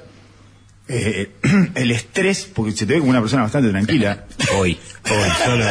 eh, 0.88 1.30
el 1.74 1.90
estrés? 1.90 2.50
Porque 2.54 2.72
se 2.72 2.86
te 2.86 2.94
ve 2.94 2.98
como 3.00 3.10
una 3.10 3.20
persona 3.20 3.42
bastante 3.42 3.70
tranquila. 3.70 4.24
Hoy, 4.56 4.78
hoy, 5.04 5.30
solo 5.44 5.64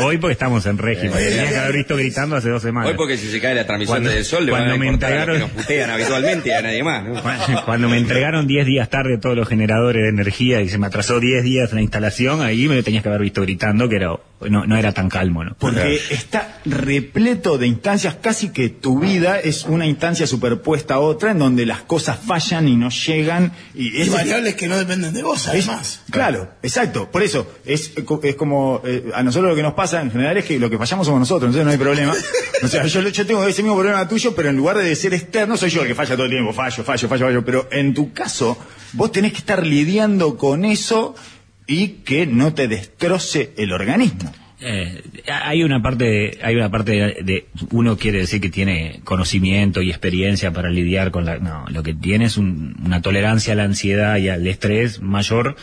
hoy 0.00 0.18
porque 0.18 0.32
estamos 0.32 0.64
en 0.66 0.78
régimen. 0.78 1.12
Tenías 1.16 1.48
que 1.50 1.56
haber 1.58 1.76
visto 1.76 1.96
gritando 1.96 2.34
hace 2.36 2.48
dos 2.48 2.62
semanas. 2.62 2.90
Hoy 2.90 2.96
porque 2.96 3.16
si 3.16 3.28
se 3.30 3.40
cae 3.40 3.54
la 3.54 3.64
transmisión 3.66 3.98
Cuando- 3.98 4.10
del 4.10 4.24
sol 4.24 4.46
le 4.46 4.52
van 4.52 4.62
a 4.62 4.64
cuando 4.66 4.78
me 4.78 4.86
importar 4.86 5.12
a 5.12 5.16
los 5.18 5.26
que 5.26 5.32
entregaron- 5.32 5.38
nos 5.40 5.50
putean 5.64 5.90
habitualmente 5.90 6.48
y 6.48 6.52
a 6.52 6.62
nadie 6.62 6.82
más, 6.82 7.04
¿no? 7.04 7.22
Cuando- 7.22 7.64
Cuando 7.64 7.88
me 7.88 7.98
entregaron 7.98 8.46
10 8.46 8.66
días 8.66 8.90
tarde 8.90 9.18
todos 9.18 9.36
los 9.36 9.48
generadores 9.48 10.02
de 10.02 10.08
energía 10.08 10.60
y 10.62 10.68
se 10.68 10.78
me 10.78 10.86
atrasó 10.86 11.20
10 11.20 11.44
días 11.44 11.72
la 11.72 11.82
instalación, 11.82 12.40
ahí 12.42 12.66
me 12.68 12.74
lo 12.76 12.82
tenías 12.82 13.02
que 13.02 13.08
haber 13.08 13.22
visto 13.22 13.42
gritando 13.42 13.88
que 13.88 13.96
era, 13.96 14.08
no, 14.48 14.66
no 14.66 14.76
era 14.76 14.92
tan 14.92 15.08
calmo, 15.08 15.44
¿no? 15.44 15.54
Porque 15.58 16.00
está 16.10 16.58
repleto 16.64 17.58
de 17.58 17.66
instancias, 17.66 18.16
casi 18.20 18.48
que 18.50 18.68
tu 18.70 19.00
vida 19.00 19.38
es 19.40 19.64
una 19.64 19.86
instancia 19.86 20.26
superpuesta 20.26 20.94
a 20.94 20.98
otra 21.00 21.30
en 21.32 21.38
donde 21.38 21.64
las 21.66 21.80
cosas 21.82 22.18
fallan 22.18 22.68
y 22.68 22.76
no 22.76 22.90
llegan. 22.90 23.52
Y, 23.74 24.02
Y 24.02 24.08
que 24.56 24.66
no 24.68 24.76
dependen 24.78 25.12
de 25.14 25.22
vos, 25.22 25.42
es- 25.42 25.48
además. 25.48 26.00
claro, 26.10 26.50
exacto. 26.62 27.10
Por 27.10 27.22
eso, 27.22 27.46
es, 27.64 27.92
es 28.22 28.34
como 28.36 28.80
eh, 28.84 29.10
a 29.14 29.22
nosotros 29.22 29.50
lo 29.50 29.56
que 29.56 29.62
nos 29.62 29.74
pasa 29.74 30.00
en 30.00 30.10
general 30.10 30.36
es 30.38 30.44
que 30.44 30.58
lo 30.58 30.68
que 30.70 30.78
fallamos 30.78 31.06
somos 31.06 31.20
nosotros, 31.20 31.48
entonces 31.50 31.64
no 31.64 31.70
hay 31.72 31.78
problema. 31.78 32.14
O 32.62 32.68
sea, 32.68 32.84
yo, 32.86 33.02
yo 33.02 33.26
tengo 33.26 33.46
ese 33.46 33.62
mismo 33.62 33.76
problema 33.76 34.08
tuyo, 34.08 34.34
pero 34.34 34.48
en 34.48 34.56
lugar 34.56 34.78
de 34.78 34.96
ser 34.96 35.12
externo, 35.12 35.58
soy 35.58 35.68
yo 35.68 35.82
el 35.82 35.88
que 35.88 35.94
falla 35.94 36.14
todo 36.16 36.24
el 36.24 36.30
tiempo. 36.30 36.54
Fallo, 36.54 36.82
fallo, 36.82 37.06
fallo, 37.06 37.26
fallo. 37.26 37.44
Pero 37.44 37.68
en 37.70 37.92
tu 37.92 38.14
caso, 38.14 38.56
vos 38.94 39.12
tenés 39.12 39.32
que 39.32 39.38
estar 39.40 39.64
lidiando 39.66 40.38
con 40.38 40.64
eso 40.64 41.14
y 41.66 41.88
que 42.02 42.26
no 42.26 42.54
te 42.54 42.66
destroce 42.66 43.52
el 43.58 43.72
organismo. 43.74 44.32
Eh, 44.60 45.02
hay 45.30 45.62
una 45.62 45.82
parte, 45.82 46.04
de- 46.04 46.38
hay 46.42 46.56
una 46.56 46.70
parte 46.70 46.92
de, 46.92 47.22
de- 47.22 47.46
uno 47.72 47.98
quiere 47.98 48.18
decir 48.20 48.40
que 48.40 48.48
tiene 48.48 49.00
conocimiento 49.04 49.82
y 49.82 49.90
experiencia 49.90 50.52
para 50.52 50.70
lidiar 50.70 51.10
con 51.10 51.26
la, 51.26 51.38
no, 51.38 51.66
lo 51.68 51.82
que 51.82 51.92
tiene 51.94 52.24
es 52.24 52.38
un- 52.38 52.74
una 52.84 53.02
tolerancia 53.02 53.52
a 53.52 53.56
la 53.56 53.64
ansiedad 53.64 54.16
y 54.16 54.28
al 54.30 54.46
estrés 54.46 55.00
mayor 55.02 55.56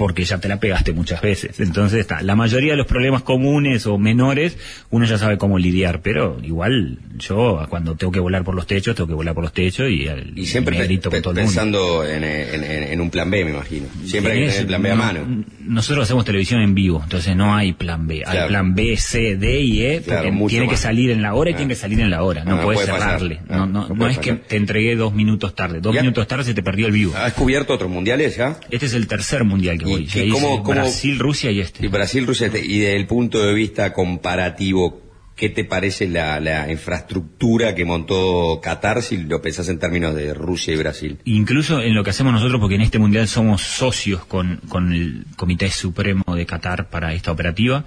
porque 0.00 0.24
ya 0.24 0.38
te 0.38 0.48
la 0.48 0.58
pegaste 0.58 0.94
muchas 0.94 1.20
veces. 1.20 1.60
Entonces, 1.60 2.00
está, 2.00 2.22
la 2.22 2.34
mayoría 2.34 2.70
de 2.72 2.78
los 2.78 2.86
problemas 2.86 3.20
comunes 3.22 3.86
o 3.86 3.98
menores, 3.98 4.56
uno 4.88 5.04
ya 5.04 5.18
sabe 5.18 5.36
cómo 5.36 5.58
lidiar, 5.58 6.00
pero 6.00 6.38
igual 6.42 6.98
yo 7.18 7.66
cuando 7.68 7.96
tengo 7.96 8.10
que 8.10 8.18
volar 8.18 8.42
por 8.42 8.54
los 8.54 8.66
techos, 8.66 8.96
tengo 8.96 9.08
que 9.08 9.12
volar 9.14 9.34
por 9.34 9.44
los 9.44 9.52
techos 9.52 9.90
y, 9.90 10.08
al- 10.08 10.32
Y 10.38 10.46
siempre 10.46 10.74
me 10.74 10.80
pe- 10.80 10.86
grito 10.86 11.10
con 11.10 11.18
pe- 11.18 11.22
todo 11.22 11.32
el 11.34 11.44
mundo. 11.44 11.50
pensando 11.50 12.06
en, 12.06 12.24
en- 12.24 12.64
en- 12.64 12.82
en 12.94 13.00
un 13.02 13.10
plan 13.10 13.30
B, 13.30 13.44
me 13.44 13.50
imagino. 13.50 13.88
Siempre 14.06 14.32
hay 14.32 14.38
que 14.40 14.46
tener 14.46 14.60
el 14.62 14.66
plan 14.68 14.82
B 14.82 14.90
a 14.90 14.94
no, 14.94 15.02
mano. 15.04 15.44
Nosotros 15.60 16.04
hacemos 16.04 16.24
televisión 16.24 16.62
en 16.62 16.74
vivo, 16.74 17.00
entonces 17.04 17.36
no 17.36 17.54
hay 17.54 17.74
plan 17.74 18.06
B. 18.06 18.22
Hay 18.24 18.32
Claro. 18.32 18.48
plan 18.48 18.74
B, 18.74 18.96
C, 18.96 19.36
D 19.36 19.60
y 19.60 19.82
E, 19.84 20.00
porque 20.00 20.32
tiene 20.48 20.66
que 20.66 20.78
salir 20.78 21.10
en 21.10 21.20
la 21.20 21.34
hora 21.34 21.50
y 21.50 21.52
Ah. 21.52 21.56
tiene 21.58 21.74
que 21.74 21.78
salir 21.80 22.00
en 22.00 22.08
la 22.10 22.22
hora. 22.22 22.42
No, 22.44 22.52
Ah, 22.52 22.56
no 22.56 22.62
puedes 22.62 22.80
puede 22.88 22.92
cerrarle. 22.98 23.40
Ah, 23.50 23.56
no, 23.58 23.66
no, 23.66 23.72
no 23.82 23.88
no 23.90 23.94
puede 23.96 24.12
es 24.12 24.18
que 24.18 24.32
te 24.32 24.56
entregué 24.56 24.96
dos 24.96 25.12
minutos 25.12 25.54
tarde. 25.54 25.80
Dos 25.82 25.94
Ya. 25.94 26.00
minutos 26.00 26.26
tarde 26.26 26.44
se 26.44 26.54
te 26.54 26.62
perdió 26.62 26.86
el 26.86 26.92
vivo. 26.92 27.12
¿Has 27.14 27.34
cubierto 27.34 27.74
otros 27.74 27.90
mundiales 27.90 28.34
ya? 28.36 28.56
Este 28.70 28.86
es 28.86 28.94
el 28.94 29.06
tercer 29.06 29.44
mundial 29.44 29.78
que 29.78 29.84
¿Y 29.98 30.28
cómo- 30.30 30.62
cómo- 30.62 30.80
Brasil, 30.80 31.18
Rusia 31.18 31.50
y 31.50 31.60
este. 31.60 31.84
Y 31.84 31.88
Brasil, 31.88 32.26
Rusia, 32.26 32.46
este- 32.46 32.64
y 32.64 32.78
desde 32.80 32.96
el 32.96 33.06
punto 33.06 33.40
de 33.40 33.52
vista 33.54 33.92
comparativo, 33.92 35.02
¿qué 35.36 35.48
te 35.48 35.64
parece 35.64 36.06
la, 36.08 36.38
la 36.40 36.70
infraestructura 36.70 37.74
que 37.74 37.84
montó 37.84 38.60
Qatar 38.62 39.02
si 39.02 39.16
lo 39.16 39.40
pensás 39.40 39.68
en 39.68 39.78
términos 39.78 40.14
de 40.14 40.34
Rusia 40.34 40.74
y 40.74 40.76
Brasil? 40.76 41.18
Incluso 41.24 41.80
en 41.80 41.94
lo 41.94 42.04
que 42.04 42.10
hacemos 42.10 42.32
nosotros, 42.32 42.60
porque 42.60 42.74
en 42.74 42.82
este 42.82 42.98
mundial 42.98 43.26
somos 43.26 43.62
socios 43.62 44.24
con, 44.26 44.60
con 44.68 44.92
el 44.92 45.24
Comité 45.36 45.70
Supremo 45.70 46.22
de 46.36 46.44
Qatar 46.46 46.90
para 46.90 47.14
esta 47.14 47.32
operativa, 47.32 47.84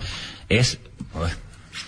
es 0.49 0.79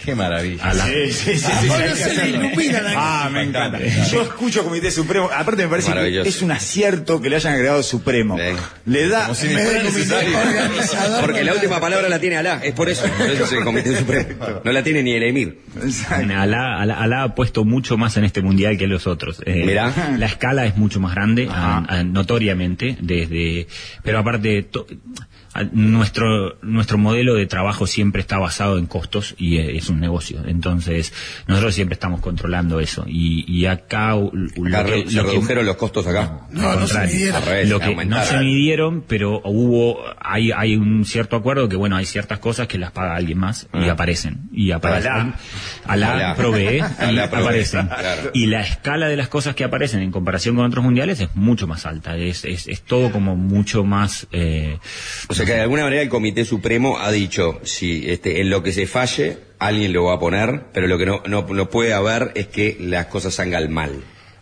Qué 0.03 0.15
maravilla. 0.15 0.73
la, 0.73 0.85
Sí, 0.85 1.11
sí, 1.11 1.37
sí, 1.37 1.45
que 1.69 1.95
se 1.95 2.27
le. 2.31 2.51
Ah, 2.95 3.29
me 3.31 3.43
encanta. 3.43 3.79
Yo 4.11 4.21
escucho 4.23 4.63
Comité 4.63 4.91
Supremo, 4.91 5.29
aparte 5.33 5.63
me 5.63 5.69
parece 5.69 5.91
que 6.23 6.29
es 6.29 6.41
un 6.41 6.51
acierto 6.51 7.21
que 7.21 7.29
le 7.29 7.35
hayan 7.37 7.53
agregado 7.53 7.81
Supremo. 7.83 8.37
Sí. 8.37 8.43
Le 8.85 9.07
da... 9.07 9.23
Como 9.23 9.35
si 9.35 9.47
Porque 11.21 11.43
la 11.43 11.53
última 11.53 11.79
palabra 11.79 12.09
la 12.09 12.19
tiene 12.19 12.37
Alá, 12.37 12.61
es 12.63 12.73
por 12.73 12.89
eso. 12.89 13.03
Por 13.17 13.29
eso 13.29 13.43
es 13.45 13.51
el 13.53 13.63
Comité 13.63 13.97
Supremo. 13.97 14.27
No 14.63 14.71
la 14.71 14.83
tiene 14.83 15.03
ni 15.03 15.13
el 15.13 15.23
Emir. 15.23 15.59
Alá, 16.09 16.79
Alá- 16.81 16.99
Alá 16.99 17.23
ha 17.23 17.35
puesto 17.35 17.65
mucho 17.65 17.97
más 17.97 18.17
en 18.17 18.23
este 18.25 18.41
mundial 18.41 18.77
que 18.77 18.87
los 18.87 19.07
otros. 19.07 19.41
Eh, 19.45 19.63
Mirá. 19.65 19.91
La 20.17 20.25
escala 20.25 20.65
es 20.65 20.77
mucho 20.77 20.99
más 20.99 21.13
grande, 21.15 21.47
a- 21.51 21.83
a- 21.87 22.03
notoriamente, 22.03 22.97
desde, 23.01 23.67
pero 24.03 24.19
aparte, 24.19 24.63
to- 24.63 24.87
nuestro, 25.71 26.57
nuestro 26.61 26.97
modelo 26.97 27.35
de 27.35 27.45
trabajo 27.45 27.87
siempre 27.87 28.21
está 28.21 28.37
basado 28.37 28.77
en 28.77 28.85
costos 28.87 29.35
y 29.37 29.57
eh, 29.57 29.77
es 29.77 29.89
un 29.89 29.99
negocio. 29.99 30.41
Entonces, 30.45 31.13
nosotros 31.47 31.73
siempre 31.75 31.93
estamos 31.93 32.19
controlando 32.21 32.79
eso. 32.79 33.05
Y, 33.07 33.45
y 33.47 33.65
acá, 33.65 34.15
lo 34.15 34.31
que- 34.31 34.83
re- 34.83 35.09
se 35.09 35.15
lo 35.17 35.23
que- 35.25 35.29
redujeron 35.31 35.65
los 35.65 35.75
costos 35.77 36.05
acá. 36.07 36.41
No, 36.51 36.87
se 36.87 36.99
midieron. 37.07 37.45
Revés, 37.45 37.69
Lo 37.69 37.79
que 37.79 37.95
no 38.05 38.23
se 38.23 38.37
midieron, 38.39 39.03
pero 39.07 39.41
hubo, 39.45 39.99
hay, 40.19 40.51
hay 40.51 40.75
un 40.75 41.05
cierto 41.05 41.35
acuerdo 41.35 41.69
que 41.69 41.75
bueno, 41.75 41.95
hay 41.95 42.05
ciertas 42.05 42.39
cosas 42.39 42.67
que 42.67 42.77
las 42.77 42.91
paga 42.91 43.15
alguien 43.15 43.37
más 43.37 43.67
y 43.73 43.87
Ah. 43.89 43.93
aparecen. 43.93 44.49
Y 44.51 44.71
aparecen. 44.71 45.11
Alá. 45.11 45.35
Alá 45.85 46.11
Alá. 46.13 46.35
provee 46.35 46.77
y 46.99 47.03
Alá 47.03 47.29
provee, 47.29 47.43
aparecen. 47.45 47.87
claro. 47.87 48.31
Y 48.33 48.47
la 48.47 48.61
escala 48.61 49.07
de 49.07 49.15
las 49.15 49.27
cosas 49.29 49.55
que 49.55 49.63
aparecen 49.63 50.01
en 50.01 50.11
comparación 50.11 50.55
con 50.55 50.65
otros 50.65 50.83
mundiales 50.83 51.19
es 51.21 51.35
mucho 51.35 51.67
más 51.67 51.85
alta. 51.85 52.17
Es, 52.17 52.43
es, 52.45 52.67
es 52.67 52.81
todo 52.81 53.11
como 53.11 53.35
mucho 53.35 53.83
más, 53.83 54.27
eh, 54.31 54.79
O 55.29 55.33
sea 55.33 55.44
que 55.45 55.53
de 55.53 55.61
alguna 55.61 55.83
manera 55.83 56.01
el 56.01 56.09
Comité 56.09 56.43
Supremo 56.43 56.97
ha 56.99 57.11
dicho, 57.11 57.59
si 57.63 58.09
este, 58.09 58.41
en 58.41 58.49
lo 58.49 58.63
que 58.63 58.73
se 58.73 58.87
falle, 58.87 59.37
alguien 59.59 59.93
lo 59.93 60.05
va 60.05 60.15
a 60.15 60.19
poner, 60.19 60.65
pero 60.73 60.87
lo 60.87 60.97
que 60.97 61.05
no, 61.05 61.21
no, 61.27 61.45
no 61.47 61.69
puede 61.69 61.93
haber 61.93 62.31
es 62.35 62.47
que 62.47 62.77
las 62.79 63.05
cosas 63.05 63.35
salgan 63.35 63.71
mal. 63.71 63.91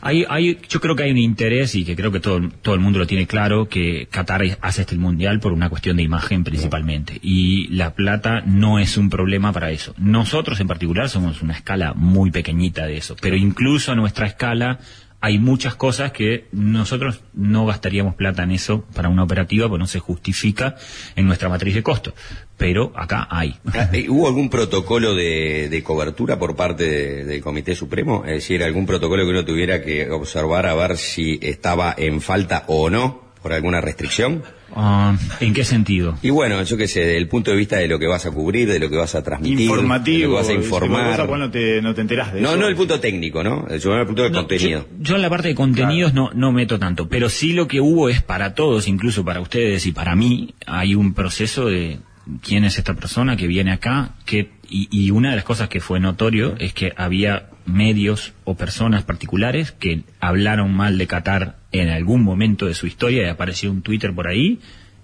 Hay, 0.05 0.25
hay, 0.27 0.57
yo 0.67 0.81
creo 0.81 0.97
que 0.97 1.03
hay 1.03 1.11
un 1.11 1.17
interés 1.17 1.75
y 1.75 1.85
que 1.85 1.95
creo 1.95 2.11
que 2.11 2.19
todo, 2.19 2.49
todo 2.61 2.75
el 2.75 2.81
mundo 2.81 2.99
lo 2.99 3.07
tiene 3.07 3.25
claro 3.25 3.69
que 3.69 4.09
Qatar 4.11 4.41
hace 4.59 4.81
este 4.81 4.97
mundial 4.97 5.39
por 5.39 5.53
una 5.53 5.69
cuestión 5.69 5.95
de 5.95 6.03
imagen 6.03 6.43
principalmente 6.43 7.19
y 7.21 7.69
la 7.69 7.95
plata 7.95 8.41
no 8.45 8.79
es 8.79 8.97
un 8.97 9.09
problema 9.09 9.53
para 9.53 9.71
eso. 9.71 9.95
Nosotros 9.97 10.59
en 10.59 10.67
particular 10.67 11.07
somos 11.07 11.41
una 11.41 11.53
escala 11.53 11.93
muy 11.93 12.31
pequeñita 12.31 12.85
de 12.85 12.97
eso, 12.97 13.15
pero 13.21 13.37
incluso 13.37 13.93
a 13.93 13.95
nuestra 13.95 14.27
escala 14.27 14.79
hay 15.25 15.39
muchas 15.39 15.75
cosas 15.75 16.11
que 16.11 16.47
nosotros 16.51 17.21
no 17.33 17.65
gastaríamos 17.65 18.15
plata 18.15 18.43
en 18.43 18.51
eso 18.51 18.83
para 18.93 19.07
una 19.07 19.23
operativa 19.23 19.69
porque 19.69 19.79
no 19.79 19.87
se 19.87 19.99
justifica 19.99 20.75
en 21.15 21.25
nuestra 21.27 21.47
matriz 21.47 21.73
de 21.75 21.81
costo. 21.81 22.13
Pero 22.57 22.91
acá 22.93 23.25
hay. 23.31 23.55
Ah, 23.73 23.89
¿Hubo 24.09 24.27
algún 24.27 24.49
protocolo 24.49 25.15
de, 25.15 25.69
de 25.69 25.81
cobertura 25.81 26.37
por 26.37 26.57
parte 26.57 26.83
de- 26.83 27.23
del 27.23 27.41
Comité 27.41 27.73
Supremo? 27.73 28.23
Es 28.25 28.33
decir, 28.33 28.63
algún 28.65 28.85
protocolo 28.85 29.23
que 29.23 29.29
uno 29.29 29.45
tuviera 29.45 29.81
que 29.81 30.11
observar 30.11 30.65
a 30.65 30.75
ver 30.75 30.97
si 30.97 31.39
estaba 31.41 31.95
en 31.97 32.19
falta 32.19 32.65
o 32.67 32.89
no 32.89 33.22
por 33.43 33.53
alguna 33.53 33.81
restricción. 33.81 34.41
Ah, 34.75 35.15
¿En 35.39 35.53
qué 35.53 35.63
sentido? 35.63 36.17
Y 36.23 36.31
bueno, 36.31 36.63
yo 36.63 36.77
qué 36.77 36.87
sé, 36.87 37.01
desde 37.01 37.17
el 37.17 37.27
punto 37.27 37.51
de 37.51 37.57
vista 37.57 37.75
de 37.77 37.87
lo 37.87 37.99
que 37.99 38.07
vas 38.07 38.25
a 38.25 38.31
cubrir, 38.31 38.67
de 38.67 38.79
lo 38.79 38.89
que 38.89 38.95
vas 38.95 39.13
a 39.13 39.21
transmitir, 39.21 39.57
de 39.57 39.63
Informativo. 39.65 40.23
lo 40.23 40.29
que 40.29 40.41
vas 40.41 40.47
a 40.49 40.53
de 40.53 40.57
informar. 40.57 41.29
no 41.37 41.51
te, 41.51 41.81
no 41.81 41.93
te 41.93 42.01
enterás 42.01 42.33
de 42.33 42.41
No, 42.41 42.49
eso. 42.51 42.57
no 42.57 42.67
el 42.67 42.75
punto 42.75 42.99
técnico, 42.99 43.43
¿no? 43.43 43.67
Yo 43.77 43.93
el 43.95 44.07
punto 44.07 44.23
de 44.23 44.31
No, 44.31 44.37
contenido. 44.39 44.87
Yo, 44.89 44.97
yo 44.99 45.15
en 45.17 45.21
la 45.21 45.29
parte 45.29 45.49
de 45.49 45.55
contenidos 45.55 46.13
no, 46.15 46.31
no 46.33 46.51
meto 46.51 46.79
tanto, 46.79 47.07
pero 47.07 47.29
sí 47.29 47.53
lo 47.53 47.67
que 47.67 47.81
hubo 47.81 48.09
es 48.09 48.23
para 48.23 48.55
todos, 48.55 48.87
incluso 48.87 49.23
para 49.23 49.41
ustedes 49.41 49.85
y 49.85 49.91
para 49.91 50.15
mí, 50.15 50.55
hay 50.65 50.95
un 50.95 51.13
proceso 51.13 51.67
de 51.67 51.99
quién 52.41 52.63
es 52.63 52.77
esta 52.79 52.93
persona 52.95 53.35
que 53.35 53.45
viene 53.47 53.73
acá, 53.73 54.15
que, 54.25 54.49
y, 54.69 54.87
y 54.89 55.11
una 55.11 55.29
de 55.31 55.35
las 55.35 55.45
cosas 55.45 55.67
que 55.69 55.81
fue 55.81 55.99
notorio 55.99 56.55
es 56.57 56.73
que 56.73 56.93
había 56.95 57.49
medios 57.65 58.33
o 58.43 58.55
personas 58.55 59.03
particulares 59.03 59.71
que 59.71 60.03
hablaron 60.19 60.73
mal 60.73 60.97
de 60.97 61.07
Qatar 61.07 61.57
en 61.71 61.89
algún 61.89 62.23
momento 62.23 62.65
de 62.65 62.73
su 62.73 62.87
historia 62.87 63.25
y 63.25 63.29
apareció 63.29 63.71
un 63.71 63.81
Twitter 63.81 64.13
por 64.13 64.27
ahí 64.27 64.59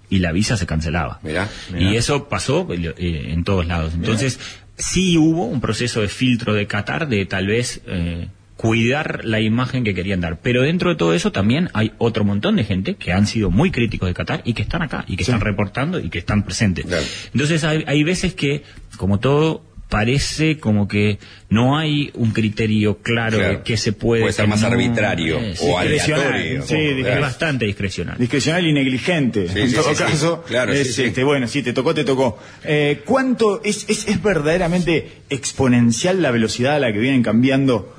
y 0.08 0.18
la 0.18 0.32
visa 0.32 0.56
se 0.56 0.66
cancelaba. 0.66 1.20
Mirá, 1.22 1.48
Y 1.78 1.96
eso 1.96 2.28
pasó 2.28 2.68
eh, 2.72 3.26
en 3.28 3.44
todos 3.44 3.66
lados. 3.66 3.94
Entonces, 3.94 4.40
sí 4.76 5.16
hubo 5.16 5.46
un 5.46 5.60
proceso 5.60 6.00
de 6.00 6.08
filtro 6.08 6.52
de 6.52 6.66
Qatar 6.66 7.08
de 7.08 7.24
tal 7.26 7.46
vez 7.46 7.80
eh, 7.86 8.28
cuidar 8.56 9.24
la 9.24 9.40
imagen 9.40 9.84
que 9.84 9.94
querían 9.94 10.20
dar. 10.20 10.40
Pero 10.40 10.62
dentro 10.62 10.90
de 10.90 10.96
todo 10.96 11.14
eso 11.14 11.32
también 11.32 11.70
hay 11.72 11.92
otro 11.98 12.24
montón 12.24 12.56
de 12.56 12.64
gente 12.64 12.96
que 12.96 13.12
han 13.12 13.26
sido 13.26 13.50
muy 13.50 13.70
críticos 13.70 14.08
de 14.08 14.14
Qatar 14.14 14.42
y 14.44 14.52
que 14.52 14.62
están 14.62 14.82
acá 14.82 15.04
y 15.06 15.16
que 15.16 15.22
están 15.22 15.40
reportando 15.40 16.00
y 16.00 16.10
que 16.10 16.18
están 16.18 16.44
presentes. 16.44 16.84
Claro. 16.84 17.04
Entonces, 17.32 17.62
hay, 17.64 17.84
hay 17.86 18.02
veces 18.02 18.34
que, 18.34 18.64
como 18.96 19.20
todo, 19.20 19.64
parece 19.90 20.58
como 20.58 20.88
que 20.88 21.18
no 21.50 21.76
hay 21.76 22.10
un 22.14 22.30
criterio 22.30 22.98
claro, 23.02 23.36
Claro. 23.38 23.58
de 23.58 23.62
qué 23.64 23.76
se 23.76 23.92
puede. 23.92 24.22
Puede 24.22 24.32
ser 24.32 24.46
más 24.48 24.62
no. 24.62 24.68
arbitrario 24.68 25.38
Eh, 25.38 25.54
sí, 25.56 25.66
o 25.68 25.78
discrecional, 25.80 26.26
aleatorio. 26.32 26.62
sí, 26.66 26.74
es 27.00 27.04
Claro. 27.04 27.20
bastante 27.20 27.64
discrecional. 27.66 28.16
Discrecional 28.18 28.66
y 28.66 28.72
negligente. 28.72 29.48
Sí, 29.48 29.58
en 29.60 29.68
sí, 29.68 29.74
todo 29.74 29.90
sí, 29.90 29.96
sí. 29.96 30.02
caso, 30.02 30.42
Claro, 30.46 30.72
es, 30.72 30.94
sí. 30.94 31.02
este, 31.02 31.22
bueno, 31.24 31.46
sí, 31.46 31.62
te 31.62 31.72
tocó, 31.74 31.92
te 31.92 32.04
tocó. 32.04 32.38
Eh, 32.64 33.02
¿Cuánto 33.04 33.60
es, 33.64 33.84
es, 33.90 34.08
es 34.08 34.22
verdaderamente 34.22 35.08
exponencial 35.28 36.22
la 36.22 36.30
velocidad 36.30 36.76
a 36.76 36.78
la 36.78 36.92
que 36.92 36.98
vienen 37.00 37.22
cambiando 37.22 37.94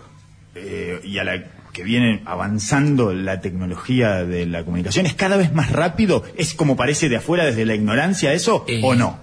eh, 0.55 0.99
y 1.03 1.17
a 1.19 1.23
la 1.23 1.43
que 1.73 1.83
viene 1.83 2.21
avanzando 2.25 3.13
la 3.13 3.39
tecnología 3.39 4.25
de 4.25 4.45
la 4.45 4.65
comunicación, 4.65 5.05
es 5.05 5.13
cada 5.13 5.37
vez 5.37 5.53
más 5.53 5.71
rápido, 5.71 6.25
es 6.37 6.53
como 6.53 6.75
parece 6.75 7.07
de 7.07 7.15
afuera 7.15 7.45
desde 7.45 7.65
la 7.65 7.75
ignorancia 7.75 8.33
eso 8.33 8.65
Eh, 8.67 8.81
o 8.83 8.93
no? 8.93 9.20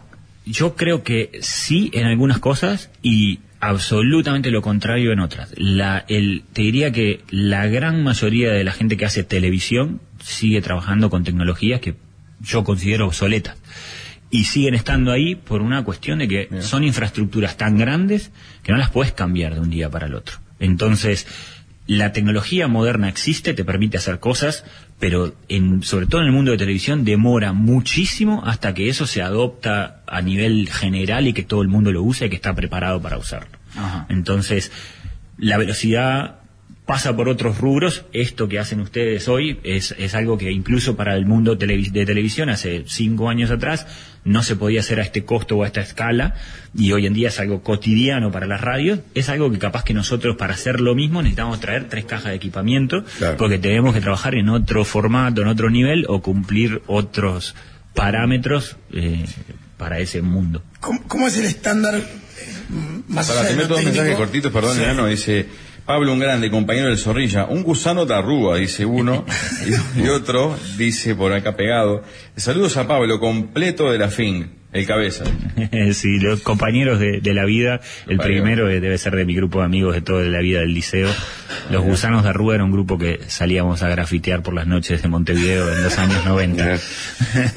Yo 0.51 0.77
creo 0.77 1.03
que 1.03 1.39
sí 1.43 1.91
en 1.93 2.07
algunas 2.07 2.39
cosas 2.39 2.91
y 3.03 3.41
absolutamente 3.61 4.51
lo 4.51 4.63
contrario 4.63 5.13
en 5.13 5.21
otras. 5.21 5.53
La, 5.57 6.05
el, 6.09 6.45
te 6.53 6.63
diría 6.63 6.93
que 6.93 7.21
la 7.31 7.67
gran 7.67 8.03
mayoría 8.03 8.53
de 8.53 8.65
la 8.65 8.73
gente 8.73 8.97
que 8.97 9.05
hace 9.05 9.25
televisión 9.25 10.01
sigue 10.23 10.63
trabajando 10.63 11.11
con 11.11 11.25
tecnologías 11.25 11.81
que 11.81 11.97
yo 12.41 12.65
considero 12.65 13.07
obsoletas. 13.07 13.57
Y 14.31 14.45
siguen 14.45 14.75
estando 14.75 15.11
ahí 15.11 15.35
por 15.35 15.63
una 15.63 15.85
cuestión 15.85 16.19
de 16.19 16.29
que 16.29 16.49
son 16.61 16.85
infraestructuras 16.85 17.57
tan 17.57 17.79
grandes 17.79 18.31
que 18.63 18.73
no 18.73 18.79
las 18.79 18.91
puedes 18.91 19.13
cambiar 19.13 19.55
de 19.55 19.61
un 19.61 19.71
día 19.71 19.91
para 19.91 20.07
el 20.07 20.15
otro. 20.15 20.39
Entonces, 20.61 21.27
la 21.87 22.13
tecnología 22.13 22.69
moderna 22.69 23.09
existe, 23.09 23.55
te 23.55 23.65
permite 23.65 23.97
hacer 23.97 24.21
cosas, 24.21 24.65
pero 24.99 25.35
en, 25.49 25.83
sobre 25.83 26.07
todo 26.07 26.23
en 26.23 26.27
el 26.27 26.33
mundo 26.33 26.51
de 26.51 26.59
televisión 26.59 27.05
demora 27.05 27.53
muchísimo 27.53 28.43
hasta 28.45 28.75
que 28.75 28.89
eso 28.89 29.07
se 29.07 29.23
adopta 29.23 30.03
a 30.07 30.21
nivel 30.23 30.69
general 30.69 31.29
y 31.29 31.33
que 31.33 31.45
todo 31.45 31.63
el 31.63 31.69
mundo 31.69 31.93
lo 31.93 32.03
usa 32.03 32.27
y 32.27 32.31
que 32.31 32.37
está 32.37 32.55
preparado 32.55 33.01
para 33.01 33.19
usarlo. 33.19 33.59
Entonces, 34.09 34.73
la 35.37 35.57
velocidad 35.57 36.41
pasa 36.85 37.15
por 37.15 37.29
otros 37.29 37.59
rubros. 37.59 38.07
Esto 38.13 38.49
que 38.49 38.59
hacen 38.59 38.81
ustedes 38.81 39.29
hoy 39.29 39.61
es, 39.63 39.95
es 39.99 40.15
algo 40.15 40.39
que 40.39 40.51
incluso 40.51 40.97
para 40.97 41.15
el 41.17 41.27
mundo 41.27 41.55
de 41.55 42.07
televisión 42.07 42.49
hace 42.49 42.85
cinco 42.87 43.29
años 43.29 43.51
atrás 43.51 43.87
no 44.25 44.43
se 44.43 44.57
podía 44.57 44.81
hacer 44.81 45.01
a 45.01 45.03
este 45.03 45.25
costo 45.25 45.57
o 45.57 45.63
a 45.65 45.67
esta 45.67 45.81
escala 45.81 46.35
y 46.77 46.93
hoy 46.93 47.07
en 47.07 47.15
día 47.15 47.29
es 47.29 47.41
algo 47.41 47.63
cotidiano 47.63 48.31
para 48.31 48.47
las 48.47 48.61
radios. 48.61 49.01
Es 49.15 49.29
algo 49.29 49.51
que 49.51 49.59
capaz 49.59 49.85
que 49.85 49.95
nosotros 49.95 50.37
para 50.37 50.55
hacer 50.55 50.81
lo 50.81 50.95
mismo 50.95 51.23
necesitamos 51.23 51.61
traer 51.61 51.89
tres 51.89 52.05
cajas 52.05 52.27
de 52.31 52.35
equipamiento 52.35 53.05
porque 53.39 53.59
tenemos 53.59 53.95
que 53.95 54.01
trabajar 54.01 54.35
en 54.35 54.49
otro 54.51 54.85
formato, 54.85 55.43
en 55.43 55.49
otro 55.49 55.71
nivel 55.71 56.05
o 56.09 56.21
cumplir 56.21 56.83
otros 56.87 57.55
parámetros 57.95 58.77
eh, 58.93 59.25
para 59.77 59.99
ese 59.99 60.23
mundo. 60.23 60.63
¿Cómo, 60.81 61.03
cómo 61.09 61.27
es 61.29 61.37
el 61.39 61.47
estándar 61.47 61.95
eh, 61.97 62.03
más 63.09 63.29
Para, 63.29 63.41
allá 63.41 63.51
de 63.51 63.57
lo 63.57 63.69
técnico? 63.69 63.85
mensajes 63.97 64.17
cortitos, 64.17 64.53
perdón, 64.53 64.77
Sí. 64.77 64.83
enano, 64.83 65.07
dice 65.07 65.47
Pablo 65.89 66.13
un 66.13 66.19
grande, 66.19 66.51
compañero 66.51 66.89
del 66.89 66.99
Zorrilla, 66.99 67.47
un 67.47 67.63
gusano 67.63 68.05
de 68.05 68.15
arruga, 68.15 68.59
dice 68.59 68.85
uno, 68.85 69.25
y, 69.97 70.03
y 70.03 70.09
otro 70.09 70.55
dice 70.77 71.15
por 71.15 71.33
acá 71.33 71.57
pegado, 71.57 72.03
saludos 72.37 72.77
a 72.77 72.87
Pablo, 72.87 73.19
completo 73.19 73.91
de 73.91 73.97
la 73.97 74.11
fin, 74.11 74.51
el 74.71 74.87
cabeza. 74.87 75.25
sí, 75.95 76.19
los 76.19 76.43
compañeros 76.43 77.01
de, 77.01 77.23
de 77.23 77.33
la 77.33 77.47
vida, 77.47 77.81
el 78.07 78.19
primero 78.19 78.69
eh, 78.69 78.81
debe 78.81 78.99
ser 78.99 79.17
de 79.17 79.25
mi 79.25 79.35
grupo 79.35 79.61
de 79.61 79.65
amigos 79.65 79.95
de 79.95 80.03
toda 80.03 80.25
la 80.25 80.41
vida 80.41 80.61
del 80.61 80.75
liceo. 80.75 81.09
Los 81.71 81.83
Gusanos 81.83 82.23
de 82.23 82.29
Arruga 82.29 82.57
era 82.57 82.65
un 82.65 82.71
grupo 82.71 82.99
que 82.99 83.21
salíamos 83.29 83.83
a 83.83 83.89
grafitear 83.89 84.43
por 84.43 84.53
las 84.53 84.67
noches 84.67 85.01
de 85.01 85.09
Montevideo 85.09 85.73
en 85.73 85.83
los 85.85 85.97
años 85.97 86.23
90. 86.23 86.79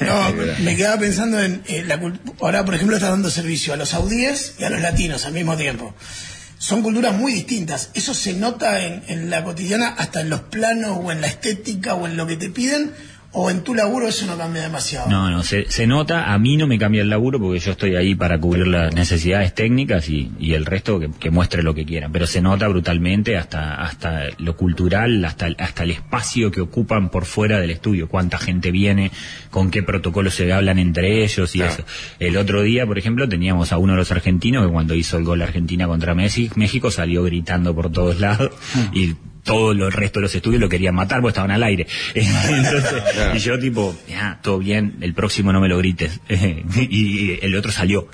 No, 0.00 0.64
me 0.64 0.74
quedaba 0.74 0.98
pensando 0.98 1.38
en 1.38 1.62
eh, 1.68 1.84
la 1.86 2.00
ahora 2.40 2.64
por 2.64 2.74
ejemplo 2.74 2.96
está 2.96 3.10
dando 3.10 3.28
servicio 3.28 3.74
a 3.74 3.76
los 3.76 3.90
saudíes 3.90 4.56
y 4.58 4.64
a 4.64 4.70
los 4.70 4.80
latinos 4.80 5.26
al 5.26 5.34
mismo 5.34 5.54
tiempo. 5.56 5.94
Son 6.62 6.80
culturas 6.80 7.12
muy 7.12 7.32
distintas. 7.32 7.90
Eso 7.92 8.14
se 8.14 8.34
nota 8.34 8.86
en, 8.86 9.02
en 9.08 9.30
la 9.30 9.42
cotidiana, 9.42 9.88
hasta 9.88 10.20
en 10.20 10.30
los 10.30 10.42
planos 10.42 10.96
o 11.02 11.10
en 11.10 11.20
la 11.20 11.26
estética 11.26 11.94
o 11.96 12.06
en 12.06 12.16
lo 12.16 12.24
que 12.24 12.36
te 12.36 12.50
piden, 12.50 12.92
o 13.34 13.50
en 13.50 13.62
tu 13.64 13.74
laburo 13.74 14.06
eso 14.08 14.26
no 14.26 14.36
cambia 14.36 14.62
demasiado. 14.62 15.08
No, 15.08 15.30
no, 15.30 15.42
se, 15.42 15.70
se 15.70 15.86
nota, 15.86 16.32
a 16.34 16.38
mí 16.38 16.56
no 16.58 16.66
me 16.66 16.78
cambia 16.78 17.00
el 17.02 17.08
laburo 17.08 17.40
porque 17.40 17.58
yo 17.60 17.72
estoy 17.72 17.96
ahí 17.96 18.14
para 18.14 18.38
cubrir 18.38 18.66
las 18.66 18.94
necesidades 18.94 19.54
técnicas 19.54 20.08
y, 20.10 20.30
y 20.38 20.52
el 20.52 20.66
resto 20.66 21.00
que, 21.00 21.10
que 21.10 21.30
muestre 21.30 21.62
lo 21.62 21.74
que 21.74 21.86
quieran, 21.86 22.12
pero 22.12 22.26
se 22.26 22.42
nota 22.42 22.68
brutalmente 22.68 23.36
hasta, 23.38 23.76
hasta 23.82 24.24
lo 24.38 24.56
cultural, 24.56 25.24
hasta, 25.24 25.46
el- 25.46 25.56
hasta 25.58 25.82
el 25.84 25.92
espacio 25.92 26.50
que 26.50 26.60
ocupan 26.60 27.08
por 27.10 27.24
fuera 27.24 27.58
del 27.58 27.70
estudio, 27.70 28.06
cuánta 28.08 28.36
gente 28.38 28.70
viene, 28.70 29.10
con 29.50 29.70
qué 29.70 29.82
protocolos 29.82 30.34
se 30.34 30.52
hablan 30.52 30.78
entre 30.78 31.24
ellos 31.24 31.56
y 31.56 31.62
eso. 31.62 31.84
El 32.18 32.36
otro 32.36 32.62
día, 32.62 32.86
por 32.86 32.98
ejemplo, 32.98 33.28
teníamos 33.28 33.72
a 33.72 33.78
uno 33.78 33.94
de 33.94 33.98
los 33.98 34.12
argentinos 34.12 34.66
que 34.66 34.72
cuando 34.72 34.94
hizo 34.94 35.16
el 35.16 35.24
gol 35.24 35.40
Argentina 35.42 35.86
contra 35.86 36.14
Messi, 36.14 36.50
México 36.56 36.90
salió 36.90 37.22
gritando 37.24 37.74
por 37.74 37.90
todos 37.90 38.20
lados 38.20 38.50
y 38.92 39.14
todo 39.44 39.74
lo- 39.74 39.86
el 39.86 39.92
resto 39.92 40.20
de 40.20 40.22
los 40.24 40.34
estudios 40.34 40.60
lo 40.60 40.68
querían 40.68 40.94
matar 40.94 41.20
porque 41.20 41.30
estaban 41.32 41.50
al 41.50 41.62
aire. 41.62 41.86
Entonces, 42.14 43.02
y 43.34 43.38
yo 43.38 43.58
tipo, 43.58 43.96
ya, 44.08 44.38
todo 44.42 44.58
bien, 44.58 44.96
el 45.00 45.14
próximo 45.14 45.52
no 45.52 45.60
me 45.60 45.68
lo 45.68 45.78
grites. 45.78 46.20
y 46.28 47.38
el 47.44 47.54
otro 47.56 47.72
salió 47.72 48.08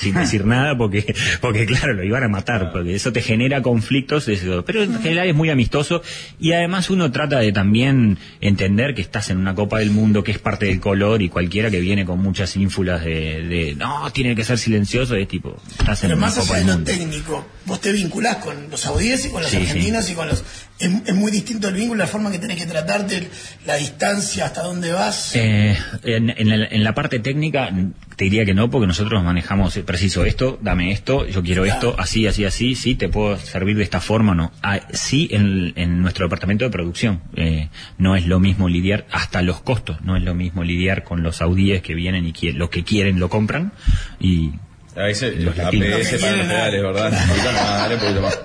sin 0.00 0.14
decir 0.14 0.44
nada 0.46 0.76
porque 0.76 1.14
porque 1.40 1.66
claro 1.66 1.92
lo 1.94 2.02
iban 2.04 2.24
a 2.24 2.28
matar 2.28 2.70
porque 2.72 2.94
eso 2.94 3.12
te 3.12 3.22
genera 3.22 3.62
conflictos 3.62 4.26
eso. 4.28 4.64
pero 4.64 4.82
en 4.82 5.00
general 5.00 5.28
es 5.28 5.34
muy 5.34 5.50
amistoso 5.50 6.02
y 6.40 6.52
además 6.52 6.90
uno 6.90 7.10
trata 7.12 7.38
de 7.38 7.52
también 7.52 8.18
entender 8.40 8.94
que 8.94 9.02
estás 9.02 9.30
en 9.30 9.38
una 9.38 9.54
Copa 9.54 9.78
del 9.78 9.90
Mundo 9.90 10.22
que 10.24 10.32
es 10.32 10.38
parte 10.38 10.66
del 10.66 10.80
color 10.80 11.22
y 11.22 11.28
cualquiera 11.28 11.70
que 11.70 11.80
viene 11.80 12.04
con 12.04 12.18
muchas 12.20 12.56
ínfulas 12.56 13.04
de, 13.04 13.42
de 13.42 13.74
no 13.76 14.10
tiene 14.12 14.34
que 14.34 14.44
ser 14.44 14.58
silencioso 14.58 15.14
es 15.14 15.28
tipo 15.28 15.56
estás 15.78 16.02
en 16.04 16.08
Pero 16.08 16.18
una 16.18 16.26
más 16.26 16.36
Copa 16.38 16.54
allá 16.56 16.58
de 16.58 16.60
del 16.60 16.66
lo 16.66 16.74
Mundo 16.78 16.90
técnico, 16.90 17.46
vos 17.66 17.80
te 17.80 17.92
vinculás 17.92 18.36
con 18.36 18.70
los 18.70 18.80
saudíes 18.80 19.26
y 19.26 19.30
con 19.30 19.42
los 19.42 19.50
Sí, 19.50 19.58
sí. 19.58 19.62
argentinos 19.66 20.10
y 20.10 20.14
con 20.14 20.28
los... 20.28 20.42
Es, 20.80 20.90
es 21.06 21.14
muy 21.14 21.30
distinto 21.30 21.68
el 21.68 21.74
vínculo, 21.74 21.98
la 21.98 22.06
forma 22.06 22.30
que 22.30 22.38
tenés 22.38 22.56
que 22.56 22.66
tratarte, 22.66 23.28
la 23.66 23.76
distancia, 23.76 24.46
hasta 24.46 24.62
dónde 24.62 24.92
vas. 24.92 25.36
Eh, 25.36 25.76
en, 26.04 26.30
en 26.30 26.48
la, 26.48 26.66
en 26.66 26.82
la 26.82 26.94
parte 26.94 27.18
técnica 27.18 27.70
te 28.16 28.24
diría 28.24 28.44
que 28.44 28.52
no, 28.52 28.68
porque 28.70 28.86
nosotros 28.86 29.24
manejamos 29.24 29.76
eh, 29.76 29.82
preciso 29.82 30.24
esto, 30.24 30.58
dame 30.60 30.92
esto, 30.92 31.26
yo 31.26 31.42
quiero 31.42 31.64
esto, 31.64 31.94
así, 31.98 32.26
así, 32.26 32.44
así, 32.44 32.74
sí, 32.74 32.94
te 32.94 33.08
puedo 33.08 33.38
servir 33.38 33.78
de 33.78 33.82
esta 33.82 34.00
forma 34.00 34.32
o 34.32 34.34
no. 34.34 34.52
Ah, 34.62 34.80
sí, 34.92 35.28
en, 35.30 35.72
en 35.76 36.02
nuestro 36.02 36.26
departamento 36.26 36.66
de 36.66 36.70
producción 36.70 37.22
eh, 37.34 37.70
no 37.96 38.16
es 38.16 38.26
lo 38.26 38.38
mismo 38.38 38.68
lidiar, 38.68 39.06
hasta 39.10 39.40
los 39.40 39.62
costos, 39.62 40.02
no 40.02 40.16
es 40.16 40.22
lo 40.22 40.34
mismo 40.34 40.64
lidiar 40.64 41.02
con 41.02 41.22
los 41.22 41.36
saudíes 41.36 41.80
que 41.80 41.94
vienen 41.94 42.26
y 42.26 42.32
que 42.32 42.52
lo 42.52 42.68
que 42.68 42.84
quieren 42.84 43.20
lo 43.20 43.30
compran 43.30 43.72
y 44.18 44.50
A 44.96 45.02
veces, 45.02 45.36
los 45.38 45.58
APS 45.58 46.20
para 46.20 46.36
los 46.36 46.48
reales, 46.48 46.82
¿verdad? 46.82 47.14
Ahorita 47.28 47.52
no, 47.52 47.58
dale 47.58 47.94
un 47.94 48.00
poquito 48.00 48.22
más. 48.22 48.40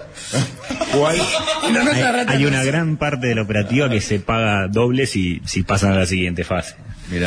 Hay, 1.07 1.21
hay 2.27 2.45
una 2.45 2.63
gran 2.63 2.97
parte 2.97 3.27
de 3.27 3.35
la 3.35 3.41
operativa 3.41 3.89
que 3.89 3.99
se 4.01 4.19
paga 4.19 4.67
doble 4.67 5.07
si, 5.07 5.41
si 5.45 5.63
pasan 5.63 5.91
a 5.91 5.95
la 5.95 6.05
siguiente 6.05 6.43
fase. 6.43 6.75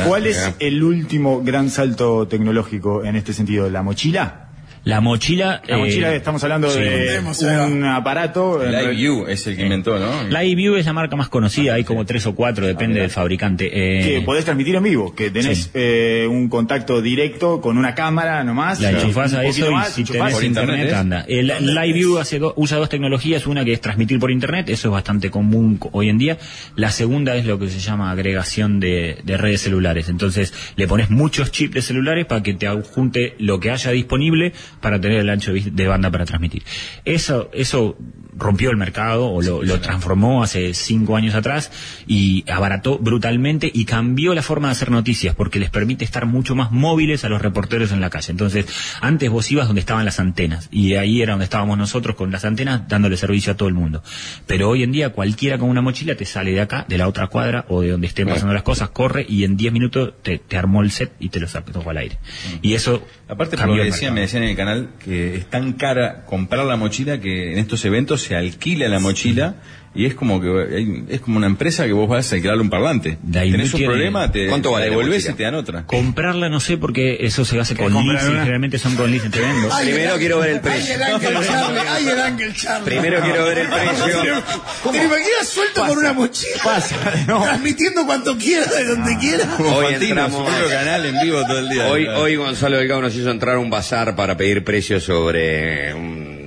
¿Cuál 0.05 0.27
es 0.27 0.53
el 0.59 0.83
último 0.83 1.41
gran 1.43 1.69
salto 1.69 2.27
tecnológico 2.27 3.03
en 3.03 3.15
este 3.15 3.33
sentido? 3.33 3.69
¿La 3.69 3.81
mochila? 3.81 4.48
La 4.89 5.01
mochila... 5.01 5.61
La 5.67 5.77
mochila, 5.77 6.11
eh, 6.13 6.17
estamos 6.17 6.43
hablando 6.43 6.69
sí. 6.69 6.79
de 6.79 7.19
un 7.65 7.83
aparato. 7.85 8.63
El 8.63 8.73
iView 8.93 9.27
es 9.27 9.45
el 9.47 9.55
que 9.55 9.63
inventó, 9.63 9.99
¿no? 9.99 10.23
La 10.29 10.43
iView 10.43 10.75
es 10.75 10.85
la 10.85 10.93
marca 10.93 11.15
más 11.15 11.29
conocida, 11.29 11.75
hay 11.75 11.83
como 11.83 12.05
tres 12.05 12.25
o 12.25 12.33
cuatro, 12.33 12.65
depende 12.65 12.99
del 12.99 13.09
fabricante. 13.09 13.69
Eh, 13.71 14.03
que 14.19 14.21
podés 14.21 14.45
transmitir 14.45 14.75
en 14.75 14.83
vivo, 14.83 15.13
que 15.13 15.29
tenés 15.29 15.69
eh, 15.73 16.27
un 16.29 16.49
contacto 16.49 17.01
directo 17.01 17.61
con 17.61 17.77
una 17.77 17.93
cámara 17.93 18.43
nomás. 18.43 18.81
La 18.81 18.91
y 18.91 18.95
enchufás 18.95 19.33
a 19.33 19.43
eso 19.45 19.69
y 19.69 19.73
más, 19.73 19.89
si 19.89 20.01
enchufás. 20.01 20.33
tenés 20.33 20.43
internet, 20.43 20.93
anda. 20.93 21.25
El, 21.27 21.47
LiveView 21.59 22.17
hace 22.17 22.39
do- 22.39 22.53
usa 22.57 22.77
dos 22.77 22.89
tecnologías, 22.89 23.45
una 23.47 23.63
que 23.63 23.73
es 23.73 23.81
transmitir 23.81 24.19
por 24.19 24.31
internet, 24.31 24.69
eso 24.69 24.87
es 24.87 24.91
bastante 24.91 25.29
común 25.29 25.77
co- 25.77 25.89
hoy 25.93 26.09
en 26.09 26.17
día. 26.17 26.37
La 26.75 26.91
segunda 26.91 27.35
es 27.35 27.45
lo 27.45 27.59
que 27.59 27.69
se 27.69 27.79
llama 27.79 28.11
agregación 28.11 28.79
de, 28.79 29.19
de 29.23 29.37
redes 29.37 29.61
celulares. 29.61 30.09
Entonces 30.09 30.53
le 30.75 30.87
pones 30.87 31.09
muchos 31.09 31.51
chips 31.51 31.73
de 31.75 31.81
celulares 31.81 32.25
para 32.25 32.41
que 32.41 32.53
te 32.53 32.65
adjunte 32.67 33.35
lo 33.37 33.59
que 33.59 33.71
haya 33.71 33.91
disponible 33.91 34.53
para 34.81 34.99
tener 34.99 35.19
el 35.19 35.29
ancho 35.29 35.51
de 35.53 35.87
banda 35.87 36.09
para 36.11 36.25
transmitir. 36.25 36.63
Eso, 37.05 37.49
eso 37.53 37.97
rompió 38.39 38.71
el 38.71 38.77
mercado 38.77 39.27
o 39.27 39.41
lo, 39.41 39.63
lo 39.63 39.79
transformó 39.79 40.43
hace 40.43 40.73
cinco 40.73 41.15
años 41.15 41.35
atrás 41.35 41.71
y 42.07 42.49
abarató 42.49 42.97
brutalmente 42.97 43.69
y 43.73 43.85
cambió 43.85 44.33
la 44.33 44.41
forma 44.41 44.69
de 44.69 44.73
hacer 44.73 44.91
noticias 44.91 45.35
porque 45.35 45.59
les 45.59 45.69
permite 45.69 46.05
estar 46.05 46.25
mucho 46.25 46.55
más 46.55 46.71
móviles 46.71 47.23
a 47.25 47.29
los 47.29 47.41
reporteros 47.41 47.91
en 47.91 48.01
la 48.01 48.09
calle. 48.09 48.31
Entonces, 48.31 48.65
antes 49.01 49.29
vos 49.29 49.49
ibas 49.51 49.67
donde 49.67 49.81
estaban 49.81 50.05
las 50.05 50.19
antenas 50.19 50.67
y 50.71 50.95
ahí 50.95 51.21
era 51.21 51.33
donde 51.33 51.45
estábamos 51.45 51.77
nosotros 51.77 52.15
con 52.15 52.31
las 52.31 52.45
antenas 52.45 52.87
dándole 52.87 53.17
servicio 53.17 53.53
a 53.53 53.57
todo 53.57 53.69
el 53.69 53.75
mundo. 53.75 54.03
Pero 54.47 54.69
hoy 54.69 54.83
en 54.83 54.91
día 54.91 55.09
cualquiera 55.09 55.57
con 55.57 55.69
una 55.69 55.81
mochila 55.81 56.15
te 56.15 56.25
sale 56.25 56.51
de 56.51 56.61
acá, 56.61 56.85
de 56.87 56.97
la 56.97 57.07
otra 57.07 57.27
cuadra 57.27 57.65
o 57.69 57.81
de 57.81 57.89
donde 57.89 58.07
estén 58.07 58.27
pasando 58.27 58.53
las 58.53 58.63
cosas, 58.63 58.89
corre 58.89 59.25
y 59.27 59.43
en 59.43 59.57
10 59.57 59.73
minutos 59.73 60.13
te, 60.23 60.39
te 60.39 60.57
armó 60.57 60.81
el 60.81 60.91
set 60.91 61.13
y 61.19 61.29
te 61.29 61.39
lo 61.39 61.47
sacó 61.47 61.89
al 61.89 61.97
aire. 61.97 62.17
Y 62.61 62.73
eso 62.73 63.03
Aparte, 63.29 63.57
por 63.57 63.67
lo 63.67 63.75
que 63.75 63.81
el 63.81 63.91
decían, 63.91 64.15
me 64.15 64.21
decían 64.21 64.41
en 64.41 64.49
el 64.49 64.55
canal 64.55 64.89
que 65.03 65.35
es 65.35 65.45
tan 65.45 65.73
cara 65.73 66.25
comprar 66.25 66.65
la 66.65 66.77
mochila 66.77 67.19
que 67.19 67.53
en 67.53 67.59
estos 67.59 67.85
eventos 67.85 68.28
se 68.29 68.35
alquila 68.35 68.87
la 68.87 68.99
mochila 68.99 69.55
y 69.95 70.05
es 70.05 70.13
como 70.13 70.39
que 70.39 70.47
hay- 70.75 71.03
es 71.09 71.19
como 71.19 71.37
una 71.37 71.47
empresa 71.47 71.87
que 71.87 71.93
vos 71.93 72.07
vas 72.07 72.31
a 72.31 72.35
alquilarle 72.35 72.61
un 72.61 72.69
parlante. 72.69 73.17
Tenés 73.31 73.73
un 73.73 73.83
problema, 73.85 74.31
te 74.31 74.47
¿Cuánto 74.47 74.71
vale 74.71 74.85
devolvés 74.91 75.27
y 75.27 75.33
te 75.33 75.41
dan 75.41 75.55
otra. 75.55 75.83
Comprarla 75.87 76.47
no 76.47 76.59
sé 76.59 76.77
porque 76.77 77.17
eso 77.21 77.43
se 77.43 77.59
hace 77.59 77.75
con 77.75 77.91
leasing, 77.91 78.29
una? 78.29 78.39
generalmente 78.41 78.77
son 78.77 78.95
con 78.95 79.09
leasing. 79.09 79.31
Ay, 79.71 79.85
Primero 79.87 80.17
quiero 80.19 80.39
ver 80.41 80.49
el 80.51 80.55
Ay, 80.57 80.61
precio. 80.61 80.93
el 80.93 81.01
Ángel 81.03 81.33
Charlie, 81.43 81.79
ay, 81.89 82.07
el 82.07 82.19
Ángel 82.19 82.53
Charlie. 82.53 82.85
Primero 82.85 83.19
quiero 83.23 83.45
ver 83.45 83.57
el 83.57 83.67
precio. 83.67 84.43
¿Te 84.91 84.97
imaginas 85.05 85.47
suelto 85.47 85.81
con 85.87 85.97
una 85.97 86.13
mochila? 86.13 86.79
Transmitiendo 87.25 88.05
cuanto 88.05 88.37
quiera, 88.37 88.67
de 88.71 88.85
donde 88.85 89.17
quiera. 89.17 89.45
Como 89.57 89.69
Hoy 89.75 89.95
entramos- 89.95 90.47
canal 90.69 91.03
en 91.07 91.15
vivo 91.23 91.41
todo 91.47 91.57
el 91.59 91.67
día. 91.69 91.87
Hoy, 91.87 92.07
hoy 92.07 92.35
Gonzalo 92.35 92.77
Delgado 92.77 93.01
nos 93.01 93.15
hizo 93.15 93.31
entrar 93.31 93.55
a 93.55 93.59
un 93.59 93.71
bazar 93.71 94.15
para 94.15 94.37
pedir 94.37 94.63
precios 94.63 95.03
sobre 95.03 95.95
un 95.95 96.38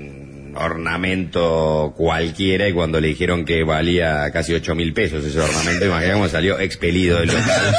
ornamento 0.56 1.94
cualquiera 1.96 2.68
y 2.68 2.72
cuando 2.72 3.00
le 3.00 3.08
dijeron 3.08 3.44
que 3.44 3.64
valía 3.64 4.30
casi 4.32 4.54
8 4.54 4.74
mil 4.74 4.92
pesos 4.92 5.24
ese 5.24 5.40
ornamento, 5.40 5.84
imagínate 5.86 6.12
cómo 6.14 6.28
salió 6.28 6.58
expelido 6.58 7.18
del 7.20 7.28
local. 7.28 7.74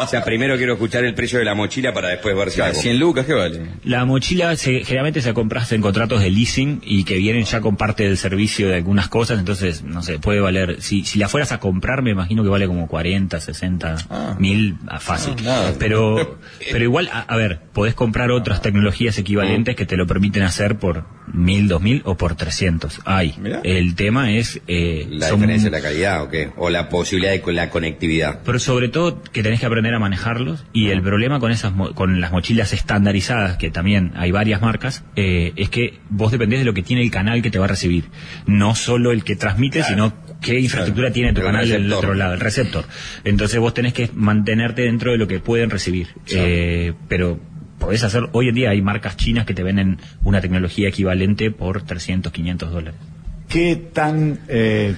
o 0.00 0.06
sea, 0.06 0.24
primero 0.24 0.56
quiero 0.56 0.74
escuchar 0.74 1.04
el 1.04 1.14
precio 1.14 1.38
de 1.38 1.44
la 1.44 1.54
mochila 1.54 1.92
para 1.92 2.08
después 2.08 2.36
ver 2.36 2.50
si 2.50 2.58
la 2.58 2.66
compro. 2.66 2.82
100 2.82 2.98
lucas, 2.98 3.26
¿qué 3.26 3.34
vale? 3.34 3.60
La 3.84 4.04
mochila 4.04 4.54
se- 4.56 4.84
generalmente 4.84 5.20
se 5.22 5.32
compras 5.34 5.70
en 5.72 5.80
contratos 5.80 6.20
de 6.22 6.30
leasing 6.30 6.80
y 6.84 7.04
que 7.04 7.16
vienen 7.16 7.44
ya 7.44 7.60
con 7.60 7.76
parte 7.76 8.04
del 8.04 8.16
servicio 8.16 8.68
de 8.68 8.76
algunas 8.76 9.08
cosas, 9.08 9.38
entonces, 9.38 9.82
no 9.82 10.02
sé, 10.02 10.18
puede 10.18 10.40
valer, 10.40 10.80
si, 10.82 11.04
si 11.04 11.18
la 11.18 11.28
fueras 11.28 11.52
a 11.52 11.58
comprar, 11.60 12.02
me 12.02 12.10
imagino 12.10 12.42
que 12.42 12.48
vale 12.48 12.66
como 12.66 12.86
40, 12.88 13.40
60 13.40 14.36
mil 14.38 14.76
ah, 14.88 15.00
fácil. 15.00 15.34
pero, 15.78 16.38
pero 16.72 16.84
igual, 16.84 17.08
a, 17.12 17.20
a 17.20 17.36
ver, 17.36 17.60
podés 17.72 17.94
comprar 17.94 18.30
otras 18.30 18.62
tecnologías 18.62 19.18
equivalentes 19.18 19.76
que 19.76 19.86
te 19.86 19.96
lo 19.96 20.06
permiten 20.06 20.42
hacer 20.42 20.76
por 20.78 21.04
mil, 21.32 21.68
dos 21.68 21.82
mil 21.82 22.02
o 22.04 22.16
por 22.16 22.34
300. 22.34 23.00
Hay. 23.04 23.34
El 23.64 23.94
tema 23.94 24.32
es... 24.32 24.60
eh, 24.66 25.06
¿La 25.10 25.28
son- 25.28 25.40
diferencia 25.40 25.70
de 25.70 25.76
la 25.76 25.82
calidad 25.82 26.22
o 26.22 26.28
qué? 26.30 26.50
¿O 26.56 26.70
la 26.70 26.88
posibilidad 26.88 27.32
de 27.32 27.52
la 27.52 27.70
conectividad? 27.70 28.40
pero 28.44 28.58
sobre 28.58 28.88
todo 28.88 29.22
que 29.22 29.42
tenés 29.42 29.60
que 29.60 29.66
aprender 29.66 29.94
a 29.94 29.98
manejarlos 29.98 30.64
y 30.72 30.88
el 30.90 31.02
problema 31.02 31.40
con 31.40 31.50
esas 31.52 31.72
mo- 31.72 31.94
con 31.94 32.20
las 32.20 32.32
mochilas 32.32 32.72
estandarizadas 32.72 33.56
que 33.56 33.70
también 33.70 34.12
hay 34.16 34.30
varias 34.30 34.60
marcas 34.60 35.04
eh, 35.16 35.52
es 35.56 35.68
que 35.70 35.98
vos 36.10 36.30
dependés 36.32 36.58
de 36.60 36.64
lo 36.64 36.74
que 36.74 36.82
tiene 36.82 37.02
el 37.02 37.10
canal 37.10 37.42
que 37.42 37.50
te 37.50 37.58
va 37.58 37.66
a 37.66 37.68
recibir 37.68 38.04
no 38.46 38.74
solo 38.74 39.12
el 39.12 39.24
que 39.24 39.36
transmite 39.36 39.82
sino 39.84 40.12
qué 40.40 40.58
infraestructura 40.60 41.12
tiene 41.12 41.32
tu 41.32 41.40
El 41.40 41.46
canal 41.46 41.68
del 41.68 41.92
otro 41.92 42.14
lado 42.14 42.34
el 42.34 42.40
receptor 42.40 42.84
entonces 43.24 43.58
vos 43.60 43.74
tenés 43.74 43.92
que 43.92 44.10
mantenerte 44.14 44.82
dentro 44.82 45.12
de 45.12 45.18
lo 45.18 45.26
que 45.28 45.40
pueden 45.40 45.70
recibir 45.70 46.08
Eh, 46.30 46.92
pero 47.08 47.38
podés 47.78 48.04
hacer 48.04 48.28
hoy 48.32 48.48
en 48.48 48.54
día 48.54 48.70
hay 48.70 48.82
marcas 48.82 49.16
chinas 49.16 49.46
que 49.46 49.54
te 49.54 49.62
venden 49.62 49.98
una 50.24 50.40
tecnología 50.40 50.88
equivalente 50.88 51.50
por 51.50 51.82
300 51.82 52.32
500 52.32 52.70
dólares. 52.70 53.00
¿Qué 53.48 53.76
tan 53.76 54.40
eh, 54.48 54.94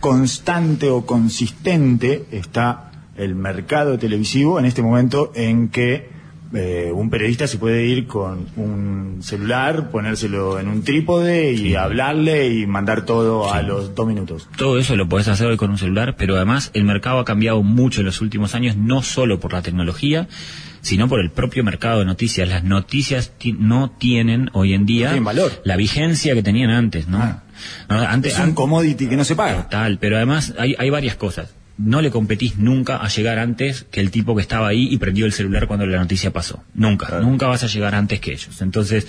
constante 0.00 0.88
o 0.90 1.06
consistente 1.06 2.24
está 2.30 2.90
el 3.16 3.34
mercado 3.34 3.98
televisivo 3.98 4.58
en 4.58 4.64
este 4.64 4.82
momento 4.82 5.32
en 5.34 5.68
que 5.68 6.13
eh, 6.54 6.90
un 6.92 7.10
periodista 7.10 7.46
se 7.46 7.58
puede 7.58 7.86
ir 7.86 8.06
con 8.06 8.46
un 8.56 9.18
celular, 9.22 9.90
ponérselo 9.90 10.58
en 10.58 10.68
un 10.68 10.82
trípode 10.84 11.52
y 11.52 11.74
hablarle 11.74 12.48
y 12.48 12.66
mandar 12.66 13.04
todo 13.04 13.52
a 13.52 13.62
los 13.62 13.94
dos 13.94 14.06
minutos? 14.06 14.48
Todo 14.56 14.78
eso 14.78 14.96
lo 14.96 15.08
podés 15.08 15.28
hacer 15.28 15.46
hoy 15.48 15.56
con 15.56 15.70
un 15.70 15.78
celular, 15.78 16.16
pero 16.16 16.36
además 16.36 16.70
el 16.74 16.84
mercado 16.84 17.18
ha 17.18 17.24
cambiado 17.24 17.62
mucho 17.62 18.00
en 18.00 18.06
los 18.06 18.20
últimos 18.20 18.54
años, 18.54 18.76
no 18.76 19.02
solo 19.02 19.40
por 19.40 19.52
la 19.52 19.62
tecnología, 19.62 20.28
sino 20.80 21.08
por 21.08 21.20
el 21.20 21.30
propio 21.30 21.64
mercado 21.64 22.00
de 22.00 22.04
noticias. 22.04 22.48
Las 22.48 22.62
noticias 22.64 23.32
ti- 23.38 23.56
no 23.58 23.90
tienen 23.90 24.50
hoy 24.52 24.74
en 24.74 24.84
día 24.86 25.14
valor. 25.20 25.50
la 25.64 25.76
vigencia 25.76 26.34
que 26.34 26.42
tenían 26.42 26.70
antes, 26.70 27.08
¿no? 27.08 27.18
No, 27.88 27.98
antes, 27.98 28.34
Es 28.34 28.38
un 28.40 28.52
commodity 28.54 29.06
que 29.08 29.16
no 29.16 29.24
se 29.24 29.34
paga. 29.36 29.62
Total, 29.64 29.98
pero 29.98 30.16
además 30.16 30.54
hay, 30.58 30.74
hay 30.78 30.90
varias 30.90 31.16
cosas. 31.16 31.54
No 31.76 32.00
le 32.00 32.10
competís 32.10 32.56
nunca 32.56 32.96
a 32.98 33.08
llegar 33.08 33.38
antes 33.38 33.84
que 33.90 34.00
el 34.00 34.10
tipo 34.10 34.36
que 34.36 34.42
estaba 34.42 34.68
ahí 34.68 34.88
y 34.90 34.98
prendió 34.98 35.26
el 35.26 35.32
celular 35.32 35.66
cuando 35.66 35.86
la 35.86 35.98
noticia 35.98 36.32
pasó. 36.32 36.62
Nunca, 36.74 37.18
nunca 37.20 37.46
vas 37.46 37.64
a 37.64 37.66
llegar 37.66 37.94
antes 37.94 38.20
que 38.20 38.32
ellos. 38.32 38.62
Entonces, 38.62 39.06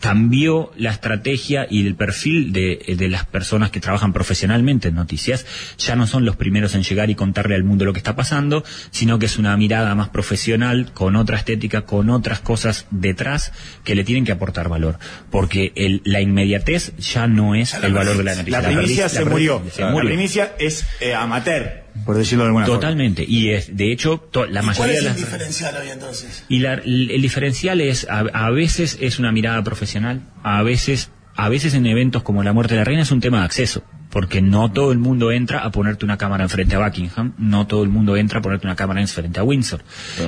cambió 0.00 0.72
la 0.76 0.90
estrategia 0.90 1.66
y 1.70 1.86
el 1.86 1.94
perfil 1.94 2.52
de, 2.52 2.94
de 2.96 3.08
las 3.08 3.24
personas 3.26 3.70
que 3.70 3.80
trabajan 3.80 4.12
profesionalmente 4.12 4.88
en 4.88 4.94
noticias. 4.94 5.46
Ya 5.78 5.96
no 5.96 6.06
son 6.06 6.24
los 6.24 6.36
primeros 6.36 6.74
en 6.74 6.82
llegar 6.82 7.10
y 7.10 7.14
contarle 7.14 7.54
al 7.54 7.64
mundo 7.64 7.84
lo 7.84 7.92
que 7.92 7.98
está 7.98 8.14
pasando, 8.16 8.64
sino 8.90 9.18
que 9.18 9.26
es 9.26 9.38
una 9.38 9.56
mirada 9.56 9.94
más 9.94 10.08
profesional, 10.10 10.92
con 10.92 11.16
otra 11.16 11.36
estética, 11.38 11.82
con 11.82 12.10
otras 12.10 12.40
cosas 12.40 12.86
detrás 12.90 13.52
que 13.84 13.94
le 13.94 14.04
tienen 14.04 14.24
que 14.24 14.32
aportar 14.32 14.68
valor. 14.68 14.98
Porque 15.30 15.72
el- 15.76 16.02
la 16.04 16.20
inmediatez 16.20 16.92
ya 16.98 17.26
no 17.26 17.54
es 17.54 17.74
el 17.74 17.92
valor 17.92 18.16
de 18.18 18.24
la 18.24 18.34
noticia. 18.34 18.60
La 18.60 18.68
primicia 18.68 19.08
se 19.08 19.24
la 19.24 19.30
murió. 19.30 19.62
se 19.72 19.80
La 19.82 19.92
primicia 20.08 20.54
es 20.58 20.84
eh, 21.00 21.14
amateur, 21.14 21.85
por 22.04 22.16
decirlo 22.16 22.44
de 22.44 22.48
alguna 22.48 22.66
forma. 22.66 22.80
Totalmente. 22.80 23.24
Y 23.26 23.50
es, 23.50 23.76
de 23.76 23.92
hecho, 23.92 24.18
to- 24.30 24.46
la 24.46 24.60
¿Cuál 24.60 24.66
mayoría 24.66 24.94
es 24.94 25.02
de 25.02 25.08
las... 25.10 25.16
diferencial 25.16 25.74
hoy 25.80 25.88
entonces? 25.90 26.44
Y 26.48 26.58
la- 26.60 26.74
el, 26.74 27.10
el 27.10 27.22
diferencial 27.22 27.80
es, 27.80 28.06
a, 28.08 28.20
a 28.20 28.50
veces 28.50 28.98
es 29.00 29.18
una 29.18 29.32
mirada 29.32 29.62
profesional, 29.64 30.22
a 30.42 30.62
veces, 30.62 31.10
a 31.34 31.48
veces 31.48 31.74
en 31.74 31.86
eventos 31.86 32.22
como 32.22 32.42
la 32.42 32.52
muerte 32.52 32.74
de 32.74 32.78
la 32.80 32.84
reina 32.84 33.02
es 33.02 33.10
un 33.10 33.20
tema 33.20 33.40
de 33.40 33.44
acceso, 33.46 33.82
porque 34.16 34.40
no 34.40 34.72
todo 34.72 34.92
el 34.92 34.98
mundo 34.98 35.30
entra 35.30 35.58
a 35.58 35.70
ponerte 35.70 36.06
una 36.06 36.16
cámara 36.16 36.42
enfrente 36.44 36.74
a 36.74 36.78
Buckingham, 36.78 37.34
no 37.36 37.66
todo 37.66 37.82
el 37.82 37.90
mundo 37.90 38.16
entra 38.16 38.38
a 38.38 38.42
ponerte 38.42 38.66
una 38.66 38.74
cámara 38.74 39.02
enfrente 39.02 39.38
a 39.40 39.42
Windsor. 39.42 39.82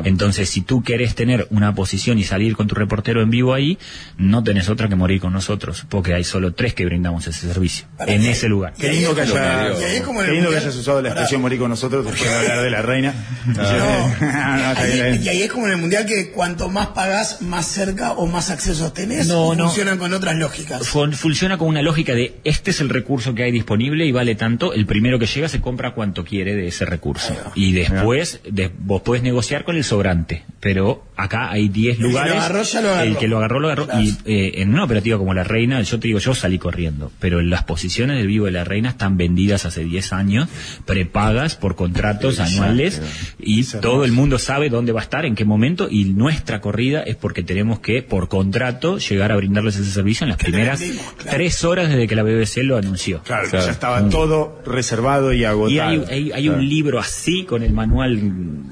Entonces, 0.04 0.50
si 0.50 0.60
tú 0.60 0.82
querés 0.82 1.14
tener 1.14 1.46
una 1.48 1.74
posición 1.74 2.18
y 2.18 2.24
salir 2.24 2.54
con 2.54 2.66
tu 2.66 2.74
reportero 2.74 3.22
en 3.22 3.30
vivo 3.30 3.54
ahí, 3.54 3.78
no 4.18 4.44
tenés 4.44 4.68
otra 4.68 4.90
que 4.90 4.94
morir 4.94 5.22
con 5.22 5.32
nosotros, 5.32 5.86
porque 5.88 6.12
hay 6.12 6.22
solo 6.22 6.52
tres 6.52 6.74
que 6.74 6.84
brindamos 6.84 7.26
ese 7.28 7.46
servicio, 7.50 7.86
en 8.06 8.26
ese 8.26 8.46
lugar. 8.50 8.74
Qué 8.78 8.90
lindo 8.92 9.14
que, 9.14 9.22
haya, 9.22 9.72
Y 9.80 9.84
ahí 9.84 9.96
es 9.96 10.02
como 10.02 10.20
en 10.20 10.26
qué 10.26 10.32
el 10.32 10.36
lindo 10.36 10.50
que 10.50 10.56
mundial. 10.56 10.62
hayas 10.64 10.76
usado 10.76 11.00
la 11.00 11.08
expresión 11.08 11.40
morir 11.40 11.58
con 11.58 11.70
nosotros 11.70 12.04
después 12.04 12.30
de 12.30 12.36
hablar 12.36 12.62
de 12.62 12.70
la 12.70 12.82
reina. 12.82 13.14
No, 13.46 13.54
no, 14.20 15.24
y 15.24 15.28
ahí 15.28 15.42
es 15.44 15.50
como 15.50 15.64
en 15.66 15.72
el 15.72 15.78
mundial 15.78 16.04
que 16.04 16.30
cuanto 16.30 16.68
más 16.68 16.88
pagás, 16.88 17.40
más 17.40 17.64
cerca 17.66 18.12
o 18.12 18.26
más 18.26 18.50
accesos 18.50 18.92
tenés. 18.92 19.28
No. 19.28 19.54
Funcionan 19.56 19.96
con 19.96 20.12
otras 20.12 20.36
lógicas. 20.36 20.86
Fun- 20.86 21.14
funciona 21.14 21.56
con 21.56 21.68
una 21.68 21.80
lógica 21.80 22.12
de 22.14 22.38
este 22.44 22.70
es 22.72 22.80
el 22.82 22.90
recurso 22.90 23.34
que 23.34 23.44
hay 23.44 23.50
disponible 23.50 23.77
y 23.80 24.12
vale 24.12 24.34
tanto, 24.34 24.72
el 24.72 24.86
primero 24.86 25.18
que 25.18 25.26
llega 25.26 25.48
se 25.48 25.60
compra 25.60 25.92
cuanto 25.94 26.24
quiere 26.24 26.54
de 26.54 26.68
ese 26.68 26.84
recurso. 26.84 27.34
Y 27.54 27.72
después 27.72 28.40
de- 28.48 28.70
vos 28.78 29.02
podés 29.02 29.22
negociar 29.22 29.64
con 29.64 29.76
el 29.76 29.84
sobrante, 29.84 30.44
pero 30.60 31.04
acá 31.16 31.50
hay 31.50 31.68
10 31.68 31.96
que 31.96 32.02
lo 32.02 32.08
lugares. 32.10 32.32
agarró, 32.34 32.62
ya 32.62 32.80
lo 32.80 32.88
agarró. 32.90 33.08
El 33.10 33.16
que 33.16 33.28
lo 33.28 33.38
agarró, 33.38 33.60
lo 33.60 33.66
agarró. 33.68 33.86
Claro. 33.86 34.02
Y 34.02 34.16
eh, 34.26 34.52
en 34.62 34.72
una 34.74 34.84
operativa 34.84 35.18
como 35.18 35.34
la 35.34 35.44
Reina, 35.44 35.80
yo 35.82 35.98
te 35.98 36.08
digo, 36.08 36.18
yo 36.18 36.34
salí 36.34 36.58
corriendo, 36.58 37.10
pero 37.20 37.40
las 37.42 37.64
posiciones 37.64 38.16
del 38.18 38.26
vivo 38.26 38.46
de 38.46 38.52
la 38.52 38.64
Reina 38.64 38.90
están 38.90 39.16
vendidas 39.16 39.64
hace 39.64 39.84
10 39.84 40.12
años, 40.12 40.48
prepagas 40.84 41.56
por 41.56 41.76
contratos 41.76 42.40
anuales 42.40 43.00
y 43.38 43.64
todo 43.64 44.04
el 44.04 44.12
mundo 44.12 44.38
sabe 44.38 44.68
dónde 44.70 44.92
va 44.92 45.00
a 45.00 45.02
estar, 45.02 45.24
en 45.24 45.34
qué 45.34 45.44
momento 45.44 45.88
y 45.90 46.04
nuestra 46.06 46.60
corrida 46.60 47.02
es 47.02 47.16
porque 47.16 47.42
tenemos 47.42 47.80
que, 47.80 48.02
por 48.02 48.28
contrato, 48.28 48.98
llegar 48.98 49.32
a 49.32 49.36
brindarles 49.36 49.76
ese 49.76 49.90
servicio 49.90 50.24
en 50.24 50.30
las 50.30 50.38
primeras 50.38 50.80
vendimos, 50.80 51.12
claro. 51.14 51.30
tres 51.36 51.64
horas 51.64 51.88
desde 51.88 52.06
que 52.06 52.16
la 52.16 52.22
BBC 52.22 52.62
lo 52.62 52.76
anunció. 52.76 53.20
Claro, 53.22 53.48
que 53.60 53.66
ya 53.66 53.72
estaba 53.72 54.08
todo 54.08 54.60
reservado 54.66 55.32
y 55.32 55.44
agotado. 55.44 55.70
Y 55.74 55.78
hay, 55.78 56.04
hay- 56.08 56.32
hay 56.32 56.48
un 56.48 56.68
libro 56.68 56.98
así 56.98 57.44
con 57.44 57.62
el 57.62 57.72
manual 57.72 58.18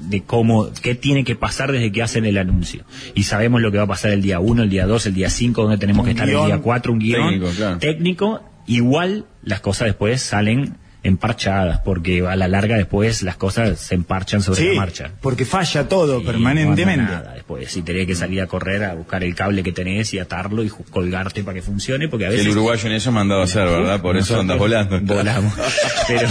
de 0.09 0.23
cómo, 0.23 0.69
qué 0.81 0.95
tiene 0.95 1.23
que 1.23 1.35
pasar 1.35 1.71
desde 1.71 1.91
que 1.91 2.01
hacen 2.03 2.25
el 2.25 2.37
anuncio. 2.37 2.83
Y 3.15 3.23
sabemos 3.23 3.61
lo 3.61 3.71
que 3.71 3.77
va 3.77 3.83
a 3.83 3.87
pasar 3.87 4.11
el 4.11 4.21
día 4.21 4.39
1, 4.39 4.63
el 4.63 4.69
día 4.69 4.85
2, 4.85 5.05
el 5.07 5.13
día 5.13 5.29
5, 5.29 5.61
donde 5.63 5.77
tenemos 5.77 5.99
Un 6.01 6.05
que 6.05 6.11
estar 6.11 6.27
guion 6.27 6.41
el 6.43 6.47
día 6.47 6.61
4, 6.61 6.93
un 6.93 6.99
guion 6.99 7.29
técnico, 7.29 7.51
claro. 7.55 7.77
técnico. 7.79 8.41
Igual 8.67 9.25
las 9.43 9.61
cosas 9.61 9.85
después 9.87 10.21
salen 10.21 10.75
emparchadas, 11.07 11.79
porque 11.79 12.25
a 12.27 12.35
la 12.35 12.47
larga 12.47 12.77
después 12.77 13.21
las 13.23 13.35
cosas 13.37 13.79
se 13.79 13.95
emparchan 13.95 14.41
sobre 14.41 14.61
Sí, 14.61 14.67
la 14.69 14.75
marcha. 14.75 15.11
porque 15.21 15.45
falla 15.45 15.87
todo 15.87 16.21
Y 16.21 16.25
permanentemente. 16.25 17.03
no 17.03 17.09
nada 17.11 17.33
después. 17.33 17.71
Si 17.71 17.81
tenés 17.81 18.05
que 18.07 18.15
salir 18.15 18.41
a 18.41 18.47
correr 18.47 18.83
a 18.83 18.93
buscar 18.93 19.23
el 19.23 19.33
cable 19.35 19.63
que 19.63 19.71
tenés 19.71 20.13
y 20.13 20.19
atarlo 20.19 20.63
y 20.63 20.69
colgarte 20.69 21.43
para 21.43 21.55
que 21.55 21.61
funcione, 21.61 22.07
porque 22.07 22.25
a 22.25 22.29
veces 22.29 22.45
El 22.45 22.51
uruguayo 22.51 22.87
en 22.89 22.95
eso 22.95 23.09
ha 23.09 23.13
mandado 23.13 23.41
a 23.41 23.43
hacer, 23.45 23.65
¿verdad? 23.67 24.01
Por 24.01 24.17
eso 24.17 24.39
andas 24.39 24.57
volando. 24.57 24.99
volamos. 25.01 25.53
Pero, 26.07 26.27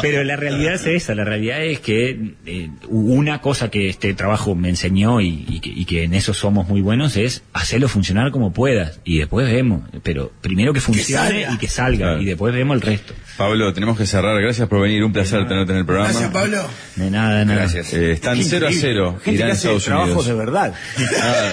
pero 0.00 0.22
la 0.22 0.36
realidad 0.36 0.74
es 0.74 0.86
esa, 0.86 1.14
la 1.14 1.24
realidad 1.24 1.60
es 1.64 1.80
que 1.80 2.34
eh, 2.46 2.70
una 2.88 3.40
cosa 3.40 3.68
que 3.68 3.88
este 3.88 4.14
trabajo 4.14 4.54
me 4.54 4.68
enseñó 4.68 5.20
y, 5.20 5.44
y 5.48 5.58
que, 5.60 5.70
y 5.70 5.84
que 5.86 6.04
en 6.04 6.14
eso 6.14 6.34
somos 6.34 6.68
muy 6.68 6.80
buenos 6.82 7.16
es 7.16 7.42
hacerlo 7.52 7.88
funcionar 7.88 8.30
como 8.30 8.52
puedas 8.52 9.00
y 9.04 9.18
después 9.18 9.50
vemos, 9.50 9.82
pero 10.04 10.30
primero 10.40 10.72
que 10.72 10.80
funcione 10.80 11.46
y 11.52 11.58
que 11.58 11.66
salga 11.66 11.98
Claro. 11.98 12.22
y 12.22 12.26
después 12.26 12.54
vemos 12.54 12.76
el 12.76 12.80
resto. 12.82 13.12
Pablo, 13.36 13.72
tenemos 13.72 13.96
que 13.98 14.06
cerrar. 14.08 14.40
Gracias 14.40 14.68
por 14.68 14.80
venir. 14.80 15.04
Un 15.04 15.12
placer 15.12 15.46
tenerte 15.46 15.72
en 15.72 15.78
el 15.78 15.86
programa. 15.86 16.10
Gracias, 16.10 16.30
Pablo. 16.32 16.64
De 16.96 17.10
nada, 17.10 17.38
de 17.38 17.44
nada. 17.44 17.60
Gracias. 17.60 17.92
Eh, 17.94 18.12
están 18.12 18.36
Qué 18.38 18.44
0 18.44 18.66
a 18.66 18.70
increíble. 18.72 18.94
0 18.94 19.18
Gente 19.22 19.30
Irán 19.32 19.48
que 19.48 19.52
hace 19.52 19.60
Estados 19.68 19.84
trabajos 19.84 20.08
Unidos. 20.10 20.26
de 20.26 20.34
verdad. 20.34 20.74
Ah, 21.22 21.52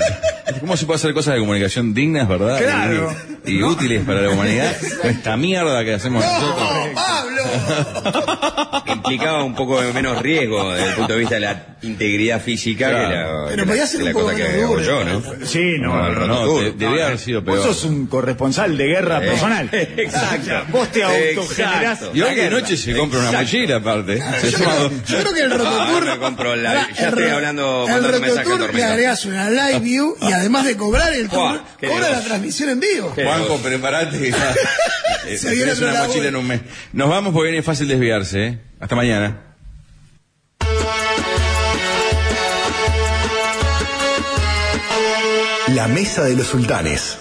¿Cómo 0.60 0.78
se 0.78 0.86
puede 0.86 0.98
hacer 0.98 1.14
cosas 1.14 1.34
de 1.36 1.40
comunicación 1.42 1.94
dignas, 1.94 2.28
verdad? 2.28 2.58
Claro. 2.60 3.16
Y, 3.46 3.58
y 3.58 3.64
útiles 3.64 4.04
para 4.06 4.22
la 4.22 4.30
humanidad. 4.30 4.76
Con 5.02 5.10
esta 5.12 5.38
mierda 5.38 5.84
que 5.84 5.94
hacemos 5.94 6.24
nosotros. 6.24 6.70
¡No, 6.86 6.94
Pablo! 6.96 8.84
Implicaba 8.96 9.44
un 9.44 9.56
poco 9.56 9.82
de 9.82 9.92
menos 9.94 10.22
riesgo 10.22 10.72
desde 10.74 10.90
el 10.90 10.96
punto 10.96 11.14
de 11.14 11.20
vista 11.20 11.36
de 11.36 11.42
la 11.42 11.66
integridad 11.82 12.42
física 12.42 12.90
Claro. 12.90 13.10
que 13.10 13.16
la, 13.16 13.46
Pero 13.50 13.66
podía 13.66 13.88
ser 13.88 14.00
un 14.02 14.06
la 14.08 14.14
poco 14.14 14.26
cosa 14.26 14.36
que 14.38 14.62
hago 14.64 14.82
yo, 14.82 15.04
¿no? 15.04 15.22
Sí, 15.46 15.74
no, 15.80 15.96
No, 15.96 16.28
no, 16.28 16.28
no, 16.28 16.60
debía 16.72 17.06
haber 17.08 17.20
sido 17.20 17.42
Vos 17.42 17.56
peor. 17.60 17.68
sos 17.68 17.84
un 17.86 18.08
corresponsal 18.08 18.78
de 18.78 18.86
guerra 18.88 19.24
Eh, 19.24 19.28
personal. 19.28 19.70
exacto. 19.74 20.52
Vos 20.72 20.90
te 20.92 21.04
autogenerás. 21.04 22.02
Exacto. 22.02 22.12
Y 22.18 22.22
hoy 22.22 22.35
de 22.44 22.50
noche 22.50 22.78
se 22.78 22.96
compra 22.96 23.20
una 23.20 23.32
mochila 23.32 23.78
aparte. 23.78 24.18
Yo 24.20 24.58
creo, 24.58 24.80
dos- 24.80 24.92
yo 25.08 25.20
creo 25.20 25.34
que 25.34 25.40
el 25.42 25.52
Ah, 25.54 25.58
Rototour. 25.58 26.06
me 26.06 26.18
compro 26.18 26.56
la- 26.56 26.74
ya 26.94 27.08
estoy 27.10 27.30
hablando, 27.30 27.86
El 27.88 28.04
Rototour 28.04 28.74
le 28.74 28.84
agregas 28.84 29.26
una 29.26 29.50
live 29.50 29.80
view 29.80 30.16
y 30.22 30.32
además 30.32 30.66
de 30.66 30.76
cobrar 30.78 31.14
el 31.14 31.30
tour, 31.30 31.62
cobra 31.80 32.10
la 32.10 32.22
transmisión 32.22 32.70
en 32.70 32.80
vivo. 32.80 33.14
Juanjo, 33.16 33.58
prepárate. 33.60 34.34
Eh, 35.28 35.38
Se 35.40 35.50
viene 35.56 35.74
una 35.74 36.04
mochila 36.06 36.28
en 36.28 36.36
un 36.36 36.48
mes. 36.48 36.62
Nos 36.94 37.10
vamos 37.10 37.34
porque 37.34 37.50
viene 37.50 37.64
fácil 37.64 37.88
desviarse. 37.88 38.46
¿eh? 38.46 38.60
Hasta 38.80 38.96
mañana. 38.96 39.42
La 45.70 45.88
Mesa 45.88 46.24
de 46.24 46.36
los 46.36 46.48
Sultanes. 46.48 47.18